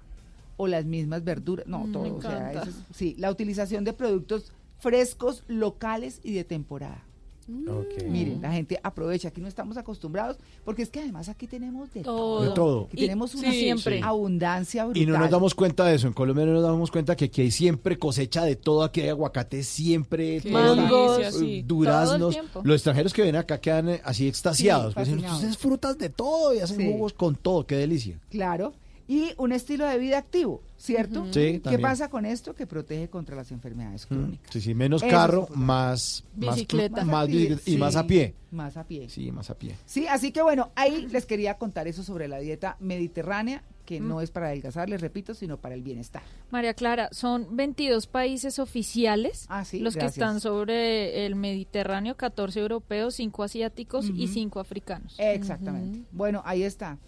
O 0.56 0.66
las 0.68 0.84
mismas 0.84 1.24
verduras. 1.24 1.66
No, 1.66 1.80
Mm, 1.80 1.92
todo. 1.92 2.02
me 2.04 2.10
o 2.12 2.22
sea, 2.22 2.52
es- 2.52 2.68
sí, 2.94 3.16
la 3.18 3.30
utilización 3.30 3.84
de 3.84 3.92
productos 3.92 4.52
frescos, 4.78 5.44
locales 5.48 6.20
y 6.22 6.34
de 6.34 6.44
temporada. 6.44 7.02
Ok. 7.48 8.04
Miren, 8.08 8.40
la 8.42 8.52
gente 8.52 8.78
aprovecha. 8.82 9.28
Aquí 9.28 9.40
no 9.40 9.48
estamos 9.48 9.76
acostumbrados, 9.76 10.38
porque 10.64 10.82
es 10.82 10.90
que 10.90 11.00
además 11.00 11.28
aquí 11.28 11.46
tenemos 11.46 11.92
de 11.92 12.02
Todo. 12.02 12.16
todo. 12.38 12.42
De 12.48 12.54
todo. 12.54 12.84
Aquí 12.86 12.96
Y- 12.98 13.00
tenemos 13.00 13.34
una 13.34 13.50
sí, 13.50 13.58
siempre. 13.60 14.00
abundancia 14.02 14.84
brutal. 14.84 15.02
Y 15.02 15.06
no 15.06 15.18
nos 15.18 15.30
damos 15.30 15.54
cuenta 15.54 15.84
de 15.84 15.96
eso. 15.96 16.06
En 16.06 16.12
Colombia 16.12 16.46
no 16.46 16.52
nos 16.52 16.62
damos 16.62 16.90
cuenta 16.90 17.16
que 17.16 17.26
aquí 17.26 17.42
hay 17.42 17.50
siempre 17.50 17.98
cosecha 17.98 18.44
de 18.44 18.56
todo. 18.56 18.82
Aquí 18.84 19.00
hay 19.00 19.08
aguacate 19.08 19.62
siempre. 19.62 20.40
Todo, 20.40 20.76
Mangos, 20.76 21.34
sí. 21.34 21.62
duraznos. 21.62 22.18
Todo 22.18 22.28
el 22.28 22.34
tiempo. 22.34 22.60
Los 22.64 22.76
extranjeros 22.76 23.12
que 23.12 23.22
ven 23.22 23.36
acá 23.36 23.60
quedan 23.60 23.88
eh, 23.88 24.00
así 24.04 24.28
extasiados. 24.28 24.94
Sí, 24.94 24.94
Pues 24.94 25.08
ustedes 25.32 25.58
frutas 25.58 25.98
de 25.98 26.08
todo 26.10 26.54
y 26.54 26.60
hacen 26.60 26.78
Sí. 26.78 26.92
jugos 26.92 27.12
con 27.12 27.34
todo. 27.36 27.66
Qué 27.66 27.76
delicia. 27.76 28.18
Claro. 28.30 28.72
Y 29.08 29.32
un 29.36 29.52
estilo 29.52 29.86
de 29.86 29.98
vida 29.98 30.18
activo, 30.18 30.62
¿cierto? 30.76 31.24
Sí, 31.26 31.32
¿Qué 31.32 31.60
también. 31.60 31.82
pasa 31.82 32.08
con 32.08 32.24
esto? 32.24 32.54
Que 32.54 32.66
protege 32.66 33.08
contra 33.08 33.34
las 33.36 33.50
enfermedades 33.50 34.06
crónicas. 34.06 34.50
Sí, 34.52 34.60
sí, 34.60 34.74
menos 34.74 35.02
Eso 35.02 35.10
carro, 35.10 35.48
más 35.54 36.24
Bicicleta. 36.34 37.04
más 37.04 37.28
y 37.66 37.76
más 37.78 37.96
a 37.96 38.06
pie. 38.06 38.34
Más 38.52 38.76
a 38.76 38.84
pie. 38.86 39.08
Sí, 39.08 39.32
más 39.32 39.50
a 39.50 39.54
pie. 39.58 39.76
Sí, 39.86 40.06
así 40.06 40.30
que 40.30 40.40
bueno, 40.42 40.70
ahí 40.76 41.06
les 41.10 41.26
quería 41.26 41.58
contar 41.58 41.88
eso 41.88 42.02
sobre 42.02 42.28
la 42.28 42.38
dieta 42.38 42.76
mediterránea, 42.80 43.62
que 43.84 44.00
Mm. 44.00 44.08
no 44.08 44.20
es 44.20 44.30
para 44.30 44.46
adelgazar, 44.46 44.88
les 44.88 45.00
repito, 45.00 45.34
sino 45.34 45.56
para 45.58 45.74
el 45.74 45.82
bienestar. 45.82 46.22
María 46.50 46.72
Clara, 46.74 47.08
son 47.12 47.56
22 47.56 48.06
países 48.06 48.58
oficiales 48.60 49.46
Ah, 49.48 49.64
sí, 49.64 49.80
los 49.80 49.96
que 49.96 50.04
están 50.06 50.40
sobre 50.40 51.26
el 51.26 51.34
Mediterráneo, 51.34 52.16
14 52.16 52.60
europeos, 52.60 53.14
5 53.16 53.42
asiáticos 53.42 54.06
y 54.08 54.24
Ujú. 54.24 54.32
5 54.32 54.60
africanos. 54.60 55.16
Exactamente. 55.18 56.00
Bueno, 56.12 56.42
ahí 56.44 56.62
está. 56.62 56.98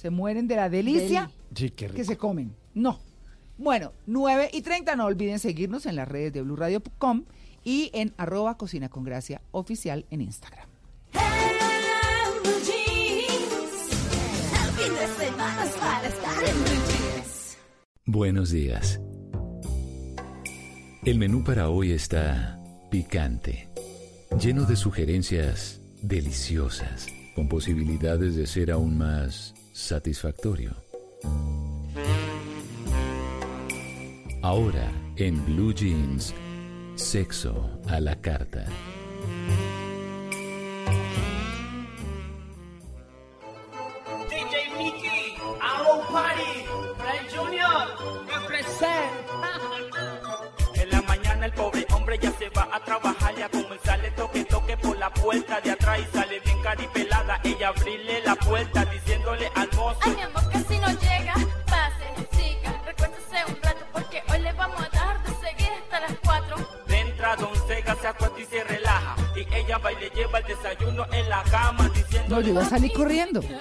Se 0.00 0.08
mueren 0.08 0.48
de 0.48 0.56
la 0.56 0.70
delicia 0.70 1.30
Sí, 1.54 1.68
qué 1.68 1.88
rico. 1.88 1.96
que 1.96 2.04
se 2.06 2.16
comen. 2.16 2.56
No. 2.72 3.00
Bueno, 3.58 3.92
9 4.06 4.48
y 4.50 4.62
30, 4.62 4.96
no 4.96 5.04
olviden 5.04 5.38
seguirnos 5.38 5.84
en 5.84 5.94
las 5.96 6.08
redes 6.08 6.32
de 6.32 6.40
blurradio.com 6.40 7.24
y 7.64 7.90
en 7.92 8.14
arroba 8.16 8.56
cocina 8.56 8.88
con 8.88 9.04
gracia 9.04 9.42
oficial 9.50 10.06
en 10.10 10.22
Instagram. 10.22 10.66
El 11.12 11.20
fin 14.78 14.94
de 14.94 15.06
semana 15.26 15.64
es 15.66 15.72
para 15.74 16.08
estar 16.08 16.44
en 16.44 16.54
Blue 16.54 16.82
Jeans. 16.88 17.58
Buenos 18.06 18.50
días. 18.52 18.98
El 21.04 21.18
menú 21.18 21.44
para 21.44 21.68
hoy 21.68 21.92
está 21.92 22.58
picante, 22.90 23.68
lleno 24.40 24.64
de 24.64 24.76
sugerencias 24.76 25.82
deliciosas, 26.00 27.06
con 27.34 27.50
posibilidades 27.50 28.34
de 28.34 28.46
ser 28.46 28.70
aún 28.70 28.96
más 28.96 29.54
satisfactorio. 29.80 30.72
Ahora, 34.42 34.90
en 35.16 35.44
Blue 35.44 35.74
Jeans, 35.74 36.34
sexo 36.94 37.70
a 37.88 37.98
la 38.00 38.14
carta. 38.20 38.64
DJ 44.28 44.76
Mickey, 44.78 45.36
Aloe 45.60 46.04
Party, 46.12 46.54
Frank 46.96 47.26
Junior, 47.34 47.88
represent. 48.28 49.30
En 50.74 50.90
la 50.90 51.02
mañana 51.02 51.46
el 51.46 51.52
pobre 51.52 51.86
hombre 51.94 52.18
ya 52.18 52.32
se 52.32 52.48
va 52.50 52.68
a 52.72 52.84
trabajar 52.84 53.34
y 53.38 53.42
a 53.42 53.48
comenzarle 53.48 54.10
toque 54.12 54.44
toque 54.44 54.76
por 54.76 54.96
la 54.98 55.12
puerta 55.12 55.60
de 55.60 55.72
atrás 55.72 56.00
y 56.00 56.16
sale 56.16 56.40
bien 56.40 56.62
caripelada. 56.62 57.40
Ella 57.44 57.68
abrirle 57.68 58.22
la 58.24 58.36
puerta 58.36 58.84
diciéndole 59.32 59.50
al 59.54 59.68
mozo. 59.76 59.98
Ay, 60.02 60.14
mi 60.16 60.22
amor, 60.22 60.50
casi 60.50 60.78
no 60.78 60.88
llega. 60.88 61.34
Pase, 61.66 62.06
siga, 62.32 62.82
recuérdese 62.84 63.36
un 63.48 63.56
rato 63.62 63.84
porque 63.92 64.22
hoy 64.30 64.38
le 64.40 64.52
vamos 64.52 64.80
a 64.80 64.88
dar 64.88 65.22
de 65.22 65.28
seguir 65.34 65.70
hasta 65.82 66.00
las 66.00 66.12
4. 66.22 66.56
Entra 66.88 67.36
Don 67.36 67.54
Sega, 67.66 67.96
se 68.00 68.06
acuesta 68.08 68.40
y 68.40 68.44
se 68.44 68.64
relaja. 68.64 69.16
Y 69.36 69.40
ella 69.54 69.78
va 69.78 69.92
y 69.92 69.96
le 69.96 70.10
lleva 70.10 70.38
el 70.38 70.44
desayuno 70.46 71.06
en 71.12 71.28
la 71.28 71.42
cama 71.44 71.88
diciendo. 71.94 72.36
No, 72.36 72.40
yo 72.40 72.48
iba 72.50 72.62
a 72.62 72.68
salir 72.68 72.92
corriendo. 72.92 73.42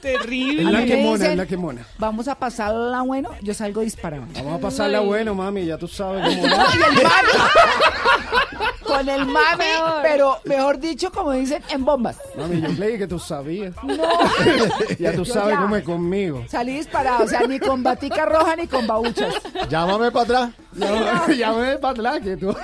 Es 0.00 0.16
A 0.16 0.70
la 0.70 0.84
que 0.84 1.02
mona, 1.02 1.26
es 1.26 1.36
la 1.36 1.44
que 1.44 1.56
mona. 1.56 1.84
Vamos 1.98 2.28
a 2.28 2.36
pasarla 2.36 3.02
bueno, 3.02 3.30
yo 3.42 3.52
salgo 3.52 3.80
disparando. 3.80 4.28
Vamos 4.32 4.58
a 4.58 4.60
pasarla 4.60 5.00
bueno, 5.00 5.34
mami, 5.34 5.66
ya 5.66 5.76
tú 5.76 5.88
sabes 5.88 6.22
cómo 6.22 6.46
No, 6.56 6.64
con 8.88 9.08
el 9.08 9.26
mami, 9.26 9.64
pero 10.02 10.38
mejor 10.44 10.78
dicho, 10.80 11.10
como 11.12 11.32
dicen, 11.32 11.62
en 11.70 11.84
bombas. 11.84 12.16
Mami, 12.36 12.60
yo 12.60 12.68
creí 12.76 12.98
que 12.98 13.06
tú 13.06 13.18
sabías. 13.18 13.74
No. 13.82 13.94
Ya 14.98 15.12
tú 15.12 15.24
Yo 15.24 15.32
sabes 15.34 15.54
ya. 15.54 15.60
cómo 15.62 15.76
es 15.76 15.84
conmigo. 15.84 16.44
Salí 16.48 16.72
disparado, 16.78 17.24
o 17.24 17.28
sea, 17.28 17.40
ni 17.46 17.58
con 17.60 17.82
batica 17.82 18.24
roja 18.24 18.56
ni 18.56 18.66
con 18.66 18.86
babuchas. 18.86 19.34
Llámame 19.68 20.10
para 20.10 20.24
atrás. 20.24 20.50
Ya, 20.74 21.26
ya 21.34 21.52
me 21.52 21.76
para 21.78 21.92
atrás 21.92 22.20
que 22.22 22.36
tú. 22.36 22.54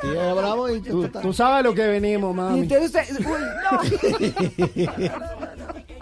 Tía, 0.00 0.34
bravo 0.34 0.68
y 0.68 0.80
Tú, 0.80 1.08
tú 1.08 1.32
sabes 1.32 1.64
lo 1.64 1.74
que 1.74 1.86
venimos, 1.86 2.32
Y 2.32 2.36
mami. 2.36 2.60
entonces 2.60 3.10
usted, 3.10 3.26
uy, 3.26 3.40
no. 4.86 4.98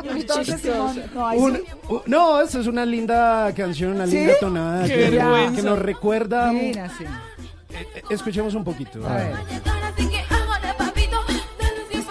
Entonces, 0.08 0.60
Simón, 0.60 1.02
no, 1.14 1.32
Un- 1.34 1.56
sí. 1.56 1.62
u- 1.88 2.00
no, 2.06 2.40
esa 2.40 2.60
es 2.60 2.66
una 2.68 2.86
linda 2.86 3.52
canción, 3.56 3.92
una 3.92 4.06
¿Sí? 4.06 4.18
linda 4.18 4.34
tonada 4.40 4.86
que, 4.86 5.10
que 5.56 5.62
nos 5.62 5.78
recuerda. 5.80 6.50
Divina, 6.50 6.88
sí. 6.96 7.04
Escuchemos 8.10 8.54
un 8.54 8.64
poquito. 8.64 9.06
A 9.08 9.14
ver. 9.14 9.34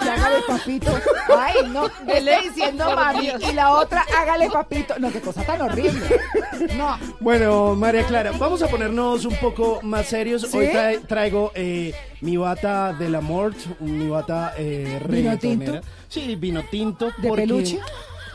Hágale, 0.08 0.36
papito. 0.46 0.92
Ay, 1.36 1.54
no, 1.72 1.90
me 2.06 2.18
está 2.18 2.40
diciendo 2.40 2.94
mami. 2.94 3.30
Y 3.48 3.52
la 3.52 3.72
otra, 3.72 4.04
hágale 4.16 4.48
papito. 4.50 4.94
No, 4.98 5.10
qué 5.10 5.20
cosa 5.20 5.42
tan 5.44 5.60
horrible. 5.62 6.00
No. 6.76 6.96
Bueno, 7.20 7.74
María 7.74 8.04
Clara, 8.06 8.32
vamos 8.38 8.62
a 8.62 8.68
ponernos 8.68 9.24
un 9.24 9.34
poco 9.36 9.80
más 9.82 10.06
serios. 10.06 10.42
¿Sí? 10.42 10.56
Hoy 10.56 10.66
trae- 10.68 11.06
traigo 11.06 11.50
eh, 11.54 11.92
mi 12.20 12.36
bata 12.36 12.92
de 12.92 13.08
la 13.10 13.20
mort, 13.20 13.56
mi 13.80 14.08
bata 14.08 14.54
eh, 14.56 15.00
¿Vino 15.06 15.30
reggaetonera. 15.32 15.72
tinto? 15.80 15.88
Sí, 16.08 16.36
vino 16.36 16.62
tinto. 16.70 17.06
¿De 17.18 17.28
porque- 17.28 17.42
peluche? 17.42 17.80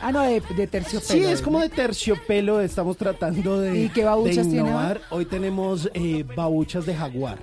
Ah, 0.02 0.10
no, 0.10 0.20
de, 0.22 0.40
de 0.40 0.66
terciopelo. 0.66 1.12
Sí, 1.12 1.24
es 1.24 1.40
como 1.40 1.60
de 1.60 1.68
terciopelo. 1.68 2.60
Estamos 2.60 2.96
tratando 2.96 3.60
de, 3.60 3.82
¿Y 3.82 3.88
qué 3.88 4.02
babuchas 4.04 4.46
de 4.46 4.52
tiene 4.54 4.68
innovar. 4.68 5.00
Hoy 5.10 5.26
tenemos 5.26 5.88
eh, 5.94 6.24
babuchas 6.36 6.84
de 6.86 6.94
jaguar. 6.94 7.38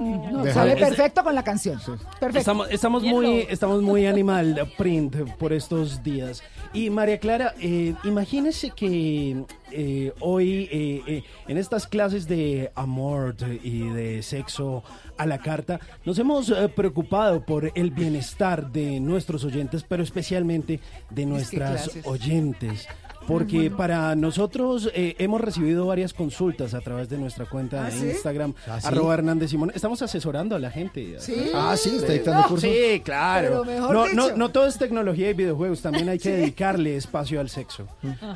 No, 0.00 0.50
sale 0.50 0.76
perfecto 0.76 1.22
con 1.22 1.34
la 1.34 1.44
canción. 1.44 1.78
Perfecto. 2.18 2.66
Estamos, 2.70 3.02
muy, 3.02 3.46
estamos 3.50 3.82
muy 3.82 4.06
animal 4.06 4.72
print 4.78 5.16
por 5.38 5.52
estos 5.52 6.02
días. 6.02 6.42
Y 6.72 6.88
María 6.88 7.18
Clara, 7.18 7.54
eh, 7.60 7.94
imagínese 8.04 8.70
que 8.70 9.44
eh, 9.70 10.12
hoy 10.20 10.68
eh, 10.72 11.02
eh, 11.06 11.24
en 11.48 11.58
estas 11.58 11.86
clases 11.86 12.26
de 12.26 12.72
amor 12.74 13.36
y 13.62 13.88
de 13.90 14.22
sexo 14.22 14.82
a 15.18 15.26
la 15.26 15.38
carta 15.38 15.78
nos 16.06 16.18
hemos 16.18 16.48
eh, 16.48 16.68
preocupado 16.68 17.44
por 17.44 17.70
el 17.74 17.90
bienestar 17.90 18.72
de 18.72 19.00
nuestros 19.00 19.44
oyentes, 19.44 19.84
pero 19.86 20.02
especialmente 20.02 20.80
de 21.10 21.26
nuestras 21.26 21.90
oyentes. 22.04 22.88
Porque 23.30 23.70
para 23.70 24.14
nosotros 24.16 24.90
eh, 24.94 25.14
hemos 25.18 25.40
recibido 25.40 25.86
varias 25.86 26.12
consultas 26.12 26.74
a 26.74 26.80
través 26.80 27.08
de 27.08 27.16
nuestra 27.18 27.46
cuenta 27.46 27.84
¿Ah, 27.86 27.90
de 27.90 27.92
sí? 27.92 28.06
Instagram, 28.06 28.54
¿Ah, 28.66 28.80
sí? 28.80 28.86
arroba 28.88 29.14
Hernández 29.14 29.50
Simón. 29.50 29.72
Estamos 29.74 30.02
asesorando 30.02 30.56
a 30.56 30.58
la 30.58 30.70
gente. 30.70 31.16
¿Sí? 31.20 31.50
Ah, 31.54 31.76
sí, 31.76 31.96
está 31.96 32.12
dictando 32.12 32.46
cursos. 32.48 32.68
Sí, 32.68 33.00
claro. 33.04 33.48
Pero 33.48 33.64
mejor 33.64 33.94
No, 33.94 34.04
dicho. 34.04 34.16
no, 34.16 34.36
no 34.36 34.48
todo 34.50 34.66
es 34.66 34.76
tecnología 34.78 35.30
y 35.30 35.34
videojuegos, 35.34 35.80
también 35.80 36.08
hay 36.08 36.18
que 36.18 36.30
dedicarle 36.30 36.96
espacio 36.96 37.40
al 37.40 37.48
sexo. 37.48 37.86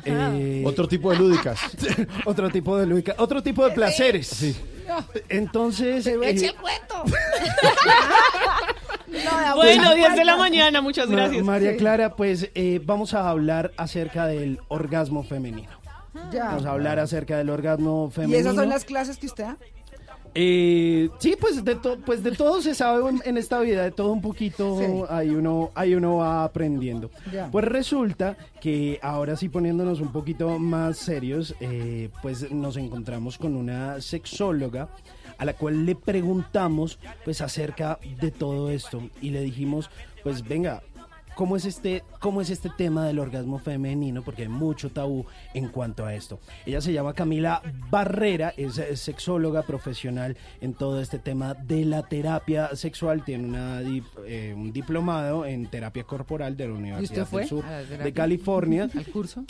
Eh, 0.05 0.63
Otro 0.65 0.87
tipo 0.87 1.11
de 1.11 1.17
lúdicas. 1.17 1.59
otro 2.25 2.49
tipo 2.49 2.77
de 2.77 2.85
lúdica- 2.87 3.15
otro 3.17 3.43
tipo 3.43 3.65
de 3.65 3.71
placeres. 3.71 4.55
Entonces... 5.29 6.03
Pero 6.05 6.23
eche 6.23 6.45
eh, 6.45 6.49
el 6.49 6.55
cuento. 6.55 7.03
Bueno, 9.55 9.93
10 9.95 10.15
de 10.15 10.25
la 10.25 10.37
mañana, 10.37 10.81
muchas 10.81 11.07
Ma- 11.09 11.15
gracias. 11.15 11.43
María. 11.43 11.77
Clara, 11.77 12.15
pues 12.15 12.49
eh, 12.55 12.81
vamos 12.83 13.13
a 13.13 13.29
hablar 13.29 13.71
acerca 13.77 14.25
del 14.27 14.59
orgasmo 14.67 15.23
femenino. 15.23 15.69
Ya. 16.31 16.45
Vamos 16.45 16.65
a 16.65 16.71
hablar 16.71 16.99
acerca 16.99 17.37
del 17.37 17.49
orgasmo 17.49 18.07
¿Y 18.11 18.13
femenino. 18.15 18.39
esas 18.39 18.55
son 18.55 18.69
las 18.69 18.85
clases 18.85 19.17
que 19.17 19.27
usted 19.27 19.43
da? 19.45 19.57
Eh, 20.37 21.09
sí, 21.19 21.37
pues 21.39 21.63
de, 21.63 21.75
to- 21.75 21.97
pues 22.05 22.21
de 22.21 22.31
todo 22.31 22.61
se 22.61 22.75
sabe 22.75 23.07
en- 23.09 23.21
en 23.23 23.37
esta 23.37 23.59
vida, 23.61 23.83
de 23.83 23.91
todo 23.91 24.11
un 24.11 24.21
poquito 24.21 24.77
Sí. 24.79 24.85
ahí, 25.09 25.29
uno, 25.29 25.71
ahí 25.75 25.95
uno 25.95 26.17
va 26.17 26.43
aprendiendo. 26.43 27.09
Pues 27.51 27.63
resulta 27.65 28.35
que 28.59 28.99
ahora 29.01 29.37
sí 29.37 29.47
poniéndonos 29.47 30.01
un 30.01 30.11
poquito 30.11 30.59
más 30.59 30.97
serios, 30.97 31.55
eh, 31.61 32.09
pues 32.21 32.51
nos 32.51 32.75
encontramos 32.75 33.37
con 33.37 33.55
una 33.55 34.01
sexóloga 34.01 34.89
a 35.37 35.45
la 35.45 35.53
cual 35.53 35.85
le 35.85 35.95
preguntamos 35.95 36.99
pues 37.23 37.41
acerca 37.41 37.99
de 38.21 38.31
todo 38.31 38.69
esto 38.71 39.09
y 39.21 39.31
le 39.31 39.41
dijimos 39.41 39.89
pues 40.23 40.47
venga, 40.47 40.81
¿Cómo 41.35 41.57
es, 41.57 41.65
este, 41.65 42.01
¿Cómo 42.19 42.39
es 42.39 42.49
este 42.49 42.69
tema 42.69 43.05
del 43.05 43.19
orgasmo 43.19 43.59
femenino? 43.59 44.23
Porque 44.23 44.43
hay 44.43 44.47
mucho 44.47 44.89
tabú 44.89 45.25
en 45.53 45.67
cuanto 45.67 46.05
a 46.05 46.15
esto. 46.15 46.39
Ella 46.65 46.79
se 46.79 46.93
llama 46.93 47.13
Camila 47.13 47.61
Barrera, 47.89 48.53
es, 48.55 48.81
sexóloga 48.99 49.63
profesional 49.63 50.37
en 50.61 50.73
todo 50.73 51.01
este 51.01 51.19
tema 51.19 51.53
de 51.53 51.83
la 51.83 52.03
terapia 52.03 52.73
sexual. 52.77 53.25
Tiene 53.25 53.49
una, 53.49 53.81
eh, 54.25 54.53
un 54.55 54.71
diplomado 54.71 55.45
en 55.45 55.67
terapia 55.67 56.05
corporal 56.05 56.55
de 56.55 56.67
la 56.69 56.73
Universidad 56.73 57.27
del 57.29 57.47
Sur 57.47 57.65
de 57.65 58.13
California. 58.13 58.89
¿Al 58.95 59.05
curso? 59.07 59.43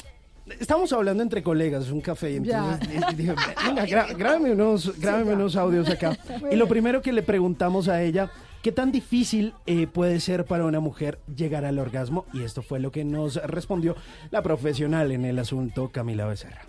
Estamos 0.59 0.93
hablando 0.93 1.24
entre 1.24 1.41
colegas, 1.41 1.85
es 1.85 1.91
un 1.91 2.01
café. 2.01 2.32
y. 2.32 2.35
Entonces 2.38 3.17
dije, 3.17 3.33
venga, 3.65 3.85
grábame, 4.14 4.51
unos, 4.51 4.98
grábame 4.99 5.33
unos 5.33 5.56
audios 5.56 5.90
acá. 5.90 6.17
Y 6.51 6.56
lo 6.56 6.67
primero 6.67 7.01
que 7.01 7.11
le 7.11 7.24
preguntamos 7.24 7.88
a 7.88 8.01
ella, 8.03 8.30
¿qué 8.61 8.72
tan 8.72 8.91
difícil 8.91 9.53
eh, 9.65 9.88
puede 9.88 10.19
ser 10.19 10.45
para 10.45 10.65
una 10.65 10.80
mujer 10.80 11.19
llegar 11.35 11.65
al 11.65 11.80
orgasmo? 11.80 12.25
Y 12.33 12.43
esto 12.43 12.61
fue 12.61 12.80
lo 12.80 12.91
que 12.91 13.03
nos 13.03 13.35
respondió 13.38 13.95
la 14.30 14.43
profesional 14.43 15.11
en 15.11 15.25
el 15.25 15.40
asunto, 15.40 15.90
Camila 15.91 16.27
Becerra. 16.27 16.61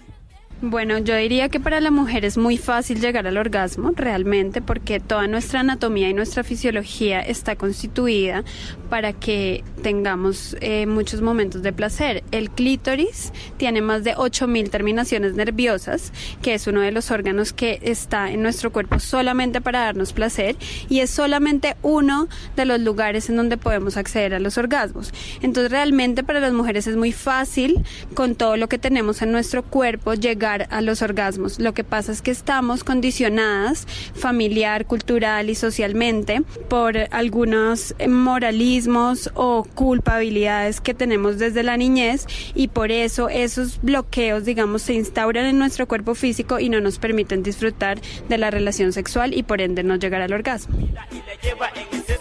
Bueno, 0.62 0.96
yo 0.96 1.14
diría 1.14 1.50
que 1.50 1.60
para 1.60 1.82
la 1.82 1.90
mujer 1.90 2.24
es 2.24 2.38
muy 2.38 2.56
fácil 2.56 2.98
llegar 2.98 3.26
al 3.26 3.36
orgasmo, 3.36 3.90
realmente, 3.94 4.62
porque 4.62 5.00
toda 5.00 5.26
nuestra 5.26 5.60
anatomía 5.60 6.08
y 6.08 6.14
nuestra 6.14 6.44
fisiología 6.44 7.20
está 7.20 7.56
constituida 7.56 8.42
para 8.88 9.12
que 9.12 9.64
tengamos 9.82 10.56
eh, 10.62 10.86
muchos 10.86 11.20
momentos 11.20 11.62
de 11.62 11.74
placer. 11.74 12.24
El 12.30 12.48
clítoris 12.48 13.34
tiene 13.58 13.82
más 13.82 14.02
de 14.02 14.14
8.000 14.14 14.70
terminaciones 14.70 15.34
nerviosas, 15.34 16.10
que 16.40 16.54
es 16.54 16.66
uno 16.66 16.80
de 16.80 16.90
los 16.90 17.10
órganos 17.10 17.52
que 17.52 17.78
está 17.82 18.30
en 18.30 18.40
nuestro 18.40 18.72
cuerpo 18.72 18.98
solamente 18.98 19.60
para 19.60 19.80
darnos 19.80 20.14
placer, 20.14 20.56
y 20.88 21.00
es 21.00 21.10
solamente 21.10 21.76
uno 21.82 22.28
de 22.56 22.64
los 22.64 22.80
lugares 22.80 23.28
en 23.28 23.36
donde 23.36 23.58
podemos 23.58 23.98
acceder 23.98 24.32
a 24.32 24.40
los 24.40 24.56
orgasmos. 24.56 25.12
Entonces, 25.42 25.70
realmente 25.70 26.24
para 26.24 26.40
las 26.40 26.54
mujeres 26.54 26.86
es 26.86 26.96
muy 26.96 27.12
fácil, 27.12 27.84
con 28.14 28.36
todo 28.36 28.56
lo 28.56 28.70
que 28.70 28.78
tenemos 28.78 29.20
en 29.20 29.32
nuestro 29.32 29.62
cuerpo, 29.62 30.14
llegar 30.14 30.45
a 30.47 30.81
los 30.81 31.02
orgasmos. 31.02 31.58
Lo 31.58 31.75
que 31.75 31.84
pasa 31.84 32.12
es 32.12 32.23
que 32.23 32.31
estamos 32.31 32.84
condicionadas 32.84 33.86
familiar, 34.15 34.86
cultural 34.86 35.50
y 35.50 35.55
socialmente 35.55 36.42
por 36.68 36.97
algunos 37.10 37.94
moralismos 38.08 39.31
o 39.34 39.65
culpabilidades 39.75 40.81
que 40.81 40.94
tenemos 40.94 41.39
desde 41.39 41.62
la 41.62 41.76
niñez 41.76 42.26
y 42.55 42.68
por 42.68 42.91
eso 42.91 43.28
esos 43.28 43.81
bloqueos, 43.83 44.44
digamos, 44.44 44.83
se 44.83 44.94
instauran 44.94 45.47
en 45.47 45.58
nuestro 45.58 45.89
cuerpo 45.89 46.15
físico 46.15 46.58
y 46.58 46.68
no 46.68 46.81
nos 46.81 46.99
permiten 46.99 47.42
disfrutar 47.42 48.00
de 48.28 48.39
la 48.39 48.50
relación 48.50 48.92
sexual 48.92 49.34
y 49.34 49.42
por 49.42 49.60
ende 49.60 49.83
no 49.83 49.97
llegar 49.97 50.23
al 50.23 50.33
orgasmo. 50.33 50.76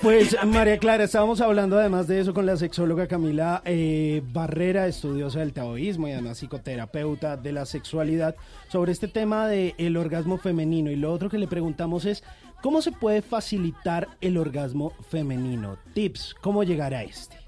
Pues 0.01 0.37
María 0.45 0.77
Clara, 0.77 1.03
estábamos 1.03 1.41
hablando 1.41 1.79
además 1.79 2.07
de 2.07 2.19
eso 2.19 2.33
con 2.33 2.45
la 2.45 2.57
sexóloga 2.57 3.07
Camila 3.07 3.61
eh, 3.65 4.21
Barrera, 4.31 4.87
estudiosa 4.87 5.39
del 5.39 5.53
taoísmo 5.53 6.07
y 6.07 6.11
además 6.11 6.37
psicoterapeuta 6.37 7.37
de 7.37 7.51
la 7.51 7.65
sexualidad, 7.65 8.14
sobre 8.67 8.91
este 8.91 9.07
tema 9.07 9.47
del 9.47 9.97
orgasmo 9.97 10.37
femenino. 10.37 10.91
Y 10.91 10.95
lo 10.95 11.11
otro 11.11 11.29
que 11.29 11.37
le 11.37 11.47
preguntamos 11.47 12.05
es, 12.05 12.23
¿cómo 12.61 12.81
se 12.81 12.91
puede 12.91 13.21
facilitar 13.21 14.07
el 14.21 14.37
orgasmo 14.37 14.93
femenino? 15.09 15.77
Tips, 15.93 16.35
¿cómo 16.41 16.63
llegar 16.63 16.93
a 16.93 17.03
este? 17.03 17.44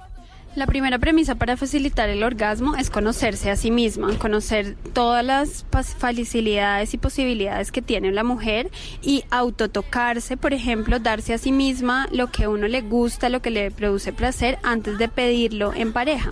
La 0.57 0.65
primera 0.65 0.97
premisa 0.97 1.35
para 1.35 1.55
facilitar 1.55 2.09
el 2.09 2.23
orgasmo 2.23 2.75
es 2.77 2.89
conocerse 2.89 3.51
a 3.51 3.55
sí 3.55 3.69
misma, 3.69 4.17
conocer 4.17 4.75
todas 4.91 5.23
las 5.23 5.67
facilidades 5.99 6.95
y 6.95 6.97
posibilidades 6.97 7.71
que 7.71 7.83
tiene 7.83 8.11
la 8.11 8.23
mujer 8.23 8.71
y 9.03 9.23
autotocarse, 9.29 10.35
por 10.35 10.53
ejemplo, 10.53 10.97
darse 10.97 11.35
a 11.35 11.37
sí 11.37 11.51
misma 11.51 12.09
lo 12.11 12.31
que 12.31 12.45
a 12.45 12.49
uno 12.49 12.67
le 12.67 12.81
gusta, 12.81 13.29
lo 13.29 13.39
que 13.39 13.51
le 13.51 13.69
produce 13.69 14.13
placer 14.13 14.57
antes 14.63 14.97
de 14.97 15.07
pedirlo 15.07 15.75
en 15.75 15.93
pareja. 15.93 16.31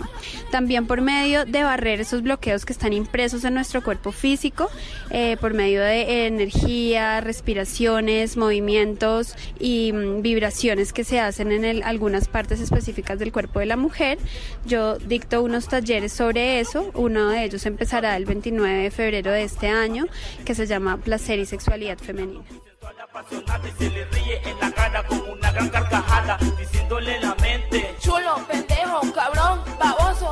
También 0.50 0.88
por 0.88 1.02
medio 1.02 1.44
de 1.44 1.62
barrer 1.62 2.00
esos 2.00 2.22
bloqueos 2.22 2.64
que 2.64 2.72
están 2.72 2.92
impresos 2.92 3.44
en 3.44 3.54
nuestro 3.54 3.84
cuerpo 3.84 4.10
físico, 4.10 4.68
eh, 5.10 5.36
por 5.40 5.54
medio 5.54 5.82
de 5.82 6.26
energía, 6.26 7.20
respiraciones, 7.20 8.36
movimientos 8.36 9.36
y 9.60 9.92
mm, 9.92 10.22
vibraciones 10.22 10.92
que 10.92 11.04
se 11.04 11.20
hacen 11.20 11.52
en 11.52 11.84
algunas 11.84 12.26
partes 12.26 12.60
específicas 12.60 13.20
del 13.20 13.30
cuerpo 13.30 13.60
de 13.60 13.66
la 13.66 13.76
mujer. 13.76 14.15
Yo 14.64 14.98
dicto 14.98 15.42
unos 15.42 15.68
talleres 15.68 16.12
sobre 16.12 16.60
eso. 16.60 16.90
Uno 16.94 17.30
de 17.30 17.44
ellos 17.44 17.66
empezará 17.66 18.16
el 18.16 18.24
29 18.24 18.82
de 18.84 18.90
febrero 18.90 19.30
de 19.32 19.44
este 19.44 19.68
año, 19.68 20.06
que 20.44 20.54
se 20.54 20.66
llama 20.66 20.98
Placer 20.98 21.38
y 21.38 21.46
Sexualidad 21.46 21.98
Femenina. 21.98 22.44
Chulo, 28.00 28.46
pendejo, 28.48 29.00
cabrón, 29.12 29.60
baboso, 29.78 30.30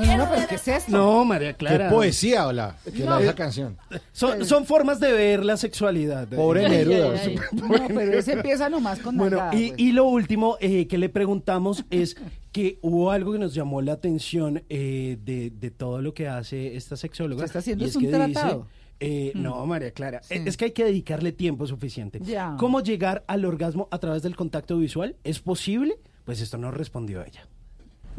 único 0.00 0.12
que 0.12 0.16
quiero 0.16 0.30
pero 0.34 0.48
¿qué 0.48 0.54
es 0.56 0.68
esto? 0.68 0.92
No, 0.92 1.24
María 1.24 1.52
Clara. 1.54 1.88
Qué 1.88 1.94
poesía, 1.94 2.46
hola, 2.46 2.76
que 2.84 3.04
No. 3.04 3.10
la 3.18 3.22
esa 3.22 3.34
canción. 3.34 3.76
Son, 4.12 4.44
son 4.44 4.64
formas 4.66 5.00
de 5.00 5.12
ver 5.12 5.44
la 5.44 5.56
sexualidad. 5.56 6.28
Pobre 6.28 6.68
Neruda. 6.68 7.14
No, 7.52 7.68
pero 7.88 8.18
ese 8.18 8.32
empieza 8.32 8.68
nomás 8.68 8.98
con 9.00 9.16
Bueno, 9.16 9.38
y, 9.52 9.68
pues. 9.68 9.78
y 9.80 9.92
lo 9.92 10.04
último 10.06 10.56
eh, 10.60 10.86
que 10.88 10.98
le 10.98 11.08
preguntamos 11.08 11.84
es 11.90 12.16
que 12.52 12.78
hubo 12.82 13.10
algo 13.10 13.32
que 13.32 13.38
nos 13.38 13.54
llamó 13.54 13.80
la 13.82 13.92
atención 13.92 14.64
eh, 14.68 15.18
de, 15.24 15.50
de 15.50 15.70
todo 15.70 16.02
lo 16.02 16.14
que 16.14 16.26
hace 16.28 16.76
esta 16.76 16.96
sexóloga. 16.96 17.40
Se 17.40 17.46
está 17.46 17.58
haciendo 17.60 17.84
es 17.84 17.94
un 17.96 18.02
que 18.04 18.08
tratado. 18.08 18.66
eh, 18.98 19.32
Mm. 19.34 19.42
No, 19.42 19.64
María 19.66 19.92
Clara, 19.92 20.20
Sí. 20.22 20.34
es 20.44 20.56
que 20.56 20.66
hay 20.66 20.70
que 20.72 20.84
dedicarle 20.84 21.32
tiempo 21.32 21.66
suficiente. 21.66 22.20
Ya. 22.22 22.56
¿Cómo 22.58 22.80
llegar 22.82 23.24
al 23.28 23.44
orgasmo 23.44 23.88
a 23.90 23.98
través 23.98 24.22
del 24.22 24.36
contacto 24.36 24.76
visual? 24.78 25.16
¿Es 25.24 25.40
posible? 25.40 25.96
Pues 26.24 26.40
esto 26.40 26.58
no 26.58 26.70
respondió 26.70 27.24
ella. 27.24 27.46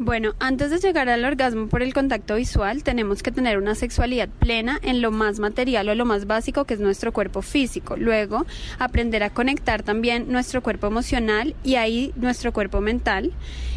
Bueno, 0.04 0.34
antes 0.40 0.70
de 0.70 0.78
llegar 0.78 1.08
al 1.08 1.24
orgasmo 1.24 1.68
por 1.68 1.80
el 1.80 1.94
contacto 1.94 2.34
visual, 2.34 2.82
tenemos 2.82 3.22
que 3.22 3.30
tener 3.30 3.56
una 3.56 3.76
sexualidad 3.76 4.28
plena 4.28 4.80
en 4.82 5.00
lo 5.00 5.12
más 5.12 5.38
material 5.38 5.88
o 5.88 5.94
lo 5.94 6.04
más 6.04 6.26
básico 6.26 6.64
que 6.64 6.74
es 6.74 6.80
nuestro 6.80 7.12
cuerpo 7.12 7.40
físico. 7.40 7.96
Luego, 7.96 8.44
aprender 8.80 9.22
a 9.22 9.30
conectar 9.30 9.84
también 9.84 10.26
nuestro 10.26 10.60
cuerpo 10.60 10.88
emocional 10.88 11.54
y 11.62 11.76
ahí 11.76 12.12
nuestro 12.16 12.52
cuerpo 12.52 12.80
mental. 12.80 13.30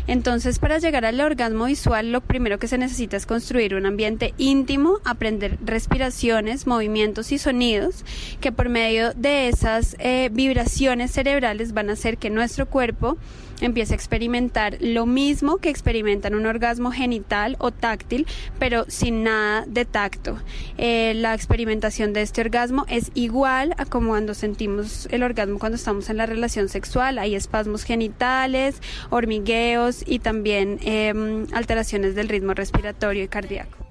Entonces, 0.08 0.58
para 0.58 0.80
llegar 0.80 1.06
al 1.06 1.22
orgasmo 1.22 1.66
visual, 1.66 2.12
lo 2.12 2.22
primero 2.22 2.58
que 2.58 2.68
se 2.68 2.80
necesita 2.80 3.18
es 3.18 3.28
construir 3.28 3.76
un 3.76 3.86
ambiente 3.86 4.34
íntimo, 4.40 5.02
aprender 5.04 5.60
respiraciones, 5.64 6.66
movimientos 6.66 7.32
y 7.34 7.38
sonidos 7.38 8.04
que 8.42 8.52
por 8.52 8.70
medio 8.70 9.14
de 9.14 9.48
esas 9.48 9.96
eh, 10.00 10.30
vibraciones 10.32 11.12
cerebrales 11.12 11.74
van 11.74 11.92
a 11.92 11.94
hacer 11.94 12.18
que 12.18 12.32
nuestro 12.32 12.66
cuerpo 12.68 13.20
empiece 13.62 13.94
a 13.94 13.96
experimentar 13.96 14.78
lo 14.80 15.06
mismo 15.06 15.58
que 15.58 15.70
experimenta 15.70 16.28
en 16.28 16.36
un 16.36 16.46
orgasmo 16.46 16.92
genital 16.92 17.56
o 17.60 17.72
táctil, 17.72 18.28
pero 18.60 18.86
sin 18.88 19.24
nada 19.24 19.66
de 19.68 19.86
tacto. 19.86 20.38
Eh, 20.78 21.14
la 21.16 21.34
experimentación 21.34 22.14
de 22.14 22.22
este 22.22 22.42
orgasmo 22.42 22.86
es 22.88 23.12
igual 23.14 23.74
a 23.78 23.86
como 23.86 24.10
cuando 24.10 24.34
sentimos 24.34 25.08
el 25.12 25.24
orgasmo 25.24 25.60
cuando 25.60 25.76
estamos 25.76 26.10
en 26.10 26.18
la 26.18 26.26
relación 26.26 26.70
sexual. 26.70 27.20
Hay 27.20 27.36
espasmos 27.36 27.84
genitales, 27.84 28.82
hormigueos 29.10 30.04
y 30.06 30.20
también 30.20 30.80
em, 30.82 31.48
alteraciones 31.54 32.16
del 32.16 32.30
ritmo 32.30 32.54
respiratorio 32.54 33.24
y 33.24 33.28
cardíaco. 33.28 33.85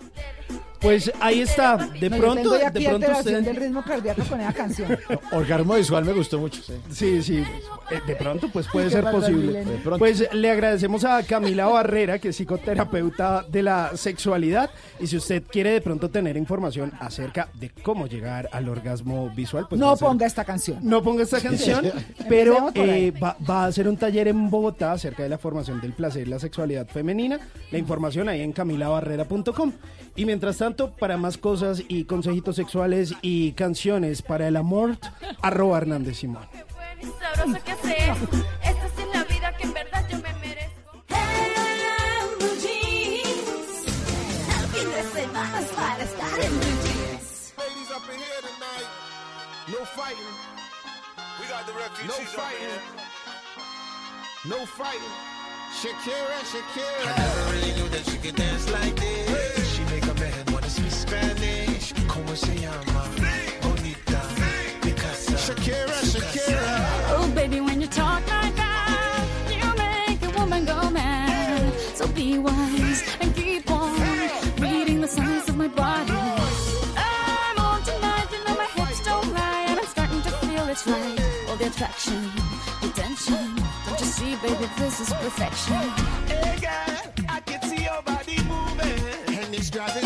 Pues 0.85 1.11
ahí 1.21 1.41
está. 1.41 1.77
De 1.99 2.09
No, 2.11 2.17
yo 2.17 2.23
pronto, 2.23 2.43
tengo 2.43 2.71
de 2.71 2.89
pronto 2.89 3.13
usted- 3.19 3.41
del 3.43 3.57
ritmo 3.57 3.83
cardíaco 3.83 4.23
con 4.25 4.41
esa 4.41 4.53
canción. 4.53 4.97
Orgasmo 5.33 5.75
visual 5.75 6.05
me 6.05 6.13
gustó 6.13 6.39
mucho. 6.39 6.63
Sí, 6.63 6.75
Sí, 6.93 7.23
sí. 7.23 7.45
Eh, 7.91 8.01
De 8.07 8.15
pronto, 8.17 8.49
pues 8.53 8.67
puede 8.69 8.87
¿Qué 8.87 8.93
ser 8.93 9.05
posible. 9.11 9.47
Milenio? 9.47 9.73
De 9.73 9.79
pronto. 9.79 9.99
Pues 9.99 10.29
le 10.33 10.51
agradecemos 10.51 11.05
a 11.05 11.23
Camila 11.23 11.67
Barrera, 11.67 12.19
que 12.19 12.29
es 12.29 12.37
psicoterapeuta 12.37 13.45
de 13.49 13.63
la 13.63 13.93
sexualidad. 13.97 14.71
Y 15.01 15.07
si 15.07 15.17
usted 15.17 15.43
quiere 15.51 15.71
de 15.71 15.81
pronto 15.81 16.11
tener 16.11 16.37
información 16.37 16.93
acerca 17.01 17.49
de 17.55 17.71
cómo 17.83 18.07
llegar 18.07 18.49
al 18.53 18.69
orgasmo 18.69 19.31
visual, 19.35 19.67
pues 19.69 19.81
no 19.81 19.97
ser- 19.97 20.07
ponga 20.07 20.27
esta 20.27 20.45
canción. 20.45 20.79
no 20.83 21.03
ponga 21.03 21.23
esta 21.25 21.41
canción, 21.41 21.91
pero 22.29 22.71
eh, 22.75 23.11
va, 23.23 23.37
va 23.49 23.65
a 23.65 23.67
hacer 23.67 23.89
un 23.89 23.97
taller 23.97 24.29
en 24.29 24.51
Bogotá 24.51 24.93
acerca 24.93 25.23
de 25.23 25.29
la 25.31 25.39
formación 25.39 25.81
del 25.81 25.93
placer 25.95 26.27
y 26.27 26.31
la 26.31 26.39
sexualidad 26.39 26.87
femenina. 26.89 27.39
La 27.71 27.79
información 27.79 28.29
ahí 28.29 28.43
en 28.43 28.53
camilabarrera.com. 28.53 29.73
Y 30.17 30.25
mientras 30.27 30.59
tanto, 30.59 30.93
para 30.93 31.17
más 31.17 31.37
cosas 31.39 31.83
y 31.89 32.05
consejitos 32.05 32.55
sexuales 32.57 33.15
y 33.21 33.53
canciones 33.53 34.23
para 34.23 34.47
el 34.47 34.57
amor, 34.57 34.97
arroba 35.43 35.79
Hernández 35.79 36.19
Simón. 36.19 36.47
y 37.01 37.07
sabroso 37.07 37.65
que 37.65 37.73
hacer. 37.73 38.13
Esta 38.63 38.89
sí 38.97 39.03
es 39.03 39.09
la 39.15 39.25
vida 39.25 39.57
que 39.57 39.65
en 39.65 39.73
verdad 39.73 40.05
yo 40.09 40.17
me 40.19 40.33
merezco. 40.35 41.03
El 44.49 44.67
fin 44.73 44.89
de 44.91 45.03
semana 45.21 45.61
es 45.61 45.69
para 45.73 46.05
estar 46.05 46.41
en 46.41 46.51
blue 46.61 46.79
jeans. 46.85 47.53
Ladies 47.59 47.91
up 47.91 48.03
in 48.13 48.19
here 48.19 48.43
tonight. 48.43 48.89
No 49.69 49.85
fighting. 49.97 50.35
We 51.41 51.47
got 51.49 51.67
the 51.67 51.73
refugees 51.73 52.09
no 52.09 52.15
fighting. 52.39 52.81
No 54.45 54.67
fighting. 54.67 55.15
Shakira, 55.81 56.39
Shakira. 56.51 57.11
I 57.11 57.19
never 57.19 57.53
really 57.53 57.73
knew 57.75 57.89
that 57.91 58.05
she 58.09 58.17
could 58.19 58.37
dance 58.37 58.71
like 58.71 58.95
this. 58.95 59.04
Spanish. 62.37 62.41
Como 62.41 62.47
se 62.47 62.55
llama? 62.61 63.05
Bonita. 63.63 64.23
Picasa. 64.83 65.37
Shakira, 65.37 66.01
Shakira. 66.03 66.63
Oh, 67.17 67.31
baby, 67.35 67.61
when 67.61 67.81
you 67.81 67.87
talk 67.87 68.23
like 68.29 68.55
that, 68.57 69.27
you 69.51 69.75
make 69.77 70.23
a 70.23 70.39
woman 70.39 70.65
go 70.65 70.91
mad. 70.91 71.73
So 71.95 72.07
be 72.09 72.39
wise 72.39 73.05
and 73.21 73.35
keep 73.35 73.71
on 73.71 73.95
reading 74.59 75.01
the 75.01 75.09
signs 75.09 75.49
of 75.49 75.57
my 75.57 75.69
body. 75.69 76.13
I'm 76.97 77.59
on 77.59 77.83
tonight, 77.83 78.29
you 78.33 78.45
know 78.45 78.57
my 78.57 78.67
hips 78.67 79.05
don't 79.05 79.33
lie, 79.33 79.67
and 79.69 79.79
I'm 79.81 79.87
starting 79.87 80.23
to 80.23 80.31
feel 80.31 80.69
it's 80.69 80.87
right. 80.87 81.21
All 81.49 81.57
the 81.57 81.67
attraction, 81.67 82.31
the 82.83 82.89
tension. 82.89 83.57
Don't 83.87 84.01
you 84.01 84.07
see, 84.07 84.37
baby, 84.37 84.69
this 84.79 85.01
is 85.01 85.13
perfection. 85.13 85.83
Hey 86.27 86.59
girl, 86.61 87.27
I 87.29 87.41
can 87.41 87.63
see 87.63 87.85
your 87.85 88.03
body 88.03 88.39
moving, 88.43 89.39
and 89.39 89.55
it's 89.55 89.71
driving 89.71 90.04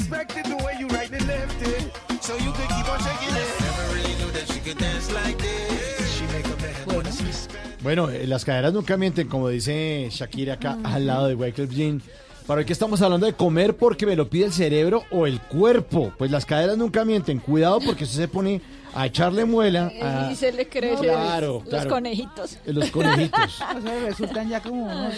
the 0.00 0.56
way 0.64 0.74
you 0.78 0.86
right 0.88 1.10
and 1.12 1.26
left 1.26 1.62
it, 1.62 1.90
so 2.20 2.34
you 2.36 2.52
could 2.52 2.68
keep 2.68 2.88
on 2.88 2.98
shaking 3.00 3.34
it. 3.34 3.60
Never 3.60 3.94
really 3.94 4.14
knew 4.16 4.30
that 4.32 4.46
she 4.52 4.60
could 4.60 4.78
dance 4.78 5.10
like 5.12 5.38
this. 5.38 6.16
She 6.16 6.24
make 6.26 6.44
a 6.44 6.62
man 6.62 6.96
wanna 6.96 7.12
speak 7.12 7.32
Spanish. 7.32 7.82
Bueno, 7.82 8.10
eh, 8.10 8.26
las 8.26 8.44
caderas 8.44 8.72
nunca 8.72 8.96
mienten, 8.96 9.28
como 9.28 9.48
dice 9.48 10.08
Shakira 10.10 10.54
acá 10.54 10.78
al 10.84 11.06
lado 11.06 11.28
de 11.28 11.34
Wyclef 11.34 11.70
Jean. 11.70 12.02
Para 12.46 12.60
hoy 12.60 12.64
que 12.64 12.72
estamos 12.72 13.02
hablando 13.02 13.26
de 13.26 13.32
comer 13.32 13.76
porque 13.76 14.06
me 14.06 14.14
lo 14.14 14.28
pide 14.30 14.44
el 14.46 14.52
cerebro 14.52 15.02
o 15.10 15.26
el 15.26 15.40
cuerpo. 15.40 16.12
Pues 16.16 16.30
las 16.30 16.46
caderas 16.46 16.76
nunca 16.76 17.04
mienten. 17.04 17.40
Cuidado 17.40 17.80
porque 17.80 18.04
usted 18.04 18.18
se 18.18 18.28
pone 18.28 18.60
a 18.94 19.06
echarle 19.06 19.44
muela. 19.44 19.90
a- 20.00 20.30
Y 20.30 20.36
se 20.36 20.52
le 20.52 20.68
Claro, 20.68 21.54
los 21.64 21.68
claro. 21.68 21.90
conejitos. 21.90 22.52
Eh, 22.64 22.72
Los 22.72 22.90
conejitos. 22.92 23.60
O 23.76 23.80
sea, 23.80 24.00
resultan 24.00 24.48
ya 24.48 24.60
como 24.62 24.84
unos 24.84 25.14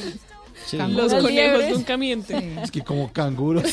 Sí. 0.66 0.76
Los 0.76 1.12
conejos 1.12 1.30
liebres. 1.30 1.72
nunca 1.76 1.96
mienten. 1.96 2.58
Es 2.58 2.70
que 2.70 2.82
como 2.82 3.12
canguros. 3.12 3.64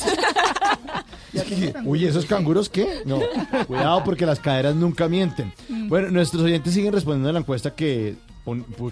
Uy, 1.84 2.06
¿esos 2.06 2.26
canguros 2.26 2.70
qué? 2.70 3.02
No, 3.06 3.20
cuidado 3.68 4.04
porque 4.04 4.26
las 4.26 4.40
caderas 4.40 4.76
nunca 4.76 5.08
mienten. 5.10 5.52
Bueno, 5.88 6.10
nuestros 6.12 6.44
oyentes 6.44 6.74
siguen 6.74 6.94
respondiendo 6.94 7.30
a 7.30 7.34
la 7.34 7.40
encuesta 7.40 7.72
que, 7.76 8.16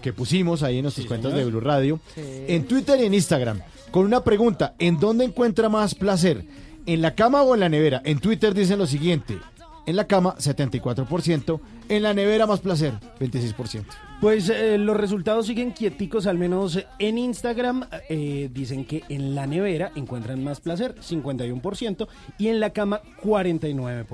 que 0.02 0.14
pusimos 0.14 0.62
ahí 0.64 0.78
en 0.78 0.84
nuestras 0.84 1.08
cuentas 1.08 1.32
señor. 1.32 1.46
de 1.46 1.52
Blue 1.52 1.62
Radio, 1.62 2.00
en 2.18 2.66
Twitter 2.66 3.00
y 3.00 3.06
en 3.06 3.14
Instagram, 3.14 3.62
con 3.92 4.06
una 4.06 4.24
pregunta, 4.24 4.74
¿en 4.80 5.00
dónde 5.00 5.24
encuentra 5.26 5.70
más 5.70 5.96
placer? 5.96 6.46
¿En 6.86 7.02
la 7.02 7.16
cama 7.16 7.44
o 7.44 7.54
en 7.54 7.62
la 7.62 7.70
nevera? 7.70 8.02
En 8.04 8.20
Twitter 8.20 8.54
dicen 8.54 8.78
lo 8.78 8.88
siguiente, 8.88 9.38
en 9.86 9.96
la 9.96 10.06
cama 10.06 10.36
74%, 10.38 11.60
en 11.88 12.04
la 12.04 12.14
nevera 12.14 12.46
más 12.46 12.60
placer 12.60 12.94
26%. 13.22 13.86
Pues 14.24 14.48
eh, 14.50 14.78
los 14.78 14.96
resultados 14.96 15.46
siguen 15.48 15.72
quieticos, 15.72 16.28
al 16.28 16.38
menos 16.38 16.80
en 16.98 17.18
Instagram. 17.18 17.84
eh, 18.08 18.50
dicen 18.54 18.86
que 18.86 19.04
en 19.10 19.36
la 19.36 19.46
nevera 19.46 19.92
encuentran 19.96 20.42
más 20.42 20.62
placer, 20.62 20.96
51%, 20.96 22.08
y 22.38 22.48
en 22.48 22.62
la 22.62 22.70
cama, 22.70 23.02
49%. 23.22 24.06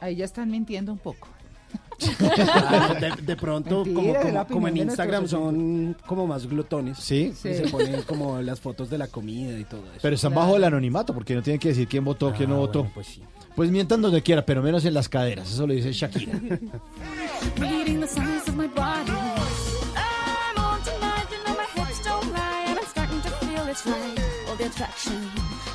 Ahí 0.00 0.14
ya 0.14 0.24
están 0.24 0.48
mintiendo 0.50 0.92
un 0.92 0.98
poco. 0.98 1.26
de, 3.00 3.22
de 3.22 3.36
pronto, 3.36 3.84
Mentira, 3.84 4.44
como, 4.46 4.68
en 4.68 4.76
Instagram 4.76 5.26
son 5.26 5.96
como 6.06 6.26
más 6.28 6.46
glotones. 6.46 6.98
Sí. 6.98 7.32
Y 7.32 7.34
Sí. 7.34 7.54
se 7.54 7.62
ponen 7.68 8.02
como 8.02 8.40
las 8.42 8.60
fotos 8.60 8.88
de 8.90 8.98
la 8.98 9.08
comida 9.08 9.58
y 9.58 9.64
todo 9.64 9.80
eso. 9.90 9.98
Pero 10.02 10.14
están 10.14 10.34
bajo 10.34 10.56
el 10.56 10.62
anonimato 10.62 11.12
porque 11.12 11.34
no 11.34 11.42
tienen 11.42 11.58
que 11.58 11.68
decir 11.70 11.88
quién 11.88 12.04
votó, 12.04 12.32
quién 12.32 12.50
no 12.50 12.56
Ah, 12.56 12.60
votó. 12.60 12.78
bueno, 12.80 12.94
pues 12.94 13.06
sí. 13.08 13.22
Pues 13.56 13.70
mientan 13.70 14.02
donde 14.02 14.22
quiera, 14.22 14.44
pero 14.44 14.62
menos 14.62 14.84
en 14.84 14.92
las 14.92 15.08
caderas. 15.08 15.50
Eso 15.50 15.66
lo 15.66 15.72
dice 15.72 15.90
Shakira. 15.90 16.38
Right. 23.84 24.18
All 24.48 24.56
the 24.56 24.66
attraction, 24.66 25.30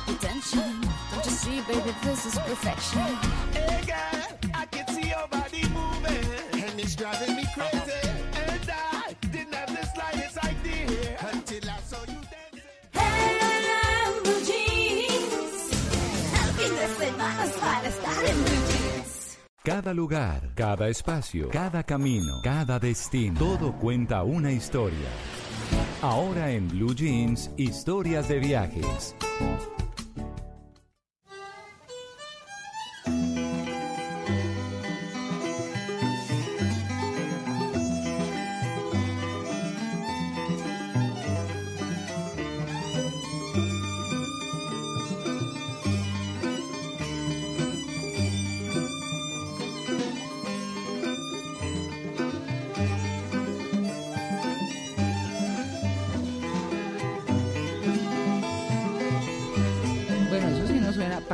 the 0.06 0.14
tension. 0.14 0.80
Don't 1.12 1.24
you 1.24 1.30
see, 1.30 1.60
baby, 1.68 1.94
this 2.02 2.26
is 2.26 2.38
perfection. 2.38 3.00
Hey 3.52 3.82
girl, 3.86 4.50
I 4.54 4.66
can 4.66 4.86
see 4.88 5.08
your 5.08 5.28
body 5.28 5.62
moving, 5.68 6.64
and 6.64 6.80
it's 6.80 6.96
driving 6.96 7.36
me 7.36 7.44
crazy. 7.54 8.08
And 8.34 8.70
I 8.70 9.14
didn't 9.30 9.54
have 9.54 9.70
the 9.78 9.86
slightest 9.94 10.38
idea 10.44 11.18
until 11.32 11.70
I 11.70 11.80
saw 11.90 12.00
you 12.08 12.20
dancing. 12.32 12.62
blue 14.24 14.40
jeans. 14.48 15.70
El 16.40 16.50
fin 16.58 16.72
de 16.74 16.88
semana 17.04 17.44
es 17.44 17.52
para 17.52 17.88
estar 17.88 18.24
en 18.24 18.44
blue 18.44 18.62
jeans. 18.70 19.38
Cada 19.64 19.94
lugar, 19.94 20.50
cada 20.56 20.88
espacio, 20.88 21.50
cada 21.50 21.84
camino, 21.84 22.40
cada 22.42 22.80
destino, 22.80 23.38
todo 23.38 23.72
cuenta 23.78 24.24
una 24.24 24.50
historia. 24.50 25.08
Ahora 26.00 26.50
en 26.50 26.68
Blue 26.68 26.94
Jeans, 26.94 27.50
historias 27.56 28.28
de 28.28 28.38
viajes. 28.40 29.14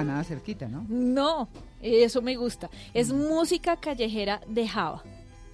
Para 0.00 0.12
nada 0.12 0.24
cerquita, 0.24 0.68
¿no? 0.68 0.84
No, 0.88 1.48
eso 1.82 2.22
me 2.22 2.36
gusta. 2.36 2.70
Es 2.94 3.12
música 3.12 3.76
callejera 3.76 4.40
de 4.46 4.66
Java. 4.68 5.02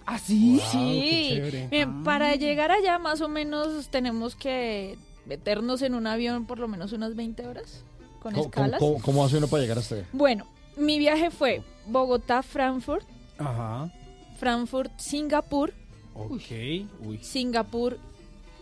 ¿Ah, 0.06 0.18
sí? 0.18 0.60
Sí. 0.70 1.26
chévere. 1.30 1.68
Miren, 1.70 2.04
para 2.04 2.34
llegar 2.36 2.70
allá 2.70 2.98
más 2.98 3.20
o 3.20 3.28
menos 3.28 3.88
tenemos 3.88 4.36
que 4.36 4.96
meternos 5.26 5.80
en 5.82 5.94
un 5.94 6.06
avión 6.06 6.44
por 6.46 6.58
lo 6.58 6.68
menos 6.68 6.92
unas 6.92 7.16
20 7.16 7.46
horas 7.46 7.84
con 8.20 8.32
¿Cómo, 8.34 8.44
escalas. 8.44 8.78
cómo- 8.80 9.00
cómo 9.00 9.24
hace 9.24 9.38
uno 9.38 9.48
para 9.48 9.62
llegar 9.62 9.78
hasta 9.78 9.94
allá? 9.96 10.04
Bueno, 10.12 10.46
mi 10.76 10.98
viaje 10.98 11.30
fue 11.30 11.62
Bogotá-Frankfurt, 11.86 13.06
Ajá. 13.38 13.90
Frankfurt-Singapur, 14.38 15.72
Ok. 16.14 16.50
Uy. 17.04 17.18
Singapur, 17.22 17.98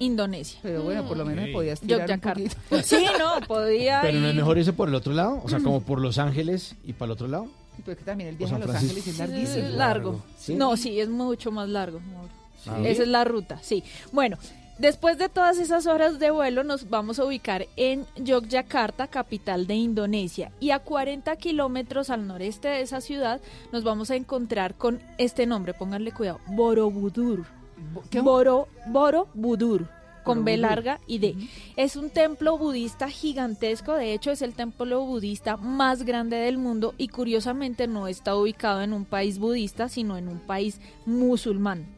Indonesia. 0.03 0.59
Pero 0.63 0.83
bueno, 0.83 1.05
por 1.07 1.17
lo 1.17 1.25
menos 1.25 1.47
Ok. 1.47 1.53
podías 1.53 1.81
tirar 1.81 2.01
un 2.01 2.07
Yogyakarta. 2.07 2.41
poquito. 2.69 2.83
Sí, 2.85 3.05
no, 3.19 3.47
podía 3.47 4.01
Pero 4.03 4.21
no 4.21 4.29
es 4.29 4.35
ir- 4.35 4.37
mejor 4.37 4.59
irse 4.59 4.73
por 4.73 4.89
el 4.89 4.95
otro 4.95 5.13
lado, 5.13 5.41
o 5.45 5.49
sea, 5.49 5.61
como 5.61 5.81
por 5.83 6.01
Los 6.01 6.19
Ángeles 6.19 6.75
y 6.85 6.93
para 6.93 7.07
el 7.07 7.13
otro 7.13 7.29
lado. 7.29 7.47
Pero 7.79 7.93
es 7.93 7.99
que 7.99 8.05
también 8.05 8.29
el 8.31 8.35
O 8.35 8.39
viaje 8.39 8.55
a 8.55 8.59
Los 8.59 8.71
Francisco. 8.71 9.23
Ángeles 9.23 9.51
es 9.57 9.71
largo. 9.73 10.23
¿Sí? 10.39 10.55
No, 10.55 10.77
sí, 10.77 11.01
es 11.01 11.09
mucho 11.09 11.51
más 11.51 11.69
largo. 11.69 12.01
Ah, 12.67 12.79
Esa 12.85 12.97
¿sí? 12.97 13.03
es 13.03 13.09
la 13.09 13.25
ruta, 13.25 13.59
sí. 13.63 13.83
Bueno, 14.13 14.37
después 14.79 15.17
de 15.19 15.29
todas 15.29 15.59
esas 15.59 15.87
horas 15.87 16.19
de 16.19 16.31
vuelo 16.31 16.65
nos 16.65 16.91
vamos 16.91 17.19
a 17.19 17.25
ubicar 17.25 17.67
en 17.77 18.07
Yogyakarta, 18.17 19.09
capital 19.09 19.67
de 19.67 19.75
Indonesia. 19.75 20.53
Y 20.61 20.71
a 20.71 20.79
40 20.81 21.35
kilómetros 21.37 22.11
al 22.11 22.27
noreste 22.27 22.69
de 22.69 22.83
esa 22.83 23.01
ciudad 23.01 23.41
nos 23.73 23.83
vamos 23.85 24.11
a 24.11 24.17
encontrar 24.17 24.75
con 24.75 25.01
este 25.19 25.47
nombre, 25.47 25.73
pónganle 25.75 26.13
cuidado, 26.13 26.41
Borobudur. 26.49 27.47
Boro, 28.23 28.69
Borobudur. 28.87 29.89
Con 30.25 30.45
B 30.45 30.57
larga 30.57 31.01
y 31.09 31.19
D. 31.19 31.35
Es 31.77 31.97
un 31.97 32.09
templo 32.09 32.57
budista 32.57 33.09
gigantesco, 33.09 33.95
de 33.95 34.15
hecho 34.15 34.31
es 34.31 34.41
el 34.41 34.55
templo 34.55 35.05
budista 35.05 35.57
más 35.57 36.05
grande 36.05 36.37
del 36.37 36.59
mundo 36.59 36.95
y 36.97 37.09
curiosamente 37.09 37.89
no 37.89 38.07
está 38.07 38.37
ubicado 38.37 38.83
en 38.83 38.93
un 38.93 39.05
país 39.05 39.41
budista, 39.41 39.89
sino 39.89 40.17
en 40.17 40.29
un 40.29 40.39
país 40.39 40.81
musulmán, 41.07 41.89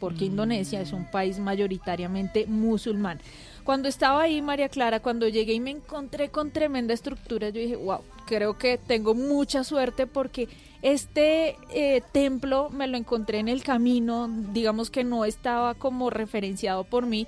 porque 0.00 0.24
Indonesia 0.24 0.80
es 0.80 0.94
un 0.94 1.10
país 1.10 1.38
mayoritariamente 1.38 2.46
musulmán. 2.46 3.20
Cuando 3.64 3.88
estaba 3.88 4.22
ahí, 4.22 4.42
María 4.42 4.68
Clara, 4.68 5.00
cuando 5.00 5.26
llegué 5.26 5.54
y 5.54 5.60
me 5.60 5.70
encontré 5.70 6.28
con 6.28 6.50
tremenda 6.50 6.92
estructura, 6.92 7.48
yo 7.48 7.60
dije, 7.60 7.76
wow, 7.76 8.00
creo 8.26 8.58
que 8.58 8.78
tengo 8.78 9.14
mucha 9.14 9.64
suerte 9.64 10.06
porque 10.06 10.48
este 10.82 11.56
eh, 11.70 12.02
templo 12.12 12.68
me 12.68 12.86
lo 12.86 12.98
encontré 12.98 13.38
en 13.38 13.48
el 13.48 13.62
camino, 13.62 14.28
digamos 14.52 14.90
que 14.90 15.02
no 15.02 15.24
estaba 15.24 15.74
como 15.74 16.10
referenciado 16.10 16.84
por 16.84 17.06
mí. 17.06 17.26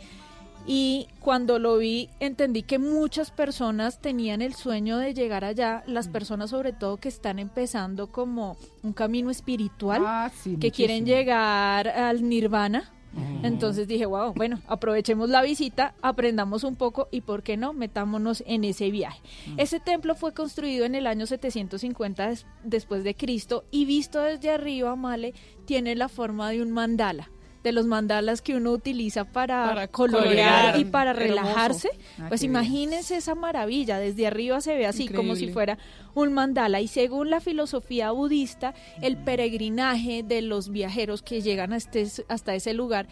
Y 0.69 1.07
cuando 1.21 1.59
lo 1.61 1.79
vi, 1.79 2.11
entendí 2.19 2.65
que 2.65 2.79
muchas 2.79 3.31
personas 3.31 4.01
tenían 4.01 4.43
el 4.43 4.55
sueño 4.55 4.99
de 4.99 5.15
llegar 5.15 5.45
allá, 5.45 5.85
las 5.87 6.09
personas 6.09 6.51
sobre 6.51 6.73
todo 6.73 6.97
que 6.97 7.09
están 7.09 7.39
empezando 7.39 8.09
como 8.09 8.57
un 8.83 8.93
camino 8.93 9.31
espiritual, 9.31 10.03
Ah, 10.05 10.31
sí, 10.43 10.57
que 10.57 10.73
quieren 10.73 11.07
llegar 11.07 11.89
al 11.89 12.29
nirvana. 12.29 12.93
Entonces 13.43 13.87
dije, 13.89 14.07
wow, 14.07 14.33
bueno, 14.35 14.61
aprovechemos 14.67 15.29
la 15.29 15.43
visita, 15.43 15.95
aprendamos 16.03 16.65
un 16.65 16.75
poco 16.77 17.09
y, 17.11 17.21
¿por 17.21 17.43
qué 17.43 17.57
no? 17.57 17.73
Metámonos 17.73 18.43
en 18.47 18.65
ese 18.65 18.91
viaje. 18.91 19.21
Ese 19.57 19.79
templo 19.81 20.15
fue 20.15 20.33
construido 20.35 20.85
en 20.85 20.95
el 20.95 21.07
año 21.07 21.27
750 21.27 22.29
des- 22.29 22.47
después 22.65 23.05
de 23.05 23.15
Cristo 23.15 23.65
y 23.71 23.85
visto 23.85 24.21
desde 24.21 24.51
arriba, 24.51 24.97
Male, 24.97 25.35
tiene 25.65 25.95
la 25.95 26.09
forma 26.09 26.51
de 26.51 26.63
un 26.63 26.73
mandala. 26.73 27.31
De 27.67 27.73
los 27.73 27.85
mandalas 27.85 28.43
que 28.43 28.55
uno 28.55 28.71
utiliza 28.71 29.25
para, 29.25 29.67
Para 29.67 29.89
colorear 29.89 30.23
colorear, 30.23 30.79
y 30.79 30.85
para 30.85 31.13
relajarse. 31.13 31.91
Ah, 32.17 32.27
pues 32.29 32.43
bien. 32.43 32.53
imagínense 32.53 33.17
esa 33.17 33.35
maravilla. 33.35 33.99
Desde 33.99 34.25
arriba 34.29 34.61
se 34.61 34.77
ve 34.77 34.87
así, 34.87 35.09
como 35.09 35.35
si 35.35 35.49
fuera 35.49 35.77
un 36.15 36.33
mandala. 36.33 36.81
Y 36.81 36.87
según 36.87 37.29
la 37.29 37.41
filosofía 37.41 38.13
budista, 38.13 38.73
el 39.03 39.17
peregrinaje 39.17 40.23
de 40.23 40.43
los 40.43 40.71
viajeros 40.71 41.23
que 41.23 41.41
llegan 41.41 41.73
a 41.73 41.79
este, 41.79 42.07
hasta 42.29 42.55
ese 42.55 42.73
lugar, 42.73 43.09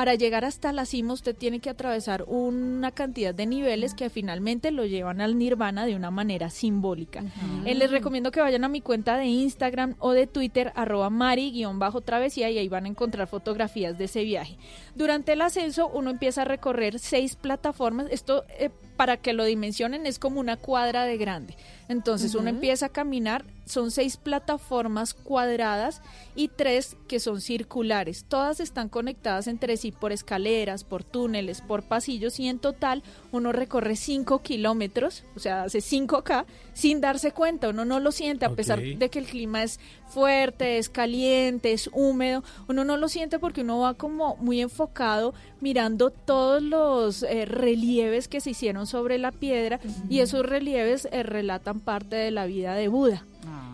para 0.00 0.14
llegar 0.14 0.46
hasta 0.46 0.72
la 0.72 0.86
cima 0.86 1.12
usted 1.12 1.36
tiene 1.36 1.60
que 1.60 1.68
atravesar 1.68 2.24
una 2.26 2.90
cantidad 2.90 3.34
de 3.34 3.44
niveles 3.44 3.92
que 3.92 4.08
finalmente 4.08 4.70
lo 4.70 4.86
llevan 4.86 5.20
al 5.20 5.36
nirvana 5.36 5.84
de 5.84 5.94
una 5.94 6.10
manera 6.10 6.48
simbólica. 6.48 7.22
Eh, 7.66 7.74
les 7.74 7.90
recomiendo 7.90 8.30
que 8.30 8.40
vayan 8.40 8.64
a 8.64 8.68
mi 8.70 8.80
cuenta 8.80 9.18
de 9.18 9.26
Instagram 9.26 9.96
o 9.98 10.12
de 10.12 10.26
Twitter, 10.26 10.72
arroba 10.74 11.10
mari-travesía 11.10 12.48
y 12.48 12.56
ahí 12.56 12.68
van 12.70 12.86
a 12.86 12.88
encontrar 12.88 13.28
fotografías 13.28 13.98
de 13.98 14.04
ese 14.04 14.24
viaje. 14.24 14.56
Durante 14.94 15.34
el 15.34 15.42
ascenso 15.42 15.88
uno 15.88 16.08
empieza 16.08 16.40
a 16.40 16.46
recorrer 16.46 16.98
seis 16.98 17.36
plataformas. 17.36 18.06
Esto, 18.10 18.46
eh, 18.58 18.70
para 18.96 19.18
que 19.18 19.34
lo 19.34 19.44
dimensionen, 19.44 20.06
es 20.06 20.18
como 20.18 20.40
una 20.40 20.56
cuadra 20.56 21.04
de 21.04 21.18
grande. 21.18 21.56
Entonces 21.90 22.36
uno 22.36 22.50
empieza 22.50 22.86
a 22.86 22.90
caminar, 22.90 23.44
son 23.66 23.90
seis 23.90 24.16
plataformas 24.16 25.12
cuadradas 25.12 26.02
y 26.36 26.46
tres 26.46 26.96
que 27.08 27.18
son 27.18 27.40
circulares. 27.40 28.24
Todas 28.28 28.60
están 28.60 28.88
conectadas 28.88 29.48
entre 29.48 29.76
sí 29.76 29.90
por 29.90 30.12
escaleras, 30.12 30.84
por 30.84 31.02
túneles, 31.02 31.60
por 31.62 31.82
pasillos 31.82 32.38
y 32.38 32.46
en 32.46 32.60
total 32.60 33.02
uno 33.32 33.50
recorre 33.50 33.96
cinco 33.96 34.40
kilómetros, 34.40 35.24
o 35.34 35.40
sea, 35.40 35.64
hace 35.64 35.80
5K 35.80 36.44
sin 36.74 37.00
darse 37.00 37.32
cuenta, 37.32 37.70
uno 37.70 37.84
no 37.84 37.98
lo 37.98 38.12
siente 38.12 38.44
a 38.44 38.54
pesar 38.54 38.80
de 38.80 39.10
que 39.10 39.18
el 39.18 39.26
clima 39.26 39.64
es 39.64 39.80
fuerte, 40.08 40.78
es 40.78 40.88
caliente, 40.88 41.72
es 41.72 41.90
húmedo, 41.92 42.44
uno 42.68 42.84
no 42.84 42.96
lo 42.96 43.08
siente 43.08 43.40
porque 43.40 43.62
uno 43.62 43.80
va 43.80 43.94
como 43.94 44.36
muy 44.36 44.60
enfocado 44.60 45.34
mirando 45.60 46.10
todos 46.10 46.62
los 46.62 47.22
eh, 47.24 47.44
relieves 47.44 48.28
que 48.28 48.40
se 48.40 48.50
hicieron 48.50 48.86
sobre 48.86 49.18
la 49.18 49.32
piedra 49.32 49.80
y 50.08 50.20
esos 50.20 50.46
relieves 50.46 51.08
eh, 51.10 51.22
relatan 51.22 51.79
parte 51.80 52.16
de 52.16 52.30
la 52.30 52.46
vida 52.46 52.74
de 52.74 52.88
Buda 52.88 53.24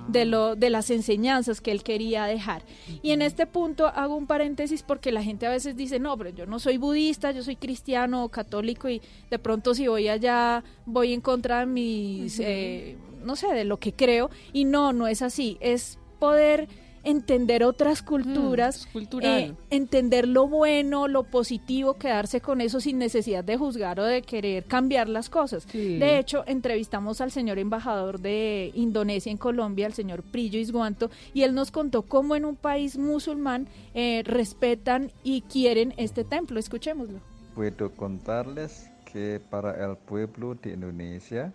de 0.09 0.25
lo 0.25 0.57
de 0.57 0.71
las 0.71 0.91
enseñanzas 0.91 1.61
que 1.61 1.73
él 1.73 1.83
quería 1.83 2.25
dejar. 2.25 2.63
Y 3.03 3.11
en 3.11 3.23
este 3.23 3.47
punto 3.47 3.87
hago 3.87 4.17
un 4.17 4.27
paréntesis 4.27 4.83
porque 4.83 5.13
la 5.13 5.23
gente 5.23 5.47
a 5.47 5.51
veces 5.51 5.77
dice, 5.77 5.99
"No, 5.99 6.17
pero 6.17 6.31
yo 6.31 6.47
no 6.47 6.59
soy 6.59 6.77
budista, 6.77 7.33
yo 7.33 7.43
soy 7.43 7.57
cristiano 7.57 8.25
o 8.25 8.29
católico 8.29 8.89
y 8.89 9.03
de 9.31 9.39
pronto 9.39 9.75
si 9.75 9.89
voy 9.89 10.09
allá 10.09 10.63
voy 10.85 11.13
en 11.13 11.21
contra 11.21 11.61
de 11.61 11.67
mis 11.67 12.39
eh, 12.41 12.97
no 13.25 13.37
sé, 13.37 13.49
de 13.49 13.65
lo 13.65 13.79
que 13.79 13.93
creo." 13.93 14.31
Y 14.53 14.65
no, 14.65 14.93
no 14.93 15.07
es 15.09 15.23
así, 15.23 15.57
es 15.61 15.99
poder 16.19 16.69
entender 17.07 17.63
otras 17.63 18.03
culturas, 18.03 18.89
eh, 19.23 19.55
entender 19.71 20.27
lo 20.27 20.49
bueno, 20.49 21.07
lo 21.07 21.23
positivo, 21.23 21.95
quedarse 21.95 22.41
con 22.41 22.61
eso 22.61 22.81
sin 22.81 22.99
necesidad 22.99 23.45
de 23.45 23.57
juzgar 23.57 24.01
o 24.01 24.05
de 24.05 24.23
querer 24.23 24.65
cambiar 24.65 25.09
las 25.09 25.31
cosas. 25.31 25.69
Sí. 25.71 25.99
De 25.99 26.19
hecho, 26.19 26.43
entrevistamos 26.49 27.21
al 27.21 27.31
señor 27.31 27.61
embajador 27.61 28.19
de 28.21 28.73
Indonesia 28.75 29.31
en 29.31 29.39
Colombia, 29.39 29.87
el 29.87 29.95
señor 29.95 30.25
Prillo 30.25 30.59
Isguanto, 30.59 31.09
y 31.33 31.43
él 31.43 31.55
nos 31.55 31.71
contó 31.71 32.03
cómo 32.03 32.35
en 32.35 32.45
un 32.45 32.57
país 32.57 32.99
musulmán 32.99 33.69
eh, 33.95 34.23
respetan 34.25 35.13
y 35.23 35.43
quieren 35.43 35.95
este 35.99 36.25
templo. 36.25 36.59
Escuchémoslo. 36.59 37.21
Puedo 37.55 37.95
contarles 37.95 38.91
que 39.05 39.41
para 39.49 39.87
el 39.87 39.97
pueblo 39.97 40.57
de 40.57 40.73
Indonesia, 40.73 41.55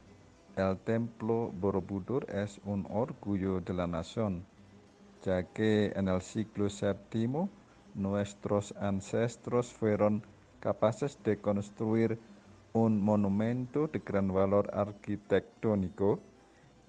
el 0.56 0.78
templo 0.78 1.52
Borobudur 1.60 2.26
es 2.30 2.62
un 2.64 2.88
orgullo 2.90 3.60
de 3.60 3.74
la 3.74 3.88
nación, 3.88 4.46
ya 5.24 5.43
que 5.43 5.91
en 5.95 6.08
el 6.08 6.22
siglo 6.22 6.67
VII 6.67 7.48
nuestros 7.95 8.74
ancestros 8.80 9.67
fueron 9.72 10.24
capaces 10.59 11.17
de 11.24 11.38
construir 11.38 12.17
un 12.74 13.01
monumento 13.01 13.88
de 13.88 14.00
gran 14.00 14.33
valor 14.33 14.69
arquitectónico 14.74 16.19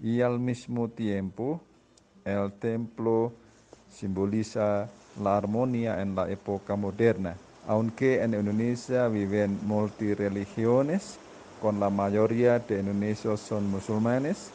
y 0.01 0.21
al 0.21 0.39
mismo 0.39 0.89
tiempo 0.89 1.61
el 2.25 2.53
templo 2.53 3.33
simboliza 3.89 4.89
la 5.23 5.37
armonía 5.37 6.01
en 6.01 6.15
la 6.15 6.31
época 6.31 6.77
moderna. 6.77 7.37
Aunque 7.67 8.23
en 8.23 8.35
Indonesia 8.35 9.09
viven 9.09 9.59
multireligiones, 9.67 11.19
con 11.61 11.79
la 11.79 11.91
mayoría 11.91 12.59
de 12.59 12.81
indonesios 12.81 13.41
son 13.41 13.71
musulmanes, 13.71 14.51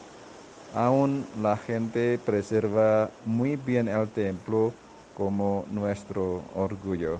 aún 0.74 1.26
la 1.42 1.56
gente 1.56 2.18
preserva 2.24 3.10
muy 3.24 3.56
bien 3.56 3.88
el 3.88 4.08
templo 4.08 4.72
como 5.16 5.64
nuestro 5.70 6.42
orgullo. 6.54 7.18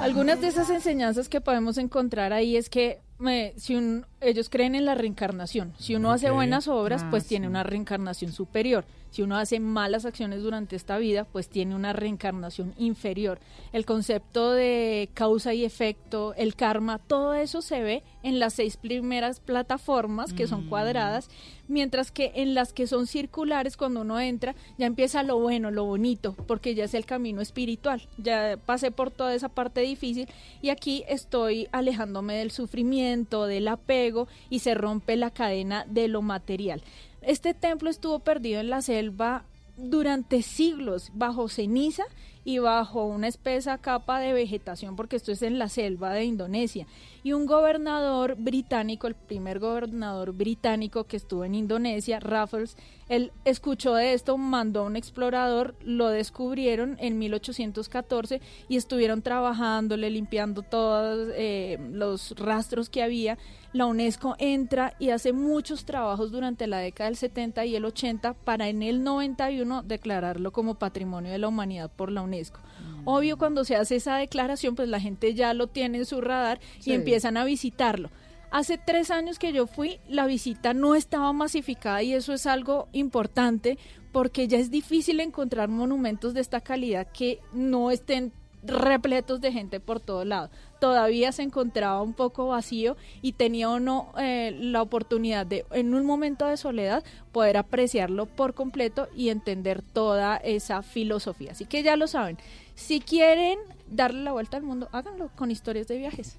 Algunas 0.00 0.40
de 0.40 0.48
esas 0.48 0.70
enseñanzas 0.70 1.28
que 1.28 1.40
podemos 1.40 1.78
encontrar 1.78 2.32
ahí 2.32 2.56
es 2.56 2.68
que 2.70 3.00
eh, 3.28 3.54
si 3.56 3.74
un- 3.76 4.04
ellos 4.20 4.50
creen 4.50 4.74
en 4.74 4.84
la 4.84 4.94
reencarnación. 4.94 5.72
Si 5.78 5.94
uno 5.94 6.12
hace 6.12 6.30
buenas 6.30 6.68
obras, 6.68 7.02
Ah, 7.02 7.08
pues 7.10 7.22
sí. 7.22 7.30
tiene 7.30 7.48
una 7.48 7.62
reencarnación 7.62 8.32
superior. 8.32 8.84
Si 9.16 9.22
uno 9.22 9.38
hace 9.38 9.60
malas 9.60 10.04
acciones 10.04 10.42
durante 10.42 10.76
esta 10.76 10.98
vida, 10.98 11.24
pues 11.24 11.48
tiene 11.48 11.74
una 11.74 11.94
reencarnación 11.94 12.74
inferior. 12.76 13.38
El 13.72 13.86
concepto 13.86 14.52
de 14.52 15.08
causa 15.14 15.54
y 15.54 15.64
efecto, 15.64 16.34
el 16.34 16.54
karma, 16.54 16.98
todo 16.98 17.32
eso 17.32 17.62
se 17.62 17.82
ve 17.82 18.02
en 18.22 18.38
las 18.40 18.52
seis 18.52 18.76
primeras 18.76 19.40
plataformas 19.40 20.34
que 20.34 20.46
son 20.46 20.68
cuadradas, 20.68 21.30
mientras 21.66 22.10
que 22.10 22.32
en 22.34 22.52
las 22.52 22.74
que 22.74 22.86
son 22.86 23.06
circulares, 23.06 23.78
cuando 23.78 24.02
uno 24.02 24.20
entra, 24.20 24.54
ya 24.76 24.84
empieza 24.84 25.22
lo 25.22 25.38
bueno, 25.38 25.70
lo 25.70 25.86
bonito, 25.86 26.34
porque 26.46 26.74
ya 26.74 26.84
es 26.84 26.92
el 26.92 27.06
camino 27.06 27.40
espiritual. 27.40 28.02
Ya 28.18 28.58
pasé 28.66 28.90
por 28.90 29.10
toda 29.10 29.34
esa 29.34 29.48
parte 29.48 29.80
difícil 29.80 30.28
y 30.60 30.68
aquí 30.68 31.04
estoy 31.08 31.68
alejándome 31.72 32.34
del 32.36 32.50
sufrimiento, 32.50 33.46
del 33.46 33.68
apego 33.68 34.28
y 34.50 34.58
se 34.58 34.74
rompe 34.74 35.16
la 35.16 35.30
cadena 35.30 35.86
de 35.88 36.08
lo 36.08 36.20
material. 36.20 36.82
Este 37.26 37.54
templo 37.54 37.90
estuvo 37.90 38.20
perdido 38.20 38.60
en 38.60 38.70
la 38.70 38.82
selva 38.82 39.42
durante 39.76 40.42
siglos, 40.42 41.10
bajo 41.12 41.48
ceniza 41.48 42.04
y 42.44 42.58
bajo 42.58 43.04
una 43.04 43.26
espesa 43.26 43.78
capa 43.78 44.20
de 44.20 44.32
vegetación, 44.32 44.94
porque 44.94 45.16
esto 45.16 45.32
es 45.32 45.42
en 45.42 45.58
la 45.58 45.68
selva 45.68 46.14
de 46.14 46.22
Indonesia. 46.22 46.86
Y 47.26 47.32
un 47.32 47.44
gobernador 47.44 48.36
británico, 48.38 49.08
el 49.08 49.16
primer 49.16 49.58
gobernador 49.58 50.32
británico 50.32 51.08
que 51.08 51.16
estuvo 51.16 51.44
en 51.44 51.56
Indonesia, 51.56 52.20
Raffles, 52.20 52.76
él 53.08 53.32
escuchó 53.44 53.96
de 53.96 54.12
esto, 54.12 54.38
mandó 54.38 54.82
a 54.82 54.84
un 54.84 54.94
explorador, 54.94 55.74
lo 55.80 56.06
descubrieron 56.06 56.96
en 57.00 57.18
1814 57.18 58.40
y 58.68 58.76
estuvieron 58.76 59.22
trabajándole, 59.22 60.08
limpiando 60.08 60.62
todos 60.62 61.32
eh, 61.34 61.78
los 61.90 62.30
rastros 62.38 62.90
que 62.90 63.02
había. 63.02 63.38
La 63.72 63.86
UNESCO 63.86 64.36
entra 64.38 64.94
y 65.00 65.10
hace 65.10 65.32
muchos 65.32 65.84
trabajos 65.84 66.30
durante 66.30 66.68
la 66.68 66.78
década 66.78 67.10
del 67.10 67.16
70 67.16 67.66
y 67.66 67.74
el 67.74 67.86
80 67.86 68.34
para 68.34 68.68
en 68.68 68.84
el 68.84 69.02
91 69.02 69.82
declararlo 69.82 70.52
como 70.52 70.76
Patrimonio 70.76 71.32
de 71.32 71.38
la 71.38 71.48
Humanidad 71.48 71.90
por 71.90 72.12
la 72.12 72.22
UNESCO. 72.22 72.60
Obvio, 73.06 73.38
cuando 73.38 73.64
se 73.64 73.76
hace 73.76 73.96
esa 73.96 74.16
declaración, 74.16 74.74
pues 74.74 74.88
la 74.88 75.00
gente 75.00 75.32
ya 75.32 75.54
lo 75.54 75.68
tiene 75.68 75.98
en 75.98 76.06
su 76.06 76.20
radar 76.20 76.60
Sí. 76.80 76.90
y 76.90 76.94
empiezan 76.94 77.36
a 77.38 77.44
visitarlo. 77.44 78.10
Hace 78.50 78.78
tres 78.78 79.10
años 79.10 79.38
que 79.38 79.52
yo 79.52 79.66
fui, 79.66 79.98
la 80.08 80.26
visita 80.26 80.74
no 80.74 80.94
estaba 80.94 81.32
masificada 81.32 82.02
y 82.02 82.12
eso 82.14 82.32
es 82.32 82.46
algo 82.46 82.88
importante 82.92 83.78
porque 84.12 84.48
ya 84.48 84.58
es 84.58 84.70
difícil 84.70 85.20
encontrar 85.20 85.68
monumentos 85.68 86.34
de 86.34 86.40
esta 86.40 86.60
calidad 86.60 87.06
que 87.12 87.40
no 87.52 87.90
estén 87.90 88.32
repletos 88.62 89.40
de 89.40 89.52
gente 89.52 89.78
por 89.80 90.00
todo 90.00 90.24
lado. 90.24 90.50
Todavía 90.80 91.32
se 91.32 91.42
encontraba 91.42 92.02
un 92.02 92.14
poco 92.14 92.48
vacío 92.48 92.96
y 93.22 93.32
tenía 93.32 93.68
uno 93.68 94.12
eh, 94.18 94.56
la 94.58 94.82
oportunidad 94.82 95.46
de, 95.46 95.64
en 95.72 95.94
un 95.94 96.04
momento 96.04 96.46
de 96.46 96.56
soledad, 96.56 97.04
poder 97.32 97.56
apreciarlo 97.56 98.26
por 98.26 98.54
completo 98.54 99.08
y 99.14 99.28
entender 99.28 99.82
toda 99.82 100.36
esa 100.36 100.82
filosofía. 100.82 101.52
Así 101.52 101.64
que 101.64 101.82
ya 101.82 101.96
lo 101.96 102.06
saben, 102.08 102.38
si 102.76 103.00
quieren 103.00 103.58
darle 103.88 104.22
la 104.22 104.32
vuelta 104.32 104.56
al 104.56 104.62
mundo, 104.62 104.88
háganlo 104.92 105.30
con 105.34 105.50
historias 105.50 105.88
de 105.88 105.98
viajes. 105.98 106.38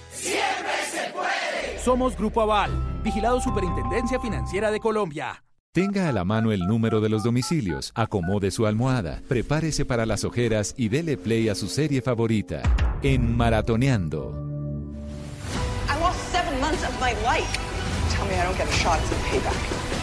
Siempre 0.21 0.71
se 0.91 1.11
puede. 1.11 1.79
Somos 1.83 2.15
Grupo 2.15 2.41
Aval, 2.41 3.01
vigilado 3.03 3.41
Superintendencia 3.41 4.19
Financiera 4.19 4.69
de 4.71 4.79
Colombia. 4.79 5.43
Tenga 5.73 6.09
a 6.09 6.11
la 6.11 6.25
mano 6.25 6.51
el 6.51 6.67
número 6.67 6.99
de 6.99 7.07
los 7.07 7.23
domicilios, 7.23 7.93
acomode 7.95 8.51
su 8.51 8.67
almohada, 8.67 9.21
prepárese 9.29 9.85
para 9.85 10.05
las 10.05 10.25
ojeras 10.25 10.73
y 10.75 10.89
dele 10.89 11.17
play 11.17 11.47
a 11.47 11.55
su 11.55 11.67
serie 11.67 12.01
favorita. 12.01 12.61
En 13.01 13.35
Maratoneando. 13.37 14.35
I 15.89 15.97
lost 15.99 16.19
seven 16.31 16.59
months 16.59 16.83
of 16.83 16.93
my 16.99 17.13
life. 17.23 17.57
Tell 18.13 18.25
me 18.27 18.35
I 18.35 18.43
don't 18.43 18.57
get 18.57 18.67
a 18.67 18.73
shot 18.73 18.99
at 18.99 19.05
some 19.07 19.17
payback. 19.29 20.00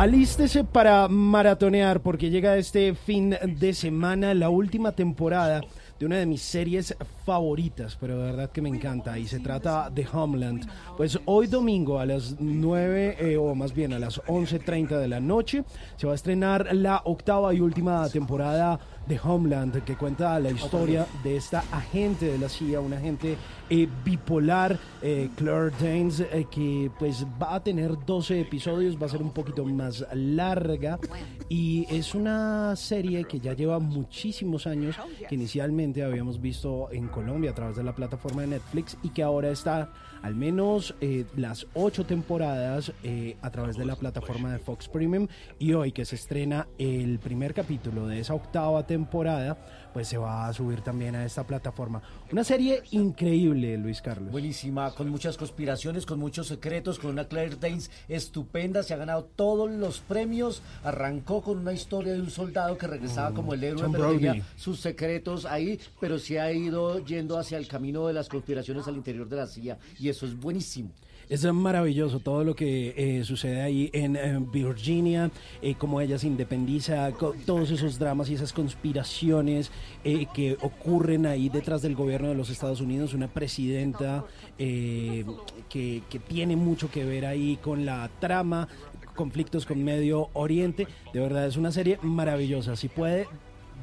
Alístese 0.00 0.64
para 0.64 1.08
maratonear 1.08 2.00
porque 2.00 2.30
llega 2.30 2.56
este 2.56 2.94
fin 2.94 3.36
de 3.46 3.74
semana 3.74 4.32
la 4.32 4.48
última 4.48 4.92
temporada 4.92 5.60
de 5.98 6.06
una 6.06 6.16
de 6.16 6.24
mis 6.24 6.40
series 6.40 6.96
favoritas, 7.26 7.98
pero 8.00 8.16
de 8.16 8.24
verdad 8.24 8.50
que 8.50 8.62
me 8.62 8.70
encanta 8.70 9.18
y 9.18 9.26
se 9.26 9.40
trata 9.40 9.90
de 9.90 10.08
Homeland. 10.10 10.66
Pues 10.96 11.18
hoy 11.26 11.48
domingo 11.48 11.98
a 11.98 12.06
las 12.06 12.36
9 12.40 13.16
eh, 13.20 13.36
o 13.36 13.54
más 13.54 13.74
bien 13.74 13.92
a 13.92 13.98
las 13.98 14.22
11.30 14.22 14.98
de 14.98 15.08
la 15.08 15.20
noche 15.20 15.64
se 15.98 16.06
va 16.06 16.14
a 16.14 16.16
estrenar 16.16 16.74
la 16.74 17.02
octava 17.04 17.52
y 17.52 17.60
última 17.60 18.08
temporada 18.08 18.80
de 19.10 19.20
Homeland 19.22 19.82
que 19.82 19.96
cuenta 19.96 20.38
la 20.38 20.50
historia 20.50 21.04
de 21.24 21.36
esta 21.36 21.64
agente 21.72 22.26
de 22.26 22.38
la 22.38 22.48
CIA, 22.48 22.80
una 22.80 22.96
agente 22.96 23.36
eh, 23.68 23.88
bipolar, 24.04 24.78
eh, 25.02 25.28
Claire 25.34 25.72
Danes, 25.80 26.20
eh, 26.20 26.46
que 26.48 26.90
pues 26.96 27.26
va 27.42 27.56
a 27.56 27.62
tener 27.62 27.92
12 28.06 28.40
episodios, 28.40 28.96
va 28.96 29.06
a 29.06 29.08
ser 29.08 29.20
un 29.20 29.32
poquito 29.32 29.64
más 29.64 30.06
larga. 30.14 31.00
Y 31.48 31.86
es 31.90 32.14
una 32.14 32.76
serie 32.76 33.24
que 33.24 33.40
ya 33.40 33.52
lleva 33.52 33.80
muchísimos 33.80 34.68
años, 34.68 34.96
que 35.28 35.34
inicialmente 35.34 36.04
habíamos 36.04 36.40
visto 36.40 36.88
en 36.92 37.08
Colombia 37.08 37.50
a 37.50 37.54
través 37.54 37.76
de 37.76 37.82
la 37.82 37.94
plataforma 37.94 38.42
de 38.42 38.48
Netflix 38.48 38.96
y 39.02 39.08
que 39.08 39.24
ahora 39.24 39.50
está 39.50 39.90
al 40.22 40.34
menos 40.34 40.94
eh, 41.00 41.24
las 41.36 41.66
ocho 41.74 42.04
temporadas 42.04 42.92
eh, 43.02 43.36
a 43.42 43.50
través 43.50 43.76
de 43.76 43.84
la 43.84 43.96
plataforma 43.96 44.52
de 44.52 44.58
Fox 44.58 44.88
Premium. 44.88 45.26
Y 45.58 45.72
hoy 45.72 45.92
que 45.92 46.04
se 46.04 46.16
estrena 46.16 46.68
el 46.78 47.18
primer 47.18 47.54
capítulo 47.54 48.06
de 48.06 48.20
esa 48.20 48.34
octava 48.34 48.86
temporada 48.86 49.58
pues 49.92 50.08
se 50.08 50.18
va 50.18 50.46
a 50.46 50.52
subir 50.52 50.80
también 50.82 51.14
a 51.14 51.24
esta 51.24 51.44
plataforma. 51.44 52.02
Una 52.32 52.44
serie 52.44 52.82
increíble, 52.92 53.76
Luis 53.76 54.00
Carlos. 54.00 54.30
Buenísima, 54.30 54.92
con 54.92 55.08
muchas 55.08 55.36
conspiraciones, 55.36 56.06
con 56.06 56.18
muchos 56.18 56.46
secretos, 56.46 56.98
con 56.98 57.10
una 57.10 57.26
Claire 57.26 57.56
Danes 57.56 57.90
estupenda, 58.08 58.82
se 58.82 58.94
ha 58.94 58.96
ganado 58.96 59.24
todos 59.24 59.70
los 59.70 60.00
premios, 60.00 60.62
arrancó 60.84 61.42
con 61.42 61.58
una 61.58 61.72
historia 61.72 62.12
de 62.12 62.20
un 62.20 62.30
soldado 62.30 62.76
que 62.78 62.86
regresaba 62.86 63.34
como 63.34 63.54
el 63.54 63.64
héroe, 63.64 63.88
pero 63.90 64.12
tenía 64.12 64.42
sus 64.56 64.80
secretos 64.80 65.44
ahí, 65.44 65.80
pero 66.00 66.18
se 66.18 66.40
ha 66.40 66.52
ido 66.52 67.04
yendo 67.04 67.38
hacia 67.38 67.58
el 67.58 67.68
camino 67.68 68.06
de 68.06 68.12
las 68.12 68.28
conspiraciones 68.28 68.86
al 68.86 68.96
interior 68.96 69.28
de 69.28 69.36
la 69.36 69.46
CIA, 69.46 69.78
y 69.98 70.08
eso 70.08 70.26
es 70.26 70.38
buenísimo. 70.38 70.90
Es 71.30 71.44
maravilloso 71.44 72.18
todo 72.18 72.42
lo 72.42 72.56
que 72.56 72.92
eh, 72.96 73.22
sucede 73.22 73.62
ahí 73.62 73.88
en 73.92 74.16
eh, 74.16 74.40
Virginia, 74.52 75.30
eh, 75.62 75.76
cómo 75.78 76.00
ella 76.00 76.18
se 76.18 76.26
independiza, 76.26 77.12
todos 77.46 77.70
esos 77.70 78.00
dramas 78.00 78.28
y 78.30 78.34
esas 78.34 78.52
conspiraciones 78.52 79.70
eh, 80.02 80.26
que 80.34 80.56
ocurren 80.60 81.26
ahí 81.26 81.48
detrás 81.48 81.82
del 81.82 81.94
gobierno 81.94 82.30
de 82.30 82.34
los 82.34 82.50
Estados 82.50 82.80
Unidos, 82.80 83.14
una 83.14 83.28
presidenta 83.28 84.24
eh, 84.58 85.24
que, 85.68 86.02
que 86.10 86.18
tiene 86.18 86.56
mucho 86.56 86.90
que 86.90 87.04
ver 87.04 87.24
ahí 87.24 87.60
con 87.62 87.86
la 87.86 88.10
trama, 88.18 88.66
conflictos 89.14 89.66
con 89.66 89.84
Medio 89.84 90.30
Oriente. 90.32 90.88
De 91.14 91.20
verdad 91.20 91.46
es 91.46 91.56
una 91.56 91.70
serie 91.70 92.00
maravillosa. 92.02 92.74
Si 92.74 92.88
puede, 92.88 93.28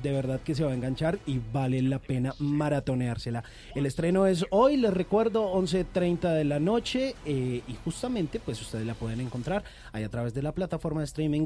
de 0.01 0.11
verdad 0.11 0.39
que 0.41 0.55
se 0.55 0.63
va 0.63 0.71
a 0.71 0.75
enganchar 0.75 1.19
y 1.25 1.39
vale 1.51 1.81
la 1.81 1.99
pena 1.99 2.33
maratoneársela. 2.39 3.43
El 3.75 3.85
estreno 3.85 4.27
es 4.27 4.45
hoy, 4.51 4.77
les 4.77 4.93
recuerdo, 4.93 5.53
11.30 5.53 6.33
de 6.33 6.43
la 6.43 6.59
noche 6.59 7.15
eh, 7.25 7.61
y 7.67 7.73
justamente 7.83 8.39
pues 8.39 8.61
ustedes 8.61 8.85
la 8.85 8.93
pueden 8.93 9.21
encontrar 9.21 9.63
ahí 9.91 10.03
a 10.03 10.09
través 10.09 10.33
de 10.33 10.41
la 10.41 10.51
plataforma 10.51 11.01
de 11.01 11.05
streaming 11.05 11.45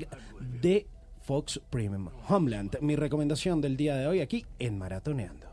de 0.61 0.87
Fox 1.21 1.61
Premium 1.69 2.09
Homeland. 2.27 2.77
Mi 2.81 2.95
recomendación 2.95 3.61
del 3.61 3.77
día 3.77 3.95
de 3.95 4.07
hoy 4.07 4.21
aquí 4.21 4.45
en 4.59 4.77
Maratoneando. 4.77 5.51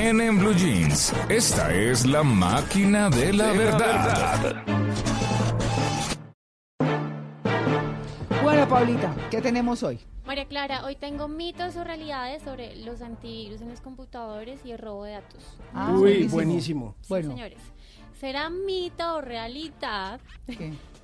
En 0.00 0.20
En 0.20 0.38
Blue 0.38 0.54
Jeans, 0.54 1.12
esta 1.28 1.74
es 1.74 2.06
la 2.06 2.22
máquina 2.22 3.10
de 3.10 3.32
la 3.32 3.50
verdad. 3.52 4.64
Bueno, 8.44 8.68
Paulita, 8.68 9.12
¿qué 9.28 9.40
tenemos 9.42 9.82
hoy? 9.82 9.98
María 10.24 10.44
Clara, 10.44 10.84
hoy 10.84 10.94
tengo 10.94 11.26
mitos 11.26 11.74
o 11.74 11.82
realidades 11.82 12.42
sobre 12.44 12.76
los 12.76 13.02
antivirus 13.02 13.60
en 13.60 13.70
los 13.70 13.80
computadores 13.80 14.60
y 14.64 14.70
el 14.70 14.78
robo 14.78 15.02
de 15.02 15.12
datos. 15.12 15.42
Ah, 15.74 15.92
Uy, 15.92 16.28
buenísimo. 16.28 16.94
Sí, 17.00 17.06
Bueno. 17.08 17.30
señores. 17.30 17.58
¿Será 18.20 18.50
mito 18.50 19.16
o 19.16 19.20
realidad 19.20 20.20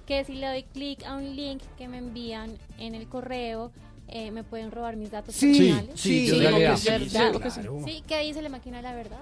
que 0.06 0.24
si 0.24 0.34
le 0.34 0.46
doy 0.46 0.62
clic 0.62 1.02
a 1.04 1.16
un 1.16 1.34
link 1.34 1.62
que 1.76 1.88
me 1.88 1.98
envían 1.98 2.56
en 2.78 2.94
el 2.94 3.08
correo, 3.08 3.72
eh, 4.08 4.30
me 4.30 4.44
pueden 4.44 4.70
robar 4.70 4.96
mis 4.96 5.10
datos 5.10 5.34
Sí, 5.34 5.58
personales? 5.58 6.00
sí, 6.00 6.26
yo 6.26 6.34
¿Es 6.34 6.40
realidad. 6.40 6.58
verdad? 6.60 6.76
Sí, 6.76 6.88
¿Verdad? 6.90 7.32
claro. 7.52 7.82
Sí, 7.84 8.04
¿qué 8.06 8.20
dice 8.20 8.42
la 8.42 8.48
máquina 8.48 8.76
de 8.78 8.82
la 8.82 8.94
verdad? 8.94 9.18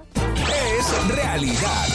Es 0.78 1.08
realidad. 1.14 1.86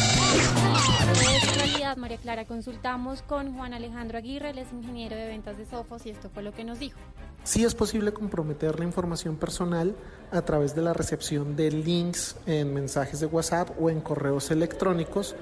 Es 1.22 1.56
realidad, 1.58 1.98
María 1.98 2.18
Clara. 2.18 2.46
Consultamos 2.46 3.22
con 3.22 3.56
Juan 3.56 3.74
Alejandro 3.74 4.18
Aguirre, 4.18 4.50
él 4.52 4.58
es 4.60 4.72
ingeniero 4.72 5.16
de 5.16 5.28
ventas 5.28 5.58
de 5.58 5.66
Sofos 5.66 6.06
y 6.06 6.10
esto 6.12 6.30
fue 6.34 6.44
lo 6.44 6.54
que 6.54 6.64
nos 6.64 6.80
dijo. 6.80 6.98
Sí 7.44 7.64
es 7.64 7.76
posible 7.76 8.12
comprometer 8.12 8.78
la 8.80 8.86
información 8.86 9.38
personal 9.38 9.96
a 10.32 10.42
través 10.42 10.76
de 10.76 10.82
la 10.82 10.94
recepción 10.94 11.56
de 11.56 11.72
links 11.72 12.36
en 12.46 12.74
mensajes 12.74 13.20
de 13.20 13.26
WhatsApp 13.28 13.70
o 13.80 13.90
en 13.90 14.02
correos 14.02 14.52
electrónicos 14.52 15.36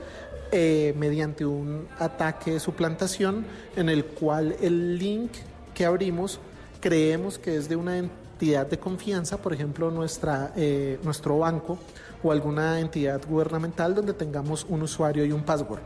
eh, 0.51 0.93
mediante 0.98 1.45
un 1.45 1.88
ataque 1.98 2.51
de 2.51 2.59
suplantación 2.59 3.45
en 3.75 3.90
el 3.90 4.06
cual 4.06 4.56
el 4.61 4.99
link 4.99 5.32
que 5.74 5.85
abrimos 5.85 6.40
creemos 6.86 7.40
que 7.40 7.58
es 7.58 7.68
de 7.68 7.76
una 7.76 7.98
entidad 7.98 8.68
de 8.68 8.78
confianza, 8.78 9.42
por 9.42 9.52
ejemplo 9.52 9.90
nuestra, 9.90 10.54
eh, 10.56 11.00
nuestro 11.02 11.40
banco 11.40 11.80
o 12.22 12.32
alguna 12.32 12.80
entidad 12.80 13.20
gubernamental 13.28 13.96
donde 13.96 14.14
tengamos 14.14 14.68
un 14.70 14.84
usuario 14.84 15.26
y 15.26 15.32
un 15.32 15.42
password. 15.42 15.80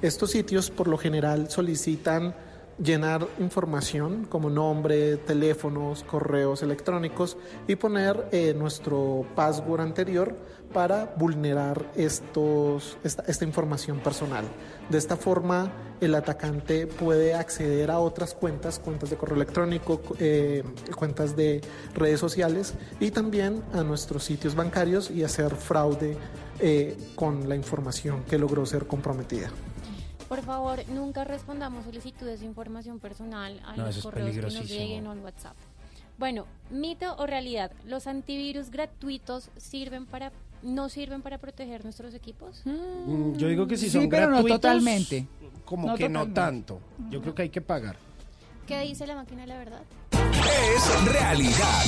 Estos 0.00 0.30
sitios 0.30 0.70
por 0.70 0.86
lo 0.86 0.96
general 0.96 1.50
solicitan 1.50 2.36
llenar 2.78 3.26
información 3.40 4.26
como 4.26 4.48
nombre, 4.48 5.16
teléfonos, 5.16 6.04
correos 6.04 6.62
electrónicos 6.62 7.36
y 7.66 7.74
poner 7.74 8.28
eh, 8.30 8.54
nuestro 8.56 9.26
password 9.34 9.80
anterior 9.80 10.36
para 10.72 11.14
vulnerar 11.16 11.90
estos, 11.96 12.96
esta, 13.02 13.24
esta 13.26 13.44
información 13.44 13.98
personal. 13.98 14.44
De 14.90 14.98
esta 14.98 15.16
forma, 15.16 15.72
el 16.00 16.14
atacante 16.14 16.86
puede 16.86 17.34
acceder 17.34 17.90
a 17.90 17.98
otras 17.98 18.34
cuentas, 18.34 18.78
cuentas 18.78 19.10
de 19.10 19.16
correo 19.16 19.36
electrónico, 19.36 20.00
eh, 20.18 20.62
cuentas 20.96 21.36
de 21.36 21.62
redes 21.94 22.20
sociales 22.20 22.74
y 23.00 23.10
también 23.10 23.62
a 23.72 23.82
nuestros 23.82 24.24
sitios 24.24 24.54
bancarios 24.54 25.10
y 25.10 25.24
hacer 25.24 25.54
fraude 25.54 26.16
eh, 26.60 26.96
con 27.14 27.48
la 27.48 27.56
información 27.56 28.24
que 28.24 28.38
logró 28.38 28.66
ser 28.66 28.86
comprometida. 28.86 29.50
Por 30.28 30.42
favor, 30.42 30.80
nunca 30.88 31.24
respondamos 31.24 31.84
solicitudes 31.84 32.40
de 32.40 32.46
información 32.46 32.98
personal 32.98 33.60
a 33.64 33.76
No, 33.76 33.86
los 33.86 33.98
correos 33.98 34.34
que 34.34 34.42
nos 34.42 34.68
lleguen 34.68 35.06
o 35.06 35.12
al 35.12 35.20
WhatsApp. 35.20 35.56
Bueno, 36.18 36.46
mito 36.70 37.16
o 37.16 37.26
realidad, 37.26 37.72
¿los 37.86 38.06
antivirus 38.06 38.70
gratuitos 38.70 39.50
sirven 39.56 40.06
para 40.06 40.30
no 40.64 40.88
sirven 40.88 41.22
para 41.22 41.38
proteger 41.38 41.84
nuestros 41.84 42.14
equipos? 42.14 42.62
Mm, 42.64 43.34
Yo 43.36 43.48
digo 43.48 43.66
que 43.66 43.76
si 43.76 43.86
Sí, 43.86 43.92
son 43.92 44.08
pero 44.08 44.28
no 44.30 44.42
totalmente. 44.44 45.26
Como 45.64 45.88
No 45.88 45.94
que 45.96 46.08
no 46.08 46.26
tanto. 46.32 46.80
Yo 47.10 47.20
creo 47.22 47.34
que 47.34 47.42
hay 47.42 47.50
que 47.50 47.60
pagar. 47.60 47.96
¿Qué 48.66 48.80
dice 48.80 49.06
la 49.06 49.14
máquina 49.14 49.42
de 49.42 49.46
la 49.48 49.58
verdad? 49.58 49.82
es 50.76 51.12
realidad. 51.12 51.82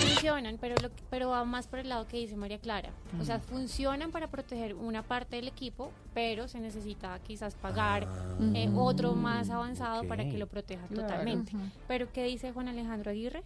funcionan, 0.00 0.58
pero, 0.60 0.74
lo, 0.82 0.90
pero 1.10 1.28
va 1.30 1.44
más 1.44 1.66
por 1.66 1.78
el 1.78 1.88
lado 1.88 2.06
que 2.06 2.16
dice 2.16 2.36
María 2.36 2.58
Clara. 2.58 2.90
O 3.20 3.24
sea, 3.24 3.38
funcionan 3.40 4.10
para 4.10 4.28
proteger 4.28 4.74
una 4.74 5.02
parte 5.02 5.36
del 5.36 5.48
equipo, 5.48 5.90
pero 6.14 6.48
se 6.48 6.60
necesita 6.60 7.18
quizás 7.20 7.54
pagar 7.54 8.06
eh, 8.54 8.68
Mm. 8.68 8.78
otro 8.78 9.14
más 9.14 9.50
avanzado 9.50 10.04
para 10.08 10.24
que 10.28 10.38
lo 10.38 10.46
proteja 10.46 10.86
Claro. 10.86 11.02
totalmente. 11.02 11.52
Pero 11.86 12.10
¿qué 12.12 12.24
dice 12.24 12.52
Juan 12.52 12.68
Alejandro 12.68 13.10
Aguirre? 13.10 13.42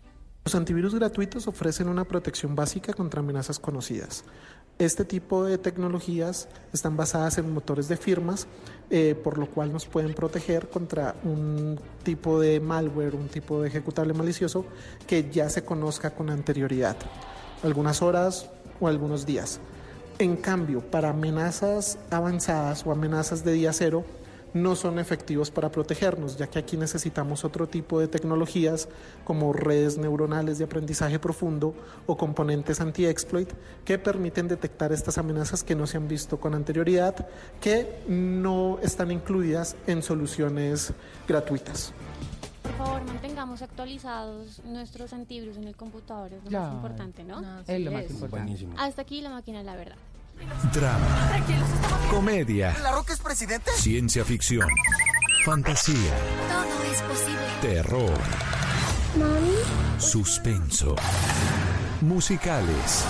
Los 0.48 0.54
antivirus 0.54 0.94
gratuitos 0.94 1.46
ofrecen 1.46 1.90
una 1.90 2.06
protección 2.06 2.56
básica 2.56 2.94
contra 2.94 3.20
amenazas 3.20 3.58
conocidas. 3.58 4.24
Este 4.78 5.04
tipo 5.04 5.44
de 5.44 5.58
tecnologías 5.58 6.48
están 6.72 6.96
basadas 6.96 7.36
en 7.36 7.52
motores 7.52 7.86
de 7.86 7.98
firmas, 7.98 8.46
eh, 8.88 9.14
por 9.22 9.36
lo 9.36 9.50
cual 9.50 9.70
nos 9.74 9.84
pueden 9.84 10.14
proteger 10.14 10.70
contra 10.70 11.16
un 11.22 11.78
tipo 12.02 12.40
de 12.40 12.60
malware, 12.60 13.14
un 13.14 13.28
tipo 13.28 13.60
de 13.60 13.68
ejecutable 13.68 14.14
malicioso 14.14 14.64
que 15.06 15.28
ya 15.30 15.50
se 15.50 15.64
conozca 15.64 16.14
con 16.14 16.30
anterioridad, 16.30 16.96
algunas 17.62 18.00
horas 18.00 18.48
o 18.80 18.88
algunos 18.88 19.26
días. 19.26 19.60
En 20.18 20.34
cambio, 20.38 20.80
para 20.80 21.10
amenazas 21.10 21.98
avanzadas 22.10 22.86
o 22.86 22.90
amenazas 22.90 23.44
de 23.44 23.52
día 23.52 23.74
cero, 23.74 24.06
no 24.54 24.74
son 24.76 24.98
efectivos 24.98 25.50
para 25.50 25.70
protegernos, 25.70 26.36
ya 26.36 26.46
que 26.46 26.58
aquí 26.58 26.76
necesitamos 26.76 27.44
otro 27.44 27.66
tipo 27.66 28.00
de 28.00 28.08
tecnologías 28.08 28.88
como 29.24 29.52
redes 29.52 29.98
neuronales 29.98 30.58
de 30.58 30.64
aprendizaje 30.64 31.18
profundo 31.18 31.74
o 32.06 32.16
componentes 32.16 32.80
anti-exploit 32.80 33.50
que 33.84 33.98
permiten 33.98 34.48
detectar 34.48 34.92
estas 34.92 35.18
amenazas 35.18 35.62
que 35.62 35.74
no 35.74 35.86
se 35.86 35.96
han 35.96 36.08
visto 36.08 36.38
con 36.40 36.54
anterioridad, 36.54 37.26
que 37.60 38.00
no 38.08 38.78
están 38.82 39.10
incluidas 39.10 39.76
en 39.86 40.02
soluciones 40.02 40.92
gratuitas. 41.26 41.92
Por 42.62 42.72
favor, 42.86 43.02
mantengamos 43.04 43.62
actualizados 43.62 44.62
nuestros 44.64 45.12
antivirus 45.12 45.56
en 45.56 45.64
el 45.64 45.74
computador, 45.76 46.32
es 46.34 46.42
lo 46.44 46.50
Claro. 46.50 46.66
más 46.66 46.74
importante, 46.74 47.24
¿no? 47.24 47.40
Es 47.66 47.80
lo 47.80 47.92
más 47.92 48.02
importante. 48.02 48.28
Buenísimo. 48.28 48.74
Hasta 48.78 49.02
aquí 49.02 49.20
la 49.22 49.30
máquina 49.30 49.58
de 49.58 49.64
la 49.64 49.76
verdad. 49.76 49.96
Drama, 50.72 51.42
comedia, 52.10 52.76
¿La 52.82 52.92
Roca 52.92 53.12
es 53.12 53.18
presidente? 53.20 53.70
ciencia 53.76 54.24
ficción, 54.24 54.68
fantasía, 55.44 56.14
Todo 56.48 56.92
es 56.92 57.02
posible. 57.02 57.38
terror, 57.60 58.18
suspenso, 59.98 60.94
musicales. 62.00 63.04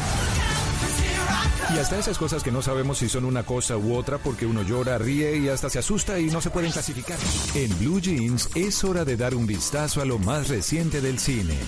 Y 1.74 1.78
hasta 1.78 1.98
esas 1.98 2.16
cosas 2.16 2.42
que 2.42 2.50
no 2.50 2.62
sabemos 2.62 2.96
si 2.98 3.10
son 3.10 3.26
una 3.26 3.42
cosa 3.42 3.76
u 3.76 3.94
otra 3.94 4.16
porque 4.16 4.46
uno 4.46 4.62
llora, 4.62 4.96
ríe 4.96 5.36
y 5.36 5.48
hasta 5.50 5.68
se 5.68 5.78
asusta 5.80 6.18
y 6.18 6.26
no 6.30 6.40
se 6.40 6.48
pueden 6.48 6.72
clasificar. 6.72 7.18
En 7.54 7.78
Blue 7.78 8.00
Jeans 8.00 8.48
es 8.54 8.82
hora 8.84 9.04
de 9.04 9.18
dar 9.18 9.34
un 9.34 9.46
vistazo 9.46 10.00
a 10.00 10.06
lo 10.06 10.18
más 10.18 10.48
reciente 10.48 11.02
del 11.02 11.18
cine. 11.18 11.58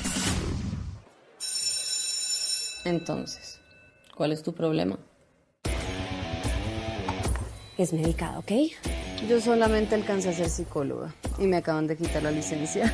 Entonces, 2.86 3.60
¿cuál 4.16 4.32
es 4.32 4.42
tu 4.42 4.54
problema? 4.54 4.98
Es 7.80 7.94
medicada, 7.94 8.38
¿ok? 8.38 8.52
Yo 9.26 9.40
solamente 9.40 9.94
alcancé 9.94 10.28
a 10.28 10.32
ser 10.34 10.50
psicóloga 10.50 11.14
y 11.38 11.46
me 11.46 11.56
acaban 11.56 11.86
de 11.86 11.96
quitar 11.96 12.22
la 12.22 12.30
licencia. 12.30 12.92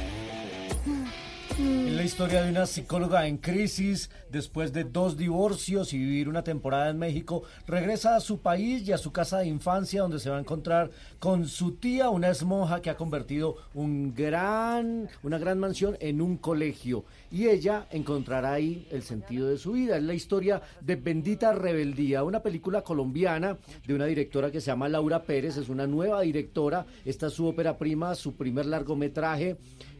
Historia 2.07 2.45
de 2.45 2.51
una 2.51 2.67
psicóloga 2.67 3.27
en 3.27 3.37
crisis, 3.37 4.11
después 4.31 4.73
de 4.73 4.85
dos 4.85 5.17
divorcios 5.17 5.93
y 5.93 5.99
vivir 5.99 6.29
una 6.29 6.45
temporada 6.45 6.89
en 6.89 6.99
México, 6.99 7.43
regresa 7.67 8.15
a 8.15 8.21
su 8.21 8.39
país 8.39 8.87
y 8.87 8.93
a 8.93 8.99
su 8.99 9.11
casa 9.11 9.41
de 9.41 9.49
infancia 9.49 10.03
donde 10.03 10.21
se 10.21 10.31
va 10.31 10.37
a 10.37 10.41
encontrar 10.41 10.93
con 11.19 11.49
su 11.49 11.73
tía, 11.73 12.09
una 12.09 12.29
ex 12.29 12.45
monja 12.45 12.81
que 12.81 12.91
ha 12.91 12.97
convertido 12.97 13.57
un 13.75 14.15
gran, 14.15 15.09
una 15.25 15.39
gran 15.39 15.59
mansión 15.59 15.97
en 15.99 16.21
un 16.23 16.37
colegio. 16.37 17.05
Y 17.33 17.49
ella 17.49 17.89
encontrará 17.91 18.53
ahí 18.53 18.87
el 18.93 19.03
sentido 19.03 19.49
de 19.49 19.59
su 19.59 19.73
vida. 19.73 19.97
Es 19.97 20.05
la 20.05 20.15
historia 20.15 20.63
de 20.81 20.95
Bendita 20.95 21.55
Rebeldía, 21.55 22.23
una 22.23 22.41
película 22.41 22.83
colombiana 22.83 23.59
de 23.85 23.95
una 23.95 24.07
directora 24.07 24.53
que 24.53 24.61
se 24.61 24.69
llama 24.69 24.89
Laura 24.89 25.25
Pérez, 25.25 25.57
es 25.57 25.69
una 25.69 25.89
nueva 25.89 26.21
directora, 26.21 26.87
esta 27.05 27.27
es 27.27 27.33
su 27.33 27.47
ópera 27.47 27.77
prima, 27.77 28.15
su 28.15 28.37
primer 28.37 28.67
largometraje. 28.67 29.57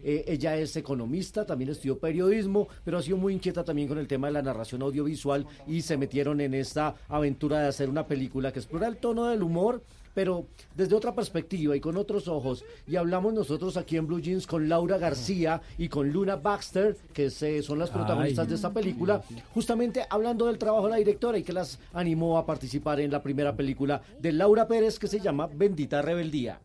Eh, 0.09 0.25
ella 0.29 0.57
es 0.57 0.77
economista, 0.77 1.45
también 1.45 1.71
estudió 1.71 1.99
periodismo, 1.99 2.69
pero 2.85 2.97
ha 2.99 3.03
sido 3.03 3.17
muy 3.17 3.35
inquieta 3.35 3.65
también 3.65 3.89
con 3.89 3.99
el 3.99 4.07
tema 4.07 4.29
de 4.29 4.35
la 4.35 4.43
narración 4.43 4.81
audiovisual 4.83 5.45
y 5.67 5.83
se 5.83 5.97
metieron 5.97 6.41
en 6.41 6.55
esta 6.55 6.95
aventura 7.09 7.59
de 7.61 7.67
hacer 7.67 7.91
una 7.91 8.07
película 8.07 8.53
que 8.53 8.61
explora 8.61 8.87
el 8.87 8.99
tono 8.99 9.27
del 9.27 9.43
humor, 9.43 9.83
pero 10.15 10.47
desde 10.77 10.95
otra 10.95 11.13
perspectiva 11.13 11.77
y 11.77 11.81
con 11.81 11.97
otros 11.97 12.29
ojos. 12.29 12.65
Y 12.87 12.95
hablamos 12.95 13.35
nosotros 13.35 13.77
aquí 13.77 13.97
en 13.97 14.07
Blue 14.07 14.21
Jeans 14.21 14.47
con 14.47 14.69
Laura 14.69 14.97
García 14.97 15.61
y 15.77 15.89
con 15.89 16.13
Luna 16.13 16.37
Baxter, 16.37 16.97
que 17.13 17.29
se- 17.29 17.63
son 17.65 17.81
las 17.81 17.91
protagonistas 17.91 18.45
Ay. 18.45 18.49
de 18.51 18.55
esta 18.55 18.73
película, 18.73 19.23
justamente 19.53 20.07
hablando 20.09 20.47
del 20.47 20.57
trabajo 20.57 20.85
de 20.87 20.91
la 20.93 20.97
directora 20.99 21.37
y 21.37 21.43
que 21.43 21.53
las 21.53 21.81
animó 21.93 22.39
a 22.39 22.47
participar 22.47 23.01
en 23.01 23.11
la 23.11 23.23
primera 23.23 23.57
película 23.57 24.01
de 24.21 24.31
Laura 24.33 24.69
Pérez 24.69 25.01
que 25.01 25.09
se 25.09 25.19
llama 25.19 25.49
Bendita 25.53 26.01
Rebeldía. 26.01 26.61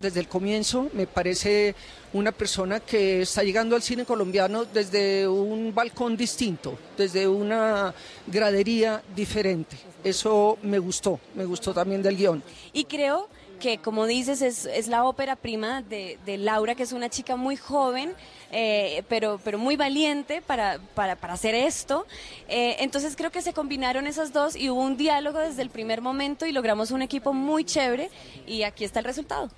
Desde 0.00 0.20
el 0.20 0.28
comienzo 0.28 0.88
me 0.92 1.08
parece 1.08 1.74
una 2.12 2.30
persona 2.30 2.78
que 2.78 3.22
está 3.22 3.42
llegando 3.42 3.74
al 3.74 3.82
cine 3.82 4.04
colombiano 4.04 4.64
desde 4.64 5.26
un 5.26 5.74
balcón 5.74 6.16
distinto, 6.16 6.78
desde 6.96 7.26
una 7.26 7.92
gradería 8.28 9.02
diferente. 9.16 9.76
Eso 10.04 10.56
me 10.62 10.78
gustó, 10.78 11.18
me 11.34 11.44
gustó 11.44 11.74
también 11.74 12.00
del 12.00 12.16
guion. 12.16 12.44
Y 12.72 12.84
creo 12.84 13.28
que, 13.58 13.78
como 13.78 14.06
dices, 14.06 14.40
es, 14.40 14.66
es 14.66 14.86
la 14.86 15.02
ópera 15.02 15.34
prima 15.34 15.82
de, 15.82 16.16
de 16.24 16.38
Laura, 16.38 16.76
que 16.76 16.84
es 16.84 16.92
una 16.92 17.08
chica 17.08 17.34
muy 17.34 17.56
joven, 17.56 18.14
eh, 18.52 19.02
pero, 19.08 19.40
pero 19.44 19.58
muy 19.58 19.76
valiente 19.76 20.40
para, 20.42 20.78
para, 20.94 21.16
para 21.16 21.34
hacer 21.34 21.54
esto. 21.54 22.06
Eh, 22.48 22.76
entonces 22.80 23.14
creo 23.16 23.30
que 23.30 23.42
se 23.42 23.52
combinaron 23.52 24.06
esas 24.06 24.32
dos 24.32 24.56
y 24.56 24.70
hubo 24.70 24.80
un 24.82 24.96
diálogo 24.96 25.38
desde 25.38 25.62
el 25.62 25.70
primer 25.70 26.00
momento 26.00 26.46
y 26.46 26.52
logramos 26.52 26.90
un 26.90 27.02
equipo 27.02 27.32
muy 27.32 27.64
chévere 27.64 28.10
y 28.46 28.62
aquí 28.62 28.84
está 28.84 29.00
el 29.00 29.04
resultado. 29.04 29.48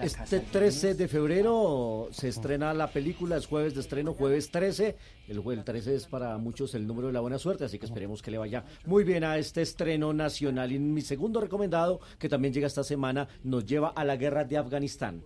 Este 0.00 0.40
13 0.40 0.94
de 0.94 1.08
febrero 1.08 2.08
se 2.12 2.28
estrena 2.28 2.74
la 2.74 2.88
película, 2.88 3.36
es 3.36 3.46
jueves 3.46 3.74
de 3.74 3.80
estreno, 3.80 4.14
jueves 4.14 4.50
13. 4.50 4.96
El, 5.28 5.42
jue- 5.42 5.54
el 5.54 5.64
13 5.64 5.94
es 5.94 6.06
para 6.06 6.36
muchos 6.36 6.74
el 6.74 6.86
número 6.86 7.06
de 7.06 7.14
la 7.14 7.20
buena 7.20 7.38
suerte, 7.38 7.64
así 7.64 7.78
que 7.78 7.86
esperemos 7.86 8.20
que 8.20 8.30
le 8.30 8.36
vaya 8.38 8.64
muy 8.84 9.04
bien 9.04 9.24
a 9.24 9.38
este 9.38 9.62
estreno 9.62 10.12
nacional. 10.12 10.70
Y 10.72 10.78
mi 10.78 11.00
segundo 11.00 11.40
recomendado, 11.40 12.00
que 12.18 12.28
también 12.28 12.52
llega 12.52 12.66
esta 12.66 12.84
semana, 12.84 13.26
nos 13.42 13.64
lleva 13.64 13.88
a 13.88 14.04
la 14.04 14.16
guerra 14.16 14.44
de 14.44 14.58
Afganistán. 14.58 15.22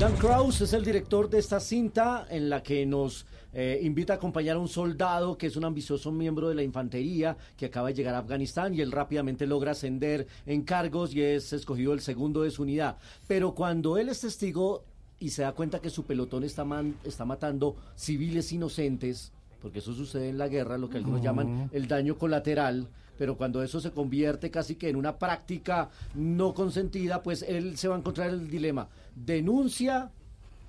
Dan 0.00 0.14
Kraus 0.16 0.60
es 0.60 0.72
el 0.72 0.84
director 0.84 1.30
de 1.30 1.38
esta 1.38 1.60
cinta 1.60 2.26
en 2.28 2.50
la 2.50 2.62
que 2.62 2.84
nos 2.84 3.26
eh, 3.52 3.80
invita 3.82 4.12
a 4.14 4.16
acompañar 4.16 4.56
a 4.56 4.58
un 4.58 4.68
soldado 4.68 5.38
que 5.38 5.46
es 5.46 5.56
un 5.56 5.64
ambicioso 5.64 6.10
miembro 6.12 6.48
de 6.48 6.56
la 6.56 6.62
infantería 6.62 7.36
que 7.56 7.66
acaba 7.66 7.88
de 7.88 7.94
llegar 7.94 8.14
a 8.14 8.18
Afganistán 8.18 8.74
y 8.74 8.80
él 8.80 8.90
rápidamente 8.92 9.46
logra 9.46 9.70
ascender 9.70 10.26
en 10.46 10.62
cargos 10.62 11.14
y 11.14 11.22
es 11.22 11.52
escogido 11.52 11.92
el 11.94 12.00
segundo 12.00 12.42
de 12.42 12.50
su 12.50 12.62
unidad. 12.62 12.96
Pero 13.28 13.54
cuando 13.54 13.96
él 13.96 14.08
es 14.08 14.20
testigo 14.20 14.84
y 15.20 15.30
se 15.30 15.42
da 15.42 15.52
cuenta 15.52 15.80
que 15.80 15.90
su 15.90 16.02
pelotón 16.04 16.42
está, 16.44 16.64
man- 16.64 16.96
está 17.04 17.24
matando 17.24 17.76
civiles 17.94 18.52
inocentes, 18.52 19.32
porque 19.62 19.78
eso 19.78 19.94
sucede 19.94 20.28
en 20.28 20.38
la 20.38 20.48
guerra, 20.48 20.76
lo 20.76 20.90
que 20.90 20.98
algunos 20.98 21.22
llaman 21.22 21.70
el 21.72 21.86
daño 21.88 22.18
colateral, 22.18 22.88
pero 23.16 23.36
cuando 23.36 23.62
eso 23.62 23.80
se 23.80 23.92
convierte 23.92 24.50
casi 24.50 24.74
que 24.74 24.88
en 24.88 24.96
una 24.96 25.16
práctica 25.18 25.88
no 26.16 26.52
consentida, 26.52 27.22
pues 27.22 27.42
él 27.42 27.78
se 27.78 27.86
va 27.88 27.94
a 27.94 27.98
encontrar 27.98 28.28
el 28.30 28.50
dilema, 28.50 28.88
denuncia 29.14 30.10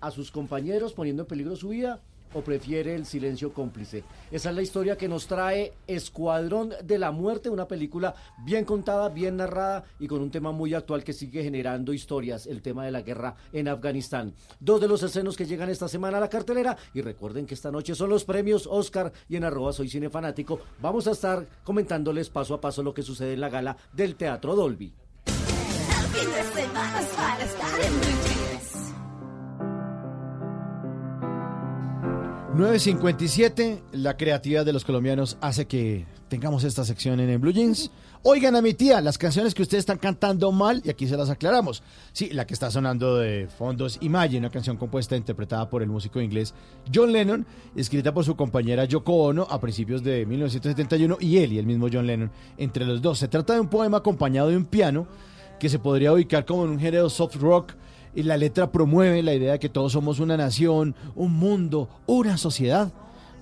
a 0.01 0.11
sus 0.11 0.32
compañeros 0.32 0.93
poniendo 0.93 1.24
en 1.24 1.27
peligro 1.27 1.56
su 1.56 1.69
vida 1.69 2.01
o 2.35 2.41
prefiere 2.41 2.93
el 2.93 3.06
silencio 3.06 3.53
cómplice. 3.53 4.03
Esa 4.30 4.49
es 4.49 4.56
la 4.56 4.61
historia 4.61 4.98
que 4.98 5.07
nos 5.07 5.25
trae 5.25 5.74
Escuadrón 5.88 6.74
de 6.83 6.99
la 6.99 7.11
Muerte, 7.11 7.49
una 7.49 7.67
película 7.67 8.14
bien 8.43 8.65
contada, 8.65 9.09
bien 9.09 9.38
narrada 9.38 9.85
y 9.99 10.07
con 10.07 10.22
un 10.22 10.30
tema 10.30 10.51
muy 10.51 10.74
actual 10.74 11.03
que 11.03 11.14
sigue 11.14 11.43
generando 11.43 11.93
historias, 11.93 12.45
el 12.45 12.61
tema 12.61 12.85
de 12.85 12.91
la 12.91 13.01
guerra 13.01 13.35
en 13.53 13.69
Afganistán. 13.69 14.33
Dos 14.59 14.82
de 14.82 14.90
los 14.90 15.01
escenos 15.01 15.38
que 15.38 15.45
llegan 15.45 15.69
esta 15.69 15.88
semana 15.88 16.17
a 16.17 16.22
la 16.22 16.30
cartelera 16.30 16.77
y 16.93 17.01
recuerden 17.01 17.45
que 17.45 17.53
esta 17.53 17.72
noche 17.72 17.95
son 17.95 18.09
los 18.09 18.25
premios 18.25 18.67
Oscar 18.69 19.14
y 19.30 19.38
en 19.38 19.45
arroba 19.45 19.72
soy 19.72 19.90
cinefanático 19.90 20.59
vamos 20.82 21.07
a 21.07 21.11
estar 21.11 21.48
comentándoles 21.64 22.30
paso 22.30 22.53
a 22.53 22.61
paso 22.61 22.83
lo 22.83 22.93
que 22.93 23.01
sucede 23.01 23.33
en 23.33 23.41
la 23.41 23.49
gala 23.49 23.77
del 23.93 24.15
Teatro 24.15 24.56
Dolby. 24.56 24.93
9.57, 32.56 33.82
la 33.92 34.16
creatividad 34.16 34.66
de 34.66 34.72
los 34.72 34.85
colombianos 34.85 35.38
hace 35.42 35.66
que 35.66 36.06
tengamos 36.30 36.64
esta 36.64 36.85
sección 36.85 37.19
en, 37.19 37.30
el 37.30 37.38
Blue 37.38 37.51
Jeans. 37.51 37.92
Oigan 38.24 38.56
a 38.56 38.61
mi 38.61 38.74
tía, 38.74 39.01
las 39.01 39.17
canciones 39.17 39.53
que 39.53 39.61
ustedes 39.61 39.82
están 39.82 39.98
cantando 39.98 40.53
mal, 40.53 40.82
y 40.85 40.90
aquí 40.90 41.06
se 41.06 41.17
las 41.17 41.30
aclaramos. 41.30 41.84
Sí, 42.14 42.30
la 42.30 42.48
que 42.48 42.53
está 42.53 42.72
sonando 42.72 43.17
de 43.17 43.50
fondos 43.50 43.98
Imagine, 44.00 44.40
una 44.40 44.51
canción 44.51 44.77
compuesta 44.77 45.16
e 45.16 45.17
interpretada 45.17 45.69
por 45.69 45.82
el 45.82 45.90
músico 45.90 46.22
inglés 46.22 46.53
John 46.93 47.11
Lennon, 47.11 47.45
escrita 47.75 48.14
por 48.14 48.24
su 48.24 48.38
compañera 48.38 48.85
Yoko 48.85 49.11
Ono 49.25 49.45
a 49.50 49.59
principios 49.59 50.01
de 50.01 50.25
1971, 50.25 51.17
y 51.19 51.40
él 51.40 51.51
y 51.51 51.59
el 51.59 51.66
mismo 51.66 51.90
John 51.92 52.08
Lennon 52.08 52.32
entre 52.58 52.85
los 52.85 53.01
dos. 53.01 53.19
Se 53.19 53.27
trata 53.27 53.56
de 53.56 53.59
un 53.59 53.67
poema 53.67 53.98
acompañado 53.98 54.48
de 54.48 54.56
un 54.56 54.66
piano 54.66 55.08
que 55.59 55.67
se 55.67 55.77
podría 55.77 56.14
ubicar 56.14 56.45
como 56.45 56.64
en 56.64 56.72
un 56.72 56.80
género 56.80 57.09
soft 57.09 57.35
rock 57.35 57.74
y 58.16 58.24
la 58.24 58.38
letra 58.38 58.72
promueve 58.72 59.22
la 59.22 59.34
idea 59.34 59.53
de 59.53 59.60
que 59.60 59.69
todos 59.69 59.92
somos 59.92 60.19
una 60.19 60.38
nación, 60.38 60.95
un 61.16 61.34
mundo, 61.34 61.90
una 62.06 62.38
sociedad. 62.38 62.92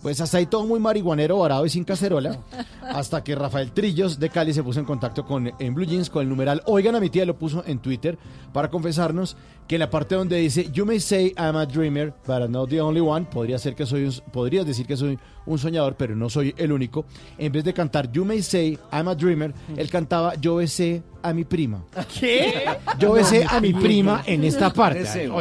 Pues 0.03 0.19
hasta 0.19 0.37
ahí 0.37 0.45
todo 0.47 0.65
muy 0.67 0.79
marihuanero, 0.81 1.37
varado 1.39 1.65
y 1.65 1.69
sin 1.69 1.85
cacerola. 1.85 2.37
Hasta 2.81 3.23
que 3.23 3.33
Rafael 3.35 3.71
Trillos 3.71 4.19
de 4.19 4.29
Cali 4.29 4.53
se 4.53 4.61
puso 4.61 4.81
en 4.81 4.85
contacto 4.85 5.25
con 5.25 5.49
en 5.57 5.73
Blue 5.73 5.85
Jeans 5.85 6.09
con 6.09 6.21
el 6.23 6.27
numeral 6.29 6.61
Oigan 6.65 6.93
a 6.95 6.99
mi 6.99 7.09
tía, 7.09 7.25
lo 7.25 7.37
puso 7.39 7.63
en 7.65 7.79
Twitter 7.79 8.17
para 8.51 8.69
confesarnos 8.69 9.37
que 9.65 9.75
en 9.75 9.79
la 9.79 9.89
parte 9.89 10.15
donde 10.15 10.35
dice 10.35 10.69
You 10.73 10.85
may 10.85 10.99
say 10.99 11.33
I'm 11.37 11.55
a 11.55 11.65
dreamer, 11.65 12.13
but 12.27 12.41
I'm 12.41 12.51
not 12.51 12.67
the 12.69 12.81
only 12.81 12.99
one, 12.99 13.25
podría 13.31 13.57
ser 13.57 13.75
que 13.75 13.85
soy 13.85 14.03
un- 14.03 14.31
podrías 14.33 14.65
decir 14.65 14.85
que 14.85 14.97
soy 14.97 15.17
un 15.45 15.57
soñador, 15.57 15.95
pero 15.95 16.17
no 16.17 16.29
soy 16.29 16.53
el 16.57 16.73
único. 16.73 17.05
En 17.37 17.53
vez 17.53 17.63
de 17.63 17.73
cantar 17.73 18.11
You 18.11 18.25
may 18.25 18.41
say 18.43 18.77
I'm 18.91 19.07
a 19.07 19.15
dreamer, 19.15 19.53
él 19.77 19.89
cantaba 19.89 20.35
Yo 20.35 20.55
besé 20.57 21.01
a 21.21 21.31
mi 21.33 21.45
prima. 21.45 21.81
¿Qué? 22.19 22.65
Yo 22.99 23.13
besé 23.13 23.45
a 23.49 23.61
mi 23.61 23.73
prima 23.73 24.21
en 24.25 24.43
esta 24.43 24.69
parte. 24.73 24.99
Deseo. 24.99 25.33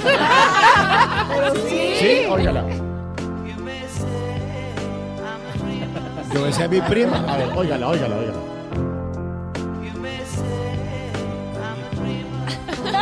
Oiga. 1.30 1.52
Sí, 1.98 2.26
óigala. 2.28 2.64
Yo 6.32 6.42
besé 6.42 6.64
a 6.64 6.68
mi 6.68 6.80
prima. 6.80 7.24
A 7.28 7.36
ver, 7.36 7.48
óigala, 7.56 7.88
óigala, 7.88 8.16
óigala. 8.16 8.38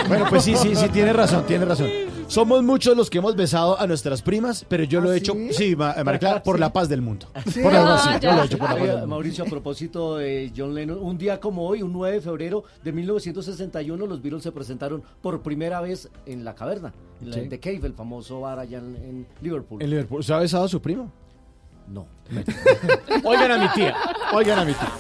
Bueno, 0.09 0.27
pues 0.31 0.45
sí, 0.45 0.57
sí, 0.57 0.75
sí, 0.75 0.89
tiene 0.89 1.13
razón, 1.13 1.45
tiene 1.45 1.65
razón. 1.65 2.08
Somos 2.29 2.63
muchos 2.63 2.95
los 2.97 3.09
que 3.09 3.19
hemos 3.19 3.35
besado 3.37 3.81
a 3.81 3.87
nuestras 3.87 4.21
primas, 4.23 4.65
pero 4.69 4.85
yo 4.85 5.01
lo 5.01 5.13
he 5.13 5.17
hecho, 5.17 5.35
sí, 5.51 5.75
Ma- 5.75 5.95
María 6.05 6.19
Clara, 6.19 6.43
por 6.43 6.61
la 6.61 6.71
paz 6.73 6.89
del 6.89 7.01
mundo. 7.01 7.27
Por 7.63 7.73
la 7.73 7.85
paz, 7.85 8.05
sí, 8.05 8.11
yo 8.23 8.33
lo 8.33 8.43
he 8.43 8.47
hecho 8.47 8.59
por 8.59 8.69
la 8.69 8.75
paz 8.77 8.83
del 8.85 8.93
mundo. 8.93 9.07
Mauricio, 9.07 9.45
a 9.45 9.47
propósito 9.47 10.17
de 10.19 10.53
John 10.55 10.75
Lennon, 10.75 10.99
un 11.01 11.17
día 11.17 11.41
como 11.41 11.67
hoy, 11.67 11.83
un 11.83 11.93
9 11.93 12.17
de 12.17 12.21
febrero 12.21 12.65
de 12.85 12.93
1961, 12.93 14.07
los 14.07 14.21
Beatles 14.23 14.43
se 14.43 14.53
presentaron 14.53 15.03
por 15.23 15.41
primera 15.41 15.81
vez 15.81 16.11
en 16.27 16.45
la 16.45 16.55
caverna, 16.55 16.93
en 17.23 17.31
la 17.31 17.37
Sí. 17.39 17.49
The 17.49 17.59
Cave, 17.61 17.81
el 17.85 17.95
famoso 17.95 18.41
bar 18.41 18.59
allá 18.59 18.79
en, 18.79 18.97
en 18.97 19.27
Liverpool. 19.41 19.83
¿En 19.83 19.89
Liverpool 19.89 20.23
se 20.23 20.35
ha 20.35 20.39
besado 20.39 20.65
a 20.65 20.69
su 20.69 20.83
primo? 20.83 21.11
No. 21.89 22.07
Oigan 23.25 23.51
a 23.53 23.59
mi 23.59 23.69
tía, 23.71 23.97
oigan 24.35 24.59
a 24.59 24.65
mi 24.67 24.73
tía. 24.75 24.93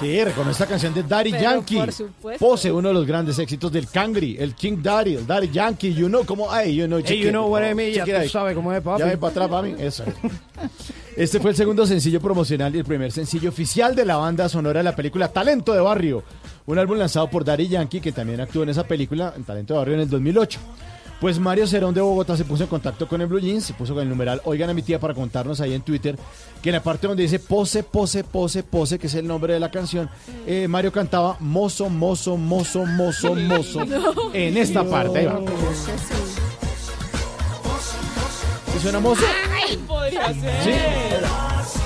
Sí, 0.00 0.24
reconoce 0.24 0.52
esta 0.52 0.66
canción 0.66 0.92
de 0.94 1.02
Daddy 1.02 1.30
Pero 1.30 1.42
Yankee. 1.42 1.76
por 1.76 1.92
supuesto. 1.92 2.46
Pose, 2.46 2.72
uno 2.72 2.88
de 2.88 2.94
los 2.94 3.06
grandes 3.06 3.38
éxitos 3.38 3.72
del 3.72 3.88
Cangri, 3.88 4.36
el 4.38 4.54
King 4.54 4.78
Daddy, 4.82 5.14
el 5.16 5.26
Daddy 5.26 5.50
Yankee, 5.50 5.92
you 5.94 6.08
know, 6.08 6.24
como, 6.24 6.48
hey, 6.54 6.74
you 6.74 6.86
know, 6.86 7.00
Hey, 7.04 7.18
you 7.18 7.30
know 7.30 7.46
what 7.48 7.62
I 7.68 7.74
mean, 7.74 7.92
ya 7.92 8.04
tú 8.22 8.28
sabes 8.28 8.54
cómo 8.54 8.72
es, 8.72 8.82
papi. 8.82 9.00
Ya 9.00 9.06
ven 9.06 9.18
para 9.18 9.30
atrás, 9.30 9.48
papi, 9.48 9.74
eso. 9.78 10.04
Este 11.16 11.40
fue 11.40 11.50
el 11.50 11.56
segundo 11.56 11.86
sencillo 11.86 12.20
promocional 12.20 12.74
y 12.74 12.78
el 12.78 12.84
primer 12.84 13.10
sencillo 13.10 13.48
oficial 13.48 13.94
de 13.94 14.04
la 14.04 14.16
banda 14.16 14.48
sonora 14.50 14.80
de 14.80 14.84
la 14.84 14.94
película 14.94 15.28
Talento 15.28 15.72
de 15.72 15.80
Barrio, 15.80 16.22
un 16.66 16.78
álbum 16.78 16.98
lanzado 16.98 17.30
por 17.30 17.42
Daddy 17.44 17.68
Yankee, 17.68 18.00
que 18.00 18.12
también 18.12 18.40
actuó 18.40 18.64
en 18.64 18.68
esa 18.68 18.84
película, 18.84 19.32
en 19.34 19.44
Talento 19.44 19.72
de 19.74 19.78
Barrio, 19.78 19.94
en 19.94 20.00
el 20.02 20.10
2008. 20.10 20.58
Pues 21.26 21.40
Mario 21.40 21.66
Cerón 21.66 21.92
de 21.92 22.00
Bogotá 22.00 22.36
se 22.36 22.44
puso 22.44 22.62
en 22.62 22.68
contacto 22.68 23.08
con 23.08 23.20
el 23.20 23.26
Blue 23.26 23.40
Jeans, 23.40 23.64
se 23.64 23.74
puso 23.74 23.94
con 23.94 24.02
el 24.04 24.08
numeral 24.08 24.40
Oigan 24.44 24.70
a 24.70 24.74
mi 24.74 24.82
tía 24.82 25.00
para 25.00 25.12
contarnos 25.12 25.60
ahí 25.60 25.74
en 25.74 25.82
Twitter 25.82 26.16
que 26.62 26.68
en 26.68 26.74
la 26.74 26.84
parte 26.84 27.08
donde 27.08 27.24
dice 27.24 27.40
pose, 27.40 27.82
pose, 27.82 28.22
pose, 28.22 28.62
pose, 28.62 28.96
que 28.96 29.08
es 29.08 29.14
el 29.16 29.26
nombre 29.26 29.52
de 29.52 29.58
la 29.58 29.72
canción, 29.72 30.08
eh, 30.46 30.68
Mario 30.68 30.92
cantaba 30.92 31.36
mozo, 31.40 31.88
mozo, 31.88 32.36
mozo, 32.36 32.86
mozo, 32.86 33.34
mozo. 33.34 33.80
En 34.34 34.56
esta 34.56 34.84
parte, 34.84 35.18
ahí 35.18 35.26
va. 35.26 35.40
¿Sí 38.72 38.78
suena 38.80 39.00
mozo? 39.00 39.24
Ay, 39.52 39.76
podría 39.78 40.32
ser. 40.32 40.62
Sí. 40.62 41.85